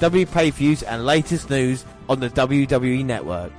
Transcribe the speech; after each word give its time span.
W 0.00 0.26
pay 0.26 0.50
views, 0.50 0.82
and 0.82 1.06
latest 1.06 1.50
news 1.50 1.84
on 2.08 2.20
the 2.20 2.30
WWE 2.30 3.04
Network. 3.04 3.52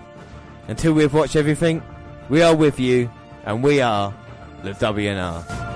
Until 0.68 0.94
we've 0.94 1.13
watched 1.13 1.36
everything, 1.36 1.82
we 2.30 2.41
are 2.41 2.55
with 2.55 2.80
you, 2.80 3.10
and 3.46 3.63
we 3.63 3.82
are 3.82 4.13
the 4.63 4.72
WNR. 4.72 5.66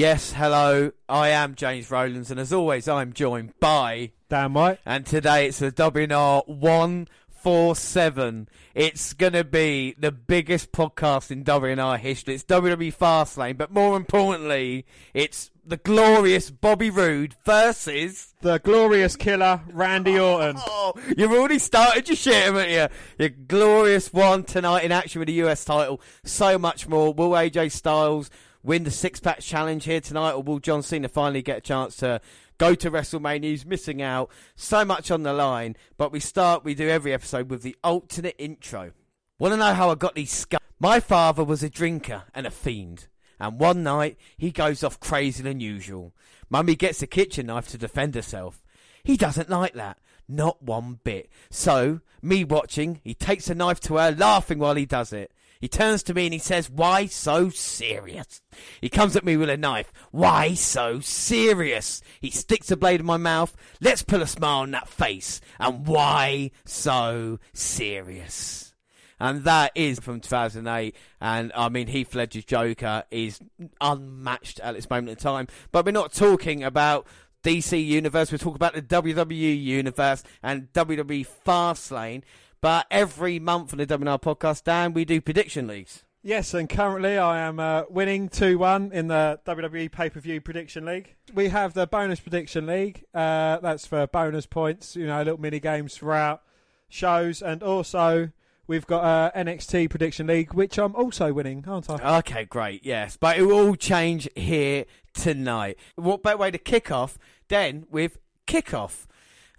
Yes, 0.00 0.32
hello, 0.32 0.92
I 1.10 1.28
am 1.28 1.54
James 1.54 1.90
Rowlands, 1.90 2.30
and 2.30 2.40
as 2.40 2.54
always, 2.54 2.88
I'm 2.88 3.12
joined 3.12 3.52
by. 3.60 4.12
Damn 4.30 4.54
right. 4.54 4.78
And 4.86 5.04
today 5.04 5.46
it's 5.46 5.58
the 5.58 5.70
WNR 5.70 6.48
147. 6.48 8.48
It's 8.74 9.12
going 9.12 9.34
to 9.34 9.44
be 9.44 9.94
the 9.98 10.10
biggest 10.10 10.72
podcast 10.72 11.30
in 11.30 11.44
WNR 11.44 11.98
history. 11.98 12.36
It's 12.36 12.44
WWE 12.44 12.96
Fastlane, 12.96 13.58
but 13.58 13.74
more 13.74 13.98
importantly, 13.98 14.86
it's 15.12 15.50
the 15.66 15.76
glorious 15.76 16.50
Bobby 16.50 16.88
Roode 16.88 17.34
versus. 17.44 18.32
The 18.40 18.58
glorious 18.58 19.16
killer, 19.16 19.60
Randy 19.70 20.18
oh, 20.18 20.36
Orton. 20.36 20.56
Oh, 20.66 20.94
you've 21.14 21.32
already 21.32 21.58
started 21.58 22.08
your 22.08 22.16
shit, 22.16 22.42
haven't 22.42 22.70
you? 22.70 22.88
Your 23.18 23.28
glorious 23.28 24.14
one 24.14 24.44
tonight 24.44 24.84
in 24.84 24.92
action 24.92 25.18
with 25.18 25.26
the 25.26 25.44
US 25.44 25.66
title. 25.66 26.00
So 26.24 26.58
much 26.58 26.88
more. 26.88 27.12
Will 27.12 27.32
AJ 27.32 27.72
Styles 27.72 28.30
win 28.62 28.84
the 28.84 28.90
six 28.90 29.20
pack 29.20 29.40
challenge 29.40 29.84
here 29.84 30.00
tonight, 30.00 30.32
or 30.32 30.42
will 30.42 30.58
John 30.58 30.82
Cena 30.82 31.08
finally 31.08 31.42
get 31.42 31.58
a 31.58 31.62
chance 31.62 31.96
to 31.96 32.20
go 32.58 32.74
to 32.74 32.90
WrestleMania? 32.90 33.44
He's 33.44 33.66
missing 33.66 34.02
out. 34.02 34.30
So 34.56 34.84
much 34.84 35.10
on 35.10 35.22
the 35.22 35.32
line. 35.32 35.76
But 35.96 36.12
we 36.12 36.20
start, 36.20 36.64
we 36.64 36.74
do 36.74 36.88
every 36.88 37.12
episode 37.12 37.50
with 37.50 37.62
the 37.62 37.76
alternate 37.82 38.36
intro. 38.38 38.92
Want 39.38 39.52
to 39.52 39.56
know 39.56 39.74
how 39.74 39.90
I 39.90 39.94
got 39.94 40.14
these 40.14 40.32
scars? 40.32 40.60
My 40.78 41.00
father 41.00 41.44
was 41.44 41.62
a 41.62 41.70
drinker 41.70 42.24
and 42.34 42.46
a 42.46 42.50
fiend. 42.50 43.08
And 43.38 43.58
one 43.58 43.82
night, 43.82 44.18
he 44.36 44.50
goes 44.50 44.84
off 44.84 45.00
crazier 45.00 45.44
than 45.44 45.60
usual. 45.60 46.14
Mummy 46.50 46.74
gets 46.74 47.00
a 47.00 47.06
kitchen 47.06 47.46
knife 47.46 47.68
to 47.68 47.78
defend 47.78 48.14
herself. 48.14 48.62
He 49.02 49.16
doesn't 49.16 49.48
like 49.48 49.72
that. 49.74 49.98
Not 50.28 50.62
one 50.62 51.00
bit. 51.02 51.30
So, 51.50 52.00
me 52.22 52.44
watching, 52.44 53.00
he 53.02 53.14
takes 53.14 53.48
a 53.48 53.54
knife 53.54 53.80
to 53.80 53.96
her, 53.96 54.12
laughing 54.12 54.58
while 54.58 54.74
he 54.74 54.84
does 54.84 55.12
it. 55.12 55.32
He 55.60 55.68
turns 55.68 56.02
to 56.04 56.14
me 56.14 56.24
and 56.24 56.32
he 56.32 56.38
says, 56.38 56.70
Why 56.70 57.06
so 57.06 57.50
serious? 57.50 58.40
He 58.80 58.88
comes 58.88 59.14
at 59.14 59.24
me 59.24 59.36
with 59.36 59.50
a 59.50 59.56
knife. 59.58 59.92
Why 60.10 60.54
so 60.54 61.00
serious? 61.00 62.00
He 62.20 62.30
sticks 62.30 62.68
the 62.68 62.76
blade 62.76 63.00
in 63.00 63.06
my 63.06 63.18
mouth. 63.18 63.54
Let's 63.80 64.02
put 64.02 64.22
a 64.22 64.26
smile 64.26 64.60
on 64.60 64.70
that 64.70 64.88
face. 64.88 65.40
And 65.58 65.86
why 65.86 66.50
so 66.64 67.38
serious? 67.52 68.74
And 69.20 69.44
that 69.44 69.72
is 69.74 70.00
from 70.00 70.20
2008. 70.20 70.96
And 71.20 71.52
I 71.54 71.68
mean, 71.68 71.88
Heath 71.88 72.14
Ledger's 72.14 72.46
Joker 72.46 73.04
is 73.10 73.38
unmatched 73.82 74.60
at 74.60 74.74
this 74.74 74.88
moment 74.88 75.10
in 75.10 75.16
time. 75.16 75.46
But 75.72 75.84
we're 75.84 75.92
not 75.92 76.14
talking 76.14 76.64
about 76.64 77.06
DC 77.44 77.84
Universe. 77.84 78.32
We're 78.32 78.38
talking 78.38 78.56
about 78.56 78.74
the 78.74 78.82
WWE 78.82 79.62
Universe 79.62 80.22
and 80.42 80.72
WWE 80.72 81.26
Fastlane. 81.46 82.22
But 82.60 82.86
every 82.90 83.38
month 83.38 83.72
on 83.72 83.78
the 83.78 83.86
WNR 83.86 84.20
podcast, 84.20 84.64
Dan, 84.64 84.92
we 84.92 85.04
do 85.04 85.20
prediction 85.20 85.66
leagues. 85.66 86.04
Yes, 86.22 86.52
and 86.52 86.68
currently 86.68 87.16
I 87.16 87.38
am 87.38 87.58
uh, 87.58 87.84
winning 87.88 88.28
2 88.28 88.58
1 88.58 88.92
in 88.92 89.08
the 89.08 89.40
WWE 89.46 89.90
pay 89.90 90.10
per 90.10 90.20
view 90.20 90.42
prediction 90.42 90.84
league. 90.84 91.14
We 91.32 91.48
have 91.48 91.72
the 91.72 91.86
bonus 91.86 92.20
prediction 92.20 92.66
league. 92.66 93.04
Uh, 93.14 93.58
that's 93.60 93.86
for 93.86 94.06
bonus 94.06 94.44
points, 94.44 94.94
you 94.96 95.06
know, 95.06 95.18
little 95.22 95.40
mini 95.40 95.60
games 95.60 95.96
throughout 95.96 96.42
shows. 96.90 97.40
And 97.40 97.62
also, 97.62 98.30
we've 98.66 98.86
got 98.86 99.02
uh, 99.02 99.30
NXT 99.34 99.88
prediction 99.88 100.26
league, 100.26 100.52
which 100.52 100.78
I'm 100.78 100.94
also 100.94 101.32
winning, 101.32 101.64
aren't 101.66 101.88
I? 101.88 102.18
Okay, 102.18 102.44
great, 102.44 102.84
yes. 102.84 103.16
But 103.16 103.38
it 103.38 103.44
will 103.44 103.68
all 103.68 103.76
change 103.76 104.28
here 104.36 104.84
tonight. 105.14 105.78
What 105.96 106.22
better 106.22 106.36
way 106.36 106.50
to 106.50 106.58
kick 106.58 106.90
off 106.92 107.16
then 107.48 107.86
with 107.90 108.18
kickoff? 108.46 109.06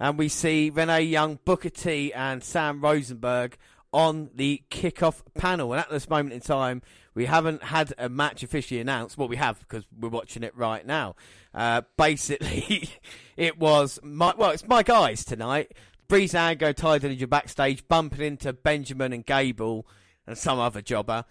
And 0.02 0.18
we 0.18 0.30
see 0.30 0.72
Renee 0.72 1.04
Young, 1.04 1.38
Booker 1.46 1.70
T, 1.70 2.12
and 2.12 2.44
Sam 2.44 2.82
Rosenberg 2.82 3.56
on 3.94 4.32
the 4.34 4.64
kickoff 4.72 5.22
panel. 5.36 5.74
And 5.74 5.80
at 5.80 5.92
this 5.92 6.10
moment 6.10 6.34
in 6.34 6.40
time, 6.40 6.82
we 7.14 7.28
haven't 7.28 7.62
had 7.62 7.94
a 8.00 8.10
match 8.10 8.42
officially 8.42 8.82
announced. 8.82 9.16
Well, 9.16 9.28
we 9.28 9.36
have 9.36 9.60
because 9.60 9.86
we're 9.96 10.10
watching 10.10 10.42
it 10.42 10.58
right 10.58 10.84
now. 10.88 11.16
Uh, 11.54 11.84
basically, 11.98 12.90
it 13.38 13.60
was 13.60 14.00
my 14.02 14.34
well, 14.36 14.50
it's 14.50 14.68
my 14.68 14.82
guys 14.82 15.24
tonight. 15.24 15.74
Breezango, 16.10 16.76
Tye 16.76 16.98
Dillinger 16.98 17.30
backstage, 17.30 17.88
bumping 17.88 18.26
into 18.26 18.54
Benjamin 18.54 19.14
and 19.14 19.24
Gable 19.24 19.86
and 20.26 20.36
some 20.36 20.58
other 20.58 20.82
jobber. 20.82 21.26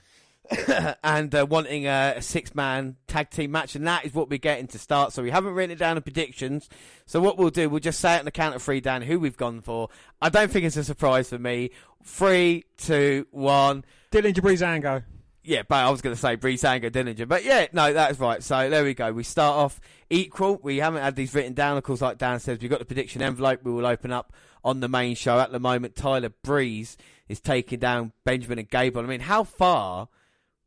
and 1.05 1.35
uh, 1.35 1.47
wanting 1.49 1.87
a, 1.87 2.15
a 2.17 2.23
six 2.23 2.55
man 2.55 2.97
tag 3.07 3.31
team 3.31 3.53
match, 3.53 3.75
and 3.77 3.87
that 3.87 4.05
is 4.05 4.15
what 4.15 4.29
we're 4.29 4.39
getting 4.39 4.67
to 4.69 4.79
start. 4.79 5.13
So 5.13 5.23
we 5.23 5.31
haven't 5.31 5.55
written 5.55 5.71
it 5.71 5.79
down 5.79 5.97
in 5.97 6.03
predictions. 6.03 6.69
So 7.07 7.21
what 7.21 7.39
we'll 7.39 7.51
do, 7.51 7.69
we'll 7.69 7.81
just 7.81 8.01
say 8.01 8.17
it 8.17 8.21
on 8.21 8.25
the 8.25 8.31
count 8.31 8.57
of 8.57 8.63
three, 8.63 8.81
Dan, 8.81 9.03
who 9.03 9.21
we've 9.21 9.37
gone 9.37 9.61
for. 9.61 9.89
I 10.21 10.29
don't 10.29 10.51
think 10.51 10.65
it's 10.65 10.77
a 10.77 10.85
surprise 10.85 11.29
for 11.29 11.39
me. 11.39 11.71
Three, 12.05 12.65
two, 12.77 13.27
one. 13.31 13.85
Dillinger 14.11 14.41
Breezango. 14.41 15.05
Yeah, 15.43 15.63
but 15.67 15.77
I 15.77 15.91
was 15.91 16.03
going 16.03 16.15
to 16.15 16.21
say 16.21 16.37
Breezango 16.37 16.91
Dillinger, 16.91 17.27
but 17.27 17.45
yeah, 17.45 17.67
no, 17.73 17.93
that's 17.93 18.19
right. 18.19 18.43
So 18.43 18.69
there 18.69 18.85
we 18.85 18.93
go. 18.93 19.13
We 19.13 19.23
start 19.23 19.57
off 19.57 19.81
equal. 20.11 20.59
We 20.63 20.79
haven't 20.79 21.03
had 21.03 21.17
these 21.17 21.35
written 21.35 21.55
down, 21.55 21.79
of 21.79 21.85
course. 21.85 22.01
Like 22.01 22.19
Dan 22.19 22.41
says, 22.41 22.59
we've 22.61 22.71
got 22.71 22.81
the 22.81 22.85
prediction 22.85 23.23
envelope. 23.23 23.61
We 23.63 23.73
will 23.73 23.87
open 23.87 24.13
up 24.13 24.35
on 24.65 24.81
the 24.81 24.89
main 24.89 25.15
show 25.15 25.39
at 25.39 25.53
the 25.53 25.61
moment. 25.61 25.97
Tyler 25.97 26.29
Breeze 26.43 26.99
is 27.29 27.41
taking 27.41 27.79
down 27.79 28.13
Benjamin 28.25 28.59
and 28.59 28.69
Gable. 28.69 29.03
I 29.03 29.07
mean, 29.07 29.21
how 29.21 29.45
far? 29.45 30.09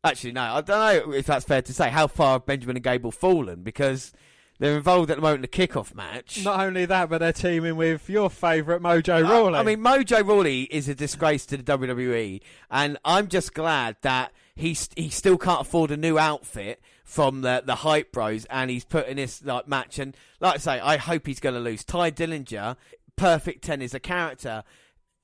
Actually, 0.03 0.33
no, 0.33 0.41
I 0.41 0.61
don't 0.61 1.07
know 1.07 1.13
if 1.13 1.25
that's 1.25 1.45
fair 1.45 1.61
to 1.61 1.73
say. 1.73 1.89
How 1.89 2.07
far 2.07 2.33
have 2.33 2.45
Benjamin 2.45 2.75
and 2.75 2.83
Gable 2.83 3.11
fallen? 3.11 3.63
Because 3.63 4.11
they're 4.59 4.75
involved 4.75 5.09
at 5.09 5.17
the 5.17 5.21
moment 5.21 5.45
in 5.45 5.49
the 5.49 5.67
kickoff 5.67 5.95
match. 5.95 6.43
Not 6.43 6.59
only 6.59 6.85
that, 6.85 7.09
but 7.09 7.19
they're 7.19 7.31
teaming 7.33 7.77
with 7.77 8.09
your 8.09 8.29
favourite 8.29 8.81
Mojo 8.81 9.23
Rawley. 9.27 9.55
I, 9.55 9.61
I 9.61 9.63
mean, 9.63 9.79
Mojo 9.79 10.27
Rawley 10.27 10.63
is 10.63 10.89
a 10.89 10.95
disgrace 10.95 11.45
to 11.47 11.57
the 11.57 11.63
WWE, 11.63 12.41
and 12.69 12.97
I'm 13.05 13.29
just 13.29 13.53
glad 13.53 13.95
that 14.01 14.33
he 14.55 14.77
he 14.95 15.09
still 15.09 15.37
can't 15.37 15.61
afford 15.61 15.91
a 15.91 15.97
new 15.97 16.17
outfit 16.19 16.81
from 17.05 17.41
the 17.41 17.63
the 17.65 17.75
hype 17.75 18.11
bros, 18.11 18.45
and 18.45 18.69
he's 18.69 18.85
putting 18.85 19.15
this 19.15 19.43
like 19.43 19.67
match. 19.67 19.99
And 19.99 20.15
like 20.39 20.55
I 20.55 20.57
say, 20.57 20.79
I 20.79 20.97
hope 20.97 21.27
he's 21.27 21.39
going 21.39 21.55
to 21.55 21.61
lose. 21.61 21.83
Tye 21.83 22.11
Dillinger, 22.11 22.75
perfect 23.15 23.63
ten, 23.63 23.81
is 23.81 23.93
a 23.93 23.99
character 23.99 24.63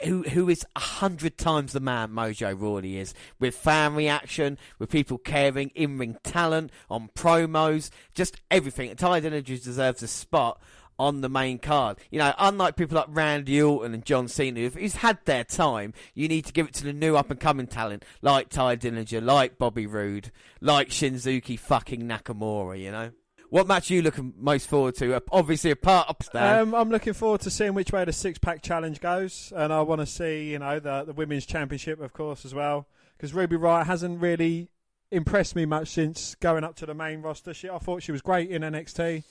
who 0.04 0.24
who 0.24 0.50
is 0.50 0.66
a 0.76 0.80
hundred 0.80 1.38
times 1.38 1.74
the 1.74 1.80
man 1.80 2.10
Mojo 2.10 2.60
Rawley 2.60 2.98
is, 2.98 3.14
with 3.40 3.56
fan 3.56 3.96
reaction, 3.96 4.58
with 4.78 4.90
people 4.90 5.18
caring, 5.18 5.70
in 5.70 5.98
ring 5.98 6.18
talent, 6.24 6.72
on 6.90 7.10
promos, 7.16 7.90
just 8.14 8.40
everything. 8.50 8.96
Tye 8.96 9.22
Dillinger 9.22 9.64
deserves 9.64 10.04
a 10.04 10.08
spot 10.08 10.62
on 10.98 11.22
the 11.22 11.30
main 11.30 11.58
card. 11.58 11.98
You 12.12 12.20
know, 12.20 12.34
unlike 12.38 12.76
people 12.76 12.98
like 12.98 13.08
Randy 13.10 13.62
Orton 13.62 13.94
and 13.94 14.06
John 14.06 14.28
Cena, 14.28 14.70
who's 14.70 14.96
had 14.96 15.20
their 15.26 15.46
time, 15.46 15.94
you 16.14 16.28
need 16.28 16.46
to 16.46 16.54
give 16.54 16.68
it 16.68 16.74
to 16.76 16.84
the 16.84 16.94
new 16.94 17.16
up 17.16 17.32
and 17.32 17.40
coming 17.40 17.68
talent 17.68 18.04
like 18.22 18.50
Tye 18.50 18.76
Dillinger, 18.76 19.24
like 19.24 19.58
Bobby 19.58 19.88
Roode, 19.88 20.32
like 20.62 20.90
Shinsuke 20.90 21.58
fucking 21.58 22.02
Nakamura. 22.02 22.80
You 22.80 22.92
know. 22.92 23.12
What 23.50 23.68
match 23.68 23.90
are 23.90 23.96
you 23.96 24.02
looking 24.04 24.34
most 24.38 24.68
forward 24.68 24.96
to? 24.96 25.22
Obviously, 25.32 25.72
a 25.72 25.76
part 25.76 26.08
of 26.08 26.18
that. 26.34 26.62
Um, 26.62 26.76
I'm 26.76 26.90
looking 26.90 27.14
forward 27.14 27.42
to 27.42 27.50
seeing 27.50 27.74
which 27.74 27.92
way 27.92 28.06
the 28.06 28.14
six 28.14 28.38
pack 28.38 28.62
challenge 28.62 29.02
goes, 29.02 29.52
and 29.56 29.74
I 29.74 29.82
want 29.82 30.02
to 30.02 30.06
see, 30.06 30.52
you 30.52 30.60
know, 30.60 30.80
the 30.80 31.04
the 31.06 31.14
women's 31.14 31.46
championship, 31.46 32.00
of 32.00 32.14
course, 32.14 32.46
as 32.46 32.54
well, 32.54 32.88
because 33.18 33.34
Ruby 33.34 33.56
Riott 33.56 33.88
hasn't 33.88 34.22
really 34.22 34.70
impressed 35.12 35.56
me 35.56 35.66
much 35.66 35.88
since 35.88 36.36
going 36.36 36.64
up 36.64 36.76
to 36.76 36.86
the 36.86 36.94
main 36.94 37.22
roster. 37.22 37.54
She, 37.54 37.70
I 37.70 37.80
thought 37.80 38.04
she 38.04 38.12
was 38.12 38.22
great 38.22 38.52
in 38.52 38.62
NXT, 38.62 39.24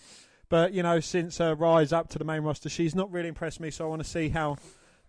but 0.48 0.72
you 0.72 0.82
know, 0.82 0.98
since 0.98 1.38
her 1.38 1.54
rise 1.54 1.92
up 1.92 2.08
to 2.10 2.18
the 2.18 2.24
main 2.24 2.42
roster, 2.42 2.68
she's 2.68 2.96
not 2.96 3.12
really 3.12 3.28
impressed 3.28 3.60
me. 3.60 3.70
So 3.70 3.84
I 3.84 3.88
want 3.88 4.02
to 4.02 4.08
see 4.08 4.30
how 4.30 4.56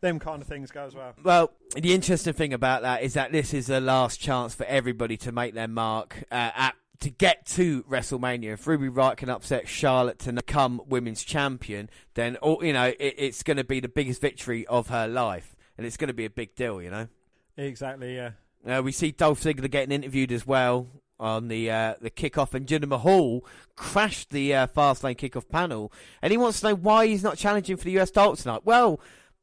them 0.02 0.20
kind 0.20 0.42
of 0.42 0.48
things 0.48 0.72
go 0.72 0.86
as 0.86 0.96
well. 0.96 1.14
Well, 1.24 1.52
the 1.76 1.94
interesting 1.94 2.34
thing 2.34 2.54
about 2.54 2.84
that 2.84 3.02
is 3.02 3.16
that 3.16 3.32
this 3.32 3.54
is 3.54 3.68
the 3.68 3.82
last 3.82 4.20
chance 4.20 4.54
for 4.54 4.66
everybody 4.66 5.18
to 5.18 5.32
make 5.32 5.56
their 5.56 5.68
mark 5.68 6.24
uh, 6.32 6.52
at 6.56 6.76
to 7.02 7.10
get 7.10 7.46
to 7.48 7.84
WrestleMania, 7.84 8.54
if 8.54 8.68
Ruby 8.68 8.90
Riott 8.90 9.18
can 9.18 9.30
upset 9.30 9.68
Charlotte 9.68 10.20
to 10.20 10.34
become 10.34 10.82
women's 10.88 11.24
champion, 11.24 11.90
then 12.16 12.36
all, 12.38 12.64
you 12.64 12.74
know 12.74 12.88
it, 12.88 13.16
it's 13.18 13.44
going 13.44 13.58
to 13.58 13.64
be 13.64 13.80
the 13.80 13.88
biggest 13.88 14.22
victory 14.22 14.68
of 14.68 14.90
her 14.90 15.08
life. 15.08 15.56
and 15.78 15.86
it's 15.88 15.96
going 15.96 16.10
to 16.10 16.14
be 16.14 16.26
a 16.26 16.30
big 16.30 16.56
deal, 16.56 16.82
you 16.82 16.90
know. 16.90 17.08
Exactly. 17.56 18.16
Yeah. 18.16 18.32
Uh, 18.68 18.82
we 18.84 18.92
see 18.92 19.12
Dolph 19.12 19.42
Ziggler 19.42 19.72
getting 19.72 19.94
interviewed 19.94 20.32
as 20.34 20.46
well 20.46 20.88
on 21.20 21.48
the 21.48 21.72
uh, 21.72 21.94
the 22.02 22.10
kickoff, 22.10 22.54
and 22.54 22.68
Jinder 22.68 22.88
Mahal 22.88 23.46
crashed 23.76 24.30
the 24.32 24.54
uh, 24.54 24.68
Fastlane 24.68 25.18
kickoff 25.18 25.48
panel, 25.48 25.92
and 26.22 26.32
he 26.32 26.38
wants 26.38 26.60
to 26.60 26.70
know 26.70 26.76
why 26.76 27.08
he's 27.08 27.24
not 27.24 27.38
challenging 27.38 27.78
for 27.78 27.86
the 27.86 27.98
US 28.00 28.12
title 28.12 28.36
tonight. 28.36 28.62
Well, 28.66 29.00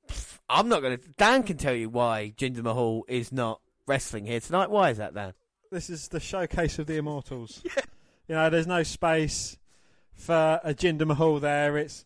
pff, 0.09 0.39
I'm 0.49 0.69
not 0.69 0.83
going 0.83 0.99
to. 0.99 1.05
Dan 1.17 1.43
can 1.43 1.57
tell 1.57 1.75
you 1.75 1.89
why 1.89 2.35
Jinder 2.37 2.63
Mahal 2.63 3.05
is 3.09 3.33
not 3.33 3.61
wrestling 3.87 4.27
here 4.27 4.41
tonight. 4.41 4.71
Why 4.71 4.91
is 4.91 4.99
that, 4.99 5.15
Dan? 5.15 5.33
This 5.71 5.91
is 5.91 6.09
the 6.09 6.21
showcase 6.21 6.79
of 6.79 6.87
the 6.87 6.97
Immortals. 6.97 7.63
Yeah. 7.77 7.83
You 8.29 8.35
know, 8.35 8.51
there's 8.51 8.67
no 8.67 8.83
space 8.83 9.57
for 10.13 10.61
a 10.65 10.75
Jinder 10.75 11.07
Mahal 11.07 11.39
there. 11.39 11.77
It's 11.77 12.05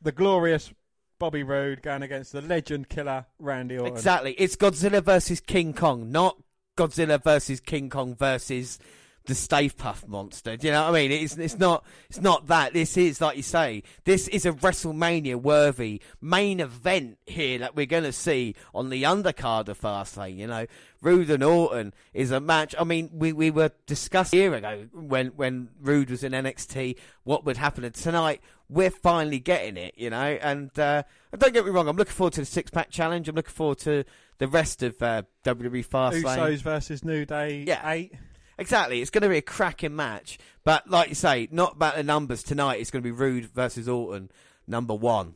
the 0.00 0.10
glorious 0.10 0.72
Bobby 1.18 1.42
Roode 1.42 1.82
going 1.82 2.02
against 2.02 2.32
the 2.32 2.40
legend 2.40 2.88
killer 2.88 3.26
Randy 3.38 3.76
Orton. 3.76 3.94
Exactly. 3.94 4.32
It's 4.38 4.56
Godzilla 4.56 5.02
versus 5.02 5.40
King 5.40 5.74
Kong, 5.74 6.10
not 6.10 6.38
Godzilla 6.78 7.22
versus 7.22 7.60
King 7.60 7.90
Kong 7.90 8.14
versus 8.14 8.78
the 9.26 9.34
Stay 9.34 9.68
Puft 9.68 10.08
monster. 10.08 10.56
Do 10.56 10.66
you 10.66 10.72
know 10.72 10.84
what 10.90 10.94
I 10.98 11.08
mean? 11.08 11.12
It's 11.12 11.36
it's 11.36 11.58
not 11.58 11.84
it's 12.08 12.20
not 12.20 12.46
that. 12.48 12.72
This 12.72 12.96
is 12.96 13.20
like 13.20 13.36
you 13.36 13.42
say. 13.42 13.82
This 14.04 14.28
is 14.28 14.46
a 14.46 14.52
WrestleMania 14.52 15.36
worthy 15.36 16.00
main 16.20 16.60
event 16.60 17.18
here 17.26 17.58
that 17.58 17.76
we're 17.76 17.86
going 17.86 18.04
to 18.04 18.12
see 18.12 18.54
on 18.74 18.90
the 18.90 19.02
undercard 19.02 19.68
of 19.68 19.80
Fastlane. 19.80 20.36
You 20.36 20.46
know, 20.46 20.66
Roode 21.02 21.30
and 21.30 21.42
Orton 21.42 21.94
is 22.14 22.30
a 22.30 22.40
match. 22.40 22.74
I 22.78 22.84
mean, 22.84 23.10
we, 23.12 23.32
we 23.32 23.50
were 23.50 23.70
discussing 23.86 24.38
a 24.38 24.42
year 24.42 24.54
ago 24.54 24.86
when 24.92 25.28
when 25.28 25.68
Roode 25.80 26.10
was 26.10 26.24
in 26.24 26.32
NXT 26.32 26.96
what 27.24 27.44
would 27.44 27.56
happen 27.56 27.84
and 27.84 27.94
tonight. 27.94 28.40
We're 28.68 28.90
finally 28.90 29.38
getting 29.38 29.76
it, 29.76 29.94
you 29.96 30.10
know. 30.10 30.16
And 30.42 30.76
uh, 30.76 31.04
don't 31.38 31.54
get 31.54 31.64
me 31.64 31.70
wrong, 31.70 31.86
I'm 31.86 31.96
looking 31.96 32.12
forward 32.12 32.32
to 32.32 32.40
the 32.40 32.46
six 32.46 32.68
pack 32.68 32.90
challenge. 32.90 33.28
I'm 33.28 33.36
looking 33.36 33.52
forward 33.54 33.78
to 33.78 34.02
the 34.38 34.48
rest 34.48 34.82
of 34.82 35.00
uh, 35.00 35.22
WWE 35.44 35.86
Fastlane. 35.86 36.22
Usos 36.22 36.62
versus 36.62 37.04
New 37.04 37.24
Day 37.24 37.64
Yeah. 37.66 37.88
8. 37.88 38.12
Exactly. 38.58 39.00
It's 39.00 39.10
going 39.10 39.22
to 39.22 39.28
be 39.28 39.38
a 39.38 39.42
cracking 39.42 39.94
match. 39.96 40.38
But 40.64 40.88
like 40.88 41.08
you 41.08 41.14
say, 41.14 41.48
not 41.50 41.74
about 41.74 41.96
the 41.96 42.02
numbers 42.02 42.42
tonight. 42.42 42.80
It's 42.80 42.90
going 42.90 43.02
to 43.02 43.06
be 43.06 43.12
Roode 43.12 43.46
versus 43.46 43.88
Orton, 43.88 44.30
number 44.66 44.94
one. 44.94 45.34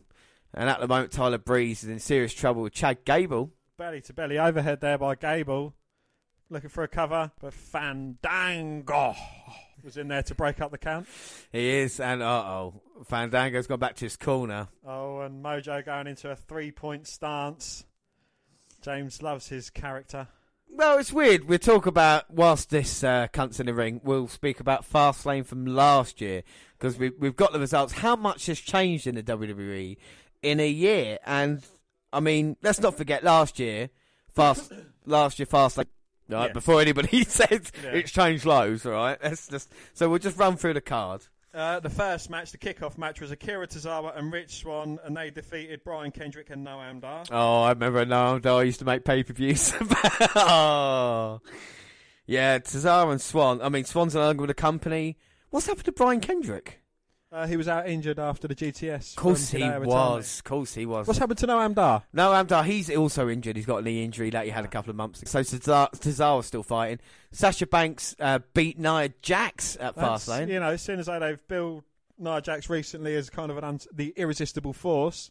And 0.53 0.69
at 0.69 0.81
the 0.81 0.89
moment, 0.89 1.13
Tyler 1.13 1.39
Breeze 1.39 1.85
is 1.85 1.91
in 1.91 2.01
serious 2.01 2.35
trouble 2.35 2.63
with 2.63 2.73
Chad 2.73 3.05
Gable. 3.05 3.53
Belly 3.77 4.01
to 4.03 4.13
belly 4.13 4.39
overhead 4.39 4.81
there 4.81 4.99
by 4.99 5.15
Gable. 5.15 5.75
Looking 6.51 6.71
for 6.71 6.83
a 6.83 6.89
cover, 6.89 7.31
but 7.41 7.55
Fandango 7.55 9.15
was 9.85 9.97
in 9.97 10.09
there 10.09 10.25
to 10.25 10.35
break 10.35 10.61
up 10.61 10.73
the 10.73 10.79
count. 10.79 11.07
He 11.53 11.69
is, 11.69 12.01
and 12.01 12.23
uh 12.23 12.27
oh, 12.27 12.83
Fandango's 13.05 13.69
gone 13.69 13.79
back 13.79 13.95
to 13.97 14.07
his 14.07 14.17
corner. 14.17 14.67
Oh, 14.85 15.21
and 15.21 15.45
Mojo 15.45 15.85
going 15.85 16.09
into 16.09 16.31
a 16.31 16.37
three 16.37 16.73
point 16.73 17.07
stance. 17.07 17.85
James 18.83 19.23
loves 19.23 19.49
his 19.49 19.71
character. 19.71 20.27
Well, 20.73 20.99
it's 20.99 21.13
weird. 21.13 21.45
We'll 21.49 21.59
talk 21.59 21.87
about, 21.87 22.31
whilst 22.31 22.71
this 22.71 23.05
uh, 23.05 23.27
cunt's 23.33 23.61
in 23.61 23.67
the 23.67 23.75
ring, 23.75 24.01
we'll 24.03 24.29
speak 24.29 24.61
about 24.61 24.89
Fastlane 24.91 25.45
from 25.45 25.67
last 25.67 26.21
year 26.21 26.43
because 26.79 26.97
we, 26.99 27.11
we've 27.11 27.37
got 27.37 27.53
the 27.53 27.59
results. 27.61 27.93
How 27.93 28.17
much 28.17 28.47
has 28.47 28.59
changed 28.59 29.07
in 29.07 29.15
the 29.17 29.23
WWE 29.23 29.97
in 30.43 30.61
a 30.61 30.69
year? 30.69 31.19
And, 31.27 31.63
I 32.13 32.21
mean, 32.21 32.57
let's 32.63 32.81
not 32.81 32.97
forget 32.97 33.23
last 33.25 33.59
year, 33.59 33.91
Fast, 34.33 34.73
last 35.07 35.39
year, 35.39 35.47
Fastlane. 35.47 35.87
Right, 36.29 36.45
Yes. 36.47 36.55
before 36.55 36.81
anybody 36.81 37.25
says 37.29 37.73
Yeah. 37.83 37.91
it's 37.91 38.13
changed 38.13 38.45
loads, 38.47 38.87
all 38.87 38.93
right? 38.93 39.19
Let's 39.21 39.49
just 39.49 39.69
so 39.95 40.09
we'll 40.09 40.21
just 40.21 40.39
run 40.39 40.57
through 40.57 40.75
the 40.75 40.81
card. 40.81 41.23
Uh, 41.53 41.81
the 41.81 41.91
first 41.91 42.31
match, 42.31 42.53
the 42.53 42.59
kickoff 42.59 42.97
match, 42.97 43.21
was 43.21 43.33
Akira 43.33 43.67
Tozawa 43.67 44.17
and 44.17 44.33
Rich 44.33 44.61
Swann, 44.61 45.01
and 45.05 45.17
they 45.17 45.31
defeated 45.31 45.83
Brian 45.83 46.13
Kendrick 46.13 46.49
and 46.51 46.65
Noam 46.65 47.01
Dar. 47.01 47.25
Oh, 47.31 47.63
I 47.63 47.71
remember 47.71 48.07
now. 48.07 48.39
I 48.45 48.63
used 48.63 48.79
to 48.79 48.85
make 48.85 49.05
pay 49.05 49.25
per 49.25 49.33
views. 49.33 49.73
oh, 50.37 51.41
yeah, 52.27 52.59
Cesaro 52.61 53.11
and 53.11 53.21
Swann. 53.21 53.61
I 53.63 53.69
mean, 53.69 53.85
Swann's 53.85 54.15
no 54.15 54.21
longer 54.21 54.43
with 54.43 54.49
the 54.49 54.55
company. 54.55 55.19
What's 55.51 55.67
happened 55.67 55.87
to 55.87 55.93
Brian 55.93 56.21
Kendrick? 56.21 56.80
Uh, 57.33 57.47
he 57.47 57.57
was 57.57 57.69
out 57.69 57.89
injured 57.89 58.19
after 58.19 58.49
the 58.49 58.57
GTS. 58.57 59.11
Of 59.11 59.17
course 59.17 59.51
he 59.51 59.63
was. 59.63 60.39
Of 60.39 60.45
course 60.45 60.75
he 60.75 60.85
was. 60.85 61.07
What's 61.07 61.21
happened 61.21 61.39
to 61.39 61.47
Noam 61.47 61.75
Dar? 61.77 62.03
Noam 62.15 62.47
Dar, 62.49 62.65
he's 62.65 62.91
also 62.91 63.29
injured. 63.29 63.55
He's 63.55 63.67
got 63.67 63.79
a 63.79 63.83
knee 63.83 64.03
injury 64.05 64.31
that 64.31 64.45
he 64.47 64.51
had 64.51 64.65
a 64.65 64.69
couple 64.69 64.91
of 64.91 64.97
months 64.97 65.23
ago. 65.23 65.29
So 65.29 65.43
Cesar- 65.43 65.89
Cesaro's 65.95 66.47
still 66.47 66.65
fighting. 66.65 66.99
Sasha 67.31 67.67
Banks 67.69 68.17
uh, 68.19 68.41
beat 68.53 68.81
Nia 68.81 69.11
Jax 69.23 69.77
at 69.79 69.95
That's- 69.95 70.27
Fastlane. 70.27 70.49
You 70.49 70.59
know, 70.59 70.71
as 70.71 70.83
soon 70.83 70.99
as 70.99 71.07
they've 71.07 71.39
built 71.47 71.85
Nia 72.19 72.41
Jax 72.41 72.69
recently 72.69 73.15
as 73.15 73.31
kind 73.31 73.53
of 73.53 73.59
an 73.59 73.65
un- 73.65 73.81
the 73.95 74.13
irresistible 74.17 74.73
force, 74.73 75.31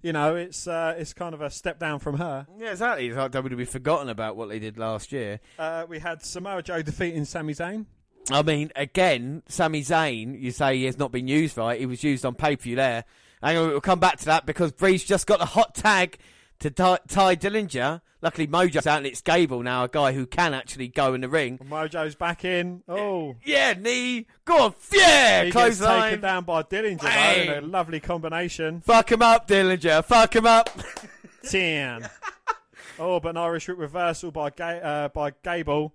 you 0.00 0.12
know, 0.12 0.36
it's 0.36 0.68
uh, 0.68 0.94
it's 0.96 1.12
kind 1.12 1.34
of 1.34 1.40
a 1.42 1.50
step 1.50 1.80
down 1.80 1.98
from 1.98 2.18
her. 2.18 2.46
Yeah, 2.56 2.70
exactly. 2.70 3.08
It's 3.08 3.16
like 3.16 3.32
WWE 3.32 3.66
forgotten 3.66 4.08
about 4.08 4.36
what 4.36 4.48
they 4.48 4.60
did 4.60 4.78
last 4.78 5.10
year. 5.10 5.40
Uh, 5.58 5.86
we 5.88 5.98
had 5.98 6.24
Samoa 6.24 6.62
Joe 6.62 6.82
defeating 6.82 7.24
Sami 7.24 7.54
Zayn. 7.54 7.86
I 8.30 8.42
mean, 8.42 8.70
again, 8.76 9.42
Sami 9.48 9.82
Zayn, 9.82 10.40
you 10.40 10.50
say 10.52 10.76
he 10.76 10.84
has 10.84 10.98
not 10.98 11.10
been 11.12 11.28
used 11.28 11.56
right. 11.56 11.78
He 11.78 11.86
was 11.86 12.04
used 12.04 12.24
on 12.24 12.34
pay 12.34 12.56
per 12.56 12.62
view 12.62 12.76
there. 12.76 13.04
Hang 13.42 13.56
on, 13.58 13.68
we'll 13.68 13.80
come 13.80 13.98
back 13.98 14.18
to 14.18 14.24
that 14.26 14.46
because 14.46 14.70
Breeze 14.72 15.02
just 15.04 15.26
got 15.26 15.40
a 15.40 15.44
hot 15.46 15.74
tag 15.74 16.18
to 16.60 16.70
Ty, 16.70 16.98
Tye 17.08 17.34
Dillinger. 17.36 18.00
Luckily, 18.20 18.46
Mojo's 18.46 18.86
out 18.86 18.98
and 18.98 19.06
it's 19.08 19.20
Gable 19.20 19.64
now, 19.64 19.82
a 19.82 19.88
guy 19.88 20.12
who 20.12 20.26
can 20.26 20.54
actually 20.54 20.86
go 20.86 21.12
in 21.12 21.22
the 21.22 21.28
ring. 21.28 21.58
Mojo's 21.58 22.14
back 22.14 22.44
in. 22.44 22.84
Oh, 22.88 23.34
Yeah, 23.44 23.72
knee. 23.72 24.28
Go 24.44 24.66
on. 24.66 24.74
Yeah, 24.92 25.42
he 25.42 25.50
gets 25.50 25.80
close 25.80 26.02
taken 26.04 26.20
down 26.20 26.44
by 26.44 26.62
Dillinger 26.62 27.00
though, 27.00 27.42
in 27.54 27.64
a 27.64 27.66
lovely 27.66 27.98
combination. 27.98 28.80
Fuck 28.82 29.10
him 29.10 29.22
up, 29.22 29.48
Dillinger. 29.48 30.04
Fuck 30.04 30.36
him 30.36 30.46
up. 30.46 30.70
Ten. 31.50 32.08
oh, 33.00 33.18
but 33.18 33.30
an 33.30 33.36
Irish 33.38 33.66
reversal 33.68 34.30
by 34.30 34.50
Ga- 34.50 34.80
uh, 34.80 35.08
by 35.08 35.32
Gable, 35.42 35.92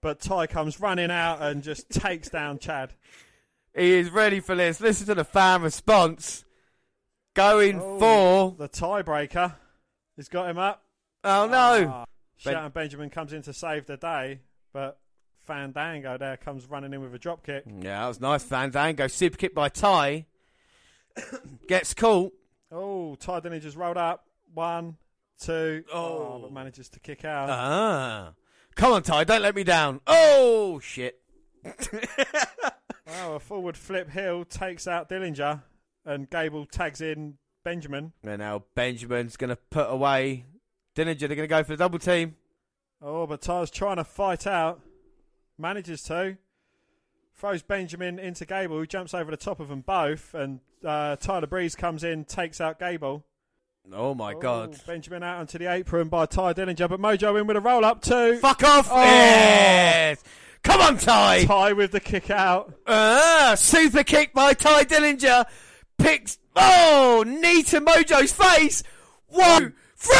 but 0.00 0.20
Ty 0.20 0.46
comes 0.48 0.80
running 0.80 1.10
out 1.10 1.42
and 1.42 1.62
just 1.62 1.88
takes 1.90 2.28
down 2.28 2.58
Chad. 2.58 2.94
he 3.74 3.94
is 3.94 4.10
ready 4.10 4.40
for 4.40 4.54
this. 4.54 4.80
Listen 4.80 5.06
to 5.06 5.14
the 5.14 5.24
fan 5.24 5.62
response. 5.62 6.44
Going 7.34 7.80
Oh, 7.80 7.98
for. 7.98 8.56
the 8.58 8.68
tiebreaker. 8.68 9.54
He's 10.16 10.28
got 10.28 10.48
him 10.50 10.58
up. 10.58 10.82
Oh 11.24 11.46
no. 11.46 11.88
Ah, 11.92 12.04
Ben- 12.44 12.70
Benjamin 12.70 13.10
comes 13.10 13.32
in 13.32 13.42
to 13.42 13.52
save 13.52 13.86
the 13.86 13.96
day, 13.96 14.40
but 14.72 14.98
Fandango 15.46 16.18
there 16.18 16.36
comes 16.36 16.66
running 16.66 16.92
in 16.92 17.00
with 17.00 17.14
a 17.14 17.18
drop 17.18 17.44
kick. 17.44 17.64
Yeah, 17.66 18.00
that 18.02 18.08
was 18.08 18.20
nice. 18.20 18.42
Fandango. 18.42 19.06
Super 19.06 19.36
kick 19.36 19.54
by 19.54 19.68
Ty. 19.68 20.26
Gets 21.68 21.94
caught. 21.94 22.32
Oh, 22.70 23.14
Tye 23.16 23.40
Dillinger's 23.40 23.76
rolled 23.76 23.96
up. 23.96 24.24
One, 24.54 24.96
two. 25.40 25.84
Oh. 25.92 26.40
but 26.42 26.52
manages 26.52 26.88
to 26.90 27.00
kick 27.00 27.24
out. 27.24 27.48
Ah. 27.50 28.32
Come 28.78 28.92
on, 28.92 29.02
Ty. 29.02 29.24
Don't 29.24 29.42
let 29.42 29.56
me 29.56 29.64
down. 29.64 30.00
Oh, 30.06 30.78
shit. 30.78 31.20
Oh, 33.08 33.34
a 33.34 33.40
forward 33.40 33.76
flip 33.76 34.08
Hill 34.08 34.44
takes 34.44 34.86
out 34.86 35.08
Dillinger, 35.08 35.62
and 36.06 36.30
Gable 36.30 36.64
tags 36.64 37.00
in 37.00 37.38
Benjamin. 37.64 38.12
And 38.22 38.38
now 38.38 38.62
Benjamin's 38.76 39.36
going 39.36 39.50
to 39.50 39.56
put 39.56 39.90
away 39.90 40.44
Dillinger. 40.94 41.18
They're 41.18 41.28
going 41.28 41.40
to 41.40 41.46
go 41.48 41.64
for 41.64 41.72
the 41.72 41.76
double 41.76 41.98
team. 41.98 42.36
Oh, 43.02 43.26
but 43.26 43.40
Ty's 43.40 43.70
trying 43.72 43.96
to 43.96 44.04
fight 44.04 44.46
out. 44.46 44.80
Manages 45.58 46.04
to. 46.04 46.38
Throws 47.34 47.62
Benjamin 47.62 48.20
into 48.20 48.46
Gable, 48.46 48.78
who 48.78 48.86
jumps 48.86 49.12
over 49.12 49.32
the 49.32 49.36
top 49.36 49.58
of 49.58 49.68
them 49.68 49.80
both, 49.80 50.34
and 50.34 50.60
uh, 50.84 51.16
Tyler 51.16 51.48
Breeze 51.48 51.74
comes 51.74 52.04
in, 52.04 52.24
takes 52.24 52.60
out 52.60 52.78
Gable. 52.78 53.24
Oh, 53.92 54.14
my 54.14 54.34
Oh, 54.34 54.38
God. 54.40 54.76
Benjamin 54.86 55.22
out 55.22 55.38
onto 55.40 55.58
the 55.58 55.66
apron 55.72 56.08
by 56.08 56.26
Tye 56.26 56.52
Dillinger, 56.52 56.88
but 56.88 57.00
Mojo 57.00 57.40
in 57.40 57.46
with 57.46 57.56
a 57.56 57.60
roll 57.60 57.84
up 57.84 58.02
too. 58.02 58.38
Fuck 58.38 58.62
off. 58.64 58.88
Oh. 58.90 59.00
Yes. 59.02 60.22
Come 60.62 60.80
on, 60.80 60.98
Ty. 60.98 61.44
Ty 61.44 61.72
with 61.72 61.92
the 61.92 62.00
kick 62.00 62.30
out. 62.30 62.74
Ah, 62.86 63.54
super 63.56 64.02
kick 64.04 64.32
by 64.34 64.52
Tye 64.54 64.84
Dillinger. 64.84 65.46
Picks. 65.96 66.38
Oh, 66.54 67.24
knee 67.26 67.62
to 67.64 67.80
Mojo's 67.80 68.32
face. 68.32 68.82
One, 69.28 69.72
three. 69.96 70.14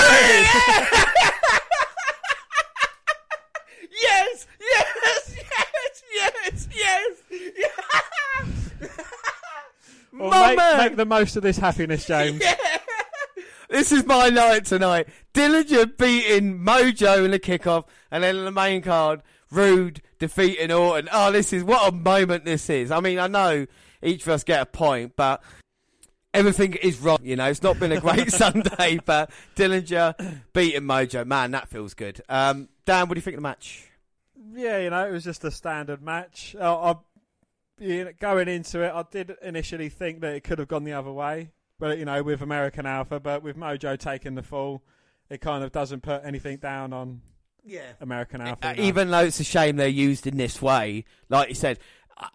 yes, 4.03 4.47
yes, 4.61 5.35
yes, 5.37 6.03
yes, 6.15 6.69
yes. 6.75 7.13
yes. 7.31 8.95
Well, 10.11 10.57
make, 10.57 10.79
make 10.79 10.97
the 10.97 11.05
most 11.05 11.37
of 11.37 11.45
this 11.45 11.59
happiness, 11.59 12.05
James. 12.07 12.41
Yeah. 12.45 12.57
This 13.69 13.93
is 13.93 14.07
my 14.07 14.31
night 14.31 14.65
tonight. 14.65 15.09
Dillinger 15.35 15.97
beating 15.99 16.59
Mojo 16.59 17.25
in 17.25 17.31
the 17.31 17.39
kickoff, 17.39 17.85
and 18.11 18.25
then 18.25 18.37
in 18.37 18.45
the 18.45 18.53
main 18.53 18.81
card, 18.83 19.23
Roode 19.51 20.03
defeating 20.19 20.73
Orton. 20.73 21.09
Oh, 21.13 21.33
this 21.33 21.53
is 21.53 21.65
what 21.65 21.93
a 21.93 21.95
moment 21.95 22.45
this 22.45 22.69
is. 22.71 22.91
I 22.91 23.01
mean, 23.01 23.19
I 23.19 23.27
know 23.27 23.67
each 24.03 24.23
of 24.23 24.29
us 24.29 24.45
get 24.45 24.63
a 24.63 24.67
point, 24.67 25.15
but 25.17 25.43
everything 26.33 26.75
is 26.75 26.99
wrong. 26.99 27.19
You 27.23 27.37
know, 27.37 27.47
it's 27.47 27.63
not 27.63 27.79
been 27.79 27.93
a 27.93 28.01
great 28.01 28.33
Sunday, 28.33 29.01
but 29.05 29.31
Dillinger 29.57 30.41
beating 30.53 30.83
Mojo, 30.83 31.27
man, 31.27 31.51
that 31.53 31.69
feels 31.69 31.95
good. 31.95 32.21
Um, 32.29 32.69
Dan, 32.85 33.09
what 33.09 33.15
do 33.15 33.19
you 33.19 33.23
think 33.23 33.37
of 33.37 33.43
the 33.43 33.49
match? 33.49 33.85
Yeah, 34.55 34.79
you 34.79 34.91
know, 34.91 35.07
it 35.07 35.13
was 35.13 35.25
just 35.25 35.45
a 35.45 35.51
standard 35.51 36.03
match. 36.03 36.57
Uh, 36.59 36.93
I, 36.93 36.95
you 37.79 38.05
know, 38.05 38.13
going 38.19 38.49
into 38.49 38.83
it, 38.83 38.93
I 38.93 39.05
did 39.11 39.37
initially 39.43 39.89
think 39.89 40.21
that 40.21 40.35
it 40.35 40.45
could 40.45 40.59
have 40.59 40.69
gone 40.69 40.85
the 40.85 40.95
other 40.95 41.13
way, 41.13 41.51
but 41.79 41.99
you 41.99 42.05
know, 42.05 42.23
with 42.23 42.43
American 42.43 42.87
Alpha, 42.87 43.21
but 43.21 43.43
with 43.43 43.57
Mojo 43.57 43.99
taking 43.99 44.35
the 44.35 44.43
fall, 44.43 44.83
it 45.31 45.41
kind 45.41 45.63
of 45.65 45.73
doesn't 45.73 46.03
put 46.03 46.23
anything 46.25 46.57
down 46.59 46.93
on 46.93 47.21
Yeah. 47.65 47.93
American 48.01 48.41
Uh, 48.41 48.47
Alpha. 48.49 48.75
no. 48.77 48.83
even 48.83 49.11
though 49.11 49.25
it's 49.25 49.41
a 49.41 49.45
shame 49.45 49.77
they're 49.77 49.89
used 49.89 50.27
in 50.27 50.37
this 50.37 50.61
way, 50.63 51.05
like 51.29 51.49
you 51.51 51.55
said, 51.55 51.79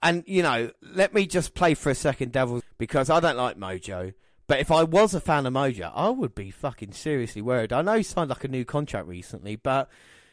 and 0.01 0.23
you 0.27 0.41
know, 0.43 0.71
let 0.81 1.13
me 1.13 1.25
just 1.25 1.53
play 1.53 1.73
for 1.73 1.89
a 1.89 1.95
second, 1.95 2.31
Devils, 2.31 2.63
because 2.77 3.09
I 3.09 3.19
don't 3.19 3.37
like 3.37 3.57
Mojo. 3.57 4.13
But 4.47 4.59
if 4.59 4.71
I 4.71 4.83
was 4.83 5.13
a 5.13 5.21
fan 5.21 5.45
of 5.45 5.53
Mojo, 5.53 5.91
I 5.95 6.09
would 6.09 6.35
be 6.35 6.51
fucking 6.51 6.91
seriously 6.91 7.41
worried. 7.41 7.71
I 7.73 7.81
know 7.81 7.93
he 7.95 8.03
signed 8.03 8.29
like 8.29 8.43
a 8.43 8.47
new 8.49 8.65
contract 8.65 9.07
recently, 9.07 9.55
but 9.55 9.89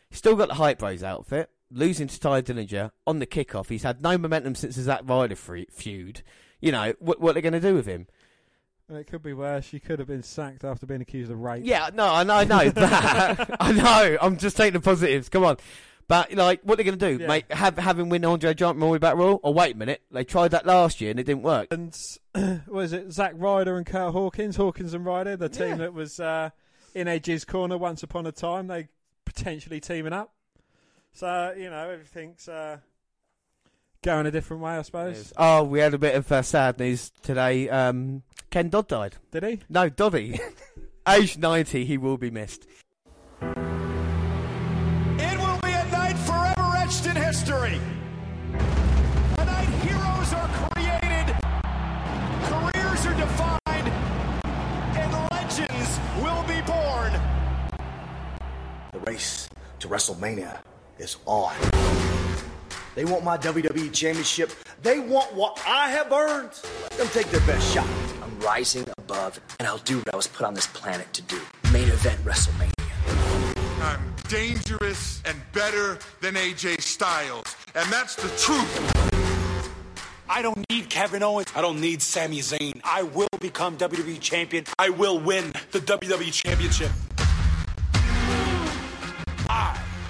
he's 0.08 0.18
still 0.18 0.34
got 0.36 0.48
the 0.48 0.54
Hype 0.54 0.78
Bros 0.80 1.02
outfit. 1.02 1.48
Losing 1.72 2.08
to 2.08 2.18
Tye 2.18 2.42
Dillinger 2.42 2.90
on 3.06 3.20
the 3.20 3.26
kickoff, 3.26 3.68
he's 3.68 3.84
had 3.84 4.02
no 4.02 4.18
momentum 4.18 4.56
since 4.56 4.74
his 4.74 4.86
Zack 4.86 5.02
Ryder 5.04 5.36
feud. 5.36 6.22
You 6.60 6.72
know 6.72 6.92
what? 6.98 7.20
What 7.20 7.30
are 7.30 7.32
they 7.34 7.40
going 7.40 7.52
to 7.52 7.60
do 7.60 7.74
with 7.74 7.86
him? 7.86 8.08
And 8.90 8.98
it 8.98 9.06
could 9.06 9.22
be 9.22 9.32
worse. 9.32 9.64
She 9.64 9.78
could 9.78 10.00
have 10.00 10.08
been 10.08 10.24
sacked 10.24 10.64
after 10.64 10.84
being 10.84 11.00
accused 11.00 11.30
of 11.30 11.38
rape. 11.38 11.62
Yeah, 11.64 11.90
no, 11.94 12.12
I 12.12 12.24
know, 12.24 12.34
I 12.34 12.44
know 12.44 12.68
that. 12.70 13.56
I 13.60 13.70
know. 13.72 14.18
I'm 14.20 14.36
just 14.36 14.56
taking 14.56 14.72
the 14.72 14.80
positives. 14.80 15.28
Come 15.28 15.44
on. 15.44 15.58
But 16.08 16.32
like, 16.34 16.62
what 16.64 16.74
are 16.74 16.76
they 16.78 16.82
going 16.90 16.98
to 16.98 17.16
do? 17.16 17.22
Yeah. 17.22 17.28
Make 17.28 17.52
have 17.52 17.96
him 17.98 18.08
win 18.08 18.24
Andre 18.24 18.52
Giant 18.52 18.78
Memorial 18.78 18.98
Battle 18.98 19.18
Royal? 19.20 19.40
Or 19.44 19.54
wait 19.54 19.76
a 19.76 19.78
minute, 19.78 20.02
they 20.10 20.24
tried 20.24 20.50
that 20.50 20.66
last 20.66 21.00
year 21.00 21.12
and 21.12 21.20
it 21.20 21.22
didn't 21.22 21.44
work. 21.44 21.68
And 21.70 21.96
what 22.66 22.80
is 22.84 22.92
it? 22.92 23.12
Zach 23.12 23.34
Ryder 23.36 23.76
and 23.76 23.86
Kurt 23.86 24.12
Hawkins, 24.12 24.56
Hawkins 24.56 24.92
and 24.92 25.06
Ryder, 25.06 25.36
the 25.36 25.48
team 25.48 25.68
Yeah. 25.68 25.76
that 25.76 25.94
was 25.94 26.18
uh, 26.18 26.50
in 26.96 27.06
Edge's 27.06 27.44
corner 27.44 27.78
once 27.78 28.02
upon 28.02 28.26
a 28.26 28.32
time. 28.32 28.66
They 28.66 28.88
potentially 29.24 29.78
teaming 29.78 30.12
up. 30.12 30.32
So 31.12 31.54
you 31.56 31.70
know 31.70 31.90
everything's 31.90 32.48
uh, 32.48 32.78
going 34.02 34.24
a 34.26 34.30
different 34.30 34.62
way, 34.62 34.72
I 34.72 34.82
suppose. 34.82 35.32
Oh, 35.36 35.62
we 35.64 35.80
had 35.80 35.92
a 35.92 35.98
bit 35.98 36.14
of 36.14 36.30
uh, 36.32 36.42
sad 36.42 36.78
news 36.78 37.10
today. 37.22 37.68
Um, 37.68 38.22
Ken 38.50 38.70
Dodd 38.70 38.88
died. 38.88 39.16
Did 39.30 39.44
he? 39.44 39.60
No, 39.68 39.88
Doddy. 39.90 40.40
Age 41.08 41.36
90, 41.36 41.84
he 41.84 41.98
will 41.98 42.16
be 42.16 42.30
missed. 42.30 42.66
It 43.42 43.48
will 45.38 45.58
be 45.60 45.70
a 45.70 45.86
night 45.90 46.16
forever 46.16 46.76
etched 46.78 47.06
in 47.06 47.16
history. 47.16 47.78
A 49.38 49.44
night 49.44 49.68
heroes 49.82 50.32
are 50.32 50.48
created, 50.72 51.36
careers 52.44 53.06
are 53.06 53.14
defined, 53.14 53.88
and 54.96 55.12
legends 55.30 56.00
will 56.22 56.42
be 56.44 56.60
born. 56.62 57.12
The 58.92 59.00
race 59.10 59.48
to 59.80 59.88
WrestleMania 59.88 60.58
is 60.98 61.16
on. 61.26 61.54
They 62.94 63.04
want 63.04 63.24
my 63.24 63.38
WWE 63.38 63.92
Championship. 63.92 64.50
They 64.82 64.98
want 64.98 65.32
what 65.34 65.62
I 65.66 65.90
have 65.90 66.10
earned. 66.12 66.50
Let 66.90 66.98
them 66.98 67.08
take 67.08 67.26
their 67.30 67.40
best 67.46 67.72
shot. 67.72 67.86
I'm 68.22 68.38
rising 68.40 68.84
above, 68.98 69.40
and 69.58 69.68
I'll 69.68 69.78
do 69.78 69.98
what 69.98 70.12
I 70.12 70.16
was 70.16 70.26
put 70.26 70.46
on 70.46 70.54
this 70.54 70.66
planet 70.66 71.12
to 71.12 71.22
do. 71.22 71.40
Main 71.72 71.88
event 71.88 72.22
WrestleMania. 72.24 72.72
I'm 73.80 74.14
dangerous 74.28 75.22
and 75.24 75.40
better 75.52 75.98
than 76.20 76.34
AJ 76.34 76.80
Styles. 76.82 77.56
And 77.74 77.90
that's 77.92 78.16
the 78.16 78.28
truth. 78.36 79.10
I 80.28 80.42
don't 80.42 80.64
need 80.70 80.90
Kevin 80.90 81.22
Owens. 81.22 81.48
I 81.56 81.60
don't 81.60 81.80
need 81.80 82.02
Sami 82.02 82.40
Zayn. 82.40 82.80
I 82.84 83.02
will 83.02 83.28
become 83.40 83.76
WWE 83.78 84.20
champion. 84.20 84.64
I 84.78 84.90
will 84.90 85.18
win 85.18 85.52
the 85.70 85.80
WWE 85.80 86.32
championship. 86.32 86.90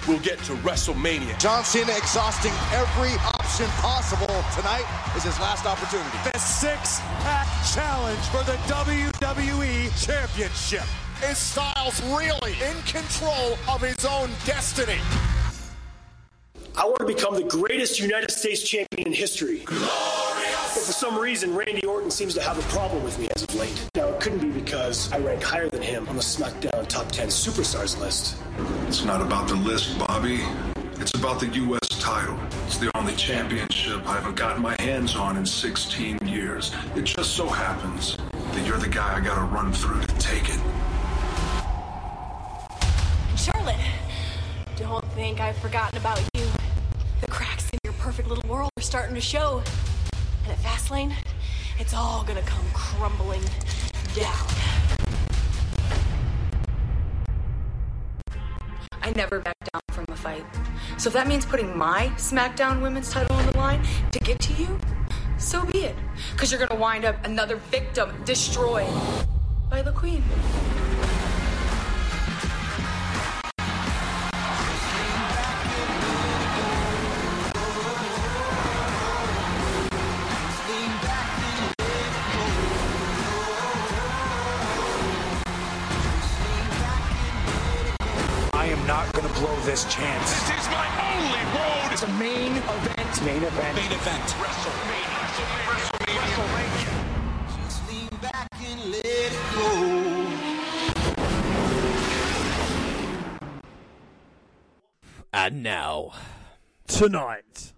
Will 0.07 0.19
get 0.19 0.39
to 0.39 0.53
WrestleMania. 0.63 1.37
John 1.39 1.63
Cena 1.63 1.91
exhausting 1.97 2.53
every 2.73 3.13
option 3.35 3.67
possible 3.79 4.43
tonight 4.55 4.85
is 5.15 5.23
his 5.23 5.39
last 5.39 5.65
opportunity. 5.65 6.17
The 6.31 6.39
six-pack 6.39 7.47
challenge 7.73 8.23
for 8.29 8.43
the 8.43 8.57
WWE 8.67 10.05
Championship. 10.05 10.83
Is 11.23 11.37
Styles 11.37 12.01
really 12.03 12.53
in 12.53 12.81
control 12.83 13.57
of 13.69 13.81
his 13.81 14.05
own 14.05 14.29
destiny? 14.45 14.97
I 16.75 16.85
want 16.85 16.99
to 16.99 17.05
become 17.05 17.35
the 17.35 17.43
greatest 17.43 17.99
United 17.99 18.31
States 18.31 18.63
champion 18.63 19.07
in 19.07 19.13
history. 19.13 19.65
But 20.73 20.83
for 20.83 20.93
some 20.93 21.19
reason, 21.19 21.53
Randy 21.53 21.85
Orton 21.85 22.09
seems 22.09 22.33
to 22.35 22.41
have 22.41 22.57
a 22.57 22.61
problem 22.73 23.03
with 23.03 23.19
me 23.19 23.27
as 23.35 23.43
of 23.43 23.53
late. 23.55 23.89
Now, 23.93 24.07
it 24.07 24.21
couldn't 24.21 24.39
be 24.39 24.49
because 24.49 25.11
I 25.11 25.17
rank 25.17 25.43
higher 25.43 25.67
than 25.69 25.81
him 25.81 26.07
on 26.07 26.15
the 26.15 26.21
SmackDown 26.21 26.87
Top 26.87 27.11
10 27.11 27.27
Superstars 27.27 27.99
list. 27.99 28.37
It's 28.87 29.03
not 29.03 29.21
about 29.21 29.49
the 29.49 29.55
list, 29.55 29.99
Bobby. 29.99 30.39
It's 31.01 31.13
about 31.13 31.41
the 31.41 31.47
U.S. 31.47 31.89
title. 31.99 32.39
It's 32.67 32.77
the 32.77 32.89
only 32.95 33.13
championship 33.17 34.07
I 34.07 34.13
haven't 34.13 34.37
gotten 34.37 34.61
my 34.61 34.77
hands 34.79 35.13
on 35.13 35.35
in 35.35 35.45
16 35.45 36.19
years. 36.25 36.73
It 36.95 37.03
just 37.03 37.31
so 37.31 37.49
happens 37.49 38.15
that 38.31 38.65
you're 38.65 38.77
the 38.77 38.87
guy 38.87 39.17
I 39.17 39.19
gotta 39.19 39.43
run 39.43 39.73
through 39.73 39.99
to 39.99 40.17
take 40.19 40.47
it. 40.47 40.59
Charlotte, 43.35 43.75
don't 44.77 45.05
think 45.15 45.41
I've 45.41 45.57
forgotten 45.57 45.97
about 45.97 46.21
you. 46.33 46.45
The 47.19 47.27
cracks 47.27 47.69
in 47.73 47.79
your 47.83 47.93
perfect 47.93 48.29
little 48.29 48.49
world 48.49 48.71
are 48.77 48.83
starting 48.83 49.15
to 49.15 49.21
show. 49.21 49.61
And 50.43 50.51
at 50.53 50.57
Fastlane, 50.59 51.13
it's 51.79 51.93
all 51.93 52.23
gonna 52.23 52.41
come 52.41 52.65
crumbling 52.73 53.41
down. 54.15 54.47
I 59.03 59.11
never 59.15 59.39
back 59.39 59.57
down 59.71 59.81
from 59.89 60.05
a 60.09 60.15
fight. 60.15 60.45
So 60.97 61.07
if 61.07 61.13
that 61.13 61.27
means 61.27 61.45
putting 61.45 61.75
my 61.75 62.11
SmackDown 62.15 62.81
Women's 62.81 63.09
title 63.11 63.35
on 63.35 63.45
the 63.47 63.57
line 63.57 63.83
to 64.11 64.19
get 64.19 64.39
to 64.41 64.53
you, 64.53 64.79
so 65.37 65.65
be 65.65 65.79
it. 65.79 65.95
Because 66.33 66.51
you're 66.51 66.65
to 66.67 66.75
wind 66.75 67.05
up 67.05 67.23
another 67.25 67.55
victim 67.55 68.11
destroyed 68.25 68.89
by 69.69 69.81
the 69.81 69.91
Queen. 69.91 70.23
Going 89.83 89.93
this 89.93 89.93
chance. 89.93 90.31
This 90.47 90.59
is 90.59 90.67
my 90.69 90.87
only 91.13 91.43
road. 91.57 91.91
It's 91.91 92.03
a 92.03 92.07
main 92.13 92.55
event. 92.57 93.21
Main 93.25 93.43
event. 93.43 93.75
Main 93.75 93.91
event. 93.91 94.35
WrestleMania. 94.37 95.21
WrestleMania. 95.67 96.91
And 105.33 105.63
now. 105.63 106.11
Tonight. 106.87 107.73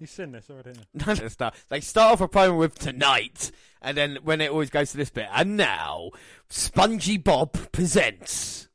You've 0.00 0.10
seen 0.10 0.32
this 0.32 0.48
already. 0.48 0.70
haven't 0.70 1.20
you? 1.20 1.30
No, 1.38 1.48
no. 1.48 1.50
They 1.68 1.80
start 1.80 2.12
off 2.14 2.20
a 2.20 2.28
promo 2.28 2.56
with 2.56 2.78
tonight, 2.78 3.50
and 3.82 3.96
then 3.96 4.18
when 4.22 4.40
it 4.40 4.50
always 4.50 4.70
goes 4.70 4.92
to 4.92 4.96
this 4.96 5.10
bit, 5.10 5.26
and 5.32 5.56
now, 5.56 6.10
Spongy 6.48 7.16
Bob 7.18 7.72
presents. 7.72 8.67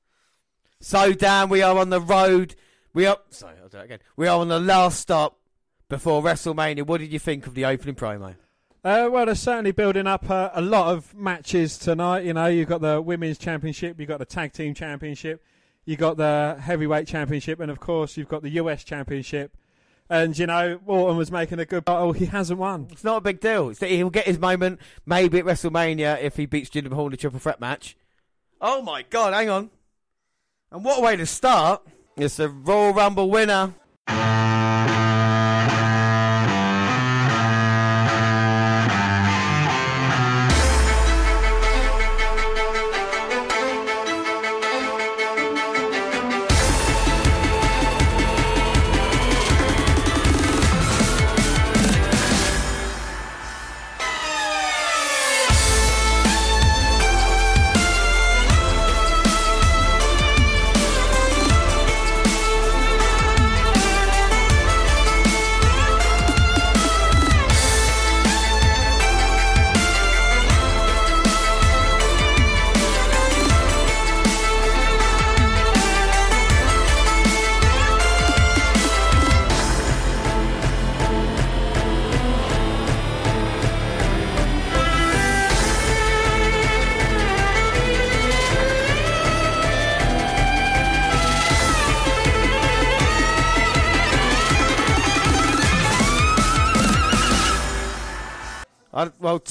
So, 0.83 1.13
Dan, 1.13 1.47
we 1.47 1.61
are 1.61 1.77
on 1.77 1.91
the 1.91 2.01
road. 2.01 2.55
We 2.93 3.05
are. 3.05 3.17
Sorry, 3.29 3.55
I'll 3.63 3.69
do 3.69 3.77
it 3.77 3.85
again. 3.85 3.99
We 4.17 4.27
are 4.27 4.37
on 4.37 4.49
the 4.49 4.59
last 4.59 4.99
stop 4.99 5.39
before 5.87 6.21
WrestleMania. 6.21 6.85
What 6.85 6.99
did 6.99 7.13
you 7.13 7.19
think 7.19 7.47
of 7.47 7.53
the 7.53 7.63
opening 7.63 7.95
promo? 7.95 8.35
Uh, 8.83 9.07
well, 9.09 9.25
they're 9.25 9.33
certainly 9.33 9.71
building 9.71 10.07
up 10.07 10.29
uh, 10.29 10.49
a 10.53 10.61
lot 10.61 10.93
of 10.93 11.15
matches 11.15 11.77
tonight. 11.77 12.25
You 12.25 12.33
know, 12.33 12.47
you've 12.47 12.67
got 12.67 12.81
the 12.81 13.01
Women's 13.01 13.37
Championship, 13.37 13.97
you've 13.97 14.09
got 14.09 14.19
the 14.19 14.25
Tag 14.25 14.51
Team 14.51 14.73
Championship, 14.73 15.41
you've 15.85 15.99
got 15.99 16.17
the 16.17 16.57
Heavyweight 16.59 17.07
Championship, 17.07 17.61
and 17.61 17.71
of 17.71 17.79
course, 17.79 18.17
you've 18.17 18.27
got 18.27 18.43
the 18.43 18.49
US 18.49 18.83
Championship. 18.83 19.55
And, 20.09 20.37
you 20.37 20.47
know, 20.47 20.81
Orton 20.85 21.15
was 21.15 21.31
making 21.31 21.59
a 21.59 21.65
good 21.65 21.85
battle. 21.85 22.11
He 22.11 22.25
hasn't 22.25 22.59
won. 22.59 22.89
It's 22.91 23.05
not 23.05 23.15
a 23.15 23.21
big 23.21 23.39
deal. 23.39 23.69
It's 23.69 23.79
that 23.79 23.89
he'll 23.89 24.09
get 24.09 24.25
his 24.25 24.37
moment 24.37 24.81
maybe 25.05 25.39
at 25.39 25.45
WrestleMania 25.45 26.21
if 26.21 26.35
he 26.35 26.45
beats 26.45 26.69
Jinder 26.69 26.89
Mahal 26.89 27.07
in 27.07 27.13
a 27.13 27.17
triple 27.17 27.39
threat 27.39 27.61
match. 27.61 27.95
Oh 28.59 28.81
my 28.81 29.03
God! 29.03 29.33
Hang 29.33 29.49
on. 29.49 29.69
And 30.74 30.84
what 30.84 30.98
a 30.98 31.01
way 31.01 31.15
to 31.15 31.25
start! 31.27 31.84
It's 32.18 32.39
a 32.39 32.50
Royal 32.50 32.94
Rumble 32.94 33.30
winner. 33.30 33.75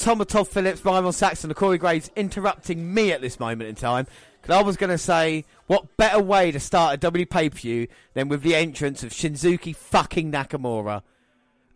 Well, 0.03 0.15
Tom 0.15 0.19
and 0.21 0.29
Todd 0.29 0.49
Phillips, 0.49 0.81
Byron 0.81 1.13
Saxton, 1.13 1.47
the 1.47 1.55
Corey 1.55 1.77
Graves 1.77 2.11
interrupting 2.17 2.93
me 2.93 3.13
at 3.13 3.21
this 3.21 3.39
moment 3.39 3.69
in 3.69 3.75
time. 3.75 4.05
Because 4.41 4.57
I 4.57 4.61
was 4.61 4.75
going 4.75 4.89
to 4.89 4.97
say, 4.97 5.45
what 5.67 5.95
better 5.95 6.21
way 6.21 6.51
to 6.51 6.59
start 6.59 6.95
a 6.95 6.97
W 6.97 7.25
pay 7.25 7.49
per 7.49 7.55
view 7.55 7.87
than 8.13 8.27
with 8.27 8.41
the 8.41 8.53
entrance 8.53 9.01
of 9.03 9.11
Shinsuke 9.11 9.73
fucking 9.73 10.29
Nakamura? 10.29 11.03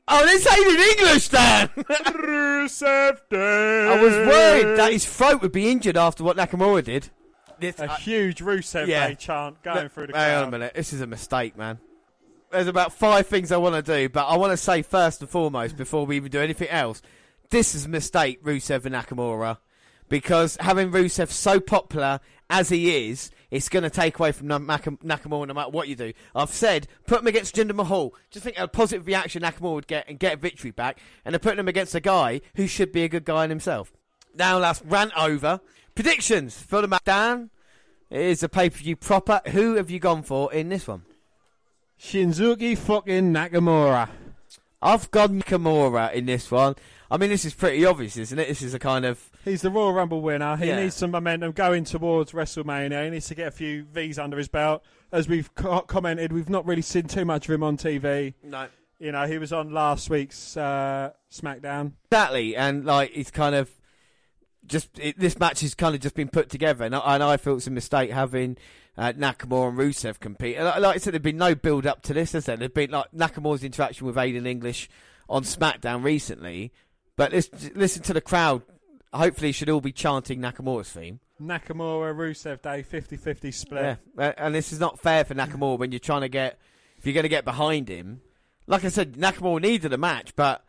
Oh, 0.10 0.26
this 0.26 0.46
ain't 0.46 0.68
in 0.68 1.06
English, 1.06 1.30
Dan! 1.30 1.70
Rusev 1.78 3.20
Day. 3.30 3.88
I 3.88 4.02
was 4.02 4.14
worried 4.14 4.78
that 4.78 4.92
his 4.92 5.06
throat 5.06 5.42
would 5.42 5.54
be 5.54 5.70
injured 5.72 5.96
after 5.96 6.26
what 6.26 6.36
Nakamura 6.36 6.84
did. 6.84 7.10
This, 7.62 7.80
a 7.80 7.90
I- 7.90 7.96
huge 7.96 8.40
Rusev 8.42 8.88
Yeah. 8.88 9.08
Day 9.08 9.16
chant 9.16 9.64
going 9.64 9.88
through 9.88 10.08
the 10.08 10.14
crowd. 10.14 10.22
Hang 10.22 10.38
on 10.40 10.48
a 10.50 10.52
minute. 10.52 10.74
This 10.74 10.92
is 10.92 11.00
a 11.00 11.08
mistake, 11.08 11.58
man. 11.58 11.80
There's 12.52 12.68
about 12.68 12.92
five 12.92 13.28
things 13.28 13.54
I 13.54 13.58
want 13.58 13.76
to 13.76 13.82
do, 13.82 14.10
but 14.10 14.26
I 14.26 14.36
want 14.36 14.52
to 14.52 14.58
say 14.58 14.82
first 14.82 15.22
and 15.22 15.30
foremost, 15.30 15.78
before 15.78 16.06
we 16.06 16.18
even 16.18 16.30
do 16.30 16.42
anything 16.42 16.68
else, 16.68 17.02
this 17.50 17.76
is 17.76 17.86
a 17.86 17.90
mistake, 17.90 18.44
Rusev 18.44 18.86
and 18.86 18.96
Nakamura. 18.96 19.58
Because 20.10 20.58
having 20.62 20.92
Rusev 20.92 21.30
so 21.30 21.60
popular 21.60 22.20
as 22.50 22.70
he 22.70 23.10
is, 23.10 23.30
it's 23.52 23.68
going 23.70 23.84
to 23.84 23.90
take 23.90 24.20
away 24.20 24.32
from 24.32 24.48
Nakamura 24.48 25.48
no 25.48 25.54
matter 25.54 25.70
what 25.70 25.88
you 25.88 25.96
do. 25.96 26.14
I've 26.34 26.50
said, 26.50 26.88
put 27.06 27.20
him 27.20 27.28
against 27.28 27.56
Jinder 27.56 27.76
Mahal. 27.76 28.14
Just 28.30 28.46
think 28.46 28.58
of 28.58 28.64
a 28.64 28.68
positive 28.70 29.06
reaction 29.06 29.44
Nakamura 29.44 29.74
would 29.76 29.88
get 29.88 30.08
and 30.08 30.18
get 30.20 30.36
a 30.36 30.38
victory 30.38 30.72
back. 30.72 31.00
And 31.26 31.34
they're 31.34 31.40
putting 31.40 31.60
him 31.60 31.68
against 31.68 31.96
a 31.96 32.00
guy 32.00 32.42
who 32.56 32.68
should 32.68 32.92
be 32.92 33.04
a 33.04 33.10
good 33.10 33.26
guy 33.26 33.44
in 33.44 33.50
himself. 33.50 33.92
Now 34.36 34.60
let's 34.60 34.82
rant 34.84 35.12
over. 35.18 35.60
Predictions 35.96 36.62
for 36.62 36.82
the 36.82 36.88
match. 36.88 37.04
Dan, 37.06 37.50
it 38.10 38.22
is 38.22 38.44
a 38.44 38.50
pay 38.50 38.70
per 38.70 38.78
view 38.78 38.96
proper. 38.96 39.42
Who 39.48 39.76
have 39.76 39.90
you 39.90 40.00
gone 40.00 40.24
for 40.24 40.54
in 40.54 40.70
this 40.70 40.88
one? 40.88 41.04
Shinsuke 42.00 42.78
fucking 42.78 43.34
Nakamura. 43.34 44.10
I've 44.82 45.10
gone 45.10 45.42
Nakamura 45.42 46.14
in 46.14 46.28
this 46.28 46.52
one. 46.52 46.76
I 47.10 47.18
mean, 47.18 47.30
this 47.30 47.46
is 47.46 47.54
pretty 47.54 47.86
obvious, 47.86 48.18
isn't 48.18 48.38
it? 48.38 48.48
This 48.48 48.62
is 48.62 48.74
a 48.74 48.80
kind 48.80 49.06
of. 49.06 49.30
He's 49.46 49.62
the 49.62 49.70
Royal 49.70 49.94
Rumble 49.94 50.22
winner. 50.22 50.58
He 50.58 50.68
Yeah. 50.68 50.82
needs 50.82 50.96
some 50.96 51.12
momentum 51.12 51.54
going 51.54 51.86
towards 51.86 52.34
WrestleMania. 52.34 53.06
He 53.06 53.10
needs 53.12 53.28
to 53.28 53.36
get 53.36 53.48
a 53.48 53.52
few 53.52 53.84
V's 53.86 54.20
under 54.20 54.38
his 54.38 54.48
belt. 54.50 54.84
As 55.12 55.28
we've 55.30 55.54
co- 55.56 55.82
commented, 55.82 56.34
we've 56.34 56.50
not 56.50 56.66
really 56.66 56.82
seen 56.82 57.04
too 57.08 57.24
much 57.24 57.48
of 57.48 57.54
him 57.54 57.64
on 57.64 57.78
TV. 57.78 58.34
No. 58.44 58.68
You 59.00 59.12
know, 59.12 59.26
he 59.26 59.38
was 59.38 59.54
on 59.54 59.72
last 59.72 60.10
week's 60.10 60.58
uh, 60.58 61.12
SmackDown. 61.32 61.94
Exactly, 62.12 62.56
and 62.58 62.84
like 62.84 63.12
it's 63.14 63.32
kind 63.32 63.56
of 63.56 63.70
just 64.66 64.90
it, 65.00 65.18
this 65.18 65.40
match 65.40 65.62
has 65.62 65.74
kind 65.76 65.96
of 65.96 66.02
just 66.02 66.16
been 66.16 66.28
put 66.30 66.50
together, 66.50 66.84
and 66.84 66.96
I, 66.96 67.14
and 67.16 67.24
I 67.24 67.38
feel 67.38 67.56
it's 67.56 67.68
a 67.68 67.72
mistake 67.72 68.10
having 68.12 68.58
uh, 68.98 69.14
Nakamura 69.14 69.70
and 69.70 69.78
Rusev 69.78 70.20
compete. 70.20 70.60
Like, 70.60 70.80
like 70.82 70.96
I 70.96 70.98
said, 71.00 71.14
there'd 71.14 71.22
been 71.22 71.38
no 71.38 71.56
build 71.56 71.86
up 71.86 72.02
to 72.04 72.14
this, 72.14 72.34
has 72.34 72.46
there? 72.46 72.58
There's 72.58 72.72
been 72.72 72.92
like 72.92 73.12
Nakamura's 73.16 73.64
interaction 73.64 74.08
with 74.08 74.16
Aiden 74.16 74.46
English 74.48 74.90
on 75.30 75.44
SmackDown 75.44 76.04
recently, 76.04 76.74
but 77.18 77.34
listen, 77.34 77.72
listen 77.76 78.04
to 78.04 78.14
the 78.14 78.22
crowd. 78.22 78.62
Hopefully, 79.12 79.52
should 79.52 79.70
all 79.70 79.82
be 79.82 79.92
chanting 79.92 80.40
Nakamura's 80.40 80.92
theme. 80.92 81.20
Nakamura, 81.42 82.16
Rusev 82.16 82.62
Day, 82.62 82.84
50-50 82.84 83.54
split. 83.54 83.98
Yeah, 84.18 84.26
uh, 84.26 84.34
and 84.38 84.56
this 84.56 84.72
is 84.72 84.80
not 84.80 85.00
fair 85.00 85.24
for 85.24 85.36
Nakamura 85.36 85.78
when 85.78 85.92
you're 85.92 86.00
trying 86.00 86.22
to 86.22 86.30
get 86.30 86.60
if 86.98 87.06
you're 87.06 87.14
going 87.14 87.24
to 87.24 87.30
get 87.30 87.46
behind 87.46 87.90
him. 87.90 88.22
Like 88.66 88.84
I 88.86 88.90
said, 88.90 89.14
Nakamura 89.14 89.62
needed 89.62 89.94
a 89.94 89.98
match, 89.98 90.36
but 90.36 90.66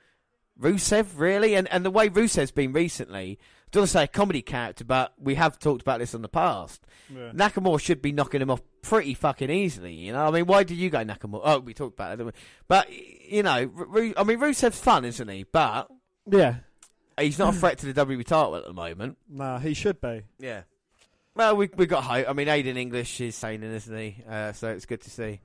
Rusev 0.61 1.07
really, 1.17 1.55
and 1.55 1.69
and 1.69 1.85
the 1.85 1.91
way 1.91 2.09
Rusev's 2.09 2.51
been 2.51 2.73
recently, 2.73 3.39
I 3.41 3.69
don't 3.71 3.83
want 3.83 3.89
to 3.89 3.93
say 3.93 4.05
a 4.05 4.09
comedy 4.09 4.43
character, 4.43 4.85
but 4.85 5.15
we 5.19 5.35
have 5.35 5.59
talked 5.59 5.83
about 5.83 5.99
this 5.99 6.15
in 6.15 6.23
the 6.23 6.29
past. 6.29 6.87
Yeah. 7.15 7.31
Nakamura 7.33 7.81
should 7.81 8.03
be 8.03 8.13
knocking 8.13 8.43
him 8.43 8.51
off 8.51 8.63
pretty 8.83 9.15
fucking 9.15 9.51
easily. 9.51 9.95
You 9.95 10.13
know, 10.13 10.27
I 10.27 10.31
mean, 10.31 10.47
why 10.47 10.65
did 10.65 10.77
you 10.77 10.91
go 10.91 11.05
Nakamura? 11.05 11.41
Oh, 11.45 11.59
we 11.61 11.75
talked 11.75 11.95
about 11.95 12.21
it? 12.21 12.35
But 12.69 12.89
you 12.91 13.43
know, 13.43 13.53
I 14.17 14.25
mean, 14.25 14.39
Rusev's 14.39 14.79
fun, 14.79 15.05
isn't 15.05 15.29
he? 15.29 15.45
But 15.45 15.89
Yeah. 16.31 16.57
he's 17.19 17.39
not 17.39 17.55
a 17.55 17.57
threat 17.59 17.79
to 17.79 17.93
the 17.93 18.07
WWE 18.07 18.25
title 18.25 18.57
at 18.57 18.65
the 18.65 18.73
moment. 18.73 19.19
Nah, 19.29 19.59
he 19.59 19.75
should 19.75 20.01
be. 20.01 20.23
Yeah. 20.39 20.63
Well, 21.35 21.57
we 21.57 21.71
we 21.77 21.87
got 21.87 22.03
hope. 22.05 22.29
I 22.29 22.33
mean, 22.33 22.49
Aiden 22.49 22.77
English 22.77 23.21
is 23.21 23.37
saying 23.37 23.63
isn't 23.63 23.97
he? 23.97 24.23
Uh, 24.29 24.53
so 24.53 24.71
it's 24.71 24.87
good 24.87 25.01
to 25.03 25.11
see. 25.11 25.41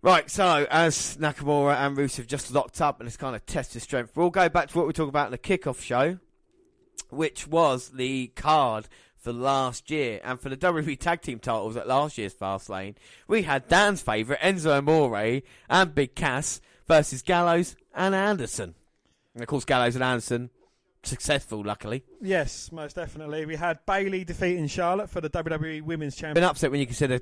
Right, 0.00 0.30
so 0.30 0.64
as 0.70 1.16
Nakamura 1.16 1.74
and 1.74 1.96
Rusev 1.96 2.28
just 2.28 2.52
locked 2.52 2.80
up 2.80 3.00
and 3.00 3.08
it's 3.08 3.16
kind 3.16 3.34
of 3.34 3.44
tested 3.46 3.82
strength, 3.82 4.16
we'll 4.16 4.30
go 4.30 4.48
back 4.48 4.68
to 4.68 4.78
what 4.78 4.86
we 4.86 4.92
talked 4.92 5.08
about 5.08 5.26
in 5.26 5.32
the 5.32 5.38
kickoff 5.38 5.80
show, 5.82 6.18
which 7.10 7.48
was 7.48 7.88
the 7.90 8.28
card 8.28 8.88
for 9.16 9.32
last 9.32 9.90
year. 9.90 10.20
And 10.22 10.40
for 10.40 10.50
the 10.50 10.56
WWE 10.56 10.98
Tag 11.00 11.20
Team 11.20 11.40
titles 11.40 11.76
at 11.76 11.88
last 11.88 12.16
year's 12.16 12.32
Fastlane, 12.32 12.94
we 13.26 13.42
had 13.42 13.66
Dan's 13.66 14.00
favourite, 14.00 14.40
Enzo 14.40 14.78
Amore 14.78 15.42
and 15.68 15.94
Big 15.94 16.14
Cass 16.14 16.60
versus 16.86 17.22
Gallows 17.22 17.74
and 17.92 18.14
Anderson. 18.14 18.74
And 19.38 19.42
of 19.44 19.48
course, 19.48 19.64
Gallows 19.64 19.94
and 19.94 20.02
Anderson 20.02 20.50
successful, 21.04 21.62
luckily. 21.64 22.02
Yes, 22.20 22.72
most 22.72 22.96
definitely. 22.96 23.46
We 23.46 23.54
had 23.54 23.78
Bayley 23.86 24.24
defeating 24.24 24.66
Charlotte 24.66 25.08
for 25.08 25.20
the 25.20 25.30
WWE 25.30 25.80
Women's 25.82 26.16
been 26.16 26.20
Championship. 26.22 26.50
upset 26.50 26.70
when 26.72 26.80
you 26.80 26.86
consider 26.86 27.20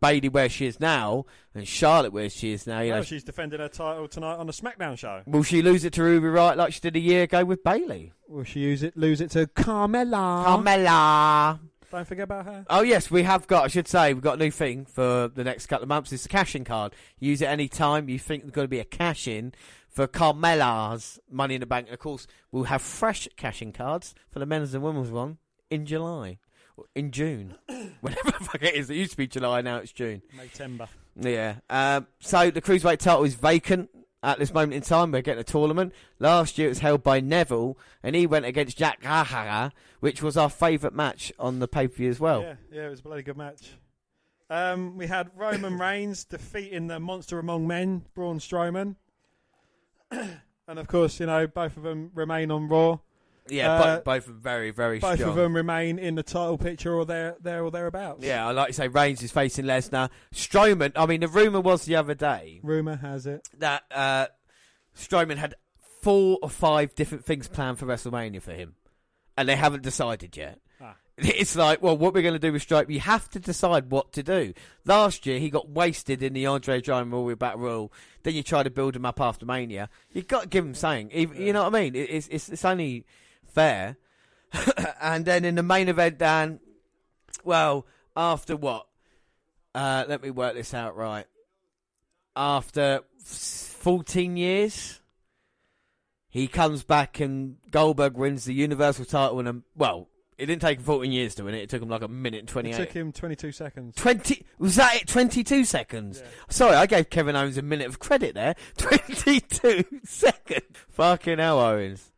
Bayley 0.00 0.28
where 0.28 0.48
she 0.48 0.66
is 0.66 0.80
now 0.80 1.24
and 1.54 1.66
Charlotte 1.66 2.12
where 2.12 2.28
she 2.28 2.52
is 2.52 2.66
now. 2.66 2.80
You 2.80 2.90
know, 2.94 2.98
Oh, 2.98 3.02
she's 3.02 3.22
defending 3.22 3.60
her 3.60 3.68
title 3.68 4.08
tonight 4.08 4.34
on 4.38 4.48
the 4.48 4.52
SmackDown 4.52 4.98
show. 4.98 5.22
will 5.26 5.44
she 5.44 5.62
lose 5.62 5.84
it 5.84 5.92
to 5.92 6.02
Ruby 6.02 6.26
Riott 6.26 6.56
like 6.56 6.72
she 6.72 6.80
did 6.80 6.96
a 6.96 7.00
year 7.00 7.22
ago 7.22 7.44
with 7.44 7.62
Bayley? 7.62 8.12
Will 8.28 8.42
she 8.44 8.58
use 8.58 8.82
it? 8.82 8.96
Lose 8.96 9.20
it 9.20 9.30
to 9.32 9.46
Carmella? 9.46 10.44
Carmella. 10.44 11.60
Don't 11.92 12.06
forget 12.06 12.24
about 12.24 12.46
her. 12.46 12.64
Oh 12.70 12.82
yes, 12.82 13.10
we 13.10 13.22
have 13.22 13.46
got. 13.46 13.64
I 13.64 13.68
should 13.68 13.86
say 13.86 14.14
we've 14.14 14.22
got 14.22 14.34
a 14.40 14.42
new 14.44 14.50
thing 14.50 14.86
for 14.86 15.28
the 15.28 15.44
next 15.44 15.66
couple 15.66 15.82
of 15.82 15.88
months. 15.90 16.10
It's 16.10 16.24
a 16.24 16.28
cash-in 16.28 16.64
card. 16.64 16.94
Use 17.18 17.42
it 17.42 17.46
any 17.46 17.68
time 17.68 18.08
you 18.08 18.18
think 18.18 18.42
there's 18.44 18.52
going 18.52 18.64
to 18.64 18.68
be 18.70 18.78
a 18.80 18.84
cash-in 18.84 19.52
for 19.92 20.06
Carmella's 20.06 21.20
Money 21.30 21.54
in 21.54 21.60
the 21.60 21.66
Bank. 21.66 21.86
And 21.86 21.94
of 21.94 22.00
course, 22.00 22.26
we'll 22.50 22.64
have 22.64 22.82
fresh 22.82 23.28
cash-in 23.36 23.72
cards 23.72 24.14
for 24.30 24.38
the 24.38 24.46
men's 24.46 24.74
and 24.74 24.82
women's 24.82 25.10
one 25.10 25.38
in 25.70 25.86
July, 25.86 26.38
or 26.76 26.86
in 26.94 27.10
June, 27.10 27.54
whenever 28.00 28.30
the 28.30 28.44
fuck 28.44 28.62
it 28.62 28.74
is. 28.74 28.90
It 28.90 28.96
used 28.96 29.12
to 29.12 29.16
be 29.16 29.26
July, 29.26 29.60
now 29.60 29.76
it's 29.76 29.92
June. 29.92 30.22
September. 30.36 30.88
Yeah. 31.14 31.56
Um, 31.68 32.06
so 32.20 32.50
the 32.50 32.62
cruiserweight 32.62 32.98
title 32.98 33.24
is 33.24 33.34
vacant 33.34 33.90
at 34.22 34.38
this 34.38 34.52
moment 34.54 34.74
in 34.74 34.82
time. 34.82 35.12
We're 35.12 35.22
getting 35.22 35.40
a 35.40 35.44
tournament. 35.44 35.92
Last 36.18 36.56
year 36.58 36.68
it 36.68 36.70
was 36.70 36.78
held 36.78 37.02
by 37.02 37.20
Neville, 37.20 37.76
and 38.02 38.16
he 38.16 38.26
went 38.26 38.46
against 38.46 38.78
Jack 38.78 39.02
Gallagher, 39.02 39.72
which 40.00 40.22
was 40.22 40.36
our 40.36 40.48
favourite 40.50 40.94
match 40.94 41.32
on 41.38 41.58
the 41.58 41.68
pay 41.68 41.88
per 41.88 41.94
view 41.94 42.10
as 42.10 42.20
well. 42.20 42.42
Yeah, 42.42 42.54
yeah, 42.72 42.86
it 42.86 42.90
was 42.90 43.00
a 43.00 43.02
bloody 43.02 43.22
good 43.22 43.36
match. 43.36 43.72
Um, 44.48 44.98
we 44.98 45.06
had 45.06 45.30
Roman 45.34 45.78
Reigns 45.78 46.24
defeating 46.24 46.86
the 46.86 47.00
monster 47.00 47.38
among 47.38 47.66
men, 47.66 48.04
Braun 48.14 48.38
Strowman. 48.38 48.96
and 50.68 50.78
of 50.78 50.86
course, 50.86 51.18
you 51.20 51.26
know, 51.26 51.46
both 51.46 51.76
of 51.76 51.82
them 51.82 52.10
remain 52.14 52.50
on 52.50 52.68
Raw. 52.68 52.98
Yeah, 53.48 53.72
Uh, 53.72 53.96
both, 53.96 54.04
both 54.04 54.26
very, 54.26 54.70
very 54.70 55.00
Both 55.00 55.14
strong. 55.16 55.30
of 55.30 55.36
them 55.36 55.56
remain 55.56 55.98
in 55.98 56.14
the 56.14 56.22
title 56.22 56.56
picture 56.56 56.94
or 56.94 57.04
there, 57.04 57.34
there 57.40 57.64
or 57.64 57.72
thereabouts. 57.72 58.24
Yeah, 58.24 58.46
I 58.46 58.52
like 58.52 58.68
to 58.68 58.72
say 58.72 58.86
Reigns 58.86 59.20
is 59.22 59.32
facing 59.32 59.64
Lesnar. 59.64 60.10
Strowman, 60.32 60.92
I 60.94 61.06
mean, 61.06 61.20
the 61.20 61.28
rumour 61.28 61.60
was 61.60 61.84
the 61.84 61.96
other 61.96 62.14
day 62.14 62.60
Rumor 62.62 62.94
has 62.96 63.26
it. 63.26 63.48
that 63.58 63.82
uh, 63.90 64.26
Strowman 64.96 65.38
had 65.38 65.54
four 66.02 66.38
or 66.40 66.48
five 66.50 66.94
different 66.94 67.24
things 67.24 67.48
planned 67.48 67.78
for 67.80 67.86
WrestleMania 67.86 68.40
for 68.40 68.52
him, 68.52 68.74
and 69.36 69.48
they 69.48 69.56
haven't 69.56 69.82
decided 69.82 70.36
yet. 70.36 70.60
It's 71.18 71.54
like, 71.54 71.82
well, 71.82 71.96
what 71.96 72.14
we're 72.14 72.22
going 72.22 72.34
to 72.34 72.38
do 72.40 72.52
with 72.52 72.66
Strowman, 72.66 72.88
you 72.90 73.00
have 73.00 73.28
to 73.30 73.38
decide 73.38 73.90
what 73.90 74.12
to 74.12 74.22
do. 74.22 74.54
Last 74.86 75.26
year, 75.26 75.38
he 75.38 75.50
got 75.50 75.68
wasted 75.68 76.22
in 76.22 76.32
the 76.32 76.46
Andre 76.46 76.80
Giant 76.80 77.12
Royal 77.12 77.36
Battle 77.36 77.60
Royal. 77.60 77.92
Then 78.22 78.34
you 78.34 78.42
try 78.42 78.62
to 78.62 78.70
build 78.70 78.96
him 78.96 79.04
up 79.04 79.20
after 79.20 79.44
Mania. 79.44 79.90
You've 80.12 80.26
got 80.26 80.42
to 80.44 80.48
give 80.48 80.64
him 80.64 80.74
something. 80.74 81.10
Even- 81.12 81.40
You 81.40 81.52
know 81.52 81.64
what 81.64 81.74
I 81.74 81.80
mean? 81.80 81.94
It's, 81.94 82.28
it's, 82.28 82.48
it's 82.48 82.64
only 82.64 83.04
fair. 83.46 83.96
and 85.00 85.24
then 85.24 85.44
in 85.44 85.54
the 85.54 85.62
main 85.62 85.88
event, 85.88 86.18
Dan, 86.18 86.60
well, 87.44 87.86
after 88.16 88.56
what? 88.56 88.86
Uh, 89.74 90.04
let 90.08 90.22
me 90.22 90.30
work 90.30 90.54
this 90.54 90.72
out 90.74 90.96
right. 90.96 91.26
After 92.34 93.02
14 93.22 94.36
years, 94.36 95.00
he 96.28 96.48
comes 96.48 96.82
back 96.84 97.20
and 97.20 97.56
Goldberg 97.70 98.14
wins 98.16 98.46
the 98.46 98.54
Universal 98.54 99.04
title. 99.06 99.38
And 99.40 99.62
well, 99.76 100.08
it 100.42 100.46
didn't 100.46 100.60
take 100.60 100.78
him 100.78 100.84
14 100.84 101.12
years 101.12 101.36
to 101.36 101.44
win 101.44 101.54
it. 101.54 101.62
It 101.62 101.68
took 101.70 101.80
him 101.80 101.88
like 101.88 102.02
a 102.02 102.08
minute 102.08 102.52
and 102.52 102.66
It 102.66 102.74
took 102.74 102.90
him 102.90 103.12
22 103.12 103.52
seconds. 103.52 103.94
20 103.94 104.44
was 104.58 104.74
that 104.74 104.96
it? 104.96 105.06
22 105.06 105.64
seconds? 105.64 106.20
Sorry 106.48 106.74
i 106.74 106.86
gave 106.86 107.10
kevin 107.10 107.36
owens 107.36 107.56
a 107.58 107.62
minute 107.62 107.86
of 107.86 108.00
credit 108.00 108.34
there. 108.34 108.56
22 108.76 109.84
seconds. 110.04 110.64
Fucking 110.90 111.38
hell 111.38 111.60
owens. 111.60 112.10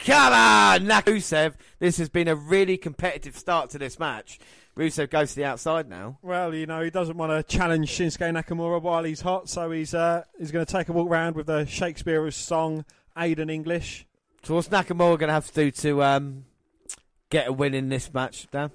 Come 0.00 0.32
on 0.32 0.86
Rusev. 1.04 1.54
this 1.78 1.98
has 1.98 2.08
been 2.08 2.26
a 2.26 2.34
really 2.34 2.76
competitive 2.76 3.36
start 3.36 3.70
to 3.70 3.78
this 3.78 3.98
match. 4.00 4.40
Rusev 4.76 5.08
goes 5.08 5.30
to 5.30 5.36
the 5.36 5.44
outside 5.44 5.88
now. 5.88 6.18
Well, 6.22 6.52
you 6.52 6.66
know, 6.66 6.82
he 6.82 6.90
doesn't 6.90 7.16
want 7.16 7.30
to 7.30 7.42
challenge 7.44 7.90
Shinsuke 7.90 8.30
Nakamura 8.30 8.82
while 8.82 9.04
he's 9.04 9.20
hot, 9.22 9.48
so 9.48 9.70
he's 9.70 9.94
uh, 9.94 10.24
he's 10.36 10.50
going 10.50 10.66
to 10.66 10.70
take 10.70 10.88
a 10.88 10.92
walk 10.92 11.08
around 11.08 11.36
with 11.36 11.46
the 11.46 11.64
Shakespeare's 11.64 12.34
song 12.36 12.84
Aiden 13.16 13.50
English. 13.50 14.04
so 14.42 14.54
what's 14.54 14.68
nakamura 14.68 15.16
going 15.18 15.28
to 15.28 15.32
have 15.32 15.46
to 15.46 15.54
do 15.54 15.70
to 15.70 16.02
um, 16.02 16.44
get 17.30 17.48
a 17.48 17.52
win 17.52 17.74
in 17.74 17.88
this 17.88 18.12
match 18.12 18.46
dan 18.50 18.70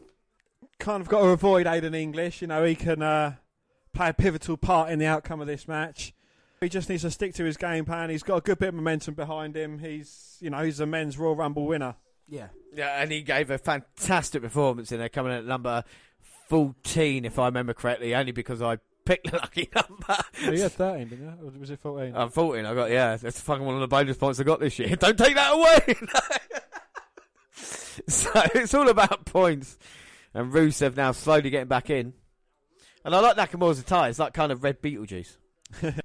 Kind 0.79 1.01
of 1.01 1.07
got 1.07 1.21
to 1.21 1.27
avoid 1.27 1.67
Aiden 1.67 1.95
English. 1.95 2.41
You 2.41 2.47
know, 2.47 2.63
he 2.63 2.73
can 2.73 3.03
uh, 3.03 3.35
play 3.93 4.09
a 4.09 4.13
pivotal 4.13 4.57
part 4.57 4.89
in 4.89 4.97
the 4.97 5.05
outcome 5.05 5.39
of 5.39 5.45
this 5.45 5.67
match. 5.67 6.11
He 6.59 6.69
just 6.69 6.89
needs 6.89 7.03
to 7.03 7.11
stick 7.11 7.35
to 7.35 7.43
his 7.43 7.55
game 7.55 7.85
plan. 7.85 8.09
He's 8.09 8.23
got 8.23 8.37
a 8.37 8.41
good 8.41 8.57
bit 8.57 8.69
of 8.69 8.75
momentum 8.75 9.13
behind 9.13 9.55
him. 9.55 9.77
He's, 9.77 10.37
you 10.39 10.49
know, 10.49 10.63
he's 10.63 10.79
a 10.79 10.87
men's 10.87 11.19
Royal 11.19 11.35
Rumble 11.35 11.67
winner. 11.67 11.95
Yeah. 12.27 12.47
Yeah, 12.73 13.01
and 13.01 13.11
he 13.11 13.21
gave 13.21 13.51
a 13.51 13.57
fantastic 13.57 14.41
performance 14.41 14.91
in 14.91 14.99
there, 14.99 15.09
coming 15.09 15.33
in 15.33 15.39
at 15.39 15.45
number 15.45 15.83
14, 16.49 17.25
if 17.25 17.37
I 17.37 17.45
remember 17.45 17.73
correctly, 17.73 18.15
only 18.15 18.31
because 18.31 18.61
I 18.61 18.77
picked 19.05 19.29
the 19.29 19.37
lucky 19.37 19.69
number. 19.75 20.23
Oh, 20.45 20.51
you 20.51 20.61
had 20.61 20.71
13, 20.71 21.07
didn't 21.09 21.25
you? 21.25 21.47
Or 21.47 21.59
was 21.59 21.69
it 21.69 21.79
14? 21.79 22.15
I'm 22.15 22.29
14, 22.29 22.65
I 22.65 22.73
got, 22.73 22.89
yeah, 22.89 23.17
that's 23.17 23.39
fucking 23.41 23.65
one 23.65 23.75
of 23.75 23.81
the 23.81 23.87
bonus 23.87 24.17
points 24.17 24.39
I 24.39 24.43
got 24.43 24.59
this 24.59 24.79
year. 24.79 24.95
Don't 24.95 25.17
take 25.17 25.35
that 25.35 25.53
away! 25.53 25.95
so 28.07 28.31
it's 28.55 28.73
all 28.73 28.89
about 28.89 29.25
points. 29.25 29.77
And 30.33 30.51
Rusev 30.51 30.95
now 30.95 31.11
slowly 31.11 31.49
getting 31.49 31.67
back 31.67 31.89
in. 31.89 32.13
And 33.03 33.15
I 33.15 33.19
like 33.19 33.35
Nakamura's 33.35 33.79
attire. 33.79 34.09
It's 34.09 34.19
like 34.19 34.33
kind 34.33 34.51
of 34.51 34.63
red 34.63 34.81
Beetlejuice. 34.81 35.37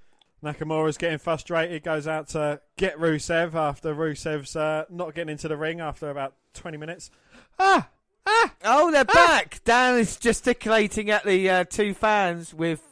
Nakamura's 0.44 0.96
getting 0.96 1.18
frustrated, 1.18 1.82
goes 1.82 2.06
out 2.06 2.28
to 2.28 2.60
get 2.76 2.98
Rusev 2.98 3.54
after 3.54 3.94
Rusev's 3.94 4.56
uh, 4.56 4.84
not 4.90 5.14
getting 5.14 5.32
into 5.32 5.48
the 5.48 5.56
ring 5.56 5.80
after 5.80 6.10
about 6.10 6.34
20 6.54 6.76
minutes. 6.76 7.10
Ah! 7.58 7.88
Ah! 8.26 8.54
Oh, 8.64 8.90
they're 8.90 9.04
back! 9.04 9.60
Dan 9.64 9.98
is 9.98 10.16
gesticulating 10.16 11.10
at 11.10 11.24
the 11.24 11.48
uh, 11.48 11.64
two 11.64 11.94
fans 11.94 12.52
with 12.52 12.82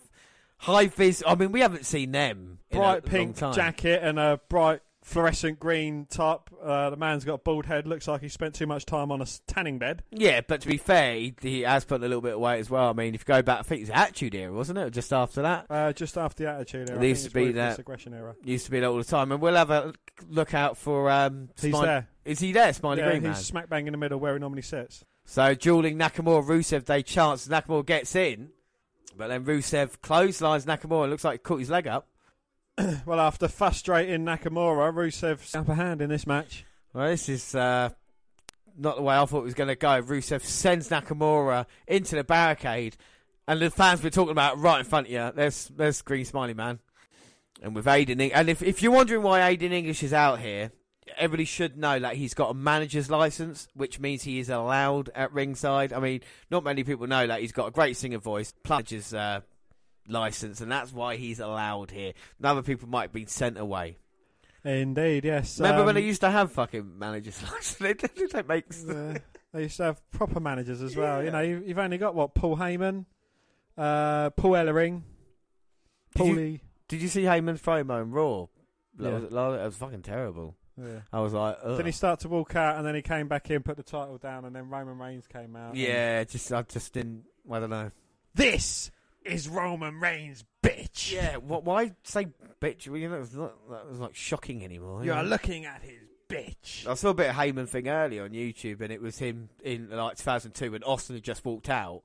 high 0.59 0.87
vis. 0.87 1.22
I 1.26 1.35
mean, 1.35 1.52
we 1.52 1.61
haven't 1.61 1.87
seen 1.87 2.12
them. 2.12 2.59
in 2.70 2.78
a 2.78 2.80
Bright 2.80 3.04
pink 3.04 3.37
jacket 3.37 4.02
and 4.02 4.18
a 4.18 4.40
bright 4.48 4.80
fluorescent 5.05 5.61
green 5.61 6.07
top. 6.11 6.51
Uh, 6.61 6.90
the 6.90 6.97
man's 6.97 7.25
got 7.25 7.35
a 7.35 7.38
bald 7.38 7.67
head. 7.67 7.87
Looks 7.87 8.09
like 8.09 8.23
he 8.23 8.29
spent 8.29 8.55
too 8.55 8.67
much 8.67 8.87
time 8.87 9.12
on 9.12 9.23
a 9.23 9.27
tanning 9.47 9.79
bed. 9.79 10.03
Yeah, 10.11 10.40
but 10.40 10.62
to 10.62 10.67
be 10.67 10.79
fair, 10.79 11.14
he, 11.14 11.35
he 11.40 11.61
has 11.61 11.85
put 11.85 11.99
a 12.01 12.09
little 12.09 12.23
bit 12.23 12.35
of 12.35 12.40
weight 12.40 12.59
as 12.59 12.71
well. 12.71 12.88
I 12.88 12.93
mean, 12.95 13.14
if 13.14 13.21
you 13.21 13.27
go 13.27 13.43
back, 13.43 13.61
I 13.61 13.62
think 13.62 13.81
it 13.81 13.83
was 13.85 13.90
Attitude 13.90 14.35
Era, 14.35 14.53
wasn't 14.53 14.79
it? 14.79 14.90
Just 14.93 15.12
after 15.12 15.43
that. 15.43 15.67
Uh, 15.71 15.93
just 15.93 16.17
after 16.19 16.45
the 16.45 16.51
attitude 16.51 16.90
era. 16.90 17.01
It 17.01 17.09
used 17.09 17.23
to 17.23 17.27
it's 17.27 17.35
be 17.35 17.53
that- 17.53 17.79
aggression 17.79 18.14
era. 18.14 18.35
Used 18.43 18.64
to 18.64 18.71
be 18.71 18.81
that 18.81 18.87
all 18.88 18.97
the 18.97 19.05
time. 19.05 19.31
And 19.31 19.40
we'll 19.40 19.55
have 19.55 19.71
a 19.71 19.93
look 20.29 20.55
out 20.55 20.77
for. 20.77 21.11
Um, 21.11 21.51
He's 21.61 21.79
there. 21.79 22.09
Is 22.25 22.40
he 22.40 22.53
there, 22.53 22.73
Smiley 22.73 23.01
yeah, 23.03 23.11
Green 23.11 23.21
he's 23.23 23.29
Man? 23.29 23.35
smack 23.37 23.69
bang 23.69 23.87
in 23.87 23.93
the 23.93 23.99
middle 23.99 24.19
where 24.19 24.33
he 24.33 24.38
normally 24.40 24.62
sits. 24.62 25.05
So 25.27 25.55
dueling 25.55 25.99
Nakamura, 25.99 26.45
Rusev, 26.47 26.87
they 26.87 27.03
chance 27.03 27.47
Nakamura 27.47 27.85
gets 27.85 28.17
in, 28.17 28.49
but 29.17 29.29
then 29.29 29.45
Rusev 29.45 30.01
clotheslines 30.01 30.64
Nakamura. 30.64 31.11
Looks 31.11 31.25
like 31.25 31.35
he 31.35 31.38
caught 31.38 31.59
his 31.61 31.69
leg 31.71 31.87
up. 31.87 32.09
Well, 33.06 33.20
after 33.20 33.48
frustrating 33.48 34.24
Nakamura, 34.24 34.92
Rusev's 34.92 35.54
upper 35.54 35.74
hand 35.74 36.02
in 36.02 36.10
this 36.10 36.26
match. 36.26 36.64
Well, 36.92 37.08
this 37.08 37.28
is 37.28 37.54
uh, 37.54 37.90
not 38.76 38.96
the 38.96 39.02
way 39.02 39.16
I 39.16 39.24
thought 39.26 39.40
it 39.40 39.44
was 39.44 39.54
going 39.54 39.68
to 39.68 39.76
go. 39.76 40.02
Rusev 40.02 40.42
sends 40.42 40.88
Nakamura 40.88 41.66
into 41.87 42.16
the 42.16 42.24
barricade, 42.24 42.96
and 43.46 43.60
the 43.60 43.70
fans 43.70 44.02
were 44.02 44.10
talking 44.10 44.32
about 44.32 44.58
right 44.58 44.80
in 44.80 44.84
front 44.84 45.06
of 45.06 45.12
you. 45.12 45.30
There's 45.34 45.68
there's 45.68 46.02
Green 46.02 46.24
Smiley 46.24 46.54
Man, 46.54 46.80
and 47.62 47.74
with 47.74 47.87
Aiden, 47.87 48.20
Eng- 48.20 48.32
and 48.32 48.48
if 48.48 48.62
if 48.62 48.82
you're 48.82 48.92
wondering 48.92 49.22
why 49.22 49.40
Aiden 49.40 49.72
English 49.72 50.02
is 50.02 50.12
out 50.12 50.40
here, 50.40 50.72
everybody 51.16 51.44
should 51.44 51.76
know 51.76 51.98
that 51.98 52.16
he's 52.16 52.34
got 52.34 52.50
a 52.50 52.54
manager's 52.54 53.10
license, 53.10 53.68
which 53.74 54.00
means 54.00 54.22
he 54.22 54.38
is 54.38 54.48
allowed 54.48 55.10
at 55.14 55.32
ringside. 55.32 55.92
I 55.92 56.00
mean, 56.00 56.20
not 56.50 56.64
many 56.64 56.84
people 56.84 57.06
know 57.06 57.26
that 57.26 57.40
he's 57.40 57.52
got 57.52 57.68
a 57.68 57.70
great 57.70 57.96
singer 57.96 58.18
voice, 58.18 58.54
plus 58.62 59.12
uh, 59.12 59.40
license, 60.09 60.61
and 60.61 60.71
that's 60.71 60.93
why 60.93 61.17
he's 61.17 61.40
allowed 61.40 61.90
here. 61.90 62.12
And 62.38 62.47
other 62.47 62.62
people 62.62 62.88
might 62.88 63.03
have 63.03 63.12
been 63.12 63.27
sent 63.27 63.59
away. 63.59 63.99
Indeed, 64.64 65.25
yes. 65.25 65.59
Remember 65.61 65.85
when 65.85 65.90
um, 65.90 65.95
they 66.03 66.07
used 66.07 66.23
to 66.23 66.31
have 66.31 66.53
fucking 66.53 66.99
managers 66.99 67.43
license? 67.43 67.75
they, 67.75 67.93
they 67.93 68.27
don't 68.27 68.49
make. 68.49 68.64
uh, 68.88 69.19
they 69.53 69.62
used 69.64 69.77
to 69.77 69.85
have 69.85 70.11
proper 70.11 70.40
managers 70.40 70.81
as 70.81 70.97
well. 70.97 71.23
You 71.23 71.31
know, 71.31 71.40
you, 71.40 71.62
you've 71.67 71.79
only 71.79 71.99
got 71.99 72.14
what 72.14 72.35
Paul 72.35 72.57
Heyman, 72.57 73.05
uh, 73.77 74.31
Paul 74.31 74.53
Ellering, 74.53 75.03
Did 76.14 76.27
you- 76.27 76.35
Paulie. 76.35 76.61
Did 76.88 77.01
you 77.03 77.09
see 77.09 77.23
Heyman's 77.23 77.62
promo 77.62 78.03
in 78.03 78.11
Raw? 78.11 78.47
That 78.99 79.05
Yeah. 79.11 79.19
was, 79.19 79.25
it 79.61 79.64
was 79.64 79.77
fucking 79.77 80.03
terrible. 80.03 80.55
Yeah. 80.81 81.01
I 81.12 81.21
was 81.21 81.33
like, 81.33 81.57
Ugh. 81.62 81.77
Then 81.77 81.87
he 81.87 81.93
started 81.93 82.23
to 82.23 82.29
walk 82.29 82.57
out, 82.57 82.77
and 82.77 82.87
then 82.87 82.95
he 82.95 83.03
came 83.03 83.27
back 83.29 83.51
in, 83.51 83.62
put 83.62 83.77
the 83.77 83.83
title 83.83 84.19
down, 84.19 84.45
and 84.45 84.55
then 84.55 84.69
Roman 84.69 84.99
Reigns 84.99 85.27
came 85.27 85.57
out. 85.57 85.71
and- 85.71 85.79
yeah, 85.79 86.25
just 86.25 86.53
I 86.53 86.62
just 86.62 86.93
didn't. 86.93 87.25
I 87.51 87.59
don't 87.61 87.71
know. 87.71 87.90
This 88.35 88.90
is 89.24 89.48
Roman 89.48 90.00
Reigns, 90.00 90.44
bitch. 90.62 91.12
Yeah, 91.12 91.37
what? 91.37 91.64
Why 91.64 91.92
say 92.02 92.28
bitch? 92.60 92.88
Well, 92.88 92.98
you 92.98 93.08
know, 93.08 93.20
it's 93.20 93.34
not 93.34 93.54
that 93.70 93.88
was 93.88 94.00
like 94.00 94.14
shocking 94.14 94.64
anymore. 94.64 95.04
You 95.04 95.12
are 95.12 95.24
looking 95.24 95.64
at 95.64 95.82
his 95.82 96.00
bitch. 96.28 96.87
I 96.87 96.94
saw 96.94 97.10
a 97.10 97.14
bit 97.14 97.30
of 97.30 97.37
Heyman 97.37 97.68
thing 97.68 97.88
earlier 97.88 98.24
on 98.24 98.30
YouTube, 98.30 98.80
and 98.80 98.92
it 98.92 99.00
was 99.00 99.18
him 99.18 99.48
in 99.62 99.90
like 99.90 100.16
2002 100.16 100.72
when 100.72 100.82
Austin 100.82 101.16
had 101.16 101.24
just 101.24 101.44
walked 101.44 101.68
out, 101.68 102.02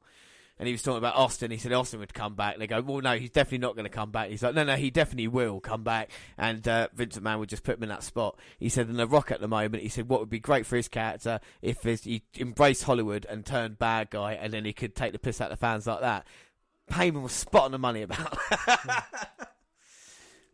and 0.59 0.67
he 0.67 0.73
was 0.73 0.83
talking 0.83 0.97
about 0.97 1.15
Austin. 1.15 1.51
He 1.51 1.57
said 1.57 1.71
Austin 1.71 2.01
would 2.01 2.13
come 2.13 2.35
back. 2.35 2.53
And 2.53 2.61
they 2.61 2.67
go, 2.67 2.81
well, 2.81 3.01
no, 3.01 3.17
he's 3.17 3.29
definitely 3.29 3.59
not 3.59 3.75
going 3.75 3.85
to 3.85 3.89
come 3.89 4.11
back. 4.11 4.29
He's 4.29 4.43
like, 4.43 4.53
no, 4.53 4.65
no, 4.65 4.75
he 4.75 4.91
definitely 4.91 5.29
will 5.29 5.61
come 5.61 5.83
back. 5.83 6.11
And 6.37 6.67
uh, 6.67 6.89
Vincent 6.93 7.23
Mann 7.23 7.39
would 7.39 7.47
just 7.47 7.63
put 7.63 7.77
him 7.77 7.83
in 7.83 7.89
that 7.89 8.03
spot. 8.03 8.37
He 8.59 8.67
said, 8.67 8.89
in 8.89 8.97
The 8.97 9.07
Rock 9.07 9.31
at 9.31 9.39
the 9.39 9.47
moment, 9.47 9.83
he 9.83 9.89
said, 9.89 10.09
what 10.09 10.19
would 10.19 10.29
be 10.29 10.39
great 10.39 10.65
for 10.65 10.75
his 10.75 10.89
character 10.89 11.39
if 11.61 11.83
his, 11.83 12.03
he 12.03 12.23
embraced 12.37 12.83
Hollywood 12.83 13.25
and 13.29 13.45
turned 13.45 13.79
bad 13.79 14.09
guy, 14.09 14.33
and 14.33 14.51
then 14.51 14.65
he 14.65 14.73
could 14.73 14.95
take 14.95 15.13
the 15.13 15.19
piss 15.19 15.39
out 15.39 15.49
of 15.49 15.57
the 15.57 15.65
fans 15.65 15.87
like 15.87 16.01
that. 16.01 16.27
Heyman 16.89 17.21
was 17.21 17.31
spot 17.31 17.65
on 17.65 17.71
the 17.71 17.79
money 17.79 18.01
about 18.01 18.19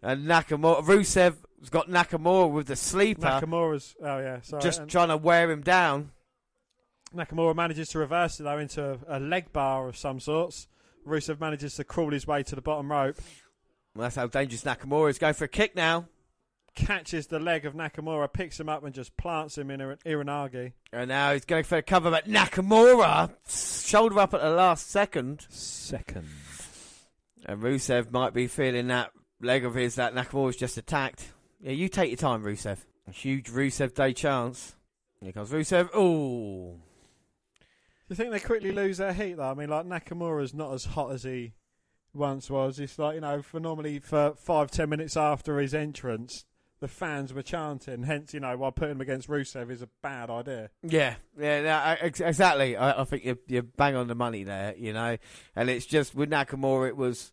and 0.01 0.25
Nakamura, 0.27 0.83
Rusev 0.83 1.35
has 1.59 1.69
got 1.69 1.89
Nakamura 1.89 2.51
with 2.51 2.67
the 2.67 2.75
sleeper, 2.75 3.21
Nakamura's. 3.21 3.95
Oh 4.01 4.19
yeah, 4.19 4.41
sorry. 4.41 4.61
just 4.61 4.81
and 4.81 4.89
trying 4.89 5.09
to 5.09 5.17
wear 5.17 5.49
him 5.49 5.61
down. 5.61 6.11
Nakamura 7.15 7.55
manages 7.55 7.89
to 7.89 7.99
reverse 7.99 8.39
it 8.39 8.43
though 8.43 8.57
into 8.57 8.99
a, 9.07 9.17
a 9.17 9.19
leg 9.19 9.51
bar 9.53 9.87
of 9.87 9.97
some 9.97 10.19
sorts. 10.19 10.67
Rusev 11.07 11.39
manages 11.39 11.75
to 11.75 11.83
crawl 11.83 12.11
his 12.11 12.25
way 12.25 12.43
to 12.43 12.55
the 12.55 12.61
bottom 12.61 12.91
rope, 12.91 13.17
Well, 13.95 14.03
that's 14.03 14.15
how 14.15 14.27
dangerous 14.27 14.63
Nakamura 14.63 15.11
is. 15.11 15.19
Going 15.19 15.35
for 15.35 15.45
a 15.45 15.47
kick 15.47 15.75
now. 15.75 16.07
Catches 16.75 17.27
the 17.27 17.39
leg 17.39 17.65
of 17.65 17.73
Nakamura, 17.73 18.31
picks 18.31 18.59
him 18.59 18.69
up, 18.69 18.83
and 18.83 18.93
just 18.93 19.15
plants 19.17 19.57
him 19.57 19.71
in 19.71 19.81
an 19.81 19.97
Iranagi. 20.05 20.73
And 20.91 21.09
now 21.09 21.33
he's 21.33 21.45
going 21.45 21.63
for 21.63 21.77
a 21.77 21.81
cover, 21.81 22.11
but 22.11 22.27
Nakamura 22.27 23.31
shoulder 23.87 24.19
up 24.19 24.33
at 24.33 24.41
the 24.41 24.51
last 24.51 24.89
second. 24.89 25.45
Second. 25.49 26.27
And 27.45 27.61
Rusev 27.61 28.11
might 28.11 28.33
be 28.33 28.47
feeling 28.47 28.87
that 28.87 29.11
leg 29.41 29.65
of 29.65 29.75
his 29.75 29.95
that 29.95 30.13
Nakamura's 30.13 30.57
just 30.57 30.77
attacked. 30.77 31.31
Yeah, 31.61 31.71
you 31.71 31.89
take 31.89 32.09
your 32.09 32.17
time, 32.17 32.43
Rusev. 32.43 32.77
A 33.07 33.11
huge 33.11 33.49
Rusev 33.49 33.93
Day 33.93 34.13
chance. 34.13 34.75
Here 35.21 35.31
comes 35.31 35.51
Rusev. 35.51 35.95
Ooh. 35.95 36.79
Do 38.07 38.11
you 38.11 38.15
think 38.15 38.31
they 38.31 38.39
quickly 38.39 38.71
lose 38.71 38.97
their 38.97 39.13
heat 39.13 39.37
though? 39.37 39.49
I 39.49 39.53
mean, 39.53 39.69
like 39.69 39.85
Nakamura's 39.85 40.53
not 40.53 40.73
as 40.73 40.85
hot 40.85 41.11
as 41.11 41.23
he 41.23 41.53
once 42.13 42.49
was. 42.49 42.79
It's 42.79 42.97
like 42.99 43.15
you 43.15 43.21
know, 43.21 43.41
for 43.41 43.59
normally 43.59 43.99
for 43.99 44.33
five 44.37 44.71
ten 44.71 44.89
minutes 44.89 45.17
after 45.17 45.59
his 45.59 45.73
entrance, 45.73 46.45
the 46.79 46.87
fans 46.87 47.33
were 47.33 47.41
chanting. 47.41 48.03
Hence, 48.03 48.33
you 48.33 48.39
know, 48.39 48.55
why 48.57 48.69
putting 48.71 48.91
him 48.95 49.01
against 49.01 49.29
Rusev 49.29 49.71
is 49.71 49.81
a 49.81 49.89
bad 50.03 50.29
idea. 50.29 50.69
Yeah, 50.83 51.15
yeah, 51.39 51.61
no, 51.61 51.69
I- 51.69 51.97
ex- 52.01 52.19
exactly. 52.21 52.75
I, 52.77 53.01
I 53.01 53.03
think 53.05 53.25
you're, 53.25 53.37
you're 53.47 53.63
bang 53.63 53.95
on 53.95 54.07
the 54.07 54.15
money 54.15 54.43
there, 54.43 54.75
you 54.77 54.93
know. 54.93 55.17
And 55.55 55.69
it's 55.69 55.85
just 55.85 56.13
with 56.15 56.29
Nakamura, 56.29 56.89
it 56.89 56.97
was 56.97 57.31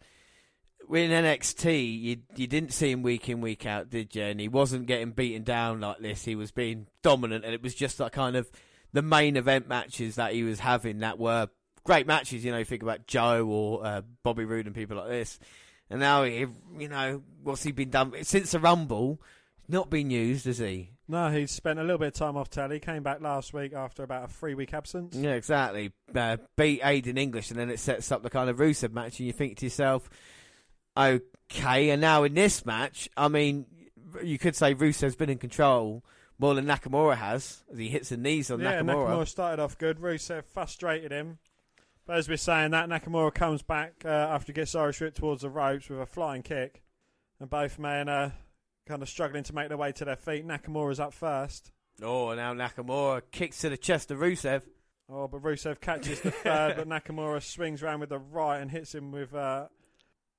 in 0.91 1.11
NXT. 1.11 2.01
You 2.03 2.17
you 2.37 2.47
didn't 2.47 2.73
see 2.73 2.91
him 2.91 3.03
week 3.03 3.29
in 3.29 3.41
week 3.41 3.67
out, 3.67 3.91
did 3.91 4.15
you? 4.15 4.23
And 4.25 4.41
he 4.41 4.49
wasn't 4.49 4.87
getting 4.87 5.11
beaten 5.13 5.43
down 5.45 5.81
like 5.81 5.99
this. 5.99 6.25
He 6.25 6.35
was 6.37 6.51
being 6.51 6.87
dominant, 7.03 7.45
and 7.45 7.55
it 7.55 7.63
was 7.63 7.75
just 7.75 7.99
like 8.01 8.13
kind 8.13 8.37
of 8.37 8.51
the 8.93 9.03
main 9.03 9.37
event 9.37 9.69
matches 9.69 10.17
that 10.17 10.33
he 10.35 10.43
was 10.45 10.61
having 10.61 10.99
that 10.99 11.19
were 11.19 11.49
great 11.85 12.07
matches. 12.07 12.45
You 12.45 12.53
know, 12.53 12.59
you 12.59 12.65
think 12.65 12.83
about 12.83 13.07
Joe 13.07 13.47
or 13.47 13.85
uh, 13.87 14.03
Bobby 14.23 14.45
Roode 14.45 14.67
and 14.67 14.75
people 14.75 14.97
like 14.99 15.09
this. 15.09 15.39
And 15.93 16.01
now, 16.01 16.25
he, 16.25 16.47
you 16.79 16.89
know, 16.89 17.23
what's 17.43 17.63
he 17.63 17.71
been 17.71 17.91
done 17.91 18.15
since 18.23 18.53
the 18.53 18.59
Rumble? 18.59 19.21
Not 19.69 19.91
been 19.91 20.11
used, 20.11 20.47
has 20.47 20.57
he? 20.57 20.89
No, 21.07 21.31
he's 21.31 21.51
spent 21.51 21.79
a 21.79 21.83
little 21.83 21.99
bit 21.99 22.09
of 22.09 22.15
time 22.15 22.35
off 22.35 22.49
telly. 22.49 22.81
Came 22.81 23.03
back 23.03 23.21
last 23.21 23.53
week 23.53 23.75
after 23.75 24.03
about 24.03 24.25
a 24.25 24.29
three 24.29 24.55
week 24.55 24.73
absence. 24.73 25.15
Yeah, 25.15 25.33
exactly. 25.35 25.93
Uh, 26.15 26.39
beat 26.57 26.81
Aiden 26.81 27.19
English, 27.19 27.51
and 27.51 27.61
then 27.61 27.69
it 27.69 27.79
sets 27.79 28.11
up 28.11 28.23
the 28.23 28.31
kind 28.31 28.49
of 28.49 28.57
Rusev 28.57 28.95
match, 28.95 29.21
and 29.21 29.27
you 29.27 29.35
think 29.35 29.59
to 29.59 29.67
yourself, 29.67 30.09
okay. 30.97 31.91
And 31.91 32.01
now 32.01 32.25
in 32.25 32.33
this 32.33 32.65
match, 32.65 33.11
I 33.15 33.29
mean, 33.29 33.67
you 34.23 34.39
could 34.39 34.57
say 34.57 34.75
Rusev's 34.75 35.17
been 35.17 35.29
in 35.29 35.39
control 35.39 36.03
more 36.39 36.55
than 36.55 36.65
Nakamura 36.65 37.17
has, 37.17 37.63
as 37.71 37.77
he 37.77 37.89
hits 37.89 38.09
the 38.09 38.17
knees 38.17 38.51
on 38.51 38.61
yeah, 38.61 38.81
Nakamura. 38.81 39.09
Nakamura 39.09 39.29
started 39.29 39.63
off 39.63 39.77
good. 39.77 39.99
Rusev 39.99 40.45
frustrated 40.47 41.13
him. 41.13 41.39
But 42.07 42.17
as 42.17 42.29
we're 42.29 42.37
saying 42.37 42.73
that, 42.73 42.89
Nakamura 42.89 43.33
comes 43.33 43.63
back 43.63 44.03
uh, 44.05 44.09
after 44.09 44.49
he 44.49 44.55
gets 44.55 44.75
Irish 44.75 45.01
whip 45.01 45.15
towards 45.15 45.43
the 45.43 45.51
ropes 45.51 45.89
with 45.89 46.01
a 46.01 46.07
flying 46.07 46.43
kick. 46.43 46.83
And 47.39 47.49
both 47.49 47.79
men 47.79 48.09
are 48.09 48.33
kind 48.87 49.03
of 49.03 49.09
struggling 49.09 49.45
to 49.45 49.55
make 49.55 49.69
their 49.69 49.79
way 49.79 49.93
to 49.93 50.05
their 50.05 50.17
feet. 50.17 50.47
Nakamura's 50.47 50.99
up 50.99 51.13
first. 51.13 51.71
Oh, 52.03 52.35
now 52.35 52.55
Nakamura 52.55 53.23
kicks 53.31 53.61
to 53.61 53.69
the 53.69 53.77
chest 53.77 54.11
of 54.11 54.19
Rusev. 54.19 54.63
Oh, 55.09 55.29
but 55.29 55.43
Rusev 55.43 55.81
catches 55.81 56.21
the 56.21 56.31
third, 56.31 56.77
but 56.77 56.89
Nakamura 56.89 57.43
swings 57.43 57.83
around 57.83 58.01
with 58.01 58.09
the 58.09 58.19
right 58.19 58.59
and 58.59 58.71
hits 58.71 58.95
him 58.95 59.13
with 59.13 59.35
uh, 59.35 59.67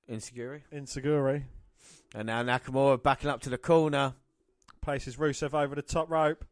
Insecurity. 0.08 0.66
Inseguri. 0.74 1.44
And 2.14 2.28
now 2.28 2.44
Nakamura 2.44 3.02
backing 3.02 3.30
up 3.30 3.42
to 3.42 3.50
the 3.50 3.58
corner. 3.58 4.14
Places 4.82 5.16
Rusev 5.16 5.54
over 5.54 5.76
the 5.76 5.82
top 5.82 6.10
rope. 6.10 6.44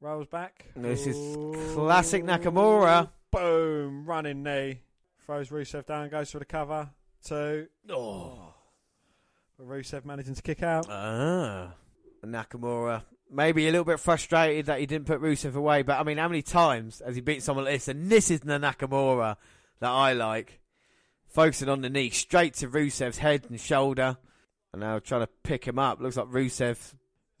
Rolls 0.00 0.26
back. 0.26 0.66
This 0.74 1.06
is 1.06 1.46
classic 1.74 2.24
Nakamura. 2.24 3.10
Boom. 3.34 4.04
Running 4.06 4.42
knee. 4.42 4.80
Throws 5.26 5.48
Rusev 5.48 5.86
down, 5.86 6.08
goes 6.10 6.30
for 6.30 6.38
the 6.38 6.44
cover. 6.44 6.90
Two. 7.24 7.68
Oh. 7.90 8.54
Rusev 9.60 10.04
managing 10.04 10.34
to 10.34 10.42
kick 10.42 10.62
out. 10.62 10.86
Ah, 10.90 11.74
Nakamura. 12.24 13.02
Maybe 13.30 13.66
a 13.66 13.70
little 13.70 13.84
bit 13.84 14.00
frustrated 14.00 14.66
that 14.66 14.80
he 14.80 14.86
didn't 14.86 15.06
put 15.06 15.20
Rusev 15.20 15.54
away, 15.54 15.82
but 15.82 15.98
I 15.98 16.02
mean, 16.02 16.18
how 16.18 16.28
many 16.28 16.42
times 16.42 17.02
has 17.04 17.14
he 17.14 17.20
beaten 17.22 17.40
someone 17.40 17.64
like 17.64 17.74
this? 17.74 17.88
And 17.88 18.10
this 18.10 18.30
is 18.30 18.40
the 18.40 18.58
Nakamura 18.58 19.36
that 19.80 19.90
I 19.90 20.12
like. 20.12 20.60
Focusing 21.28 21.68
on 21.68 21.80
the 21.80 21.90
knee, 21.90 22.10
straight 22.10 22.54
to 22.54 22.68
Rusev's 22.68 23.18
head 23.18 23.46
and 23.48 23.58
shoulder. 23.58 24.18
And 24.72 24.80
now 24.80 24.98
trying 24.98 25.22
to 25.22 25.30
pick 25.42 25.66
him 25.66 25.78
up. 25.78 26.00
Looks 26.00 26.16
like 26.16 26.26
Rusev. 26.26 26.94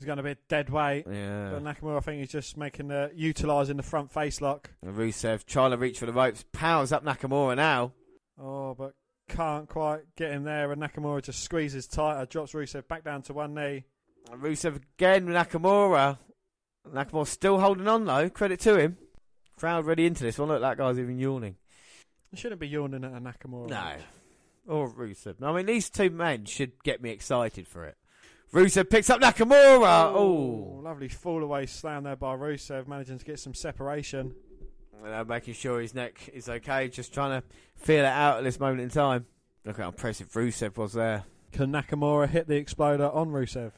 He's 0.04 0.08
going 0.08 0.18
to 0.18 0.22
be 0.22 0.32
a 0.32 0.36
dead 0.50 0.68
weight. 0.68 1.06
Yeah. 1.10 1.52
But 1.52 1.64
Nakamura, 1.64 1.96
I 1.96 2.00
think 2.00 2.20
he's 2.20 2.30
just 2.30 2.58
making 2.58 2.88
the 2.88 3.10
utilising 3.14 3.78
the 3.78 3.82
front 3.82 4.10
face 4.10 4.42
lock. 4.42 4.68
And 4.82 4.94
Rusev 4.94 5.46
trying 5.46 5.70
to 5.70 5.78
reach 5.78 5.98
for 5.98 6.04
the 6.04 6.12
ropes. 6.12 6.44
Powers 6.52 6.92
up 6.92 7.06
Nakamura 7.06 7.56
now. 7.56 7.92
Oh, 8.38 8.74
but 8.74 8.92
can't 9.30 9.66
quite 9.66 10.02
get 10.14 10.30
him 10.30 10.44
there. 10.44 10.70
And 10.70 10.82
Nakamura 10.82 11.22
just 11.22 11.42
squeezes 11.42 11.86
tighter, 11.86 12.26
drops 12.26 12.52
Rusev 12.52 12.86
back 12.86 13.02
down 13.02 13.22
to 13.22 13.32
one 13.32 13.54
knee. 13.54 13.84
And 14.30 14.42
Rusev 14.42 14.76
again 14.76 15.24
with 15.24 15.36
Nakamura. 15.36 16.18
Nakamura 16.92 17.26
still 17.26 17.58
holding 17.58 17.88
on 17.88 18.04
though. 18.04 18.28
Credit 18.28 18.60
to 18.60 18.78
him. 18.78 18.98
Crowd 19.56 19.86
ready 19.86 20.04
into 20.04 20.22
this 20.22 20.38
one. 20.38 20.48
Look, 20.48 20.60
that 20.60 20.76
guy's 20.76 20.98
even 20.98 21.18
yawning. 21.18 21.56
You 22.30 22.36
shouldn't 22.36 22.60
be 22.60 22.68
yawning 22.68 23.04
at 23.04 23.12
a 23.12 23.20
Nakamura. 23.20 23.70
No. 23.70 23.94
Or 24.68 24.90
Rusev. 24.90 25.40
No 25.40 25.46
I 25.46 25.56
mean, 25.56 25.64
these 25.64 25.88
two 25.88 26.10
men 26.10 26.44
should 26.44 26.72
get 26.84 27.00
me 27.00 27.08
excited 27.08 27.66
for 27.66 27.86
it. 27.86 27.96
Rusev 28.54 28.88
picks 28.88 29.10
up 29.10 29.20
Nakamura. 29.20 30.12
Oh. 30.14 30.80
Lovely 30.84 31.08
fall 31.08 31.42
away 31.42 31.66
slam 31.66 32.04
there 32.04 32.14
by 32.14 32.36
Rusev, 32.36 32.86
managing 32.86 33.18
to 33.18 33.24
get 33.24 33.40
some 33.40 33.52
separation. 33.52 34.32
Uh, 35.04 35.24
making 35.24 35.54
sure 35.54 35.80
his 35.80 35.92
neck 35.92 36.30
is 36.32 36.48
okay. 36.48 36.86
Just 36.88 37.12
trying 37.12 37.40
to 37.40 37.46
feel 37.74 38.04
it 38.04 38.06
out 38.06 38.38
at 38.38 38.44
this 38.44 38.60
moment 38.60 38.80
in 38.80 38.90
time. 38.90 39.26
Look 39.64 39.78
how 39.78 39.88
impressive 39.88 40.30
Rusev 40.32 40.76
was 40.76 40.92
there. 40.92 41.24
Can 41.50 41.72
Nakamura 41.72 42.28
hit 42.28 42.46
the 42.46 42.54
exploder 42.54 43.10
on 43.10 43.30
Rusev? 43.30 43.72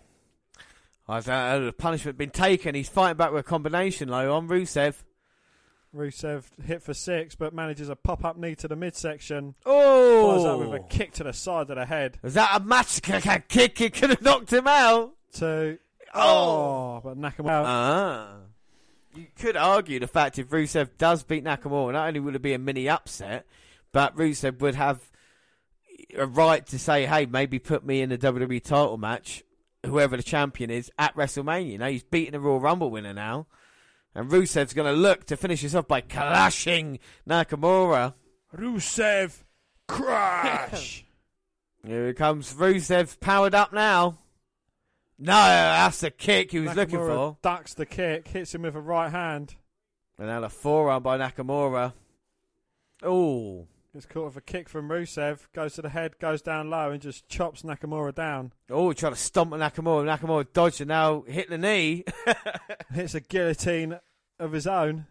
I 1.09 1.21
don't 1.21 1.27
know. 1.27 1.65
The 1.65 1.73
punishment 1.73 2.19
been 2.19 2.29
taken. 2.29 2.75
He's 2.75 2.91
fighting 2.91 3.17
back 3.17 3.33
with 3.33 3.41
a 3.41 3.49
combination 3.49 4.11
low 4.11 4.35
on 4.35 4.47
Rusev. 4.47 4.97
Rusev 5.96 6.44
hit 6.64 6.82
for 6.82 6.94
six, 6.94 7.35
but 7.35 7.54
manages 7.54 7.88
a 7.88 7.96
pop 7.96 8.24
up 8.24 8.37
knee 8.37 8.54
to 8.56 8.68
the 8.68 8.76
midsection. 8.76 9.54
Oh! 9.64 10.22
Follows 10.22 10.44
up 10.44 10.59
with 10.59 10.80
a 10.80 10.85
kick 10.85 11.12
to 11.14 11.24
the 11.24 11.32
side 11.32 11.70
of 11.70 11.76
the 11.76 11.87
head. 11.87 12.18
Was 12.22 12.35
that 12.35 12.61
a 12.61 12.64
match 12.64 13.02
kick? 13.48 13.80
It 13.80 13.94
could 13.94 14.11
have 14.11 14.22
knocked 14.22 14.52
him 14.52 14.66
out. 14.66 15.14
Two. 15.32 15.78
Oh! 16.14 16.20
Oh, 16.22 17.00
but 17.02 17.18
Nakamura. 17.18 17.62
Ah. 17.66 18.37
You 19.14 19.26
could 19.38 19.56
argue 19.56 19.98
the 19.98 20.06
fact 20.06 20.38
if 20.38 20.48
Rusev 20.48 20.90
does 20.98 21.22
beat 21.22 21.44
Nakamura, 21.44 21.92
not 21.92 22.09
only 22.09 22.20
would 22.20 22.37
it 22.37 22.42
be 22.42 22.52
a 22.52 22.59
mini 22.59 22.88
upset, 22.88 23.46
but 23.92 24.14
Rusev 24.16 24.61
would 24.61 24.74
have 24.74 25.00
a 26.16 26.26
right 26.26 26.66
to 26.66 26.78
say, 26.78 27.06
hey, 27.06 27.26
maybe 27.26 27.59
put 27.59 27.85
me 27.85 28.02
in 28.02 28.11
the 28.11 28.18
WWE 28.18 28.62
title 28.62 28.98
match, 28.98 29.42
whoever 29.85 30.16
the 30.16 30.22
champion 30.22 30.70
is, 30.70 30.90
at 30.98 31.16
WrestleMania. 31.16 31.72
You 31.72 31.78
know, 31.78 31.90
he's 31.90 32.02
beating 32.02 32.35
a 32.35 32.40
Royal 32.40 32.61
Rumble 32.61 32.90
winner 32.90 33.14
now. 33.14 33.46
And 34.16 34.31
Rusev's 34.31 34.72
going 34.72 34.90
to 34.90 34.98
look 34.98 35.26
to 35.26 35.37
finish 35.37 35.61
this 35.61 35.74
off 35.74 35.88
by 35.88 36.00
clashing 36.00 37.00
Nakamura. 37.29 38.14
Rusev 38.57 39.42
crash. 39.87 41.05
Here 41.87 42.14
comes 42.14 42.55
Rusev 42.55 43.20
powered 43.20 43.55
up 43.55 43.74
now. 43.74 44.16
No, 45.18 45.33
that's 45.33 46.00
the 46.00 46.11
kick 46.11 46.52
he 46.52 46.61
was 46.61 46.74
looking 46.74 46.98
for. 46.98 47.37
Ducks 47.42 47.74
the 47.74 47.85
kick, 47.85 48.29
hits 48.29 48.55
him 48.55 48.62
with 48.62 48.74
a 48.74 48.81
right 48.81 49.12
hand. 49.12 49.55
And 50.18 50.29
now 50.29 50.42
a 50.42 50.48
forearm 50.48 51.02
by 51.02 51.18
Nakamura. 51.18 51.92
Oh. 53.02 53.66
Gets 53.96 54.04
caught 54.04 54.26
with 54.26 54.37
a 54.37 54.40
kick 54.42 54.68
from 54.68 54.90
Rusev, 54.90 55.46
goes 55.54 55.72
to 55.76 55.80
the 55.80 55.88
head, 55.88 56.18
goes 56.18 56.42
down 56.42 56.68
low, 56.68 56.90
and 56.90 57.00
just 57.00 57.26
chops 57.30 57.62
Nakamura 57.62 58.14
down. 58.14 58.52
Oh, 58.68 58.92
trying 58.92 59.14
to 59.14 59.18
stomp 59.18 59.54
at 59.54 59.59
Nakamura. 59.59 60.04
Nakamura 60.04 60.46
dodged 60.52 60.82
and 60.82 60.88
now 60.88 61.22
hit 61.22 61.48
the 61.48 61.56
knee. 61.56 62.04
Hits 62.92 63.14
a 63.14 63.20
guillotine 63.20 63.98
of 64.38 64.52
his 64.52 64.66
own. 64.66 65.06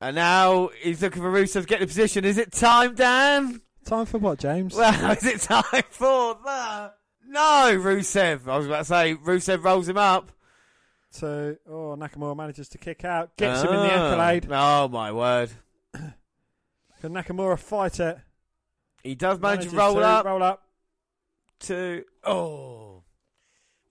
and 0.00 0.16
now 0.16 0.70
he's 0.82 1.00
looking 1.00 1.22
for 1.22 1.30
Rusev 1.30 1.60
to 1.60 1.66
get 1.68 1.78
the 1.78 1.86
position. 1.86 2.24
Is 2.24 2.38
it 2.38 2.50
time, 2.50 2.96
Dan? 2.96 3.60
Time 3.84 4.06
for 4.06 4.18
what, 4.18 4.40
James? 4.40 4.74
Well, 4.74 5.10
is 5.16 5.24
it 5.24 5.40
time 5.42 5.62
for 5.90 6.34
the... 6.44 6.92
No, 7.28 7.78
Rusev. 7.78 8.48
I 8.48 8.56
was 8.56 8.66
about 8.66 8.78
to 8.78 8.84
say, 8.86 9.14
Rusev 9.14 9.62
rolls 9.62 9.88
him 9.88 9.96
up. 9.98 10.32
So, 11.10 11.54
oh, 11.68 11.94
Nakamura 11.96 12.36
manages 12.36 12.68
to 12.70 12.78
kick 12.78 13.04
out, 13.04 13.36
gets 13.36 13.62
him 13.62 13.68
in 13.68 13.76
the 13.76 13.92
Ah. 13.94 14.08
accolade. 14.10 14.48
Oh, 14.50 14.88
my 14.88 15.12
word. 15.12 15.50
Can 17.04 17.12
Nakamura 17.12 17.58
fight 17.58 18.00
it? 18.00 18.16
He 19.02 19.14
does 19.14 19.38
manage 19.38 19.68
to 19.68 19.76
roll 19.76 20.02
up. 20.02 20.24
Roll 20.24 20.42
up. 20.42 20.62
Two. 21.60 22.02
Oh. 22.24 23.02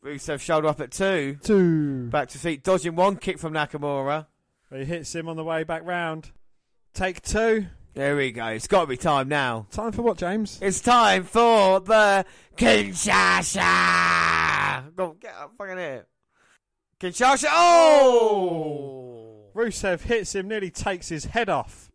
Rusev 0.04 0.42
shoulder 0.42 0.70
up 0.70 0.82
at 0.82 0.90
two. 0.90 1.38
Two. 1.44 2.08
Back 2.08 2.30
to 2.30 2.40
feet, 2.40 2.64
dodging 2.64 2.96
one 2.96 3.18
kick 3.18 3.38
from 3.38 3.54
Nakamura. 3.54 4.26
He 4.74 4.84
hits 4.84 5.14
him 5.14 5.30
on 5.30 5.36
the 5.36 5.44
way 5.44 5.64
back 5.64 5.86
round. 5.86 6.32
Take 6.96 7.22
two. 7.22 7.68
There 7.94 8.16
we 8.16 8.32
go. 8.32 8.48
It's 8.48 8.66
got 8.66 8.82
to 8.82 8.88
be 8.88 8.98
time 8.98 9.30
now. 9.30 9.68
Time 9.70 9.92
for 9.92 10.02
what, 10.02 10.18
James? 10.18 10.58
It's 10.60 10.82
time 10.82 11.24
for 11.24 11.82
the 11.82 12.26
Kinshasa. 12.58 13.62
Go, 14.96 15.18
get 15.22 15.36
up, 15.36 15.52
fucking 15.56 15.78
here. 15.78 16.08
Kinshasa. 17.00 17.46
Oh! 17.52 18.32
Rusev 19.54 20.02
hits 20.02 20.34
him, 20.34 20.48
nearly 20.48 20.72
takes 20.72 21.10
his 21.10 21.26
head 21.26 21.50
off. 21.50 21.92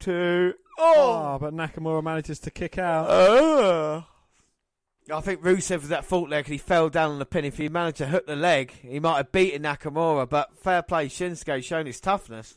Two. 0.00 0.54
Oh, 0.78 1.10
ah, 1.12 1.38
but 1.38 1.54
Nakamura 1.54 2.02
manages 2.02 2.38
to 2.40 2.50
kick 2.50 2.78
out. 2.78 3.06
Oh. 3.08 4.04
I 5.12 5.20
think 5.20 5.42
Rusev 5.42 5.80
was 5.82 5.90
at 5.92 6.04
fault 6.04 6.30
there 6.30 6.40
because 6.40 6.52
he 6.52 6.58
fell 6.58 6.88
down 6.88 7.10
on 7.10 7.18
the 7.18 7.26
pin. 7.26 7.44
If 7.44 7.58
he 7.58 7.68
managed 7.68 7.98
to 7.98 8.06
hook 8.06 8.26
the 8.26 8.36
leg, 8.36 8.72
he 8.82 9.00
might 9.00 9.16
have 9.16 9.32
beaten 9.32 9.62
Nakamura. 9.62 10.28
But 10.28 10.56
fair 10.58 10.82
play, 10.82 11.08
Shinsuke 11.08 11.62
showing 11.64 11.86
his 11.86 12.00
toughness. 12.00 12.54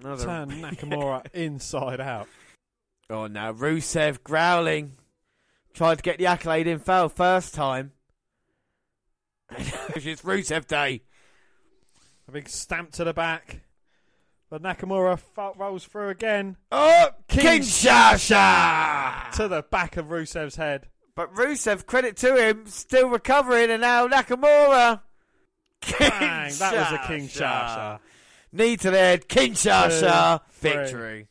Another- 0.00 0.24
Turn 0.24 0.50
Nakamura 0.62 1.26
inside 1.34 2.00
out. 2.00 2.28
Oh 3.10 3.26
no, 3.26 3.52
Rusev 3.52 4.22
growling. 4.22 4.92
Tried 5.74 5.96
to 5.96 6.02
get 6.02 6.18
the 6.18 6.26
accolade 6.26 6.66
in, 6.66 6.78
failed 6.78 7.12
first 7.12 7.54
time. 7.54 7.92
it's 9.50 10.22
Rusev 10.22 10.66
Day. 10.66 11.02
A 12.28 12.32
big 12.32 12.48
stamp 12.48 12.92
to 12.92 13.04
the 13.04 13.12
back. 13.12 13.60
But 14.52 14.62
Nakamura 14.62 15.14
f- 15.14 15.54
rolls 15.56 15.86
through 15.86 16.10
again. 16.10 16.58
Oh, 16.70 17.08
King 17.26 17.62
Kinshasa! 17.62 19.30
To 19.30 19.48
the 19.48 19.62
back 19.62 19.96
of 19.96 20.08
Rusev's 20.08 20.56
head. 20.56 20.88
But 21.14 21.34
Rusev, 21.34 21.86
credit 21.86 22.18
to 22.18 22.36
him, 22.36 22.66
still 22.66 23.08
recovering, 23.08 23.70
and 23.70 23.80
now 23.80 24.06
Nakamura. 24.06 25.00
Bang! 25.98 26.52
That 26.58 26.74
was 26.74 26.92
a. 26.92 26.98
Kinshasa. 26.98 28.00
Knee 28.52 28.76
to 28.76 28.90
the 28.90 28.98
head, 28.98 29.26
Kinshasa. 29.26 30.40
Two. 30.40 30.44
Victory. 30.68 31.28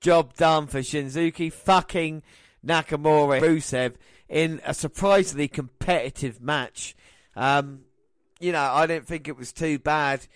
Job 0.00 0.34
done 0.34 0.66
for 0.66 0.80
Shinsuke. 0.80 1.52
Fucking 1.52 2.24
Nakamura. 2.66 3.40
Rusev 3.40 3.94
in 4.28 4.60
a 4.64 4.74
surprisingly 4.74 5.46
competitive 5.46 6.42
match. 6.42 6.96
Um, 7.36 7.82
you 8.40 8.50
know, 8.50 8.64
I 8.64 8.86
didn't 8.86 9.06
think 9.06 9.28
it 9.28 9.36
was 9.36 9.52
too 9.52 9.78
bad. 9.78 10.26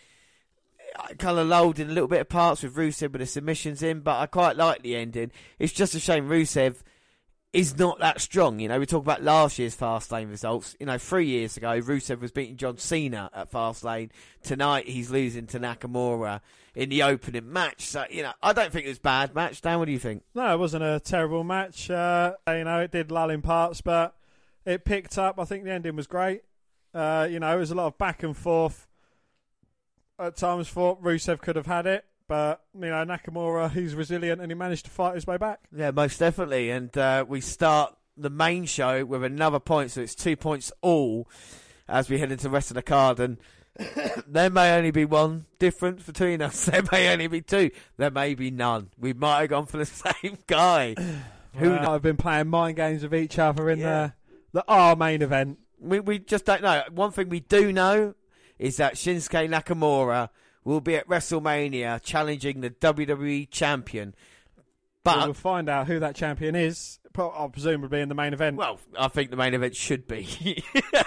Kind 1.18 1.38
of 1.38 1.46
lulled 1.46 1.78
in 1.78 1.90
a 1.90 1.92
little 1.92 2.08
bit 2.08 2.20
of 2.20 2.28
parts 2.28 2.62
with 2.62 2.74
Rusev 2.74 3.12
with 3.12 3.20
the 3.20 3.26
submissions 3.26 3.82
in, 3.82 4.00
but 4.00 4.18
I 4.18 4.26
quite 4.26 4.56
like 4.56 4.82
the 4.82 4.96
ending. 4.96 5.30
It's 5.58 5.72
just 5.72 5.94
a 5.94 6.00
shame 6.00 6.28
Rusev 6.28 6.82
is 7.52 7.78
not 7.78 7.98
that 8.00 8.20
strong. 8.20 8.60
You 8.60 8.68
know, 8.68 8.78
we 8.78 8.84
talk 8.84 9.02
about 9.02 9.22
last 9.22 9.58
year's 9.58 9.74
Fastlane 9.74 10.28
results. 10.28 10.76
You 10.78 10.86
know, 10.86 10.98
three 10.98 11.26
years 11.26 11.56
ago, 11.56 11.80
Rusev 11.80 12.20
was 12.20 12.30
beating 12.30 12.56
John 12.56 12.76
Cena 12.76 13.30
at 13.32 13.50
Fastlane. 13.50 14.10
Tonight, 14.42 14.86
he's 14.86 15.10
losing 15.10 15.46
to 15.48 15.60
Nakamura 15.60 16.40
in 16.74 16.90
the 16.90 17.02
opening 17.02 17.50
match. 17.50 17.86
So, 17.86 18.04
you 18.10 18.22
know, 18.22 18.32
I 18.42 18.52
don't 18.52 18.70
think 18.70 18.84
it 18.84 18.90
was 18.90 18.98
a 18.98 19.00
bad 19.02 19.34
match. 19.34 19.62
Dan, 19.62 19.78
what 19.78 19.86
do 19.86 19.92
you 19.92 19.98
think? 19.98 20.22
No, 20.34 20.52
it 20.52 20.58
wasn't 20.58 20.84
a 20.84 21.00
terrible 21.00 21.44
match. 21.44 21.90
Uh, 21.90 22.34
you 22.48 22.64
know, 22.64 22.80
it 22.80 22.92
did 22.92 23.10
lull 23.10 23.30
in 23.30 23.40
parts, 23.40 23.80
but 23.80 24.14
it 24.66 24.84
picked 24.84 25.16
up. 25.16 25.40
I 25.40 25.44
think 25.46 25.64
the 25.64 25.72
ending 25.72 25.96
was 25.96 26.06
great. 26.06 26.42
Uh, 26.92 27.26
you 27.30 27.40
know, 27.40 27.56
it 27.56 27.60
was 27.60 27.70
a 27.70 27.74
lot 27.74 27.86
of 27.86 27.96
back 27.96 28.22
and 28.22 28.36
forth. 28.36 28.86
At 30.18 30.36
times, 30.36 30.68
thought 30.68 31.02
Rusev 31.02 31.40
could 31.40 31.56
have 31.56 31.66
had 31.66 31.86
it, 31.86 32.04
but 32.26 32.62
you 32.74 32.80
know, 32.88 33.04
Nakamura, 33.04 33.70
he's 33.70 33.94
resilient 33.94 34.40
and 34.40 34.50
he 34.50 34.54
managed 34.54 34.86
to 34.86 34.90
fight 34.90 35.14
his 35.14 35.26
way 35.26 35.36
back. 35.36 35.60
Yeah, 35.74 35.90
most 35.90 36.18
definitely. 36.18 36.70
And 36.70 36.96
uh, 36.96 37.24
we 37.28 37.40
start 37.42 37.94
the 38.16 38.30
main 38.30 38.64
show 38.64 39.04
with 39.04 39.22
another 39.24 39.60
point, 39.60 39.90
so 39.90 40.00
it's 40.00 40.14
two 40.14 40.34
points 40.36 40.72
all 40.80 41.28
as 41.86 42.08
we 42.08 42.18
head 42.18 42.32
into 42.32 42.44
the 42.44 42.50
rest 42.50 42.70
of 42.70 42.76
the 42.76 42.82
card. 42.82 43.20
And 43.20 43.36
there 44.26 44.48
may 44.48 44.74
only 44.76 44.90
be 44.90 45.04
one 45.04 45.44
difference 45.58 46.02
between 46.04 46.40
us. 46.40 46.64
There 46.70 46.82
may 46.90 47.12
only 47.12 47.26
be 47.26 47.42
two. 47.42 47.70
There 47.98 48.10
may 48.10 48.34
be 48.34 48.50
none. 48.50 48.88
We 48.98 49.12
might 49.12 49.40
have 49.40 49.50
gone 49.50 49.66
for 49.66 49.76
the 49.76 49.84
same 50.22 50.38
guy. 50.46 50.94
Who 51.56 51.70
Well. 51.70 51.90
I've 51.90 52.02
been 52.02 52.16
playing 52.16 52.48
mind 52.48 52.76
games 52.76 53.02
with 53.02 53.14
each 53.14 53.38
other 53.38 53.68
in 53.70 53.80
Yeah. 53.80 54.10
the 54.52 54.60
the 54.60 54.64
R 54.66 54.96
main 54.96 55.20
event. 55.20 55.58
We 55.78 56.00
we 56.00 56.18
just 56.18 56.46
don't 56.46 56.62
know. 56.62 56.82
One 56.90 57.10
thing 57.12 57.28
we 57.28 57.40
do 57.40 57.70
know 57.70 58.14
is 58.58 58.76
that 58.78 58.94
Shinsuke 58.94 59.48
Nakamura 59.48 60.30
will 60.64 60.80
be 60.80 60.96
at 60.96 61.08
WrestleMania 61.08 62.02
challenging 62.02 62.60
the 62.60 62.70
WWE 62.70 63.50
champion. 63.50 64.14
But 65.04 65.24
we'll 65.24 65.34
find 65.34 65.68
out 65.68 65.86
who 65.86 66.00
that 66.00 66.16
champion 66.16 66.56
is 66.56 66.98
pro- 67.12 67.30
uh, 67.30 67.48
presumably 67.48 68.00
in 68.00 68.08
the 68.08 68.14
main 68.14 68.32
event. 68.32 68.56
Well, 68.56 68.80
I 68.98 69.08
think 69.08 69.30
the 69.30 69.36
main 69.36 69.54
event 69.54 69.76
should 69.76 70.08
be 70.08 70.64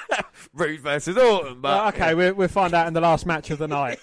Roode 0.53 0.79
versus 0.79 1.17
Orton, 1.17 1.59
but 1.61 1.69
Well, 1.69 1.87
okay, 1.89 2.13
we'll, 2.15 2.33
we'll 2.33 2.47
find 2.47 2.73
out 2.73 2.87
in 2.87 2.93
the 2.93 3.01
last 3.01 3.25
match 3.25 3.51
of 3.51 3.59
the 3.59 3.67
night. 3.67 3.99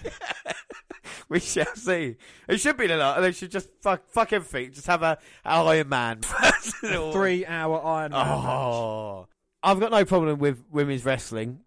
we 1.29 1.39
shall 1.39 1.75
see. 1.75 2.15
It 2.47 2.59
should 2.59 2.77
be 2.77 2.87
the 2.87 2.97
lot. 2.97 3.19
They 3.21 3.31
should 3.31 3.51
just 3.51 3.69
fuck, 3.81 4.07
fuck 4.09 4.33
everything. 4.33 4.73
Just 4.73 4.87
have 4.87 5.01
a 5.03 5.17
Iron 5.43 5.89
Man. 5.89 6.21
Orton. 6.83 7.11
Three-hour 7.11 7.83
Iron 7.83 8.11
Man 8.11 8.27
match. 8.27 8.45
Oh, 8.45 9.27
I've 9.63 9.79
got 9.79 9.91
no 9.91 10.05
problem 10.05 10.39
with 10.39 10.63
women's 10.71 11.03
wrestling 11.03 11.61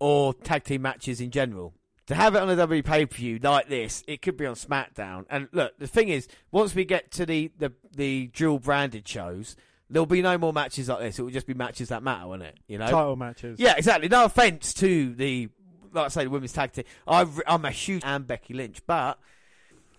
or 0.00 0.34
tag 0.34 0.64
team 0.64 0.82
matches 0.82 1.20
in 1.20 1.30
general. 1.30 1.74
To 2.06 2.16
have 2.16 2.34
it 2.34 2.42
on 2.42 2.50
a 2.50 2.56
WWE 2.56 2.84
pay 2.84 3.06
per 3.06 3.14
view 3.14 3.38
like 3.40 3.68
this, 3.68 4.02
it 4.08 4.20
could 4.20 4.36
be 4.36 4.44
on 4.44 4.56
SmackDown. 4.56 5.26
And 5.30 5.48
look, 5.52 5.78
the 5.78 5.86
thing 5.86 6.08
is, 6.08 6.26
once 6.50 6.74
we 6.74 6.84
get 6.84 7.12
to 7.12 7.24
the 7.24 7.52
the, 7.56 7.72
the 7.94 8.26
dual 8.34 8.58
branded 8.58 9.06
shows, 9.06 9.54
there'll 9.88 10.06
be 10.06 10.20
no 10.20 10.36
more 10.36 10.52
matches 10.52 10.88
like 10.88 10.98
this. 10.98 11.20
It 11.20 11.22
will 11.22 11.30
just 11.30 11.46
be 11.46 11.54
matches 11.54 11.90
that 11.90 12.02
matter, 12.02 12.26
won't 12.26 12.42
it? 12.42 12.58
You 12.66 12.78
know, 12.78 12.90
Title 12.90 13.14
matches. 13.14 13.60
Yeah, 13.60 13.74
exactly. 13.76 14.08
No 14.08 14.24
offense 14.24 14.74
to 14.74 15.14
the 15.14 15.50
like 15.92 16.06
I 16.06 16.08
say, 16.08 16.24
the 16.24 16.30
women's 16.30 16.52
tag 16.52 16.72
team. 16.72 16.84
I've, 17.06 17.40
I'm 17.46 17.64
a 17.64 17.70
huge 17.70 18.02
and 18.04 18.26
Becky 18.26 18.54
Lynch, 18.54 18.80
but 18.86 19.18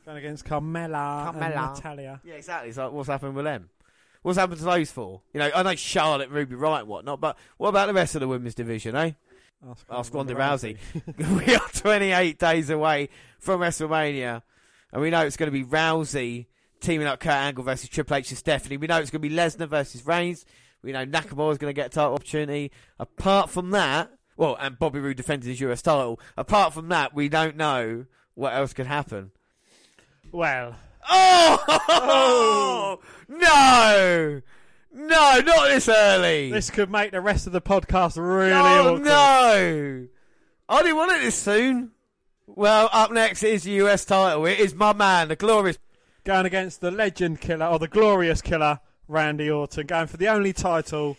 Going 0.05 0.17
against 0.17 0.45
Carmella, 0.45 1.29
and 1.29 1.37
Carmella. 1.37 1.75
Natalya. 1.75 2.21
yeah, 2.23 2.33
exactly. 2.33 2.69
It's 2.69 2.77
like 2.77 2.91
what's 2.91 3.07
happened 3.07 3.35
with 3.35 3.45
them? 3.45 3.69
What's 4.23 4.37
happened 4.37 4.59
to 4.59 4.65
those 4.65 4.91
four? 4.91 5.21
You 5.33 5.39
know, 5.39 5.51
I 5.53 5.63
know 5.63 5.75
Charlotte, 5.75 6.29
Ruby 6.29 6.55
Riott, 6.55 6.81
and 6.81 6.87
whatnot, 6.87 7.21
but 7.21 7.37
what 7.57 7.69
about 7.69 7.87
the 7.87 7.93
rest 7.93 8.15
of 8.15 8.21
the 8.21 8.27
women's 8.27 8.55
division, 8.55 8.95
eh? 8.95 9.11
Ask, 9.69 9.85
Ask 9.89 10.13
Ronda 10.13 10.33
Rousey. 10.33 10.77
we 11.47 11.55
are 11.55 11.69
28 11.73 12.39
days 12.39 12.69
away 12.69 13.09
from 13.39 13.59
WrestleMania, 13.59 14.41
and 14.91 15.01
we 15.01 15.09
know 15.09 15.21
it's 15.21 15.37
going 15.37 15.51
to 15.51 15.57
be 15.57 15.63
Rousey 15.63 16.47
teaming 16.79 17.05
up 17.07 17.19
Kurt 17.19 17.33
Angle 17.33 17.63
versus 17.63 17.89
Triple 17.89 18.15
H 18.17 18.31
and 18.31 18.37
Stephanie. 18.37 18.77
We 18.77 18.87
know 18.87 18.97
it's 18.97 19.11
going 19.11 19.21
to 19.21 19.29
be 19.29 19.35
Lesnar 19.35 19.67
versus 19.67 20.05
Reigns. 20.05 20.45
We 20.81 20.91
know 20.91 21.05
Nakamura 21.05 21.51
is 21.51 21.57
going 21.59 21.69
to 21.69 21.79
get 21.79 21.87
a 21.87 21.89
title 21.89 22.15
opportunity. 22.15 22.71
Apart 22.99 23.51
from 23.51 23.69
that, 23.71 24.09
well, 24.35 24.57
and 24.59 24.79
Bobby 24.79 24.99
Roode 24.99 25.17
defending 25.17 25.49
his 25.49 25.59
US 25.61 25.83
title. 25.83 26.19
Apart 26.35 26.73
from 26.73 26.89
that, 26.89 27.13
we 27.13 27.29
don't 27.29 27.55
know 27.55 28.05
what 28.33 28.53
else 28.53 28.73
could 28.73 28.87
happen. 28.87 29.31
Well, 30.31 30.75
Oh, 31.09 31.63
oh! 31.89 32.99
no, 33.27 34.41
no, 34.93 35.41
not 35.45 35.69
this 35.69 35.87
early. 35.89 36.51
this 36.51 36.69
could 36.69 36.89
make 36.91 37.11
the 37.11 37.21
rest 37.21 37.47
of 37.47 37.53
the 37.53 37.61
podcast 37.61 38.17
really 38.17 38.51
oh 38.51 38.95
awkward. 38.95 39.03
no! 39.03 40.07
I 40.69 40.81
didn't 40.81 40.97
want 40.97 41.11
it 41.13 41.21
this 41.21 41.35
soon. 41.35 41.91
Well, 42.47 42.89
up 42.91 43.11
next 43.11 43.43
is 43.43 43.63
the 43.63 43.71
US 43.83 44.05
title. 44.05 44.45
It 44.45 44.59
is 44.59 44.73
my 44.75 44.93
man, 44.93 45.29
the 45.29 45.35
glorious. 45.35 45.77
Going 46.23 46.45
against 46.45 46.81
the 46.81 46.91
legend 46.91 47.41
killer, 47.41 47.65
or 47.65 47.79
the 47.79 47.87
glorious 47.87 48.41
killer, 48.43 48.79
Randy 49.07 49.49
Orton. 49.49 49.87
Going 49.87 50.05
for 50.05 50.17
the 50.17 50.27
only 50.27 50.53
title 50.53 51.17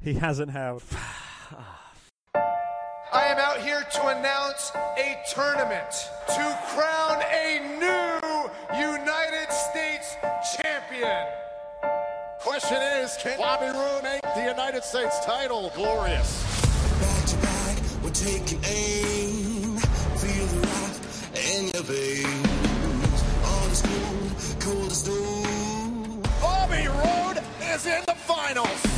he 0.00 0.14
hasn't 0.14 0.52
held. 0.52 0.82
I 3.12 3.26
am 3.26 3.38
out 3.38 3.60
here 3.60 3.82
to 3.94 4.06
announce 4.08 4.70
a 4.96 5.16
tournament 5.34 5.90
to 6.28 6.58
crown 6.68 7.22
a 7.32 7.58
new 7.80 8.78
United 8.78 9.52
States 9.52 10.14
champion. 10.56 11.26
Question 12.54 12.82
is, 13.02 13.10
can 13.16 13.36
Bobby 13.36 13.66
Roode 13.66 14.04
make 14.04 14.22
the 14.22 14.44
United 14.48 14.84
States 14.84 15.18
title 15.26 15.72
glorious? 15.74 16.40
Back 17.00 17.26
to 17.26 17.36
back, 17.38 17.76
we're 18.00 18.10
taking 18.10 18.60
aim. 18.64 19.76
Feel 20.22 20.46
the 20.46 20.60
wrath 20.60 21.50
in 21.50 21.66
your 21.74 21.82
veins. 21.82 23.24
All 23.44 23.66
is 23.72 23.82
as. 23.82 24.36
Bobby 26.40 26.86
Roode 26.86 27.42
is 27.74 27.86
in 27.86 28.04
the 28.06 28.14
finals. 28.14 28.93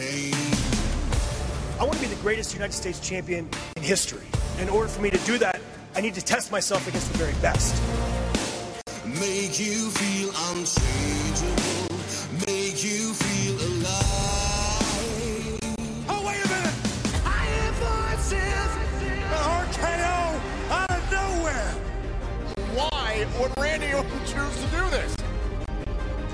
I 0.00 0.30
want 1.80 1.94
to 1.94 2.00
be 2.00 2.06
the 2.06 2.22
greatest 2.22 2.54
United 2.54 2.72
States 2.72 3.00
champion 3.00 3.48
in 3.76 3.82
history. 3.82 4.28
In 4.60 4.68
order 4.68 4.88
for 4.88 5.00
me 5.02 5.10
to 5.10 5.18
do 5.18 5.38
that, 5.38 5.60
I 5.96 6.00
need 6.00 6.14
to 6.14 6.24
test 6.24 6.52
myself 6.52 6.86
against 6.86 7.10
the 7.10 7.18
very 7.18 7.34
best. 7.42 7.74
Make 9.04 9.58
you 9.58 9.90
feel 9.90 10.30
unchangeable. 10.50 11.96
Make 12.46 12.84
you 12.84 13.12
feel 13.12 13.56
alive. 13.56 13.88
Oh, 16.08 16.22
wait 16.24 16.44
a 16.44 16.48
minute. 16.48 16.74
I 17.26 17.46
hear 17.50 17.72
voices. 17.82 18.70
RKO 19.34 20.40
out 20.70 20.90
of 20.92 21.10
nowhere. 21.10 21.74
Why 22.72 23.26
would 23.40 23.52
Randy 23.58 23.92
Orton 23.94 24.20
choose 24.20 24.56
to 24.62 24.66
do 24.70 24.90
this? 24.90 25.27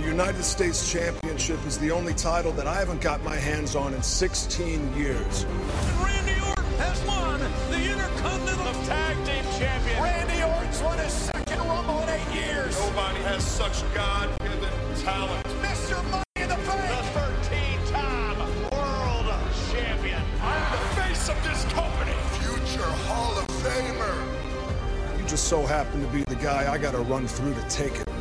The 0.04 0.10
United 0.10 0.44
States 0.44 0.92
Championship 0.92 1.64
is 1.64 1.78
the 1.78 1.90
only 1.90 2.12
title 2.12 2.52
that 2.52 2.66
I 2.66 2.74
haven't 2.74 3.00
got 3.00 3.24
my 3.24 3.36
hands 3.36 3.74
on 3.74 3.94
in 3.94 4.02
16 4.02 4.94
years. 4.94 5.44
And 5.44 5.98
Randy 5.98 6.34
Orton 6.46 6.72
has 6.76 7.02
won 7.06 7.40
the 7.70 7.90
Intercontinental 7.90 8.84
Tag 8.84 9.16
Team 9.24 9.44
Champion. 9.58 10.02
Randy 10.02 10.42
Orton's 10.42 10.82
won 10.82 10.98
his 10.98 11.10
second 11.10 11.58
Rumble 11.58 12.00
in 12.02 12.10
eight 12.10 12.34
years. 12.34 12.78
Nobody 12.80 13.20
has 13.20 13.42
such 13.46 13.82
God-given 13.94 14.68
talent. 15.00 15.46
Mr. 15.62 15.96
Money 16.10 16.24
in 16.36 16.50
the 16.50 16.56
Bank. 16.56 17.14
The 17.14 17.20
13-time 17.48 18.38
World 18.76 19.34
Champion. 19.72 20.20
I'm 20.42 20.72
the 20.72 20.84
face 21.00 21.30
of 21.30 21.42
this 21.42 21.64
company. 21.72 22.12
Future 22.44 22.92
Hall 23.08 23.38
of 23.38 23.46
Famer. 23.64 25.18
You 25.18 25.26
just 25.26 25.48
so 25.48 25.64
happen 25.64 26.02
to 26.02 26.08
be 26.08 26.24
the 26.24 26.36
guy 26.36 26.70
I 26.70 26.76
gotta 26.76 26.98
run 26.98 27.26
through 27.26 27.54
to 27.54 27.62
take 27.70 27.96
it. 27.96 28.13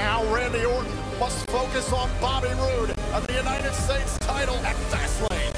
Now 0.00 0.24
Randy 0.34 0.64
Orton 0.64 0.90
must 1.18 1.46
focus 1.50 1.92
on 1.92 2.10
Bobby 2.22 2.48
Roode 2.48 2.98
and 3.12 3.26
the 3.26 3.34
United 3.34 3.74
States 3.74 4.18
title 4.20 4.56
at 4.56 4.74
Fastlane. 4.88 5.52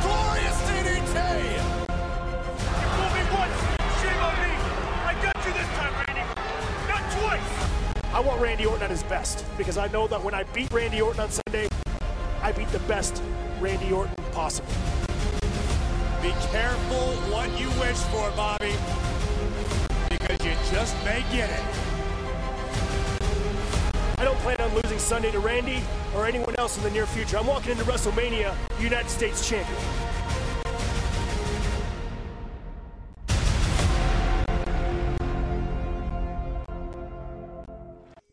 Glorious 0.00 0.58
DDT! 0.68 1.16
You 2.72 2.86
fooled 2.96 3.12
me 3.12 3.24
once. 3.36 3.60
Shame 4.00 4.22
on 4.24 4.34
me. 4.40 4.52
I 5.04 5.12
got 5.22 5.36
you 5.44 5.52
this 5.52 5.68
time, 5.76 5.94
Randy. 6.06 6.24
Not 6.88 7.02
twice. 7.12 8.14
I 8.14 8.20
want 8.20 8.40
Randy 8.40 8.64
Orton 8.64 8.84
at 8.84 8.90
his 8.90 9.02
best 9.02 9.44
because 9.58 9.76
I 9.76 9.86
know 9.88 10.06
that 10.06 10.24
when 10.24 10.32
I 10.32 10.44
beat 10.44 10.72
Randy 10.72 11.02
Orton 11.02 11.20
on 11.20 11.30
Sunday, 11.30 11.68
I 12.40 12.52
beat 12.52 12.68
the 12.68 12.80
best 12.80 13.22
Randy 13.60 13.92
Orton 13.92 14.14
possible. 14.32 14.72
Be 16.22 16.32
careful 16.52 17.14
what 17.32 17.48
you 17.58 17.70
wish 17.80 17.96
for, 17.96 18.30
Bobby, 18.32 18.74
because 20.10 20.44
you 20.44 20.52
just 20.70 20.94
may 21.02 21.24
get 21.32 21.48
it. 21.48 21.64
I 24.18 24.24
don't 24.24 24.36
plan 24.40 24.60
on 24.60 24.74
losing 24.74 24.98
Sunday 24.98 25.30
to 25.30 25.38
Randy 25.38 25.82
or 26.14 26.26
anyone 26.26 26.54
else 26.58 26.76
in 26.76 26.82
the 26.82 26.90
near 26.90 27.06
future. 27.06 27.38
I'm 27.38 27.46
walking 27.46 27.72
into 27.72 27.84
WrestleMania 27.84 28.54
United 28.78 29.08
States 29.08 29.48
champion. 29.48 29.80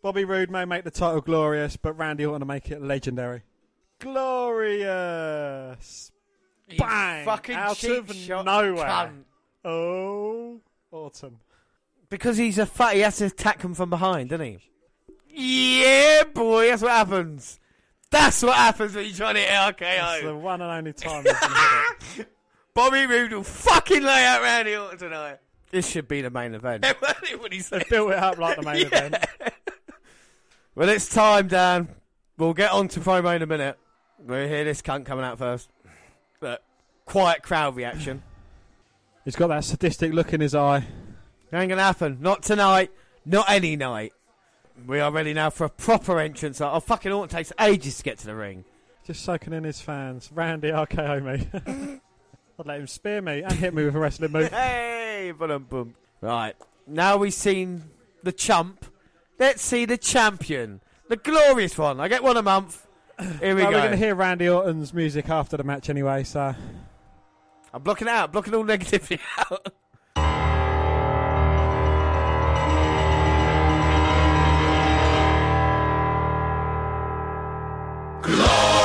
Bobby 0.02 0.26
Roode 0.26 0.52
may 0.52 0.66
make 0.66 0.84
the 0.84 0.92
title 0.92 1.22
glorious, 1.22 1.78
but 1.78 1.94
Randy 1.98 2.26
Orton 2.26 2.42
to 2.42 2.46
make 2.46 2.70
it 2.70 2.82
legendary. 2.82 3.44
Glorious! 4.00 5.32
Bang! 6.78 7.26
fucking 7.26 7.56
Out 7.56 7.78
cheap 7.78 8.10
of 8.10 8.16
shot 8.16 8.46
nowhere. 8.46 8.86
cunt. 8.86 9.24
Oh, 9.64 10.60
Orton. 10.92 11.38
Because 12.10 12.38
he's 12.38 12.58
a 12.58 12.66
fat, 12.66 12.96
he 12.96 13.02
has 13.02 13.18
to 13.18 13.26
attack 13.26 13.62
him 13.62 13.74
from 13.74 13.90
behind, 13.90 14.30
doesn't 14.30 14.46
he? 14.46 14.60
Yeah, 15.84 16.24
boy, 16.34 16.68
that's 16.68 16.82
what 16.82 16.92
happens. 16.92 17.60
That's 18.10 18.42
what 18.42 18.56
happens 18.56 18.96
when 18.96 19.06
you 19.06 19.14
try 19.14 19.34
to 19.34 19.40
hit 19.40 19.50
That's 19.50 20.22
the 20.22 20.28
RKO. 20.30 20.40
one 20.40 20.62
and 20.62 20.72
only 20.72 20.94
time 20.94 21.24
he's 21.24 21.34
gonna 21.34 21.56
hit 22.16 22.20
it. 22.20 22.34
Bobby 22.74 23.06
Roode 23.06 23.34
will 23.34 23.44
fucking 23.44 24.04
lay 24.04 24.24
out 24.26 24.42
Randy 24.42 24.76
Orton 24.76 24.98
tonight. 24.98 25.40
This 25.72 25.90
should 25.90 26.08
be 26.08 26.22
the 26.22 26.30
main 26.30 26.54
event. 26.56 26.86
what 27.40 27.52
he 27.52 27.60
said. 27.60 27.84
Built 27.90 28.12
it 28.12 28.18
up 28.18 28.38
like 28.38 28.56
the 28.56 28.64
main 28.64 28.78
Yeah. 28.92 29.06
event. 29.06 29.16
Well, 30.76 30.88
it's 30.90 31.10
time, 31.10 31.48
Dan. 31.48 31.90
We'll 32.38 32.54
get 32.54 32.72
on 32.72 32.88
to 32.90 33.00
promo 33.02 33.36
in 33.36 33.42
a 33.42 33.48
minute. 33.48 33.78
We'll 34.20 34.48
hear 34.48 34.64
this 34.64 34.82
cunt 34.82 35.06
coming 35.06 35.26
out 35.26 35.38
first. 35.38 35.70
Quiet 37.08 37.42
crowd 37.42 37.76
reaction. 37.76 38.22
He's 39.26 39.36
got 39.36 39.48
that 39.48 39.64
sadistic 39.64 40.14
look 40.14 40.34
in 40.34 40.42
his 40.42 40.54
eye. 40.54 40.86
Ain't 41.52 41.70
gonna 41.70 41.82
happen. 41.82 42.18
Not 42.22 42.44
tonight. 42.44 42.92
Not 43.26 43.50
any 43.50 43.76
night. 43.76 44.14
We 44.86 45.00
are 45.00 45.12
ready 45.12 45.34
now 45.34 45.50
for 45.50 45.66
a 45.66 45.70
proper 45.70 46.20
entrance. 46.20 46.62
Oh, 46.62 46.80
fucking 46.80 47.12
Orton 47.12 47.36
takes 47.36 47.52
ages 47.60 47.98
to 47.98 48.04
get 48.04 48.20
to 48.20 48.26
the 48.26 48.36
ring. 48.36 48.64
Just 49.06 49.24
soaking 49.24 49.54
in 49.54 49.64
his 49.64 49.82
fans. 49.82 50.30
Randy 50.34 50.70
RKO 50.70 51.24
me. 51.24 51.50
I'd 52.60 52.66
let 52.66 52.80
him 52.80 52.88
spear 52.88 53.22
me 53.22 53.42
and 53.42 53.54
hit 53.54 53.74
me 53.74 53.86
with 53.86 53.96
a 53.96 54.00
wrestling 54.00 54.32
move. 54.32 54.52
Hey, 54.52 55.34
boom, 55.38 55.66
boom. 55.70 55.96
Right. 56.22 56.56
Now 56.86 57.18
we've 57.18 57.34
seen 57.34 57.86
the 58.24 58.32
chump. 58.32 58.86
Let's 59.40 59.62
see 59.62 59.86
the 59.86 59.98
champion. 59.98 60.82
The 61.08 61.16
glorious 61.16 61.78
one. 61.78 62.00
I 62.00 62.08
get 62.08 62.22
one 62.22 62.38
a 62.38 62.42
month. 62.42 62.86
Here 63.20 63.56
we 63.56 63.62
well, 63.62 63.72
go. 63.72 63.78
we're 63.78 63.84
going 63.84 63.92
to 63.92 63.98
hear 63.98 64.14
Randy 64.14 64.50
Orton's 64.50 64.94
music 64.94 65.30
after 65.30 65.58
the 65.58 65.64
match 65.64 65.90
anyway, 65.90 66.24
so. 66.24 66.54
I'm 67.78 67.84
blocking 67.84 68.08
it 68.08 68.12
out. 68.12 68.32
Blocking 68.34 68.56
all 68.56 68.64
negativity 68.64 69.20
out. 69.38 69.72
Glorious. 78.24 78.77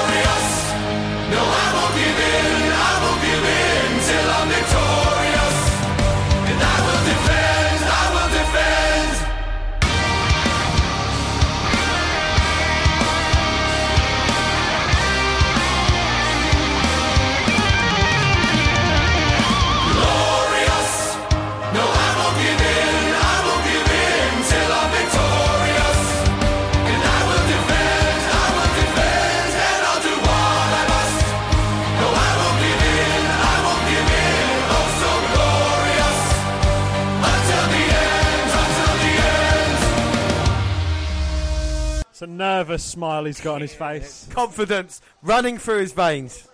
It's 42.22 42.30
a 42.30 42.32
nervous 42.32 42.84
smile 42.84 43.24
he's 43.24 43.40
got 43.40 43.56
on 43.56 43.62
his 43.62 43.74
face. 43.74 44.28
Confidence 44.30 45.00
running 45.22 45.58
through 45.58 45.80
his 45.80 45.90
veins. 45.90 46.46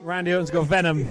Randy 0.00 0.32
Orton's 0.32 0.50
got 0.50 0.66
venom. 0.66 1.06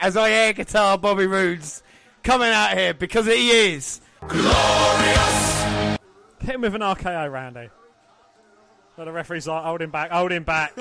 As 0.00 0.16
I 0.16 0.30
air 0.30 0.52
guitar 0.52 0.96
Bobby 0.96 1.26
Roode's 1.26 1.82
coming 2.22 2.50
out 2.50 2.78
here 2.78 2.94
because 2.94 3.26
he 3.26 3.50
is. 3.50 4.00
Glorious. 4.28 5.98
Hit 6.38 6.54
him 6.54 6.60
with 6.60 6.76
an 6.76 6.82
RKO, 6.82 7.32
Randy. 7.32 7.68
But 8.96 9.06
the 9.06 9.12
referee's 9.12 9.48
like, 9.48 9.64
hold 9.64 9.82
him 9.82 9.90
back, 9.90 10.12
hold 10.12 10.30
him 10.30 10.44
back. 10.44 10.72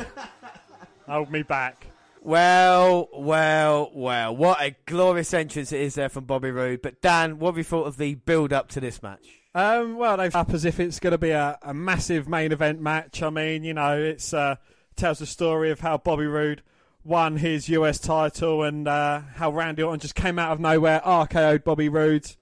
hold 1.07 1.31
me 1.31 1.41
back. 1.41 1.88
Well, 2.21 3.07
well, 3.13 3.91
well. 3.93 4.35
What 4.35 4.61
a 4.61 4.75
glorious 4.85 5.33
entrance 5.33 5.71
it 5.71 5.79
is 5.79 5.95
there 5.95 6.09
from 6.09 6.25
Bobby 6.25 6.51
Roode. 6.51 6.81
But 6.81 7.01
Dan, 7.01 7.39
what 7.39 7.51
have 7.51 7.57
you 7.57 7.63
thought 7.63 7.87
of 7.87 7.97
the 7.97 8.15
build 8.15 8.51
up 8.51 8.67
to 8.69 8.79
this 8.79 9.01
match? 9.01 9.25
Um, 9.55 9.97
well, 9.97 10.17
they've 10.17 10.35
up 10.35 10.53
as 10.53 10.65
if 10.65 10.79
it's 10.79 10.99
going 10.99 11.11
to 11.11 11.17
be 11.17 11.31
a, 11.31 11.57
a 11.61 11.73
massive 11.73 12.27
main 12.27 12.51
event 12.51 12.81
match. 12.81 13.23
I 13.23 13.29
mean, 13.29 13.63
you 13.63 13.73
know, 13.73 13.97
it's 13.97 14.33
uh, 14.33 14.57
tells 14.95 15.19
the 15.19 15.25
story 15.25 15.71
of 15.71 15.79
how 15.79 15.97
Bobby 15.97 16.25
Roode 16.25 16.61
won 17.03 17.37
his 17.37 17.69
US 17.69 17.99
title 17.99 18.63
and 18.63 18.87
uh, 18.87 19.21
how 19.35 19.51
Randy 19.51 19.81
Orton 19.81 19.99
just 19.99 20.15
came 20.15 20.37
out 20.37 20.51
of 20.51 20.59
nowhere, 20.59 21.01
RKO'd 21.05 21.63
Bobby 21.63 21.89
Roode, 21.89 22.35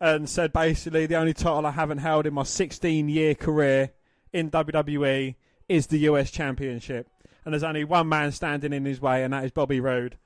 and 0.00 0.28
said 0.28 0.52
basically 0.52 1.06
the 1.06 1.16
only 1.16 1.32
title 1.32 1.66
I 1.66 1.72
haven't 1.72 1.98
held 1.98 2.26
in 2.26 2.34
my 2.34 2.42
16 2.42 3.08
year 3.08 3.34
career 3.34 3.92
in 4.32 4.50
WWE 4.50 5.34
is 5.68 5.86
the 5.86 5.98
US 6.00 6.30
Championship. 6.30 7.08
And 7.44 7.52
there's 7.52 7.62
only 7.62 7.84
one 7.84 8.08
man 8.08 8.32
standing 8.32 8.72
in 8.72 8.84
his 8.84 9.00
way, 9.00 9.22
and 9.22 9.32
that 9.32 9.44
is 9.44 9.50
Bobby 9.50 9.80
Roode. 9.80 10.16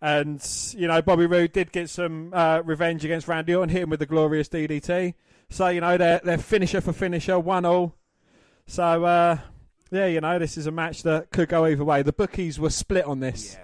And, 0.00 0.44
you 0.76 0.88
know, 0.88 1.00
Bobby 1.00 1.26
Roode 1.26 1.52
did 1.52 1.70
get 1.70 1.88
some 1.88 2.32
uh, 2.34 2.62
revenge 2.64 3.04
against 3.04 3.28
Randy 3.28 3.54
Orton, 3.54 3.68
hit 3.68 3.82
him 3.82 3.90
with 3.90 4.00
the 4.00 4.06
glorious 4.06 4.48
DDT. 4.48 5.14
So, 5.48 5.68
you 5.68 5.80
know, 5.80 5.96
they're, 5.96 6.20
they're 6.24 6.38
finisher 6.38 6.80
for 6.80 6.92
finisher, 6.92 7.38
one 7.38 7.64
all. 7.64 7.94
So, 8.66 9.04
uh, 9.04 9.38
yeah, 9.92 10.06
you 10.06 10.20
know, 10.20 10.38
this 10.38 10.56
is 10.56 10.66
a 10.66 10.72
match 10.72 11.02
that 11.02 11.30
could 11.30 11.48
go 11.48 11.66
either 11.66 11.84
way. 11.84 12.02
The 12.02 12.12
bookies 12.12 12.58
were 12.58 12.70
split 12.70 13.04
on 13.04 13.20
this. 13.20 13.58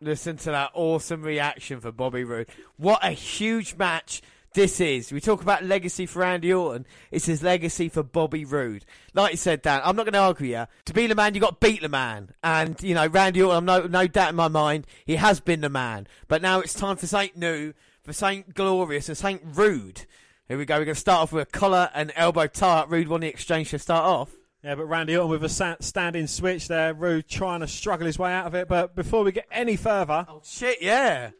Listen 0.00 0.36
to 0.38 0.52
that 0.52 0.70
awesome 0.74 1.22
reaction 1.22 1.80
for 1.80 1.90
Bobby 1.90 2.22
Roode. 2.22 2.48
What 2.76 3.04
a 3.04 3.10
huge 3.10 3.76
match 3.76 4.22
this 4.54 4.80
is. 4.80 5.12
We 5.12 5.20
talk 5.20 5.42
about 5.42 5.64
legacy 5.64 6.06
for 6.06 6.20
Randy 6.20 6.52
Orton. 6.52 6.86
It's 7.10 7.26
his 7.26 7.42
legacy 7.42 7.88
for 7.88 8.02
Bobby 8.02 8.44
Roode. 8.44 8.84
Like 9.14 9.32
you 9.32 9.36
said, 9.36 9.62
Dan, 9.62 9.80
I'm 9.84 9.96
not 9.96 10.04
going 10.04 10.14
to 10.14 10.20
argue 10.20 10.56
you. 10.56 10.66
To 10.86 10.92
be 10.92 11.06
the 11.06 11.14
man, 11.14 11.34
you 11.34 11.40
got 11.40 11.60
to 11.60 11.66
beat 11.66 11.82
the 11.82 11.88
man. 11.88 12.30
And, 12.42 12.82
you 12.82 12.94
know, 12.94 13.06
Randy 13.06 13.42
Orton, 13.42 13.58
I'm 13.58 13.64
no, 13.64 13.86
no 13.86 14.06
doubt 14.06 14.30
in 14.30 14.36
my 14.36 14.48
mind, 14.48 14.86
he 15.04 15.16
has 15.16 15.40
been 15.40 15.60
the 15.60 15.68
man. 15.68 16.06
But 16.26 16.42
now 16.42 16.60
it's 16.60 16.74
time 16.74 16.96
for 16.96 17.06
something 17.06 17.38
new, 17.38 17.72
for 18.02 18.12
something 18.12 18.44
glorious, 18.54 19.08
and 19.08 19.16
something 19.18 19.52
rude. 19.52 20.06
Here 20.48 20.56
we 20.56 20.64
go. 20.64 20.78
We're 20.78 20.86
going 20.86 20.94
to 20.94 21.00
start 21.00 21.22
off 21.22 21.32
with 21.32 21.48
a 21.48 21.50
collar 21.50 21.90
and 21.94 22.12
elbow 22.16 22.46
tie. 22.46 22.86
Roode 22.88 23.08
won 23.08 23.20
the 23.20 23.28
exchange 23.28 23.70
to 23.70 23.78
start 23.78 24.04
off. 24.04 24.30
Yeah, 24.64 24.74
but 24.74 24.86
Randy 24.86 25.16
Orton 25.16 25.30
with 25.30 25.44
a 25.44 25.76
standing 25.80 26.26
switch 26.26 26.66
there. 26.68 26.92
Roode 26.92 27.28
trying 27.28 27.60
to 27.60 27.68
struggle 27.68 28.06
his 28.06 28.18
way 28.18 28.32
out 28.32 28.46
of 28.46 28.54
it. 28.54 28.66
But 28.66 28.96
before 28.96 29.22
we 29.22 29.30
get 29.30 29.46
any 29.52 29.76
further, 29.76 30.26
oh 30.28 30.40
shit, 30.44 30.82
yeah. 30.82 31.30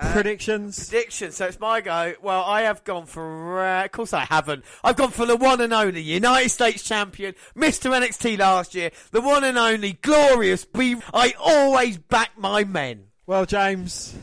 Predictions. 0.00 0.88
Prediction. 0.88 1.32
So 1.32 1.46
it's 1.46 1.60
my 1.60 1.80
go. 1.80 2.14
Well, 2.22 2.42
I 2.44 2.62
have 2.62 2.82
gone 2.84 3.06
for. 3.06 3.60
Uh, 3.60 3.84
of 3.84 3.92
course, 3.92 4.12
I 4.12 4.24
haven't. 4.24 4.64
I've 4.82 4.96
gone 4.96 5.10
for 5.10 5.26
the 5.26 5.36
one 5.36 5.60
and 5.60 5.72
only 5.72 6.00
United 6.00 6.48
States 6.48 6.82
champion, 6.82 7.34
Mr. 7.54 7.90
NXT 7.90 8.38
last 8.38 8.74
year, 8.74 8.90
the 9.10 9.20
one 9.20 9.44
and 9.44 9.58
only 9.58 9.94
glorious. 9.94 10.64
B- 10.64 10.96
I 11.12 11.34
always 11.38 11.98
back 11.98 12.30
my 12.38 12.64
men. 12.64 13.04
Well, 13.26 13.44
James, 13.44 14.14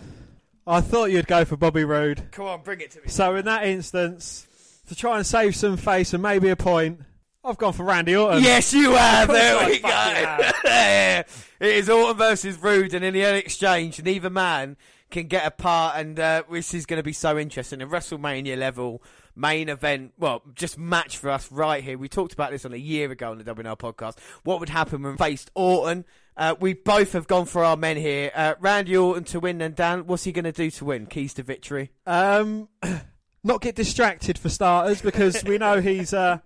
I 0.65 0.82
thought 0.82 1.11
you'd 1.11 1.28
go 1.28 1.45
for 1.45 1.55
Bobby 1.55 1.84
Roode. 1.84 2.32
Come 2.32 2.45
on, 2.47 2.61
bring 2.63 2.82
it 2.82 2.91
to 2.91 3.01
me. 3.01 3.07
So 3.07 3.36
in 3.36 3.45
that 3.45 3.63
instance, 3.65 4.47
to 4.88 4.95
try 4.95 5.17
and 5.17 5.26
save 5.26 5.55
some 5.55 5.78
face 5.78 6.13
and 6.13 6.24
maybe 6.24 6.49
a 6.49 6.55
point, 6.55 7.01
I've 7.43 7.57
gone 7.57 7.74
for 7.74 7.84
Randy 7.86 8.15
Orton. 8.15 8.43
Yes, 8.43 8.74
you 8.74 8.91
have. 8.93 9.28
There 9.30 9.67
we 9.67 9.80
go. 9.80 9.88
fucking 9.88 10.26
have. 10.26 10.55
Yeah. 10.65 11.24
It 11.61 11.76
is 11.76 11.89
Orton 11.89 12.15
versus 12.15 12.57
Roode, 12.57 12.93
and 12.93 13.03
in 13.03 13.13
the 13.13 13.36
exchange, 13.36 14.01
neither 14.01 14.30
man 14.30 14.78
can 15.10 15.28
get 15.28 15.45
a 15.45 15.51
part, 15.51 15.97
and 15.97 16.20
uh, 16.20 16.43
this 16.51 16.74
is 16.74 16.86
going 16.86 16.99
to 16.99 17.03
be 17.03 17.14
so 17.14 17.38
interesting. 17.38 17.82
A 17.82 17.88
WrestleMania 17.88 18.57
level 18.57 19.01
main 19.36 19.70
event, 19.70 20.14
well, 20.18 20.43
just 20.53 20.78
match 20.78 21.18
for 21.18 21.30
us 21.30 21.51
right 21.51 21.84
here. 21.84 21.97
We 21.97 22.10
talked 22.10 22.34
about 22.34 22.51
this 22.51 22.66
on 22.66 22.74
a 22.74 22.78
year 22.78 23.10
ago 23.12 23.32
on 23.32 23.38
the 23.38 23.43
WNR 23.43 23.78
podcast. 23.78 24.18
What 24.43 24.60
would 24.60 24.70
happen 24.70 25.01
when 25.01 25.18
faced 25.18 25.49
Orton? 25.55 26.05
Uh, 26.36 26.55
we 26.60 26.74
both 26.74 27.14
have 27.14 27.28
gone 27.28 27.45
for 27.45 27.64
our 27.64 27.78
men 27.78 27.97
here. 27.97 28.32
Uh, 28.34 28.55
Randy 28.60 28.95
Orton 28.95 29.24
to 29.26 29.39
win, 29.39 29.62
and 29.62 29.76
Dan, 29.76 30.07
what's 30.07 30.24
he 30.24 30.32
going 30.32 30.45
to 30.45 30.51
do 30.51 30.70
to 30.72 30.86
win? 30.86 31.05
Keys 31.05 31.34
to 31.36 31.43
victory. 31.43 31.91
Um, 32.05 32.70
not 33.43 33.62
get 33.62 33.76
distracted 33.76 34.38
for 34.38 34.49
starters 34.49 35.01
because 35.01 35.43
we 35.43 35.57
know 35.57 35.82
he's 35.82 36.14
uh, 36.14 36.39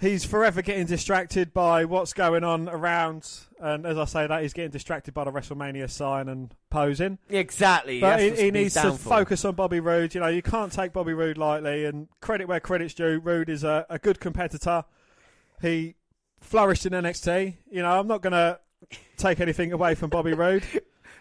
he's 0.00 0.24
forever 0.24 0.62
getting 0.62 0.86
distracted 0.86 1.52
by 1.54 1.84
what's 1.84 2.12
going 2.12 2.44
on 2.44 2.68
around, 2.68 3.28
and 3.60 3.86
as 3.86 3.96
I 3.98 4.04
say 4.04 4.26
that 4.26 4.42
he's 4.42 4.52
getting 4.52 4.70
distracted 4.70 5.14
by 5.14 5.24
the 5.24 5.32
WrestleMania 5.32 5.90
sign 5.90 6.28
and 6.28 6.54
posing. 6.70 7.18
Exactly. 7.28 8.00
But 8.00 8.20
he, 8.20 8.30
he 8.30 8.50
needs 8.50 8.74
to 8.74 8.92
focus 8.92 9.44
on 9.44 9.54
Bobby 9.54 9.80
Roode. 9.80 10.14
You 10.14 10.20
know, 10.20 10.28
you 10.28 10.42
can't 10.42 10.72
take 10.72 10.92
Bobby 10.92 11.14
Roode 11.14 11.38
lightly, 11.38 11.84
and 11.84 12.08
credit 12.20 12.48
where 12.48 12.60
credit's 12.60 12.94
due. 12.94 13.18
Roode 13.18 13.48
is 13.48 13.64
a, 13.64 13.86
a 13.88 13.98
good 13.98 14.20
competitor. 14.20 14.84
He 15.62 15.94
flourished 16.40 16.84
in 16.86 16.92
NXT. 16.92 17.54
You 17.70 17.82
know, 17.82 17.98
I'm 17.98 18.06
not 18.06 18.22
going 18.22 18.32
to 18.32 18.58
take 19.16 19.40
anything 19.40 19.72
away 19.72 19.94
from 19.94 20.10
Bobby 20.10 20.34
Roode. 20.34 20.64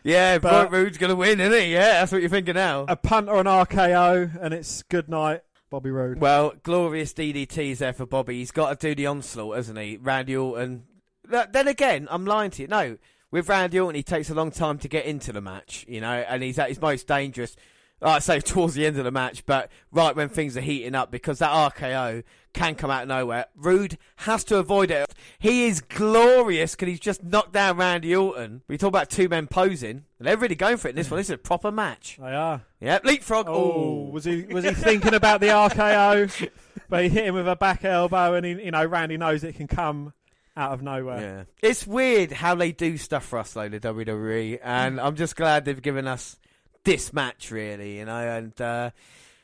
Yeah, 0.06 0.38
But- 0.38 0.70
Roode's 0.70 0.98
going 0.98 1.12
to 1.12 1.16
win, 1.16 1.40
isn't 1.40 1.58
he? 1.62 1.72
Yeah, 1.72 2.02
that's 2.02 2.12
what 2.12 2.20
you're 2.20 2.30
thinking 2.30 2.56
now. 2.56 2.84
A 2.90 2.96
punt 2.98 3.30
or 3.30 3.40
an 3.40 3.46
RKO, 3.46 4.38
and 4.42 4.54
it's 4.54 4.84
good 4.84 5.08
night, 5.08 5.44
Bobby 5.74 5.90
Roode. 5.90 6.20
Well, 6.20 6.54
glorious 6.62 7.14
DDT's 7.16 7.80
there 7.80 7.94
for 7.94 8.06
Bobby. 8.06 8.38
He's 8.38 8.52
got 8.52 8.80
to 8.80 8.88
do 8.90 8.94
the 8.94 9.08
onslaught, 9.08 9.56
hasn't 9.56 9.80
he? 9.80 9.98
Randy 9.98 10.38
Orton. 10.38 10.84
Then 11.28 11.68
again, 11.68 12.08
I'm 12.12 12.28
lying 12.28 12.52
to 12.52 12.62
you. 12.62 12.68
No, 12.68 13.00
with 13.32 13.50
Randy 13.50 13.80
Orton, 13.80 13.96
he 13.96 14.04
takes 14.04 14.30
a 14.30 14.36
long 14.36 14.52
time 14.52 14.78
to 14.78 14.88
get 14.88 15.06
into 15.06 15.34
the 15.34 15.42
match, 15.42 15.84
you 15.88 16.00
know, 16.00 16.14
and 16.14 16.44
he's 16.44 16.60
at 16.60 16.70
his 16.70 16.80
most 16.80 17.08
dangerous. 17.08 17.56
Like 18.04 18.16
I 18.18 18.20
say 18.20 18.40
towards 18.42 18.74
the 18.76 18.86
end 18.86 18.98
of 18.98 19.06
the 19.06 19.12
match, 19.12 19.46
but 19.46 19.72
right 19.92 20.16
when 20.16 20.30
things 20.30 20.58
are 20.58 20.62
heating 20.62 20.94
up, 20.94 21.10
because 21.10 21.40
that 21.40 21.52
RKO 21.52 22.24
can 22.54 22.76
come 22.76 22.92
out 22.92 23.04
of 23.04 23.08
nowhere. 23.08 23.46
Roode 23.56 23.98
has 24.18 24.44
to 24.44 24.58
avoid 24.58 24.92
it. 24.92 25.12
He 25.40 25.66
is 25.66 25.82
glorious 25.82 26.76
because 26.76 26.90
he's 26.90 27.00
just 27.00 27.24
knocked 27.24 27.54
down 27.54 27.78
Randy 27.78 28.16
Orton. 28.16 28.62
We 28.68 28.78
talk 28.78 28.90
about 28.90 29.10
two 29.10 29.28
men 29.30 29.48
posing, 29.48 30.04
they're 30.20 30.38
really 30.38 30.56
going 30.56 30.78
for 30.78 30.88
it 30.88 30.92
in 30.92 30.96
this 30.96 31.10
one. 31.10 31.18
This 31.18 31.28
is 31.28 31.32
a 31.36 31.38
proper 31.38 31.72
match. 31.72 32.18
They 32.20 32.34
are. 32.34 32.62
Yep, 32.80 33.06
leapfrog. 33.06 33.48
Oh, 33.50 33.54
Oh, 33.54 34.10
was 34.12 34.24
he 34.26 34.44
was 34.44 34.64
he 34.64 34.72
thinking 34.72 35.14
about 35.14 35.40
the 35.42 35.48
RKO? 35.48 36.50
But 36.90 37.04
he 37.04 37.10
hit 37.10 37.26
him 37.26 37.34
with 37.36 37.48
a 37.48 37.56
back 37.56 37.84
elbow, 37.86 38.34
and 38.36 38.46
he, 38.46 38.52
you 38.66 38.72
know 38.72 38.86
Randy 38.86 39.18
knows 39.18 39.44
it 39.44 39.56
can 39.56 39.68
come 39.68 40.14
out 40.56 40.74
of 40.74 40.82
nowhere. 40.84 41.48
Yeah. 41.64 41.68
It's 41.68 41.88
weird 41.88 42.32
how 42.32 42.54
they 42.56 42.72
do 42.72 42.98
stuff 42.98 43.26
for 43.26 43.40
us, 43.40 43.54
though, 43.54 43.68
the 43.70 43.80
WWE, 43.80 44.60
and 44.62 45.00
I'm 45.02 45.16
just 45.16 45.36
glad 45.36 45.66
they've 45.66 45.82
given 45.82 46.08
us 46.08 46.38
this 46.84 47.14
match, 47.14 47.52
really, 47.52 47.98
you 47.98 48.06
know, 48.06 48.18
and 48.18 48.60
uh, 48.62 48.92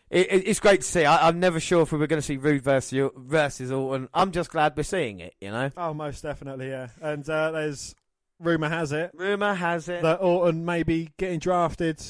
It, 0.10 0.28
it, 0.32 0.48
it's 0.48 0.60
great 0.60 0.82
to 0.82 0.88
see. 0.88 1.06
I, 1.06 1.28
I'm 1.28 1.40
never 1.40 1.60
sure 1.60 1.84
if 1.84 1.92
we 1.92 2.00
were 2.00 2.08
going 2.08 2.22
to 2.22 2.26
see 2.26 2.38
Roode 2.38 2.64
versus 2.64 3.12
versus 3.16 3.72
Orton. 3.72 4.10
I'm 4.14 4.32
just 4.32 4.50
glad 4.50 4.76
we're 4.76 4.84
seeing 4.84 5.20
it. 5.20 5.36
You 5.40 5.52
know. 5.52 5.70
Oh, 5.78 5.94
most 5.94 6.22
definitely, 6.24 6.70
yeah. 6.70 6.88
And 7.02 7.30
uh, 7.30 7.52
there's 7.52 7.96
rumor 8.40 8.70
has 8.70 8.92
it 8.94 9.12
Rumor 9.14 9.54
has 9.54 9.90
it. 9.90 10.02
that 10.02 10.22
Orton 10.22 10.64
may 10.64 10.84
be 10.84 11.10
getting 11.18 11.40
drafted 11.40 12.02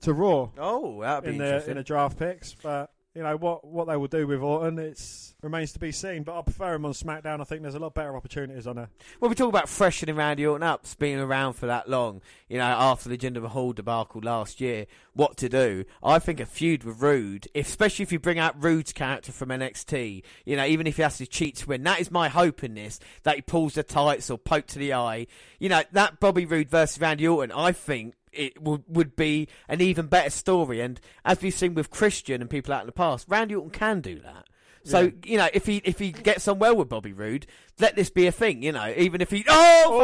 to 0.00 0.12
Raw 0.14 0.48
oh, 0.58 1.02
that'd 1.02 1.24
be 1.24 1.30
in 1.32 1.38
the 1.38 1.44
interesting. 1.44 1.70
in 1.72 1.76
the 1.76 1.84
draft 1.84 2.18
picks, 2.18 2.54
but. 2.54 2.90
You 3.14 3.22
know 3.22 3.36
what? 3.36 3.64
What 3.64 3.86
they 3.86 3.96
will 3.96 4.08
do 4.08 4.26
with 4.26 4.40
Orton, 4.40 4.78
it's 4.78 5.34
remains 5.40 5.72
to 5.72 5.78
be 5.78 5.92
seen. 5.92 6.24
But 6.24 6.36
I 6.36 6.42
prefer 6.42 6.74
him 6.74 6.84
on 6.84 6.92
SmackDown. 6.92 7.40
I 7.40 7.44
think 7.44 7.62
there's 7.62 7.76
a 7.76 7.78
lot 7.78 7.94
better 7.94 8.16
opportunities 8.16 8.66
on 8.66 8.76
there. 8.76 8.88
Well, 9.20 9.28
we 9.28 9.36
talk 9.36 9.48
about 9.48 9.68
freshening 9.68 10.16
Randy 10.16 10.44
Orton 10.44 10.66
up, 10.66 10.84
being 10.98 11.20
around 11.20 11.52
for 11.52 11.66
that 11.66 11.88
long. 11.88 12.22
You 12.48 12.58
know, 12.58 12.64
after 12.64 13.08
the 13.08 13.16
Jinder 13.16 13.42
Mahal 13.42 13.72
debacle 13.72 14.20
last 14.22 14.60
year, 14.60 14.86
what 15.12 15.36
to 15.36 15.48
do? 15.48 15.84
I 16.02 16.18
think 16.18 16.40
a 16.40 16.46
feud 16.46 16.82
with 16.82 17.00
Roode, 17.00 17.46
if, 17.54 17.68
especially 17.68 18.02
if 18.02 18.10
you 18.10 18.18
bring 18.18 18.38
out 18.38 18.62
Roode's 18.62 18.92
character 18.92 19.30
from 19.30 19.50
NXT. 19.50 20.22
You 20.44 20.56
know, 20.56 20.64
even 20.64 20.88
if 20.88 20.96
he 20.96 21.02
has 21.02 21.18
to 21.18 21.26
cheat 21.26 21.56
to 21.56 21.68
win, 21.68 21.84
that 21.84 22.00
is 22.00 22.10
my 22.10 22.28
hope 22.28 22.64
in 22.64 22.74
this. 22.74 22.98
That 23.22 23.36
he 23.36 23.42
pulls 23.42 23.74
the 23.74 23.84
tights 23.84 24.28
or 24.28 24.38
poke 24.38 24.66
to 24.68 24.78
the 24.80 24.94
eye. 24.94 25.28
You 25.60 25.68
know, 25.68 25.82
that 25.92 26.18
Bobby 26.18 26.46
Roode 26.46 26.68
versus 26.68 27.00
Randy 27.00 27.28
Orton, 27.28 27.52
I 27.52 27.70
think. 27.70 28.14
It 28.34 28.62
would 28.62 28.82
would 28.88 29.16
be 29.16 29.48
an 29.68 29.80
even 29.80 30.06
better 30.06 30.30
story, 30.30 30.80
and 30.80 31.00
as 31.24 31.40
we've 31.42 31.54
seen 31.54 31.74
with 31.74 31.90
Christian 31.90 32.40
and 32.40 32.50
people 32.50 32.74
out 32.74 32.80
in 32.82 32.86
the 32.86 32.92
past, 32.92 33.26
Randy 33.28 33.54
Orton 33.54 33.70
can 33.70 34.00
do 34.00 34.18
that. 34.20 34.46
So 34.84 35.00
Yeah. 35.00 35.10
you 35.24 35.38
know, 35.38 35.48
if 35.54 35.66
he 35.66 35.80
if 35.84 35.98
he 35.98 36.12
gets 36.12 36.46
on 36.46 36.58
well 36.58 36.76
with 36.76 36.88
Bobby 36.88 37.12
Roode, 37.12 37.46
let 37.80 37.96
this 37.96 38.10
be 38.10 38.26
a 38.26 38.32
thing. 38.32 38.62
You 38.62 38.72
know, 38.72 38.92
even 38.96 39.20
if 39.20 39.30
he 39.30 39.44
oh, 39.48 39.98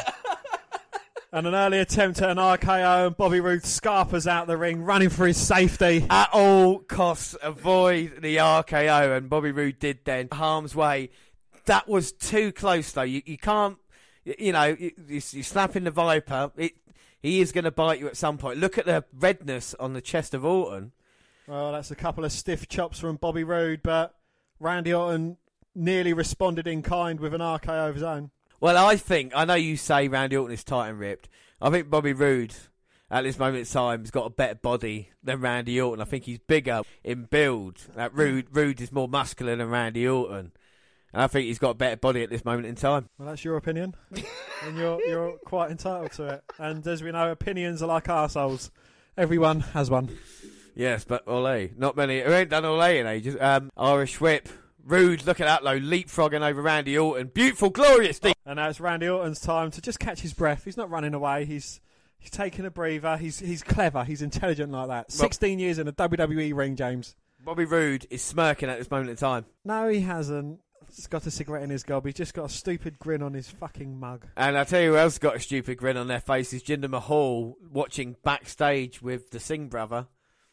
and 1.32 1.46
an 1.46 1.54
early 1.54 1.78
attempt 1.78 2.22
at 2.22 2.30
an 2.30 2.36
RKO, 2.38 3.08
and 3.08 3.16
Bobby 3.16 3.40
Roode 3.40 3.64
scarpers 3.64 4.26
out 4.26 4.46
the 4.46 4.56
ring, 4.56 4.82
running 4.82 5.10
for 5.10 5.26
his 5.26 5.36
safety. 5.36 6.06
at 6.08 6.30
all 6.32 6.78
costs 6.80 7.36
avoid 7.42 8.20
the 8.22 8.36
RKO, 8.36 9.16
and 9.16 9.28
Bobby 9.28 9.52
Roode 9.52 9.78
did 9.78 10.00
then 10.04 10.28
harm's 10.32 10.74
way. 10.74 11.10
That 11.66 11.88
was 11.88 12.12
too 12.12 12.52
close 12.52 12.92
though. 12.92 13.02
You 13.02 13.22
you 13.26 13.38
can't, 13.38 13.76
you 14.24 14.52
know, 14.52 14.64
you, 14.78 14.92
you- 15.08 15.20
you're 15.32 15.42
slapping 15.42 15.84
the 15.84 15.90
Viper. 15.90 16.52
It 16.56 16.74
he 17.26 17.40
is 17.40 17.52
going 17.52 17.64
to 17.64 17.70
bite 17.70 17.98
you 17.98 18.06
at 18.06 18.16
some 18.16 18.38
point. 18.38 18.58
Look 18.58 18.78
at 18.78 18.86
the 18.86 19.04
redness 19.12 19.74
on 19.74 19.92
the 19.92 20.00
chest 20.00 20.32
of 20.32 20.44
Orton. 20.44 20.92
Well, 21.46 21.72
that's 21.72 21.90
a 21.90 21.96
couple 21.96 22.24
of 22.24 22.32
stiff 22.32 22.68
chops 22.68 22.98
from 22.98 23.16
Bobby 23.16 23.44
Roode, 23.44 23.82
but 23.82 24.14
Randy 24.60 24.94
Orton 24.94 25.36
nearly 25.74 26.12
responded 26.12 26.66
in 26.66 26.82
kind 26.82 27.20
with 27.20 27.34
an 27.34 27.40
RKO 27.40 27.88
of 27.88 27.94
his 27.94 28.02
own. 28.02 28.30
Well, 28.60 28.76
I 28.76 28.96
think 28.96 29.32
I 29.34 29.44
know 29.44 29.54
you 29.54 29.76
say 29.76 30.08
Randy 30.08 30.36
Orton 30.36 30.54
is 30.54 30.64
tight 30.64 30.88
and 30.88 30.98
ripped. 30.98 31.28
I 31.60 31.70
think 31.70 31.90
Bobby 31.90 32.12
Roode 32.12 32.54
at 33.10 33.22
this 33.22 33.38
moment 33.38 33.58
in 33.58 33.64
time 33.66 34.00
has 34.00 34.10
got 34.10 34.26
a 34.26 34.30
better 34.30 34.54
body 34.54 35.10
than 35.22 35.40
Randy 35.40 35.80
Orton. 35.80 36.00
I 36.00 36.04
think 36.04 36.24
he's 36.24 36.38
bigger 36.38 36.82
in 37.04 37.24
build. 37.24 37.86
That 37.94 38.14
Roode 38.14 38.46
Roode 38.52 38.80
is 38.80 38.92
more 38.92 39.08
muscular 39.08 39.56
than 39.56 39.68
Randy 39.68 40.06
Orton. 40.06 40.52
And 41.12 41.22
I 41.22 41.26
think 41.26 41.46
he's 41.46 41.58
got 41.58 41.70
a 41.70 41.74
better 41.74 41.96
body 41.96 42.22
at 42.22 42.30
this 42.30 42.44
moment 42.44 42.66
in 42.66 42.74
time. 42.74 43.08
Well, 43.18 43.28
that's 43.28 43.44
your 43.44 43.56
opinion, 43.56 43.94
and 44.64 44.76
you're 44.76 45.00
you're 45.06 45.32
quite 45.44 45.70
entitled 45.70 46.12
to 46.12 46.26
it. 46.26 46.44
And 46.58 46.86
as 46.86 47.02
we 47.02 47.10
know, 47.12 47.30
opinions 47.30 47.82
are 47.82 47.86
like 47.86 48.04
arseholes. 48.04 48.70
Everyone 49.16 49.60
has 49.60 49.90
one. 49.90 50.10
Yes, 50.74 51.04
but 51.04 51.26
Ole. 51.26 51.70
Not 51.76 51.96
many. 51.96 52.22
We 52.22 52.32
ain't 52.34 52.50
done 52.50 52.66
Ole 52.66 52.82
in 52.82 53.06
ages. 53.06 53.36
Um, 53.40 53.70
Irish 53.76 54.20
whip. 54.20 54.48
Roode, 54.84 55.26
look 55.26 55.40
at 55.40 55.46
that 55.46 55.64
low. 55.64 55.80
Leapfrogging 55.80 56.42
over 56.48 56.62
Randy 56.62 56.96
Orton. 56.96 57.28
Beautiful, 57.28 57.70
glorious 57.70 58.20
thing. 58.20 58.34
And 58.44 58.56
now 58.56 58.68
it's 58.68 58.78
Randy 58.78 59.08
Orton's 59.08 59.40
time 59.40 59.72
to 59.72 59.80
just 59.80 59.98
catch 59.98 60.20
his 60.20 60.32
breath. 60.32 60.64
He's 60.64 60.76
not 60.76 60.90
running 60.90 61.12
away. 61.14 61.44
He's 61.44 61.80
he's 62.18 62.30
taking 62.30 62.64
a 62.66 62.70
breather. 62.70 63.16
He's 63.16 63.38
he's 63.38 63.62
clever. 63.62 64.04
He's 64.04 64.22
intelligent 64.22 64.70
like 64.70 64.88
that. 64.88 65.10
Sixteen 65.10 65.58
years 65.58 65.78
in 65.78 65.88
a 65.88 65.92
WWE 65.92 66.54
ring, 66.54 66.76
James. 66.76 67.16
Bobby 67.44 67.64
Roode 67.64 68.06
is 68.10 68.22
smirking 68.22 68.68
at 68.68 68.78
this 68.78 68.90
moment 68.90 69.10
in 69.10 69.16
time. 69.16 69.46
No, 69.64 69.88
he 69.88 70.00
hasn't. 70.00 70.60
He's 70.94 71.06
got 71.06 71.26
a 71.26 71.30
cigarette 71.30 71.62
in 71.62 71.70
his 71.70 71.82
gob. 71.82 72.04
He's 72.06 72.14
just 72.14 72.34
got 72.34 72.46
a 72.46 72.48
stupid 72.48 72.98
grin 72.98 73.22
on 73.22 73.34
his 73.34 73.50
fucking 73.50 73.98
mug. 73.98 74.26
And 74.36 74.56
I 74.56 74.64
tell 74.64 74.80
you 74.80 74.92
who 74.92 74.96
else 74.98 75.18
got 75.18 75.36
a 75.36 75.40
stupid 75.40 75.76
grin 75.78 75.96
on 75.96 76.08
their 76.08 76.20
faces. 76.20 76.62
Jinder 76.62 76.88
Mahal 76.88 77.56
watching 77.70 78.16
backstage 78.22 79.02
with 79.02 79.30
the 79.30 79.40
Singh 79.40 79.68
brother, 79.68 80.06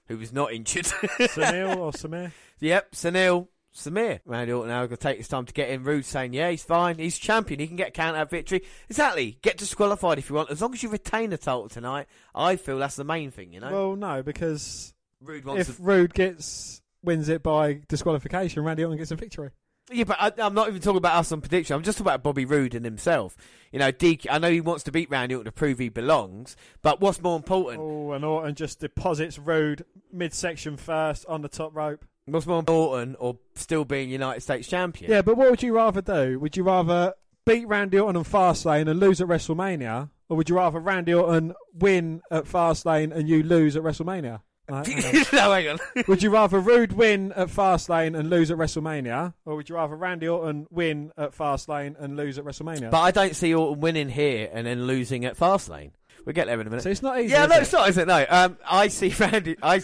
who 0.07 0.17
was 0.17 0.33
not 0.33 0.51
injured. 0.51 0.85
Sunil 0.85 1.77
or 1.77 1.91
Samir? 1.91 2.31
Yep, 2.59 2.91
Sunil. 2.91 3.47
Samir. 3.75 4.19
Randy 4.25 4.51
Orton 4.53 4.69
now 4.69 4.79
going 4.85 4.89
to 4.89 4.97
take 4.97 5.17
his 5.17 5.27
time 5.27 5.45
to 5.45 5.53
get 5.53 5.69
in. 5.69 5.83
Roode 5.83 6.05
saying, 6.05 6.33
yeah, 6.33 6.51
he's 6.51 6.63
fine. 6.63 6.99
He's 6.99 7.17
champion. 7.17 7.59
He 7.59 7.65
can 7.65 7.75
get 7.75 7.87
a 7.87 7.91
count 7.91 8.15
out 8.15 8.29
victory. 8.29 8.61
Exactly. 8.87 9.39
Get 9.41 9.57
disqualified 9.57 10.19
if 10.19 10.29
you 10.29 10.35
want. 10.35 10.51
As 10.51 10.61
long 10.61 10.73
as 10.73 10.83
you 10.83 10.89
retain 10.89 11.31
the 11.31 11.37
title 11.39 11.69
tonight, 11.69 12.05
I 12.35 12.55
feel 12.57 12.77
that's 12.77 12.97
the 12.97 13.03
main 13.03 13.31
thing, 13.31 13.51
you 13.51 13.59
know? 13.59 13.71
Well, 13.71 13.95
no, 13.95 14.21
because 14.21 14.93
Roode 15.21 15.45
wants 15.45 15.69
if 15.69 15.77
to- 15.77 15.81
Roode 15.83 16.13
gets 16.13 16.81
wins 17.01 17.29
it 17.29 17.41
by 17.41 17.81
disqualification, 17.87 18.63
Randy 18.63 18.83
Orton 18.83 18.97
gets 18.99 19.09
a 19.11 19.15
victory. 19.15 19.49
Yeah, 19.91 20.05
but 20.05 20.17
I, 20.19 20.31
I'm 20.37 20.53
not 20.53 20.69
even 20.69 20.81
talking 20.81 20.97
about 20.97 21.15
us 21.15 21.31
on 21.31 21.41
prediction. 21.41 21.75
I'm 21.75 21.83
just 21.83 21.97
talking 21.97 22.09
about 22.09 22.23
Bobby 22.23 22.45
Roode 22.45 22.73
and 22.73 22.85
himself. 22.85 23.35
You 23.71 23.79
know, 23.79 23.91
DK, 23.91 24.27
I 24.29 24.37
know 24.37 24.49
he 24.49 24.61
wants 24.61 24.83
to 24.83 24.91
beat 24.91 25.09
Randy 25.09 25.35
Orton 25.35 25.45
to 25.45 25.51
prove 25.51 25.79
he 25.79 25.89
belongs, 25.89 26.55
but 26.81 27.01
what's 27.01 27.21
more 27.21 27.35
important? 27.35 27.81
Oh, 27.81 28.11
and 28.13 28.23
Orton 28.23 28.55
just 28.55 28.79
deposits 28.79 29.37
Roode 29.37 29.83
midsection 30.11 30.77
first 30.77 31.25
on 31.25 31.41
the 31.41 31.49
top 31.49 31.75
rope. 31.75 32.05
What's 32.25 32.45
more 32.45 32.59
important, 32.59 33.17
or 33.19 33.37
still 33.55 33.83
being 33.83 34.09
United 34.09 34.41
States 34.41 34.67
champion? 34.69 35.11
Yeah, 35.11 35.21
but 35.21 35.35
what 35.35 35.49
would 35.49 35.61
you 35.61 35.75
rather 35.75 36.01
do? 36.01 36.39
Would 36.39 36.55
you 36.55 36.63
rather 36.63 37.13
beat 37.45 37.67
Randy 37.67 37.99
Orton 37.99 38.15
on 38.15 38.23
Fastlane 38.23 38.87
and 38.87 38.99
lose 38.99 39.19
at 39.19 39.27
WrestleMania, 39.27 40.09
or 40.29 40.37
would 40.37 40.49
you 40.49 40.55
rather 40.55 40.79
Randy 40.79 41.13
Orton 41.13 41.53
win 41.73 42.21
at 42.31 42.45
Fastlane 42.45 43.11
and 43.11 43.27
you 43.27 43.43
lose 43.43 43.75
at 43.75 43.83
WrestleMania? 43.83 44.39
Right, 44.69 44.85
hang 44.87 45.15
on. 45.17 45.23
no, 45.33 45.51
hang 45.51 45.67
on. 45.67 46.03
would 46.07 46.23
you 46.23 46.29
rather 46.29 46.59
Roode 46.59 46.93
win 46.93 47.33
at 47.33 47.49
Fastlane 47.49 48.17
and 48.17 48.29
lose 48.29 48.49
at 48.49 48.57
WrestleMania, 48.57 49.33
or 49.45 49.55
would 49.55 49.67
you 49.67 49.75
rather 49.75 49.95
Randy 49.95 50.27
Orton 50.27 50.67
win 50.71 51.11
at 51.17 51.35
Fastlane 51.37 51.95
and 51.99 52.15
lose 52.15 52.37
at 52.37 52.45
WrestleMania? 52.45 52.89
But 52.89 53.01
I 53.01 53.11
don't 53.11 53.35
see 53.35 53.53
Orton 53.53 53.81
winning 53.81 54.09
here 54.09 54.49
and 54.53 54.65
then 54.65 54.87
losing 54.87 55.25
at 55.25 55.37
Fastlane. 55.37 55.91
We'll 56.25 56.33
get 56.33 56.47
there 56.47 56.59
in 56.61 56.65
a 56.67 56.69
minute. 56.69 56.83
so 56.83 56.89
it's 56.89 57.01
not 57.01 57.19
easy. 57.19 57.33
yeah, 57.33 57.45
no, 57.45 57.55
it? 57.57 57.63
it's 57.63 57.73
not, 57.73 57.89
is 57.89 57.97
it? 57.97 58.07
No. 58.07 58.25
Um, 58.29 58.57
I 58.65 58.87
see 58.87 59.09
Randy. 59.19 59.57
I, 59.61 59.83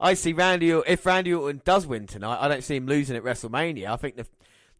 I 0.00 0.14
see 0.14 0.32
Randy. 0.32 0.70
If 0.70 1.04
Randy 1.04 1.34
Orton 1.34 1.60
does 1.66 1.86
win 1.86 2.06
tonight, 2.06 2.38
I 2.40 2.48
don't 2.48 2.64
see 2.64 2.76
him 2.76 2.86
losing 2.86 3.16
at 3.16 3.22
WrestleMania. 3.22 3.88
I 3.88 3.96
think 3.96 4.16
the. 4.16 4.26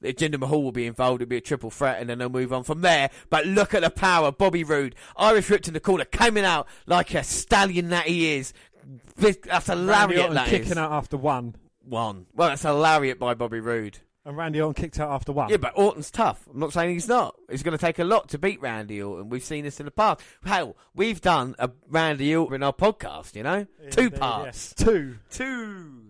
If 0.02 0.16
Jinder 0.16 0.38
Mahal 0.38 0.62
will 0.62 0.72
be 0.72 0.84
involved, 0.86 1.22
it'll 1.22 1.30
be 1.30 1.38
a 1.38 1.40
triple 1.40 1.70
threat, 1.70 1.98
and 2.00 2.08
then 2.08 2.18
they'll 2.18 2.28
move 2.28 2.52
on 2.52 2.64
from 2.64 2.82
there. 2.82 3.08
But 3.30 3.46
look 3.46 3.72
at 3.72 3.80
the 3.82 3.88
power, 3.88 4.30
Bobby 4.30 4.62
Roode, 4.62 4.94
Irish 5.16 5.48
whipped 5.48 5.68
in 5.68 5.74
the 5.74 5.80
corner, 5.80 6.04
coming 6.04 6.44
out 6.44 6.68
like 6.86 7.14
a 7.14 7.24
stallion 7.24 7.88
that 7.88 8.06
he 8.06 8.34
is. 8.36 8.52
This- 9.16 9.38
That's 9.44 9.68
a 9.68 9.72
Randy 9.76 9.86
lariat, 10.16 10.20
Orton 10.20 10.34
that 10.34 10.48
kicking 10.48 10.72
is. 10.72 10.76
out 10.78 10.92
after 10.92 11.16
one, 11.16 11.54
One. 11.82 12.26
Well, 12.34 12.48
that's 12.50 12.64
a 12.64 12.72
lariat 12.72 13.18
by 13.18 13.34
Bobby 13.34 13.60
Roode. 13.60 13.98
and 14.24 14.36
Randy 14.36 14.60
Orton 14.60 14.80
kicked 14.82 14.98
out 15.00 15.10
after 15.10 15.32
one. 15.32 15.48
Yeah, 15.50 15.56
but 15.58 15.72
Orton's 15.76 16.10
tough. 16.10 16.46
I'm 16.52 16.58
not 16.58 16.72
saying 16.72 16.90
he's 16.94 17.06
not. 17.08 17.36
It's 17.48 17.62
going 17.62 17.76
to 17.76 17.80
take 17.84 17.98
a 18.00 18.04
lot 18.04 18.28
to 18.30 18.38
beat 18.38 18.60
Randy 18.60 19.00
Orton. 19.02 19.28
We've 19.28 19.42
seen 19.44 19.64
this 19.64 19.78
in 19.80 19.86
the 19.86 19.92
past. 19.92 20.20
Hell, 20.44 20.76
we've 20.94 21.20
done 21.20 21.54
a 21.58 21.70
Randy 21.88 22.34
Orton 22.34 22.56
in 22.56 22.62
our 22.64 22.72
podcast, 22.72 23.36
you 23.36 23.42
know? 23.44 23.66
Two 23.90 24.02
Indeed, 24.02 24.18
parts. 24.20 24.46
yes. 24.46 24.74
Two. 24.86 25.16
Two. 25.30 26.02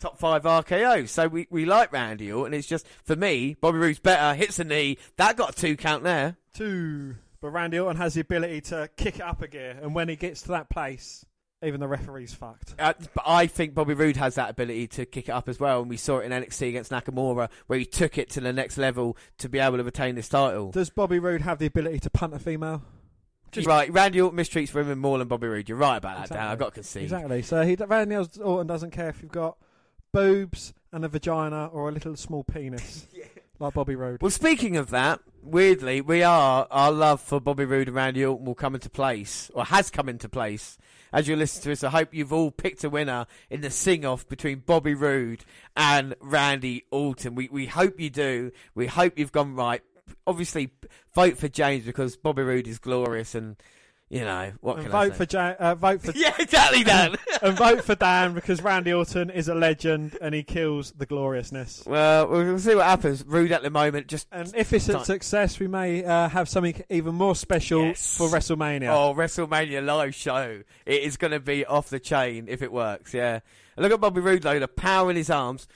Top 0.00 0.16
five 0.18 0.44
RKO. 0.44 1.08
So 1.08 1.26
we, 1.28 1.46
we 1.50 1.64
like 1.64 1.92
Randy 1.92 2.30
Orton. 2.32 2.54
It's 2.54 2.68
just, 2.68 2.86
for 3.04 3.16
me, 3.16 3.56
Bobby 3.60 3.78
Roode's 3.78 3.98
better, 3.98 4.34
hits 4.36 4.56
the 4.58 4.64
knee. 4.64 4.96
That 5.16 5.36
got 5.36 5.50
a 5.50 5.52
two 5.60 5.76
count 5.76 6.04
there. 6.04 6.36
Two. 6.54 7.16
But 7.40 7.50
Randy 7.50 7.78
Orton 7.78 7.96
has 8.00 8.14
the 8.14 8.20
ability 8.20 8.60
to 8.62 8.88
kick 8.96 9.16
it 9.16 9.22
up 9.22 9.42
a 9.42 9.48
gear, 9.48 9.78
and 9.82 9.94
when 9.94 10.08
he 10.08 10.16
gets 10.16 10.42
to 10.42 10.48
that 10.48 10.70
place, 10.70 11.24
even 11.62 11.80
the 11.80 11.88
referee's 11.88 12.32
fucked. 12.34 12.74
Uh, 12.78 12.94
but 13.14 13.24
I 13.26 13.46
think 13.46 13.74
Bobby 13.74 13.94
Roode 13.94 14.16
has 14.16 14.36
that 14.36 14.50
ability 14.50 14.86
to 14.88 15.06
kick 15.06 15.28
it 15.28 15.32
up 15.32 15.48
as 15.48 15.58
well, 15.58 15.80
and 15.80 15.90
we 15.90 15.96
saw 15.96 16.18
it 16.18 16.30
in 16.30 16.32
NXT 16.32 16.68
against 16.68 16.90
Nakamura, 16.90 17.48
where 17.66 17.78
he 17.78 17.84
took 17.84 18.18
it 18.18 18.30
to 18.30 18.40
the 18.40 18.52
next 18.52 18.78
level 18.78 19.16
to 19.38 19.48
be 19.48 19.58
able 19.58 19.76
to 19.78 19.84
retain 19.84 20.14
this 20.14 20.28
title. 20.28 20.70
Does 20.70 20.90
Bobby 20.90 21.18
Roode 21.18 21.42
have 21.42 21.58
the 21.58 21.66
ability 21.66 22.00
to 22.00 22.10
punt 22.10 22.34
a 22.34 22.38
female? 22.38 22.82
Just 23.50 23.66
right, 23.66 23.90
Randy 23.90 24.20
Orton 24.20 24.38
mistreats 24.38 24.74
women 24.74 24.98
more 24.98 25.18
than 25.18 25.26
Bobby 25.26 25.48
Roode. 25.48 25.68
You're 25.68 25.78
right 25.78 25.96
about 25.96 26.28
that, 26.28 26.34
Dan. 26.34 26.48
I've 26.48 26.58
got 26.58 26.66
to 26.66 26.72
concede. 26.72 27.04
Exactly. 27.04 27.42
So 27.42 27.62
he 27.62 27.76
Randy 27.76 28.16
Orton 28.16 28.66
doesn't 28.66 28.90
care 28.90 29.08
if 29.08 29.22
you've 29.22 29.32
got 29.32 29.56
boobs 30.12 30.74
and 30.92 31.04
a 31.04 31.08
vagina 31.08 31.66
or 31.66 31.88
a 31.88 31.92
little 31.92 32.14
small 32.16 32.44
penis, 32.44 33.06
like 33.58 33.74
Bobby 33.74 33.94
Roode. 33.96 34.20
Well, 34.20 34.30
speaking 34.30 34.76
of 34.76 34.90
that, 34.90 35.20
weirdly, 35.42 36.00
we 36.02 36.22
are 36.22 36.66
our 36.70 36.92
love 36.92 37.20
for 37.22 37.40
Bobby 37.40 37.64
Roode 37.64 37.88
and 37.88 37.96
Randy 37.96 38.24
Orton 38.24 38.44
will 38.44 38.54
come 38.54 38.74
into 38.74 38.90
place, 38.90 39.50
or 39.54 39.64
has 39.64 39.90
come 39.90 40.08
into 40.08 40.28
place. 40.28 40.76
As 41.12 41.28
you 41.28 41.36
listen 41.36 41.62
to 41.62 41.72
us, 41.72 41.84
I 41.84 41.90
hope 41.90 42.12
you've 42.12 42.32
all 42.32 42.50
picked 42.50 42.84
a 42.84 42.90
winner 42.90 43.26
in 43.50 43.60
the 43.60 43.70
sing-off 43.70 44.28
between 44.28 44.60
Bobby 44.60 44.94
Roode 44.94 45.44
and 45.76 46.14
Randy 46.20 46.84
Orton. 46.90 47.34
We 47.34 47.48
we 47.50 47.66
hope 47.66 47.98
you 47.98 48.10
do. 48.10 48.52
We 48.74 48.86
hope 48.86 49.18
you've 49.18 49.32
gone 49.32 49.54
right. 49.54 49.82
Obviously, 50.26 50.70
vote 51.14 51.38
for 51.38 51.48
James 51.48 51.84
because 51.84 52.16
Bobby 52.16 52.42
Roode 52.42 52.68
is 52.68 52.78
glorious 52.78 53.34
and. 53.34 53.56
You 54.10 54.20
know 54.20 54.52
what 54.62 54.78
And 54.78 54.88
vote 54.88 55.16
for 55.16 55.26
Jan- 55.26 55.56
uh, 55.58 55.74
vote 55.74 56.00
for 56.00 56.12
Yeah, 56.16 56.32
exactly, 56.38 56.82
Dan. 56.82 57.16
and 57.42 57.58
vote 57.58 57.84
for 57.84 57.94
Dan 57.94 58.32
because 58.32 58.62
Randy 58.62 58.90
Orton 58.92 59.28
is 59.28 59.48
a 59.48 59.54
legend 59.54 60.16
and 60.22 60.34
he 60.34 60.42
kills 60.42 60.92
the 60.92 61.04
gloriousness. 61.04 61.82
Well, 61.86 62.26
we'll 62.28 62.58
see 62.58 62.74
what 62.74 62.86
happens. 62.86 63.22
Roode 63.26 63.52
at 63.52 63.62
the 63.62 63.68
moment, 63.68 64.06
just 64.06 64.26
And 64.32 64.50
if 64.56 64.72
it's 64.72 64.88
a 64.88 65.04
success, 65.04 65.58
we 65.60 65.68
may 65.68 66.02
uh, 66.04 66.30
have 66.30 66.48
something 66.48 66.82
even 66.88 67.16
more 67.16 67.36
special 67.36 67.84
Yes. 67.88 68.16
for 68.16 68.28
WrestleMania. 68.28 68.88
Oh, 68.88 69.12
WrestleMania 69.14 69.84
live 69.84 70.14
show. 70.14 70.62
It 70.86 71.02
is 71.02 71.18
going 71.18 71.32
to 71.32 71.40
be 71.40 71.66
off 71.66 71.90
the 71.90 72.00
chain 72.00 72.46
if 72.48 72.62
it 72.62 72.72
works, 72.72 73.12
yeah. 73.12 73.40
And 73.76 73.82
look 73.84 73.92
at 73.92 74.00
Bobby 74.00 74.22
Roode, 74.22 74.42
though, 74.42 74.58
the 74.58 74.68
power 74.68 75.10
in 75.10 75.16
his 75.16 75.28
arms, 75.28 75.68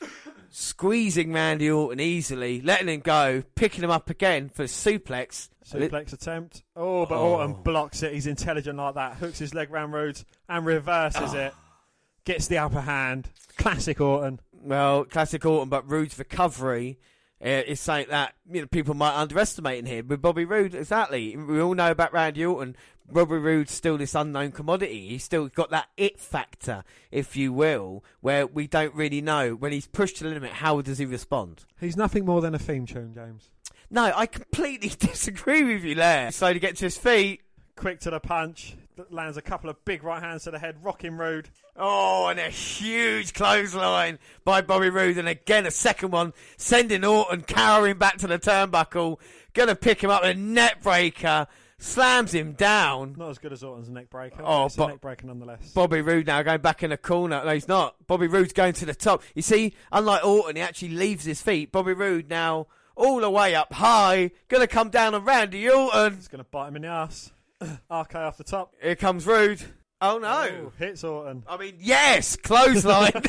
squeezing 0.51 1.33
Randy 1.33 1.71
Orton 1.71 2.01
easily, 2.01 2.61
letting 2.63 2.89
him 2.89 3.01
go, 3.01 3.43
picking 3.55 3.85
him 3.85 3.91
up 3.91 4.11
again 4.11 4.49
for 4.49 4.63
a 4.63 4.67
suplex. 4.67 5.49
Suplex 5.65 6.13
attempt. 6.13 6.63
Oh, 6.77 7.07
but 7.07 7.17
Oh. 7.17 7.35
Orton 7.35 7.63
blocks 7.63 8.03
it. 8.03 8.13
He's 8.13 8.27
intelligent 8.27 8.79
like 8.79 8.95
that. 8.95 9.17
Hooks 9.17 9.39
his 9.39 9.55
leg 9.55 9.71
round 9.71 9.93
Roode's 9.93 10.25
and 10.49 10.67
reverses 10.67 11.35
it. 11.35 11.55
Gets 12.25 12.47
the 12.49 12.59
upper 12.59 12.81
hand. 12.81 13.31
Classic 13.57 14.01
Orton. 14.01 14.41
Well, 14.53 15.05
classic 15.05 15.45
Orton, 15.45 15.69
but 15.69 15.89
Roode's 15.91 16.19
recovery 16.19 16.99
uh, 17.45 17.49
is 17.67 17.81
something 17.81 18.11
that 18.11 18.35
you 18.51 18.61
know 18.61 18.67
people 18.69 18.95
might 18.95 19.15
underestimate 19.17 19.79
in 19.81 19.87
here. 19.87 20.05
With 20.05 20.23
Bobby 20.23 20.45
Roode, 20.45 20.75
exactly. 20.75 21.37
We 21.37 21.61
all 21.61 21.75
know 21.75 21.91
about 21.91 22.13
Randy 22.13 22.45
Orton. 22.45 22.77
Bobby 23.11 23.37
Roode's 23.37 23.73
still 23.73 23.99
this 23.99 24.15
unknown 24.15 24.53
commodity. 24.53 25.09
He's 25.09 25.25
still 25.25 25.49
got 25.49 25.71
that 25.71 25.89
it 25.97 26.21
factor, 26.21 26.85
if 27.11 27.37
you 27.37 27.53
will, 27.53 28.05
where 28.21 28.47
we 28.47 28.69
don't 28.69 28.95
really 28.95 29.21
know 29.21 29.55
when 29.57 29.73
he's 29.73 29.89
pushed 29.89 30.19
to 30.19 30.25
the 30.25 30.31
limit. 30.31 30.53
How 30.53 30.81
does 30.81 30.99
he 30.99 31.05
respond? 31.05 31.65
He's 31.81 31.97
nothing 31.97 32.25
more 32.25 32.41
than 32.41 32.55
a 32.55 32.59
theme 32.61 32.87
tune, 32.87 33.13
James. 33.13 33.51
No, 33.93 34.11
I 34.15 34.27
completely 34.27 34.89
disagree 34.99 35.63
with 35.63 35.85
you 35.85 35.95
there. 35.95 36.33
So 36.33 36.53
to 36.53 36.59
get 36.59 36.77
to 36.79 36.87
his 36.87 36.97
feet. 36.99 37.43
Quick 37.77 38.01
to 38.01 38.11
the 38.11 38.21
punch. 38.21 38.75
Lands 39.11 39.37
a 39.37 39.43
couple 39.43 39.69
of 39.71 39.83
big 39.85 40.03
right 40.03 40.23
hands 40.23 40.45
to 40.45 40.51
the 40.51 40.59
head. 40.59 40.77
Rocking 40.83 41.17
Roode. 41.17 41.49
Oh, 41.77 42.27
and 42.29 42.39
a 42.39 42.49
huge 42.51 43.33
clothesline 43.35 44.19
by 44.45 44.61
Bobby 44.61 44.91
Roode, 44.91 45.17
and 45.17 45.27
again 45.29 45.65
a 45.65 45.71
second 45.71 46.11
one, 46.11 46.35
sending 46.59 47.03
Orton 47.05 47.41
cowering 47.43 47.97
back 47.97 48.19
to 48.19 48.27
the 48.27 48.39
turnbuckle. 48.39 49.19
Gonna 49.55 49.75
pick 49.75 50.03
him 50.05 50.11
up, 50.11 50.23
a 50.23 50.35
neck 50.35 50.83
breaker, 50.83 51.47
slams 51.79 52.33
him 52.35 52.53
down. 52.53 53.15
Not 53.17 53.31
as 53.31 53.39
good 53.39 53.53
as 53.55 53.65
Orton's 53.65 53.89
neck 53.89 54.11
breaker. 54.11 54.43
Oh, 54.45 54.65
but 54.65 54.67
it's 54.67 54.77
but- 54.77 54.85
a 54.85 54.89
neck 54.93 55.01
breaker 55.01 55.27
nonetheless. 55.27 55.73
Bobby 55.73 56.03
Roode 56.03 56.27
now 56.27 56.43
going 56.43 56.61
back 56.61 56.83
in 56.83 56.91
the 56.91 56.99
corner. 56.99 57.43
No, 57.43 57.51
he's 57.55 57.69
not. 57.69 57.97
Bobby 58.07 58.27
Roode's 58.27 58.53
going 58.53 58.75
to 58.75 58.85
the 58.87 58.95
top. 58.95 59.23
You 59.35 59.43
see, 59.43 59.75
unlike 59.91 60.25
Orton, 60.25 60.57
he 60.57 60.63
actually 60.63 60.91
leaves 60.91 61.25
his 61.25 61.41
feet. 61.41 61.73
Bobby 61.73 61.95
Roode 61.95 62.29
now 62.29 62.67
all 62.97 63.21
the 63.21 63.31
way 63.31 63.55
up 63.55 63.73
high, 63.73 64.31
gonna 64.49 64.67
come 64.67 64.91
down 64.91 65.15
on 65.15 65.25
Randy 65.25 65.69
Orton. 65.69 66.15
It's 66.15 66.29
going 66.29 66.43
to 66.43 66.51
bite 66.51 66.69
him 66.69 66.77
in 66.77 66.83
the 66.83 66.89
ass. 66.89 67.33
RK 67.61 68.15
off 68.15 68.37
the 68.37 68.45
top. 68.45 68.75
Here 68.83 68.97
comes 68.97 69.27
Roode. 69.27 69.63
Oh 70.01 70.19
no! 70.19 70.49
Oh, 70.67 70.73
hits 70.79 71.05
Orton. 71.05 71.45
I 71.47 71.57
mean, 71.57 71.77
yes, 71.79 72.35
clothesline. 72.37 73.13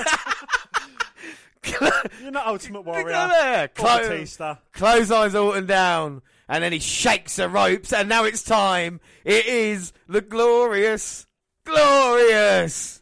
You're 2.22 2.32
not 2.32 2.48
Ultimate 2.48 2.82
Warrior. 2.82 3.06
Look 3.06 3.32
there. 3.32 3.64
Or 3.66 3.68
Clo- 3.70 4.00
Batista. 4.00 4.56
Clotheslines 4.74 5.36
Orton 5.36 5.66
down, 5.66 6.22
and 6.50 6.64
then 6.64 6.74
he 6.74 6.80
shakes 6.80 7.38
the 7.38 7.48
ropes, 7.48 7.94
and 7.94 8.10
now 8.10 8.26
it's 8.26 8.44
time. 8.44 9.00
It 9.24 9.46
is 9.46 9.94
the 10.08 10.22
glorious, 10.22 11.26
glorious 11.64 13.02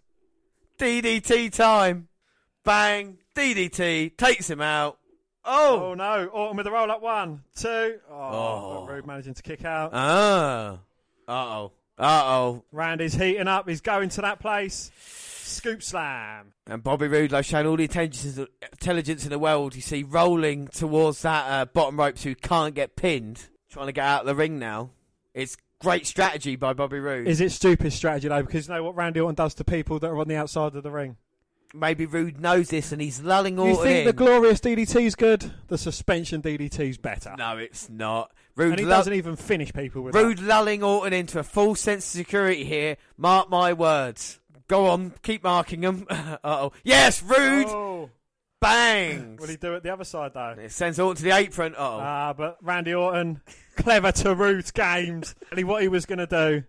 DDT 0.78 1.52
time. 1.52 2.08
Bang, 2.64 3.18
DDT 3.36 4.16
takes 4.18 4.50
him 4.50 4.62
out. 4.62 5.00
Oh 5.44 5.92
Oh, 5.92 5.94
no! 5.96 6.26
Orton 6.28 6.58
with 6.58 6.66
the 6.66 6.72
roll 6.72 6.92
up. 6.92 7.02
One, 7.02 7.44
two. 7.56 8.00
Oh, 8.10 8.88
Oh. 8.90 9.02
managing 9.06 9.34
to 9.34 9.42
kick 9.44 9.66
out. 9.66 9.92
ah, 9.94 10.74
uh 11.28 11.32
oh, 11.32 11.72
uh 11.98 12.22
oh. 12.26 12.64
Randy's 12.72 13.16
heating 13.16 13.48
up. 13.48 13.68
He's 13.68 13.82
going 13.82 14.10
to 14.10 14.22
that 14.22 14.40
place. 14.40 14.92
Scoop 15.00 15.84
slam. 15.84 16.54
And 16.68 16.82
Bobby 16.84 17.08
Roode, 17.08 17.32
like 17.32 17.46
showing 17.46 17.68
all 17.68 17.76
the 17.76 17.84
intelligence, 17.84 18.40
intelligence 18.72 19.24
in 19.26 19.32
the 19.32 19.40
world. 19.40 19.76
You 19.76 19.82
see, 19.82 20.04
rolling 20.04 20.68
towards 20.68 21.22
that 21.24 21.46
uh, 21.50 21.66
bottom 21.66 22.00
ropes 22.00 22.24
who 22.24 22.36
can't 22.36 22.74
get 22.74 22.96
pinned, 22.96 23.50
trying 23.70 23.88
to 23.88 23.92
get 23.92 24.06
out 24.06 24.22
of 24.22 24.28
the 24.28 24.36
ring 24.36 24.60
now. 24.60 24.92
It's 25.34 25.58
great 25.82 26.06
strategy 26.08 26.56
by 26.56 26.74
Bobby 26.74 27.00
Roode. 27.00 27.28
Is 27.28 27.42
it 27.42 27.52
stupid 27.52 27.92
strategy 27.92 28.28
though? 28.30 28.44
Because 28.44 28.68
you 28.70 28.74
know 28.76 28.84
what 28.84 28.96
Randy 28.96 29.20
Orton 29.20 29.36
does 29.36 29.56
to 29.56 29.64
people 29.66 30.00
that 30.00 30.08
are 30.08 30.18
on 30.20 30.28
the 30.28 30.36
outside 30.36 30.76
of 30.76 30.84
the 30.84 30.92
ring. 30.92 31.18
Maybe 31.74 32.06
Roode 32.06 32.40
knows 32.40 32.70
this 32.70 32.92
and 32.92 33.02
he's 33.02 33.22
lulling 33.22 33.58
Orton 33.58 33.76
You 33.76 33.82
think 33.84 34.00
in. 34.00 34.06
the 34.06 34.14
glorious 34.14 34.60
DDT's 34.60 35.16
good? 35.16 35.54
The 35.68 35.78
suspension 35.78 36.42
DDT's 36.42 36.98
better. 36.98 37.34
no, 37.38 37.58
it's 37.58 37.90
not. 37.90 38.32
Roode, 38.56 38.72
and 38.72 38.80
he 38.82 38.86
doesn't 38.86 39.14
even 39.14 39.36
finish 39.38 39.72
people 39.72 40.02
with 40.02 40.14
Roode 40.14 40.40
lulling 40.40 40.84
Orton 40.84 41.14
into 41.14 41.40
a 41.40 41.44
full 41.44 41.76
sense 41.76 42.06
of 42.06 42.18
security 42.18 42.66
here. 42.66 42.98
Mark 43.18 43.50
my 43.50 43.72
words. 43.74 44.40
Go 44.68 44.88
on, 44.88 45.14
keep 45.24 45.44
marking 45.44 45.82
them. 45.82 46.06
uh 46.10 46.38
oh. 46.44 46.72
Yes. 46.84 47.22
Roode! 47.24 47.68
Oh. 47.68 48.10
Bangs! 48.60 49.42
Will 49.42 49.48
he 49.48 49.56
do 49.56 49.74
it 49.74 49.82
the 49.84 49.92
other 49.92 50.04
side 50.04 50.34
though? 50.36 50.56
It 50.58 50.72
sends 50.72 51.00
Orton 51.00 51.18
to 51.18 51.24
the 51.24 51.36
apron. 51.36 51.74
Uh 51.74 51.78
oh. 51.80 52.00
Ah, 52.02 52.34
but 52.38 52.58
Randy 52.62 52.94
Orton, 52.94 53.42
clever 53.76 54.12
to 54.12 54.36
Roode's 54.36 54.72
games. 54.72 55.34
And 55.52 55.68
what 55.68 55.82
he 55.82 55.88
was 55.88 56.06
going 56.06 56.20
to 56.20 56.28
do, 56.28 56.64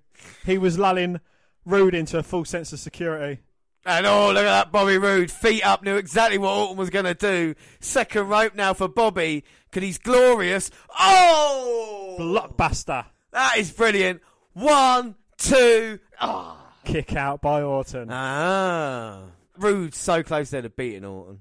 he 0.47 0.57
was 0.57 0.79
lulling 0.79 1.21
Roode 1.67 1.95
into 1.95 2.19
a 2.19 2.23
full 2.23 2.45
sense 2.45 2.73
of 2.73 2.79
security. 2.79 3.41
And 3.85 4.07
oh, 4.07 4.29
look 4.29 4.45
at 4.45 4.65
that 4.65 4.73
Bobby 4.73 4.97
Roode. 4.97 5.31
Feet 5.31 5.63
up, 5.65 5.83
knew 5.83 5.97
exactly 5.97 6.39
what 6.39 6.57
Orton 6.57 6.77
was 6.77 6.91
going 6.91 7.05
to 7.05 7.15
do. 7.15 7.55
Second 7.81 8.29
rope 8.29 8.55
now 8.55 8.75
for 8.75 8.87
Bobby. 8.89 9.45
Because 9.71 9.83
he's 9.85 9.99
glorious. 9.99 10.71
Oh! 10.99 12.17
Blockbuster. 12.19 13.07
That 13.33 13.59
is 13.59 13.73
brilliant. 13.73 14.21
One, 14.53 15.17
two. 15.37 15.99
Ah. 16.21 16.75
Kick 16.85 17.17
out 17.17 17.41
by 17.41 17.63
Orton. 17.63 18.09
Ah. 18.11 19.23
Roode's 19.59 19.99
so 19.99 20.23
close 20.23 20.51
there 20.51 20.63
to 20.63 20.71
beating 20.71 21.05
Orton. 21.05 21.41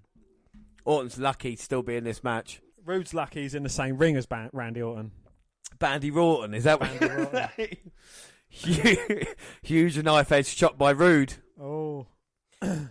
Orton's 0.83 1.19
lucky 1.19 1.55
to 1.55 1.61
still 1.61 1.83
be 1.83 1.95
in 1.95 2.03
this 2.03 2.23
match. 2.23 2.61
Roode's 2.85 3.13
lucky 3.13 3.43
he's 3.43 3.53
in 3.53 3.63
the 3.63 3.69
same 3.69 3.97
ring 3.97 4.15
as 4.15 4.25
Ban- 4.25 4.49
Randy 4.53 4.81
Orton. 4.81 5.11
Bandy 5.77 6.09
Orton, 6.09 6.53
is 6.55 6.63
that 6.63 6.79
what 6.79 6.99
Bandy 6.99 7.15
Orton. 7.23 7.77
Huge, 8.49 9.27
huge 9.61 10.03
knife 10.03 10.31
edge 10.31 10.47
shot 10.47 10.77
by 10.77 10.91
Roode. 10.91 11.33
Oh, 11.59 12.07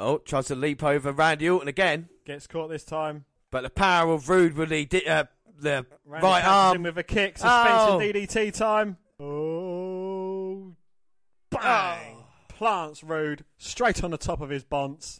Oh, 0.00 0.18
tries 0.18 0.46
to 0.46 0.54
leap 0.54 0.84
over 0.84 1.10
Randy 1.10 1.50
Orton 1.50 1.66
again. 1.66 2.08
gets 2.24 2.46
caught 2.46 2.68
this 2.68 2.84
time. 2.84 3.24
But 3.50 3.62
the 3.62 3.70
power 3.70 4.12
of 4.12 4.28
Roode 4.28 4.54
with 4.54 4.68
the, 4.68 4.84
di- 4.84 5.04
uh, 5.04 5.24
the 5.58 5.86
Randy 6.04 6.24
right 6.24 6.44
arm. 6.44 6.84
with 6.84 6.96
a 6.98 7.02
kick. 7.02 7.36
Suspension 7.36 7.94
Oh. 7.94 7.98
DDT 8.00 8.52
time. 8.56 8.96
Oh, 9.18 10.76
bang! 11.50 12.18
Plants 12.48 13.02
Roode 13.02 13.44
straight 13.56 14.04
on 14.04 14.12
the 14.12 14.18
top 14.18 14.40
of 14.40 14.50
his 14.50 14.62
bonce. 14.64 15.18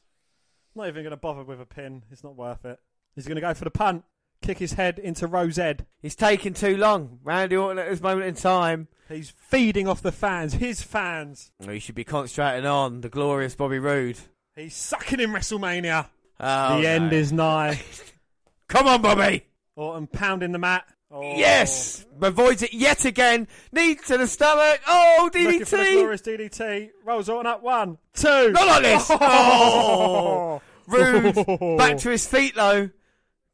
Not 0.76 0.86
even 0.86 1.02
going 1.02 1.10
to 1.10 1.16
bother 1.16 1.42
with 1.42 1.60
a 1.60 1.66
pin. 1.66 2.04
It's 2.12 2.22
not 2.22 2.36
worth 2.36 2.64
it. 2.64 2.78
He's 3.16 3.26
going 3.26 3.34
to 3.34 3.40
go 3.40 3.54
for 3.54 3.64
the 3.64 3.70
punt. 3.72 4.04
Kick 4.48 4.56
his 4.56 4.72
head 4.72 4.98
into 4.98 5.26
Rose 5.26 5.58
Ed. 5.58 5.84
He's 6.00 6.14
taking 6.14 6.54
too 6.54 6.78
long. 6.78 7.18
Randy 7.22 7.54
Orton 7.54 7.78
at 7.78 7.90
this 7.90 8.00
moment 8.00 8.28
in 8.28 8.34
time. 8.34 8.88
He's 9.06 9.28
feeding 9.28 9.86
off 9.86 10.00
the 10.00 10.10
fans, 10.10 10.54
his 10.54 10.80
fans. 10.80 11.52
Oh, 11.62 11.70
He 11.70 11.78
should 11.80 11.94
be 11.94 12.02
concentrating 12.02 12.64
on 12.64 13.02
the 13.02 13.10
glorious 13.10 13.54
Bobby 13.54 13.78
Roode. 13.78 14.16
He's 14.56 14.74
sucking 14.74 15.20
in 15.20 15.32
WrestleMania. 15.32 16.06
Oh, 16.40 16.80
the 16.80 16.88
end 16.88 17.12
is 17.12 17.30
nigh. 17.30 17.78
Come 18.68 18.86
on, 18.88 19.02
Bobby. 19.02 19.44
Orton 19.76 20.06
pounding 20.06 20.52
the 20.52 20.58
mat. 20.58 20.86
Oh. 21.10 21.36
Yes, 21.36 22.06
avoids 22.22 22.62
it 22.62 22.72
yet 22.72 23.04
again. 23.04 23.48
Knee 23.70 23.96
to 23.96 24.16
the 24.16 24.26
stomach. 24.26 24.80
Oh, 24.86 25.28
DDT! 25.30 25.44
Looking 25.44 25.64
for 25.66 25.76
the 25.76 25.92
glorious 25.92 26.22
DDT. 26.22 26.90
Rolls 27.04 27.28
Orton 27.28 27.52
up. 27.52 27.62
One, 27.62 27.98
two. 28.14 28.52
Not 28.52 28.66
like 28.66 28.82
this. 28.82 29.10
Oh, 29.20 30.62
Roode. 30.86 31.76
Back 31.76 31.98
to 31.98 32.08
his 32.08 32.26
feet 32.26 32.54
though. 32.54 32.88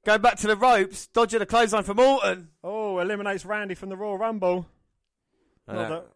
Going 0.04 0.20
back 0.20 0.36
to 0.38 0.46
the 0.46 0.56
ropes, 0.56 1.06
dodging 1.06 1.40
a 1.40 1.46
clothesline 1.46 1.84
from 1.84 1.98
Orton. 1.98 2.48
Oh, 2.62 2.98
eliminates 2.98 3.44
Randy 3.44 3.74
from 3.74 3.88
the 3.88 3.96
Royal 3.96 4.18
Rumble. 4.18 4.66
Not 5.66 5.88
that 5.88 6.06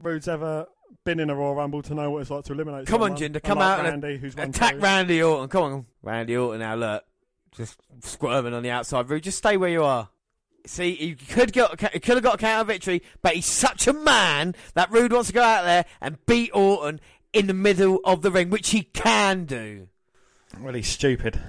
Roode's 0.00 0.28
ever 0.28 0.66
been 1.04 1.18
in 1.18 1.28
a 1.28 1.34
Royal 1.34 1.54
Rumble 1.54 1.82
to 1.82 1.94
know 1.94 2.10
what 2.10 2.22
it's 2.22 2.30
like 2.30 2.44
to 2.44 2.52
eliminate 2.52 2.86
Come 2.86 3.02
on, 3.02 3.16
someone. 3.16 3.32
Jinder, 3.32 3.42
come 3.42 3.58
Unlike 3.58 3.78
out 3.78 3.86
and 3.86 4.02
Randy, 4.02 4.18
who's 4.18 4.36
won 4.36 4.50
attack. 4.50 4.80
Randy 4.80 5.22
Orton. 5.22 5.48
Come 5.48 5.62
on, 5.64 5.86
Randy 6.02 6.36
Orton. 6.36 6.60
Now 6.60 6.76
look, 6.76 7.04
just 7.56 7.80
squirming 8.00 8.54
on 8.54 8.62
the 8.62 8.70
outside. 8.70 9.10
Roode, 9.10 9.24
just 9.24 9.38
stay 9.38 9.56
where 9.56 9.70
you 9.70 9.82
are. 9.82 10.08
See, 10.64 10.94
he 10.94 11.14
could 11.16 11.52
get, 11.52 11.80
he 11.92 11.98
could 11.98 12.14
have 12.14 12.22
got 12.22 12.36
a 12.36 12.38
counter 12.38 12.64
victory, 12.64 13.02
but 13.20 13.34
he's 13.34 13.46
such 13.46 13.88
a 13.88 13.92
man 13.92 14.54
that 14.74 14.92
Roode 14.92 15.12
wants 15.12 15.26
to 15.26 15.34
go 15.34 15.42
out 15.42 15.64
there 15.64 15.84
and 16.00 16.24
beat 16.26 16.50
Orton 16.54 17.00
in 17.32 17.48
the 17.48 17.54
middle 17.54 17.98
of 18.04 18.22
the 18.22 18.30
ring, 18.30 18.50
which 18.50 18.70
he 18.70 18.82
can 18.82 19.44
do. 19.44 19.88
Well, 20.60 20.74
he's 20.74 20.86
stupid. 20.86 21.40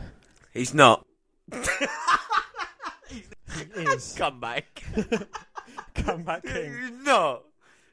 He's 0.51 0.73
not. 0.73 1.05
Is. 3.75 4.15
Come 4.17 4.39
back. 4.39 4.83
Comeback 5.95 6.43
king. 6.43 6.73
He's 6.73 6.91
not. 7.05 7.43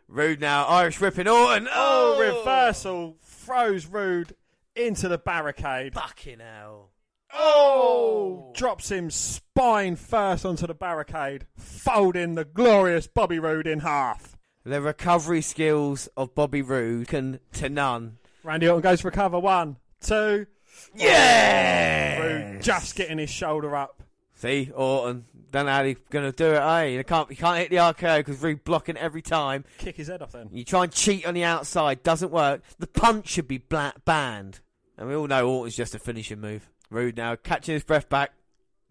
Roode 0.09 0.41
now, 0.41 0.65
Irish 0.67 1.01
whipping 1.01 1.29
Orton. 1.29 1.69
Oh, 1.73 2.17
Oh, 2.19 2.21
reversal. 2.21 3.17
Throws 3.23 3.87
Roode 3.87 4.35
into 4.75 5.09
the 5.09 5.19
barricade. 5.19 5.95
Fucking 5.95 6.41
hell. 6.41 6.91
Oh. 7.33 8.49
oh! 8.49 8.53
Drops 8.57 8.91
him 8.91 9.11
spine 9.11 9.95
first 9.97 10.45
onto 10.45 10.67
the 10.67 10.75
barricade, 10.75 11.47
folding 11.57 12.35
the 12.35 12.45
glorious 12.45 13.07
Bobby 13.07 13.39
Roode 13.39 13.69
in 13.69 13.81
half. 13.81 14.37
The 14.65 14.83
recovery 14.83 15.41
skills 15.43 16.09
of 16.17 16.35
Bobby 16.35 16.61
Roode 16.63 17.07
can 17.09 17.39
to 17.55 17.69
none. 17.69 18.19
Randy 18.43 18.69
Orton 18.69 18.83
goes 18.83 19.01
for 19.01 19.11
cover. 19.11 19.39
One, 19.39 19.77
two. 20.01 20.47
Yeah. 20.95 22.59
Just 22.61 22.95
getting 22.97 23.19
his 23.19 23.31
shoulder 23.31 23.75
up. 23.77 24.03
See, 24.35 24.71
Orton. 24.75 25.25
Don't 25.51 25.67
know 25.67 25.73
how 25.73 25.83
he's 25.85 25.97
going 26.11 26.31
to 26.31 26.37
do 26.37 26.53
it, 26.53 26.61
eh? 26.61 26.85
You 26.85 27.03
can't, 27.03 27.29
you 27.29 27.37
can't 27.37 27.59
hit 27.59 27.71
the 27.71 27.77
RKO 27.77 28.19
because 28.19 28.41
Roode 28.41 28.63
blocking 28.63 28.97
every 28.97 29.21
time. 29.21 29.65
Kick 29.79 29.97
his 29.97 30.07
head 30.07 30.23
off 30.23 30.31
then. 30.33 30.49
You 30.53 30.63
try 30.65 30.85
and 30.85 30.93
cheat 30.93 31.27
on 31.27 31.35
the 31.35 31.43
outside, 31.43 32.05
doesn't 32.05 32.31
work. 32.31 32.63
The 32.79 32.87
punch 32.87 33.27
should 33.29 33.49
be 33.49 33.59
bla- 33.59 33.95
banned. 34.05 34.61
And 34.97 35.09
we 35.09 35.15
all 35.17 35.27
know 35.27 35.49
Orton's 35.51 35.75
just 35.77 35.95
a 35.97 35.99
finishing 35.99 36.41
move. 36.41 36.71
Roode 36.89 37.17
now, 37.17 37.35
catching 37.35 37.73
his 37.75 37.83
breath 37.83 38.09
back. 38.09 38.31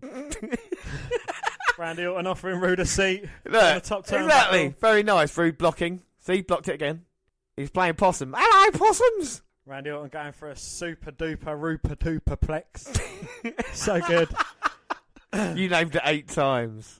Randy 1.77 2.05
Orton 2.05 2.27
offering 2.27 2.59
Roode 2.59 2.81
a 2.81 2.85
seat 2.85 3.23
Look, 3.45 3.63
on 3.63 3.75
the 3.75 3.81
top 3.81 4.05
turnbuckle. 4.05 4.25
exactly. 4.25 4.75
Very 4.81 5.03
nice. 5.03 5.37
Roode 5.37 5.57
blocking. 5.57 6.01
See, 6.19 6.41
blocked 6.41 6.67
it 6.67 6.73
again. 6.75 7.05
He's 7.55 7.69
playing 7.69 7.93
possum. 7.95 8.35
Hello, 8.37 8.71
possums. 8.77 9.41
Randy 9.69 9.91
Orton 9.91 10.09
going 10.09 10.31
for 10.31 10.49
a 10.49 10.55
super 10.55 11.11
duper 11.11 11.55
rooper 11.59 11.95
duper 11.95 12.39
plex. 12.39 12.99
so 13.73 14.01
good. 14.01 14.27
you 15.57 15.69
named 15.69 15.95
it 15.95 16.01
eight 16.05 16.27
times. 16.27 16.99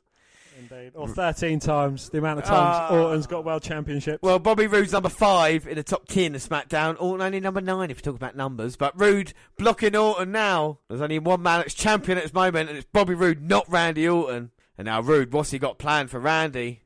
Indeed. 0.59 0.91
Or 0.93 1.07
13 1.07 1.59
times 1.59 2.09
the 2.09 2.20
amount 2.20 2.39
of 2.39 2.45
times 2.45 2.76
Ah. 2.91 2.93
Orton's 2.93 3.26
got 3.26 3.43
world 3.43 3.63
championships. 3.63 4.22
Well, 4.22 4.38
Bobby 4.39 4.67
Roode's 4.67 4.91
number 4.91 5.09
five 5.09 5.65
in 5.67 5.76
the 5.78 5.84
top 5.84 6.05
ten 6.07 6.36
of 6.36 6.41
SmackDown. 6.41 6.95
Orton 6.99 7.26
only 7.26 7.39
number 7.39 7.61
nine 7.61 7.89
if 7.89 7.97
you 7.97 8.01
talk 8.03 8.15
about 8.15 8.36
numbers. 8.36 8.76
But 8.76 8.99
Roode 8.99 9.34
blocking 9.57 9.95
Orton 9.95 10.32
now. 10.32 10.78
There's 10.89 11.01
only 11.01 11.17
one 11.17 11.41
man 11.41 11.61
that's 11.61 11.74
champion 11.74 12.17
at 12.20 12.26
this 12.26 12.34
moment, 12.34 12.70
and 12.70 12.78
it's 12.78 12.88
Bobby 12.91 13.15
Roode, 13.15 13.41
not 13.41 13.67
Randy 13.70 14.07
Orton. 14.07 14.51
And 14.78 14.86
now 14.86 15.01
Roode, 15.01 15.34
what's 15.34 15.51
he 15.51 15.57
got 15.59 15.80
planned 15.80 16.11
for 16.11 16.20
Randy? 16.20 16.84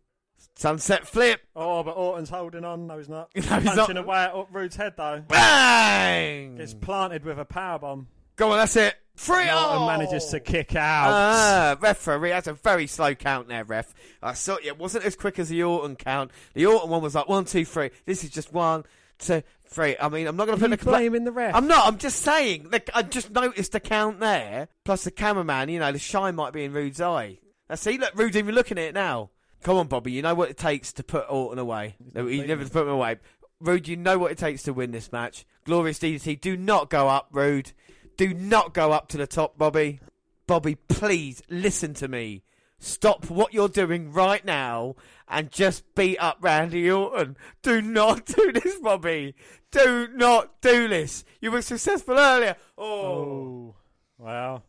Sunset 0.55 1.07
flip. 1.07 1.41
Oh, 1.55 1.83
but 1.83 1.91
Orton's 1.97 2.29
holding 2.29 2.63
on. 2.63 2.87
No, 2.87 2.97
he's 2.97 3.09
not. 3.09 3.29
No, 3.35 3.41
he's 3.41 3.71
Punching 3.71 3.95
not. 3.95 4.03
away 4.05 4.17
at 4.17 4.33
Roode's 4.51 4.75
head, 4.75 4.93
though. 4.95 5.23
Bang! 5.27 6.55
Gets 6.57 6.73
planted 6.75 7.23
with 7.25 7.39
a 7.39 7.45
power 7.45 7.79
bomb. 7.79 8.07
Go 8.35 8.51
on, 8.51 8.57
that's 8.57 8.75
it. 8.75 8.95
Free 9.15 9.49
Orton 9.51 9.85
manages 9.85 10.25
to 10.27 10.39
kick 10.39 10.75
out. 10.75 11.09
Ah, 11.11 11.77
referee, 11.79 12.29
that's 12.29 12.47
a 12.47 12.53
very 12.53 12.87
slow 12.87 13.13
count 13.13 13.47
there, 13.47 13.63
ref. 13.63 13.93
I 14.23 14.33
saw 14.33 14.57
it 14.63 14.79
wasn't 14.79 15.05
as 15.05 15.15
quick 15.15 15.37
as 15.37 15.49
the 15.49 15.61
Orton 15.61 15.95
count. 15.95 16.31
The 16.55 16.65
Orton 16.65 16.89
one 16.89 17.03
was 17.03 17.13
like 17.13 17.29
one, 17.29 17.45
two, 17.45 17.63
three. 17.63 17.91
This 18.05 18.23
is 18.23 18.31
just 18.31 18.51
one, 18.51 18.85
two, 19.19 19.43
three. 19.67 19.95
I 20.01 20.09
mean, 20.09 20.25
I'm 20.25 20.35
not 20.35 20.47
going 20.47 20.57
to 20.57 20.61
put 20.63 20.71
you 20.71 20.77
the 20.77 20.83
compla- 20.83 20.97
blaming 20.97 21.25
the 21.25 21.31
ref? 21.31 21.53
I'm 21.53 21.67
not. 21.67 21.85
I'm 21.85 21.99
just 21.99 22.21
saying. 22.23 22.69
Like, 22.71 22.89
I 22.95 23.03
just 23.03 23.29
noticed 23.29 23.73
the 23.73 23.79
count 23.79 24.19
there. 24.19 24.67
Plus 24.83 25.03
the 25.03 25.11
cameraman. 25.11 25.69
You 25.69 25.77
know, 25.79 25.91
the 25.91 25.99
shine 25.99 26.33
might 26.35 26.53
be 26.53 26.63
in 26.63 26.73
Roode's 26.73 26.99
eye. 27.01 27.37
Now, 27.69 27.75
see, 27.75 27.99
look, 27.99 28.15
Roode's 28.15 28.35
even 28.37 28.55
looking 28.55 28.79
at 28.79 28.85
it 28.85 28.93
now. 28.95 29.29
Come 29.63 29.77
on, 29.77 29.87
Bobby. 29.87 30.11
You 30.11 30.21
know 30.21 30.35
what 30.35 30.49
it 30.49 30.57
takes 30.57 30.91
to 30.93 31.03
put 31.03 31.25
Orton 31.29 31.57
away. 31.59 31.95
No, 32.13 32.27
he 32.27 32.41
never 32.41 32.67
put 32.67 32.83
him 32.83 32.89
away. 32.89 33.17
Roode, 33.59 33.87
you 33.87 33.95
know 33.95 34.17
what 34.17 34.31
it 34.31 34.37
takes 34.37 34.63
to 34.63 34.73
win 34.73 34.91
this 34.91 35.11
match. 35.11 35.45
Glorious 35.65 35.99
DDT. 35.99 36.41
Do 36.41 36.57
not 36.57 36.89
go 36.89 37.07
up, 37.07 37.29
Roode. 37.31 37.71
Do 38.17 38.33
not 38.33 38.73
go 38.73 38.91
up 38.91 39.07
to 39.09 39.17
the 39.17 39.25
top, 39.25 39.57
Bobby. 39.57 39.99
Bobby, 40.47 40.75
please 40.75 41.41
listen 41.49 41.93
to 41.95 42.07
me. 42.07 42.43
Stop 42.77 43.29
what 43.29 43.53
you're 43.53 43.69
doing 43.69 44.11
right 44.11 44.43
now 44.43 44.95
and 45.29 45.49
just 45.49 45.95
beat 45.95 46.17
up 46.17 46.37
Randy 46.41 46.91
Orton. 46.91 47.37
Do 47.61 47.81
not 47.81 48.25
do 48.25 48.51
this, 48.51 48.75
Bobby. 48.79 49.35
Do 49.71 50.09
not 50.13 50.61
do 50.61 50.89
this. 50.89 51.23
You 51.39 51.51
were 51.51 51.61
successful 51.61 52.19
earlier. 52.19 52.57
Oh. 52.77 52.83
Oh, 52.85 53.75
wow. 54.17 54.63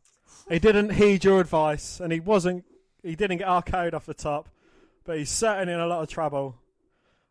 He 0.49 0.61
didn't 0.61 0.91
heed 0.91 1.25
your 1.25 1.41
advice, 1.41 1.99
and 2.01 2.13
he 2.13 2.21
wasn't. 2.21 2.65
He 3.03 3.17
didn't 3.17 3.39
get 3.39 3.49
RKO'd 3.49 3.95
off 3.95 4.07
the 4.07 4.15
top, 4.15 4.49
but 5.05 5.19
he's 5.19 5.31
certainly 5.31 5.73
in 5.75 5.81
a 5.81 5.87
lot 5.87 6.03
of 6.03 6.09
trouble. 6.09 6.57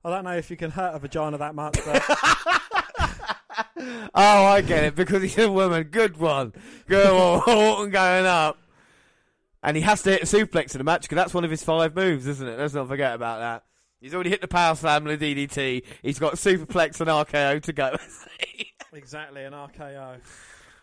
I 0.05 0.09
don't 0.09 0.25
know 0.25 0.35
if 0.35 0.49
you 0.51 0.57
can 0.57 0.71
hurt 0.71 0.95
a 0.95 0.99
vagina 0.99 1.37
that 1.37 1.55
much, 1.55 1.77
but 1.85 2.03
Oh, 4.15 4.45
I 4.45 4.61
get 4.61 4.83
it 4.83 4.95
because 4.95 5.21
he's 5.21 5.37
a 5.37 5.51
woman. 5.51 5.83
Good 5.83 6.17
one. 6.17 6.53
Good 6.87 7.13
one. 7.13 7.41
Orton 7.47 7.91
going 7.91 8.25
up. 8.25 8.57
And 9.61 9.77
he 9.77 9.83
has 9.83 10.01
to 10.03 10.11
hit 10.11 10.23
a 10.23 10.25
suplex 10.25 10.73
in 10.73 10.79
the 10.79 10.83
match 10.83 11.03
because 11.03 11.15
that's 11.15 11.33
one 11.33 11.45
of 11.45 11.51
his 11.51 11.63
five 11.63 11.95
moves, 11.95 12.27
isn't 12.27 12.47
it? 12.47 12.59
Let's 12.59 12.73
not 12.73 12.87
forget 12.87 13.15
about 13.15 13.39
that. 13.39 13.63
He's 14.01 14.13
already 14.13 14.29
hit 14.29 14.41
the 14.41 14.47
power 14.47 14.75
slam 14.75 15.07
and 15.07 15.17
the 15.19 15.35
DDT. 15.47 15.83
He's 16.01 16.19
got 16.19 16.33
superplex 16.33 16.99
and 16.99 17.09
RKO 17.09 17.61
to 17.63 17.73
go. 17.73 17.95
exactly 18.93 19.43
an 19.43 19.53
RKO 19.53 20.19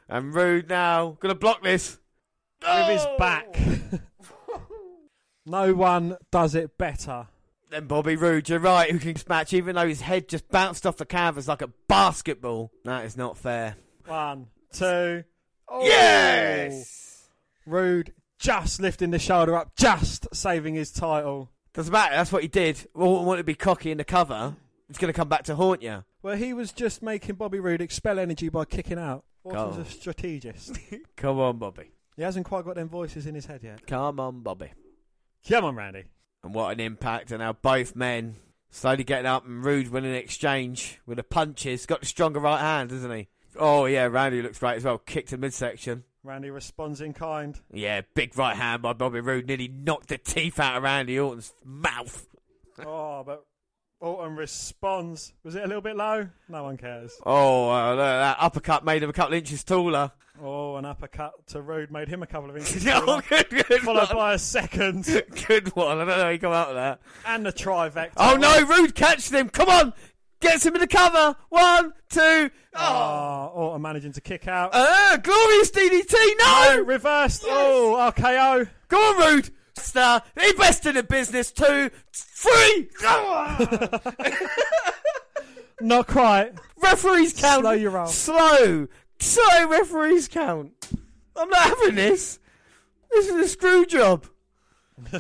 and 0.09 0.35
Roode 0.35 0.69
now 0.69 1.17
gonna 1.21 1.35
block 1.35 1.63
this. 1.63 1.99
with 2.63 2.87
his 2.89 3.07
back. 3.19 3.47
Oh! 3.57 3.99
No 5.47 5.75
one 5.75 6.17
does 6.31 6.55
it 6.55 6.77
better. 6.77 7.29
Then 7.71 7.87
Bobby 7.87 8.17
Roode, 8.17 8.49
you're 8.49 8.59
right, 8.59 8.91
who 8.91 8.99
can 8.99 9.17
match 9.29 9.53
even 9.53 9.77
though 9.77 9.87
his 9.87 10.01
head 10.01 10.29
just 10.29 10.49
bounced 10.49 10.87
off 10.87 10.97
the 10.97 11.07
canvas 11.07 11.47
like 11.47 11.63
a 11.63 11.71
basketball. 11.89 12.73
That 12.85 13.05
is 13.05 13.17
not 13.17 13.39
fair. 13.39 13.77
One, 14.07 14.49
two. 14.73 15.25
Oh. 15.69 15.85
Yes! 15.85 17.29
Roode 17.67 18.13
just 18.41 18.81
lifting 18.81 19.11
the 19.13 19.19
shoulder 19.19 19.57
up, 19.57 19.77
just 19.77 20.27
saving 20.35 20.75
his 20.75 20.91
title. 20.91 21.51
Doesn't 21.73 21.93
matter, 21.93 22.17
that's 22.17 22.33
what 22.33 22.43
he 22.43 22.49
did. 22.49 22.89
Orton 22.95 23.27
wanted 23.27 23.43
to 23.43 23.45
be 23.45 23.55
cocky 23.55 23.93
in 23.93 23.99
the 23.99 24.05
cover. 24.05 24.57
It's 24.89 24.99
gonna 24.99 25.13
come 25.13 25.29
back 25.29 25.45
to 25.45 25.55
haunt 25.55 25.83
you. 25.83 26.03
Well, 26.23 26.37
he 26.37 26.53
was 26.53 26.73
just 26.73 27.03
making 27.03 27.37
Bobby 27.37 27.61
Roode 27.61 27.81
expel 27.81 28.19
energy 28.19 28.49
by 28.49 28.65
kicking 28.65 28.99
out. 28.99 29.25
Orton's 29.45 29.77
Go. 29.77 29.83
a 29.83 29.85
strategist. 29.85 30.77
Come 31.17 31.39
on, 31.39 31.59
Bobby. 31.59 31.93
he 32.17 32.23
hasn't 32.23 32.47
quite 32.47 32.65
got 32.65 32.75
them 32.75 32.89
voices 32.89 33.27
in 33.27 33.35
his 33.35 33.47
head 33.47 33.63
yet. 33.63 33.87
Come 33.87 34.19
on, 34.19 34.41
Bobby. 34.41 34.73
Come 35.49 35.65
on, 35.65 35.77
Randy. 35.77 36.05
And 36.43 36.55
what 36.55 36.73
an 36.73 36.81
impact. 36.81 37.31
And 37.31 37.41
now 37.41 37.53
both 37.53 37.97
men 37.97 38.37
slowly 38.71 39.05
getting 39.05 39.27
up 39.27 39.47
and 39.47 39.65
Roode 39.65 39.89
winning 39.89 40.11
an 40.13 40.17
exchange 40.17 41.01
with 41.07 41.17
the 41.17 41.25
punches. 41.25 41.87
Got 41.87 42.01
the 42.01 42.07
stronger 42.07 42.41
right 42.41 42.61
hand, 42.61 42.93
isn't 42.93 43.11
he? 43.15 43.29
Oh, 43.59 43.87
yeah, 43.87 44.05
Randy 44.07 44.43
looks 44.43 44.63
right 44.63 44.77
as 44.77 44.85
well. 44.85 44.99
Kicked 44.99 45.31
to 45.31 45.37
midsection. 45.37 46.05
Randy 46.23 46.51
responds 46.51 47.01
in 47.01 47.15
kind. 47.15 47.59
Yeah, 47.73 48.03
big 48.15 48.37
right 48.37 48.57
hand 48.57 48.83
by 48.83 48.93
Bobby 48.93 49.21
Roode. 49.21 49.47
Nearly 49.47 49.69
knocked 49.69 50.09
the 50.09 50.19
teeth 50.19 50.61
out 50.61 50.77
of 50.77 50.83
Randy 50.83 51.19
Orton's 51.19 51.53
mouth. 51.65 52.27
oh, 52.85 53.23
but 53.25 53.45
Orton 54.01 54.35
responds. 54.37 55.33
Was 55.45 55.55
it 55.55 55.63
a 55.65 55.67
little 55.67 55.83
bit 55.83 55.97
low? 55.97 56.29
No 56.49 56.65
one 56.65 56.77
cares. 56.79 57.13
Oh, 57.27 57.69
uh, 57.69 57.97
that 57.97 58.37
uppercut 58.41 58.85
made 58.85 59.03
him 59.03 59.11
a 59.11 59.13
couple 59.13 59.35
of 59.35 59.39
inches 59.39 59.63
taller. 59.63 60.13
Oh, 60.43 60.77
an 60.77 60.87
uppercut 60.87 61.33
to 61.49 61.61
Roode 61.61 61.91
made 61.91 62.09
him 62.09 62.23
a 62.23 62.27
couple 62.27 62.49
of 62.49 62.57
inches. 62.57 62.87
Oh, 62.89 63.01
taller, 63.05 63.23
good, 63.29 63.51
good 63.51 63.81
followed 63.83 64.09
one. 64.09 64.17
by 64.17 64.35
a 64.35 64.39
second 64.39 65.05
Good 65.47 65.69
one. 65.77 65.99
I 65.99 66.05
don't 66.07 66.09
know 66.09 66.25
how 66.25 66.31
he 66.31 66.39
come 66.39 66.53
out 66.53 66.69
of 66.69 66.75
that. 66.77 67.01
and 67.27 67.45
the 67.45 67.53
trivecta. 67.53 68.13
Oh, 68.17 68.37
no, 68.37 68.65
Roode 68.67 68.95
catches 68.95 69.31
him. 69.31 69.51
Come 69.51 69.69
on. 69.69 69.93
Gets 70.41 70.65
him 70.65 70.75
in 70.75 70.81
the 70.81 70.87
cover. 70.87 71.37
One, 71.51 71.93
two. 72.09 72.51
Oh, 72.75 73.53
Orton 73.55 73.83
managing 73.83 74.13
to 74.13 74.23
kick 74.23 74.49
out. 74.49 74.71
Uh, 74.73 75.19
glorious 75.19 75.71
DDT. 75.71 76.15
no, 76.39 76.77
No. 76.77 76.83
reversed. 76.85 77.45
Oh, 77.47 77.97
RKO. 78.17 78.67
Go 78.89 78.97
on, 78.97 79.19
Roode. 79.35 79.51
He 80.41 80.53
best 80.55 80.87
in 80.87 80.95
the 80.95 81.03
business. 81.03 81.53
Two, 81.53 81.91
three. 82.13 82.89
Not 85.81 86.07
quite. 86.07 86.53
referees 86.83 87.39
count. 87.41 87.63
Slow 87.63 87.73
your 87.73 87.91
roll. 87.91 88.07
Slow. 88.07 88.89
Slow 89.19 89.69
referees 89.69 90.29
count. 90.29 90.89
I'm 91.37 91.49
not 91.49 91.61
having 91.61 91.95
this. 91.95 92.39
This 93.11 93.29
is 93.29 93.35
a 93.35 93.49
screw 93.49 93.87
job. 93.87 94.27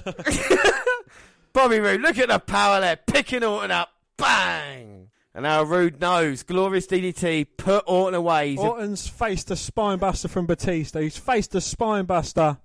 Bobby 1.52 1.80
Roode, 1.80 2.02
look 2.02 2.18
at 2.18 2.28
the 2.28 2.38
power 2.38 2.80
there. 2.80 2.96
Picking 2.96 3.42
Orton 3.42 3.70
up. 3.70 3.88
Bang. 4.16 5.08
And 5.34 5.44
now 5.44 5.62
Roode 5.62 6.00
knows. 6.00 6.42
Glorious 6.42 6.86
DDT. 6.86 7.46
Put 7.56 7.84
Orton 7.86 8.14
away. 8.14 8.50
He's 8.50 8.58
Orton's 8.58 9.08
faced 9.08 9.50
a 9.50 9.56
spine 9.56 9.98
buster 9.98 10.28
from 10.28 10.46
Batista. 10.46 11.00
He's 11.00 11.16
faced 11.16 11.54
a 11.54 11.60
spine 11.60 12.04
buster 12.04 12.58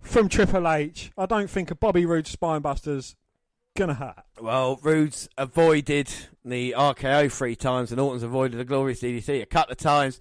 from 0.00 0.28
Triple 0.28 0.68
H. 0.68 1.10
I 1.16 1.26
don't 1.26 1.50
think 1.50 1.70
a 1.70 1.74
Bobby 1.74 2.06
Roode 2.06 2.26
spine 2.26 2.60
buster's 2.60 3.16
gonna 3.76 3.94
hurt. 3.94 4.24
Well, 4.40 4.78
Roode's 4.82 5.28
avoided 5.38 6.10
the 6.44 6.74
RKO 6.76 7.30
three 7.30 7.56
times, 7.56 7.90
and 7.92 8.00
Orton's 8.00 8.22
avoided 8.22 8.58
the 8.58 8.64
glorious 8.64 9.00
DDT 9.00 9.42
a 9.42 9.46
couple 9.46 9.72
of 9.72 9.78
times. 9.78 10.20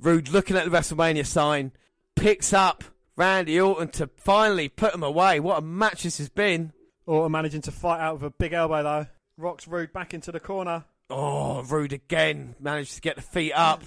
Roode 0.00 0.28
looking 0.28 0.56
at 0.56 0.64
the 0.64 0.70
WrestleMania 0.70 1.26
sign, 1.26 1.72
picks 2.16 2.52
up 2.52 2.84
Randy 3.16 3.60
Orton 3.60 3.88
to 3.88 4.06
finally 4.16 4.68
put 4.68 4.94
him 4.94 5.02
away. 5.02 5.40
What 5.40 5.58
a 5.58 5.62
match 5.62 6.02
this 6.04 6.18
has 6.18 6.28
been. 6.28 6.72
Orton 7.06 7.32
managing 7.32 7.62
to 7.62 7.72
fight 7.72 8.00
out 8.00 8.14
with 8.14 8.22
a 8.24 8.30
big 8.30 8.52
elbow 8.52 8.82
though. 8.82 9.06
Rocks 9.36 9.66
Roode 9.66 9.92
back 9.92 10.14
into 10.14 10.30
the 10.32 10.40
corner. 10.40 10.84
Oh, 11.10 11.62
Roode 11.62 11.92
again 11.94 12.54
managed 12.60 12.94
to 12.96 13.00
get 13.00 13.16
the 13.16 13.22
feet 13.22 13.52
up. 13.52 13.82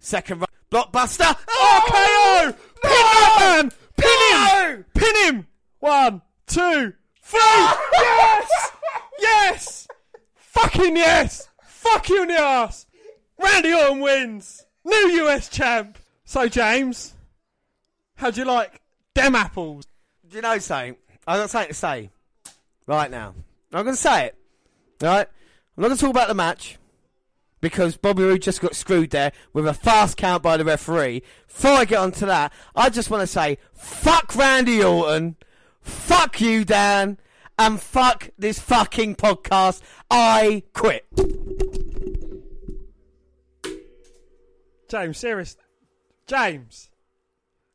Second 0.00 0.40
ro- 0.40 0.46
blockbuster. 0.70 1.36
Oh, 1.48 2.52
RKO! 2.52 2.56
Pin 2.82 3.68
man! 3.68 3.72
Pin 4.28 4.70
him! 4.70 4.84
Pin 4.94 5.16
him! 5.24 5.46
One, 5.80 6.22
two, 6.46 6.92
three! 7.22 7.40
yes! 7.92 8.70
Yes! 9.20 9.88
Fucking 10.36 10.96
yes! 10.96 11.48
Fuck 11.64 12.08
you 12.08 12.22
in 12.22 12.28
the 12.28 12.38
ass! 12.38 12.86
Randy 13.38 13.72
Orton 13.72 14.00
wins! 14.00 14.64
New 14.84 14.94
US 14.94 15.48
champ! 15.48 15.98
So, 16.24 16.48
James, 16.48 17.14
how'd 18.16 18.36
you 18.36 18.44
like 18.44 18.80
them 19.14 19.34
apples? 19.34 19.86
Do 20.28 20.36
you 20.36 20.42
know 20.42 20.58
something? 20.58 20.96
I've 21.26 21.40
got 21.40 21.50
something 21.50 21.68
to 21.68 21.74
say 21.74 22.10
right 22.86 23.10
now. 23.10 23.34
I'm 23.72 23.84
going 23.84 23.96
to 23.96 24.00
say 24.00 24.26
it. 24.26 24.36
Right? 25.00 25.26
I'm 25.76 25.82
not 25.82 25.88
going 25.88 25.96
to 25.96 26.00
talk 26.00 26.10
about 26.10 26.28
the 26.28 26.34
match 26.34 26.78
because 27.60 27.96
Bobby 27.96 28.22
Roode 28.22 28.42
just 28.42 28.60
got 28.60 28.74
screwed 28.74 29.10
there 29.10 29.32
with 29.52 29.66
a 29.66 29.74
fast 29.74 30.16
count 30.16 30.42
by 30.42 30.56
the 30.56 30.64
referee. 30.64 31.22
Before 31.46 31.72
I 31.72 31.84
get 31.84 31.98
onto 31.98 32.26
that, 32.26 32.52
I 32.74 32.90
just 32.90 33.10
want 33.10 33.22
to 33.22 33.26
say 33.26 33.58
fuck 33.72 34.34
Randy 34.34 34.82
Orton, 34.82 35.36
fuck 35.80 36.40
you, 36.40 36.64
Dan, 36.64 37.18
and 37.58 37.80
fuck 37.80 38.30
this 38.38 38.58
fucking 38.58 39.16
podcast. 39.16 39.82
I 40.10 40.62
quit. 40.72 41.06
James, 44.88 45.18
serious. 45.18 45.56
James. 46.26 46.90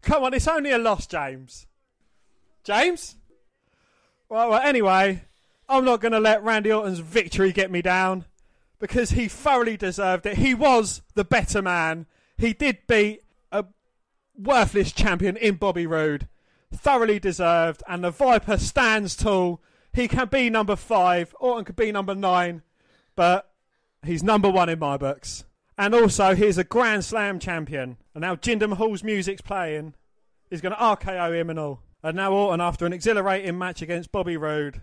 Come 0.01 0.23
on, 0.23 0.33
it's 0.33 0.47
only 0.47 0.71
a 0.71 0.77
loss, 0.77 1.07
James. 1.07 1.67
James? 2.63 3.17
Well, 4.29 4.49
well 4.49 4.61
anyway, 4.61 5.23
I'm 5.69 5.85
not 5.85 6.01
going 6.01 6.11
to 6.13 6.19
let 6.19 6.43
Randy 6.43 6.71
Orton's 6.71 6.99
victory 6.99 7.51
get 7.51 7.69
me 7.69 7.81
down 7.81 8.25
because 8.83 9.11
he 9.11 9.29
thoroughly 9.29 9.77
deserved 9.77 10.25
it. 10.25 10.39
He 10.39 10.53
was 10.53 11.03
the 11.15 11.23
better 11.23 11.61
man. 11.61 12.05
He 12.37 12.51
did 12.51 12.79
beat 12.85 13.21
a 13.49 13.63
worthless 14.37 14.91
champion 14.91 15.37
in 15.37 15.55
Bobby 15.55 15.87
Roode. 15.87 16.27
Thoroughly 16.69 17.17
deserved, 17.17 17.81
and 17.87 18.03
the 18.03 18.11
Viper 18.11 18.57
stands 18.57 19.15
tall. 19.15 19.61
He 19.93 20.09
can 20.09 20.27
be 20.27 20.49
number 20.49 20.75
five, 20.75 21.33
Orton 21.39 21.63
could 21.63 21.77
be 21.77 21.93
number 21.93 22.13
nine, 22.13 22.61
but 23.15 23.53
he's 24.03 24.21
number 24.21 24.49
one 24.49 24.67
in 24.67 24.79
my 24.79 24.97
books. 24.97 25.45
And 25.77 25.95
also, 25.95 26.35
he's 26.35 26.57
a 26.57 26.65
Grand 26.65 27.05
Slam 27.05 27.39
champion. 27.39 27.95
And 28.13 28.23
now 28.23 28.35
Jinder 28.35 28.67
Mahal's 28.67 29.01
music's 29.01 29.41
playing. 29.41 29.93
He's 30.49 30.59
going 30.59 30.75
to 30.75 30.81
RKO 30.81 31.33
him 31.33 31.49
and 31.49 31.57
all. 31.57 31.79
And 32.03 32.17
now 32.17 32.33
Orton, 32.33 32.59
after 32.59 32.85
an 32.85 32.91
exhilarating 32.91 33.57
match 33.57 33.81
against 33.81 34.11
Bobby 34.11 34.35
Roode, 34.35 34.81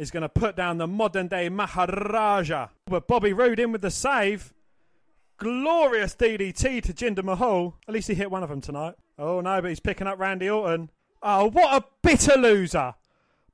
is 0.00 0.10
going 0.10 0.22
to 0.22 0.28
put 0.30 0.56
down 0.56 0.78
the 0.78 0.86
modern 0.86 1.28
day 1.28 1.50
Maharaja. 1.50 2.68
But 2.86 3.06
Bobby 3.06 3.34
Roode 3.34 3.60
in 3.60 3.70
with 3.70 3.82
the 3.82 3.90
save. 3.90 4.54
Glorious 5.36 6.14
DDT 6.14 6.82
to 6.82 6.92
Jinder 6.94 7.22
Mahal. 7.22 7.76
At 7.86 7.92
least 7.92 8.08
he 8.08 8.14
hit 8.14 8.30
one 8.30 8.42
of 8.42 8.48
them 8.48 8.62
tonight. 8.62 8.94
Oh 9.18 9.42
no, 9.42 9.60
but 9.60 9.68
he's 9.68 9.78
picking 9.78 10.06
up 10.06 10.18
Randy 10.18 10.48
Orton. 10.48 10.90
Oh, 11.22 11.50
what 11.50 11.82
a 11.82 11.86
bitter 12.02 12.38
loser. 12.38 12.94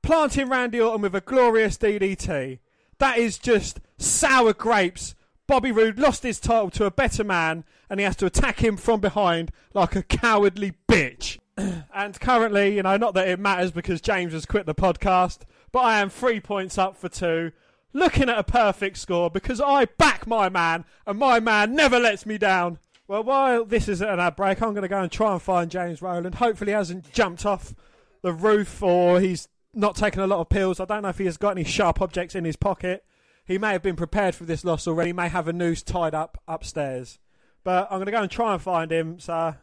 Planting 0.01 0.47
Randy 0.47 0.79
Orton 0.79 1.01
with 1.01 1.15
a 1.15 1.21
glorious 1.21 1.77
DDT. 1.77 2.59
That 2.99 3.17
is 3.17 3.37
just 3.37 3.81
sour 3.97 4.53
grapes. 4.53 5.15
Bobby 5.47 5.73
Roode 5.73 5.99
lost 5.99 6.23
his 6.23 6.39
title 6.39 6.69
to 6.71 6.85
a 6.85 6.91
better 6.91 7.25
man 7.25 7.65
and 7.89 7.99
he 7.99 8.05
has 8.05 8.15
to 8.17 8.25
attack 8.25 8.63
him 8.63 8.77
from 8.77 9.01
behind 9.01 9.51
like 9.73 9.97
a 9.97 10.03
cowardly 10.03 10.75
bitch. 10.89 11.39
and 11.93 12.19
currently, 12.21 12.75
you 12.75 12.83
know, 12.83 12.95
not 12.95 13.15
that 13.15 13.27
it 13.27 13.39
matters 13.39 13.71
because 13.71 13.99
James 13.99 14.31
has 14.31 14.45
quit 14.45 14.65
the 14.65 14.75
podcast, 14.75 15.39
but 15.77 15.83
I 15.83 15.99
am 15.99 16.09
three 16.09 16.39
points 16.39 16.79
up 16.79 16.97
for 16.97 17.07
two, 17.07 17.51
looking 17.93 18.29
at 18.29 18.39
a 18.39 18.43
perfect 18.43 18.97
score 18.97 19.29
because 19.29 19.61
I 19.61 19.85
back 19.85 20.25
my 20.25 20.49
man 20.49 20.85
and 21.05 21.19
my 21.19 21.39
man 21.39 21.75
never 21.75 21.99
lets 21.99 22.25
me 22.25 22.39
down. 22.39 22.79
Well, 23.07 23.23
while 23.23 23.63
this 23.63 23.87
is 23.87 24.01
an 24.01 24.19
ad 24.19 24.35
break, 24.35 24.59
I'm 24.59 24.73
going 24.73 24.81
to 24.81 24.87
go 24.87 24.99
and 24.99 25.11
try 25.11 25.33
and 25.33 25.39
find 25.39 25.69
James 25.69 26.01
Rowland. 26.01 26.33
Hopefully, 26.33 26.71
he 26.71 26.75
hasn't 26.75 27.13
jumped 27.13 27.45
off 27.45 27.75
the 28.23 28.33
roof 28.33 28.81
or 28.81 29.21
he's 29.21 29.49
not 29.71 29.95
taken 29.95 30.19
a 30.19 30.25
lot 30.25 30.39
of 30.39 30.49
pills. 30.49 30.79
I 30.79 30.85
don't 30.85 31.03
know 31.03 31.09
if 31.09 31.19
he 31.19 31.25
has 31.25 31.37
got 31.37 31.51
any 31.51 31.63
sharp 31.63 32.01
objects 32.01 32.33
in 32.33 32.43
his 32.43 32.55
pocket. 32.55 33.05
He 33.45 33.59
may 33.59 33.73
have 33.73 33.83
been 33.83 33.95
prepared 33.95 34.33
for 34.33 34.45
this 34.45 34.65
loss 34.65 34.87
already. 34.87 35.09
He 35.09 35.13
may 35.13 35.29
have 35.29 35.47
a 35.47 35.53
noose 35.53 35.83
tied 35.83 36.15
up 36.15 36.41
upstairs. 36.47 37.19
But 37.63 37.87
I'm 37.91 37.97
going 37.97 38.07
to 38.07 38.11
go 38.11 38.23
and 38.23 38.31
try 38.31 38.53
and 38.53 38.61
find 38.63 38.91
him. 38.91 39.19
So. 39.19 39.53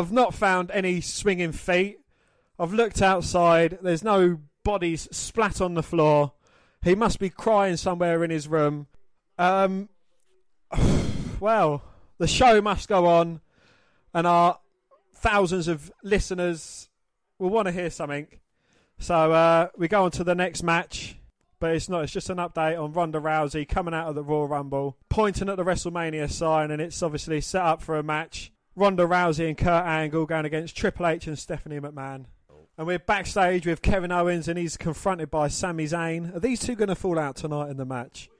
I've 0.00 0.12
not 0.12 0.32
found 0.32 0.70
any 0.70 1.02
swinging 1.02 1.52
feet. 1.52 1.98
I've 2.58 2.72
looked 2.72 3.02
outside. 3.02 3.78
There's 3.82 4.02
no 4.02 4.40
bodies 4.64 5.06
splat 5.12 5.60
on 5.60 5.74
the 5.74 5.82
floor. 5.82 6.32
He 6.82 6.94
must 6.94 7.18
be 7.18 7.28
crying 7.28 7.76
somewhere 7.76 8.24
in 8.24 8.30
his 8.30 8.48
room. 8.48 8.86
Um, 9.36 9.90
well, 11.40 11.82
the 12.16 12.26
show 12.26 12.62
must 12.62 12.88
go 12.88 13.04
on, 13.04 13.42
and 14.14 14.26
our 14.26 14.58
thousands 15.14 15.68
of 15.68 15.92
listeners 16.02 16.88
will 17.38 17.50
want 17.50 17.66
to 17.66 17.72
hear 17.72 17.90
something. 17.90 18.26
So 18.98 19.32
uh, 19.32 19.68
we 19.76 19.86
go 19.86 20.04
on 20.04 20.12
to 20.12 20.24
the 20.24 20.34
next 20.34 20.62
match, 20.62 21.16
but 21.58 21.74
it's 21.74 21.90
not. 21.90 22.04
It's 22.04 22.12
just 22.12 22.30
an 22.30 22.38
update 22.38 22.82
on 22.82 22.94
Ronda 22.94 23.20
Rousey 23.20 23.68
coming 23.68 23.92
out 23.92 24.08
of 24.08 24.14
the 24.14 24.24
Royal 24.24 24.48
Rumble, 24.48 24.96
pointing 25.10 25.50
at 25.50 25.58
the 25.58 25.64
WrestleMania 25.64 26.30
sign, 26.30 26.70
and 26.70 26.80
it's 26.80 27.02
obviously 27.02 27.42
set 27.42 27.62
up 27.62 27.82
for 27.82 27.98
a 27.98 28.02
match. 28.02 28.50
Ronda 28.80 29.06
Rousey 29.06 29.46
and 29.46 29.58
Kurt 29.58 29.84
Angle 29.84 30.24
going 30.24 30.46
against 30.46 30.74
Triple 30.74 31.06
H 31.06 31.26
and 31.26 31.38
Stephanie 31.38 31.78
McMahon. 31.80 32.24
Oh. 32.50 32.66
And 32.78 32.86
we're 32.86 32.98
backstage 32.98 33.66
with 33.66 33.82
Kevin 33.82 34.10
Owens 34.10 34.48
and 34.48 34.58
he's 34.58 34.78
confronted 34.78 35.30
by 35.30 35.48
Sami 35.48 35.84
Zayn. 35.84 36.34
Are 36.34 36.40
these 36.40 36.60
two 36.60 36.74
going 36.74 36.88
to 36.88 36.94
fall 36.94 37.18
out 37.18 37.36
tonight 37.36 37.68
in 37.68 37.76
the 37.76 37.84
match? 37.84 38.30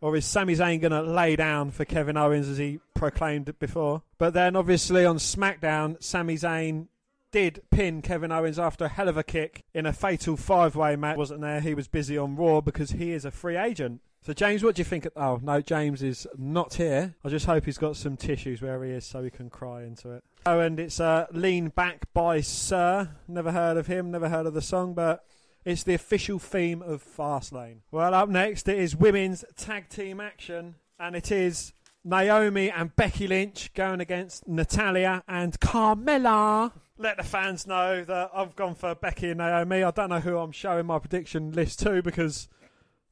Or 0.00 0.14
is 0.14 0.24
Sami 0.24 0.54
Zayn 0.54 0.80
going 0.80 0.92
to 0.92 1.02
lay 1.02 1.34
down 1.34 1.72
for 1.72 1.84
Kevin 1.84 2.16
Owens 2.16 2.46
as 2.46 2.56
he 2.56 2.78
proclaimed 2.94 3.58
before? 3.58 4.02
But 4.16 4.32
then 4.32 4.54
obviously 4.54 5.04
on 5.04 5.16
SmackDown, 5.16 6.00
Sami 6.00 6.36
Zayn 6.36 6.86
did 7.32 7.60
pin 7.72 8.00
Kevin 8.00 8.30
Owens 8.30 8.60
after 8.60 8.84
a 8.84 8.88
hell 8.88 9.08
of 9.08 9.16
a 9.16 9.24
kick 9.24 9.64
in 9.74 9.86
a 9.86 9.92
fatal 9.92 10.36
five 10.36 10.76
way 10.76 10.94
match. 10.94 11.16
Wasn't 11.16 11.40
there? 11.40 11.60
He 11.60 11.74
was 11.74 11.88
busy 11.88 12.16
on 12.16 12.36
Raw 12.36 12.60
because 12.60 12.92
he 12.92 13.10
is 13.10 13.24
a 13.24 13.32
free 13.32 13.56
agent. 13.56 14.02
So 14.22 14.34
James, 14.34 14.62
what 14.62 14.74
do 14.74 14.80
you 14.80 14.84
think? 14.84 15.06
Of, 15.06 15.12
oh 15.16 15.40
no, 15.42 15.62
James 15.62 16.02
is 16.02 16.26
not 16.36 16.74
here. 16.74 17.14
I 17.24 17.30
just 17.30 17.46
hope 17.46 17.64
he's 17.64 17.78
got 17.78 17.96
some 17.96 18.16
tissues 18.18 18.60
where 18.60 18.84
he 18.84 18.90
is 18.90 19.06
so 19.06 19.22
he 19.22 19.30
can 19.30 19.48
cry 19.48 19.82
into 19.82 20.10
it. 20.10 20.22
Oh, 20.44 20.60
and 20.60 20.78
it's 20.78 21.00
uh, 21.00 21.26
"Lean 21.32 21.68
Back" 21.68 22.12
by 22.12 22.42
Sir. 22.42 23.10
Never 23.26 23.52
heard 23.52 23.78
of 23.78 23.86
him. 23.86 24.10
Never 24.10 24.28
heard 24.28 24.44
of 24.44 24.52
the 24.52 24.60
song, 24.60 24.92
but 24.92 25.24
it's 25.64 25.84
the 25.84 25.94
official 25.94 26.38
theme 26.38 26.82
of 26.82 27.02
Fastlane. 27.02 27.78
Well, 27.90 28.12
up 28.12 28.28
next 28.28 28.68
it 28.68 28.78
is 28.78 28.94
women's 28.94 29.42
tag 29.56 29.88
team 29.88 30.20
action, 30.20 30.74
and 30.98 31.16
it 31.16 31.32
is 31.32 31.72
Naomi 32.04 32.70
and 32.70 32.94
Becky 32.96 33.26
Lynch 33.26 33.72
going 33.72 34.00
against 34.00 34.46
Natalya 34.46 35.22
and 35.28 35.58
Carmella. 35.60 36.72
Let 36.98 37.16
the 37.16 37.22
fans 37.22 37.66
know 37.66 38.04
that 38.04 38.30
I've 38.34 38.54
gone 38.54 38.74
for 38.74 38.94
Becky 38.94 39.30
and 39.30 39.38
Naomi. 39.38 39.82
I 39.82 39.90
don't 39.90 40.10
know 40.10 40.20
who 40.20 40.36
I'm 40.36 40.52
showing 40.52 40.84
my 40.84 40.98
prediction 40.98 41.52
list 41.52 41.80
to 41.80 42.02
because 42.02 42.48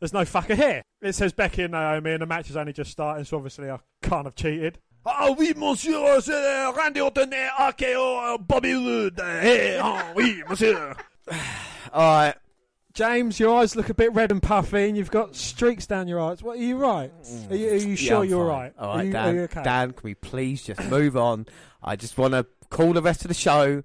there's 0.01 0.13
no 0.13 0.23
fucker 0.23 0.55
here. 0.57 0.83
It 1.01 1.15
says 1.15 1.33
Becky 1.33 1.63
and 1.65 1.73
Naomi, 1.73 2.13
and 2.13 2.23
the 2.23 2.27
match 2.27 2.51
is 2.51 2.57
only 2.57 2.73
just 2.73 2.91
starting, 2.91 3.25
so 3.25 3.37
obviously 3.37 3.71
I 3.71 3.79
can't 4.03 4.25
have 4.27 4.35
cheated. 4.35 4.79
Ah 5.07 5.35
oui, 5.39 5.53
monsieur, 5.57 6.21
c'est 6.21 6.73
Randy 6.77 7.01
Orton 7.01 7.33
et 7.33 7.49
RKO 7.59 8.47
Bobby 8.47 8.75
Roode. 8.75 9.19
Hey, 9.21 9.79
ah 9.81 10.13
oui, 10.15 10.43
monsieur. 10.49 10.95
All 11.93 12.03
right. 12.25 12.35
James, 12.95 13.39
your 13.39 13.57
eyes 13.61 13.77
look 13.77 13.91
a 13.91 13.95
bit 13.95 14.13
red 14.13 14.33
and 14.33 14.43
puffy, 14.43 14.89
and 14.89 14.97
you've 14.97 15.11
got 15.11 15.37
streaks 15.37 15.87
down 15.87 16.09
your 16.09 16.21
eyes. 16.21 16.43
What 16.43 16.59
are 16.59 16.63
you 16.63 16.77
right? 16.77 17.13
Are 17.49 17.55
you, 17.55 17.71
are 17.71 17.75
you 17.77 17.95
sure 17.97 18.23
I'm 18.23 18.29
you're 18.29 18.49
fine. 18.49 18.59
right? 18.59 18.73
All 18.79 18.91
Are 18.99 19.05
you- 19.05 19.13
Dan. 19.13 19.29
are 19.29 19.35
you 19.35 19.41
okay? 19.43 19.63
Dan, 19.63 19.93
can 19.93 20.01
we 20.03 20.15
please 20.15 20.65
just 20.65 20.83
move 20.91 21.17
on? 21.17 21.47
I 21.83 21.95
just 21.95 22.19
want 22.19 22.35
to 22.35 22.45
call 22.71 22.93
the 22.93 23.03
rest 23.03 23.23
of 23.23 23.29
the 23.29 23.35
show 23.35 23.85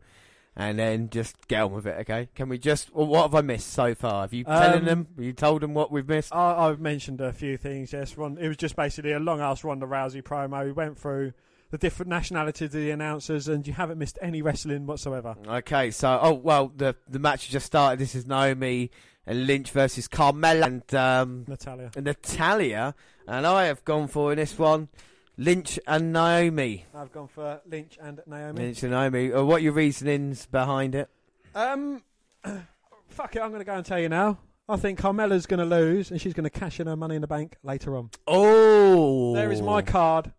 and 0.56 0.78
then 0.78 1.10
just 1.10 1.48
get 1.48 1.62
on 1.64 1.72
with 1.72 1.88
it, 1.88 1.98
okay? 2.02 2.30
Can 2.36 2.50
we 2.50 2.58
just. 2.58 2.94
Well, 2.94 3.08
what 3.08 3.24
have 3.24 3.36
I 3.36 3.42
missed 3.42 3.72
so 3.72 3.96
far? 3.96 4.22
Have 4.22 4.34
you 4.34 4.44
telling 4.44 4.80
Um, 4.80 4.86
them? 4.86 5.08
Have 5.16 5.26
you 5.26 5.34
told 5.34 5.62
them 5.62 5.74
what 5.74 5.92
we've 5.92 6.08
missed? 6.08 6.34
I, 6.34 6.68
I've 6.68 6.80
mentioned 6.80 7.22
a 7.22 7.34
few 7.34 7.58
things. 7.58 7.94
Yes, 7.94 8.18
Ron, 8.18 8.38
it 8.38 8.48
was 8.48 8.58
just 8.58 8.76
basically 8.76 9.12
a 9.14 9.20
long 9.20 9.42
ass 9.42 9.64
Ronda 9.64 9.86
Rousey 9.86 10.22
promo. 10.22 10.64
We 10.66 10.72
went 10.72 10.98
through 11.00 11.34
the 11.72 11.78
different 11.80 12.10
nationalities 12.12 12.68
of 12.68 12.72
the 12.74 12.92
announcers, 12.92 13.48
and 13.48 13.66
you 13.66 13.74
haven't 13.74 13.98
missed 13.98 14.20
any 14.22 14.42
wrestling 14.44 14.86
whatsoever. 14.86 15.36
Okay, 15.48 15.90
so 15.90 16.20
oh 16.22 16.34
well, 16.34 16.72
the 16.76 16.96
the 17.10 17.20
match 17.20 17.50
just 17.50 17.66
started. 17.66 18.00
This 18.00 18.14
is 18.14 18.28
Naomi 18.28 18.92
and 19.26 19.48
Lynch 19.48 19.72
versus 19.72 20.08
Carmella 20.08 20.66
and 20.68 20.94
um, 20.96 21.46
Natalya. 21.48 21.90
and 21.96 22.06
Natalya, 22.06 22.94
and 23.28 23.48
I 23.48 23.66
have 23.66 23.84
gone 23.86 24.08
for 24.08 24.32
in 24.34 24.38
this 24.38 24.60
one 24.60 24.90
Lynch 25.38 25.80
and 25.88 26.14
Naomi. 26.14 26.86
I've 26.96 27.12
gone 27.12 27.28
for 27.28 27.62
Lynch 27.66 27.98
and 28.02 28.22
Naomi. 28.28 28.62
Lynch 28.66 28.84
and 28.84 28.92
Naomi. 28.92 29.34
Uh, 29.34 29.44
what 29.44 29.58
are 29.58 29.64
your 29.64 29.74
reasonings 29.74 30.46
behind 30.46 30.94
it? 30.96 31.10
Um, 31.56 32.04
fuck 33.08 33.36
it, 33.36 33.42
I'm 33.42 33.50
going 33.50 33.62
to 33.62 33.66
go 33.66 33.74
and 33.74 33.86
tell 33.86 34.00
you 34.00 34.10
now. 34.10 34.38
I 34.70 34.78
think 34.78 35.00
Carmella's 35.00 35.46
going 35.46 35.60
to 35.60 35.66
lose, 35.66 36.10
and 36.12 36.22
she's 36.22 36.34
going 36.34 36.46
to 36.46 36.50
cash 36.50 36.80
in 36.80 36.88
her 36.88 36.96
money 36.96 37.16
in 37.16 37.22
the 37.22 37.28
bank 37.28 37.58
later 37.64 37.98
on. 37.98 38.12
Oh, 38.28 39.34
There 39.36 39.52
is 39.52 39.62
my 39.62 39.82
card. 39.82 40.32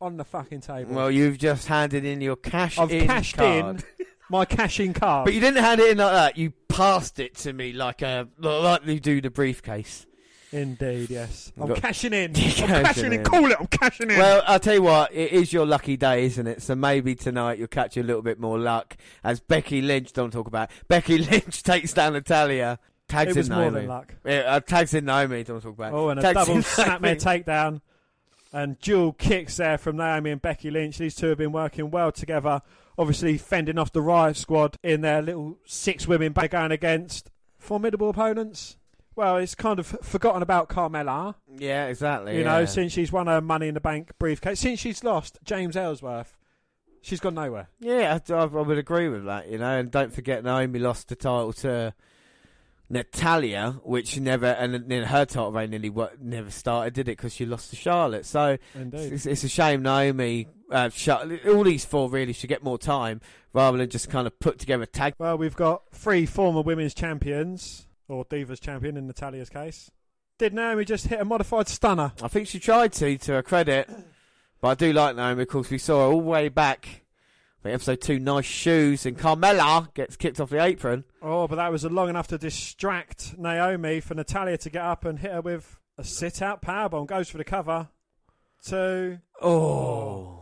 on 0.00 0.16
the 0.16 0.24
fucking 0.24 0.60
table. 0.60 0.94
Well, 0.94 1.10
you've 1.10 1.38
just 1.38 1.66
handed 1.66 2.04
in 2.04 2.20
your 2.20 2.36
cash 2.36 2.78
I've 2.78 2.92
in 2.92 3.06
cashed 3.06 3.36
card. 3.36 3.84
in 3.98 4.06
my 4.30 4.44
cash 4.44 4.80
in 4.80 4.92
card. 4.92 5.24
But 5.24 5.34
you 5.34 5.40
didn't 5.40 5.62
hand 5.64 5.80
it 5.80 5.90
in 5.92 5.98
like 5.98 6.12
that. 6.12 6.36
You 6.38 6.52
passed 6.68 7.18
it 7.20 7.36
to 7.36 7.52
me 7.52 7.72
like 7.72 8.02
a 8.02 8.28
like 8.38 8.84
you 8.86 9.00
do 9.00 9.20
the 9.20 9.30
briefcase. 9.30 10.06
Indeed, 10.52 11.10
yes. 11.10 11.52
I'm 11.60 11.68
Got- 11.68 11.76
cashing 11.82 12.12
in. 12.14 12.30
I'm 12.30 12.34
cashing 12.34 12.66
cashing 12.66 13.04
in. 13.06 13.12
in. 13.14 13.24
Call 13.24 13.50
it. 13.50 13.56
I'm 13.60 13.66
cashing 13.66 14.10
in. 14.10 14.18
Well, 14.18 14.42
I'll 14.46 14.58
tell 14.60 14.74
you 14.74 14.82
what, 14.82 15.12
it 15.12 15.32
is 15.32 15.52
your 15.52 15.66
lucky 15.66 15.96
day, 15.96 16.24
isn't 16.24 16.46
it? 16.46 16.62
So 16.62 16.74
maybe 16.74 17.14
tonight 17.14 17.58
you'll 17.58 17.68
catch 17.68 17.96
a 17.96 18.02
little 18.02 18.22
bit 18.22 18.40
more 18.40 18.58
luck 18.58 18.96
as 19.22 19.40
Becky 19.40 19.82
Lynch, 19.82 20.12
don't 20.12 20.30
talk 20.30 20.46
about 20.46 20.70
it. 20.70 20.76
Becky 20.88 21.18
Lynch 21.18 21.62
takes 21.64 21.92
down 21.92 22.14
Natalya, 22.14 22.78
tags 23.08 23.30
It 23.30 23.32
in 23.32 23.36
was 23.40 23.50
more 23.50 23.58
Naomi. 23.60 23.80
than 23.80 23.88
luck. 23.88 24.14
Yeah, 24.24 24.38
uh, 24.46 24.60
tags 24.60 24.94
in 24.94 25.04
Naomi, 25.04 25.44
don't 25.44 25.60
talk 25.62 25.74
about 25.74 25.92
it. 25.92 25.96
Oh, 25.96 26.08
and 26.08 26.18
a 26.18 26.22
Tags 26.22 26.34
double 26.38 26.54
in 26.56 26.62
snapmare 26.62 27.00
Naomi. 27.00 27.16
takedown. 27.44 27.80
And 28.50 28.78
dual 28.80 29.12
kicks 29.12 29.58
there 29.58 29.76
from 29.76 29.96
Naomi 29.98 30.30
and 30.30 30.40
Becky 30.40 30.70
Lynch. 30.70 30.96
These 30.96 31.16
two 31.16 31.26
have 31.26 31.36
been 31.36 31.52
working 31.52 31.90
well 31.90 32.10
together. 32.10 32.62
Obviously, 32.96 33.36
fending 33.36 33.78
off 33.78 33.92
the 33.92 34.00
Riott 34.00 34.36
Squad 34.36 34.76
in 34.82 35.02
their 35.02 35.20
little 35.20 35.58
six 35.66 36.08
women 36.08 36.32
back 36.32 36.52
going 36.52 36.72
against 36.72 37.30
formidable 37.58 38.08
opponents. 38.08 38.77
Well, 39.18 39.38
it's 39.38 39.56
kind 39.56 39.80
of 39.80 39.88
forgotten 39.88 40.42
about 40.42 40.68
Carmella. 40.68 41.34
Yeah, 41.56 41.86
exactly. 41.86 42.38
You 42.38 42.44
know, 42.44 42.64
since 42.66 42.92
she's 42.92 43.10
won 43.10 43.26
her 43.26 43.40
Money 43.40 43.66
in 43.66 43.74
the 43.74 43.80
Bank 43.80 44.12
briefcase, 44.16 44.60
since 44.60 44.78
she's 44.78 45.02
lost 45.02 45.40
James 45.42 45.76
Ellsworth, 45.76 46.38
she's 47.02 47.18
gone 47.18 47.34
nowhere. 47.34 47.68
Yeah, 47.80 48.20
I, 48.30 48.32
I, 48.32 48.44
would 48.44 48.78
agree 48.78 49.08
with 49.08 49.24
that, 49.24 49.48
you 49.48 49.58
know. 49.58 49.76
And 49.76 49.90
don't 49.90 50.12
forget, 50.12 50.44
Naomi 50.44 50.78
lost 50.78 51.08
the 51.08 51.16
title 51.16 51.52
to 51.54 51.94
Natalya, 52.88 53.80
which 53.82 54.20
never, 54.20 54.46
and 54.46 54.88
then 54.88 55.02
her 55.02 55.24
title 55.24 55.50
reign 55.50 55.70
nearly 55.70 55.92
never 56.20 56.52
started, 56.52 56.94
did 56.94 57.08
it? 57.08 57.16
Because 57.16 57.34
she 57.34 57.44
lost 57.44 57.70
to 57.70 57.76
Charlotte. 57.76 58.24
So 58.24 58.56
it's, 58.76 59.26
it's 59.26 59.42
a 59.42 59.48
shame 59.48 59.82
Naomi, 59.82 60.46
uh, 60.70 60.90
all 61.48 61.64
these 61.64 61.84
four 61.84 62.08
really 62.08 62.32
should 62.32 62.50
get 62.50 62.62
more 62.62 62.78
time 62.78 63.20
rather 63.52 63.78
than 63.78 63.90
just 63.90 64.10
kind 64.10 64.28
of 64.28 64.38
put 64.38 64.60
together 64.60 64.84
a 64.84 64.86
tag. 64.86 65.14
Well, 65.18 65.36
we've 65.36 65.56
got 65.56 65.82
three 65.90 66.24
former 66.24 66.62
women's 66.62 66.94
champions, 66.94 67.87
or 68.08 68.24
Divas 68.24 68.60
champion 68.60 68.96
in 68.96 69.06
Natalya's 69.06 69.48
case. 69.48 69.90
Did 70.38 70.54
Naomi 70.54 70.84
just 70.84 71.08
hit 71.08 71.20
a 71.20 71.24
modified 71.24 71.68
stunner? 71.68 72.12
I 72.22 72.28
think 72.28 72.48
she 72.48 72.60
tried 72.60 72.92
to, 72.94 73.18
to 73.18 73.32
her 73.32 73.42
credit, 73.42 73.90
but 74.60 74.68
I 74.68 74.74
do 74.74 74.92
like 74.92 75.16
Naomi. 75.16 75.42
Of 75.42 75.48
course, 75.48 75.70
we 75.70 75.78
saw 75.78 76.06
her 76.06 76.12
all 76.12 76.20
the 76.20 76.26
way 76.26 76.48
back. 76.48 77.02
I 77.64 77.70
episode 77.70 78.00
two, 78.00 78.18
nice 78.18 78.44
shoes, 78.44 79.04
and 79.04 79.18
Carmella 79.18 79.92
gets 79.92 80.16
kicked 80.16 80.40
off 80.40 80.50
the 80.50 80.62
apron. 80.62 81.04
Oh, 81.20 81.48
but 81.48 81.56
that 81.56 81.72
was 81.72 81.84
long 81.84 82.08
enough 82.08 82.28
to 82.28 82.38
distract 82.38 83.36
Naomi 83.36 84.00
for 84.00 84.14
Natalya 84.14 84.56
to 84.58 84.70
get 84.70 84.82
up 84.82 85.04
and 85.04 85.18
hit 85.18 85.32
her 85.32 85.40
with 85.40 85.78
a 85.98 86.04
sit 86.04 86.40
out 86.40 86.62
powerbomb. 86.62 87.06
Goes 87.06 87.28
for 87.28 87.36
the 87.36 87.44
cover. 87.44 87.88
Two. 88.64 89.18
Oh. 89.42 90.34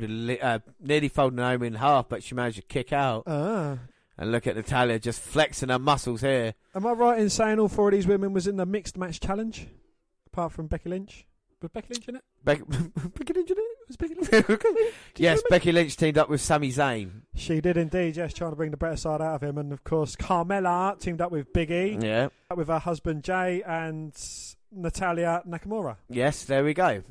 Uh, 0.00 0.60
nearly 0.80 1.08
folded 1.08 1.36
Naomi 1.36 1.66
in 1.66 1.74
half, 1.74 2.08
but 2.08 2.22
she 2.22 2.34
managed 2.34 2.56
to 2.56 2.62
kick 2.62 2.92
out. 2.92 3.24
Ah. 3.26 3.78
And 4.20 4.30
look 4.32 4.46
at 4.46 4.54
Natalya 4.54 4.98
just 4.98 5.18
flexing 5.20 5.70
her 5.70 5.78
muscles 5.78 6.20
here. 6.20 6.52
Am 6.74 6.86
I 6.86 6.92
right 6.92 7.18
in 7.18 7.30
saying 7.30 7.58
all 7.58 7.68
four 7.68 7.88
of 7.88 7.94
these 7.94 8.06
women 8.06 8.34
was 8.34 8.46
in 8.46 8.56
the 8.56 8.66
mixed 8.66 8.98
match 8.98 9.18
challenge? 9.18 9.66
Apart 10.26 10.52
from 10.52 10.66
Becky 10.66 10.90
Lynch. 10.90 11.26
Was 11.62 11.70
Becky 11.70 11.88
Lynch 11.94 12.06
in 12.08 12.16
it? 12.16 12.22
Becky, 12.44 12.62
Becky 13.18 13.32
Lynch 13.32 13.50
in 13.50 13.56
it? 13.58 13.64
Was 13.88 13.96
Becky 13.96 14.14
Lynch? 14.14 14.94
yes, 15.16 15.42
Becky 15.48 15.72
Lynch 15.72 15.96
teamed 15.96 16.18
up 16.18 16.28
with 16.28 16.42
Sami 16.42 16.70
Zayn. 16.70 17.22
She 17.34 17.62
did 17.62 17.78
indeed, 17.78 18.16
yes, 18.16 18.34
trying 18.34 18.50
to 18.50 18.56
bring 18.56 18.70
the 18.70 18.76
better 18.76 18.96
side 18.96 19.22
out 19.22 19.36
of 19.36 19.42
him. 19.42 19.56
And 19.56 19.72
of 19.72 19.84
course, 19.84 20.16
Carmella 20.16 20.98
teamed 21.00 21.22
up 21.22 21.32
with 21.32 21.50
Big 21.54 21.70
E, 21.70 21.98
Yeah. 22.00 22.28
with 22.54 22.68
her 22.68 22.78
husband 22.78 23.24
Jay 23.24 23.62
and 23.66 24.12
Natalya 24.70 25.42
Nakamura. 25.48 25.96
Yes, 26.10 26.44
there 26.44 26.62
we 26.62 26.74
go. 26.74 27.02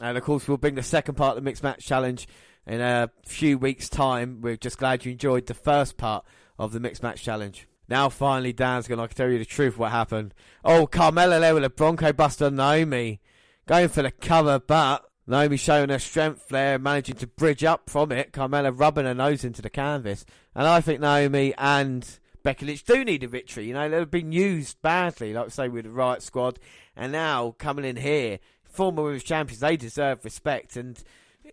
And 0.00 0.16
of 0.16 0.22
course, 0.24 0.46
we'll 0.48 0.56
bring 0.56 0.76
the 0.76 0.82
second 0.84 1.16
part 1.16 1.30
of 1.36 1.42
the 1.42 1.42
mixed 1.48 1.62
match 1.64 1.84
challenge 1.84 2.26
in 2.66 2.80
a 2.80 3.10
few 3.26 3.58
weeks' 3.58 3.88
time. 3.88 4.40
We're 4.40 4.56
just 4.56 4.78
glad 4.78 5.04
you 5.04 5.12
enjoyed 5.12 5.46
the 5.46 5.54
first 5.54 5.96
part 5.96 6.24
of 6.58 6.72
the 6.72 6.80
mixed 6.80 7.02
match 7.02 7.22
challenge. 7.22 7.66
Now, 7.88 8.08
finally, 8.08 8.52
Dan's 8.52 8.88
going 8.88 9.06
to 9.06 9.14
tell 9.14 9.28
you 9.28 9.38
the 9.38 9.44
truth 9.44 9.76
what 9.76 9.90
happened. 9.90 10.34
Oh, 10.64 10.86
Carmella 10.86 11.40
there 11.40 11.54
with 11.54 11.64
a 11.64 11.70
Bronco 11.70 12.12
Buster 12.12 12.50
Naomi. 12.50 13.20
Going 13.66 13.88
for 13.88 14.02
the 14.02 14.10
cover, 14.10 14.58
but 14.58 15.04
Naomi 15.26 15.56
showing 15.56 15.88
her 15.88 15.98
strength 15.98 16.48
there, 16.48 16.78
managing 16.78 17.16
to 17.16 17.26
bridge 17.26 17.64
up 17.64 17.88
from 17.88 18.12
it. 18.12 18.32
Carmella 18.32 18.78
rubbing 18.78 19.06
her 19.06 19.14
nose 19.14 19.44
into 19.44 19.62
the 19.62 19.70
canvas. 19.70 20.24
And 20.54 20.66
I 20.66 20.80
think 20.80 21.00
Naomi 21.00 21.54
and 21.56 22.06
Becky 22.42 22.66
Lynch 22.66 22.84
do 22.84 23.04
need 23.04 23.22
a 23.22 23.28
victory. 23.28 23.66
You 23.66 23.74
know, 23.74 23.88
they've 23.88 24.10
been 24.10 24.32
used 24.32 24.80
badly, 24.82 25.32
like 25.32 25.46
I 25.46 25.48
say, 25.48 25.68
with 25.68 25.84
the 25.84 25.90
Riott 25.90 26.22
Squad. 26.22 26.58
And 26.94 27.12
now, 27.12 27.54
coming 27.58 27.84
in 27.84 27.96
here, 27.96 28.38
former 28.64 29.02
women's 29.02 29.24
champions, 29.24 29.60
they 29.60 29.76
deserve 29.76 30.24
respect. 30.24 30.76
And 30.76 31.02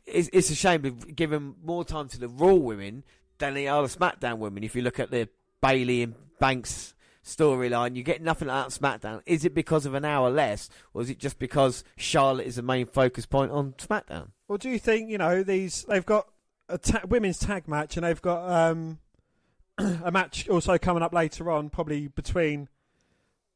it's, 0.06 0.50
a 0.50 0.56
shame 0.56 0.84
to 0.84 0.92
give 0.92 1.30
them 1.30 1.56
more 1.64 1.86
time 1.86 2.08
to 2.10 2.20
the 2.20 2.28
Raw 2.28 2.54
women 2.54 3.04
than 3.42 3.54
the 3.54 3.68
other 3.68 3.88
SmackDown 3.88 4.38
women. 4.38 4.64
If 4.64 4.76
you 4.76 4.82
look 4.82 5.00
at 5.00 5.12
the 5.12 5.28
Bayley 5.62 6.04
and 6.04 6.16
Banks 6.40 6.96
storyline, 7.24 7.96
you 7.96 8.04
get 8.04 8.22
nothing 8.22 8.50
out 8.50 8.68
of 8.68 8.74
SmackDown. 8.74 9.22
Is 9.26 9.44
it 9.44 9.54
because 9.54 9.86
of 9.86 9.94
an 9.94 10.06
hour 10.06 10.30
less, 10.30 10.70
or 10.94 11.02
is 11.02 11.10
it 11.10 11.20
just 11.20 11.38
because 11.38 11.84
Charlotte 11.98 12.48
is 12.48 12.56
the 12.56 12.62
main 12.62 12.86
focus 12.86 13.26
point 13.26 13.52
on 13.52 13.74
SmackDown? 13.74 14.30
Well, 14.48 14.58
do 14.58 14.70
you 14.70 14.80
think 14.80 15.10
you 15.10 15.18
know 15.18 15.44
these? 15.44 15.84
They've 15.84 16.06
got 16.06 16.28
a 16.70 16.78
ta- 16.78 17.02
women's 17.08 17.38
tag 17.40 17.68
match, 17.68 17.98
and 17.98 18.06
they've 18.06 18.22
got 18.22 18.50
um, 18.50 19.00
a 19.78 20.12
match 20.12 20.48
also 20.48 20.78
coming 20.78 21.04
up 21.04 21.14
later 21.14 21.52
on, 21.52 21.70
probably 21.70 22.08
between 22.08 22.70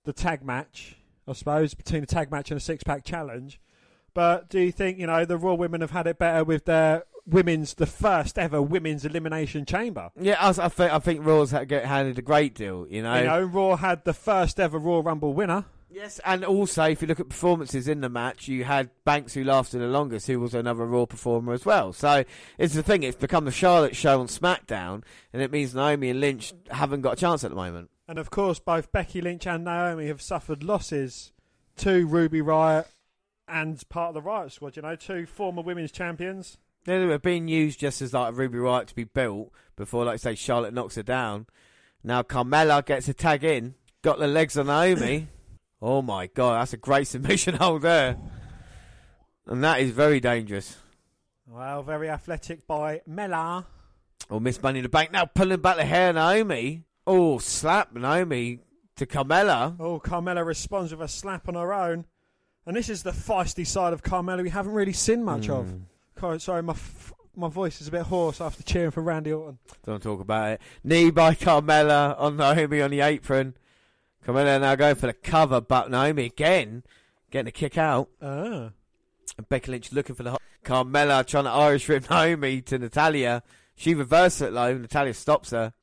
the 0.04 0.14
tag 0.14 0.44
match, 0.44 0.98
I 1.28 1.34
suppose, 1.34 1.74
between 1.74 2.02
the 2.02 2.08
tag 2.08 2.30
match 2.32 2.52
and 2.52 2.58
a 2.58 2.62
six 2.62 2.84
pack 2.84 3.04
challenge. 3.04 3.60
But 4.14 4.50
do 4.50 4.60
you 4.60 4.72
think 4.72 4.98
you 4.98 5.08
know 5.08 5.26
the 5.26 5.38
Raw 5.38 5.56
women 5.56 5.82
have 5.82 5.92
had 5.92 6.08
it 6.08 6.18
better 6.18 6.44
with 6.44 6.66
their 6.66 7.04
women's, 7.26 7.74
the 7.76 7.86
first 7.86 8.38
ever 8.38 8.62
women's 8.62 9.06
elimination 9.06 9.66
chamber? 9.66 10.10
Yeah, 10.20 10.38
I, 10.40 10.50
I 10.50 10.70
think 10.70 10.94
I 10.94 11.00
think 11.00 11.26
Raw's 11.26 11.52
had, 11.52 11.68
get 11.68 11.86
handed 11.86 12.18
a 12.20 12.22
great 12.22 12.56
deal. 12.56 12.88
You 12.90 13.04
know, 13.04 13.18
You 13.18 13.26
know, 13.26 13.44
Raw 13.44 13.76
had 13.76 14.04
the 14.06 14.14
first 14.14 14.60
ever 14.60 14.78
Raw 14.78 15.02
Rumble 15.04 15.34
winner. 15.34 15.66
Yes, 15.90 16.20
and 16.26 16.44
also 16.44 16.84
if 16.84 17.02
you 17.02 17.08
look 17.08 17.22
at 17.22 17.30
performances 17.30 17.88
in 17.88 18.02
the 18.02 18.10
match, 18.10 18.50
you 18.50 18.66
had 18.66 18.90
Banks 19.06 19.34
who 19.34 19.46
lasted 19.46 19.80
the 19.80 19.88
longest, 19.88 20.28
who 20.28 20.42
was 20.42 20.54
another 20.54 20.86
Raw 20.86 21.06
performer 21.06 21.54
as 21.54 21.66
well. 21.66 21.94
So 21.94 22.26
it's 22.58 22.74
the 22.74 22.84
thing; 22.84 23.04
it's 23.04 23.16
become 23.16 23.46
the 23.46 23.52
Charlotte 23.52 23.96
show 23.96 24.20
on 24.20 24.28
SmackDown, 24.28 25.04
and 25.32 25.42
it 25.42 25.52
means 25.52 25.74
Naomi 25.74 26.10
and 26.10 26.20
Lynch 26.20 26.54
haven't 26.70 27.02
got 27.02 27.14
a 27.14 27.16
chance 27.16 27.46
at 27.46 27.52
the 27.52 27.56
moment. 27.56 27.90
And 28.10 28.20
of 28.20 28.30
course, 28.30 28.60
both 28.60 28.92
Becky 28.92 29.22
Lynch 29.22 29.48
and 29.48 29.64
Naomi 29.64 30.08
have 30.08 30.22
suffered 30.22 30.64
losses 30.64 31.32
to 31.78 32.06
Ruby 32.06 32.42
Riott 32.42 32.88
and 33.48 33.82
part 33.88 34.16
of 34.16 34.22
the 34.22 34.30
Riott 34.30 34.52
Squad. 34.52 34.76
You 34.76 34.82
know, 34.82 34.96
two 34.98 35.26
former 35.26 35.62
women's 35.62 35.94
champions. 35.94 36.58
They 36.86 37.04
were 37.04 37.20
being 37.20 37.48
used 37.48 37.80
just 37.80 38.02
as 38.02 38.14
like 38.14 38.38
Ruby 38.38 38.60
Riott 38.60 38.86
to 38.88 38.96
be 38.96 39.04
built 39.04 39.52
before, 39.76 40.06
like 40.06 40.20
say, 40.20 40.36
Charlotte 40.36 40.74
knocks 40.74 40.96
her 40.96 41.04
down. 41.04 41.48
Now 42.04 42.22
Carmella 42.22 42.86
gets 42.86 43.08
a 43.08 43.14
tag 43.14 43.44
in, 43.44 43.74
got 44.04 44.20
the 44.20 44.28
legs 44.28 44.58
on 44.58 44.68
Naomi. 44.68 45.28
oh 45.82 46.04
my 46.04 46.28
god, 46.28 46.62
that's 46.62 46.74
a 46.74 46.78
great 46.78 47.08
submission 47.08 47.56
hold 47.60 47.82
there, 47.82 48.18
and 49.48 49.64
that 49.64 49.80
is 49.82 49.92
very 49.92 50.20
dangerous. 50.20 50.78
Well, 51.48 51.82
very 51.82 52.10
athletic 52.10 52.68
by 52.68 53.02
Mela. 53.08 53.66
Oh, 54.30 54.40
Miss 54.40 54.62
Money 54.62 54.80
in 54.80 54.84
the 54.84 54.90
Bank 54.90 55.12
now 55.12 55.26
pulling 55.26 55.62
back 55.62 55.78
the 55.78 55.86
hair, 55.86 56.14
Naomi. 56.14 56.84
Oh, 57.08 57.40
slap 57.40 57.94
Naomi 57.94 58.60
to 58.96 59.06
Carmella. 59.06 59.76
Oh, 59.80 60.00
Carmella 60.00 60.46
responds 60.46 60.92
with 60.92 61.02
a 61.02 61.08
slap 61.08 61.48
on 61.48 61.56
her 61.56 61.74
own. 61.74 62.06
And 62.66 62.76
this 62.76 62.90
is 62.90 63.04
the 63.04 63.12
feisty 63.12 63.66
side 63.66 63.94
of 63.94 64.02
Carmella 64.02 64.42
we 64.42 64.50
haven't 64.50 64.74
really 64.74 64.94
seen 64.94 65.24
much 65.24 65.50
of. 65.50 65.70
Hmm. 65.70 65.78
Sorry, 66.40 66.64
my 66.64 66.74
f- 66.74 67.14
my 67.36 67.50
voice 67.50 67.82
is 67.82 67.88
a 67.88 67.92
bit 67.92 68.04
hoarse 68.04 68.40
after 68.40 68.64
cheering 68.64 68.92
for 68.92 69.02
Randy 69.02 69.34
Orton. 69.34 69.60
Don't 69.86 70.02
talk 70.02 70.22
about 70.22 70.52
it. 70.52 70.62
Knee 70.84 71.12
by 71.12 71.36
Carmella 71.36 72.20
on 72.20 72.38
Naomi 72.38 72.82
on 72.82 72.92
the 72.92 73.02
apron. 73.02 73.56
Carmella 74.26 74.60
now 74.62 74.76
going 74.76 74.96
for 74.96 75.08
the 75.08 75.14
cover, 75.14 75.62
but 75.62 75.92
Naomi 75.92 76.26
again 76.26 76.84
getting 77.32 77.50
a 77.50 77.52
kick 77.52 77.78
out. 77.78 78.10
Ah. 78.22 78.72
And 79.38 79.50
Becky 79.50 79.72
Lynch 79.72 79.92
looking 79.92 80.16
for 80.16 80.24
the 80.24 80.32
hot. 80.32 80.42
Carmella 80.64 81.26
trying 81.26 81.44
to 81.44 81.50
Irish 81.52 81.88
whip 81.90 82.10
Naomi 82.10 82.62
to 82.62 82.80
Natalya. 82.80 83.44
She 83.76 83.94
reverses 83.94 84.42
it 84.44 84.54
though. 84.54 84.78
Natalya 84.78 85.14
stops 85.14 85.52
her. 85.52 85.74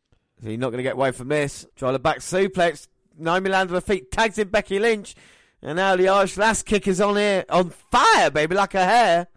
So 0.43 0.49
you're 0.49 0.59
not 0.59 0.71
going 0.71 0.79
to 0.79 0.83
get 0.83 0.95
away 0.95 1.13
from 1.13 1.29
this. 1.29 1.67
Try 1.77 1.93
the 1.93 1.99
back 1.99 2.19
suplex. 2.19 2.89
Naomi 3.17 3.51
lands 3.51 3.71
on 3.71 3.77
her 3.77 3.81
feet, 3.81 4.11
tags 4.11 4.39
in 4.39 4.49
Becky 4.49 4.79
Lynch. 4.79 5.15
And 5.61 5.77
now 5.77 5.95
the 5.95 6.09
Irish 6.09 6.37
last 6.37 6.67
kick 6.67 6.89
is 6.89 7.01
on 7.01 7.17
here, 7.17 7.45
on 7.49 7.71
fire, 7.71 8.31
baby, 8.31 8.57
like 8.57 8.73
her 8.73 8.85
hair. 8.85 9.29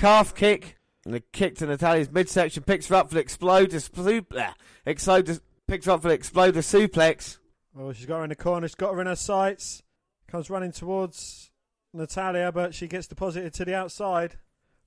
Calf 0.00 0.34
kick. 0.34 0.78
And 1.04 1.14
the 1.14 1.20
kick 1.20 1.56
to 1.56 1.66
Natalya's 1.66 2.10
midsection 2.10 2.62
picks 2.62 2.88
her 2.88 2.94
up 2.94 3.08
for 3.08 3.14
the 3.14 3.20
exploder, 3.20 3.76
suplex. 3.76 4.36
Uh, 4.36 4.52
exploder, 4.86 5.38
picks 5.66 5.86
her 5.86 5.92
up 5.92 6.02
for 6.02 6.08
the 6.08 6.14
exploder 6.14 6.60
suplex. 6.60 7.38
Oh, 7.78 7.92
she's 7.92 8.06
got 8.06 8.18
her 8.18 8.24
in 8.24 8.30
the 8.30 8.36
corner. 8.36 8.66
She's 8.66 8.74
got 8.74 8.94
her 8.94 9.00
in 9.00 9.06
her 9.06 9.16
sights. 9.16 9.82
Comes 10.26 10.50
running 10.50 10.72
towards 10.72 11.50
Natalya, 11.92 12.50
but 12.50 12.74
she 12.74 12.86
gets 12.86 13.06
deposited 13.06 13.52
to 13.54 13.64
the 13.64 13.74
outside. 13.74 14.36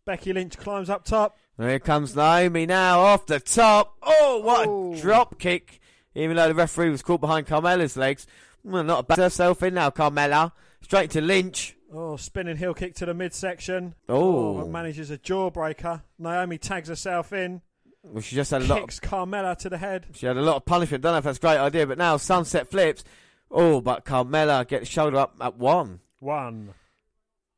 Becky 0.06 0.34
Lynch 0.34 0.58
climbs 0.58 0.90
up 0.90 1.06
top. 1.06 1.38
And 1.58 1.70
here 1.70 1.80
comes 1.80 2.16
Naomi 2.16 2.66
now 2.66 3.00
off 3.02 3.26
the 3.26 3.40
top. 3.40 3.96
Oh, 4.02 4.40
what 4.44 4.98
a 4.98 5.02
drop 5.02 5.40
kick. 5.40 5.80
Even 6.16 6.38
though 6.38 6.48
the 6.48 6.56
referee 6.56 6.90
was 6.90 7.02
caught 7.02 7.22
behind 7.22 7.48
Carmella's 7.48 7.98
legs. 7.98 8.28
Well, 8.64 8.84
not 8.84 9.00
a 9.00 9.04
bad 9.04 9.20
herself 9.20 9.62
in 9.64 9.76
now, 9.76 9.90
Carmella. 9.90 10.52
Straight 10.82 11.12
to 11.12 11.22
Lynch. 11.22 11.76
Oh, 11.96 12.16
spinning 12.18 12.58
heel 12.58 12.74
kick 12.74 12.96
to 12.96 13.06
the 13.06 13.14
midsection. 13.14 13.94
Oh. 14.10 14.16
oh 14.16 14.54
but 14.62 14.70
manages 14.70 15.12
a 15.12 15.18
jawbreaker. 15.18 16.02
Naomi 16.18 16.58
tags 16.58 16.90
herself 16.90 17.32
in. 17.32 17.62
Well, 18.02 18.22
she 18.22 18.36
just 18.36 18.52
had 18.52 18.64
a 18.64 18.66
lot. 18.66 18.82
Kicks 18.82 19.00
Carmella 19.00 19.56
to 19.60 19.70
the 19.70 19.78
head. 19.78 20.08
She 20.14 20.26
had 20.26 20.36
a 20.36 20.42
lot 20.42 20.58
of 20.58 20.66
punishment. 20.66 21.04
Don't 21.04 21.14
know 21.14 21.20
if 21.20 21.24
that's 21.24 21.38
a 21.38 21.42
great 21.42 21.58
idea, 21.58 21.88
but 21.88 21.98
now 21.98 22.18
sunset 22.18 22.70
flips. 22.70 23.04
Oh, 23.50 23.80
but 23.80 24.04
Carmella 24.04 24.68
gets 24.68 24.90
shoulder 24.90 25.18
up 25.18 25.36
at 25.40 25.58
one. 25.58 26.00
One. 26.20 26.74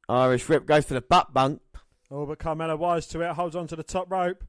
Irish 0.09 0.47
whip 0.47 0.65
goes 0.65 0.85
for 0.85 0.93
the 0.93 1.01
butt 1.01 1.33
bump. 1.33 1.61
Oh, 2.11 2.25
but 2.25 2.37
Carmella 2.37 2.77
wise 2.77 3.07
to 3.07 3.21
it, 3.21 3.31
holds 3.33 3.55
on 3.55 3.67
to 3.67 3.75
the 3.75 3.83
top 3.83 4.11
rope. 4.11 4.43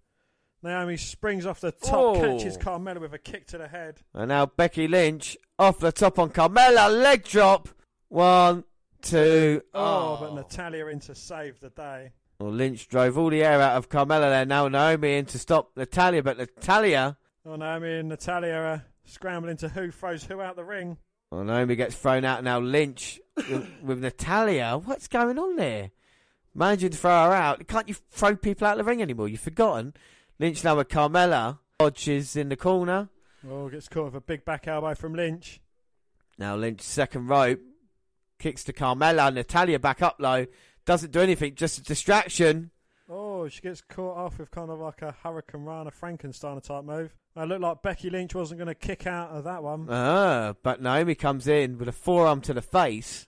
Naomi 0.62 0.96
springs 0.96 1.46
off 1.46 1.60
the 1.60 1.70
top, 1.72 1.94
Oh. 1.94 2.20
catches 2.20 2.58
Carmella 2.58 3.00
with 3.00 3.14
a 3.14 3.18
kick 3.18 3.46
to 3.48 3.58
the 3.58 3.68
head. 3.68 4.02
And 4.12 4.28
now 4.28 4.46
Becky 4.46 4.88
Lynch 4.88 5.36
off 5.58 5.78
the 5.78 5.92
top 5.92 6.18
on 6.18 6.30
Carmella. 6.30 6.90
Leg 6.90 7.24
drop. 7.24 7.68
One, 8.08 8.64
two. 9.06 9.62
Oh, 9.74 10.18
but 10.20 10.30
oh. 10.30 10.34
Natalya 10.34 10.86
in 10.86 11.00
to 11.00 11.14
save 11.14 11.60
the 11.60 11.70
day. 11.70 12.12
Well, 12.38 12.52
Lynch 12.52 12.88
drove 12.88 13.16
all 13.16 13.30
the 13.30 13.42
air 13.42 13.60
out 13.60 13.76
of 13.76 13.88
Carmella 13.88 14.28
there. 14.28 14.44
Now 14.44 14.68
Naomi 14.68 15.16
in 15.16 15.26
to 15.26 15.38
stop 15.38 15.70
Natalya, 15.76 16.22
but 16.22 16.36
Natalya. 16.36 17.16
Oh, 17.46 17.56
Naomi 17.56 17.98
and 17.98 18.08
Natalya 18.08 18.54
are 18.54 18.84
scrambling 19.04 19.56
to 19.58 19.68
who 19.68 19.90
throws 19.90 20.24
who 20.24 20.40
out 20.40 20.56
the 20.56 20.64
ring. 20.64 20.98
Well, 21.30 21.44
Naomi 21.44 21.76
gets 21.76 21.94
thrown 21.94 22.24
out. 22.24 22.44
Now 22.44 22.58
Lynch 22.58 23.20
with, 23.36 23.68
with 23.82 24.00
Natalya. 24.00 24.78
What's 24.84 25.08
going 25.08 25.38
on 25.38 25.56
there? 25.56 25.90
Managing 26.54 26.90
to 26.90 26.98
throw 26.98 27.10
her 27.10 27.32
out. 27.32 27.66
Can't 27.68 27.88
you 27.88 27.94
throw 28.10 28.36
people 28.36 28.66
out 28.66 28.78
of 28.78 28.84
the 28.84 28.90
ring 28.90 29.02
anymore? 29.02 29.28
You've 29.28 29.40
forgotten. 29.40 29.94
Lynch 30.38 30.62
now 30.64 30.76
with 30.76 30.88
Carmella. 30.88 31.58
Hodge 31.80 32.08
is 32.08 32.36
in 32.36 32.48
the 32.48 32.56
corner. 32.56 33.08
Oh, 33.48 33.68
gets 33.68 33.88
caught 33.88 34.06
with 34.06 34.14
a 34.16 34.20
big 34.20 34.44
back 34.44 34.66
elbow 34.66 34.94
from 34.94 35.14
Lynch. 35.14 35.60
Now 36.38 36.56
Lynch 36.56 36.80
second 36.80 37.28
rope. 37.28 37.60
Kicks 38.38 38.64
to 38.64 38.72
Carmella. 38.72 39.32
Natalya 39.32 39.78
back 39.78 40.02
up 40.02 40.16
low. 40.18 40.46
Doesn't 40.84 41.12
do 41.12 41.20
anything. 41.20 41.54
Just 41.54 41.78
a 41.78 41.82
distraction. 41.82 42.70
Oh, 43.08 43.48
she 43.48 43.60
gets 43.60 43.80
caught 43.82 44.16
off 44.16 44.38
with 44.38 44.50
kind 44.50 44.70
of 44.70 44.78
like 44.78 45.02
a 45.02 45.14
hurricanrana 45.24 45.92
Frankenstein 45.92 46.60
type 46.60 46.84
move. 46.84 47.14
It 47.36 47.48
looked 47.48 47.60
like 47.60 47.82
Becky 47.82 48.10
Lynch 48.10 48.34
wasn't 48.34 48.58
going 48.58 48.68
to 48.68 48.74
kick 48.74 49.06
out 49.06 49.30
of 49.30 49.44
that 49.44 49.62
one. 49.62 49.86
Ah, 49.90 50.54
but 50.62 50.80
Naomi 50.80 51.14
comes 51.14 51.46
in 51.46 51.78
with 51.78 51.88
a 51.88 51.92
forearm 51.92 52.40
to 52.42 52.54
the 52.54 52.62
face. 52.62 53.26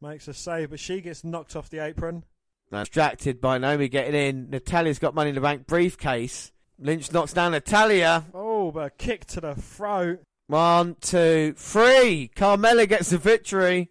Makes 0.00 0.28
a 0.28 0.34
save, 0.34 0.70
but 0.70 0.78
she 0.78 1.00
gets 1.00 1.24
knocked 1.24 1.56
off 1.56 1.70
the 1.70 1.78
apron. 1.78 2.24
Distracted 2.70 3.40
by 3.40 3.58
Naomi 3.58 3.88
getting 3.88 4.14
in. 4.14 4.50
Natalya's 4.50 4.98
got 4.98 5.14
money 5.14 5.30
in 5.30 5.34
the 5.34 5.40
bank 5.40 5.66
briefcase. 5.66 6.52
Lynch 6.78 7.12
knocks 7.12 7.32
down 7.32 7.52
Natalya. 7.52 8.26
Oh, 8.34 8.70
but 8.70 8.86
a 8.86 8.90
kick 8.90 9.24
to 9.26 9.40
the 9.40 9.54
throat. 9.54 10.20
One, 10.48 10.96
two, 11.00 11.54
three. 11.56 12.30
Carmella 12.36 12.88
gets 12.88 13.10
the 13.10 13.18
victory. 13.18 13.90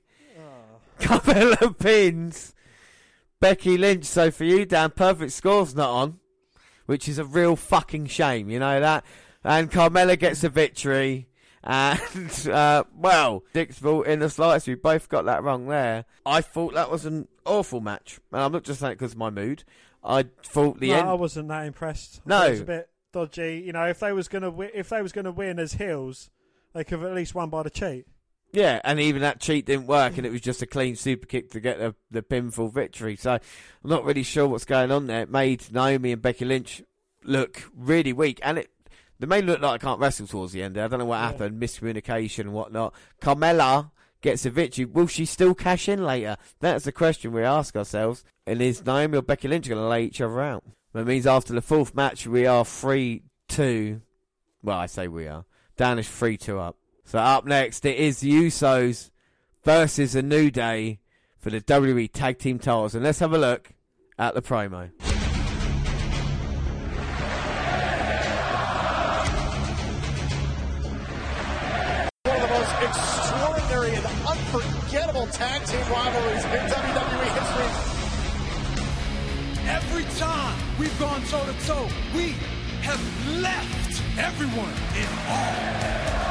Carmella 1.00 1.78
pins 1.78 2.54
Becky 3.40 3.78
Lynch. 3.78 4.06
So 4.06 4.32
for 4.32 4.44
you, 4.44 4.66
Dan, 4.66 4.92
perfect 4.92 5.32
score's 5.34 5.76
not 5.76 5.90
on, 5.90 6.20
which 6.86 7.08
is 7.08 7.20
a 7.20 7.26
real 7.26 7.56
fucking 7.56 8.08
shame. 8.08 8.50
You 8.50 8.60
know 8.60 8.80
that. 8.80 9.06
And 9.44 9.72
Carmella 9.72 10.18
gets 10.18 10.42
the 10.42 10.50
victory. 10.50 11.28
And 11.64 12.48
uh, 12.52 12.84
well, 12.96 13.44
fault 13.72 14.08
in 14.08 14.20
the 14.20 14.30
slightest. 14.30 14.68
We 14.68 14.76
both 14.76 15.10
got 15.10 15.26
that 15.26 15.44
wrong 15.44 15.68
there. 15.68 16.06
I 16.26 16.42
thought 16.42 16.74
that 16.76 16.92
was 16.92 17.06
an 17.06 17.28
awful 17.46 17.82
match, 17.82 18.20
and 18.32 18.42
I'm 18.42 18.52
not 18.52 18.64
just 18.64 18.80
saying 18.80 18.94
it 18.94 18.96
because 18.96 19.14
of 19.14 19.18
my 19.18 19.30
mood. 19.30 19.64
I 20.04 20.26
thought 20.44 20.80
the 20.80 20.90
no, 20.90 20.98
end. 20.98 21.10
I 21.10 21.14
wasn't 21.14 21.48
that 21.48 21.66
impressed. 21.66 22.22
No. 22.26 22.46
it 22.46 22.52
was 22.52 22.60
a 22.62 22.66
bit 22.66 22.90
dodgy. 23.12 23.64
You 23.66 23.74
know, 23.74 23.86
if 23.86 24.00
they 24.00 24.14
was 24.14 24.28
gonna 24.28 24.52
wi- 24.52 24.72
if 24.74 24.90
they 24.90 25.02
was 25.02 25.12
gonna 25.12 25.32
win 25.32 25.58
as 25.58 25.74
heels, 25.74 26.30
they 26.74 26.84
could 26.84 27.00
have 27.00 27.10
at 27.10 27.16
least 27.16 27.34
won 27.34 27.50
by 27.50 27.64
the 27.64 27.72
cheat. 27.72 28.06
Yeah, 28.56 28.80
and 28.86 29.02
even 29.02 29.22
that 29.22 29.42
cheat 29.42 29.66
didn't 29.66 29.88
work, 29.88 30.18
and 30.18 30.26
it 30.26 30.32
was 30.32 30.40
just 30.40 30.62
a 30.62 30.66
clean 30.66 30.96
super 30.96 31.28
kick 31.28 31.52
to 31.52 31.60
get 31.60 31.78
the, 31.78 31.94
the 32.10 32.22
pinfall 32.22 32.74
victory. 32.74 33.18
So 33.18 33.34
I'm 33.34 33.42
not 33.84 34.06
really 34.06 34.24
sure 34.24 34.48
what's 34.48 34.64
going 34.64 34.92
on 34.92 35.08
there. 35.08 35.24
It 35.24 35.30
made 35.30 35.74
Naomi 35.74 36.14
and 36.14 36.22
Becky 36.22 36.46
Lynch 36.46 36.82
look 37.26 37.70
really 37.76 38.14
weak, 38.14 38.40
and 38.42 38.60
it 38.60 38.72
they 39.20 39.28
may 39.28 39.42
look 39.42 39.62
like 39.62 39.84
I 39.84 39.86
can't 39.86 40.00
wrestle 40.00 40.28
towards 40.28 40.54
the 40.54 40.64
end. 40.64 40.78
I 40.78 40.88
don't 40.88 41.00
know 41.00 41.06
what 41.06 41.20
happened, 41.20 41.62
miscommunication 41.62 42.40
and 42.40 42.54
whatnot. 42.54 42.94
Carmella 43.22 43.92
gets 44.22 44.46
a 44.46 44.50
victory. 44.50 44.86
Will 44.86 45.08
she 45.08 45.26
still 45.26 45.54
cash 45.54 45.90
in 45.90 46.06
later? 46.06 46.38
That's 46.62 46.86
the 46.86 46.94
question 46.94 47.34
we 47.34 47.44
ask 47.44 47.76
ourselves. 47.76 48.24
And 48.48 48.62
is 48.62 48.86
Naomi 48.86 49.18
or 49.18 49.22
Becky 49.22 49.50
Lynch 49.50 49.68
going 49.68 49.82
to 49.82 49.88
lay 49.88 50.06
each 50.06 50.22
other 50.22 50.42
out? 50.42 50.64
That 50.94 51.06
means 51.06 51.28
after 51.28 51.54
the 51.54 51.62
fourth 51.62 51.94
match, 51.94 52.26
we 52.26 52.46
are 52.46 52.64
3 52.64 53.22
2. 53.50 54.02
Well, 54.64 54.78
I 54.78 54.86
say 54.86 55.10
we 55.10 55.28
are. 55.28 55.44
Dan 55.76 56.00
is 56.00 56.10
3 56.10 56.38
2 56.38 56.58
up. 56.58 56.78
So 57.08 57.20
up 57.20 57.46
next, 57.46 57.86
it 57.86 57.98
is 57.98 58.20
the 58.20 58.32
Usos 58.32 59.12
versus 59.64 60.16
a 60.16 60.24
New 60.24 60.50
Day 60.50 61.00
for 61.38 61.52
the 61.52 61.62
WWE 61.62 62.12
Tag 62.12 62.40
Team 62.40 62.58
titles. 62.58 62.96
And 62.96 63.04
let's 63.04 63.20
have 63.20 63.32
a 63.32 63.38
look 63.38 63.70
at 64.18 64.34
the 64.34 64.42
promo. 64.42 64.90
One 72.24 72.36
of 72.36 72.42
the 72.42 72.48
most 72.48 72.74
extraordinary 72.82 73.94
and 73.96 74.06
unforgettable 74.28 75.28
tag 75.28 75.64
team 75.68 75.82
rivalries 75.92 76.44
in 76.44 76.50
WWE 76.74 77.30
history. 77.38 77.70
Every 79.70 80.06
time 80.18 80.58
we've 80.80 81.00
gone 81.00 81.22
toe 81.26 81.46
to 81.46 81.54
toe, 81.68 81.88
we 82.16 82.34
have 82.82 83.00
left 83.42 84.02
everyone 84.18 84.74
in 84.98 85.08
awe. 85.28 86.25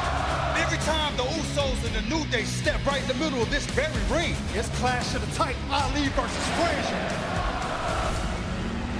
Every 0.75 0.91
time 0.91 1.15
the 1.15 1.23
Usos 1.23 1.85
and 1.85 1.95
the 1.95 2.01
New 2.13 2.25
Day 2.29 2.43
step 2.43 2.85
right 2.85 3.01
in 3.01 3.07
the 3.07 3.13
middle 3.13 3.41
of 3.41 3.49
this 3.49 3.65
very 3.67 3.93
ring, 4.11 4.35
it's 4.53 4.67
Clash 4.77 5.15
of 5.15 5.25
the 5.25 5.33
Titan, 5.33 5.55
Ali 5.71 6.09
versus 6.09 6.47
Frazier. 6.57 7.07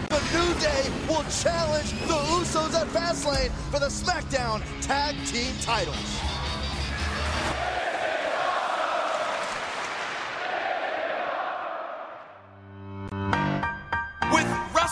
The 0.07 0.21
New 0.38 0.53
Day 0.61 0.89
will 1.09 1.26
challenge 1.30 1.91
the 2.07 2.15
Usos 2.32 2.73
at 2.80 2.88
Fastlane 2.88 3.51
for 3.71 3.80
the 3.80 3.88
SmackDown 3.88 4.63
Tag 4.82 5.15
Team 5.26 5.53
titles. 5.59 6.21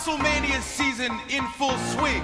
WrestleMania 0.04 0.60
season 0.60 1.18
in 1.30 1.42
full 1.56 1.78
swing, 1.78 2.22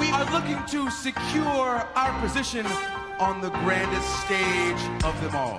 we 0.00 0.10
are 0.10 0.24
looking 0.32 0.58
to 0.66 0.90
secure 0.90 1.86
our 1.94 2.20
position 2.20 2.66
on 3.20 3.40
the 3.40 3.50
grandest 3.50 4.08
stage 4.22 5.04
of 5.04 5.14
them 5.22 5.36
all. 5.36 5.56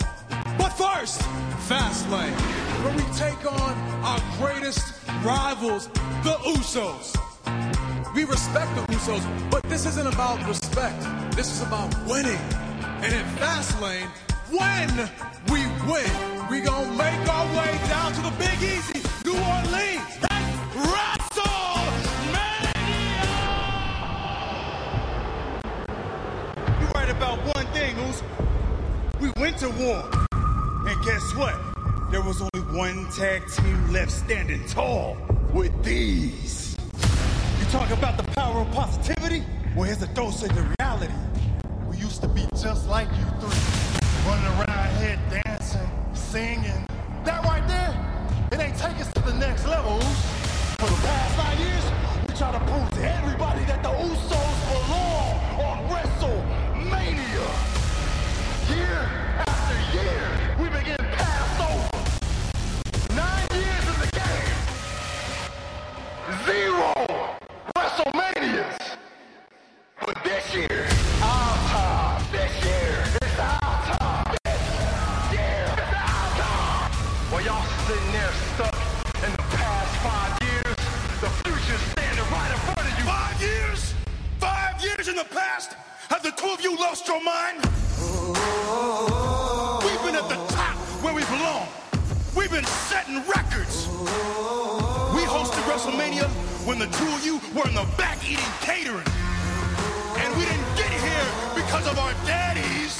But 0.58 0.72
first, 0.72 1.22
Fastlane, 1.70 2.36
where 2.84 2.93
we 2.97 3.03
take 3.14 3.49
on 3.49 3.73
our 4.03 4.19
greatest 4.38 4.99
rivals, 5.23 5.88
the 6.23 6.36
Usos. 6.44 7.15
We 8.14 8.26
respect 8.26 8.76
the 8.76 8.82
Usos, 8.94 9.49
but 9.49 9.64
this 9.64 9.86
isn't 9.86 10.07
about 10.07 10.45
respect. 10.49 11.02
This 11.38 11.49
is 11.49 11.61
about 11.61 11.90
winning. 12.06 12.41
And 12.99 13.14
in 13.14 13.23
Fastlane, 13.38 14.10
when 14.52 14.90
we 15.48 15.65
win, 15.90 16.49
we 16.49 16.60
gonna 16.60 16.91
make 16.98 17.30
our 17.30 17.45
way 17.57 17.80
down 17.88 18.11
to 18.11 18.22
the 18.23 18.34
Big 18.40 18.61
Easy, 18.61 19.02
New 19.23 19.40
Orleans. 19.40 20.35
We 29.22 29.31
went 29.38 29.57
to 29.59 29.69
war. 29.69 30.03
And 30.34 31.05
guess 31.05 31.34
what? 31.35 31.55
There 32.11 32.22
was 32.22 32.41
only 32.41 32.77
one 32.77 33.07
tag 33.11 33.49
team 33.49 33.91
left 33.93 34.11
standing 34.11 34.65
tall 34.67 35.15
with 35.53 35.72
these. 35.81 36.76
You 37.57 37.65
talk 37.67 37.89
about 37.91 38.17
the 38.17 38.23
power 38.34 38.61
of 38.61 38.72
positivity? 38.72 39.45
Well, 39.77 39.85
here's 39.85 40.01
a 40.01 40.07
dose 40.07 40.43
of 40.43 40.53
the 40.53 40.76
reality. 40.77 41.13
We 41.89 41.95
used 41.95 42.22
to 42.22 42.27
be 42.27 42.45
just 42.61 42.89
like 42.89 43.07
you 43.11 43.26
three. 43.39 44.30
Running 44.30 44.45
around 44.45 44.97
here 44.97 45.17
dancing, 45.45 45.89
singing. 46.13 46.85
That 47.23 47.45
right 47.45 47.65
there, 47.65 47.95
it 48.51 48.59
ain't 48.59 48.77
take 48.77 48.99
us 48.99 49.11
to 49.13 49.22
the 49.22 49.34
next 49.35 49.65
level, 49.65 50.01
For 50.80 50.88
the 50.88 51.01
past 51.07 51.38
nine 51.38 51.59
years, 51.65 51.85
we 52.27 52.35
try 52.35 52.51
to 52.51 52.59
prove 52.59 52.89
to 52.91 53.09
everybody 53.09 53.63
that 53.65 53.81
the 53.81 53.89
Usos 53.89 54.55
Zero 66.45 66.93
WrestleManias. 67.76 68.77
But 70.05 70.23
this 70.23 70.53
year, 70.53 70.85
our 71.23 71.57
time. 71.73 72.23
This 72.31 72.53
year, 72.63 73.03
it's 73.19 73.39
our 73.39 73.97
time. 73.97 74.38
This 74.43 74.61
year, 75.34 75.65
it's 75.73 75.80
our 75.80 76.30
time. 76.38 76.91
While 77.31 77.41
y'all 77.41 77.65
sitting 77.88 78.11
there 78.11 78.31
stuck 78.53 78.77
in 79.26 79.31
the 79.31 79.45
past 79.57 79.95
five 80.05 80.38
years, 80.47 80.77
the 81.19 81.30
future's 81.41 81.81
standing 81.93 82.30
right 82.30 82.51
in 82.51 82.59
front 82.69 82.91
of 82.91 82.99
you. 82.99 83.05
Five 83.05 83.41
years? 83.41 83.93
Five 84.38 84.84
years 84.84 85.07
in 85.07 85.15
the 85.15 85.26
past? 85.26 85.73
Have 86.09 86.22
the 86.22 86.30
two 86.30 86.49
of 86.53 86.61
you 86.61 86.77
lost 86.77 87.07
your 87.07 87.23
mind? 87.23 87.57
We've 89.81 90.03
been 90.05 90.15
at 90.15 90.30
the 90.30 90.44
We've 92.36 92.52
been 92.52 92.66
setting 92.66 93.24
records. 93.28 93.88
We 93.88 95.24
hosted 95.24 95.64
WrestleMania 95.72 96.28
when 96.68 96.80
the 96.80 96.88
two 96.88 97.07
of 97.07 97.26
you 97.26 97.40
were 97.56 97.66
in 97.66 97.76
the 97.76 97.88
back 97.98 98.20
eating 98.30 98.44
catering. 98.60 99.07
And 100.20 100.36
we 100.36 100.44
didn't 100.44 100.76
get 100.76 100.91
here 100.91 101.28
because 101.56 101.88
of 101.88 101.98
our 101.98 102.12
daddies. 102.28 102.99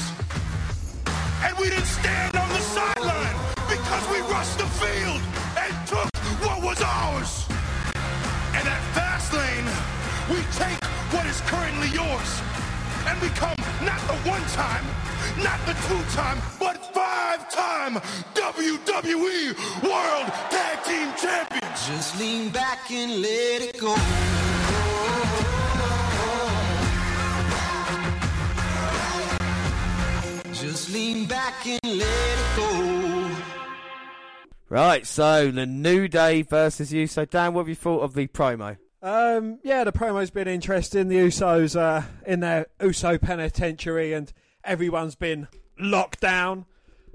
And 1.44 1.58
we 1.58 1.70
didn't 1.70 1.86
stand 1.86 2.38
on 2.38 2.48
the 2.48 2.64
sideline 2.64 3.36
because 3.68 4.08
we 4.08 4.20
rushed 4.32 4.58
the 4.58 4.68
field 4.80 5.22
and 5.60 5.88
took 5.88 6.08
what 6.40 6.64
was 6.64 6.82
ours. 6.82 7.46
And 8.56 8.66
at 8.66 8.82
Fastlane, 8.96 9.68
we 10.32 10.40
take 10.56 10.82
what 11.12 11.26
is 11.26 11.42
currently 11.42 11.90
yours 11.90 12.55
and 13.08 13.20
become 13.22 13.58
not 13.84 14.00
the 14.08 14.18
one 14.30 14.42
time, 14.54 14.86
not 15.44 15.60
the 15.66 15.74
two 15.88 16.02
time, 16.16 16.38
but 16.60 16.78
five 16.94 17.50
time 17.52 17.96
WWE 18.34 19.56
World 19.84 20.28
Tag 20.50 20.84
Team 20.84 21.10
Champions. 21.18 21.88
Just 21.88 22.20
lean 22.20 22.50
back 22.50 22.90
and 22.92 23.22
let 23.22 23.62
it 23.62 23.80
go. 23.80 23.96
Just 30.54 30.92
lean 30.92 31.26
back 31.26 31.66
and 31.68 31.80
let 31.84 32.38
it 32.40 32.56
go. 32.56 33.36
Right, 34.68 35.06
so 35.06 35.52
the 35.52 35.66
New 35.66 36.08
Day 36.08 36.42
versus 36.42 36.92
you. 36.92 37.06
So 37.08 37.26
Dan, 37.26 37.54
what 37.54 37.62
have 37.62 37.70
you 37.70 37.76
thought 37.76 38.02
of 38.02 38.14
the 38.16 38.28
promo? 38.28 38.78
Um, 39.06 39.60
yeah, 39.62 39.84
the 39.84 39.92
promo's 39.92 40.32
been 40.32 40.48
interesting. 40.48 41.10
The 41.10 41.18
Usos 41.18 41.80
uh, 41.80 42.02
in 42.26 42.40
their 42.40 42.66
Uso 42.82 43.20
penitentiary, 43.20 44.14
and 44.14 44.34
everyone's 44.64 45.14
been 45.14 45.48
locked 45.78 46.22
down. 46.22 46.66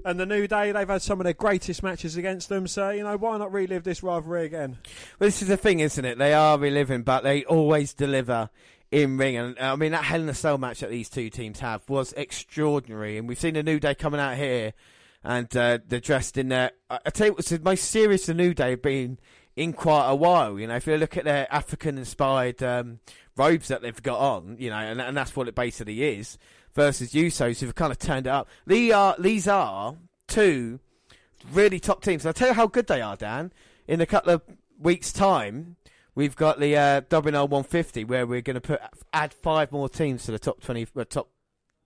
And 0.05 0.17
the 0.17 0.25
New 0.25 0.47
Day, 0.47 0.71
they've 0.71 0.87
had 0.87 1.01
some 1.01 1.19
of 1.19 1.25
their 1.25 1.33
greatest 1.33 1.83
matches 1.83 2.15
against 2.15 2.47
them. 2.47 2.65
So 2.65 2.91
you 2.91 3.03
know, 3.03 3.17
why 3.17 3.37
not 3.37 3.51
relive 3.51 3.83
this 3.83 4.01
rivalry 4.01 4.45
again? 4.45 4.77
Well, 5.19 5.27
this 5.27 5.41
is 5.41 5.49
the 5.49 5.57
thing, 5.57 5.81
isn't 5.81 6.05
it? 6.05 6.17
They 6.17 6.33
are 6.33 6.57
reliving, 6.57 7.03
but 7.03 7.25
they 7.25 7.43
always 7.43 7.93
deliver 7.93 8.49
in 8.89 9.17
ring. 9.17 9.35
And 9.35 9.59
uh, 9.59 9.73
I 9.73 9.75
mean, 9.75 9.91
that 9.91 10.05
Hell 10.05 10.21
in 10.21 10.29
a 10.29 10.33
Cell 10.33 10.57
match 10.57 10.79
that 10.79 10.91
these 10.91 11.09
two 11.09 11.29
teams 11.29 11.59
have 11.59 11.81
was 11.89 12.13
extraordinary. 12.13 13.17
And 13.17 13.27
we've 13.27 13.37
seen 13.37 13.55
the 13.55 13.63
New 13.63 13.81
Day 13.81 13.95
coming 13.95 14.21
out 14.21 14.37
here, 14.37 14.71
and 15.25 15.53
uh, 15.57 15.79
they're 15.85 15.99
dressed 15.99 16.37
in 16.37 16.47
their. 16.47 16.71
I 16.89 17.09
tell 17.09 17.27
you, 17.27 17.33
what's 17.33 17.49
the 17.49 17.59
most 17.59 17.91
serious 17.91 18.27
the 18.27 18.33
New 18.33 18.53
Day 18.53 18.69
have 18.69 18.81
been 18.81 19.19
in 19.55 19.73
quite 19.73 20.09
a 20.09 20.15
while. 20.15 20.59
You 20.59 20.67
know, 20.67 20.75
if 20.75 20.87
you 20.87 20.97
look 20.97 21.17
at 21.17 21.25
their 21.25 21.51
African-inspired 21.53 22.61
um, 22.63 22.99
robes 23.35 23.67
that 23.69 23.81
they've 23.81 24.01
got 24.01 24.19
on, 24.19 24.57
you 24.59 24.69
know, 24.69 24.77
and, 24.77 25.01
and 25.01 25.15
that's 25.15 25.35
what 25.35 25.47
it 25.47 25.55
basically 25.55 26.03
is. 26.03 26.37
Versus 26.73 27.11
Usos, 27.11 27.59
who've 27.59 27.75
kind 27.75 27.91
of 27.91 27.99
turned 27.99 28.27
it 28.27 28.29
up. 28.29 28.47
These 28.65 28.93
are 28.93 29.13
these 29.19 29.45
are 29.45 29.97
two 30.29 30.79
really 31.51 31.79
top 31.79 32.01
teams. 32.01 32.25
I'll 32.25 32.31
tell 32.31 32.47
you 32.47 32.53
how 32.53 32.67
good 32.67 32.87
they 32.87 33.01
are, 33.01 33.17
Dan. 33.17 33.51
In 33.87 33.99
a 33.99 34.05
couple 34.05 34.31
of 34.31 34.41
weeks' 34.79 35.11
time, 35.11 35.75
we've 36.15 36.35
got 36.35 36.59
the 36.59 36.77
uh, 36.77 37.01
WNR 37.01 37.49
150 37.49 38.05
where 38.05 38.25
we're 38.25 38.41
going 38.41 38.55
to 38.55 38.61
put 38.61 38.79
add 39.11 39.33
five 39.33 39.71
more 39.71 39.89
teams 39.89 40.23
to 40.25 40.31
the 40.31 40.39
top 40.39 40.61
20, 40.61 40.87
uh, 40.95 41.03
top 41.03 41.29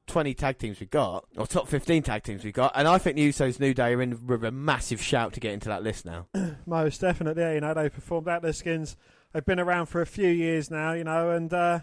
20 0.08 0.34
tag 0.34 0.58
teams 0.58 0.80
we've 0.80 0.90
got, 0.90 1.26
or 1.38 1.48
top 1.48 1.68
15 1.68 2.04
tag 2.04 2.24
teams 2.24 2.44
we've 2.44 2.54
got. 2.54 2.72
And 2.76 2.88
I 2.88 2.98
think 2.98 3.16
the 3.16 3.28
Usos 3.28 3.60
New 3.60 3.74
Day 3.74 3.94
are 3.94 4.02
in 4.02 4.26
with 4.28 4.44
a 4.44 4.52
massive 4.52 5.02
shout 5.02 5.34
to 5.34 5.40
get 5.40 5.54
into 5.54 5.70
that 5.70 5.84
list 5.84 6.06
now. 6.06 6.28
Most 6.66 7.02
definitely, 7.02 7.42
yeah, 7.42 7.54
you 7.54 7.62
know, 7.62 7.74
they 7.74 7.90
performed 7.90 8.28
out 8.28 8.42
their 8.42 8.54
skins. 8.54 8.96
They've 9.34 9.46
been 9.46 9.60
around 9.60 9.88
for 9.88 10.02
a 10.02 10.06
few 10.06 10.30
years 10.30 10.72
now, 10.72 10.94
you 10.94 11.04
know, 11.04 11.32
and 11.32 11.54
uh, 11.54 11.80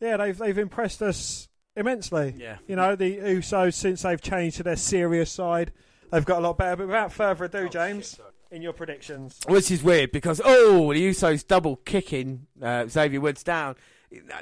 yeah, 0.00 0.16
they've 0.16 0.36
they've 0.36 0.58
impressed 0.58 1.02
us 1.02 1.48
immensely. 1.74 2.34
Yeah. 2.36 2.58
You 2.66 2.76
know, 2.76 2.94
the 2.94 3.16
Usos 3.18 3.74
since 3.74 4.02
they've 4.02 4.20
changed 4.20 4.58
to 4.58 4.62
their 4.62 4.76
serious 4.76 5.30
side, 5.30 5.72
they've 6.12 6.24
got 6.24 6.38
a 6.38 6.42
lot 6.42 6.58
better. 6.58 6.76
But 6.76 6.86
without 6.86 7.12
further 7.12 7.44
ado, 7.44 7.68
James, 7.68 8.20
in 8.50 8.62
your 8.62 8.72
predictions. 8.72 9.40
Which 9.46 9.70
is 9.70 9.82
weird 9.82 10.12
because, 10.12 10.40
oh, 10.44 10.92
the 10.92 11.08
Usos 11.08 11.46
double 11.46 11.76
kicking 11.76 12.46
uh, 12.62 12.86
Xavier 12.86 13.20
Woods 13.20 13.42
down. 13.42 13.76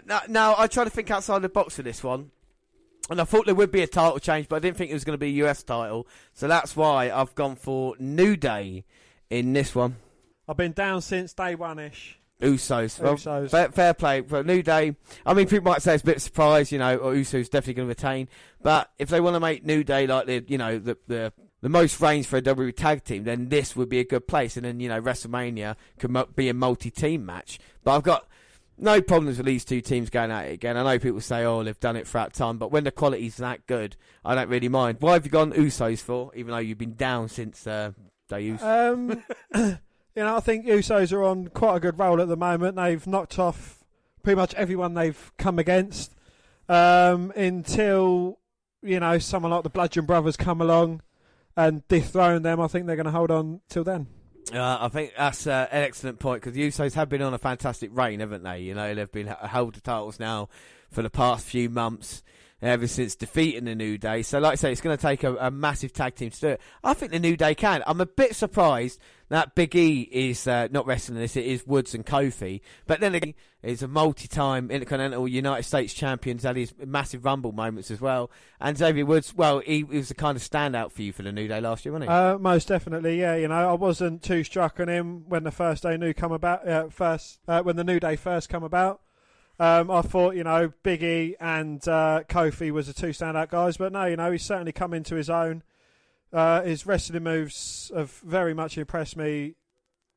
Now, 0.04 0.20
now, 0.28 0.54
I 0.56 0.68
try 0.68 0.84
to 0.84 0.90
think 0.90 1.10
outside 1.10 1.42
the 1.42 1.48
box 1.48 1.74
for 1.74 1.82
this 1.82 2.02
one. 2.02 2.30
And 3.08 3.20
I 3.20 3.24
thought 3.24 3.46
there 3.46 3.54
would 3.54 3.70
be 3.70 3.82
a 3.82 3.86
title 3.86 4.18
change, 4.18 4.48
but 4.48 4.56
I 4.56 4.58
didn't 4.58 4.76
think 4.76 4.90
it 4.90 4.94
was 4.94 5.04
going 5.04 5.14
to 5.14 5.18
be 5.18 5.28
a 5.28 5.46
US 5.46 5.62
title. 5.62 6.06
So 6.32 6.48
that's 6.48 6.74
why 6.76 7.10
I've 7.10 7.34
gone 7.34 7.56
for 7.56 7.94
New 7.98 8.36
Day 8.36 8.84
in 9.30 9.52
this 9.52 9.74
one. 9.74 9.96
I've 10.48 10.56
been 10.56 10.72
down 10.72 11.02
since 11.02 11.32
day 11.32 11.54
one 11.54 11.78
ish. 11.78 12.18
Usos. 12.40 13.00
Well, 13.00 13.16
Usos. 13.16 13.50
Fair, 13.50 13.70
fair 13.70 13.94
play 13.94 14.20
for 14.22 14.44
New 14.44 14.62
Day. 14.62 14.96
I 15.24 15.34
mean, 15.34 15.46
people 15.46 15.70
might 15.70 15.82
say 15.82 15.94
it's 15.94 16.02
a 16.02 16.06
bit 16.06 16.16
of 16.16 16.18
a 16.18 16.20
surprise, 16.20 16.70
you 16.70 16.78
know, 16.78 16.96
or 16.96 17.14
Usos 17.14 17.48
definitely 17.50 17.74
going 17.74 17.88
to 17.88 17.90
retain. 17.90 18.28
But 18.62 18.90
if 18.98 19.08
they 19.08 19.20
want 19.20 19.34
to 19.34 19.40
make 19.40 19.64
New 19.64 19.84
Day 19.84 20.06
like 20.06 20.26
the, 20.26 20.44
you 20.46 20.58
know, 20.58 20.78
the 20.78 20.98
the, 21.06 21.32
the 21.62 21.68
most 21.68 22.00
reigns 22.00 22.26
for 22.26 22.36
a 22.36 22.42
WWE 22.42 22.76
tag 22.76 23.04
team, 23.04 23.24
then 23.24 23.48
this 23.48 23.74
would 23.74 23.88
be 23.88 24.00
a 24.00 24.04
good 24.04 24.28
place. 24.28 24.56
And 24.56 24.66
then 24.66 24.80
you 24.80 24.88
know, 24.88 25.00
WrestleMania 25.00 25.76
could 25.98 26.36
be 26.36 26.48
a 26.48 26.54
multi-team 26.54 27.24
match. 27.24 27.58
But 27.82 27.96
I've 27.96 28.02
got 28.02 28.28
no 28.78 29.00
problems 29.00 29.38
with 29.38 29.46
these 29.46 29.64
two 29.64 29.80
teams 29.80 30.10
going 30.10 30.30
at 30.30 30.46
it 30.46 30.54
again. 30.54 30.76
I 30.76 30.82
know 30.82 30.98
people 30.98 31.20
say, 31.20 31.44
oh, 31.44 31.62
they've 31.62 31.78
done 31.80 31.96
it 31.96 32.06
for 32.06 32.18
that 32.18 32.34
time, 32.34 32.58
but 32.58 32.70
when 32.70 32.84
the 32.84 32.90
quality's 32.90 33.36
that 33.36 33.66
good, 33.66 33.96
I 34.24 34.34
don't 34.34 34.48
really 34.48 34.68
mind. 34.68 34.98
Why 35.00 35.14
have 35.14 35.24
you 35.24 35.30
gone 35.30 35.52
Usos 35.52 36.00
for, 36.00 36.30
even 36.34 36.52
though 36.52 36.58
you've 36.58 36.78
been 36.78 36.94
down 36.94 37.28
since 37.28 37.66
uh, 37.66 37.92
they 38.28 38.42
used? 38.42 38.62
Um, 38.62 39.22
you 39.54 39.78
know, 40.16 40.36
I 40.36 40.40
think 40.40 40.66
Usos 40.66 41.12
are 41.12 41.22
on 41.22 41.48
quite 41.48 41.76
a 41.76 41.80
good 41.80 41.98
roll 41.98 42.20
at 42.20 42.28
the 42.28 42.36
moment. 42.36 42.76
They've 42.76 43.06
knocked 43.06 43.38
off 43.38 43.84
pretty 44.22 44.36
much 44.36 44.54
everyone 44.54 44.94
they've 44.94 45.32
come 45.38 45.58
against 45.58 46.12
um, 46.68 47.32
until 47.36 48.38
you 48.82 49.00
know 49.00 49.18
someone 49.18 49.52
like 49.52 49.62
the 49.62 49.70
Bludgeon 49.70 50.04
Brothers 50.04 50.36
come 50.36 50.60
along 50.60 51.00
and 51.56 51.86
dethrone 51.88 52.42
them. 52.42 52.60
I 52.60 52.66
think 52.66 52.86
they're 52.86 52.96
going 52.96 53.06
to 53.06 53.12
hold 53.12 53.30
on 53.30 53.60
till 53.68 53.84
then. 53.84 54.08
Uh, 54.52 54.78
I 54.80 54.88
think 54.88 55.12
that's 55.16 55.46
uh, 55.46 55.66
an 55.72 55.82
excellent 55.82 56.20
point 56.20 56.40
because 56.40 56.54
the 56.54 56.66
Usos 56.66 56.94
have 56.94 57.08
been 57.08 57.22
on 57.22 57.34
a 57.34 57.38
fantastic 57.38 57.90
reign, 57.92 58.20
haven't 58.20 58.44
they? 58.44 58.60
You 58.60 58.74
know, 58.74 58.94
they've 58.94 59.10
been 59.10 59.26
held 59.26 59.74
the 59.74 59.80
titles 59.80 60.20
now 60.20 60.48
for 60.90 61.02
the 61.02 61.10
past 61.10 61.46
few 61.46 61.68
months, 61.68 62.22
ever 62.66 62.86
since 62.86 63.14
defeating 63.14 63.64
the 63.64 63.74
New 63.74 63.98
Day. 63.98 64.22
So, 64.22 64.38
like 64.38 64.52
I 64.52 64.54
say, 64.56 64.72
it's 64.72 64.80
going 64.80 64.96
to 64.96 65.02
take 65.02 65.24
a, 65.24 65.34
a 65.36 65.50
massive 65.50 65.92
tag 65.92 66.14
team 66.14 66.30
to 66.30 66.40
do 66.40 66.48
it. 66.48 66.60
I 66.82 66.94
think 66.94 67.12
the 67.12 67.18
New 67.18 67.36
Day 67.36 67.54
can. 67.54 67.82
I'm 67.86 68.00
a 68.00 68.06
bit 68.06 68.34
surprised 68.34 69.00
that 69.28 69.54
Big 69.54 69.74
E 69.74 70.08
is 70.12 70.46
uh, 70.46 70.68
not 70.70 70.86
wrestling 70.86 71.18
this. 71.18 71.36
It 71.36 71.46
is 71.46 71.66
Woods 71.66 71.94
and 71.94 72.06
Kofi, 72.06 72.60
but 72.86 73.00
then 73.00 73.14
again, 73.14 73.34
he's 73.62 73.82
a 73.82 73.88
multi-time 73.88 74.70
Intercontinental 74.70 75.26
United 75.26 75.64
States 75.64 75.92
champion. 75.92 76.36
He's 76.36 76.44
had 76.44 76.56
his 76.56 76.72
massive 76.84 77.24
Rumble 77.24 77.52
moments 77.52 77.90
as 77.90 78.00
well. 78.00 78.30
And 78.60 78.78
Xavier 78.78 79.04
Woods, 79.04 79.34
well, 79.34 79.58
he, 79.60 79.78
he 79.78 79.84
was 79.84 80.08
the 80.08 80.14
kind 80.14 80.36
of 80.36 80.42
standout 80.42 80.92
for 80.92 81.02
you 81.02 81.12
for 81.12 81.22
the 81.22 81.32
New 81.32 81.48
Day 81.48 81.60
last 81.60 81.84
year, 81.84 81.92
wasn't 81.92 82.10
he? 82.10 82.16
Uh, 82.16 82.38
most 82.38 82.68
definitely, 82.68 83.18
yeah. 83.20 83.34
You 83.34 83.48
know, 83.48 83.70
I 83.70 83.74
wasn't 83.74 84.22
too 84.22 84.44
struck 84.44 84.78
on 84.78 84.88
him 84.88 85.24
when 85.28 85.42
the 85.42 85.50
first 85.50 85.82
day 85.82 85.96
new 85.96 86.14
come 86.14 86.32
about. 86.32 86.66
Uh, 86.68 86.88
first, 86.88 87.40
uh, 87.48 87.62
when 87.62 87.76
the 87.76 87.84
new 87.84 87.98
day 87.98 88.16
first 88.16 88.48
come 88.48 88.62
about, 88.62 89.00
um, 89.58 89.90
I 89.90 90.02
thought 90.02 90.36
you 90.36 90.44
know 90.44 90.72
Big 90.82 91.02
E 91.02 91.36
and 91.40 91.86
uh, 91.88 92.22
Kofi 92.28 92.70
was 92.70 92.86
the 92.86 92.92
two 92.92 93.08
standout 93.08 93.48
guys, 93.48 93.76
but 93.76 93.92
no, 93.92 94.04
you 94.04 94.16
know 94.16 94.32
he's 94.32 94.44
certainly 94.44 94.72
come 94.72 94.92
into 94.92 95.14
his 95.14 95.30
own. 95.30 95.62
Uh, 96.32 96.62
his 96.62 96.86
wrestling 96.86 97.22
moves 97.22 97.90
have 97.94 98.10
very 98.10 98.52
much 98.52 98.76
impressed 98.76 99.16
me 99.16 99.54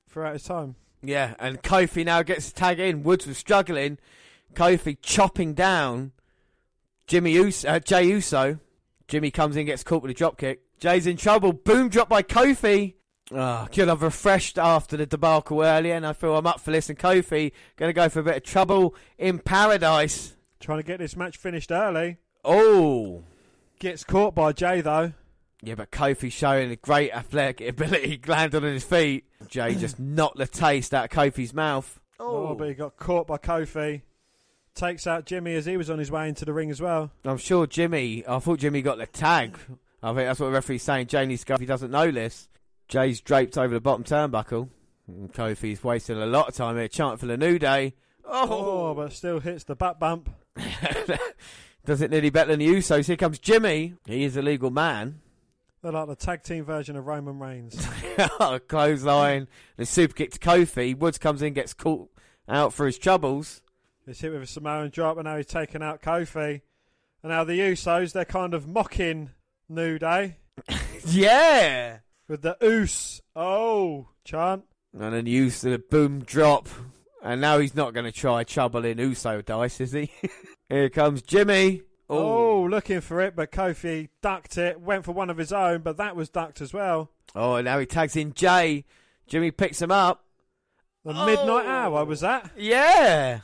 throughout 0.09 0.33
his 0.33 0.43
time. 0.43 0.75
Yeah, 1.01 1.35
and 1.39 1.61
Kofi 1.61 2.03
now 2.03 2.23
gets 2.23 2.51
the 2.51 2.59
tag 2.59 2.79
in. 2.79 3.03
Woods 3.03 3.25
was 3.25 3.37
struggling. 3.37 3.97
Kofi 4.53 4.97
chopping 5.01 5.53
down 5.53 6.11
Jimmy 7.07 7.31
Uso, 7.33 7.67
uh, 7.67 7.79
Jay 7.79 8.05
Uso. 8.05 8.59
Jimmy 9.07 9.31
comes 9.31 9.55
in, 9.55 9.65
gets 9.65 9.83
caught 9.83 10.03
with 10.03 10.11
a 10.11 10.15
drop 10.15 10.37
kick. 10.37 10.61
Jay's 10.79 11.07
in 11.07 11.17
trouble. 11.17 11.53
Boom 11.53 11.89
drop 11.89 12.09
by 12.09 12.21
Kofi. 12.21 12.95
Oh, 13.31 13.67
could 13.71 13.87
have 13.87 14.01
refreshed 14.01 14.57
after 14.57 14.97
the 14.97 15.05
debacle 15.05 15.61
earlier, 15.61 15.93
and 15.95 16.05
I 16.05 16.13
feel 16.13 16.35
I'm 16.35 16.47
up 16.47 16.59
for 16.59 16.71
this. 16.71 16.89
And 16.89 16.97
Kofi 16.97 17.51
going 17.75 17.89
to 17.89 17.93
go 17.93 18.09
for 18.09 18.21
a 18.21 18.23
bit 18.23 18.37
of 18.37 18.43
trouble 18.43 18.95
in 19.17 19.37
paradise. 19.39 20.35
Trying 20.59 20.79
to 20.79 20.83
get 20.83 20.97
this 20.99 21.15
match 21.15 21.37
finished 21.37 21.71
early. 21.71 22.17
Oh, 22.43 23.23
Gets 23.79 24.03
caught 24.03 24.35
by 24.35 24.51
Jay 24.51 24.81
though. 24.81 25.13
yeah, 25.61 25.75
but 25.75 25.89
Kofi 25.91 26.31
showing 26.31 26.69
a 26.71 26.75
great 26.75 27.11
athletic 27.13 27.61
ability, 27.67 28.19
landed 28.27 28.63
on 28.63 28.73
his 28.73 28.83
feet. 28.83 29.25
Jay 29.47 29.75
just 29.75 29.99
knocked 29.99 30.37
the 30.37 30.47
taste 30.47 30.93
out 30.93 31.05
of 31.05 31.11
Kofi's 31.11 31.53
mouth. 31.53 31.99
Oh, 32.19 32.47
oh, 32.49 32.55
but 32.55 32.67
he 32.67 32.73
got 32.73 32.97
caught 32.97 33.27
by 33.27 33.37
Kofi. 33.37 34.01
Takes 34.75 35.07
out 35.07 35.25
Jimmy 35.25 35.55
as 35.55 35.65
he 35.65 35.77
was 35.77 35.89
on 35.89 35.99
his 35.99 36.11
way 36.11 36.27
into 36.29 36.45
the 36.45 36.53
ring 36.53 36.69
as 36.71 36.81
well. 36.81 37.11
I'm 37.23 37.37
sure 37.37 37.67
Jimmy. 37.67 38.23
I 38.27 38.39
thought 38.39 38.59
Jimmy 38.59 38.81
got 38.81 38.97
the 38.97 39.05
tag. 39.07 39.57
I 40.01 40.07
think 40.07 40.27
that's 40.27 40.39
what 40.39 40.47
the 40.47 40.51
referee's 40.53 40.83
saying. 40.83 41.07
Jay 41.07 41.25
needs 41.25 41.41
to 41.41 41.47
go 41.47 41.53
if 41.55 41.59
he 41.59 41.65
doesn't 41.65 41.91
know 41.91 42.11
this. 42.11 42.47
Jay's 42.89 43.21
draped 43.21 43.57
over 43.57 43.73
the 43.73 43.79
bottom 43.79 44.03
turnbuckle. 44.03 44.69
Mm, 45.09 45.19
and 45.19 45.33
Kofi's 45.33 45.83
wasting 45.83 46.17
a 46.17 46.25
lot 46.25 46.49
of 46.49 46.55
time 46.55 46.75
here 46.75 46.87
chanting 46.87 47.17
for 47.17 47.27
the 47.27 47.37
New 47.37 47.57
Day. 47.57 47.93
Oh, 48.25 48.47
oh 48.49 48.93
but 48.95 49.13
still 49.13 49.39
hits 49.39 49.63
the 49.63 49.75
butt 49.75 49.99
bump. 49.99 50.29
Does 51.85 52.01
it 52.01 52.11
nearly 52.11 52.29
better 52.29 52.51
than 52.51 52.59
the 52.59 52.67
Usos? 52.67 53.05
Here 53.05 53.15
comes 53.15 53.39
Jimmy. 53.39 53.93
He 54.05 54.23
is 54.23 54.35
a 54.35 54.41
legal 54.41 54.69
man. 54.69 55.21
They're 55.81 55.93
like 55.93 56.07
the 56.07 56.15
tag 56.15 56.43
team 56.43 56.65
version 56.65 56.97
of 56.97 57.07
Roman 57.07 57.39
Reigns. 57.39 57.87
Oh, 58.41 58.59
clothesline. 58.67 59.47
The 59.77 59.85
super 59.85 60.13
kick 60.13 60.31
to 60.31 60.39
Kofi. 60.39 60.97
Woods 60.97 61.17
comes 61.17 61.41
in, 61.41 61.53
gets 61.53 61.73
caught 61.73 62.09
out 62.49 62.73
for 62.73 62.85
his 62.85 62.97
troubles. 62.97 63.61
He's 64.05 64.19
hit 64.19 64.33
with 64.33 64.41
a 64.41 64.45
Samoan 64.45 64.89
drop, 64.89 65.15
and 65.15 65.23
now 65.23 65.37
he's 65.37 65.45
taken 65.45 65.81
out 65.81 66.01
Kofi. 66.01 66.59
And 67.23 67.31
now 67.31 67.45
the 67.45 67.57
Usos, 67.57 68.11
they're 68.11 68.25
kind 68.25 68.53
of 68.53 68.67
mocking 68.67 69.29
New 69.69 69.99
Day. 69.99 70.37
Yeah. 71.05 71.99
With 72.29 72.43
the 72.43 72.55
oos. 72.63 73.19
Oh, 73.35 74.07
chant. 74.23 74.63
And 74.97 75.13
then 75.13 75.25
used 75.25 75.63
the 75.63 75.79
boom 75.79 76.23
drop. 76.23 76.69
And 77.21 77.41
now 77.41 77.57
he's 77.57 77.75
not 77.75 77.93
going 77.93 78.05
to 78.05 78.13
try 78.13 78.45
trouble 78.45 78.85
in 78.85 78.97
Uso 78.97 79.41
dice, 79.41 79.81
is 79.81 79.91
he? 79.91 80.09
Here 80.69 80.89
comes 80.89 81.21
Jimmy. 81.21 81.81
Oh, 82.09 82.63
looking 82.63 83.01
for 83.01 83.21
it, 83.21 83.35
but 83.35 83.51
Kofi 83.51 84.09
ducked 84.21 84.57
it, 84.57 84.79
went 84.79 85.05
for 85.05 85.11
one 85.11 85.29
of 85.29 85.37
his 85.37 85.51
own, 85.51 85.81
but 85.81 85.97
that 85.97 86.15
was 86.15 86.29
ducked 86.29 86.61
as 86.61 86.73
well. 86.73 87.11
Oh, 87.35 87.55
and 87.55 87.65
now 87.65 87.77
he 87.77 87.85
tags 87.85 88.15
in 88.15 88.33
Jay. 88.33 88.85
Jimmy 89.27 89.51
picks 89.51 89.81
him 89.81 89.91
up. 89.91 90.23
The 91.05 91.13
midnight 91.13 91.65
hour 91.65 92.05
was 92.05 92.21
that? 92.21 92.49
Yeah. 92.57 93.41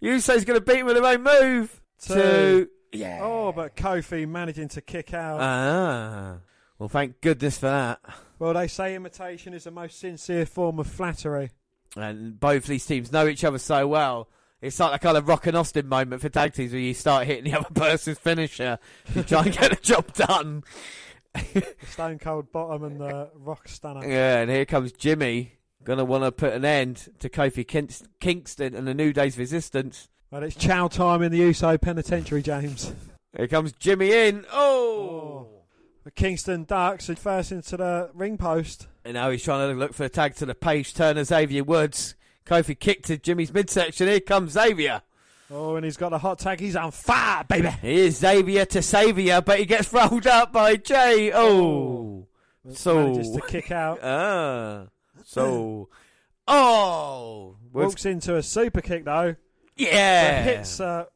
Uso's 0.00 0.44
going 0.44 0.58
to 0.58 0.64
beat 0.64 0.78
him 0.78 0.86
with 0.86 0.96
their 0.96 1.04
own 1.04 1.22
move. 1.22 1.82
Two. 2.00 2.68
Yeah. 2.92 3.20
Oh, 3.22 3.52
but 3.52 3.76
Kofi 3.76 4.26
managing 4.26 4.68
to 4.68 4.80
kick 4.80 5.12
out. 5.12 5.40
Ah. 5.40 6.36
Well, 6.78 6.88
thank 6.88 7.20
goodness 7.20 7.58
for 7.58 7.66
that. 7.66 8.00
Well, 8.38 8.54
they 8.54 8.68
say 8.68 8.94
imitation 8.94 9.54
is 9.54 9.64
the 9.64 9.70
most 9.70 9.98
sincere 9.98 10.46
form 10.46 10.78
of 10.78 10.86
flattery. 10.86 11.50
And 11.96 12.38
both 12.38 12.66
these 12.66 12.84
teams 12.84 13.12
know 13.12 13.26
each 13.26 13.44
other 13.44 13.58
so 13.58 13.86
well. 13.86 14.28
It's 14.60 14.80
like 14.80 14.92
the 14.92 14.98
kind 14.98 15.16
of 15.16 15.28
Rock 15.28 15.46
and 15.46 15.56
Austin 15.56 15.86
moment 15.86 16.22
for 16.22 16.28
tag 16.28 16.54
teams 16.54 16.72
where 16.72 16.80
you 16.80 16.94
start 16.94 17.26
hitting 17.26 17.44
the 17.44 17.58
other 17.58 17.70
person's 17.74 18.18
finisher 18.18 18.78
to 19.12 19.22
try 19.22 19.42
and 19.44 19.52
get 19.52 19.70
the 19.70 19.76
job 19.76 20.12
done. 20.14 20.64
Stone 21.88 22.18
Cold 22.18 22.50
Bottom 22.52 22.84
and 22.84 23.00
the 23.00 23.30
Rock 23.34 23.68
Stunner. 23.68 24.06
Yeah, 24.06 24.40
and 24.40 24.50
here 24.50 24.64
comes 24.64 24.92
Jimmy. 24.92 25.52
Gonna 25.84 26.04
want 26.04 26.24
to 26.24 26.32
put 26.32 26.52
an 26.52 26.64
end 26.64 27.10
to 27.20 27.28
Kofi 27.28 27.64
Kingston 28.18 28.74
and 28.74 28.88
the 28.88 28.94
New 28.94 29.12
Day's 29.12 29.38
resistance. 29.38 30.08
Well, 30.30 30.42
it's 30.42 30.56
chow 30.56 30.88
time 30.88 31.22
in 31.22 31.30
the 31.30 31.38
USO 31.38 31.78
Penitentiary, 31.78 32.42
James. 32.42 32.92
Here 33.36 33.46
comes 33.46 33.72
Jimmy 33.72 34.12
in. 34.12 34.44
Oh! 34.50 35.48
oh. 35.52 35.55
But 36.06 36.14
Kingston 36.14 36.62
ducks 36.62 37.08
and 37.08 37.18
first 37.18 37.50
into 37.50 37.76
the 37.76 38.10
ring 38.14 38.38
post. 38.38 38.86
And 39.04 39.14
now 39.14 39.28
he's 39.30 39.42
trying 39.42 39.72
to 39.72 39.76
look 39.76 39.92
for 39.92 40.04
a 40.04 40.08
tag 40.08 40.36
to 40.36 40.46
the 40.46 40.54
page 40.54 40.94
turner 40.94 41.24
Xavier 41.24 41.64
Woods. 41.64 42.14
Kofi 42.46 42.78
kicked 42.78 43.06
to 43.06 43.18
Jimmy's 43.18 43.52
midsection. 43.52 44.06
Here 44.06 44.20
comes 44.20 44.52
Xavier. 44.52 45.02
Oh, 45.50 45.74
and 45.74 45.84
he's 45.84 45.96
got 45.96 46.12
a 46.12 46.18
hot 46.18 46.38
tag. 46.38 46.60
He's 46.60 46.76
on 46.76 46.92
fire, 46.92 47.42
baby. 47.42 47.70
Here's 47.82 48.18
Xavier 48.18 48.66
to 48.66 48.82
Xavier, 48.82 49.40
but 49.40 49.58
he 49.58 49.64
gets 49.64 49.92
rolled 49.92 50.28
up 50.28 50.52
by 50.52 50.76
Jay. 50.76 51.32
Oh. 51.34 52.28
So. 52.72 53.08
Manages 53.08 53.32
to 53.32 53.40
kick 53.40 53.72
out. 53.72 53.98
Ah. 54.04 54.86
So. 55.24 55.88
Oh. 56.46 57.56
Walks 57.72 58.06
into 58.06 58.36
a 58.36 58.44
super 58.44 58.80
kick, 58.80 59.06
though. 59.06 59.34
Yeah. 59.74 60.44
Hits 60.44 60.78
uh, 60.78 61.06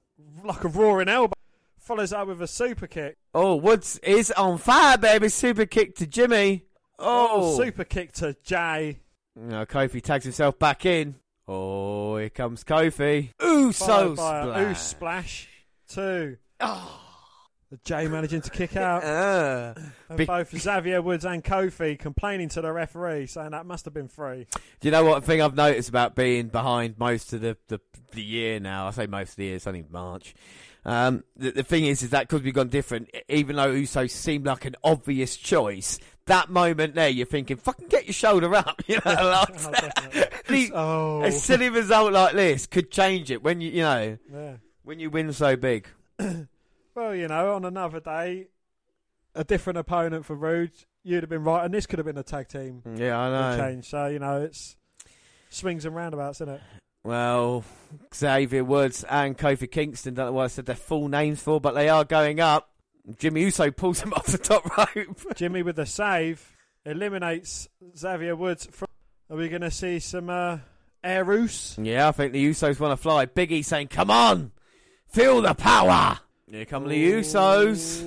like 0.43 0.65
a 0.65 0.69
roaring 0.69 1.09
elbow. 1.09 1.35
Follows 1.81 2.13
up 2.13 2.29
with 2.29 2.41
a 2.43 2.47
super 2.47 2.87
kick. 2.87 3.17
Oh, 3.35 3.57
Woods 3.57 3.99
is 4.03 4.31
on 4.33 4.59
fire, 4.59 4.99
baby. 4.99 5.29
Super 5.29 5.67
kick 5.67 5.97
to 5.97 6.07
Jimmy. 6.07 6.65
Oh. 6.99 7.57
super 7.57 7.85
kick 7.85 8.13
to 8.15 8.37
Jay. 8.45 8.99
Now 9.35 9.65
Kofi 9.65 10.03
tags 10.03 10.25
himself 10.25 10.59
back 10.59 10.85
in. 10.85 11.15
Oh, 11.49 12.17
here 12.19 12.29
comes 12.31 12.63
Kofi. 12.63 13.31
Ooh, 13.43 13.73
so 13.73 14.15
Followed 14.15 14.17
by 14.17 14.39
a 14.41 14.45
splash. 14.45 14.71
ooh 14.71 14.75
splash. 14.75 15.49
Two. 15.89 16.37
The 17.71 17.79
Jay 17.85 18.09
managing 18.09 18.41
to 18.43 18.51
kick 18.51 18.77
out. 18.77 19.03
Ah. 19.05 19.75
and 20.09 20.17
Big- 20.19 20.27
both 20.27 20.57
Xavier 20.57 21.01
Woods 21.01 21.25
and 21.25 21.43
Kofi 21.43 21.97
complaining 21.99 22.49
to 22.51 22.61
the 22.61 22.73
referee, 22.73 23.27
saying 23.29 23.51
that 23.53 23.65
must 23.65 23.85
have 23.85 23.95
been 23.95 24.09
free. 24.09 24.47
Do 24.81 24.89
you 24.89 24.91
know 24.91 25.05
what 25.05 25.23
thing 25.25 25.41
I've 25.41 25.55
noticed 25.55 25.89
about 25.89 26.15
being 26.17 26.49
behind 26.49 26.99
most 26.99 27.33
of 27.33 27.41
the, 27.41 27.57
the, 27.69 27.81
the 28.13 28.23
year 28.23 28.59
now? 28.61 28.89
I 28.89 28.91
say 28.91 29.07
most 29.07 29.31
of 29.31 29.37
the 29.37 29.45
year, 29.45 29.57
it's 29.57 29.69
only 29.69 29.85
March. 29.89 30.35
Um, 30.85 31.25
the, 31.37 31.51
the 31.51 31.63
thing 31.63 31.85
is, 31.85 32.03
is 32.03 32.11
that 32.11 32.29
because 32.29 32.43
we've 32.43 32.55
gone 32.55 32.69
different, 32.69 33.11
even 33.29 33.57
though 33.57 33.71
Uso 33.73 34.07
seemed 34.07 34.47
like 34.47 34.65
an 34.65 34.77
obvious 34.83 35.37
choice, 35.37 35.99
that 36.27 36.49
moment 36.51 36.95
there, 36.95 37.09
you're 37.09 37.27
thinking, 37.27 37.57
fucking 37.59 37.89
get 37.89 38.07
your 38.07 38.15
shoulder 38.15 38.55
up. 38.55 38.83
You 38.89 38.99
know, 39.05 39.13
like, 39.13 39.59
the- 40.49 40.71
Oh. 40.75 41.23
a 41.23 41.31
silly 41.33 41.69
result 41.69 42.13
like 42.13 42.35
this 42.35 42.67
could 42.67 42.91
change 42.91 43.31
it 43.31 43.43
when 43.43 43.61
you, 43.61 43.71
you 43.71 43.83
know, 43.83 44.19
Yeah. 44.33 44.57
when 44.83 44.99
you 45.01 45.11
win 45.11 45.33
so 45.33 45.57
big. 45.57 45.87
Well, 46.93 47.15
you 47.15 47.29
know, 47.29 47.55
on 47.55 47.65
another 47.65 48.01
day, 48.01 48.49
a 49.35 49.45
different 49.45 49.79
opponent 49.79 50.27
for 50.27 50.35
Roode, 50.35 50.73
you'd 51.05 51.23
have 51.23 51.31
been 51.31 51.45
right, 51.45 51.65
and 51.65 51.73
this 51.73 51.87
could 51.87 52.01
have 52.01 52.05
been 52.07 52.19
a 52.19 52.23
tag 52.25 52.49
team 52.49 52.83
Yeah, 52.97 53.17
I 53.17 53.57
know. 53.57 53.63
change. 53.63 53.89
So 53.89 54.07
you 54.09 54.19
know, 54.19 54.43
it's 54.43 54.77
swings 55.51 55.85
and 55.85 55.95
roundabouts, 55.95 56.41
isn't 56.41 56.55
it? 56.55 56.61
Well, 57.03 57.65
Xavier 58.15 58.63
Woods 58.65 59.05
and 59.05 59.37
Kofi 59.37 59.71
Kingston, 59.71 60.15
don't 60.15 60.27
know 60.27 60.33
what 60.33 60.45
I 60.45 60.49
said 60.49 60.67
their 60.67 60.77
full 60.77 61.09
names 61.09 61.43
for, 61.43 61.61
but 61.61 61.75
they 61.75 61.89
are 61.89 62.05
going 62.05 62.41
up. 62.41 62.71
Jimmy 63.19 63.43
Uso 63.43 63.71
pulls 63.71 64.01
him 64.03 64.13
off 64.17 64.27
the 64.27 64.39
top 64.39 64.77
rope. 64.77 65.35
Jimmy 65.35 65.63
with 65.63 65.77
the 65.77 65.87
save 65.87 66.57
eliminates 66.85 67.69
Xavier 67.97 68.37
Woods. 68.37 68.69
From, 68.71 68.89
are 69.31 69.37
we 69.37 69.49
going 69.49 69.63
to 69.63 69.71
see 69.71 69.99
some 69.99 70.29
uh, 70.29 70.59
air 71.03 71.25
roos? 71.25 71.77
Yeah, 71.81 72.09
I 72.09 72.13
think 72.13 72.33
the 72.33 72.51
Usos 72.51 72.79
want 72.79 72.93
to 72.93 72.97
fly. 73.03 73.25
Big 73.27 73.53
E 73.53 73.63
saying, 73.63 73.89
come 73.89 74.11
on, 74.11 74.53
feel 75.09 75.41
the 75.41 75.55
power. 75.55 76.19
Here 76.51 76.65
come 76.65 76.89
the 76.89 77.13
Usos. 77.13 78.03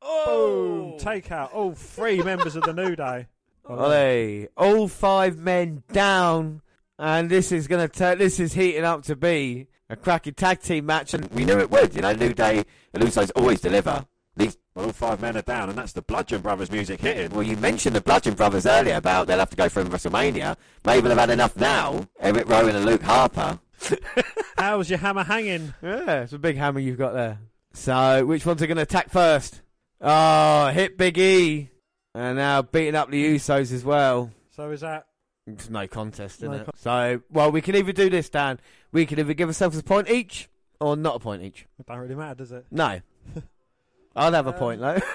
Boom! 0.00 0.98
Take 0.98 1.32
out 1.32 1.52
all 1.52 1.74
three 1.74 2.22
members 2.22 2.56
of 2.56 2.62
the 2.62 2.72
New 2.72 2.94
Day. 2.96 3.26
Ollie, 3.68 4.48
all 4.56 4.88
five 4.88 5.38
men 5.38 5.82
down, 5.92 6.60
and 6.98 7.30
this 7.30 7.52
is 7.52 7.66
going 7.66 7.86
to 7.86 7.92
turn. 7.92 8.18
This 8.18 8.40
is 8.40 8.54
heating 8.54 8.84
up 8.84 9.02
to 9.04 9.16
be 9.16 9.68
a 9.88 9.96
cracking 9.96 10.34
tag 10.34 10.60
team 10.60 10.86
match, 10.86 11.14
and 11.14 11.30
we 11.30 11.44
knew 11.44 11.58
it 11.58 11.70
would. 11.70 11.94
You 11.94 12.02
know, 12.02 12.12
New 12.12 12.32
Day 12.32 12.64
and 12.92 13.02
Usos 13.02 13.30
always 13.36 13.60
deliver. 13.60 14.06
These 14.36 14.58
Well, 14.74 14.86
all 14.86 14.92
five 14.92 15.20
men 15.20 15.36
are 15.36 15.42
down, 15.42 15.68
and 15.68 15.78
that's 15.78 15.92
the 15.92 16.02
Bludgeon 16.02 16.40
Brothers 16.40 16.70
music 16.70 17.00
hitting. 17.00 17.30
Well, 17.30 17.44
you 17.44 17.56
mentioned 17.56 17.94
the 17.94 18.00
Bludgeon 18.00 18.34
Brothers 18.34 18.66
earlier 18.66 18.96
about 18.96 19.26
they'll 19.26 19.38
have 19.38 19.50
to 19.50 19.56
go 19.56 19.68
through 19.68 19.84
WrestleMania. 19.84 20.56
Maybe 20.84 21.08
they've 21.08 21.16
had 21.16 21.30
enough 21.30 21.56
now. 21.56 22.08
Eric 22.18 22.48
Rowan 22.48 22.74
and 22.74 22.84
Luke 22.84 23.02
Harper. 23.02 23.60
How's 24.58 24.90
your 24.90 24.98
hammer 24.98 25.24
hanging? 25.24 25.74
Yeah, 25.82 26.22
it's 26.22 26.32
a 26.32 26.38
big 26.38 26.56
hammer 26.56 26.80
you've 26.80 26.98
got 26.98 27.12
there. 27.12 27.38
So, 27.72 28.24
which 28.24 28.46
ones 28.46 28.62
are 28.62 28.66
going 28.66 28.76
to 28.76 28.82
attack 28.82 29.10
first? 29.10 29.60
Oh, 30.00 30.68
hit 30.68 30.98
Big 30.98 31.18
E. 31.18 31.70
And 32.14 32.36
now 32.36 32.62
beating 32.62 32.94
up 32.94 33.10
the 33.10 33.34
Usos 33.34 33.72
as 33.72 33.84
well. 33.84 34.30
So 34.50 34.70
is 34.70 34.82
that 34.82 35.06
It's 35.46 35.68
no 35.68 35.86
contest, 35.86 36.42
No 36.42 36.50
isn't 36.50 36.60
it? 36.62 36.64
con- 36.64 36.74
so, 36.76 37.22
well, 37.30 37.52
we 37.52 37.60
can 37.60 37.76
either 37.76 37.92
do 37.92 38.08
this, 38.08 38.28
Dan. 38.30 38.58
We 38.92 39.04
can 39.04 39.18
either 39.18 39.34
give 39.34 39.48
ourselves 39.48 39.76
a 39.76 39.82
point 39.82 40.08
each 40.08 40.48
or 40.80 40.96
not 40.96 41.16
a 41.16 41.18
point 41.18 41.42
each. 41.42 41.66
it 41.78 41.86
don't 41.86 41.98
really 41.98 42.14
matter, 42.14 42.36
does 42.36 42.52
it? 42.52 42.64
No. 42.70 43.00
I'll 44.16 44.32
have 44.32 44.46
a 44.46 44.50
uh, 44.50 44.52
point, 44.52 44.80
though. 44.80 44.98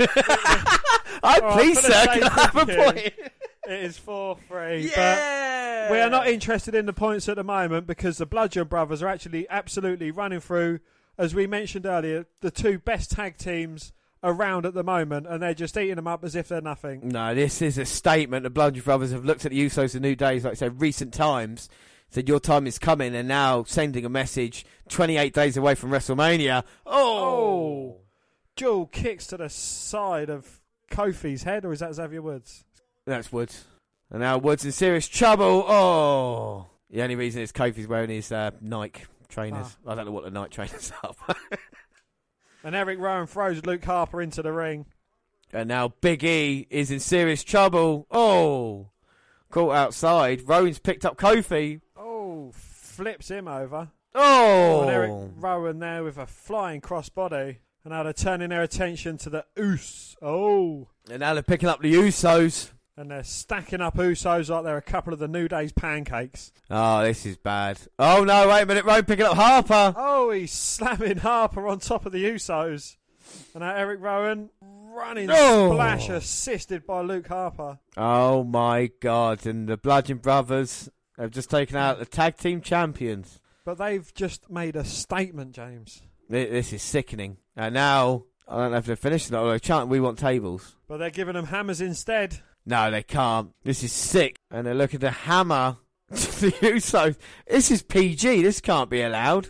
I 1.22 1.40
All 1.42 1.42
right, 1.42 1.54
please, 1.54 1.80
for 1.80 1.92
sir, 1.92 2.06
can 2.06 2.24
I 2.24 2.30
have 2.30 2.56
a 2.56 2.66
point? 2.66 3.14
It 3.68 3.84
is 3.84 3.98
four 3.98 4.38
three. 4.48 4.90
Yeah! 4.96 5.88
But 5.88 5.92
we 5.92 6.00
are 6.00 6.10
not 6.10 6.28
interested 6.28 6.76
in 6.76 6.86
the 6.86 6.94
points 6.94 7.28
at 7.28 7.36
the 7.36 7.44
moment 7.44 7.88
because 7.88 8.18
the 8.18 8.26
Bludgeon 8.26 8.68
Brothers 8.68 9.04
are 9.04 9.08
actually 9.08 9.48
absolutely 9.50 10.12
running 10.12 10.40
through, 10.40 10.80
as 11.18 11.36
we 11.36 11.48
mentioned 11.48 11.86
earlier, 11.86 12.26
the 12.42 12.52
two 12.52 12.80
best 12.80 13.12
tag 13.12 13.38
teams 13.38 13.92
around 14.24 14.66
at 14.66 14.74
the 14.74 14.84
moment, 14.84 15.28
and 15.28 15.42
they're 15.42 15.54
just 15.54 15.78
eating 15.78 15.96
them 15.96 16.08
up 16.08 16.24
as 16.24 16.36
if 16.36 16.48
they're 16.48 16.62
nothing. 16.62 17.10
No, 17.10 17.34
this 17.34 17.62
is 17.62 17.78
a 17.78 17.86
statement. 17.86 18.44
The 18.44 18.50
Bludgeon 18.50 18.84
Brothers 18.84 19.12
have 19.12 19.26
looked 19.26 19.46
at 19.46 19.52
the 19.52 19.66
Usos 19.66 19.96
in 19.96 20.02
New 20.02 20.16
Days, 20.16 20.44
like 20.44 20.52
I 20.52 20.56
said, 20.56 20.82
recent 20.82 21.14
times, 21.14 21.70
said 22.10 22.28
your 22.28 22.40
time 22.40 22.68
is 22.68 22.80
coming, 22.80 23.16
and 23.16 23.28
now 23.28 23.64
sending 23.64 24.06
a 24.06 24.10
message 24.10 24.66
28 24.90 25.34
days 25.34 25.58
away 25.58 25.76
from 25.76 25.92
WrestleMania. 25.92 26.64
Oh! 26.86 27.98
Jewel 28.56 28.88
kicks 28.88 29.28
to 29.28 29.38
the 29.38 29.50
side 29.50 30.30
of 30.30 30.60
Kofi's 30.92 31.44
head, 31.44 31.64
or 31.66 31.72
is 31.72 31.80
that 31.80 31.94
Xavier 31.94 32.22
Woods? 32.22 32.66
That's 33.06 33.32
Woods. 33.32 33.66
And 34.12 34.20
now 34.22 34.38
Woods 34.38 34.66
in 34.66 34.72
serious 34.72 35.08
trouble. 35.08 35.66
Oh! 35.68 36.68
The 36.90 37.04
only 37.04 37.16
reason 37.16 37.42
is 37.42 37.52
Kofi's 37.52 37.88
wearing 37.88 38.10
his 38.10 38.32
uh, 38.32 38.52
Nike 38.60 39.04
trainers. 39.30 39.78
I 39.86 39.96
don't 39.96 40.06
know 40.06 40.12
what 40.12 40.24
the 40.24 40.32
Nike 40.32 40.50
trainers 40.50 40.92
are. 41.04 41.14
And 42.64 42.76
Eric 42.76 43.00
Rowan 43.00 43.28
throws 43.28 43.66
Luke 43.66 43.86
Harper 43.86 44.22
into 44.22 44.42
the 44.42 44.52
ring. 44.52 44.86
and 45.54 45.68
now 45.70 45.94
Big 46.02 46.24
E 46.24 46.68
is 46.70 46.92
in 46.92 47.00
serious 47.00 47.44
trouble. 47.44 48.06
Oh! 48.12 48.90
Caught 49.50 49.72
outside. 49.76 50.48
Rowan's 50.48 50.80
picked 50.80 51.06
up 51.06 51.18
Kofi. 51.18 51.82
Oh, 51.98 52.52
flips 52.54 53.30
him 53.30 53.48
over. 53.48 53.90
Oh! 54.14 54.82
and 54.82 54.90
Eric 54.92 55.12
Rowan 55.38 55.80
there 55.80 56.04
with 56.04 56.18
a 56.18 56.28
flying 56.28 56.82
crossbody. 56.82 57.58
And 57.84 57.94
now 57.94 58.04
they're 58.04 58.14
turning 58.14 58.50
their 58.50 58.62
attention 58.62 59.18
to 59.20 59.30
the 59.30 59.46
Oos. 59.58 60.18
Oh. 60.22 60.90
And 61.10 61.22
now 61.22 61.34
they're 61.34 61.42
picking 61.44 61.70
up 61.70 61.82
the 61.82 61.94
Usos. 61.94 62.72
And 63.00 63.10
they're 63.10 63.24
stacking 63.24 63.80
up 63.80 63.96
Usos 63.96 64.50
like 64.50 64.66
they're 64.66 64.76
a 64.76 64.82
couple 64.82 65.14
of 65.14 65.20
the 65.20 65.28
New 65.30 65.48
Day's 65.48 65.72
pancakes. 65.72 66.52
Oh, 66.70 67.02
this 67.02 67.26
is 67.26 67.38
bad. 67.38 67.80
Oh 67.98 68.26
no, 68.26 68.50
wait 68.50 68.64
a 68.64 68.66
minute, 68.66 68.84
Rowan 68.84 69.06
picking 69.06 69.26
up 69.26 69.38
Harper. 69.38 69.94
Oh, 69.96 70.32
he's 70.32 70.52
slamming 70.52 71.20
Harper 71.20 71.66
on 71.66 71.80
top 71.80 72.06
of 72.06 72.12
the 72.12 72.26
Usos. 72.26 72.98
And 73.54 73.62
now 73.62 73.74
Eric 73.74 74.02
Rowan 74.02 74.50
running 74.62 75.30
Oh. 75.32 75.72
splash 75.72 76.10
assisted 76.10 76.86
by 76.86 77.00
Luke 77.00 77.28
Harper. 77.30 77.80
Oh 77.96 78.44
my 78.44 78.92
god, 79.00 79.46
and 79.46 79.70
the 79.70 79.78
Bludgeon 79.78 80.18
Brothers 80.18 80.90
have 81.18 81.32
just 81.32 81.50
taken 81.50 81.78
out 81.78 82.00
the 82.00 82.06
tag 82.06 82.36
team 82.36 82.60
champions. 82.60 83.40
But 83.64 83.78
they've 83.78 84.14
just 84.14 84.50
made 84.50 84.76
a 84.76 84.84
statement, 84.84 85.54
James. 85.56 86.02
This 86.28 86.74
is 86.74 86.82
sickening. 86.82 87.38
And 87.56 87.76
now, 87.76 88.26
I 88.46 88.58
don't 88.58 88.72
know 88.72 88.78
if 88.78 88.86
they're 88.86 88.98
finished 88.98 89.30
or 89.30 89.34
not. 89.34 89.44
Although 89.44 89.58
chanting, 89.58 89.90
we 89.90 90.02
want 90.02 90.20
tables. 90.20 90.76
But 90.88 90.98
they're 90.98 91.10
giving 91.12 91.36
them 91.36 91.46
hammers 91.46 91.80
instead. 91.80 92.40
No, 92.70 92.92
they 92.92 93.02
can't. 93.02 93.50
This 93.64 93.84
is 93.84 93.92
sick. 93.92 94.38
And 94.52 94.68
they're 94.68 94.76
looking 94.76 95.00
to 95.00 95.10
hammer 95.10 95.78
the 96.10 96.16
Usos. 96.62 97.18
This 97.48 97.72
is 97.72 97.82
PG. 97.82 98.44
This 98.44 98.62
can't 98.62 98.90
be 98.92 99.02
allowed. 99.02 99.50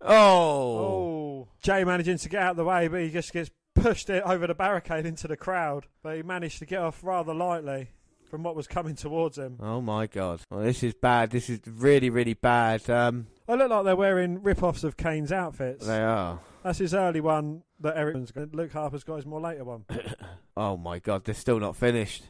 Oh. 0.00 0.78
Oh. 0.78 1.48
Jay 1.62 1.82
managing 1.84 2.18
to 2.18 2.28
get 2.28 2.42
out 2.42 2.50
of 2.52 2.56
the 2.58 2.64
way, 2.64 2.86
but 2.88 3.00
he 3.00 3.10
just 3.10 3.32
gets 3.32 3.50
pushed 3.74 4.08
it 4.08 4.22
over 4.24 4.46
the 4.46 4.54
barricade 4.54 5.04
into 5.04 5.26
the 5.28 5.36
crowd. 5.36 5.86
But 6.02 6.16
he 6.16 6.22
managed 6.22 6.60
to 6.60 6.66
get 6.66 6.80
off 6.80 7.00
rather 7.02 7.34
lightly 7.34 7.90
from 8.30 8.44
what 8.44 8.54
was 8.54 8.68
coming 8.68 8.94
towards 8.94 9.36
him. 9.36 9.56
Oh 9.60 9.80
my 9.80 10.06
god. 10.06 10.42
Well, 10.48 10.60
this 10.62 10.82
is 10.84 10.94
bad. 10.94 11.30
This 11.30 11.50
is 11.50 11.58
really, 11.66 12.08
really 12.08 12.34
bad. 12.34 12.88
Um, 12.88 13.26
They 13.48 13.56
look 13.56 13.68
like 13.70 13.84
they're 13.84 13.96
wearing 13.96 14.42
rip-offs 14.42 14.84
of 14.84 14.96
Kane's 14.96 15.32
outfits. 15.32 15.84
they 15.86 16.00
are. 16.00 16.38
That's 16.62 16.78
his 16.78 16.94
early 16.94 17.20
one 17.20 17.64
that 17.80 17.96
Eric's 17.96 18.30
got. 18.30 18.54
Luke 18.54 18.72
Harper's 18.72 19.02
got 19.02 19.16
his 19.16 19.26
more 19.26 19.40
later 19.40 19.64
one. 19.64 19.84
Oh 20.56 20.76
my 20.76 20.98
god, 20.98 21.24
they're 21.24 21.34
still 21.34 21.58
not 21.58 21.74
finished. 21.74 22.24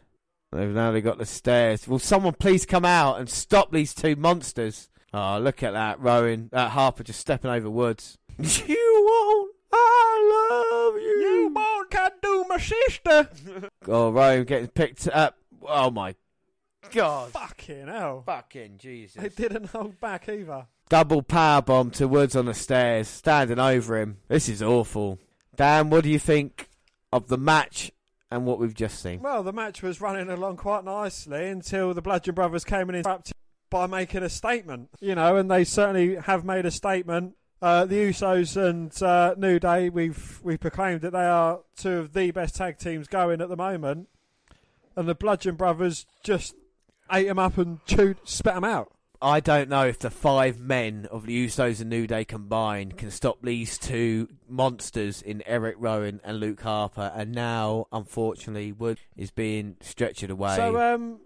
They've 0.52 0.68
now 0.68 0.90
they 0.90 1.00
got 1.00 1.18
the 1.18 1.26
stairs. 1.26 1.86
Will 1.86 1.98
someone 2.00 2.34
please 2.34 2.66
come 2.66 2.84
out 2.84 3.20
and 3.20 3.28
stop 3.28 3.70
these 3.70 3.94
two 3.94 4.16
monsters? 4.16 4.88
Oh, 5.12 5.38
look 5.38 5.62
at 5.62 5.72
that, 5.72 6.00
Rowan. 6.00 6.48
That 6.52 6.70
Harper 6.70 7.04
just 7.04 7.20
stepping 7.20 7.50
over 7.50 7.70
Woods. 7.70 8.18
you 8.38 9.04
won't. 9.08 9.54
I 9.72 10.58
love 10.60 10.94
you. 11.00 11.02
You 11.02 11.52
won't 11.54 11.70
can 11.90 12.10
do 12.22 12.44
my 12.48 12.58
sister. 12.58 13.28
Oh, 13.88 14.10
Rowan 14.10 14.44
getting 14.44 14.68
picked 14.68 15.08
up. 15.08 15.36
Oh 15.66 15.90
my 15.90 16.14
god. 16.92 17.30
Fucking 17.30 17.88
hell. 17.88 18.22
Fucking 18.26 18.76
Jesus. 18.78 19.20
They 19.20 19.28
didn't 19.30 19.66
hold 19.66 19.98
back 19.98 20.28
either. 20.28 20.66
Double 20.88 21.22
power 21.22 21.62
bomb 21.62 21.90
to 21.92 22.06
Woods 22.06 22.36
on 22.36 22.44
the 22.44 22.54
stairs, 22.54 23.08
standing 23.08 23.58
over 23.58 23.98
him. 23.98 24.18
This 24.28 24.48
is 24.48 24.62
awful. 24.62 25.18
Dan, 25.56 25.88
what 25.90 26.04
do 26.04 26.10
you 26.10 26.18
think 26.18 26.68
of 27.12 27.28
the 27.28 27.38
match 27.38 27.90
and 28.30 28.46
what 28.46 28.58
we've 28.58 28.74
just 28.74 29.02
seen? 29.02 29.20
Well, 29.20 29.42
the 29.42 29.52
match 29.52 29.82
was 29.82 30.00
running 30.00 30.28
along 30.30 30.56
quite 30.56 30.84
nicely 30.84 31.48
until 31.48 31.94
the 31.94 32.02
Bludgeon 32.02 32.34
Brothers 32.34 32.64
came 32.64 32.88
and 32.88 32.96
interrupted 32.96 33.34
by 33.70 33.86
making 33.86 34.22
a 34.22 34.28
statement. 34.28 34.90
You 35.00 35.14
know, 35.14 35.36
and 35.36 35.50
they 35.50 35.64
certainly 35.64 36.16
have 36.16 36.44
made 36.44 36.66
a 36.66 36.70
statement. 36.70 37.34
Uh, 37.62 37.84
the 37.84 37.96
Usos 37.96 38.56
and 38.56 39.02
uh, 39.02 39.34
New 39.36 39.58
Day, 39.58 39.90
we've 39.90 40.40
we've 40.42 40.60
proclaimed 40.60 41.02
that 41.02 41.12
they 41.12 41.26
are 41.26 41.60
two 41.76 41.98
of 41.98 42.14
the 42.14 42.30
best 42.30 42.56
tag 42.56 42.78
teams 42.78 43.06
going 43.06 43.40
at 43.40 43.48
the 43.48 43.56
moment, 43.56 44.08
and 44.96 45.06
the 45.06 45.14
Bludgeon 45.14 45.56
Brothers 45.56 46.06
just 46.22 46.54
ate 47.12 47.26
them 47.26 47.38
up 47.38 47.58
and 47.58 47.84
chewed, 47.84 48.16
spat 48.24 48.54
them 48.54 48.64
out. 48.64 48.92
I 49.22 49.40
don't 49.40 49.68
know 49.68 49.86
if 49.86 49.98
the 49.98 50.10
five 50.10 50.58
men 50.58 51.06
of 51.10 51.26
the 51.26 51.46
Usos 51.46 51.80
and 51.80 51.90
New 51.90 52.06
Day 52.06 52.24
combined 52.24 52.96
can 52.96 53.10
stop 53.10 53.38
these 53.42 53.76
two 53.76 54.28
monsters 54.48 55.20
in 55.20 55.42
Eric 55.44 55.76
Rowan 55.78 56.20
and 56.24 56.40
Luke 56.40 56.62
Harper. 56.62 57.12
And 57.14 57.32
now, 57.32 57.86
unfortunately, 57.92 58.72
Wood 58.72 58.98
is 59.16 59.30
being 59.30 59.76
stretchered 59.82 60.30
away. 60.30 60.56
So, 60.56 60.80
um, 60.80 61.20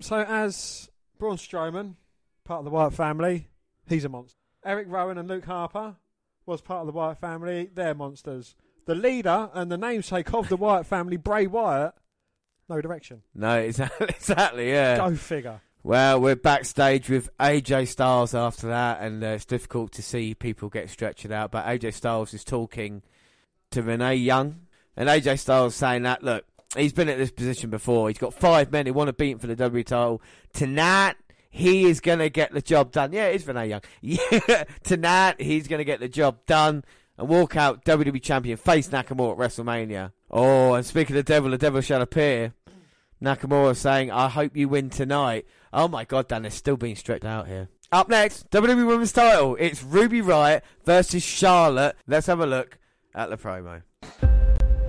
so 0.00 0.16
as 0.16 0.90
Braun 1.18 1.36
Strowman, 1.36 1.94
part 2.44 2.58
of 2.58 2.64
the 2.66 2.70
Wyatt 2.70 2.92
family, 2.92 3.48
he's 3.88 4.04
a 4.04 4.10
monster. 4.10 4.36
Eric 4.62 4.88
Rowan 4.90 5.16
and 5.16 5.26
Luke 5.26 5.46
Harper 5.46 5.96
was 6.44 6.60
part 6.60 6.80
of 6.80 6.86
the 6.88 6.92
Wyatt 6.92 7.20
family. 7.20 7.70
They're 7.72 7.94
monsters. 7.94 8.54
The 8.84 8.94
leader 8.94 9.48
and 9.54 9.72
the 9.72 9.78
namesake 9.78 10.34
of 10.34 10.50
the 10.50 10.56
Wyatt 10.56 10.84
family, 10.84 11.16
Bray 11.16 11.46
Wyatt, 11.46 11.94
no 12.68 12.82
direction. 12.82 13.22
no, 13.34 13.54
exactly, 13.58 14.08
exactly, 14.10 14.70
yeah. 14.70 14.98
Go 14.98 15.16
figure. 15.16 15.62
Well, 15.82 16.20
we're 16.20 16.36
backstage 16.36 17.08
with 17.08 17.34
AJ 17.38 17.88
Styles 17.88 18.34
after 18.34 18.68
that, 18.68 19.00
and 19.00 19.24
uh, 19.24 19.28
it's 19.28 19.46
difficult 19.46 19.92
to 19.92 20.02
see 20.02 20.34
people 20.34 20.68
get 20.68 20.90
stretched 20.90 21.30
out. 21.30 21.52
But 21.52 21.64
AJ 21.64 21.94
Styles 21.94 22.34
is 22.34 22.44
talking 22.44 23.00
to 23.70 23.82
Renee 23.82 24.16
Young, 24.16 24.66
and 24.94 25.08
AJ 25.08 25.38
Styles 25.38 25.74
saying 25.74 26.02
that 26.02 26.22
look, 26.22 26.44
he's 26.76 26.92
been 26.92 27.08
at 27.08 27.16
this 27.16 27.30
position 27.30 27.70
before. 27.70 28.08
He's 28.08 28.18
got 28.18 28.34
five 28.34 28.70
men 28.70 28.84
who 28.84 28.92
want 28.92 29.08
to 29.08 29.14
beat 29.14 29.30
him 29.30 29.38
for 29.38 29.46
the 29.46 29.56
WWE 29.56 29.86
title 29.86 30.20
tonight. 30.52 31.16
He 31.48 31.86
is 31.86 32.00
going 32.00 32.18
to 32.18 32.28
get 32.28 32.52
the 32.52 32.60
job 32.60 32.92
done. 32.92 33.14
Yeah, 33.14 33.28
it's 33.28 33.46
Renee 33.46 33.68
Young. 33.68 33.80
Yeah, 34.02 34.64
tonight 34.84 35.40
he's 35.40 35.66
going 35.66 35.78
to 35.78 35.84
get 35.84 36.00
the 36.00 36.08
job 36.08 36.44
done 36.44 36.84
and 37.16 37.26
walk 37.26 37.56
out 37.56 37.86
WWE 37.86 38.22
champion, 38.22 38.58
face 38.58 38.88
Nakamura 38.90 39.32
at 39.32 39.38
WrestleMania. 39.38 40.12
Oh, 40.30 40.74
and 40.74 40.84
speaking 40.84 41.16
of 41.16 41.24
the 41.24 41.32
devil, 41.32 41.50
the 41.50 41.58
devil 41.58 41.80
shall 41.80 42.02
appear. 42.02 42.52
Nakamura 43.22 43.74
saying, 43.74 44.10
I 44.10 44.28
hope 44.28 44.56
you 44.56 44.68
win 44.68 44.90
tonight. 44.90 45.46
Oh 45.72 45.86
my 45.86 46.04
god, 46.04 46.26
Dan, 46.26 46.42
they're 46.42 46.50
still 46.50 46.76
being 46.76 46.96
stretched 46.96 47.24
out 47.24 47.46
here. 47.46 47.68
Up 47.92 48.08
next, 48.08 48.50
WWE 48.50 48.86
Women's 48.86 49.12
title. 49.12 49.56
It's 49.58 49.84
Ruby 49.84 50.20
Riott 50.20 50.62
versus 50.84 51.22
Charlotte. 51.22 51.96
Let's 52.08 52.26
have 52.26 52.40
a 52.40 52.46
look 52.46 52.78
at 53.14 53.30
the 53.30 53.36
promo. 53.36 53.82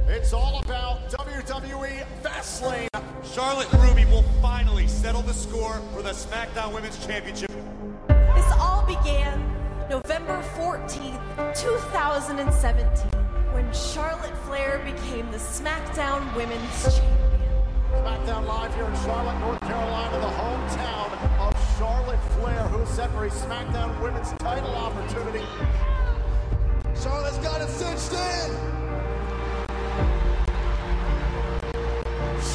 It's 0.08 0.34
all 0.34 0.60
about 0.60 1.08
WWE 1.12 2.04
Fastlane. 2.24 2.88
Charlotte 3.24 3.72
and 3.74 3.84
Ruby 3.84 4.06
will 4.06 4.26
finally 4.42 4.88
settle 4.88 5.22
the 5.22 5.34
score 5.34 5.80
for 5.94 6.02
the 6.02 6.12
SmackDown 6.12 6.74
Women's 6.74 7.04
Championship. 7.06 7.52
This 8.08 8.52
all 8.60 8.84
began 8.88 9.40
November 9.88 10.42
14th, 10.56 11.56
2017, 11.56 13.20
when 13.54 13.72
Charlotte 13.72 14.36
Flair 14.46 14.80
became 14.84 15.30
the 15.32 15.38
SmackDown 15.38 16.36
Women's 16.36 16.98
Champion. 16.98 17.41
SmackDown 17.92 18.48
Live 18.48 18.74
here 18.74 18.86
in 18.86 18.96
Charlotte, 19.04 19.38
North 19.40 19.60
Carolina, 19.62 20.20
the 20.20 20.28
hometown 20.28 21.12
of 21.40 21.78
Charlotte 21.78 22.24
Flair, 22.36 22.64
who's 22.70 22.88
set 22.88 23.12
for 23.12 23.26
a 23.26 23.30
SmackDown 23.30 24.02
Women's 24.02 24.32
title 24.40 24.74
opportunity. 24.74 25.46
Charlotte's 26.96 27.38
got 27.40 27.62
it 27.62 27.68
cinched 27.68 28.14
in. 28.14 28.52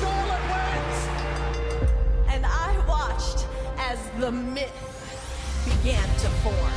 Charlotte 0.01 0.45
wins. 0.51 1.09
And 2.31 2.47
I 2.47 2.83
watched 2.89 3.47
as 3.79 3.99
the 4.19 4.33
myth 4.33 4.73
began 5.67 6.09
to 6.19 6.29
form. 6.41 6.73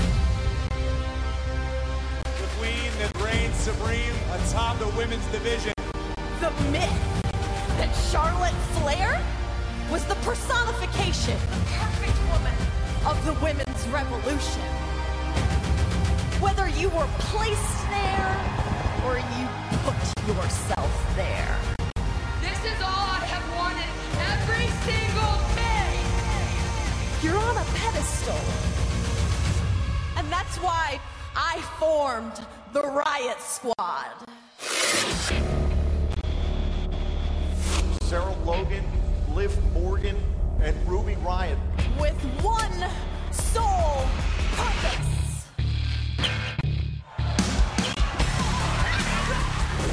The 2.24 2.48
queen 2.60 2.92
that 3.00 3.22
reigns 3.24 3.56
supreme 3.56 4.16
atop 4.34 4.80
the 4.80 4.88
women's 4.98 5.26
division. 5.28 5.74
The 6.42 6.52
myth 6.72 7.19
that 7.80 7.96
Charlotte 8.12 8.60
Flair 8.76 9.24
was 9.90 10.04
the 10.04 10.16
personification, 10.16 11.38
the 11.48 11.64
perfect 11.80 12.20
woman 12.28 12.54
of 13.08 13.16
the 13.24 13.32
women's 13.40 13.88
revolution. 13.88 14.68
Whether 16.44 16.68
you 16.68 16.90
were 16.90 17.08
placed 17.32 17.80
there 17.88 18.36
or 19.08 19.16
you 19.16 19.48
put 19.88 19.96
yourself 20.28 20.92
there. 21.16 21.56
This 22.42 22.60
is 22.68 22.82
all 22.84 23.08
I 23.16 23.24
have 23.32 23.48
wanted 23.56 23.88
every 24.28 24.68
single 24.84 25.40
day. 25.56 25.96
You're 27.24 27.40
on 27.40 27.56
a 27.56 27.68
pedestal. 27.80 28.44
And 30.18 30.30
that's 30.30 30.58
why 30.58 31.00
I 31.34 31.62
formed 31.80 32.46
the 32.74 32.82
Riott 32.82 33.40
Squad. 33.40 34.30
Sarah 38.10 38.36
Logan, 38.44 38.84
Liv 39.36 39.54
Morgan, 39.72 40.18
and 40.64 40.76
Ruby 40.88 41.14
Riott. 41.22 41.60
with 42.02 42.20
one 42.42 42.90
sole 43.30 44.02
purpose 44.58 45.46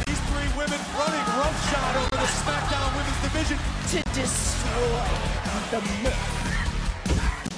These 0.07 0.23
three 0.33 0.49
women 0.57 0.81
running 0.97 1.27
roughshod 1.37 1.97
over 2.01 2.17
the 2.17 2.31
SmackDown 2.41 2.89
Women's 2.97 3.21
division. 3.21 3.59
to 3.93 4.01
destroy 4.17 5.05
the 5.69 5.81
myth. 6.01 6.17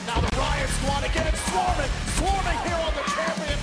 Now 0.08 0.18
the 0.18 0.26
Riott 0.34 0.70
Squad 0.82 1.04
again, 1.04 1.34
swarming, 1.54 1.92
swarming 2.18 2.58
here 2.66 2.82
on 2.82 2.92
the 2.98 3.06
champion. 3.14 3.58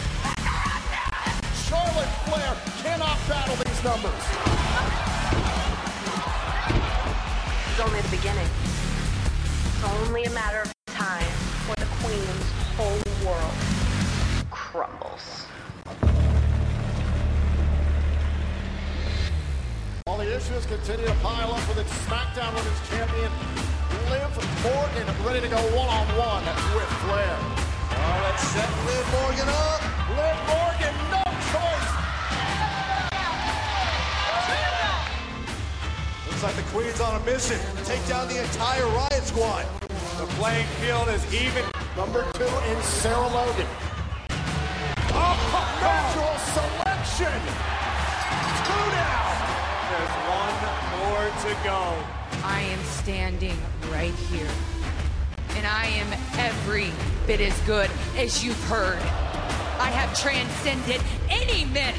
Charlotte 1.67 2.13
Flair 2.23 2.55
cannot 2.81 3.17
battle 3.27 3.57
these 3.65 3.83
numbers. 3.83 5.14
It's 7.77 7.83
only 7.83 7.99
the 7.99 8.15
beginning. 8.15 8.47
It's 9.67 9.83
only 9.83 10.23
a 10.23 10.29
matter 10.29 10.61
of 10.61 10.71
time 10.85 11.27
before 11.27 11.75
the 11.75 11.85
Queen's 11.99 12.47
whole 12.79 13.03
world 13.27 13.51
crumbles. 14.49 15.43
While 20.05 20.19
the 20.19 20.37
issues 20.37 20.65
continue 20.65 21.05
to 21.05 21.15
pile 21.15 21.51
up 21.51 21.67
with 21.67 21.79
its 21.79 21.91
SmackDown 22.07 22.55
Women's 22.55 22.79
Champion, 22.87 23.31
Liv 24.07 24.31
Morgan 24.63 25.25
ready 25.27 25.41
to 25.41 25.49
go 25.49 25.59
one-on-one 25.75 26.45
with 26.79 26.89
Flair. 27.03 27.37
Oh, 27.91 28.23
let's 28.23 28.43
set 28.55 28.71
Liv 28.87 29.03
Morgan 29.19 29.49
up. 29.51 29.83
Liv 30.15 30.37
Morgan, 30.47 30.74
like 36.45 36.55
the 36.57 36.77
Queen's 36.77 37.01
on 37.01 37.19
a 37.19 37.25
mission. 37.25 37.59
Take 37.85 38.05
down 38.07 38.27
the 38.27 38.39
entire 38.39 38.83
Riott 38.83 39.23
Squad. 39.23 39.65
The 40.19 40.27
playing 40.37 40.67
field 40.79 41.09
is 41.09 41.25
even. 41.33 41.65
Number 41.97 42.21
two 42.33 42.45
in 42.69 42.81
Sarah 42.83 43.27
Logan. 43.33 43.65
Oh, 45.09 45.33
natural 45.81 46.37
selection. 46.53 47.33
two 48.61 48.85
down. 48.93 49.33
There's 49.89 50.15
one 50.29 50.57
more 51.01 51.25
to 51.45 51.51
go. 51.63 51.97
I 52.43 52.61
am 52.61 52.83
standing 53.01 53.57
right 53.91 54.13
here. 54.29 54.51
And 55.57 55.65
I 55.65 55.87
am 55.97 56.13
every 56.37 56.91
bit 57.25 57.41
as 57.41 57.59
good 57.61 57.89
as 58.17 58.45
you've 58.45 58.63
heard. 58.65 58.99
I 59.79 59.89
have 59.89 60.15
transcended 60.21 61.01
any 61.27 61.65
men. 61.65 61.95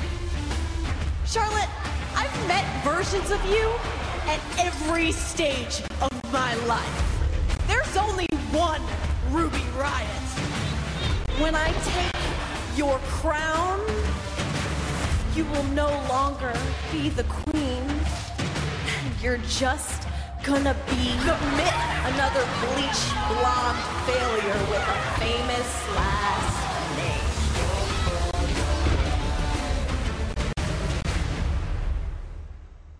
Charlotte, 1.27 1.69
I've 2.15 2.47
met 2.47 2.65
versions 2.85 3.33
of 3.33 3.45
you 3.47 3.75
at 4.27 4.41
every 4.59 5.13
stage 5.13 5.83
of 6.03 6.11
my 6.33 6.55
life. 6.67 7.67
There's 7.67 7.97
only 7.97 8.27
one 8.51 8.83
Ruby 9.31 9.65
Riott. 9.79 10.27
When 11.41 11.55
I 11.55 11.69
take 11.95 12.79
your 12.79 12.99
crown, 13.21 13.81
you 15.35 15.45
will 15.47 15.65
no 15.75 15.89
longer 16.09 16.53
be 16.91 17.09
the 17.09 17.25
queen. 17.25 17.85
You're 19.23 19.43
just 19.49 20.07
gonna 20.43 20.77
be 20.89 21.05
myth, 21.59 21.83
another 22.13 22.45
bleach 22.63 23.03
blonde 23.29 23.79
failure 24.07 24.61
with 24.71 24.87
a 24.87 25.21
famous 25.21 25.97
last 25.97 26.66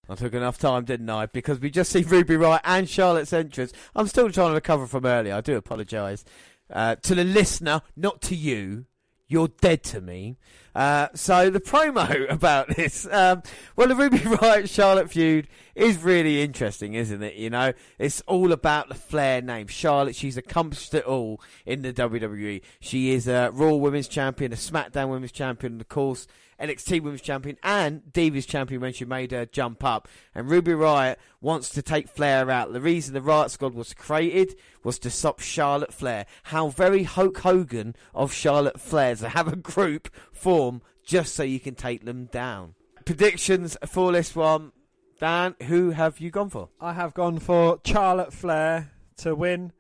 I 0.09 0.15
took 0.15 0.35
enough 0.35 0.59
time, 0.59 0.85
didn't 0.85 1.11
I? 1.11 1.27
Because 1.27 1.61
we 1.61 1.71
just 1.71 1.91
see 1.93 2.03
Ruby 2.03 2.35
Riott 2.35 2.61
and 2.65 2.89
Charlotte's 2.89 3.33
entrance. 3.33 3.73
I'm 3.95 4.07
still 4.07 4.31
trying 4.31 4.51
to 4.51 4.55
recover 4.55 4.87
from 4.87 5.07
earlier. 5.07 5.35
I 5.35 5.41
do 5.41 5.57
apologise. 5.57 6.25
Uh, 6.71 6.97
to 6.97 7.15
the 7.15 7.25
listener, 7.25 7.83
not 7.97 8.21
to 8.23 8.35
you. 8.35 8.87
You're 9.29 9.49
dead 9.49 9.83
to 9.85 10.01
me. 10.01 10.39
Uh, 10.73 11.09
so 11.15 11.51
the 11.51 11.59
promo 11.59 12.31
about 12.31 12.77
this, 12.77 13.09
um, 13.11 13.43
well, 13.75 13.89
the 13.89 13.97
Ruby 13.97 14.19
Riott 14.19 14.69
Charlotte 14.69 15.11
feud 15.11 15.49
is 15.75 15.99
really 15.99 16.43
interesting, 16.43 16.95
isn't 16.95 17.23
it? 17.23 17.35
You 17.35 17.51
know, 17.51 17.73
it's 17.99 18.21
all 18.29 18.53
about 18.53 18.89
the 18.89 18.95
Flair 18.95 19.43
name. 19.43 19.67
Charlotte, 19.67 20.15
she's 20.15 20.37
accomplished 20.37 20.95
it 20.95 21.05
all 21.05 21.41
in 21.65 21.83
the 21.83 21.93
WWE. 21.93 22.63
She 22.79 23.11
is 23.11 23.27
a 23.27 23.51
Raw 23.53 23.75
Women's 23.75 24.07
Champion, 24.07 24.53
a 24.53 24.57
SmackDown 24.57 25.09
Women's 25.09 25.33
Champion, 25.33 25.73
and 25.73 25.81
of 25.81 25.89
course, 25.89 26.29
NXT 26.61 27.03
Women's 27.03 27.23
Champion 27.23 27.57
and 27.63 28.03
Divas 28.13 28.47
Champion 28.47 28.81
when 28.81 28.93
she 28.93 29.05
made 29.05 29.33
her 29.33 29.47
jump 29.47 29.85
up. 29.85 30.09
And 30.35 30.51
Ruby 30.51 30.73
Riott 30.73 31.17
wants 31.41 31.71
to 31.71 31.83
take 31.83 32.09
Flair 32.09 32.51
out. 32.51 32.73
The 32.73 32.81
reason 32.81 33.15
the 33.15 33.21
Riott 33.21 33.51
Squad 33.51 33.75
was 33.75 33.95
created 33.95 34.57
was 34.83 34.99
to 35.01 35.11
stop 35.11 35.41
Charlotte 35.41 35.93
Flair. 35.93 36.27
How 36.45 36.69
very 36.69 37.03
Hulk 37.05 37.39
Hogan 37.39 37.95
of 38.15 38.33
Charlotte 38.33 38.81
Flair 38.81 39.17
to 39.17 39.29
have 39.29 39.49
a 39.49 39.57
group 39.57 40.09
form 40.33 40.83
just 41.05 41.35
so 41.35 41.43
you 41.43 41.61
can 41.61 41.75
take 41.75 42.05
them 42.05 42.27
down. 42.27 42.75
Predictions 43.05 43.77
for 43.87 44.13
this 44.13 44.35
one. 44.35 44.73
Dan, 45.19 45.55
who 45.63 45.91
have 45.91 46.21
you 46.21 46.31
gone 46.31 46.51
for? 46.51 46.69
I 46.81 46.93
have 46.93 47.15
gone 47.15 47.39
for 47.39 47.81
Charlotte 47.85 48.35
Flair 48.35 48.93
to 49.19 49.35
win 49.35 49.73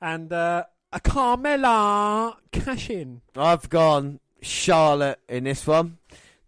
and 0.00 0.32
uh, 0.32 0.64
a 0.92 1.00
Carmella 1.00 2.36
cash 2.50 2.90
in. 2.90 3.22
I've 3.36 3.70
gone 3.70 4.20
Charlotte 4.42 5.20
in 5.28 5.44
this 5.44 5.66
one. 5.66 5.98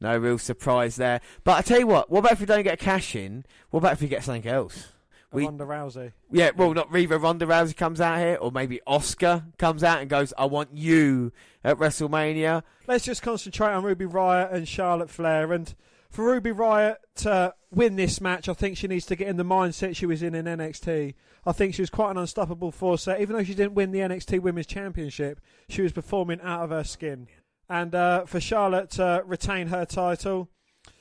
No 0.01 0.16
real 0.16 0.39
surprise 0.39 0.97
there. 0.97 1.21
But 1.45 1.59
I 1.59 1.62
tell 1.62 1.79
you 1.79 1.87
what, 1.87 2.11
what 2.11 2.21
about 2.21 2.33
if 2.33 2.41
we 2.41 2.47
don't 2.47 2.62
get 2.62 2.75
a 2.75 2.85
cash 2.85 3.15
in? 3.15 3.45
What 3.71 3.79
about 3.79 3.93
if 3.93 4.01
we 4.01 4.09
get 4.09 4.25
something 4.25 4.51
else? 4.51 4.89
We, 5.33 5.45
Ronda 5.47 5.65
Rousey. 5.65 6.12
yeah, 6.31 6.51
well, 6.57 6.73
not 6.75 6.93
Reva 6.93 7.19
Ronda 7.19 7.45
Rousey 7.45 7.77
comes 7.77 8.01
out 8.01 8.19
here, 8.19 8.37
or 8.41 8.53
maybe 8.53 8.81
Asuka 8.87 9.45
comes 9.59 9.83
out 9.83 10.01
and 10.01 10.09
goes, 10.09 10.33
I 10.39 10.45
want 10.45 10.71
you 10.77 11.33
at 11.65 11.77
WrestleMania. 11.77 12.62
Let's 12.87 13.05
just 13.05 13.23
concentrate 13.23 13.73
on 13.73 13.83
Ruby 13.83 14.05
Riott 14.05 14.53
and 14.53 14.69
Charlotte 14.69 15.11
Flair. 15.11 15.53
And 15.53 15.75
for 16.09 16.25
Ruby 16.25 16.53
Riott 16.53 16.97
to 17.16 17.53
win 17.73 17.97
this 17.97 18.21
match, 18.21 18.49
I 18.49 18.53
think 18.53 18.77
she 18.77 18.87
needs 18.87 19.07
to 19.07 19.16
get 19.16 19.27
in 19.27 19.37
the 19.37 19.45
mindset 19.45 19.97
she 19.97 20.07
was 20.07 20.23
in 20.23 20.37
in 20.37 20.45
NXT. 20.45 21.15
I 21.45 21.53
think 21.53 21.75
she 21.75 21.83
was 21.83 21.91
quite 21.91 22.12
an 22.12 22.19
unstoppable 22.19 22.71
force 22.71 23.05
there. 23.07 23.21
Even 23.21 23.37
though 23.37 23.43
she 23.45 23.55
didn't 23.55 23.75
win 23.75 23.91
the 23.91 23.99
NXT 23.99 24.41
Women's 24.41 24.69
Championship, 24.69 25.41
she 25.69 25.83
was 25.83 25.93
performing 25.93 26.41
out 26.43 26.62
of 26.62 26.71
her 26.71 26.85
skin. 26.85 27.27
And 27.69 27.95
uh, 27.95 28.24
for 28.27 28.41
Charlotte 28.41 28.91
to 28.93 29.23
retain 29.24 29.69
her 29.69 29.85
title, 29.85 30.51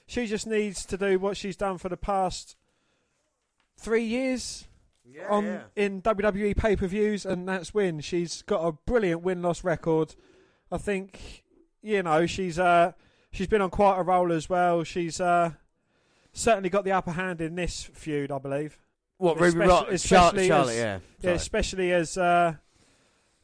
she 0.08 0.26
just 0.28 0.48
needs 0.48 0.86
to 0.86 0.98
do 0.98 1.20
what 1.20 1.36
she's 1.38 1.58
done 1.58 1.78
for 1.78 1.90
the 1.90 1.98
past 1.98 2.56
three 3.78 4.04
years 4.04 4.68
on 5.30 5.46
yeah. 5.46 5.62
in 5.76 6.02
WWE 6.02 6.56
pay 6.56 6.76
per 6.76 6.88
views, 6.88 7.26
and 7.26 7.48
that's 7.48 7.74
win. 7.74 8.00
She's 8.00 8.42
got 8.44 8.66
a 8.66 8.72
brilliant 8.72 9.22
win 9.22 9.42
loss 9.42 9.64
record. 9.64 10.16
I 10.72 10.78
think 10.78 11.44
you 11.82 12.02
know 12.02 12.26
she's 12.26 12.58
uh 12.58 12.94
she's 13.32 13.48
been 13.48 13.62
on 13.62 13.70
quite 13.70 14.00
a 14.00 14.04
roll 14.04 14.32
as 14.32 14.50
well. 14.50 14.84
She's 14.84 15.20
uh 15.20 15.52
certainly 16.32 16.70
got 16.70 16.86
the 16.86 16.92
upper 16.94 17.12
hand 17.12 17.42
in 17.42 17.56
this 17.56 17.84
feud, 17.94 18.32
I 18.32 18.40
believe. 18.40 18.78
What, 19.18 19.40
Ruby 19.40 19.60
Especially- 19.60 19.68
Riott- 19.68 19.92
especially 19.94 20.48
Charlotte, 20.48 20.72
as- 20.72 20.78
yeah. 20.78 21.00
yeah, 21.22 21.32
especially 21.32 21.92
as 21.94 22.18
uh, 22.18 22.56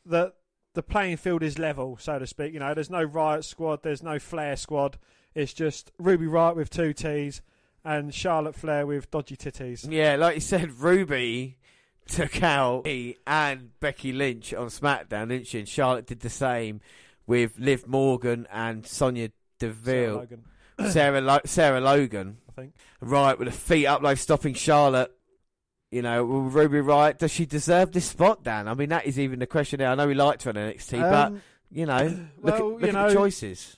the 0.06 0.34
the 0.80 0.84
playing 0.84 1.18
field 1.18 1.44
is 1.44 1.60
level, 1.60 1.98
so 2.00 2.18
to 2.20 2.26
speak. 2.26 2.54
You 2.54 2.62
know, 2.62 2.74
there's 2.74 2.90
no 2.90 3.06
Riott 3.06 3.44
Squad, 3.44 3.84
there's 3.84 4.02
no 4.02 4.18
Flair 4.18 4.56
Squad. 4.56 4.98
It's 5.36 5.52
just 5.52 5.92
Ruby 6.00 6.26
Riott 6.26 6.56
with 6.56 6.70
two 6.70 6.94
T's 6.94 7.42
and 7.84 8.14
Charlotte 8.14 8.56
Flair 8.56 8.86
with 8.86 9.12
dodgy 9.12 9.36
titties. 9.36 9.86
Yeah, 9.92 10.16
like 10.16 10.36
you 10.36 10.42
said, 10.42 10.72
Ruby 10.72 11.58
took 12.08 12.42
out 12.42 12.86
me 12.86 13.18
and 13.28 13.78
Becky 13.82 14.14
Lynch 14.14 14.54
on 14.54 14.68
SmackDown, 14.68 15.28
didn't 15.28 15.48
she? 15.48 15.60
And 15.60 15.68
Charlotte 15.68 16.08
did 16.08 16.22
the 16.22 16.30
same 16.30 16.80
with 17.28 17.60
Liv 17.60 17.86
Morgan 17.86 18.48
and 18.50 18.88
Sonya 18.88 19.32
Deville. 19.60 20.14
Sarah 20.14 20.18
Logan. 20.18 20.44
Sarah, 20.92 21.22
Lo- 21.22 21.40
Sarah 21.44 21.82
Logan. 21.82 22.38
I 22.48 22.52
think. 22.54 22.74
Right, 23.02 23.38
with 23.38 23.50
the 23.50 23.54
feet 23.54 23.86
up, 23.86 24.02
like 24.02 24.18
stopping 24.18 24.54
Charlotte. 24.54 25.12
You 25.92 26.04
know, 26.04 26.24
will 26.24 26.42
Ruby 26.44 26.78
Riott, 26.78 27.18
does 27.18 27.32
she 27.32 27.46
deserve 27.48 27.92
this 27.92 28.06
spot, 28.06 28.44
Dan? 28.44 28.68
I 28.68 28.76
mean, 28.76 28.90
that 28.90 29.06
is 29.06 29.18
even 29.20 29.40
the 29.40 29.48
question 29.48 29.80
there. 29.80 29.90
I 29.90 29.96
know 29.96 30.08
we 30.08 30.14
liked 30.14 30.44
her 30.44 30.50
on 30.52 30.56
NXT, 30.56 31.00
but, 31.00 31.28
Um, 31.28 31.42
you 31.72 31.86
know, 31.88 32.28
look, 32.42 32.56
at, 32.56 32.64
look 32.64 32.82
you 32.82 32.88
at 32.90 32.94
know, 32.94 33.10
the 33.10 33.16
choices. 33.16 33.78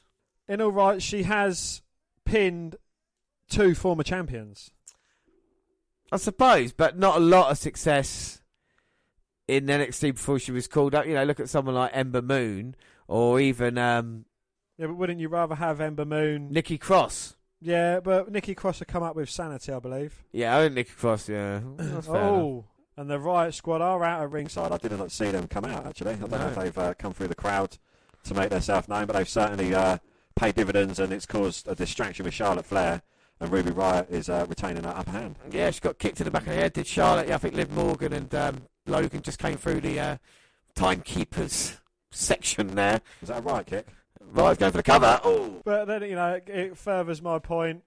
In 0.49 0.59
all 0.61 0.71
right, 0.71 1.01
she 1.01 1.23
has 1.23 1.81
pinned 2.25 2.75
two 3.49 3.73
former 3.75 4.03
champions. 4.03 4.71
I 6.11 6.17
suppose, 6.17 6.73
but 6.73 6.97
not 6.99 7.15
a 7.15 7.19
lot 7.21 7.51
of 7.51 7.57
success 7.57 8.41
in 9.47 9.67
NXT 9.67 10.15
before 10.15 10.39
she 10.39 10.51
was 10.51 10.67
called 10.67 10.93
up. 10.93 11.05
You 11.05 11.13
know, 11.13 11.23
look 11.23 11.39
at 11.39 11.49
someone 11.49 11.75
like 11.75 11.91
Ember 11.93 12.21
Moon 12.21 12.75
or 13.07 13.39
even 13.39 13.77
um, 13.77 14.25
Yeah, 14.77 14.88
but 14.88 14.95
wouldn't 14.97 15.21
you 15.21 15.29
rather 15.29 15.55
have 15.55 15.79
Ember 15.79 16.03
Moon? 16.03 16.49
Nikki 16.51 16.77
Cross. 16.77 17.38
Yeah, 17.61 17.99
but 17.99 18.31
Nikki 18.31 18.55
Cross 18.55 18.79
had 18.79 18.88
come 18.88 19.03
up 19.03 19.15
with 19.15 19.29
Sanity, 19.29 19.71
I 19.71 19.79
believe. 19.79 20.23
Yeah, 20.31 20.57
I 20.57 20.63
think 20.63 20.73
Nikki 20.75 20.91
Cross. 20.91 21.29
Yeah, 21.29 21.61
That's 21.77 22.07
fair 22.07 22.15
enough. 22.15 22.31
oh, 22.31 22.65
and 22.97 23.09
the 23.09 23.17
Riott 23.19 23.53
Squad 23.53 23.81
are 23.81 24.03
out 24.03 24.21
at 24.23 24.31
ringside. 24.31 24.71
I 24.71 24.77
did 24.77 24.91
not 24.97 25.11
see 25.11 25.29
them 25.31 25.47
come 25.47 25.65
out 25.65 25.85
actually. 25.85 26.13
I 26.13 26.15
don't 26.15 26.31
know 26.31 26.47
if 26.47 26.55
they've 26.55 26.77
uh, 26.77 26.93
come 26.95 27.13
through 27.13 27.27
the 27.27 27.35
crowd 27.35 27.77
to 28.23 28.33
make 28.33 28.49
themselves 28.49 28.88
known, 28.88 29.05
but 29.05 29.15
they've 29.15 29.29
certainly 29.29 29.73
uh, 29.75 29.99
paid 30.35 30.55
dividends, 30.55 30.99
and 30.99 31.13
it's 31.13 31.25
caused 31.25 31.67
a 31.67 31.75
distraction 31.75 32.25
with 32.25 32.33
Charlotte 32.33 32.65
Flair. 32.65 33.01
And 33.39 33.51
Ruby 33.51 33.71
Riott 33.71 34.09
is 34.11 34.29
uh, 34.29 34.45
retaining 34.47 34.83
that 34.83 34.95
upper 34.95 35.09
hand. 35.11 35.35
Yeah, 35.51 35.71
she 35.71 35.79
got 35.81 35.97
kicked 35.97 36.19
in 36.19 36.25
the 36.25 36.31
back 36.31 36.43
of 36.43 36.49
the 36.49 36.53
head. 36.55 36.73
Did 36.73 36.85
Charlotte? 36.85 37.27
Yeah, 37.27 37.35
I 37.35 37.38
think 37.39 37.55
Liv 37.55 37.71
Morgan 37.71 38.13
and 38.13 38.35
um, 38.35 38.61
Logan 38.85 39.23
just 39.23 39.39
came 39.39 39.57
through 39.57 39.81
the 39.81 39.99
uh, 39.99 40.17
timekeepers 40.75 41.77
section 42.11 42.75
there. 42.75 43.01
Is 43.21 43.29
that 43.29 43.39
a 43.39 43.41
right 43.41 43.65
kick? 43.65 43.88
Right, 44.31 44.57
going 44.57 44.72
for 44.72 44.77
the 44.77 44.84
cover. 44.84 45.19
Oh, 45.23 45.61
But 45.65 45.85
then 45.85 46.03
you 46.03 46.15
know 46.15 46.34
it, 46.35 46.48
it 46.49 46.77
furthers 46.77 47.22
my 47.22 47.39
point. 47.39 47.84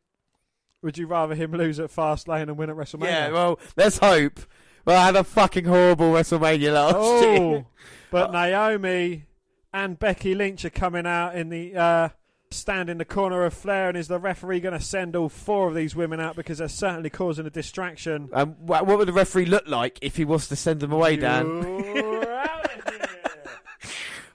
Would 0.82 0.98
you 0.98 1.06
rather 1.06 1.35
him 1.35 1.52
lose 1.52 1.81
at 1.81 1.90
Fastlane 1.90 2.43
and 2.43 2.59
win 2.59 2.69
at 2.70 2.77
WrestleMania? 2.77 3.05
yeah. 3.06 3.31
Well, 3.31 3.59
let's 3.77 3.98
hope. 3.98 4.40
Well, 4.85 5.01
I 5.01 5.06
had 5.06 5.16
a 5.16 5.24
fucking 5.24 5.65
horrible 5.65 6.12
WrestleMania 6.12 6.74
last 6.74 7.24
year. 7.24 7.39
Oh, 7.40 7.66
but 8.11 8.32
Naomi 8.32 9.24
and 9.73 9.98
Becky 9.98 10.35
Lynch 10.35 10.65
are 10.66 10.70
coming 10.70 11.06
out 11.06 11.35
in 11.35 11.48
the 11.48 11.74
uh, 11.74 12.09
stand 12.51 12.90
in 12.90 12.98
the 12.98 13.06
corner 13.06 13.44
of 13.44 13.55
Flair, 13.55 13.89
and 13.89 13.97
is 13.97 14.09
the 14.09 14.19
referee 14.19 14.61
going 14.61 14.78
to 14.78 14.85
send 14.85 15.16
all 15.16 15.31
four 15.31 15.69
of 15.69 15.74
these 15.74 15.97
women 15.97 16.20
out 16.20 16.36
because 16.36 16.59
they're 16.59 16.69
certainly 16.69 17.09
causing 17.09 17.47
a 17.47 17.51
distraction? 17.51 18.28
Um, 18.35 18.51
what 18.61 18.86
would 18.86 19.09
the 19.09 19.12
referee 19.15 19.47
look 19.47 19.66
like 19.66 19.98
if 20.02 20.16
he 20.16 20.27
was 20.27 20.48
to 20.48 20.56
send 20.56 20.81
them 20.81 20.93
away, 20.93 21.16
Dan? 21.16 21.47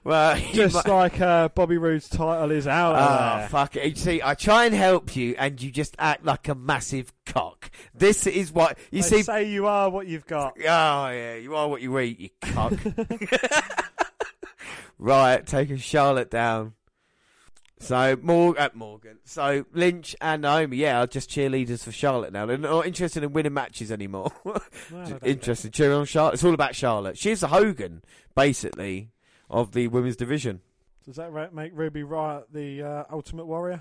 well, 0.04 0.38
Just 0.52 0.74
might- 0.74 0.86
like 0.88 1.20
uh, 1.20 1.48
Bobby 1.48 1.78
Roode's 1.78 2.08
title 2.08 2.50
is 2.50 2.66
out. 2.66 2.94
Oh, 2.96 3.38
there. 3.40 3.48
fuck 3.48 3.76
it. 3.76 3.88
You 3.88 3.94
see, 3.96 4.20
I 4.24 4.34
try 4.34 4.66
and 4.66 4.74
help 4.74 5.14
you, 5.16 5.34
and 5.38 5.60
you 5.60 5.70
just 5.70 5.94
act 5.98 6.24
like 6.24 6.48
a 6.48 6.54
massive 6.54 7.12
cock. 7.26 7.70
This 7.94 8.26
is 8.26 8.52
what 8.52 8.78
you 8.90 9.02
They 9.02 9.08
see. 9.08 9.22
say 9.22 9.50
you 9.50 9.66
are 9.66 9.90
what 9.90 10.06
you've 10.06 10.26
got. 10.26 10.54
Oh 10.58 10.62
yeah, 10.62 11.34
you 11.36 11.54
are 11.54 11.68
what 11.68 11.82
you 11.82 11.98
eat, 11.98 12.20
you 12.20 12.28
cock. 12.40 12.72
right, 14.98 15.46
taking 15.46 15.76
Charlotte 15.78 16.30
down. 16.30 16.74
So 17.82 18.14
Morgan, 18.20 18.62
uh, 18.62 18.68
Morgan. 18.74 19.18
So 19.24 19.64
Lynch 19.72 20.14
and 20.20 20.42
Naomi, 20.42 20.76
yeah, 20.76 21.00
are 21.02 21.06
just 21.06 21.30
cheerleaders 21.30 21.82
for 21.82 21.92
Charlotte 21.92 22.30
now. 22.32 22.44
They're 22.44 22.58
not 22.58 22.86
interested 22.86 23.22
in 23.22 23.32
winning 23.32 23.54
matches 23.54 23.90
anymore. 23.90 24.30
I 24.94 25.18
interested, 25.22 25.72
cheering 25.72 25.96
on 25.96 26.04
Charlotte. 26.04 26.34
It's 26.34 26.44
all 26.44 26.52
about 26.52 26.74
Charlotte. 26.74 27.16
She's 27.16 27.42
a 27.42 27.46
Hogan, 27.48 28.02
basically, 28.36 29.12
of 29.50 29.72
the 29.72 29.88
women's 29.88 30.16
division. 30.16 30.60
Does 31.04 31.16
that 31.16 31.52
make 31.54 31.72
Ruby 31.74 32.02
Riott 32.02 32.44
the 32.52 32.82
uh, 32.82 33.04
Ultimate 33.10 33.46
Warrior? 33.46 33.80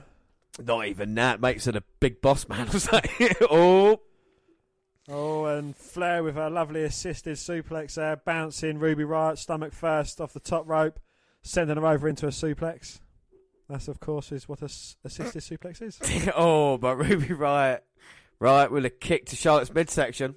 Not 0.62 0.88
even 0.88 1.16
that. 1.16 1.40
Makes 1.40 1.68
it 1.68 1.76
a 1.76 1.84
big 2.00 2.22
boss 2.22 2.48
man. 2.50 2.68
oh, 3.50 4.02
Oh, 5.12 5.46
and 5.46 5.76
Flair 5.76 6.22
with 6.24 6.38
a 6.38 6.52
lovely 6.52 6.84
assisted 6.84 7.36
suplex 7.36 7.96
there, 7.96 8.16
bouncing 8.18 8.78
Ruby 8.78 9.04
Riott 9.04 9.40
stomach 9.40 9.74
first 9.74 10.22
off 10.22 10.34
the 10.34 10.40
top 10.40 10.70
rope, 10.70 11.00
sending 11.42 11.78
her 11.78 11.86
over 11.88 12.08
into 12.08 12.28
a 12.28 12.32
suplex. 12.32 13.00
That's 13.68 13.88
of 13.88 14.00
course 14.00 14.32
is 14.32 14.48
what 14.48 14.62
a 14.62 14.66
s- 14.66 14.98
assisted 15.04 15.42
suplex 15.42 15.82
is. 15.82 16.00
oh, 16.36 16.78
but 16.78 16.98
Ruby 16.98 17.30
Riott, 17.30 17.80
right 18.40 18.72
with 18.72 18.86
a 18.86 18.92
kick 18.92 19.26
to 19.28 19.36
Charlotte's 19.36 19.74
midsection. 19.74 20.36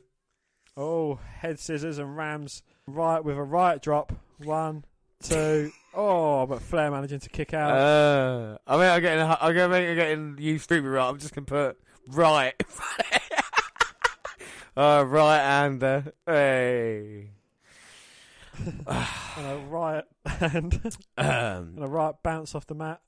Oh, 0.75 1.17
head 1.17 1.59
scissors 1.59 1.99
and 1.99 2.17
rams 2.17 2.63
right 2.87 3.23
with 3.23 3.37
a 3.37 3.43
right 3.43 3.81
drop. 3.81 4.15
One, 4.39 4.85
two. 5.23 5.71
Oh, 5.95 6.47
but 6.47 6.63
Flair 6.63 6.91
managing 6.91 7.21
to 7.21 7.29
kick 7.29 7.53
out. 7.55 7.71
Uh, 7.77 8.59
I 8.67 8.77
mean, 8.77 8.87
I'm 8.87 9.03
getting, 9.03 9.37
I'm 9.41 9.55
make, 9.71 9.89
I'm 9.89 9.95
getting 9.95 10.37
to 10.37 10.43
Ruby 10.71 10.89
Riott. 10.89 11.11
I'm 11.11 11.19
just 11.19 11.35
gonna 11.35 11.45
put 11.45 11.79
right. 12.09 12.55
uh, 14.77 15.05
right 15.07 15.39
hander. 15.39 16.13
Hey. 16.27 17.31
and 18.59 19.47
a 19.47 19.57
right 19.69 20.05
and, 20.41 20.81
Um. 21.19 21.27
and 21.77 21.85
a 21.85 21.89
right 21.89 22.15
bounce 22.23 22.55
off 22.55 22.67
the 22.67 22.75
mat. 22.75 23.01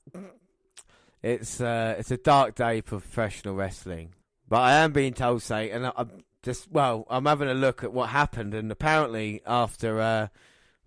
It's 1.23 1.59
uh, 1.59 1.95
it's 1.97 2.11
a 2.11 2.17
dark 2.17 2.53
day 2.55 2.81
for 2.81 2.99
professional 2.99 3.55
wrestling, 3.55 4.13
but 4.47 4.57
I 4.61 4.73
am 4.75 4.91
being 4.91 5.13
told, 5.13 5.41
say, 5.41 5.71
and 5.71 5.87
I- 5.87 5.93
I'm 5.95 6.23
just 6.43 6.71
well, 6.71 7.07
I'm 7.09 7.25
having 7.25 7.49
a 7.49 7.55
look 7.55 7.83
at 7.83 7.91
what 7.93 8.09
happened, 8.09 8.53
and 8.53 8.71
apparently 8.71 9.41
after 9.47 9.99
uh, 9.99 10.27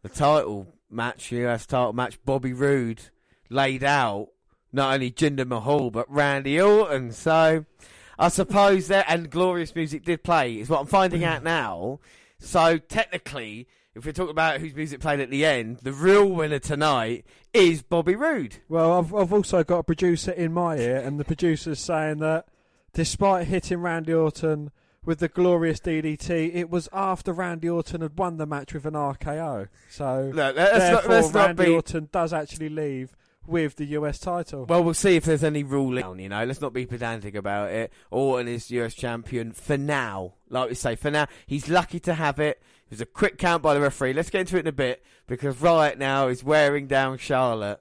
the 0.03 0.09
title 0.09 0.69
match, 0.91 1.33
US 1.33 1.67
title 1.67 1.93
match, 1.93 2.19
Bobby 2.25 2.53
Roode 2.53 3.11
laid 3.51 3.85
out 3.85 4.29
not 4.73 4.95
only 4.95 5.11
Jinder 5.11 5.47
Mahal 5.47 5.91
but 5.91 6.11
Randy 6.11 6.61
Orton. 6.61 7.13
So 7.13 7.65
I 8.19 8.29
suppose 8.29 8.89
that 8.89 9.07
and 9.09 9.31
glorious 9.31 9.75
music 9.75 10.05
did 10.05 10.23
play 10.23 10.59
is 10.59 10.69
what 10.69 10.81
I'm 10.81 10.87
finding 10.87 11.25
out 11.25 11.43
now. 11.43 12.01
So 12.39 12.79
technically, 12.79 13.69
if 13.95 14.07
we're 14.07 14.13
talking 14.13 14.31
about 14.31 14.61
whose 14.61 14.75
music 14.75 15.01
played 15.01 15.21
at 15.21 15.31
the 15.31 15.45
end, 15.45 15.79
the 15.83 15.93
real 15.93 16.29
winner 16.29 16.61
tonight 16.61 17.25
is 17.53 17.83
Bobby 17.83 18.15
Roode. 18.15 18.59
Well, 18.69 18.93
I've 18.93 19.15
I've 19.15 19.33
also 19.33 19.65
got 19.65 19.79
a 19.79 19.85
producer 19.85 20.31
in 20.31 20.53
my 20.53 20.77
ear, 20.77 20.99
and 20.99 21.19
the 21.19 21.25
producer's 21.25 21.81
saying 21.81 22.19
that 22.19 22.47
despite 22.93 23.49
hitting 23.49 23.79
Randy 23.79 24.15
Orton 24.15 24.71
with 25.05 25.21
the 25.21 25.29
glorious 25.29 25.81
DDT, 25.81 26.55
it 26.55 26.71
was 26.71 26.89
after 26.93 27.33
Randy 27.33 27.69
Orton 27.69 28.01
had 28.03 28.19
won 28.19 28.37
the 28.37 28.47
match 28.47 28.75
with 28.75 28.85
an 28.87 28.95
RKO. 28.95 29.69
So 29.91 30.31
not- 30.33 30.55
therefore, 30.55 31.11
not 31.33 31.35
Randy 31.35 31.65
be- 31.67 31.71
Orton 31.73 32.09
does 32.13 32.33
actually 32.33 32.69
leave 32.69 33.15
with 33.47 33.77
the 33.77 33.87
US 33.87 34.19
title. 34.19 34.67
Well, 34.67 34.85
we'll 34.85 34.93
see 34.95 35.17
if 35.17 35.25
there's 35.25 35.43
any 35.45 35.63
ruling. 35.63 36.19
You 36.21 36.29
know, 36.29 36.45
let's 36.45 36.61
not 36.61 36.75
be 36.75 36.85
pedantic 36.85 37.35
about 37.35 37.71
it. 37.71 37.93
Orton 38.11 38.47
is 38.49 38.71
US 38.71 38.95
champion 38.95 39.53
for 39.53 39.79
now. 39.79 40.35
Like 40.51 40.69
we 40.69 40.75
say, 40.75 40.97
for 40.97 41.11
now, 41.11 41.27
he's 41.47 41.69
lucky 41.69 41.99
to 42.01 42.15
have 42.15 42.39
it. 42.39 42.63
It 42.87 42.91
was 42.91 43.01
a 43.01 43.07
quick 43.07 43.39
count 43.39 43.63
by 43.63 43.75
the 43.75 43.81
referee. 43.81 44.13
Let's 44.13 44.31
get 44.31 44.41
into 44.43 44.57
it 44.57 44.61
in 44.61 44.67
a 44.67 44.73
bit 44.73 45.03
because 45.27 45.61
right 45.61 45.99
now 45.99 46.29
he's 46.29 46.45
wearing 46.45 46.87
down 46.87 47.19
Charlotte. 47.19 47.81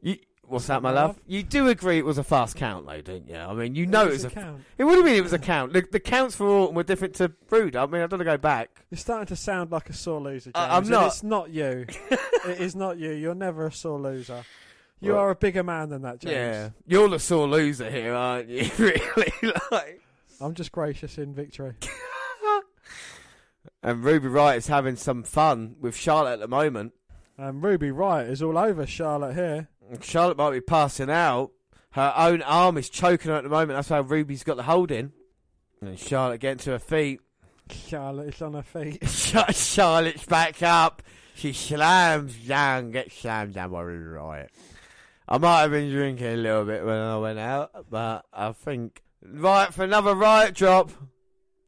You, 0.00 0.16
what's 0.48 0.66
that, 0.66 0.82
my 0.82 0.90
love? 0.90 1.20
You 1.26 1.42
do 1.42 1.68
agree 1.68 1.98
it 1.98 2.04
was 2.04 2.18
a 2.18 2.24
fast 2.24 2.56
count, 2.56 2.86
though, 2.86 3.00
don't 3.00 3.28
you? 3.28 3.36
I 3.36 3.52
mean, 3.54 3.74
you 3.74 3.86
know 3.86 4.06
it 4.06 4.10
was 4.10 4.24
a 4.24 4.28
a 4.28 4.30
count. 4.30 4.62
It 4.76 4.84
would 4.84 4.96
have 4.96 5.04
been 5.04 5.14
it 5.14 5.22
was 5.22 5.32
a 5.32 5.38
count. 5.38 5.72
The, 5.72 5.86
the 5.90 6.00
counts 6.00 6.34
for 6.36 6.46
Orton 6.46 6.74
were 6.74 6.82
different 6.82 7.14
to 7.16 7.32
Roode. 7.50 7.76
I 7.76 7.86
mean, 7.86 7.96
I 7.96 8.06
don't 8.06 8.12
want 8.12 8.20
to 8.20 8.24
go 8.24 8.36
back. 8.38 8.84
You're 8.90 8.98
starting 8.98 9.26
to 9.26 9.36
sound 9.36 9.70
like 9.70 9.88
a 9.90 9.92
sore 9.92 10.20
loser, 10.20 10.50
James. 10.50 10.54
I- 10.56 10.76
I'm 10.76 10.82
and 10.82 10.90
not. 10.90 11.06
It's 11.08 11.22
not 11.22 11.50
you. 11.50 11.86
it 12.10 12.60
is 12.60 12.74
not 12.74 12.98
you. 12.98 13.10
You're 13.12 13.34
never 13.34 13.66
a 13.66 13.72
sore 13.72 14.00
loser. 14.00 14.44
You 15.00 15.12
Well- 15.12 15.20
are 15.20 15.30
a 15.30 15.36
bigger 15.36 15.62
man 15.62 15.90
than 15.90 16.02
that, 16.02 16.20
James. 16.20 16.32
Yeah, 16.32 16.70
you're 16.86 17.08
the 17.08 17.18
sore 17.18 17.46
loser 17.48 17.90
here, 17.90 18.14
aren't 18.14 18.48
you? 18.48 18.68
really, 18.78 19.32
like. 19.70 20.00
I'm 20.40 20.54
just 20.54 20.72
gracious 20.72 21.18
in 21.18 21.34
victory. 21.34 21.74
And 23.82 24.02
Ruby 24.02 24.28
Riott 24.28 24.56
is 24.56 24.66
having 24.66 24.96
some 24.96 25.22
fun 25.22 25.76
with 25.80 25.94
Charlotte 25.94 26.34
at 26.34 26.40
the 26.40 26.48
moment. 26.48 26.94
And 27.36 27.62
Ruby 27.62 27.90
Riott 27.90 28.28
is 28.28 28.42
all 28.42 28.58
over 28.58 28.84
Charlotte 28.86 29.34
here. 29.34 29.68
Charlotte 30.02 30.36
might 30.38 30.52
be 30.52 30.60
passing 30.60 31.10
out. 31.10 31.50
Her 31.92 32.12
own 32.16 32.42
arm 32.42 32.76
is 32.76 32.88
choking 32.90 33.30
her 33.30 33.36
at 33.38 33.42
the 33.44 33.48
moment. 33.48 33.70
That's 33.76 33.90
why 33.90 33.98
Ruby's 33.98 34.44
got 34.44 34.56
the 34.56 34.62
hold 34.64 34.90
in. 34.90 35.12
And 35.80 35.98
Charlotte 35.98 36.40
getting 36.40 36.58
to 36.58 36.70
her 36.72 36.78
feet. 36.78 37.20
Charlotte 37.70 38.34
is 38.34 38.42
on 38.42 38.54
her 38.54 38.62
feet. 38.62 39.06
Charlotte's 39.54 40.26
back 40.26 40.62
up. 40.62 41.02
She 41.34 41.52
slams 41.52 42.34
down, 42.36 42.90
gets 42.90 43.14
slammed 43.16 43.54
down 43.54 43.70
by 43.70 43.82
Ruby 43.82 44.04
Riott. 44.16 44.48
I 45.28 45.38
might 45.38 45.60
have 45.62 45.70
been 45.70 45.90
drinking 45.90 46.26
a 46.26 46.36
little 46.36 46.64
bit 46.64 46.84
when 46.84 46.96
I 46.96 47.16
went 47.18 47.38
out, 47.38 47.86
but 47.90 48.24
I 48.32 48.52
think 48.52 49.02
right 49.22 49.72
for 49.72 49.84
another 49.84 50.14
riot 50.14 50.54
drop. 50.54 50.90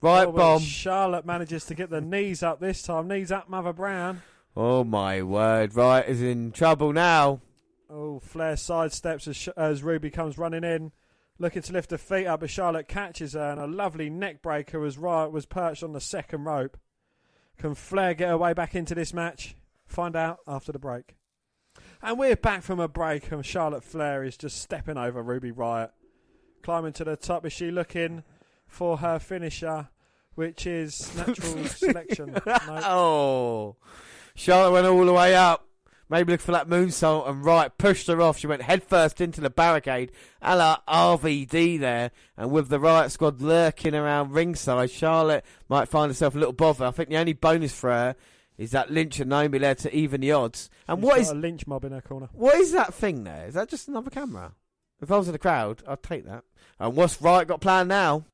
Riott 0.03 0.27
Oh, 0.29 0.33
bomb. 0.33 0.61
Charlotte 0.63 1.27
manages 1.27 1.67
to 1.67 1.75
get 1.75 1.91
the 1.91 2.01
knees 2.01 2.43
up 2.43 2.59
this 2.59 2.83
time. 2.83 3.07
Knees 3.09 3.31
up, 3.31 3.49
Mother 3.51 3.73
Brown. 3.75 4.23
Oh 4.57 4.83
my 4.83 5.23
word! 5.23 5.73
Riott 5.73 6.09
is 6.09 6.23
in 6.23 6.51
trouble 6.53 6.93
now. 6.93 7.41
Oh, 7.93 8.21
Flair 8.21 8.55
sidesteps 8.55 9.27
as, 9.27 9.49
as 9.57 9.83
Ruby 9.83 10.11
comes 10.11 10.39
running 10.39 10.63
in, 10.63 10.93
looking 11.39 11.63
to 11.63 11.73
lift 11.73 11.91
her 11.91 11.99
feet 11.99 12.27
up, 12.27 12.41
but 12.41 12.51
Charlotte 12.51 12.87
catches 12.87 13.33
her, 13.33 13.51
and 13.51 13.61
a 13.61 13.67
lovely 13.67 14.09
neck 14.09 14.43
breaker 14.43 14.85
as 14.85 14.97
Riott 14.97 15.33
was 15.33 15.47
perched 15.47 15.83
on 15.83 15.93
the 15.93 16.01
second 16.01 16.45
rope. 16.45 16.77
Can 17.59 17.75
Flair 17.75 18.15
get 18.15 18.29
her 18.29 18.39
way 18.39 18.53
back 18.53 18.75
into 18.75 18.95
this 18.95 19.13
match? 19.13 19.57
Find 19.87 20.15
out 20.15 20.39
after 20.47 20.71
the 20.71 20.79
break. 20.79 21.17
And 22.01 22.19
we're 22.19 22.37
back 22.37 22.63
from 22.63 22.79
a 22.79 22.89
break, 22.89 23.31
and 23.33 23.45
Charlotte 23.45 23.85
Flair 23.85 24.23
is 24.23 24.37
just 24.37 24.63
stepping 24.63 24.97
over 24.97 25.23
Ruby 25.23 25.51
Riott. 25.51 25.91
Climbing 26.63 26.93
to 26.95 27.05
the 27.05 27.17
top, 27.17 27.45
is 27.45 27.53
she 27.53 27.71
looking 27.71 28.23
for 28.67 28.99
her 28.99 29.19
finisher, 29.19 29.89
which 30.37 30.67
is 30.67 31.15
natural 31.17 31.65
selection? 31.65 32.41
No. 32.47 32.57
Oh, 32.69 33.77
Charlotte 34.35 34.73
went 34.73 34.87
all 34.87 35.05
the 35.05 35.13
way 35.13 35.35
up. 35.35 35.67
Maybe 36.11 36.33
look 36.33 36.41
for 36.41 36.51
that 36.51 36.69
moonsault 36.69 37.29
and 37.29 37.45
right 37.45 37.77
pushed 37.79 38.09
her 38.09 38.21
off. 38.21 38.37
She 38.39 38.49
went 38.49 38.63
headfirst 38.63 39.21
into 39.21 39.41
the 39.41 39.49
barricade, 39.49 40.11
a 40.43 40.57
la 40.57 40.79
RVD 40.89 41.79
there. 41.79 42.11
And 42.37 42.51
with 42.51 42.69
the 42.69 42.81
Riott 42.81 43.13
Squad 43.13 43.41
lurking 43.41 43.95
around 43.95 44.33
ringside, 44.33 44.91
Charlotte 44.91 45.45
might 45.69 45.89
find 45.89 46.11
herself 46.11 46.35
a 46.35 46.39
little 46.39 46.53
bother. 46.53 46.85
I 46.87 46.91
think 46.91 47.11
the 47.11 47.17
only 47.17 47.33
bonus 47.33 47.73
for 47.73 47.91
her 47.91 48.17
is 48.59 48.73
that 48.73 48.91
Lynch 48.91 49.21
and 49.21 49.31
Naomi 49.31 49.59
there 49.59 49.77
to 49.77 49.95
even 49.95 50.21
the 50.21 50.33
odds. 50.33 50.69
And 50.89 50.99
She's 50.99 51.05
what 51.05 51.15
got 51.15 51.21
is 51.23 51.31
a 51.31 51.35
lynch 51.35 51.67
mob 51.69 51.85
in 51.85 51.93
her 51.93 52.01
corner? 52.01 52.29
what 52.33 52.57
is 52.57 52.73
that 52.73 52.93
thing 52.93 53.23
there? 53.23 53.47
Is 53.47 53.55
that 53.55 53.69
just 53.69 53.87
another 53.87 54.11
camera? 54.11 54.53
If 55.01 55.13
I 55.13 55.17
was 55.17 55.29
in 55.29 55.33
the 55.33 55.39
crowd, 55.39 55.83
I'd 55.87 56.03
take 56.03 56.27
that. 56.27 56.43
And 56.81 56.97
what's 56.97 57.19
Riott 57.19 57.47
got 57.47 57.61
planned 57.61 57.89
now? 57.89 58.25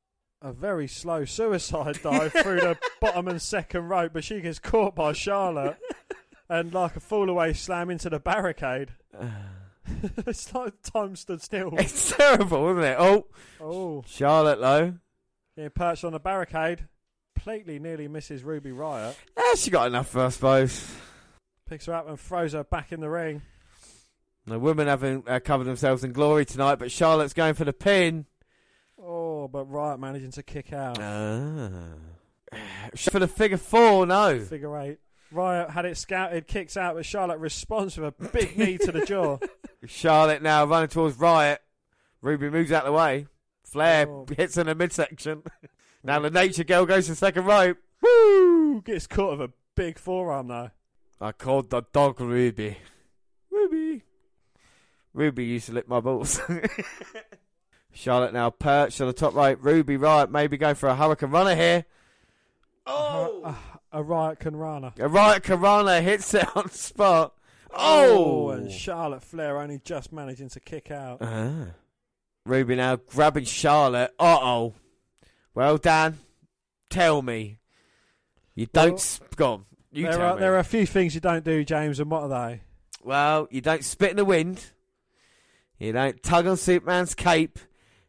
a 0.43 0.53
very 0.53 0.87
slow 0.87 1.25
suicide 1.25 1.99
dive 2.03 2.33
through 2.33 2.61
the 2.61 2.79
bottom 3.01 3.27
and 3.27 3.41
second 3.41 3.89
rope, 3.89 4.13
but 4.13 4.23
she 4.23 4.41
gets 4.41 4.59
caught 4.59 4.95
by 4.95 5.13
Charlotte 5.13 5.77
and 6.49 6.73
like 6.73 6.97
a 6.97 7.01
fall 7.01 7.29
away 7.29 7.53
slam 7.53 7.91
into 7.91 8.11
the 8.11 8.19
barricade. 8.21 8.91
it's 10.27 10.53
like 10.53 10.75
time 10.83 11.15
stood 11.17 11.41
still. 11.41 11.71
It's 11.79 12.17
terrible, 12.17 12.71
isn't 12.71 12.83
it? 12.83 12.97
Oh, 12.99 13.27
Oh, 13.61 14.05
Charlotte 14.07 14.61
low. 14.61 14.95
getting 15.55 15.71
perched 15.71 16.05
on 16.05 16.13
the 16.13 16.19
barricade. 16.21 16.87
Completely 17.37 17.79
nearly 17.79 18.09
misses 18.09 18.43
Ruby 18.43 18.71
Riott. 18.71 19.15
Yeah, 19.37 19.55
she 19.55 19.71
got 19.71 19.87
enough, 19.87 20.17
I 20.17 20.31
suppose. 20.31 20.93
Picks 21.69 21.87
her 21.87 21.95
up 21.95 22.09
and 22.09 22.19
throws 22.19 22.53
her 22.55 22.65
back 22.65 22.91
in 22.93 23.01
the 23.01 23.09
ring. 23.11 23.43
The 24.47 24.59
women 24.59 24.87
haven't 24.89 25.29
uh, 25.29 25.39
covered 25.41 25.65
themselves 25.65 26.03
in 26.03 26.13
glory 26.13 26.45
tonight, 26.45 26.77
but 26.77 26.91
Charlotte's 26.91 27.33
going 27.35 27.55
for 27.55 27.65
the 27.65 27.73
pin. 27.73 28.27
Oh, 29.01 29.47
but 29.49 29.71
Riott 29.71 29.99
managing 30.01 30.33
to 30.33 30.43
kick 30.43 30.73
out. 30.73 30.99
Ah. 31.01 31.69
For 32.97 33.19
the 33.19 33.29
figure 33.29 33.57
four, 33.59 34.07
no. 34.07 34.39
Figure 34.41 34.77
eight. 34.81 34.99
Riott 35.33 35.71
had 35.71 35.85
it 35.85 35.97
scouted, 35.97 36.47
kicks 36.47 36.77
out, 36.77 36.95
but 36.95 37.05
Charlotte 37.05 37.39
responds 37.39 37.97
with 37.99 38.15
a 38.21 38.29
big 38.29 38.57
knee 38.57 38.79
to 38.79 38.93
the 38.93 39.05
jaw. 39.05 39.39
Charlotte 39.87 40.43
now 40.43 40.65
running 40.65 40.89
towards 40.89 41.17
Riott. 41.17 41.59
Ruby 42.23 42.49
moves 42.51 42.73
out 42.73 42.85
of 42.85 42.93
the 42.93 42.99
way. 42.99 43.27
Flair 43.65 44.07
Oh. 44.09 44.27
hits 44.37 44.57
in 44.57 44.67
the 44.67 44.75
midsection. 44.75 45.43
now 46.05 46.19
the 46.21 46.31
Nature 46.31 46.65
Girl 46.65 46.87
goes 46.87 47.07
to 47.07 47.15
second 47.15 47.45
rope. 47.45 47.79
Woo! 48.03 48.81
Gets 48.83 49.07
caught 49.07 49.39
with 49.39 49.51
a 49.51 49.53
big 49.75 49.99
forearm 49.99 50.49
though. 50.49 50.71
I 51.21 51.33
called 51.33 51.71
the 51.71 51.83
dog 51.93 52.21
Ruby. 52.21 52.79
Ruby. 53.51 54.03
Ruby 55.15 55.45
used 55.45 55.67
to 55.67 55.73
lick 55.73 55.89
my 55.89 56.01
balls. 56.01 56.41
Charlotte 57.93 58.35
now 58.35 58.51
perched 58.51 59.01
on 59.01 59.07
the 59.07 59.13
top 59.15 59.35
rope. 59.35 59.59
Ruby 59.63 59.97
Riott 59.97 60.31
maybe 60.31 60.57
going 60.59 60.75
for 60.75 60.89
a 60.91 60.95
hurricanrana 60.95 61.57
here. 61.57 61.85
Oh! 62.87 63.43
A, 63.45 63.76
a 63.97 64.05
Riott 64.05 64.39
can 64.39 64.55
runner. 64.55 64.93
A 64.99 65.09
Riott 65.09 65.41
Karana 65.41 66.03
hits 66.03 66.35
it 66.35 66.47
on 66.55 66.65
the 66.71 66.77
spot. 66.77 67.33
Oh! 67.75 68.51
and 68.51 68.71
Charlotte 68.71 69.23
Flair 69.23 69.59
only 69.59 69.81
just 69.83 70.13
managing 70.13 70.51
to 70.51 70.61
kick 70.61 70.91
out. 70.91 71.19
Ah. 71.21 71.69
Ruby 72.45 72.77
now 72.77 72.97
grabbing 72.97 73.45
Charlotte. 73.45 74.15
Uh 74.19 74.39
oh. 74.41 74.75
Well, 75.55 75.79
Dan, 75.79 76.19
tell 76.91 77.23
me. 77.23 77.59
You 78.55 78.67
don't. 78.67 78.91
Well, 78.91 78.95
s 78.97 79.21
go 79.35 79.53
on. 79.53 79.65
You 79.93 80.05
there 80.05 80.13
tell 80.13 80.21
are 80.21 80.35
me. 80.35 80.41
there 80.41 80.55
are 80.55 80.59
a 80.59 80.65
few 80.65 80.87
things 80.87 81.15
you 81.15 81.21
don't 81.21 81.45
do, 81.45 81.65
James, 81.65 81.99
and 81.99 82.11
what 82.11 82.25
are 82.25 82.49
they? 82.49 82.61
Well, 83.03 83.49
you 83.51 83.63
don't 83.63 83.85
spit 83.85 84.11
in 84.11 84.17
the 84.17 84.25
wind. 84.25 84.73
You 85.79 85.93
don't 85.93 86.23
tug 86.23 86.47
on 86.47 86.57
Superman's 86.57 87.15
cape, 87.15 87.59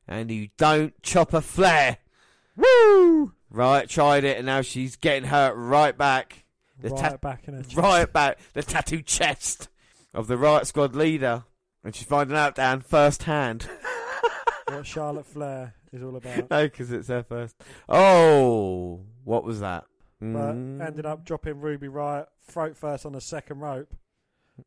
and 0.08 0.30
you 0.30 0.50
don't 0.58 1.02
chop 1.02 1.34
a 1.34 1.42
Flair. 1.42 1.98
Woo! 2.56 3.34
Right, 3.50 3.88
tried 3.90 4.24
it, 4.24 4.38
and 4.38 4.46
now 4.46 4.62
she's 4.62 4.96
getting 4.96 5.30
hurt 5.30 5.54
right 5.56 5.98
back. 5.98 6.44
The 6.80 6.90
right 6.90 7.12
ta- 7.12 7.18
back 7.18 7.48
in 7.48 7.56
her 7.56 7.64
chest. 7.64 7.76
right 7.78 8.12
back 8.12 8.40
the 8.54 8.62
tattooed 8.62 9.06
chest 9.06 9.70
of 10.14 10.28
the 10.28 10.36
Riott 10.36 10.66
Squad 10.68 10.96
leader, 10.96 11.44
and 11.84 11.96
she's 11.96 12.08
finding 12.08 12.36
out 12.38 12.56
Dan 12.56 12.82
first 12.82 13.24
hand. 13.24 13.68
what 14.68 14.86
Charlotte 14.86 15.26
Flair 15.26 15.74
is 15.92 16.04
all 16.04 16.16
about. 16.16 16.50
no, 16.50 16.64
because 16.68 16.92
it's 16.92 17.08
her 17.08 17.24
first. 17.24 17.56
Oh, 17.88 19.02
what 19.24 19.44
was 19.44 19.60
that? 19.62 19.86
But 20.20 20.56
Mm. 20.56 20.86
ended 20.86 21.06
up 21.06 21.24
dropping 21.24 21.62
Ruby 21.62 21.88
Riott 21.88 22.28
throat 22.48 22.76
first 22.76 23.06
on 23.06 23.14
the 23.14 23.22
second 23.22 23.60
rope. 23.60 23.94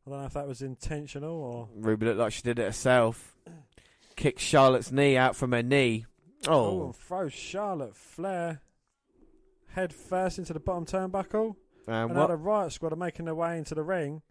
I 0.06 0.10
don't 0.10 0.20
know 0.20 0.26
if 0.26 0.32
that 0.34 0.46
was 0.48 0.62
intentional 0.62 1.34
or. 1.42 1.68
Ruby 1.74 2.06
looked 2.06 2.18
like 2.18 2.32
she 2.32 2.42
did 2.42 2.58
it 2.60 2.64
herself. 2.66 3.34
Kicked 4.16 4.38
Charlotte's 4.40 4.92
knee 4.92 5.16
out 5.16 5.34
from 5.36 5.52
her 5.52 5.62
knee. 5.62 6.06
Oh, 6.46 6.52
Oh, 6.52 6.84
and 6.86 6.96
throws 6.96 7.32
Charlotte 7.32 7.96
Flair 7.96 8.60
head 9.74 9.92
first 9.92 10.38
into 10.38 10.52
the 10.52 10.60
bottom 10.60 10.84
turnbuckle. 10.86 11.56
and 11.86 11.96
and 11.96 12.14
now 12.14 12.20
what? 12.20 12.26
the 12.28 12.36
Riott 12.36 12.72
Squad 12.72 12.92
are 12.92 12.96
making 12.96 13.24
their 13.26 13.34
way 13.34 13.58
into 13.58 13.74
the 13.74 13.82
ring. 13.82 14.22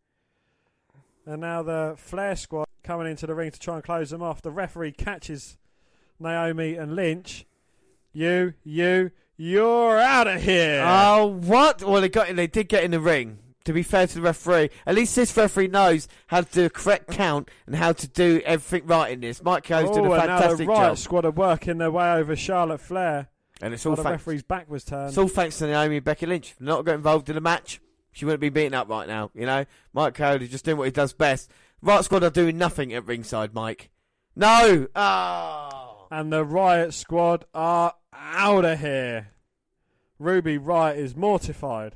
And 1.26 1.42
now 1.42 1.62
the 1.64 1.96
Flair 1.98 2.36
Squad 2.36 2.66
coming 2.84 3.08
into 3.08 3.28
the 3.28 3.36
ring 3.36 3.52
to 3.52 3.60
try 3.60 3.76
and 3.76 3.84
close 3.84 4.10
them 4.10 4.22
off. 4.24 4.42
The 4.42 4.52
referee 4.52 4.94
catches 4.94 5.58
Naomi 6.20 6.76
and 6.76 6.96
Lynch. 6.96 7.46
You, 8.14 8.54
you, 8.64 9.12
you're 9.38 10.00
out 10.00 10.28
of 10.28 10.42
here. 10.42 10.84
Oh, 10.86 11.28
what? 11.28 11.84
Well, 11.84 12.02
they 12.02 12.10
got 12.10 12.30
in. 12.30 12.36
They 12.36 12.48
did 12.48 12.68
get 12.70 12.84
in 12.84 12.92
the 12.92 13.00
ring. 13.00 13.40
To 13.66 13.74
be 13.74 13.84
fair 13.84 14.08
to 14.08 14.16
the 14.16 14.22
referee, 14.22 14.72
at 14.88 14.96
least 14.96 15.16
this 15.16 15.36
referee 15.38 15.68
knows 15.68 16.08
how 16.28 16.42
to 16.42 16.52
do 16.52 16.66
a 16.66 16.70
correct 16.72 17.12
count 17.12 17.50
and 17.68 17.76
how 17.76 17.92
to 17.94 18.08
do 18.08 18.42
everything 18.44 18.88
right 18.88 19.12
in 19.12 19.20
this. 19.20 19.44
Mike 19.44 19.66
Co's 19.66 19.92
doing 19.92 20.08
Oh, 20.08 20.14
a 20.14 20.20
and 20.20 20.28
now 20.28 20.38
the 20.38 20.42
fantastic 20.42 20.68
Riott 20.68 20.76
job, 20.76 20.98
Squad 20.98 21.26
are 21.26 21.32
working 21.32 21.78
their 21.78 21.92
way 21.92 22.12
over 22.14 22.36
Charlotte 22.36 22.82
Flair. 22.82 23.28
And 23.62 23.74
it's 23.74 23.86
all 23.86 23.96
the 23.96 24.04
thanks. 24.04 24.26
referee's 24.26 24.44
back 24.44 24.70
was 24.70 24.84
turned. 24.84 25.10
It's 25.10 25.18
all 25.18 25.28
thanks 25.28 25.58
to 25.60 25.68
Naomi 25.68 25.98
and 25.98 26.06
Becky 26.06 26.26
Lynch. 26.26 26.56
Not 26.60 26.86
got 26.86 26.96
involved 26.96 27.30
in 27.30 27.36
the 27.36 27.42
match. 27.42 27.82
She 28.12 28.26
wouldn't 28.26 28.42
be 28.42 28.50
beaten 28.50 28.74
up 28.74 28.90
right 28.90 29.08
now. 29.08 29.32
You 29.34 29.46
know, 29.46 29.66
Mike 29.94 30.16
Cody 30.16 30.48
just 30.48 30.66
doing 30.66 30.78
what 30.78 30.86
he 30.86 30.92
does 30.92 31.14
best. 31.14 31.50
Riott 31.84 32.06
Squad 32.06 32.24
are 32.24 32.30
doing 32.30 32.58
nothing 32.58 32.94
at 32.94 33.06
ringside, 33.06 33.54
Mike. 33.54 33.90
No. 34.36 34.88
Oh. 34.96 36.08
And 36.12 36.32
the 36.32 36.46
Riott 36.46 36.94
Squad 36.94 37.46
are 37.54 37.94
out 38.14 38.66
of 38.66 38.80
here. 38.80 39.30
Ruby 40.18 40.58
Riott 40.58 40.98
is 40.98 41.16
mortified. 41.16 41.96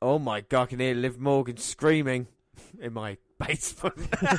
Oh 0.00 0.18
my 0.18 0.42
god, 0.42 0.62
I 0.62 0.66
can 0.66 0.80
hear 0.80 0.94
Liv 0.94 1.18
Morgan 1.18 1.56
screaming 1.56 2.28
in 2.80 2.92
my 2.92 3.16
basement. 3.38 3.96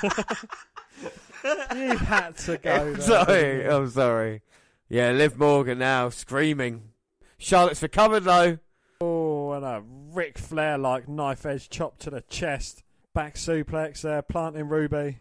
You 1.73 1.97
had 1.97 2.37
to 2.39 2.57
go 2.57 2.93
there. 2.93 3.01
sorry? 3.01 3.67
I'm 3.67 3.89
sorry. 3.89 4.41
Yeah, 4.89 5.11
Liv 5.11 5.37
Morgan 5.37 5.79
now 5.79 6.09
screaming. 6.09 6.89
Charlotte's 7.37 7.81
recovered 7.83 8.21
though. 8.23 8.57
Oh, 9.01 9.51
and 9.51 9.63
a 9.63 9.83
Ric 9.85 10.37
Flair 10.37 10.77
like 10.77 11.07
knife 11.07 11.45
edge 11.45 11.69
chop 11.69 11.99
to 11.99 12.09
the 12.09 12.21
chest. 12.21 12.83
Back 13.13 13.35
suplex 13.35 14.01
there, 14.01 14.21
planting 14.21 14.67
Ruby. 14.67 15.19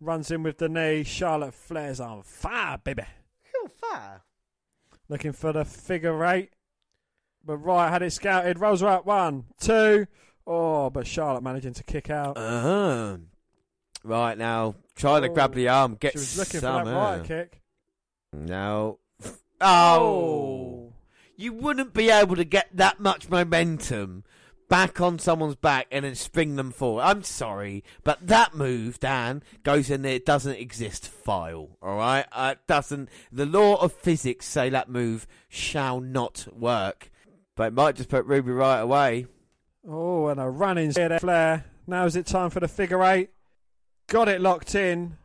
Runs 0.00 0.30
in 0.30 0.42
with 0.42 0.58
the 0.58 0.68
knee. 0.68 1.02
Charlotte 1.04 1.54
Flair's 1.54 2.00
on 2.00 2.22
fire, 2.22 2.78
baby. 2.82 3.04
fire. 3.80 4.22
Looking 5.08 5.32
for 5.32 5.52
the 5.52 5.64
figure 5.64 6.24
eight. 6.24 6.50
But 7.44 7.62
Riott 7.62 7.90
had 7.90 8.02
it 8.02 8.12
scouted. 8.12 8.58
Rolls 8.58 8.80
her 8.80 8.88
up. 8.88 9.06
One, 9.06 9.44
two. 9.60 10.06
Oh, 10.46 10.90
but 10.90 11.06
Charlotte 11.06 11.42
managing 11.42 11.74
to 11.74 11.84
kick 11.84 12.10
out. 12.10 12.36
Uh-huh. 12.36 13.16
Right 14.04 14.36
now, 14.38 14.74
trying 14.94 15.22
to 15.22 15.30
Oh, 15.30 15.34
grab 15.34 15.54
the 15.54 15.68
arm, 15.68 15.96
get 15.98 16.12
she 16.12 16.18
was 16.18 16.38
looking 16.38 16.60
some. 16.60 16.84
for 16.84 16.90
that 16.90 16.96
Riott 16.96 17.20
uh, 17.20 17.24
kick. 17.24 17.60
No. 18.36 18.98
Oh. 19.60 20.92
You 21.36 21.52
wouldn't 21.52 21.94
be 21.94 22.10
able 22.10 22.36
to 22.36 22.44
get 22.44 22.68
that 22.74 23.00
much 23.00 23.28
momentum 23.28 24.24
back 24.68 25.00
on 25.00 25.18
someone's 25.18 25.56
back 25.56 25.86
and 25.90 26.04
then 26.04 26.14
spring 26.14 26.56
them 26.56 26.70
forward. 26.70 27.02
I'm 27.02 27.22
sorry, 27.22 27.84
but 28.04 28.26
that 28.26 28.54
move, 28.54 28.98
Dan, 29.00 29.42
goes 29.62 29.90
in 29.90 30.02
there. 30.02 30.14
It 30.14 30.26
doesn't 30.26 30.56
exist. 30.56 31.08
File. 31.08 31.76
All 31.82 31.96
right. 31.96 32.26
Uh, 32.32 32.54
it 32.56 32.66
doesn't. 32.66 33.08
The 33.32 33.46
law 33.46 33.76
of 33.76 33.92
physics 33.92 34.46
say 34.46 34.68
that 34.70 34.88
move 34.88 35.26
shall 35.48 36.00
not 36.00 36.46
work. 36.52 37.10
But 37.54 37.68
it 37.68 37.74
might 37.74 37.96
just 37.96 38.10
put 38.10 38.26
Ruby 38.26 38.52
right 38.52 38.80
away. 38.80 39.26
Oh, 39.88 40.26
and 40.28 40.40
a 40.40 40.48
running 40.48 40.90
there, 40.90 41.18
Flair. 41.18 41.64
Now 41.86 42.04
is 42.04 42.16
it 42.16 42.26
time 42.26 42.50
for 42.50 42.60
the 42.60 42.68
figure 42.68 43.02
eight? 43.02 43.30
Got 44.08 44.28
it 44.28 44.40
locked 44.40 44.74
in. 44.74 45.16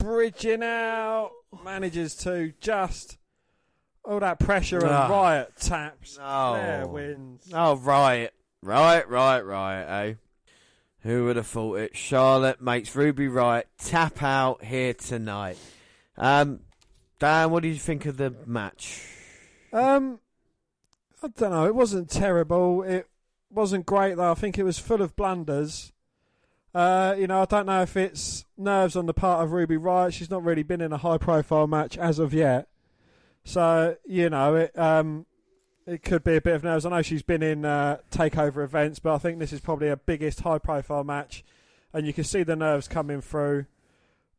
Bridging 0.00 0.62
out. 0.62 1.30
Manages 1.64 2.14
to 2.16 2.52
just. 2.60 3.18
All 4.04 4.18
that 4.20 4.40
pressure 4.40 4.78
and 4.78 4.88
Ah. 4.88 5.08
Riott 5.10 5.54
taps. 5.60 6.18
Oh. 6.20 6.54
Flair 6.54 6.86
wins. 6.88 7.50
Oh, 7.52 7.76
right. 7.76 8.30
Right, 8.62 9.08
right, 9.08 9.40
right, 9.40 9.82
eh? 10.08 10.14
Who 11.02 11.26
would 11.26 11.36
have 11.36 11.46
thought 11.46 11.76
it? 11.78 11.96
Charlotte 11.96 12.60
makes 12.60 12.94
Ruby 12.96 13.26
Riott 13.28 13.64
tap 13.78 14.22
out 14.22 14.64
here 14.64 14.94
tonight. 14.94 15.58
Um, 16.16 16.60
Dan, 17.18 17.50
what 17.50 17.62
did 17.62 17.70
you 17.70 17.78
think 17.78 18.06
of 18.06 18.16
the 18.16 18.34
match? 18.46 19.06
Um, 19.72 20.18
I 21.22 21.28
don't 21.28 21.50
know. 21.50 21.66
It 21.66 21.74
wasn't 21.74 22.10
terrible. 22.10 22.82
It 22.82 23.06
wasn't 23.50 23.86
great 23.86 24.16
though. 24.16 24.30
I 24.30 24.34
think 24.34 24.58
it 24.58 24.62
was 24.64 24.78
full 24.78 25.02
of 25.02 25.14
blunders. 25.16 25.92
Uh, 26.74 27.16
you 27.18 27.26
know, 27.26 27.42
I 27.42 27.44
don't 27.46 27.66
know 27.66 27.82
if 27.82 27.96
it's 27.96 28.44
nerves 28.56 28.94
on 28.94 29.06
the 29.06 29.14
part 29.14 29.42
of 29.42 29.52
Ruby 29.52 29.76
Riott. 29.76 30.12
She's 30.12 30.30
not 30.30 30.44
really 30.44 30.62
been 30.62 30.80
in 30.80 30.92
a 30.92 30.98
high-profile 30.98 31.66
match 31.66 31.98
as 31.98 32.18
of 32.18 32.32
yet. 32.32 32.68
So 33.44 33.96
you 34.06 34.30
know, 34.30 34.54
it 34.54 34.78
um, 34.78 35.26
it 35.86 36.02
could 36.02 36.22
be 36.22 36.36
a 36.36 36.40
bit 36.40 36.54
of 36.54 36.62
nerves. 36.62 36.86
I 36.86 36.90
know 36.90 37.02
she's 37.02 37.22
been 37.22 37.42
in 37.42 37.64
uh, 37.64 37.98
takeover 38.10 38.62
events, 38.62 38.98
but 38.98 39.14
I 39.14 39.18
think 39.18 39.38
this 39.38 39.52
is 39.52 39.60
probably 39.60 39.88
her 39.88 39.96
biggest 39.96 40.40
high-profile 40.40 41.04
match, 41.04 41.44
and 41.92 42.06
you 42.06 42.12
can 42.12 42.24
see 42.24 42.42
the 42.42 42.56
nerves 42.56 42.86
coming 42.86 43.20
through. 43.20 43.66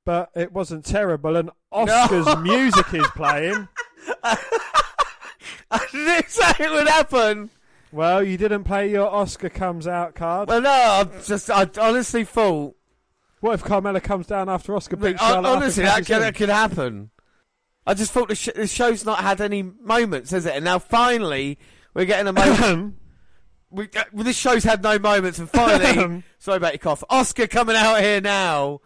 But 0.06 0.32
it 0.36 0.52
wasn't 0.52 0.86
terrible, 0.86 1.36
and 1.36 1.50
Asuka's 1.72 2.42
music 2.44 2.94
is 2.94 3.08
playing. 3.16 3.68
I 4.24 5.86
didn't 5.92 6.30
say 6.30 6.52
it 6.60 6.72
would 6.72 6.88
happen. 6.88 7.50
Well, 7.92 8.24
you 8.24 8.38
didn't 8.38 8.64
play 8.64 8.90
your 8.90 9.10
Asuka 9.12 9.54
comes 9.54 9.86
out 9.88 10.16
card. 10.16 10.48
Well, 10.48 10.62
no, 10.62 10.70
I 10.70 11.04
just, 11.26 11.50
I 11.50 11.70
honestly 11.80 12.24
thought. 12.24 12.76
What 13.42 13.56
if 13.56 13.64
Carmella 13.64 14.02
comes 14.02 14.28
down 14.28 14.50
after 14.50 14.74
Asuka 14.74 15.02
beats 15.02 15.22
I- 15.22 15.32
Charlotte? 15.32 15.50
honestly, 15.50 15.84
that 15.84 16.06
could, 16.06 16.22
that 16.22 16.36
could 16.36 16.50
happen. 16.50 17.10
I 17.86 17.96
just 17.96 18.12
thought 18.12 18.30
the, 18.30 18.36
sh- 18.36 18.50
the 18.56 18.68
show's 18.68 19.04
not 19.04 19.20
had 19.20 19.42
any 19.42 19.64
moments, 19.64 20.32
has 20.32 20.46
it? 20.46 20.56
And 20.56 20.64
now 20.64 20.78
finally, 20.80 21.58
we're 21.94 22.06
getting 22.06 22.28
a 22.28 22.34
moment. 22.34 22.96
we, 23.72 23.86
uh, 23.96 24.04
well, 24.14 24.24
this 24.24 24.38
show's 24.38 24.64
had 24.64 24.84
no 24.84 25.00
moments, 25.00 25.40
and 25.40 25.50
finally, 25.50 26.24
sorry 26.38 26.58
about 26.58 26.74
your 26.74 26.80
cough. 26.80 27.04
Asuka 27.10 27.50
coming 27.50 27.76
out 27.76 28.00
here 28.00 28.22
now, 28.22 28.82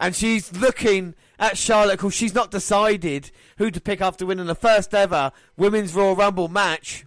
and 0.00 0.16
she's 0.16 0.56
looking 0.56 1.14
at 1.38 1.58
Charlotte 1.58 1.98
because 1.98 2.14
she's 2.14 2.34
not 2.34 2.50
decided 2.50 3.30
who 3.58 3.70
to 3.70 3.80
pick 3.80 4.00
after 4.00 4.24
winning 4.24 4.46
the 4.46 4.54
first 4.54 4.94
ever 4.94 5.30
Women's 5.58 5.94
Royal 5.94 6.16
Rumble 6.16 6.48
match. 6.48 7.04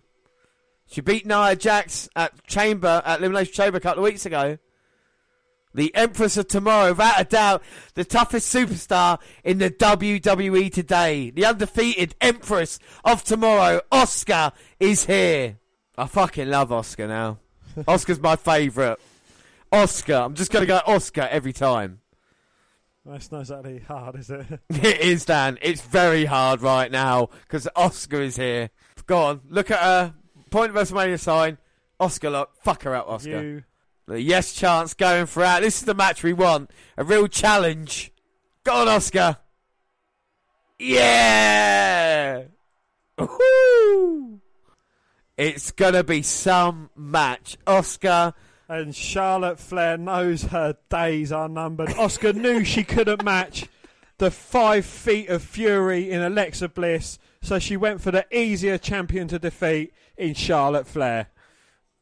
She 0.94 1.02
beat 1.02 1.26
Nia 1.26 1.56
Jax 1.56 2.08
at 2.16 2.46
Chamber 2.46 3.02
at 3.04 3.18
Elimination 3.18 3.52
Chamber 3.52 3.78
a 3.80 3.82
couple 3.82 4.04
of 4.06 4.12
weeks 4.12 4.28
ago. 4.28 4.60
The 5.74 5.94
Empress 5.96 6.38
of 6.38 6.48
Tomorrow, 6.48 6.90
without 6.90 7.20
a 7.20 7.24
doubt, 7.24 7.64
the 7.96 8.06
toughest 8.06 8.54
superstar 8.54 9.20
in 9.44 9.58
the 9.58 9.72
WWE 9.72 10.72
today. 10.72 11.32
The 11.32 11.48
undefeated 11.48 12.14
Empress 12.22 12.78
of 13.04 13.24
Tomorrow, 13.24 13.82
Asuka, 13.92 14.54
is 14.80 15.06
here. 15.06 15.58
I 15.98 16.06
fucking 16.06 16.48
love 16.48 16.70
Asuka 16.70 17.08
now. 17.08 17.40
Asuka's 17.76 18.22
my 18.22 18.36
favourite. 18.36 19.00
Asuka. 19.72 20.24
I'm 20.24 20.36
just 20.36 20.52
going 20.52 20.62
to 20.62 20.68
go 20.68 20.80
Asuka 20.86 21.28
every 21.28 21.54
time. 21.54 22.02
That's 23.04 23.32
not 23.32 23.40
exactly 23.40 23.80
hard, 23.80 24.16
is 24.18 24.30
it? 24.30 24.46
It 24.70 25.02
is, 25.02 25.26
Dan. 25.26 25.58
It's 25.64 25.82
very 25.82 26.26
hard 26.26 26.62
right 26.62 26.92
now 26.92 27.30
because 27.48 27.68
Asuka 27.76 28.20
is 28.22 28.36
here. 28.36 28.70
Go 29.08 29.18
on, 29.18 29.42
look 29.50 29.72
at 29.72 29.80
her. 29.80 30.14
Point 30.54 30.70
of 30.70 30.76
WrestleMania 30.76 31.20
sign. 31.20 31.58
Asuka, 32.00 32.32
look. 32.32 32.52
Fuck 32.62 32.84
her 32.84 32.94
out, 32.94 33.08
Asuka. 33.08 33.42
You. 33.44 33.64
The 34.06 34.22
yes 34.22 34.54
chance 34.54 34.94
going 34.94 35.26
for 35.26 35.44
out. 35.44 35.64
This 35.64 35.80
is 35.80 35.86
the 35.86 35.96
match 35.96 36.22
we 36.22 36.32
want. 36.32 36.70
A 36.96 37.04
real 37.04 37.28
challenge. 37.28 38.12
Go 38.64 38.76
on, 38.76 38.86
Asuka. 38.86 39.40
Yeah. 40.78 42.44
Woo. 43.18 44.42
It's 45.38 45.72
gonna 45.72 46.04
be 46.04 46.22
some 46.22 46.92
match. 46.96 47.58
Asuka. 47.66 48.36
And 48.70 48.96
Charlotte 48.96 49.60
Flair 49.60 49.98
knows 49.98 50.44
her 50.44 50.78
days 50.88 51.32
are 51.32 51.50
numbered. 51.50 51.90
Asuka 51.90 52.36
knew 52.36 52.64
she 52.64 52.84
couldn't 52.84 53.24
match 53.24 53.66
the 54.20 54.30
five 54.30 54.86
feet 54.86 55.30
of 55.30 55.42
fury 55.42 56.12
in 56.12 56.22
Alexa 56.22 56.70
Bliss, 56.70 57.18
so 57.44 57.60
she 57.60 57.78
went 57.78 58.02
for 58.02 58.10
the 58.10 58.26
easier 58.36 58.78
champion 58.78 59.28
to 59.28 59.38
defeat 59.38 59.94
in 60.18 60.34
Charlotte 60.34 60.88
Flair. 60.88 61.28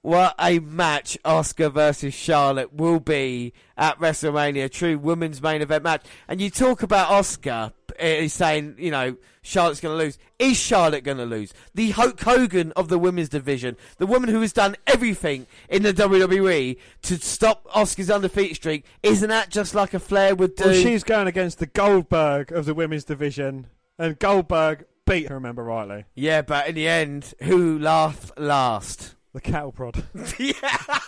what 0.04 0.34
a 0.40 0.60
match 0.60 1.18
Asuka 1.26 1.72
versus 1.72 2.14
Charlotte 2.14 2.74
will 2.74 3.00
be 3.00 3.54
at 3.78 4.00
WrestleMania, 4.00 4.66
a 4.66 4.70
true 4.70 4.98
women's 4.98 5.42
main 5.42 5.62
event 5.62 5.84
match. 5.84 6.06
And 6.28 6.40
you 6.42 6.50
talk 6.50 6.82
about 6.84 7.10
Asuka, 7.10 7.72
uh, 8.00 8.06
he's 8.06 8.34
saying, 8.34 8.76
you 8.80 8.92
know, 8.92 9.16
Charlotte's 9.44 9.80
going 9.80 9.98
to 9.98 10.04
lose. 10.04 10.18
Is 10.38 10.58
Charlotte 10.58 11.04
going 11.04 11.18
to 11.18 11.26
lose? 11.26 11.54
The 11.74 11.92
Hulk 11.92 12.20
Hogan 12.22 12.72
of 12.74 12.90
the 12.90 13.00
women's 13.00 13.30
division, 13.30 13.78
the 13.98 14.06
woman 14.08 14.30
who 14.30 14.42
has 14.42 14.54
done 14.54 14.76
everything 14.86 15.48
in 15.70 15.82
the 15.84 15.94
WWE 15.94 16.78
to 17.04 17.18
stop 17.18 17.68
Asuka's 17.70 18.12
undefeated 18.12 18.58
streak, 18.58 18.86
isn't 19.02 19.30
that 19.30 19.50
just 19.50 19.74
like 19.74 19.94
a 19.96 20.00
Flair 20.00 20.36
would 20.36 20.56
do? 20.56 20.66
Well, 20.66 20.74
she's 20.74 21.04
going 21.04 21.28
against 21.28 21.58
the 21.60 21.66
Goldberg 21.66 22.52
of 22.52 22.66
the 22.66 22.76
women's 22.76 23.04
division, 23.04 23.68
and 23.98 24.18
Goldberg 24.20 24.86
beat 25.12 25.30
her, 25.30 25.36
remember 25.36 25.64
rightly. 25.64 26.06
Yeah, 26.16 26.42
but 26.42 26.68
in 26.68 26.76
the 26.76 26.88
end, 26.88 27.34
who 27.44 27.78
laughed 27.78 28.40
last? 28.40 29.16
The 29.34 29.42
cattle 29.42 29.72
prod. 29.72 30.04
yeah, 30.40 31.00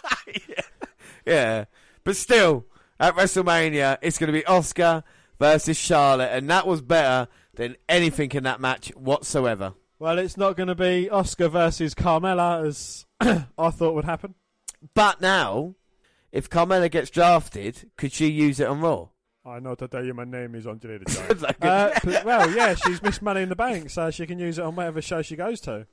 yeah. 1.25 1.65
But 2.03 2.15
still, 2.15 2.65
at 2.99 3.15
WrestleMania, 3.15 3.97
it's 4.01 4.17
going 4.17 4.27
to 4.27 4.37
be 4.37 4.43
Asuka 4.43 5.03
versus 5.39 5.77
Charlotte, 5.77 6.31
and 6.31 6.49
that 6.49 6.67
was 6.67 6.81
better 6.81 7.27
than 7.55 7.77
anything 7.87 8.31
in 8.31 8.43
that 8.43 8.59
match 8.59 8.89
whatsoever. 8.95 9.73
Well, 9.99 10.19
it's 10.19 10.37
not 10.37 10.57
going 10.57 10.67
to 10.67 10.75
be 10.75 11.09
Asuka 11.11 11.49
versus 11.49 11.95
Carmella 11.95 12.65
as 12.65 13.05
I 13.57 13.69
thought 13.69 13.95
would 13.95 14.05
happen. 14.05 14.35
But 14.93 15.21
now, 15.21 15.75
if 16.31 16.49
Carmella 16.49 16.91
gets 16.91 17.09
drafted, 17.09 17.89
could 17.97 18.11
she 18.11 18.27
use 18.27 18.59
it 18.59 18.67
on 18.67 18.81
Raw? 18.81 19.07
I 19.45 19.59
know 19.59 19.75
to 19.75 19.87
tell 19.87 20.05
you 20.05 20.13
my 20.13 20.23
name 20.23 20.55
is 20.55 20.63
the 20.63 20.73
Giant. 21.07 21.43
uh, 21.61 21.91
but- 22.03 22.25
well, 22.25 22.49
yeah, 22.55 22.75
she's 22.75 23.01
missed 23.01 23.21
Money 23.21 23.41
in 23.41 23.49
the 23.49 23.55
Bank, 23.55 23.89
so 23.89 24.09
she 24.09 24.25
can 24.25 24.39
use 24.39 24.57
it 24.57 24.63
on 24.63 24.75
whatever 24.75 25.01
show 25.01 25.21
she 25.21 25.35
goes 25.35 25.59
to. 25.61 25.85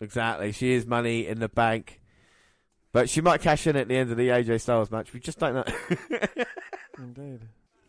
Exactly. 0.00 0.52
She 0.52 0.72
is 0.72 0.86
money 0.86 1.26
in 1.26 1.40
the 1.40 1.48
bank. 1.48 2.00
But 2.92 3.10
she 3.10 3.20
might 3.20 3.40
cash 3.40 3.66
in 3.66 3.74
at 3.76 3.88
the 3.88 3.96
end 3.96 4.10
of 4.12 4.16
the 4.16 4.28
AJ 4.28 4.60
Styles 4.60 4.90
match. 4.90 5.12
We 5.12 5.18
just 5.20 5.38
don't 5.40 5.54
know. 5.54 5.64
Indeed. 6.98 7.40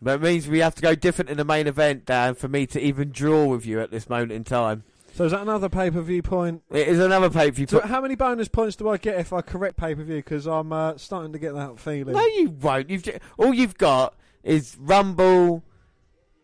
but 0.02 0.16
it 0.16 0.22
means 0.24 0.48
we 0.48 0.60
have 0.60 0.76
to 0.76 0.82
go 0.82 0.96
different 0.96 1.30
in 1.30 1.38
the 1.38 1.46
main 1.46 1.68
event, 1.68 2.06
Dan, 2.06 2.34
for 2.36 2.48
me 2.48 2.66
to 2.68 2.80
even 2.80 3.12
draw 3.12 3.46
with 3.46 3.66
you 3.66 3.80
at 3.80 3.92
this 3.92 4.10
moment 4.10 4.32
in 4.32 4.44
time. 4.44 4.84
So 5.14 5.26
is 5.26 5.32
that 5.32 5.42
another 5.42 5.70
pay 5.70 5.90
per 5.92 6.02
view 6.02 6.22
point? 6.22 6.64
It 6.72 6.88
is 6.88 7.00
another 7.00 7.30
pay 7.30 7.50
per 7.52 7.56
view 7.56 7.68
So 7.68 7.80
how 7.82 8.02
many 8.02 8.16
bonus 8.16 8.48
points 8.48 8.76
do 8.76 8.90
I 8.90 8.98
get 8.98 9.20
if 9.20 9.34
I 9.34 9.42
correct 9.42 9.78
pay 9.78 9.96
per 9.96 10.04
view? 10.04 10.18
Because 10.18 10.48
I'm 10.48 10.72
uh, 10.74 10.98
starting 10.98 11.34
to 11.34 11.40
get 11.40 11.54
that 11.56 11.80
feeling. 11.80 12.14
No, 12.16 12.26
you 12.26 12.50
won't. 12.50 12.90
You've 12.90 13.04
ju- 13.04 13.20
all 13.38 13.54
you've 13.54 13.78
got 13.78 14.16
is 14.44 14.78
Rumble, 14.80 15.64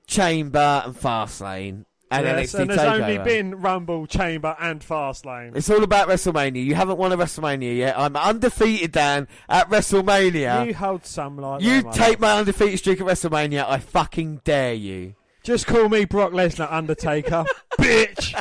Chamber, 0.07 0.83
and 0.85 0.95
Fastlane, 0.95 1.85
and 2.11 2.25
Yes, 2.25 2.53
NXT 2.53 2.59
and 2.59 2.69
there's 2.69 2.79
Takeover. 2.79 3.01
only 3.01 3.17
been 3.19 3.55
Rumble, 3.61 4.07
Chamber, 4.07 4.55
and 4.59 4.81
Fastlane. 4.81 5.55
It's 5.55 5.69
all 5.69 5.83
about 5.83 6.07
WrestleMania. 6.07 6.63
You 6.63 6.75
haven't 6.75 6.97
won 6.97 7.11
a 7.11 7.17
WrestleMania 7.17 7.75
yet. 7.77 7.97
I'm 7.97 8.15
undefeated, 8.15 8.91
Dan, 8.91 9.27
at 9.49 9.69
WrestleMania. 9.69 10.67
You 10.67 10.73
hold 10.75 11.05
some 11.05 11.37
like 11.37 11.61
You 11.61 11.81
that, 11.83 11.93
take 11.93 12.19
my 12.19 12.37
undefeated 12.37 12.79
streak 12.79 13.01
at 13.01 13.07
WrestleMania. 13.07 13.65
I 13.67 13.79
fucking 13.79 14.41
dare 14.43 14.73
you. 14.73 15.15
Just 15.43 15.67
call 15.67 15.89
me 15.89 16.05
Brock 16.05 16.31
Lesnar, 16.31 16.71
Undertaker, 16.71 17.45
bitch. 17.79 18.39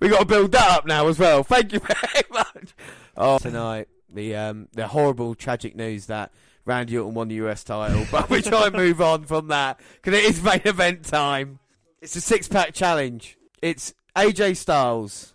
We 0.00 0.08
got 0.08 0.20
to 0.20 0.24
build 0.26 0.52
that 0.52 0.70
up 0.78 0.86
now 0.86 1.08
as 1.08 1.18
well. 1.18 1.42
Thank 1.42 1.72
you 1.72 1.78
very 1.80 2.24
much. 2.30 2.74
Oh, 3.16 3.38
tonight 3.38 3.88
the 4.12 4.34
um, 4.36 4.68
the 4.72 4.88
horrible, 4.88 5.34
tragic 5.34 5.76
news 5.76 6.06
that 6.06 6.32
Randy 6.66 6.98
Orton 6.98 7.14
won 7.14 7.28
the 7.28 7.36
US 7.36 7.64
title, 7.64 8.06
but 8.12 8.28
we 8.28 8.42
try 8.42 8.66
and 8.66 8.76
move 8.76 9.00
on 9.00 9.24
from 9.24 9.48
that 9.48 9.80
because 9.94 10.18
it 10.18 10.24
is 10.24 10.42
main 10.42 10.60
event 10.64 11.04
time. 11.04 11.60
It's 12.02 12.16
a 12.16 12.20
six 12.20 12.48
pack 12.48 12.74
challenge. 12.74 13.38
It's 13.62 13.94
AJ 14.14 14.56
Styles 14.58 15.34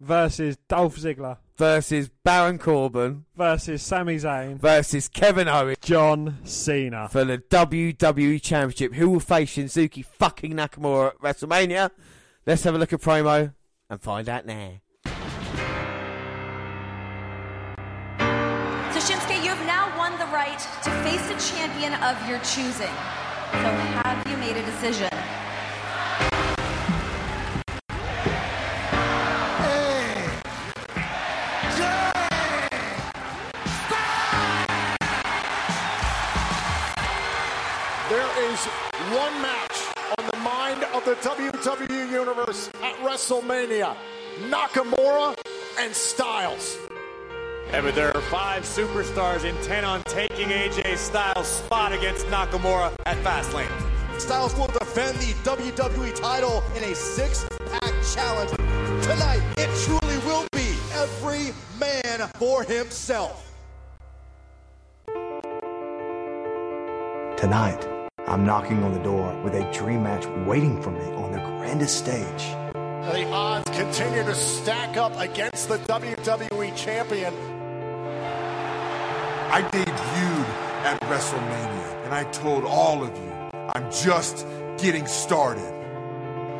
versus 0.00 0.58
Dolph 0.68 0.96
Ziggler 0.96 1.38
versus 1.56 2.10
Baron 2.22 2.58
Corbin 2.58 3.24
versus 3.34 3.82
Sami 3.82 4.16
Zayn 4.16 4.58
versus 4.58 5.08
Kevin 5.08 5.48
Owens, 5.48 5.78
John 5.80 6.38
Cena 6.44 7.08
for 7.08 7.24
the 7.24 7.38
WWE 7.38 8.42
Championship. 8.42 8.94
Who 8.94 9.10
will 9.10 9.20
face 9.20 9.56
Shinsuke 9.56 10.04
fucking 10.04 10.52
Nakamura 10.52 11.08
at 11.08 11.18
WrestleMania? 11.20 11.90
Let's 12.44 12.64
have 12.64 12.74
a 12.74 12.78
look 12.78 12.92
at 12.92 13.00
promo 13.00 13.54
and 13.88 14.00
find 14.00 14.28
out 14.28 14.46
now. 14.46 14.72
Face 21.18 21.50
a 21.50 21.54
champion 21.54 21.94
of 22.02 22.28
your 22.28 22.38
choosing. 22.40 22.92
So 23.52 23.70
have 24.02 24.26
you 24.28 24.36
made 24.36 24.56
a 24.56 24.64
decision? 24.64 25.08
There 38.08 38.52
is 38.52 38.60
one 39.14 39.42
match 39.42 39.94
on 40.18 40.26
the 40.30 40.36
mind 40.38 40.84
of 40.92 41.04
the 41.04 41.14
WWE 41.16 42.10
Universe 42.10 42.70
at 42.82 42.94
WrestleMania 42.96 43.96
Nakamura 44.48 45.36
and 45.78 45.94
Styles. 45.94 46.85
Yeah, 47.72 47.80
but 47.80 47.94
there 47.94 48.16
are 48.16 48.20
five 48.22 48.62
superstars 48.62 49.44
intent 49.44 49.84
on 49.84 50.02
taking 50.04 50.48
AJ 50.48 50.96
Styles' 50.96 51.48
spot 51.48 51.92
against 51.92 52.24
Nakamura 52.26 52.94
at 53.06 53.16
Fastlane. 53.18 53.68
Styles 54.20 54.54
will 54.56 54.68
defend 54.68 55.18
the 55.18 55.32
WWE 55.42 56.14
title 56.14 56.62
in 56.76 56.84
a 56.84 56.94
six 56.94 57.46
pack 57.70 57.92
challenge. 58.14 58.50
Tonight, 59.02 59.42
it 59.58 59.68
truly 59.84 60.18
will 60.18 60.46
be 60.52 60.76
every 60.94 61.52
man 61.78 62.28
for 62.36 62.62
himself. 62.62 63.52
Tonight, 67.36 67.86
I'm 68.26 68.46
knocking 68.46 68.82
on 68.84 68.94
the 68.94 69.02
door 69.02 69.38
with 69.42 69.54
a 69.54 69.70
dream 69.72 70.04
match 70.04 70.24
waiting 70.46 70.80
for 70.80 70.92
me 70.92 71.04
on 71.16 71.32
the 71.32 71.38
grandest 71.38 71.98
stage. 71.98 72.56
The 73.12 73.28
odds 73.30 73.70
continue 73.70 74.24
to 74.24 74.34
stack 74.34 74.96
up 74.96 75.12
against 75.20 75.68
the 75.68 75.78
WWE 75.78 76.74
champion. 76.76 77.55
I 79.56 79.62
debuted 79.62 80.48
at 80.84 81.00
WrestleMania, 81.04 82.04
and 82.04 82.12
I 82.12 82.24
told 82.24 82.64
all 82.66 83.02
of 83.02 83.16
you, 83.16 83.32
I'm 83.74 83.90
just 83.90 84.46
getting 84.76 85.06
started. 85.06 85.64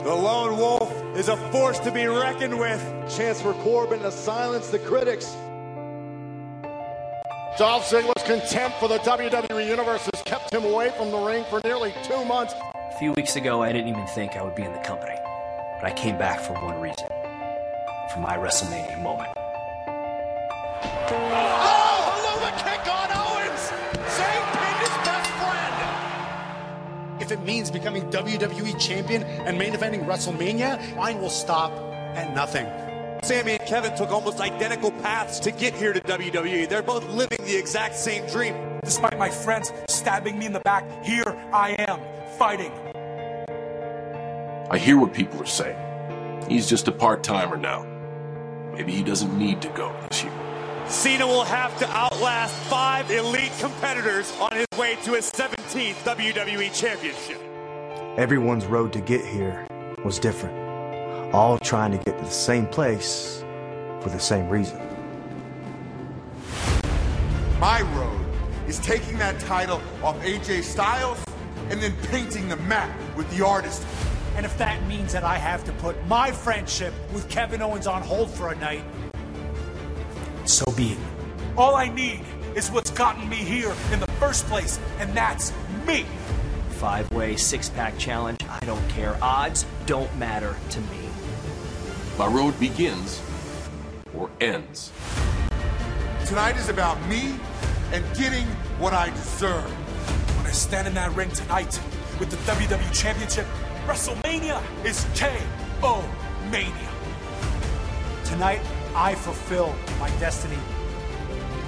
The 0.02 0.14
lone 0.14 0.56
wolf 0.56 0.90
is 1.14 1.28
a 1.28 1.36
force 1.51 1.78
to 1.81 1.93
be 1.93 2.06
reckoned 2.06 2.59
with. 2.59 2.81
Chance 3.14 3.43
for 3.43 3.52
Corbin 3.52 4.01
to 4.01 4.10
silence 4.10 4.70
the 4.70 4.78
critics. 4.78 5.27
Dolph 7.59 7.86
Ziggler's 7.86 8.23
contempt 8.23 8.78
for 8.78 8.89
the 8.89 8.97
WWE 9.01 9.66
Universe 9.66 10.09
has 10.14 10.23
kept 10.23 10.55
him 10.55 10.64
away 10.64 10.89
from 10.97 11.10
the 11.10 11.18
ring 11.18 11.44
for 11.51 11.60
nearly 11.64 11.93
two 12.02 12.24
months. 12.24 12.55
A 12.74 12.98
few 12.98 13.12
weeks 13.12 13.36
ago, 13.36 13.62
I 13.62 13.73
didn't 13.73 13.89
even 13.89 14.06
think 14.06 14.36
I 14.36 14.43
would 14.43 14.55
be 14.55 14.62
in 14.62 14.73
the 14.73 14.78
company. 14.78 15.16
But 15.82 15.85
I 15.85 15.93
came 15.94 16.16
back 16.16 16.40
for 16.40 16.55
one 16.55 16.81
reason 16.81 17.09
for 18.14 18.20
my 18.20 18.39
WrestleMania 18.39 19.02
moment. 19.02 19.28
Oh, 21.09 21.65
If 27.27 27.32
it 27.32 27.43
means 27.43 27.73
becoming 27.73 28.09
WWE 28.11 28.78
champion 28.78 29.24
and 29.24 29.59
main 29.59 29.73
eventing 29.73 30.07
WrestleMania, 30.07 30.94
mine 30.94 31.20
will 31.20 31.28
stop 31.28 31.73
at 32.15 32.32
nothing. 32.36 32.69
Sami 33.24 33.55
and 33.55 33.66
Kevin 33.66 33.97
took 33.97 34.11
almost 34.11 34.39
identical 34.39 34.93
paths 34.93 35.40
to 35.40 35.51
get 35.51 35.74
here 35.74 35.93
to 35.93 36.01
WWE. 36.03 36.69
They're 36.69 36.85
both 36.85 37.05
living 37.09 37.39
the 37.44 37.57
exact 37.57 37.97
same 37.97 38.24
dream. 38.28 38.55
Despite 38.85 39.19
my 39.19 39.28
friends 39.28 39.73
stabbing 39.89 40.39
me 40.39 40.47
in 40.47 40.53
the 40.53 40.61
back, 40.61 40.85
here 41.05 41.36
I 41.53 41.74
am, 41.89 41.98
fighting. 42.39 42.70
I 44.70 44.78
hear 44.78 44.97
what 44.97 45.12
people 45.12 45.43
are 45.43 45.47
saying. 45.47 46.47
He's 46.48 46.69
just 46.69 46.86
a 46.86 46.93
part 46.93 47.24
timer 47.24 47.57
now. 47.57 47.85
Maybe 48.73 48.93
he 48.93 49.03
doesn't 49.03 49.36
need 49.36 49.61
to 49.62 49.69
go 49.70 49.93
this 50.11 50.23
year. 50.23 50.45
Cena 50.88 51.26
will 51.26 51.42
have 51.42 51.76
to 51.80 51.88
outlast 51.88 52.54
five 52.70 53.10
elite 53.10 53.50
competitors 53.58 54.32
on 54.40 54.52
his 54.52 54.66
way 54.78 54.96
to 55.02 55.14
his 55.14 55.32
17th 55.32 55.96
WWE 56.04 56.72
Championship. 56.72 57.40
Everyone's 58.16 58.66
road 58.66 58.92
to 58.92 59.00
get 59.00 59.24
here 59.24 59.66
was 60.04 60.20
different, 60.20 60.54
all 61.34 61.58
trying 61.58 61.90
to 61.90 61.98
get 61.98 62.16
to 62.18 62.24
the 62.24 62.30
same 62.30 62.66
place 62.66 63.42
for 64.00 64.10
the 64.10 64.20
same 64.20 64.48
reason. 64.48 64.78
My 67.58 67.82
road 67.96 68.24
is 68.68 68.78
taking 68.78 69.18
that 69.18 69.40
title 69.40 69.82
off 70.04 70.16
AJ 70.20 70.62
Styles 70.62 71.18
and 71.68 71.82
then 71.82 71.96
painting 72.12 72.48
the 72.48 72.56
map 72.58 72.96
with 73.16 73.28
the 73.36 73.44
artist. 73.44 73.84
And 74.36 74.46
if 74.46 74.56
that 74.58 74.86
means 74.86 75.12
that 75.14 75.24
I 75.24 75.36
have 75.36 75.64
to 75.64 75.72
put 75.72 75.96
my 76.06 76.30
friendship 76.30 76.94
with 77.12 77.28
Kevin 77.28 77.60
Owens 77.60 77.88
on 77.88 78.02
hold 78.02 78.30
for 78.30 78.52
a 78.52 78.54
night, 78.56 78.84
So 80.47 80.64
be 80.73 80.93
it. 80.93 80.98
all 81.56 81.74
I 81.74 81.89
need 81.89 82.23
is 82.55 82.70
what's 82.70 82.90
gotten 82.90 83.28
me 83.28 83.36
here 83.36 83.74
in 83.93 84.01
the 84.01 84.06
first 84.18 84.47
place, 84.47 84.81
and 84.98 85.12
that's 85.14 85.52
me. 85.86 86.05
Five 86.70 87.10
way, 87.12 87.36
six 87.36 87.68
pack 87.68 87.98
challenge. 87.98 88.40
I 88.48 88.60
don't 88.64 88.89
care. 88.89 89.18
Odds 89.23 89.66
don't 89.86 90.14
matter 90.18 90.56
to 90.70 90.81
me. 90.81 91.09
My 92.18 92.27
road 92.27 92.59
begins 92.59 93.20
or 94.14 94.31
ends 94.40 94.93
Tonight 96.27 96.56
is 96.56 96.68
about 96.68 97.01
me 97.06 97.39
and 97.93 98.05
getting 98.16 98.47
what 98.81 98.93
I 98.93 99.10
deserve. 99.10 99.70
When 100.36 100.47
I 100.47 100.51
stand 100.51 100.89
in 100.89 100.94
that 100.94 101.14
ring 101.14 101.31
tonight 101.31 101.81
with 102.18 102.31
the 102.31 102.36
WWE 102.51 102.93
Championship, 102.93 103.47
WrestleMania 103.86 104.60
is 104.85 105.06
KO 105.14 106.02
Mania. 106.51 106.90
Tonight, 108.24 108.60
I 108.98 109.14
fulfill 109.14 109.74
my 110.01 110.09
destiny. 110.18 110.56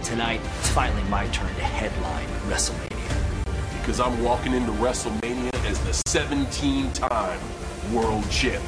Tonight, 0.02 0.40
it's 0.60 0.70
finally 0.70 1.02
my 1.10 1.26
turn 1.26 1.54
to 1.56 1.60
headline 1.60 2.26
WrestleMania. 2.50 3.78
Because 3.78 4.00
I'm 4.00 4.24
walking 4.24 4.54
into 4.54 4.72
WrestleMania 4.72 5.54
as 5.66 5.78
the 5.80 5.92
17 6.08 6.90
time 6.94 7.38
world 7.92 8.28
champ. 8.30 8.64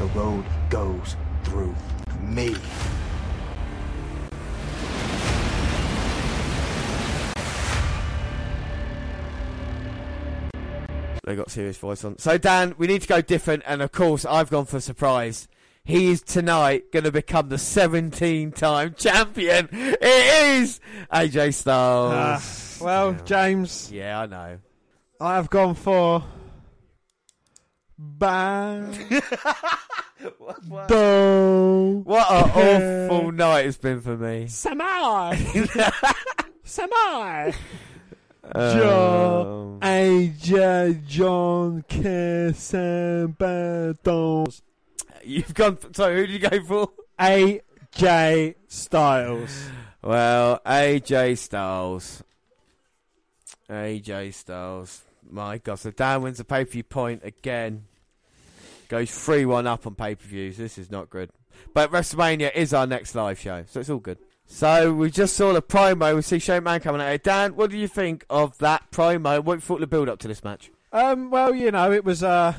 The 0.00 0.06
road 0.06 0.44
goes 0.68 1.14
through 1.44 1.72
me. 2.20 2.56
They 11.22 11.36
got 11.36 11.48
serious 11.52 11.76
voice 11.76 12.02
on. 12.02 12.18
So 12.18 12.38
Dan, 12.38 12.74
we 12.76 12.88
need 12.88 13.02
to 13.02 13.08
go 13.08 13.20
different, 13.20 13.62
and 13.66 13.82
of 13.82 13.92
course, 13.92 14.24
I've 14.24 14.50
gone 14.50 14.64
for 14.64 14.80
surprise. 14.80 15.46
He 15.86 16.10
is 16.10 16.20
tonight 16.20 16.90
going 16.90 17.04
to 17.04 17.12
become 17.12 17.48
the 17.48 17.54
17-time 17.56 18.94
champion. 18.98 19.68
It 19.70 20.58
is 20.60 20.80
AJ 21.12 21.54
Styles. 21.54 22.12
Ah, 22.12 22.42
well, 22.84 23.12
James, 23.24 23.92
yeah, 23.92 24.22
I 24.22 24.26
know. 24.26 24.58
I 25.20 25.36
have 25.36 25.48
gone 25.48 25.76
for. 25.76 26.24
Bang. 27.96 28.90
Do. 30.88 30.98
What 32.04 32.30
an 32.30 32.50
awful 32.50 33.32
night 33.32 33.66
it's 33.66 33.76
been 33.78 34.00
for 34.00 34.16
me. 34.16 34.46
Samai. 34.46 35.34
Samai. 36.64 37.54
Um, 38.42 38.78
John 38.78 39.80
AJ 39.80 41.04
John 41.06 41.84
Casambaton. 41.88 44.60
You've 45.26 45.54
gone. 45.54 45.78
Sorry, 45.92 46.16
who 46.16 46.26
did 46.26 46.42
you 46.42 46.48
go 46.48 46.62
for? 46.62 46.92
AJ 47.18 48.54
Styles. 48.68 49.68
Well, 50.02 50.60
AJ 50.64 51.38
Styles. 51.38 52.22
AJ 53.68 54.34
Styles. 54.34 55.02
My 55.28 55.58
God, 55.58 55.80
so 55.80 55.90
Dan 55.90 56.22
wins 56.22 56.38
the 56.38 56.44
pay 56.44 56.64
per 56.64 56.70
view 56.70 56.84
point 56.84 57.22
again. 57.24 57.86
Goes 58.88 59.10
3 59.10 59.46
1 59.46 59.66
up 59.66 59.84
on 59.86 59.96
pay 59.96 60.14
per 60.14 60.24
views. 60.24 60.56
This 60.56 60.78
is 60.78 60.92
not 60.92 61.10
good. 61.10 61.30
But 61.74 61.90
WrestleMania 61.90 62.54
is 62.54 62.72
our 62.72 62.86
next 62.86 63.16
live 63.16 63.40
show, 63.40 63.64
so 63.66 63.80
it's 63.80 63.90
all 63.90 63.98
good. 63.98 64.18
So 64.46 64.94
we 64.94 65.10
just 65.10 65.34
saw 65.34 65.52
the 65.52 65.62
promo. 65.62 66.14
We 66.14 66.22
see 66.22 66.38
Shane 66.38 66.62
Man 66.62 66.78
coming 66.78 67.00
out 67.00 67.08
here. 67.08 67.18
Dan, 67.18 67.56
what 67.56 67.70
do 67.70 67.76
you 67.76 67.88
think 67.88 68.24
of 68.30 68.56
that 68.58 68.92
promo? 68.92 69.42
What 69.42 69.60
thought 69.60 69.76
of 69.76 69.80
the 69.80 69.86
build 69.88 70.08
up 70.08 70.20
to 70.20 70.28
this 70.28 70.44
match? 70.44 70.70
Um, 70.92 71.30
well, 71.30 71.52
you 71.52 71.72
know, 71.72 71.90
it 71.90 72.04
was 72.04 72.22
uh, 72.22 72.54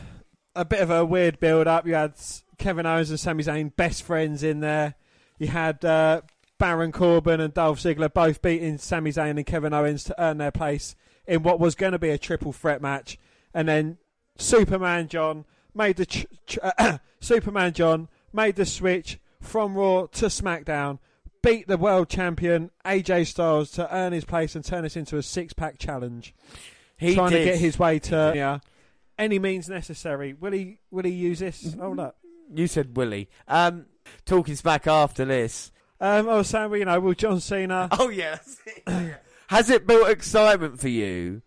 a 0.53 0.65
bit 0.65 0.81
of 0.81 0.89
a 0.89 1.05
weird 1.05 1.39
build 1.39 1.67
up. 1.67 1.87
You 1.87 1.93
had 1.93 2.15
Kevin 2.57 2.85
Owens 2.85 3.09
and 3.09 3.19
Sami 3.19 3.43
Zayn, 3.43 3.75
best 3.75 4.03
friends 4.03 4.43
in 4.43 4.59
there. 4.59 4.95
You 5.37 5.47
had 5.47 5.83
uh, 5.85 6.21
Baron 6.57 6.91
Corbin 6.91 7.39
and 7.39 7.53
Dolph 7.53 7.79
Ziggler 7.79 8.11
both 8.13 8.41
beating 8.41 8.77
Sami 8.77 9.11
Zayn 9.11 9.31
and 9.31 9.45
Kevin 9.45 9.73
Owens 9.73 10.03
to 10.05 10.21
earn 10.21 10.37
their 10.37 10.51
place 10.51 10.95
in 11.27 11.43
what 11.43 11.59
was 11.59 11.75
going 11.75 11.91
to 11.91 11.99
be 11.99 12.09
a 12.09 12.17
triple 12.17 12.53
threat 12.53 12.81
match. 12.81 13.17
And 13.53 13.67
then 13.67 13.97
Superman 14.37 15.07
John 15.07 15.45
made 15.73 15.97
the 15.97 16.05
ch- 16.05 16.25
ch- 16.47 16.59
Superman 17.19 17.73
John 17.73 18.07
made 18.33 18.55
the 18.55 18.65
switch 18.65 19.19
from 19.41 19.75
Raw 19.75 20.07
to 20.07 20.25
SmackDown, 20.25 20.99
beat 21.43 21.67
the 21.67 21.77
world 21.77 22.09
champion 22.09 22.71
AJ 22.85 23.27
Styles 23.27 23.71
to 23.71 23.93
earn 23.95 24.13
his 24.13 24.25
place 24.25 24.55
and 24.55 24.65
turn 24.65 24.83
this 24.83 24.95
into 24.95 25.17
a 25.17 25.23
six 25.23 25.53
pack 25.53 25.77
challenge. 25.77 26.33
He 26.97 27.13
trying 27.13 27.31
did. 27.31 27.39
to 27.39 27.45
get 27.45 27.59
his 27.59 27.77
way 27.77 27.99
to 27.99 28.33
yeah, 28.35 28.59
any 29.19 29.37
means 29.37 29.69
necessary. 29.69 30.33
Will 30.33 30.51
he? 30.51 30.79
Will 30.89 31.03
he 31.03 31.11
use 31.11 31.39
this? 31.39 31.75
Hold 31.75 31.99
up. 31.99 32.17
You 32.53 32.67
said 32.67 32.95
Willie. 32.95 33.29
Um, 33.47 33.85
talking 34.25 34.55
smack 34.55 34.87
after 34.87 35.25
this. 35.25 35.71
Um, 35.99 36.29
I 36.29 36.37
was 36.37 36.47
saying, 36.47 36.71
you 36.73 36.85
know, 36.85 36.99
will 36.99 37.13
John 37.13 37.39
Cena? 37.39 37.89
Oh 37.99 38.09
yeah. 38.09 38.39
Has 39.47 39.69
it 39.69 39.87
built 39.87 40.09
excitement 40.09 40.79
for 40.79 40.89
you, 40.89 41.41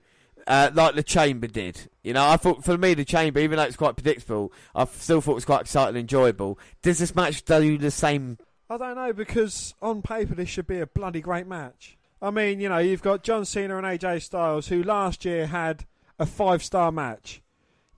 uh, 0.46 0.70
like 0.72 0.94
the 0.94 1.02
Chamber 1.02 1.46
did? 1.46 1.90
You 2.02 2.14
know, 2.14 2.26
I 2.26 2.36
thought 2.38 2.64
for 2.64 2.78
me 2.78 2.94
the 2.94 3.04
Chamber, 3.04 3.40
even 3.40 3.58
though 3.58 3.64
it's 3.64 3.76
quite 3.76 3.94
predictable, 3.96 4.52
I 4.74 4.86
still 4.86 5.20
thought 5.20 5.32
it 5.32 5.34
was 5.34 5.44
quite 5.44 5.60
exciting 5.62 5.90
and 5.90 5.98
enjoyable. 5.98 6.58
Does 6.82 6.98
this 6.98 7.14
match 7.14 7.44
do 7.44 7.76
the 7.76 7.90
same? 7.90 8.38
I 8.70 8.78
don't 8.78 8.96
know 8.96 9.12
because 9.12 9.74
on 9.82 10.00
paper 10.00 10.34
this 10.34 10.48
should 10.48 10.66
be 10.66 10.80
a 10.80 10.86
bloody 10.86 11.20
great 11.20 11.46
match. 11.46 11.98
I 12.22 12.30
mean, 12.30 12.60
you 12.60 12.68
know, 12.68 12.78
you've 12.78 13.02
got 13.02 13.22
John 13.22 13.44
Cena 13.44 13.76
and 13.76 13.86
AJ 13.86 14.22
Styles, 14.22 14.68
who 14.68 14.82
last 14.82 15.24
year 15.24 15.46
had 15.46 15.84
a 16.18 16.26
five-star 16.26 16.92
match. 16.92 17.42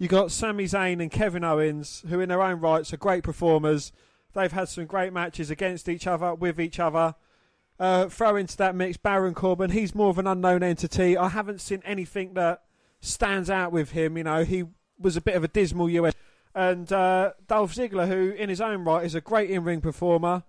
You 0.03 0.09
got 0.09 0.33
Sami 0.33 0.65
Zayn 0.65 1.01
and 1.01 1.13
Kevin 1.13 1.45
Owens, 1.45 2.03
who 2.09 2.19
in 2.19 2.29
their 2.29 2.43
own 2.43 2.59
rights 2.59 2.93
are 2.93 2.97
great 2.97 3.23
performers. 3.23 3.93
They've 4.33 4.51
had 4.51 4.69
some 4.69 4.87
great 4.87 5.13
matches 5.13 5.49
against 5.49 5.89
each 5.89 6.09
other, 6.09 6.35
with 6.35 6.59
each 6.59 6.81
other. 6.81 7.15
Uh, 7.79 8.09
throw 8.09 8.35
into 8.35 8.57
that 8.57 8.75
mix 8.75 8.97
Baron 8.97 9.33
Corbin. 9.33 9.71
He's 9.71 9.95
more 9.95 10.11
of 10.11 10.19
an 10.19 10.27
unknown 10.27 10.65
entity. 10.65 11.17
I 11.17 11.29
haven't 11.29 11.61
seen 11.61 11.83
anything 11.85 12.35
that 12.35 12.65
stands 13.01 13.49
out 13.49 13.71
with 13.71 13.93
him. 13.93 14.17
You 14.17 14.25
know, 14.25 14.43
he 14.43 14.65
was 14.99 15.17
a 15.17 15.21
bit 15.21 15.37
of 15.37 15.45
a 15.45 15.49
dismal 15.49 15.89
US. 15.89 16.15
And 16.53 16.93
uh, 16.93 17.35
Dolph 17.47 17.73
Ziggler, 17.73 18.09
who 18.09 18.31
in 18.31 18.49
his 18.49 18.61
own 18.61 18.83
right 18.83 19.07
is 19.07 19.15
a 19.15 19.21
great 19.21 19.51
in-ring 19.51 19.81
performer. 19.81 20.43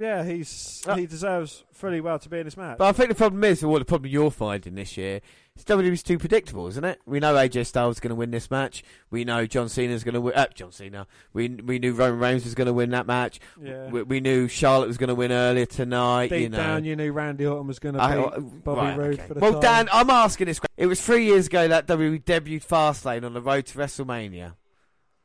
Yeah, 0.00 0.24
he's 0.24 0.84
he 0.94 1.06
deserves 1.06 1.64
pretty 1.78 2.00
well 2.00 2.18
to 2.18 2.28
be 2.28 2.38
in 2.38 2.44
this 2.44 2.56
match. 2.56 2.78
But 2.78 2.88
I 2.88 2.92
think 2.92 3.08
the 3.08 3.14
problem 3.14 3.42
is, 3.44 3.62
or 3.62 3.78
the 3.78 3.84
problem 3.84 4.10
you're 4.10 4.30
finding 4.30 4.74
this 4.74 4.96
year, 4.96 5.20
is 5.56 5.64
WWE's 5.64 6.02
too 6.02 6.18
predictable, 6.18 6.66
isn't 6.68 6.84
it? 6.84 7.00
We 7.06 7.20
know 7.20 7.34
AJ 7.34 7.66
Styles 7.66 7.96
is 7.96 8.00
going 8.00 8.10
to 8.10 8.14
win 8.14 8.30
this 8.30 8.50
match. 8.50 8.82
We 9.10 9.24
know 9.24 9.46
John 9.46 9.68
Cena's 9.68 10.04
going 10.04 10.14
to 10.14 10.20
win. 10.20 10.34
Uh, 10.34 10.46
John 10.54 10.72
Cena. 10.72 11.06
We 11.32 11.48
we 11.48 11.78
knew 11.78 11.92
Roman 11.94 12.20
Reigns 12.20 12.44
was 12.44 12.54
going 12.54 12.66
to 12.66 12.72
win 12.72 12.90
that 12.90 13.06
match. 13.06 13.40
Yeah. 13.60 13.88
We, 13.88 14.02
we 14.02 14.20
knew 14.20 14.48
Charlotte 14.48 14.88
was 14.88 14.98
going 14.98 15.08
to 15.08 15.14
win 15.14 15.32
earlier 15.32 15.66
tonight. 15.66 16.28
Deep 16.28 16.40
you 16.42 16.48
know. 16.50 16.58
down, 16.58 16.84
you 16.84 16.96
knew 16.96 17.12
Randy 17.12 17.46
Orton 17.46 17.66
was 17.66 17.78
going 17.78 17.94
to 17.94 18.00
beat 18.00 18.64
Bobby 18.64 18.80
right, 18.80 18.98
Roode 18.98 19.14
okay. 19.14 19.28
for 19.28 19.34
the 19.34 19.40
Well, 19.40 19.54
title. 19.54 19.62
Dan, 19.62 19.88
I'm 19.92 20.10
asking 20.10 20.46
this. 20.46 20.58
question. 20.58 20.74
It 20.76 20.86
was 20.86 21.00
three 21.00 21.24
years 21.24 21.46
ago 21.48 21.68
that 21.68 21.86
WWE 21.86 22.22
debuted 22.22 22.66
Fastlane 22.66 23.24
on 23.24 23.34
the 23.34 23.42
road 23.42 23.66
to 23.66 23.78
WrestleMania. 23.78 24.54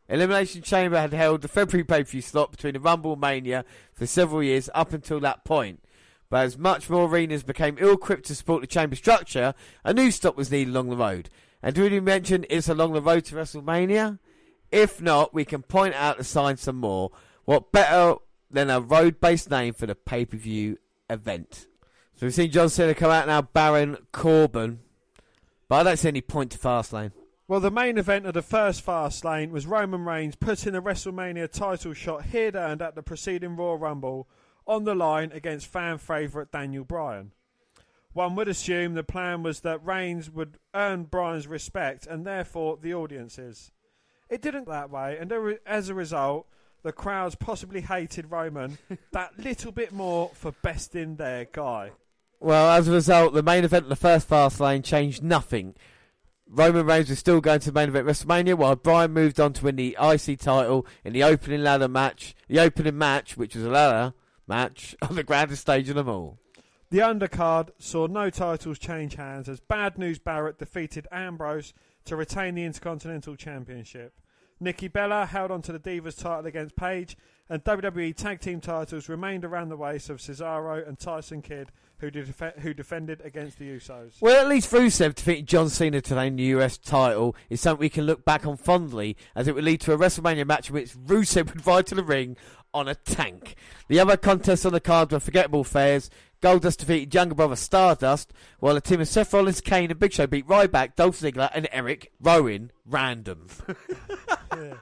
Elimination 0.09 0.61
Chamber 0.61 0.99
had 0.99 1.13
held 1.13 1.41
the 1.41 1.47
February 1.47 1.83
pay-per-view 1.83 2.21
slot 2.21 2.51
between 2.51 2.73
the 2.73 2.79
Rumble 2.79 3.13
and 3.13 3.21
Mania 3.21 3.65
for 3.93 4.05
several 4.05 4.43
years 4.43 4.69
up 4.73 4.93
until 4.93 5.19
that 5.21 5.45
point. 5.45 5.83
But 6.29 6.45
as 6.45 6.57
much 6.57 6.89
more 6.89 7.07
arenas 7.07 7.43
became 7.43 7.77
ill-equipped 7.79 8.25
to 8.25 8.35
support 8.35 8.61
the 8.61 8.67
Chamber 8.67 8.95
structure, 8.95 9.53
a 9.83 9.93
new 9.93 10.11
stop 10.11 10.35
was 10.35 10.51
needed 10.51 10.71
along 10.73 10.89
the 10.89 10.97
road. 10.97 11.29
And 11.61 11.73
do 11.75 11.83
we 11.83 11.99
mention 11.99 12.45
it's 12.49 12.67
along 12.67 12.93
the 12.93 13.01
road 13.01 13.25
to 13.25 13.35
WrestleMania? 13.35 14.19
If 14.71 15.01
not, 15.01 15.33
we 15.33 15.45
can 15.45 15.61
point 15.61 15.93
out 15.93 16.17
the 16.17 16.23
sign 16.23 16.57
some 16.57 16.77
more. 16.77 17.11
What 17.45 17.71
better 17.71 18.15
than 18.49 18.69
a 18.69 18.81
road-based 18.81 19.49
name 19.49 19.73
for 19.73 19.85
the 19.85 19.95
pay-per-view 19.95 20.77
event? 21.09 21.67
So 22.15 22.25
we've 22.25 22.33
seen 22.33 22.51
John 22.51 22.69
Cena 22.69 22.93
come 22.93 23.11
out 23.11 23.27
now, 23.27 23.43
Baron 23.43 23.97
Corbin. 24.11 24.79
But 25.67 25.75
I 25.75 25.83
don't 25.83 25.97
see 25.97 26.07
any 26.09 26.21
point 26.21 26.51
to 26.51 26.57
Fastlane. 26.57 27.11
Well, 27.53 27.59
the 27.59 27.69
main 27.69 27.99
event 27.99 28.25
of 28.25 28.33
the 28.33 28.41
first 28.41 28.81
fast 28.81 29.23
lane 29.23 29.51
was 29.51 29.67
Roman 29.67 30.05
Reigns 30.05 30.35
putting 30.35 30.73
the 30.73 30.81
WrestleMania 30.81 31.51
title 31.51 31.93
shot 31.93 32.25
he'd 32.25 32.55
earned 32.55 32.81
at 32.81 32.95
the 32.95 33.03
preceding 33.03 33.55
Royal 33.55 33.77
Rumble 33.77 34.27
on 34.65 34.85
the 34.85 34.95
line 34.95 35.31
against 35.31 35.67
fan 35.67 35.99
favourite 35.99 36.51
Daniel 36.51 36.83
Bryan. 36.83 37.31
One 38.11 38.35
would 38.35 38.47
assume 38.47 38.95
the 38.95 39.03
plan 39.03 39.43
was 39.43 39.59
that 39.59 39.85
Reigns 39.85 40.31
would 40.31 40.57
earn 40.73 41.03
Bryan's 41.03 41.45
respect 41.45 42.07
and 42.07 42.25
therefore 42.25 42.79
the 42.81 42.95
audience's. 42.95 43.71
It 44.31 44.41
didn't 44.41 44.67
that 44.69 44.89
way, 44.89 45.19
and 45.19 45.31
as 45.67 45.89
a 45.89 45.93
result, 45.93 46.47
the 46.81 46.91
crowds 46.91 47.35
possibly 47.35 47.81
hated 47.81 48.31
Roman 48.31 48.79
that 49.11 49.37
little 49.37 49.71
bit 49.71 49.91
more 49.91 50.31
for 50.33 50.53
besting 50.63 51.17
their 51.17 51.45
guy. 51.45 51.91
Well, 52.39 52.71
as 52.71 52.87
a 52.87 52.91
result, 52.93 53.35
the 53.35 53.43
main 53.43 53.63
event 53.63 53.83
of 53.83 53.89
the 53.89 53.95
first 53.95 54.27
Fastlane 54.27 54.83
changed 54.83 55.21
nothing. 55.21 55.75
Roman 56.55 56.85
Reigns 56.85 57.09
was 57.09 57.17
still 57.17 57.41
going 57.41 57.61
to 57.61 57.71
main 57.71 57.89
event 57.89 58.05
WrestleMania, 58.05 58.53
while 58.53 58.75
Bryan 58.75 59.11
moved 59.11 59.39
on 59.39 59.53
to 59.53 59.63
win 59.63 59.75
the 59.75 59.97
IC 59.99 60.39
title 60.39 60.85
in 61.03 61.11
the 61.11 61.23
opening 61.23 61.63
ladder 61.63 61.87
match. 61.87 62.35
The 62.47 62.59
opening 62.59 62.95
match, 62.95 63.35
which 63.35 63.55
was 63.55 63.65
a 63.65 63.71
ladder 63.71 64.13
match, 64.47 64.95
on 65.01 65.15
the 65.15 65.23
grandest 65.23 65.63
stage 65.63 65.89
of 65.89 65.95
them 65.95 66.07
all. 66.07 66.37
The 66.91 66.99
undercard 66.99 67.69
saw 67.79 68.05
no 68.05 68.29
titles 68.29 68.77
change 68.77 69.15
hands 69.15 69.49
as 69.49 69.61
Bad 69.61 69.97
News 69.97 70.19
Barrett 70.19 70.59
defeated 70.59 71.07
Ambrose 71.11 71.73
to 72.05 72.15
retain 72.15 72.53
the 72.53 72.65
Intercontinental 72.65 73.35
Championship. 73.35 74.13
Nikki 74.59 74.87
Bella 74.87 75.25
held 75.25 75.49
on 75.49 75.63
to 75.63 75.71
the 75.71 75.79
Divas 75.79 76.21
title 76.21 76.45
against 76.45 76.75
Paige, 76.75 77.17
and 77.49 77.63
WWE 77.63 78.15
Tag 78.15 78.41
Team 78.41 78.61
titles 78.61 79.09
remained 79.09 79.43
around 79.43 79.69
the 79.69 79.75
waist 79.75 80.11
of 80.11 80.19
Cesaro 80.19 80.87
and 80.87 80.99
Tyson 80.99 81.41
Kidd, 81.41 81.71
who, 82.03 82.11
def- 82.11 82.57
who 82.59 82.73
defended 82.73 83.21
against 83.23 83.57
the 83.57 83.65
Usos. 83.65 84.21
Well, 84.21 84.39
at 84.39 84.47
least 84.47 84.71
Rusev 84.71 85.15
defeating 85.15 85.45
John 85.45 85.69
Cena 85.69 86.01
to 86.01 86.15
retain 86.15 86.35
the 86.35 86.43
US 86.43 86.77
title 86.77 87.35
is 87.49 87.61
something 87.61 87.79
we 87.79 87.89
can 87.89 88.05
look 88.05 88.25
back 88.25 88.45
on 88.45 88.57
fondly, 88.57 89.17
as 89.35 89.47
it 89.47 89.55
would 89.55 89.63
lead 89.63 89.81
to 89.81 89.93
a 89.93 89.97
WrestleMania 89.97 90.45
match 90.45 90.69
in 90.69 90.75
which 90.75 90.95
Rusev 90.95 91.47
would 91.53 91.65
ride 91.65 91.87
to 91.87 91.95
the 91.95 92.03
ring 92.03 92.37
on 92.73 92.87
a 92.87 92.95
tank. 92.95 93.55
The 93.87 93.99
other 93.99 94.17
contests 94.17 94.65
on 94.65 94.73
the 94.73 94.79
card 94.79 95.11
were 95.11 95.19
forgettable 95.19 95.61
affairs. 95.61 96.09
Goldust 96.41 96.79
defeated 96.79 97.13
younger 97.13 97.35
brother 97.35 97.55
Stardust, 97.55 98.33
while 98.59 98.75
a 98.75 98.81
team 98.81 98.99
of 98.99 99.07
Seth 99.07 99.33
Rollins, 99.33 99.61
Kane, 99.61 99.89
and 99.89 99.99
Big 99.99 100.11
Show 100.11 100.27
beat 100.27 100.47
Ryback, 100.47 100.95
Dolph 100.95 101.19
Ziggler, 101.19 101.49
and 101.53 101.69
Eric 101.71 102.11
Rowan. 102.19 102.71
Random. 102.85 103.47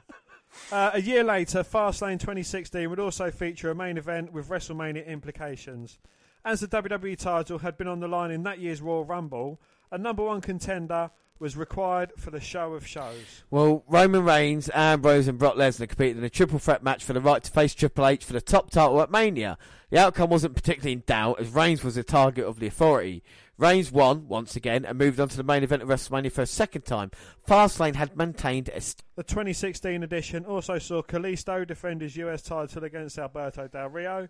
Uh, 0.70 0.90
a 0.94 1.00
year 1.02 1.24
later, 1.24 1.62
Fastlane 1.62 2.18
2016 2.18 2.88
would 2.88 3.00
also 3.00 3.30
feature 3.30 3.70
a 3.70 3.74
main 3.74 3.98
event 3.98 4.32
with 4.32 4.48
WrestleMania 4.48 5.06
implications. 5.06 5.98
As 6.44 6.60
the 6.60 6.68
WWE 6.68 7.16
title 7.16 7.58
had 7.58 7.76
been 7.76 7.86
on 7.86 8.00
the 8.00 8.08
line 8.08 8.30
in 8.30 8.42
that 8.42 8.58
year's 8.58 8.82
Royal 8.82 9.04
Rumble, 9.04 9.60
a 9.92 9.98
number 9.98 10.24
one 10.24 10.40
contender 10.40 11.10
was 11.38 11.56
required 11.56 12.12
for 12.16 12.30
the 12.30 12.40
show 12.40 12.74
of 12.74 12.86
shows. 12.86 13.42
Well, 13.50 13.84
Roman 13.88 14.24
Reigns, 14.24 14.70
Ambrose, 14.72 15.28
and 15.28 15.38
Brock 15.38 15.56
Lesnar 15.56 15.88
competed 15.88 16.18
in 16.18 16.24
a 16.24 16.30
triple 16.30 16.58
threat 16.58 16.82
match 16.82 17.04
for 17.04 17.12
the 17.12 17.20
right 17.20 17.42
to 17.42 17.50
face 17.50 17.74
Triple 17.74 18.06
H 18.06 18.24
for 18.24 18.32
the 18.32 18.40
top 18.40 18.70
title 18.70 19.02
at 19.02 19.10
Mania. 19.10 19.58
The 19.90 19.98
outcome 19.98 20.30
wasn't 20.30 20.54
particularly 20.54 20.92
in 20.92 21.02
doubt, 21.04 21.40
as 21.40 21.48
Reigns 21.50 21.84
was 21.84 21.96
the 21.96 22.04
target 22.04 22.44
of 22.44 22.60
the 22.60 22.68
authority. 22.68 23.22
Reigns 23.58 23.92
won 23.92 24.26
once 24.28 24.56
again 24.56 24.84
and 24.84 24.98
moved 24.98 25.20
on 25.20 25.28
to 25.28 25.36
the 25.36 25.42
main 25.42 25.62
event 25.62 25.82
of 25.82 25.88
WrestleMania 25.88 26.32
for 26.32 26.42
a 26.42 26.46
second 26.46 26.82
time. 26.82 27.10
Fastlane 27.46 27.94
had 27.94 28.16
maintained 28.16 28.68
a 28.70 28.80
st- 28.80 29.04
The 29.16 29.22
2016 29.22 30.02
edition 30.02 30.44
also 30.44 30.78
saw 30.78 31.02
Kalisto 31.02 31.66
defend 31.66 32.00
his 32.00 32.16
US 32.16 32.42
title 32.42 32.82
against 32.84 33.18
Alberto 33.18 33.68
Del 33.68 33.88
Rio, 33.88 34.28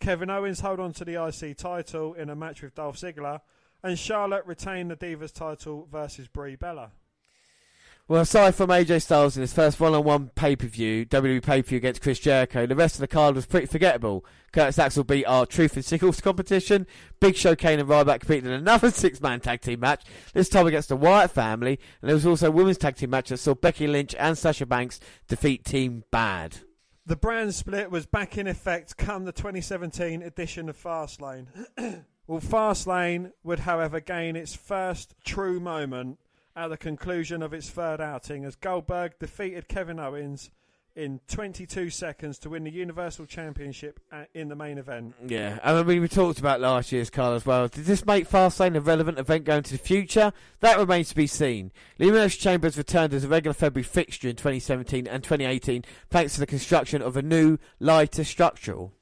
Kevin 0.00 0.30
Owens 0.30 0.60
hold 0.60 0.80
on 0.80 0.92
to 0.94 1.04
the 1.04 1.22
IC 1.22 1.58
title 1.58 2.14
in 2.14 2.30
a 2.30 2.34
match 2.34 2.62
with 2.62 2.74
Dolph 2.74 2.96
Ziggler, 2.96 3.42
and 3.82 3.98
Charlotte 3.98 4.46
retained 4.46 4.90
the 4.90 4.96
Divas 4.96 5.32
title 5.32 5.86
versus 5.90 6.26
Brie 6.26 6.56
Bella. 6.56 6.90
Well, 8.08 8.22
aside 8.22 8.56
from 8.56 8.70
AJ 8.70 9.02
Styles 9.02 9.36
in 9.36 9.42
his 9.42 9.52
first 9.52 9.78
one-on-one 9.78 10.30
pay-per-view, 10.34 11.06
WWE 11.06 11.44
pay-per-view 11.44 11.76
against 11.76 12.02
Chris 12.02 12.18
Jericho, 12.18 12.66
the 12.66 12.74
rest 12.74 12.96
of 12.96 13.02
the 13.02 13.06
card 13.06 13.36
was 13.36 13.46
pretty 13.46 13.66
forgettable. 13.66 14.24
Curtis 14.52 14.80
Axel 14.80 15.04
beat 15.04 15.26
R-Truth 15.26 15.76
and 15.76 15.84
Singles 15.84 16.20
competition. 16.20 16.88
Big 17.20 17.36
Show, 17.36 17.54
Kane 17.54 17.78
and 17.78 17.88
Ryback 17.88 18.20
competed 18.20 18.46
in 18.46 18.52
another 18.52 18.90
six-man 18.90 19.38
tag 19.38 19.60
team 19.60 19.78
match, 19.78 20.02
this 20.32 20.48
time 20.48 20.66
against 20.66 20.88
the 20.88 20.96
Wyatt 20.96 21.30
family. 21.30 21.78
And 22.02 22.08
there 22.08 22.16
was 22.16 22.26
also 22.26 22.48
a 22.48 22.50
women's 22.50 22.78
tag 22.78 22.96
team 22.96 23.10
match 23.10 23.28
that 23.28 23.36
saw 23.36 23.54
Becky 23.54 23.86
Lynch 23.86 24.16
and 24.18 24.36
Sasha 24.36 24.66
Banks 24.66 24.98
defeat 25.28 25.64
Team 25.64 26.02
Bad. 26.10 26.56
The 27.10 27.16
brand 27.16 27.52
split 27.56 27.90
was 27.90 28.06
back 28.06 28.38
in 28.38 28.46
effect 28.46 28.96
come 28.96 29.24
the 29.24 29.32
2017 29.32 30.22
edition 30.22 30.68
of 30.68 30.80
Fastlane. 30.80 31.48
well, 32.28 32.40
Fastlane 32.40 33.32
would, 33.42 33.58
however, 33.58 33.98
gain 33.98 34.36
its 34.36 34.54
first 34.54 35.16
true 35.24 35.58
moment 35.58 36.20
at 36.54 36.68
the 36.68 36.76
conclusion 36.76 37.42
of 37.42 37.52
its 37.52 37.68
third 37.68 38.00
outing 38.00 38.44
as 38.44 38.54
Goldberg 38.54 39.18
defeated 39.18 39.66
Kevin 39.66 39.98
Owens 39.98 40.52
in 40.96 41.20
22 41.28 41.90
seconds 41.90 42.38
to 42.40 42.50
win 42.50 42.64
the 42.64 42.70
Universal 42.70 43.26
Championship 43.26 44.00
at, 44.10 44.28
in 44.34 44.48
the 44.48 44.56
main 44.56 44.78
event. 44.78 45.14
Yeah, 45.26 45.58
and 45.62 45.78
I 45.78 45.82
mean, 45.82 46.00
we 46.00 46.08
talked 46.08 46.38
about 46.38 46.60
last 46.60 46.92
year's 46.92 47.10
card 47.10 47.36
as 47.36 47.46
well. 47.46 47.68
Did 47.68 47.84
this 47.84 48.04
make 48.04 48.28
Fastlane 48.28 48.76
a 48.76 48.80
relevant 48.80 49.18
event 49.18 49.44
going 49.44 49.62
to 49.62 49.72
the 49.72 49.78
future? 49.78 50.32
That 50.60 50.78
remains 50.78 51.10
to 51.10 51.14
be 51.14 51.26
seen. 51.26 51.70
The 51.98 52.04
Elimination 52.04 52.40
Chambers 52.40 52.76
returned 52.76 53.14
as 53.14 53.24
a 53.24 53.28
regular 53.28 53.54
February 53.54 53.84
fixture 53.84 54.28
in 54.28 54.36
2017 54.36 55.06
and 55.06 55.22
2018 55.22 55.84
thanks 56.08 56.34
to 56.34 56.40
the 56.40 56.46
construction 56.46 57.02
of 57.02 57.16
a 57.16 57.22
new, 57.22 57.58
lighter 57.78 58.24
structural. 58.24 58.92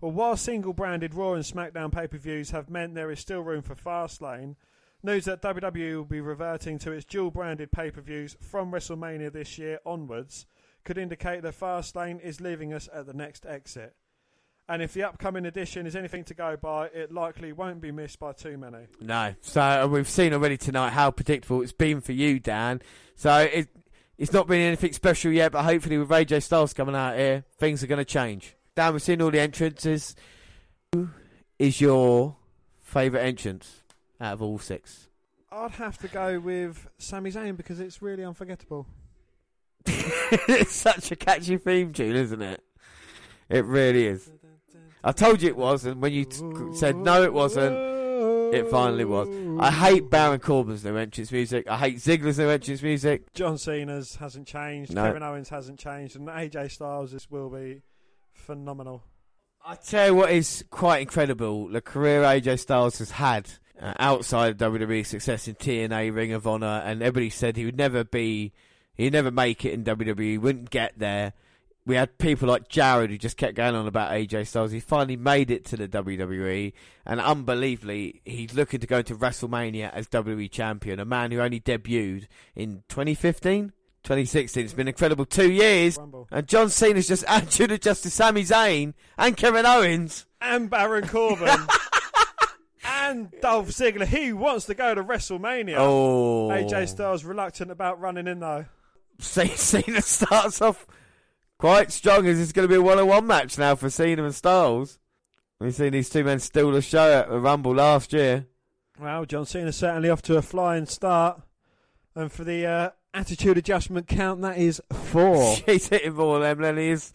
Well, 0.00 0.12
while 0.12 0.36
single 0.36 0.74
branded 0.74 1.14
Raw 1.14 1.32
and 1.32 1.44
SmackDown 1.44 1.92
pay 1.92 2.06
per 2.06 2.18
views 2.18 2.50
have 2.50 2.68
meant 2.68 2.94
there 2.94 3.10
is 3.10 3.20
still 3.20 3.40
room 3.40 3.62
for 3.62 3.74
Fastlane, 3.74 4.56
news 5.02 5.24
that 5.24 5.40
WWE 5.40 5.96
will 5.96 6.04
be 6.04 6.20
reverting 6.20 6.78
to 6.80 6.92
its 6.92 7.04
dual 7.04 7.30
branded 7.30 7.72
pay 7.72 7.90
per 7.90 8.00
views 8.00 8.36
from 8.40 8.72
WrestleMania 8.72 9.32
this 9.32 9.56
year 9.56 9.78
onwards 9.86 10.46
could 10.86 10.96
indicate 10.96 11.42
that 11.42 11.58
Fastlane 11.58 12.20
is 12.22 12.40
leaving 12.40 12.72
us 12.72 12.88
at 12.94 13.06
the 13.06 13.12
next 13.12 13.44
exit. 13.44 13.94
And 14.68 14.80
if 14.80 14.94
the 14.94 15.02
upcoming 15.02 15.44
edition 15.44 15.86
is 15.86 15.94
anything 15.94 16.24
to 16.24 16.34
go 16.34 16.56
by, 16.56 16.86
it 16.86 17.12
likely 17.12 17.52
won't 17.52 17.80
be 17.80 17.92
missed 17.92 18.18
by 18.18 18.32
too 18.32 18.56
many. 18.56 18.86
No. 19.00 19.34
So 19.42 19.60
uh, 19.60 19.86
we've 19.86 20.08
seen 20.08 20.32
already 20.32 20.56
tonight 20.56 20.90
how 20.90 21.10
predictable 21.10 21.60
it's 21.62 21.72
been 21.72 22.00
for 22.00 22.12
you, 22.12 22.40
Dan. 22.40 22.80
So 23.14 23.36
it, 23.36 23.68
it's 24.16 24.32
not 24.32 24.46
been 24.46 24.60
anything 24.60 24.92
special 24.92 25.30
yet, 25.30 25.52
but 25.52 25.64
hopefully 25.64 25.98
with 25.98 26.08
AJ 26.08 26.44
Styles 26.44 26.72
coming 26.72 26.96
out 26.96 27.16
here, 27.16 27.44
things 27.58 27.82
are 27.82 27.86
going 27.86 27.98
to 27.98 28.04
change. 28.04 28.56
Dan, 28.74 28.92
we've 28.92 29.02
seen 29.02 29.20
all 29.22 29.30
the 29.30 29.40
entrances. 29.40 30.16
Who 30.92 31.10
is 31.58 31.80
your 31.80 32.36
favourite 32.80 33.24
entrance 33.24 33.82
out 34.20 34.34
of 34.34 34.42
all 34.42 34.58
six? 34.58 35.08
I'd 35.50 35.72
have 35.72 35.98
to 35.98 36.08
go 36.08 36.40
with 36.40 36.88
Sami 36.98 37.30
Zayn 37.30 37.56
because 37.56 37.80
it's 37.80 38.02
really 38.02 38.24
unforgettable. 38.24 38.86
it's 40.48 40.74
such 40.74 41.10
a 41.10 41.16
catchy 41.16 41.56
theme 41.56 41.92
tune, 41.92 42.16
isn't 42.16 42.42
it? 42.42 42.62
It 43.48 43.64
really 43.64 44.06
is. 44.06 44.30
I 45.04 45.12
told 45.12 45.40
you 45.40 45.48
it 45.48 45.56
was, 45.56 45.84
and 45.84 46.02
when 46.02 46.12
you 46.12 46.24
t- 46.24 46.42
said 46.74 46.96
no, 46.96 47.22
it 47.22 47.32
wasn't, 47.32 47.76
it 48.54 48.68
finally 48.68 49.04
was. 49.04 49.28
I 49.60 49.70
hate 49.70 50.10
Baron 50.10 50.40
Corbin's 50.40 50.84
new 50.84 50.96
entrance 50.96 51.30
music. 51.30 51.68
I 51.68 51.76
hate 51.76 51.98
Ziggler's 51.98 52.38
new 52.38 52.48
entrance 52.48 52.82
music. 52.82 53.32
John 53.32 53.56
Cena's 53.56 54.16
hasn't 54.16 54.48
changed. 54.48 54.92
No. 54.92 55.04
Kevin 55.04 55.22
Owens 55.22 55.48
hasn't 55.48 55.78
changed, 55.78 56.16
and 56.16 56.26
AJ 56.28 56.72
Styles 56.72 57.14
is, 57.14 57.30
will 57.30 57.50
be 57.50 57.82
phenomenal. 58.32 59.04
I 59.64 59.76
tell 59.76 60.08
you 60.08 60.14
what 60.14 60.30
is 60.30 60.64
quite 60.70 61.02
incredible: 61.02 61.68
the 61.68 61.80
career 61.80 62.22
AJ 62.22 62.58
Styles 62.60 62.98
has 62.98 63.12
had 63.12 63.48
uh, 63.80 63.94
outside 63.98 64.60
of 64.60 64.72
WWE 64.72 65.04
success 65.04 65.48
in 65.48 65.54
TNA, 65.54 66.14
Ring 66.14 66.32
of 66.32 66.46
Honor, 66.46 66.82
and 66.84 67.02
everybody 67.02 67.30
said 67.30 67.56
he 67.56 67.64
would 67.64 67.76
never 67.76 68.04
be, 68.04 68.52
he'd 68.96 69.12
never 69.12 69.30
make 69.30 69.64
it 69.64 69.72
in 69.72 69.84
WWE, 69.84 70.20
he 70.20 70.38
wouldn't 70.38 70.70
get 70.70 70.98
there. 70.98 71.32
We 71.84 71.94
had 71.94 72.18
people 72.18 72.48
like 72.48 72.68
Jared 72.68 73.10
who 73.10 73.18
just 73.18 73.36
kept 73.36 73.54
going 73.54 73.76
on 73.76 73.86
about 73.86 74.10
AJ 74.10 74.48
Styles. 74.48 74.72
He 74.72 74.80
finally 74.80 75.16
made 75.16 75.52
it 75.52 75.64
to 75.66 75.76
the 75.76 75.86
WWE, 75.86 76.72
and 77.04 77.20
unbelievably, 77.20 78.22
he's 78.24 78.54
looking 78.54 78.80
to 78.80 78.88
go 78.88 79.02
to 79.02 79.14
WrestleMania 79.14 79.92
as 79.92 80.08
WWE 80.08 80.50
champion. 80.50 80.98
A 80.98 81.04
man 81.04 81.30
who 81.30 81.40
only 81.40 81.60
debuted 81.60 82.26
in 82.56 82.82
2015. 82.88 83.72
2016. 84.02 84.64
It's 84.64 84.72
been 84.72 84.86
incredible 84.86 85.24
two 85.26 85.50
years. 85.50 85.98
And 86.30 86.46
John 86.46 86.70
Cena's 86.70 87.08
just 87.08 87.24
just 87.82 88.02
to 88.04 88.10
Sami 88.10 88.44
Zayn 88.44 88.94
and 89.18 89.36
Kevin 89.36 89.66
Owens. 89.66 90.26
And 90.40 90.70
Baron 90.70 91.08
Corbin. 91.08 91.48
and 92.84 93.32
Dolph 93.40 93.68
Ziggler. 93.68 94.06
He 94.06 94.32
wants 94.32 94.66
to 94.66 94.74
go 94.74 94.94
to 94.94 95.02
WrestleMania. 95.02 95.76
Oh. 95.78 96.48
AJ 96.48 96.88
Styles 96.88 97.24
reluctant 97.24 97.70
about 97.70 98.00
running 98.00 98.28
in 98.28 98.38
though. 98.40 98.66
Cena 99.56 100.02
starts 100.02 100.60
off 100.60 100.86
quite 101.58 101.92
strong 101.92 102.26
as 102.26 102.40
it's 102.40 102.52
going 102.52 102.68
to 102.68 102.72
be 102.72 102.78
a 102.78 102.82
one-on-one 102.82 103.26
match 103.26 103.58
now 103.58 103.74
for 103.74 103.90
Cena 103.90 104.24
and 104.24 104.34
Styles. 104.34 104.98
We've 105.58 105.74
seen 105.74 105.92
these 105.92 106.10
two 106.10 106.24
men 106.24 106.38
steal 106.38 106.70
the 106.70 106.82
show 106.82 107.20
at 107.20 107.30
the 107.30 107.40
Rumble 107.40 107.74
last 107.74 108.12
year. 108.12 108.46
Well, 109.00 109.24
John 109.24 109.46
Cena's 109.46 109.76
certainly 109.76 110.10
off 110.10 110.22
to 110.22 110.36
a 110.36 110.42
flying 110.42 110.86
start. 110.86 111.40
And 112.14 112.30
for 112.30 112.44
the 112.44 112.66
uh, 112.66 112.90
attitude 113.14 113.58
adjustment 113.58 114.06
count, 114.06 114.42
that 114.42 114.58
is 114.58 114.82
four. 114.92 115.56
He's 115.66 115.88
hitting 115.88 116.14
more 116.14 116.38
than 116.40 116.58
them 116.58 116.76
than 116.76 116.76
he 116.76 116.90
is. 116.90 117.12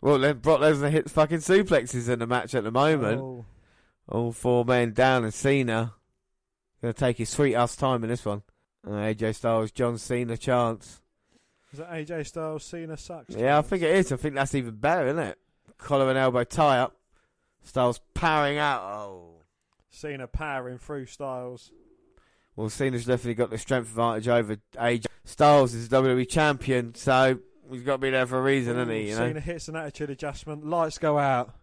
Well, 0.00 0.18
then 0.18 0.38
Brock 0.38 0.60
Lesnar 0.60 0.90
hits 0.90 1.12
fucking 1.12 1.38
suplexes 1.38 2.08
in 2.08 2.18
the 2.18 2.26
match 2.26 2.54
at 2.54 2.64
the 2.64 2.70
moment. 2.70 3.20
Oh. 3.20 3.44
All 4.08 4.32
four 4.32 4.64
men 4.64 4.92
down, 4.92 5.24
and 5.24 5.32
Cena 5.32 5.94
going 6.82 6.92
to 6.92 6.98
take 6.98 7.18
his 7.18 7.30
sweet 7.30 7.54
ass 7.54 7.76
time 7.76 8.02
in 8.02 8.10
this 8.10 8.24
one. 8.24 8.42
And 8.84 8.94
AJ 8.94 9.36
Styles, 9.36 9.70
John 9.70 9.96
Cena 9.98 10.36
chance. 10.36 11.01
Is 11.72 11.78
that 11.78 11.90
AJ 11.90 12.26
Styles? 12.26 12.64
Cena 12.64 12.96
sucks. 12.96 13.34
Yeah, 13.34 13.58
I 13.58 13.62
think 13.62 13.82
it 13.82 13.94
is. 13.94 14.12
I 14.12 14.16
think 14.16 14.34
that's 14.34 14.54
even 14.54 14.74
better, 14.74 15.06
isn't 15.06 15.18
it? 15.18 15.38
Collar 15.78 16.10
and 16.10 16.18
elbow 16.18 16.44
tie 16.44 16.80
up. 16.80 16.96
Styles 17.62 18.00
powering 18.14 18.58
out. 18.58 18.82
Oh. 18.82 19.42
Cena 19.90 20.26
powering 20.26 20.78
through 20.78 21.06
Styles. 21.06 21.70
Well, 22.56 22.68
Cena's 22.68 23.06
definitely 23.06 23.34
got 23.34 23.50
the 23.50 23.58
strength 23.58 23.88
advantage 23.88 24.28
over 24.28 24.56
AJ. 24.74 25.06
Styles 25.24 25.72
is 25.72 25.88
WWE 25.88 26.28
champion, 26.28 26.94
so 26.94 27.38
he's 27.70 27.82
got 27.82 27.92
to 27.92 27.98
be 27.98 28.10
there 28.10 28.26
for 28.26 28.38
a 28.38 28.42
reason, 28.42 28.76
isn't 28.76 28.90
he? 28.90 29.10
You 29.10 29.16
know? 29.16 29.28
Cena 29.28 29.40
hits 29.40 29.68
an 29.68 29.76
attitude 29.76 30.10
adjustment. 30.10 30.66
Lights 30.66 30.98
go 30.98 31.18
out. 31.18 31.54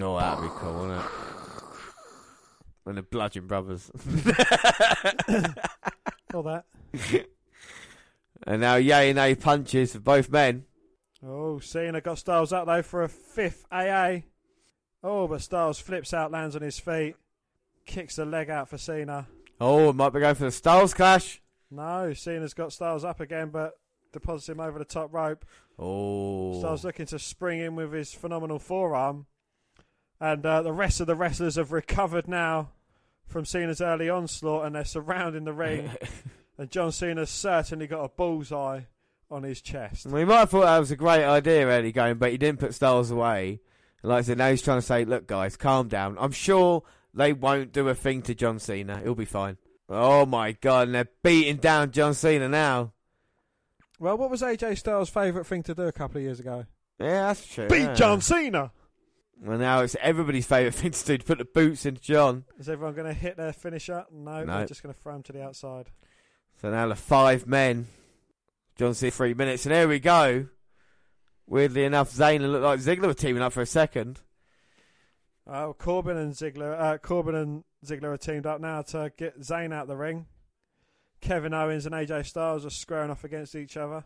Oh, 0.00 0.18
that'd 0.18 0.42
be 0.42 0.50
cool, 0.54 0.74
wouldn't 0.74 1.00
it? 1.00 1.06
And 2.86 2.98
the 2.98 3.02
Bludgeon 3.02 3.46
Brothers. 3.46 3.90
All 6.34 6.42
that. 6.42 6.64
and 8.46 8.60
now 8.60 8.76
yay 8.76 9.10
and 9.10 9.16
nay 9.16 9.34
punches 9.34 9.92
for 9.92 10.00
both 10.00 10.30
men. 10.30 10.64
Oh, 11.24 11.58
Cena 11.58 12.00
got 12.00 12.18
Styles 12.18 12.52
up 12.52 12.66
though 12.66 12.82
for 12.82 13.02
a 13.02 13.08
fifth 13.08 13.66
AA. 13.70 14.20
Oh, 15.02 15.28
but 15.28 15.42
Styles 15.42 15.78
flips 15.78 16.12
out, 16.12 16.30
lands 16.30 16.56
on 16.56 16.62
his 16.62 16.78
feet, 16.78 17.16
kicks 17.86 18.16
the 18.16 18.24
leg 18.24 18.50
out 18.50 18.68
for 18.68 18.78
Cena. 18.78 19.26
Oh, 19.60 19.92
might 19.92 20.10
be 20.10 20.20
going 20.20 20.34
for 20.34 20.44
the 20.44 20.50
Styles 20.50 20.94
clash. 20.94 21.42
No, 21.70 22.12
Cena's 22.12 22.54
got 22.54 22.72
Styles 22.72 23.04
up 23.04 23.20
again, 23.20 23.50
but 23.50 23.74
deposits 24.12 24.48
him 24.48 24.60
over 24.60 24.78
the 24.78 24.84
top 24.84 25.12
rope. 25.12 25.44
Oh. 25.78 26.58
Styles 26.58 26.84
looking 26.84 27.06
to 27.06 27.18
spring 27.18 27.60
in 27.60 27.76
with 27.76 27.92
his 27.92 28.12
phenomenal 28.12 28.58
forearm. 28.58 29.26
And 30.20 30.44
uh, 30.44 30.62
the 30.62 30.72
rest 30.72 31.00
of 31.00 31.06
the 31.06 31.16
wrestlers 31.16 31.56
have 31.56 31.72
recovered 31.72 32.28
now 32.28 32.70
from 33.26 33.44
Cena's 33.44 33.80
early 33.80 34.10
onslaught 34.10 34.66
and 34.66 34.74
they're 34.74 34.84
surrounding 34.84 35.44
the 35.44 35.52
ring. 35.52 35.90
and 36.60 36.70
John 36.70 36.92
Cena's 36.92 37.30
certainly 37.30 37.86
got 37.86 38.04
a 38.04 38.08
bullseye 38.10 38.82
on 39.30 39.44
his 39.44 39.62
chest. 39.62 40.04
We 40.06 40.26
might 40.26 40.40
have 40.40 40.50
thought 40.50 40.64
that 40.66 40.78
was 40.78 40.90
a 40.90 40.96
great 40.96 41.24
idea, 41.24 41.66
early 41.66 41.90
going, 41.90 42.18
but 42.18 42.32
he 42.32 42.36
didn't 42.36 42.60
put 42.60 42.74
Styles 42.74 43.10
away. 43.10 43.60
And 44.02 44.10
like 44.10 44.18
I 44.18 44.22
said, 44.22 44.36
now 44.38 44.50
he's 44.50 44.60
trying 44.60 44.76
to 44.78 44.86
say, 44.86 45.06
look, 45.06 45.26
guys, 45.26 45.56
calm 45.56 45.88
down. 45.88 46.16
I'm 46.20 46.32
sure 46.32 46.82
they 47.14 47.32
won't 47.32 47.72
do 47.72 47.88
a 47.88 47.94
thing 47.94 48.20
to 48.22 48.34
John 48.34 48.58
Cena. 48.58 49.00
He'll 49.02 49.14
be 49.14 49.24
fine. 49.24 49.56
Oh, 49.88 50.26
my 50.26 50.52
God. 50.52 50.88
And 50.88 50.94
they're 50.94 51.08
beating 51.22 51.56
down 51.56 51.92
John 51.92 52.12
Cena 52.12 52.46
now. 52.46 52.92
Well, 53.98 54.18
what 54.18 54.30
was 54.30 54.42
AJ 54.42 54.76
Styles' 54.78 55.08
favourite 55.08 55.46
thing 55.46 55.62
to 55.62 55.74
do 55.74 55.84
a 55.84 55.92
couple 55.92 56.18
of 56.18 56.24
years 56.24 56.40
ago? 56.40 56.66
Yeah, 56.98 57.28
that's 57.28 57.46
true. 57.46 57.68
Beat 57.68 57.78
yeah. 57.80 57.94
John 57.94 58.20
Cena. 58.20 58.70
Well, 59.42 59.56
now 59.58 59.80
it's 59.80 59.96
everybody's 60.02 60.46
favourite 60.46 60.74
thing 60.74 60.90
to 60.90 61.04
do 61.06 61.16
to 61.16 61.24
put 61.24 61.38
the 61.38 61.46
boots 61.46 61.86
into 61.86 62.02
John. 62.02 62.44
Is 62.58 62.68
everyone 62.68 62.94
going 62.94 63.06
to 63.06 63.18
hit 63.18 63.38
their 63.38 63.54
finisher? 63.54 64.04
No, 64.12 64.44
No. 64.44 64.58
they're 64.58 64.66
just 64.66 64.82
going 64.82 64.94
to 64.94 65.00
throw 65.00 65.16
him 65.16 65.22
to 65.24 65.32
the 65.32 65.42
outside. 65.42 65.90
So 66.60 66.70
now 66.70 66.88
the 66.88 66.94
five 66.94 67.46
men. 67.46 67.86
John 68.76 68.94
Cena, 68.94 69.10
three 69.10 69.34
minutes. 69.34 69.64
And 69.64 69.74
there 69.74 69.88
we 69.88 69.98
go. 69.98 70.46
Weirdly 71.46 71.84
enough, 71.84 72.10
Zayn 72.12 72.40
looked 72.40 72.64
like 72.64 72.80
Ziggler 72.80 73.06
were 73.06 73.14
teaming 73.14 73.42
up 73.42 73.52
for 73.52 73.62
a 73.62 73.66
second. 73.66 74.20
Uh, 75.50 75.72
Corbin 75.72 76.16
and 76.16 76.32
Ziggler, 76.32 76.78
uh, 76.78 76.98
Corbin 76.98 77.34
and 77.34 77.64
Ziggler 77.84 78.14
are 78.14 78.16
teamed 78.18 78.46
up 78.46 78.60
now 78.60 78.82
to 78.82 79.10
get 79.16 79.40
Zayn 79.40 79.72
out 79.72 79.88
the 79.88 79.96
ring. 79.96 80.26
Kevin 81.20 81.54
Owens 81.54 81.86
and 81.86 81.94
AJ 81.94 82.26
Styles 82.26 82.64
are 82.64 82.70
squaring 82.70 83.10
off 83.10 83.24
against 83.24 83.54
each 83.54 83.76
other. 83.76 84.04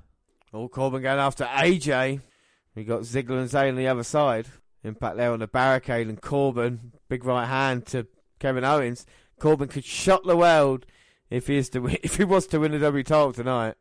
All 0.52 0.68
Corbin 0.68 1.02
going 1.02 1.18
after 1.18 1.44
AJ. 1.44 2.20
We 2.74 2.84
got 2.84 3.02
Ziggler 3.02 3.40
and 3.40 3.50
Zayn 3.50 3.70
on 3.70 3.76
the 3.76 3.88
other 3.88 4.04
side. 4.04 4.46
Impact 4.84 5.16
there 5.16 5.32
on 5.32 5.40
the 5.40 5.46
barricade 5.46 6.08
and 6.08 6.20
Corbin, 6.20 6.92
big 7.08 7.24
right 7.24 7.46
hand 7.46 7.86
to 7.86 8.06
Kevin 8.38 8.64
Owens. 8.64 9.06
Corbin 9.38 9.68
could 9.68 9.84
shock 9.84 10.22
the 10.24 10.36
world 10.36 10.86
if 11.34 11.46
he 11.48 11.56
is 11.56 11.68
to 11.70 11.80
win, 11.80 11.98
if 12.02 12.16
he 12.16 12.24
was 12.24 12.46
to 12.48 12.58
win 12.60 12.72
the 12.72 12.78
W 12.78 13.02
title 13.04 13.32
tonight. 13.32 13.74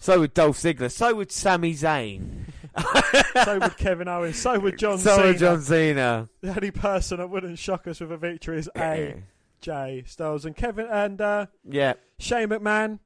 So 0.00 0.20
would 0.20 0.32
Dolph 0.34 0.58
Ziggler. 0.58 0.90
So 0.92 1.14
would 1.16 1.32
Sami 1.32 1.74
Zayn. 1.74 2.44
so 3.44 3.58
would 3.58 3.76
Kevin 3.76 4.06
Owens. 4.06 4.36
So 4.36 4.58
would 4.60 4.78
John 4.78 4.98
So 4.98 5.16
Cena. 5.16 5.26
would 5.26 5.38
John 5.38 5.60
Cena. 5.60 6.28
The 6.40 6.50
only 6.54 6.70
person 6.70 7.18
that 7.18 7.28
wouldn't 7.30 7.58
shock 7.58 7.88
us 7.88 7.98
with 8.00 8.12
a 8.12 8.16
victory 8.16 8.58
is 8.58 8.70
AJ 8.76 10.08
Styles 10.08 10.44
and 10.44 10.54
Kevin 10.54 10.86
and 10.86 11.20
uh, 11.20 11.46
Yeah. 11.68 11.94
Shane 12.20 12.48
McMahon. 12.48 13.00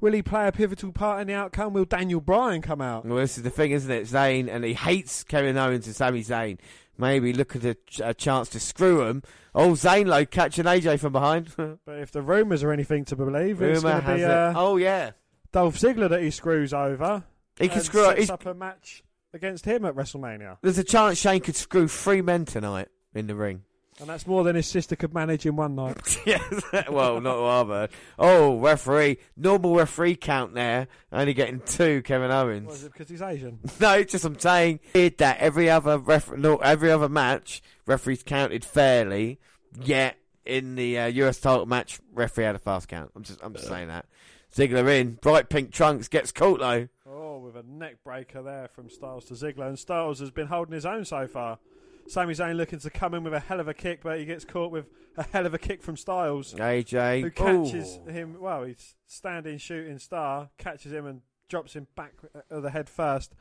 Will 0.00 0.12
he 0.12 0.22
play 0.22 0.48
a 0.48 0.52
pivotal 0.52 0.90
part 0.92 1.20
in 1.20 1.28
the 1.28 1.34
outcome? 1.34 1.72
Will 1.72 1.84
Daniel 1.84 2.20
Bryan 2.20 2.60
come 2.60 2.80
out? 2.80 3.04
Well, 3.04 3.18
this 3.18 3.36
is 3.36 3.44
the 3.44 3.50
thing, 3.50 3.70
isn't 3.70 3.90
it? 3.90 4.06
Zayn, 4.06 4.48
and 4.48 4.64
he 4.64 4.74
hates 4.74 5.22
Kevin 5.22 5.56
Owens 5.56 5.86
and 5.86 5.94
Sami 5.94 6.22
Zayn. 6.24 6.58
Maybe 7.02 7.32
look 7.32 7.56
at 7.56 7.64
a, 7.64 7.76
a 8.00 8.14
chance 8.14 8.48
to 8.50 8.60
screw 8.60 9.02
him. 9.02 9.24
Oh, 9.56 9.70
Zayn 9.72 10.06
low 10.06 10.24
catching 10.24 10.66
AJ 10.66 11.00
from 11.00 11.12
behind. 11.12 11.52
But 11.84 11.98
if 11.98 12.12
the 12.12 12.22
rumours 12.22 12.62
are 12.62 12.70
anything 12.70 13.04
to 13.06 13.16
believe, 13.16 13.60
it's 13.60 13.82
Rumour 13.82 14.00
going 14.02 14.04
to 14.04 14.14
be 14.14 14.24
uh, 14.24 14.52
Oh 14.54 14.76
yeah, 14.76 15.10
Dolph 15.50 15.76
Ziggler 15.76 16.08
that 16.08 16.22
he 16.22 16.30
screws 16.30 16.72
over. 16.72 17.24
He 17.58 17.68
can 17.68 17.82
screw- 17.82 18.04
sets 18.04 18.30
up 18.30 18.46
a 18.46 18.54
match 18.54 19.02
against 19.34 19.64
him 19.64 19.84
at 19.84 19.96
WrestleMania, 19.96 20.58
there's 20.62 20.78
a 20.78 20.84
chance 20.84 21.18
Shane 21.18 21.40
could 21.40 21.56
screw 21.56 21.88
three 21.88 22.22
men 22.22 22.44
tonight 22.44 22.86
in 23.14 23.26
the 23.26 23.34
ring. 23.34 23.64
And 24.00 24.08
that's 24.08 24.26
more 24.26 24.42
than 24.44 24.56
his 24.56 24.66
sister 24.66 24.96
could 24.96 25.12
manage 25.14 25.44
in 25.46 25.56
one 25.56 25.74
night. 25.74 26.18
yes, 26.26 26.42
well, 26.90 27.20
not 27.20 27.66
what 27.68 27.90
Oh, 28.18 28.58
referee, 28.58 29.18
normal 29.36 29.76
referee 29.76 30.16
count 30.16 30.54
there. 30.54 30.88
Only 31.12 31.34
getting 31.34 31.60
two, 31.60 32.02
Kevin 32.02 32.30
Owens. 32.30 32.68
Was 32.68 32.84
it 32.84 32.92
because 32.92 33.08
he's 33.08 33.22
Asian? 33.22 33.58
No, 33.80 33.94
it's 33.94 34.12
just 34.12 34.24
I'm 34.24 34.38
saying 34.38 34.80
did 34.92 35.18
that 35.18 35.38
every 35.38 35.68
other 35.68 35.98
ref- 35.98 36.32
no, 36.36 36.56
every 36.56 36.90
other 36.90 37.08
match 37.08 37.62
referees 37.86 38.22
counted 38.22 38.64
fairly. 38.64 39.38
Yet 39.80 40.16
in 40.44 40.74
the 40.74 40.98
uh, 40.98 41.06
US 41.06 41.40
title 41.40 41.66
match, 41.66 42.00
referee 42.12 42.44
had 42.44 42.54
a 42.54 42.58
fast 42.60 42.88
count. 42.88 43.10
I'm 43.14 43.22
just 43.22 43.40
I'm 43.42 43.54
just 43.54 43.68
saying 43.68 43.88
that. 43.88 44.06
Ziggler 44.54 45.00
in 45.00 45.14
bright 45.14 45.48
pink 45.48 45.72
trunks 45.72 46.08
gets 46.08 46.30
caught 46.32 46.60
though. 46.60 46.88
Oh, 47.06 47.38
with 47.38 47.56
a 47.56 47.62
neck 47.62 47.96
breaker 48.04 48.42
there 48.42 48.68
from 48.68 48.88
Styles 48.90 49.24
to 49.26 49.34
Ziggler, 49.34 49.66
and 49.68 49.78
Styles 49.78 50.20
has 50.20 50.30
been 50.30 50.46
holding 50.46 50.74
his 50.74 50.86
own 50.86 51.04
so 51.04 51.26
far. 51.26 51.58
Sami 52.08 52.34
Zayn 52.34 52.56
looking 52.56 52.78
to 52.80 52.90
come 52.90 53.14
in 53.14 53.24
with 53.24 53.34
a 53.34 53.40
hell 53.40 53.60
of 53.60 53.68
a 53.68 53.74
kick, 53.74 54.00
but 54.02 54.18
he 54.18 54.24
gets 54.24 54.44
caught 54.44 54.70
with 54.70 54.86
a 55.16 55.22
hell 55.22 55.46
of 55.46 55.54
a 55.54 55.58
kick 55.58 55.82
from 55.82 55.96
Styles. 55.96 56.54
AJ 56.54 57.22
who 57.22 57.30
catches 57.30 57.98
Ooh. 58.06 58.10
him. 58.10 58.40
Well, 58.40 58.64
he's 58.64 58.94
standing 59.06 59.58
shooting 59.58 59.98
star, 59.98 60.50
catches 60.58 60.92
him 60.92 61.06
and 61.06 61.22
drops 61.48 61.74
him 61.74 61.86
back 61.96 62.14
uh, 62.34 62.40
of 62.50 62.62
the 62.62 62.70
head 62.70 62.88
first. 62.88 63.34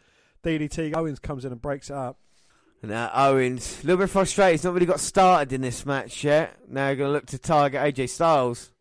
DDT 0.43 0.95
Owens 0.95 1.19
comes 1.19 1.45
in 1.45 1.51
and 1.51 1.61
breaks 1.61 1.89
it 1.89 1.95
up. 1.95 2.17
Now 2.83 3.07
uh, 3.13 3.29
Owens 3.29 3.79
a 3.83 3.87
little 3.87 4.03
bit 4.03 4.09
frustrated. 4.09 4.53
He's 4.53 4.63
not 4.63 4.73
really 4.73 4.85
got 4.85 4.99
started 4.99 5.53
in 5.53 5.61
this 5.61 5.85
match 5.85 6.23
yet. 6.23 6.57
Now 6.67 6.93
going 6.93 7.09
to 7.09 7.13
look 7.13 7.27
to 7.27 7.37
target 7.37 7.79
AJ 7.81 8.09
Styles. 8.09 8.71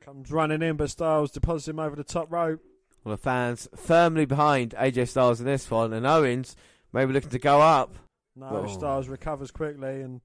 Comes 0.00 0.30
running 0.30 0.62
in, 0.62 0.76
but 0.76 0.90
Styles 0.90 1.32
deposits 1.32 1.68
him 1.68 1.80
over 1.80 1.96
the 1.96 2.04
top 2.04 2.30
rope. 2.30 2.60
Well, 3.04 3.16
the 3.16 3.22
fans 3.22 3.68
firmly 3.76 4.26
behind 4.26 4.74
AJ 4.78 5.08
Styles 5.08 5.40
in 5.40 5.46
this 5.46 5.70
one, 5.70 5.92
and 5.92 6.06
Owens 6.06 6.56
maybe 6.92 7.12
looking 7.12 7.30
to 7.30 7.38
go 7.38 7.60
up. 7.60 7.96
No, 8.38 8.64
Oh. 8.64 8.66
Styles 8.66 9.08
recovers 9.08 9.50
quickly, 9.50 10.00
and 10.00 10.20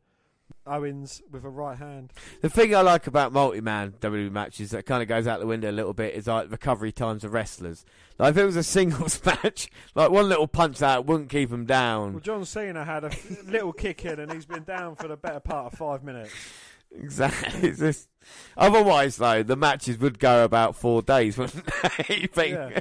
Owens 0.66 1.22
with 1.32 1.44
a 1.44 1.50
right 1.50 1.78
hand. 1.78 2.14
The 2.42 2.50
thing 2.50 2.74
I 2.76 2.82
like 2.82 3.08
about 3.08 3.34
multi-man 3.34 3.94
WWE 4.00 4.32
matches 4.32 4.72
that 4.72 4.86
kind 4.86 5.02
of 5.02 5.10
goes 5.10 5.28
out 5.28 5.40
the 5.40 5.48
window 5.48 5.70
a 5.70 5.74
little 5.74 5.94
bit 5.94 6.14
is 6.14 6.28
like 6.28 6.50
recovery 6.52 6.92
times 6.92 7.24
of 7.24 7.34
wrestlers. 7.34 7.86
Like 8.20 8.32
if 8.32 8.38
it 8.38 8.46
was 8.46 8.56
a 8.56 8.64
singles 8.64 9.20
match, 9.26 9.70
like 9.96 10.10
one 10.12 10.30
little 10.30 10.48
punch 10.48 10.82
out 10.82 11.06
wouldn't 11.06 11.30
keep 11.30 11.52
him 11.52 11.66
down. 11.66 12.14
Well, 12.14 12.20
John 12.22 12.46
Cena 12.46 12.86
had 12.86 13.04
a 13.04 13.12
little 13.46 13.74
kick 13.74 14.06
in, 14.06 14.20
and 14.20 14.32
he's 14.32 14.46
been 14.46 14.64
down 14.64 14.96
for 14.96 15.08
the 15.08 15.18
better 15.18 15.40
part 15.42 15.74
of 15.74 15.78
five 15.80 16.04
minutes. 16.04 16.34
Exactly. 16.96 17.72
Just- 17.76 18.08
Otherwise, 18.56 19.18
though, 19.18 19.44
the 19.44 19.56
matches 19.58 19.98
would 19.98 20.20
go 20.20 20.46
about 20.46 20.76
four 20.76 21.02
days, 21.02 21.38
wouldn't 21.38 21.68
they? 22.36 22.52
Yeah. 22.52 22.80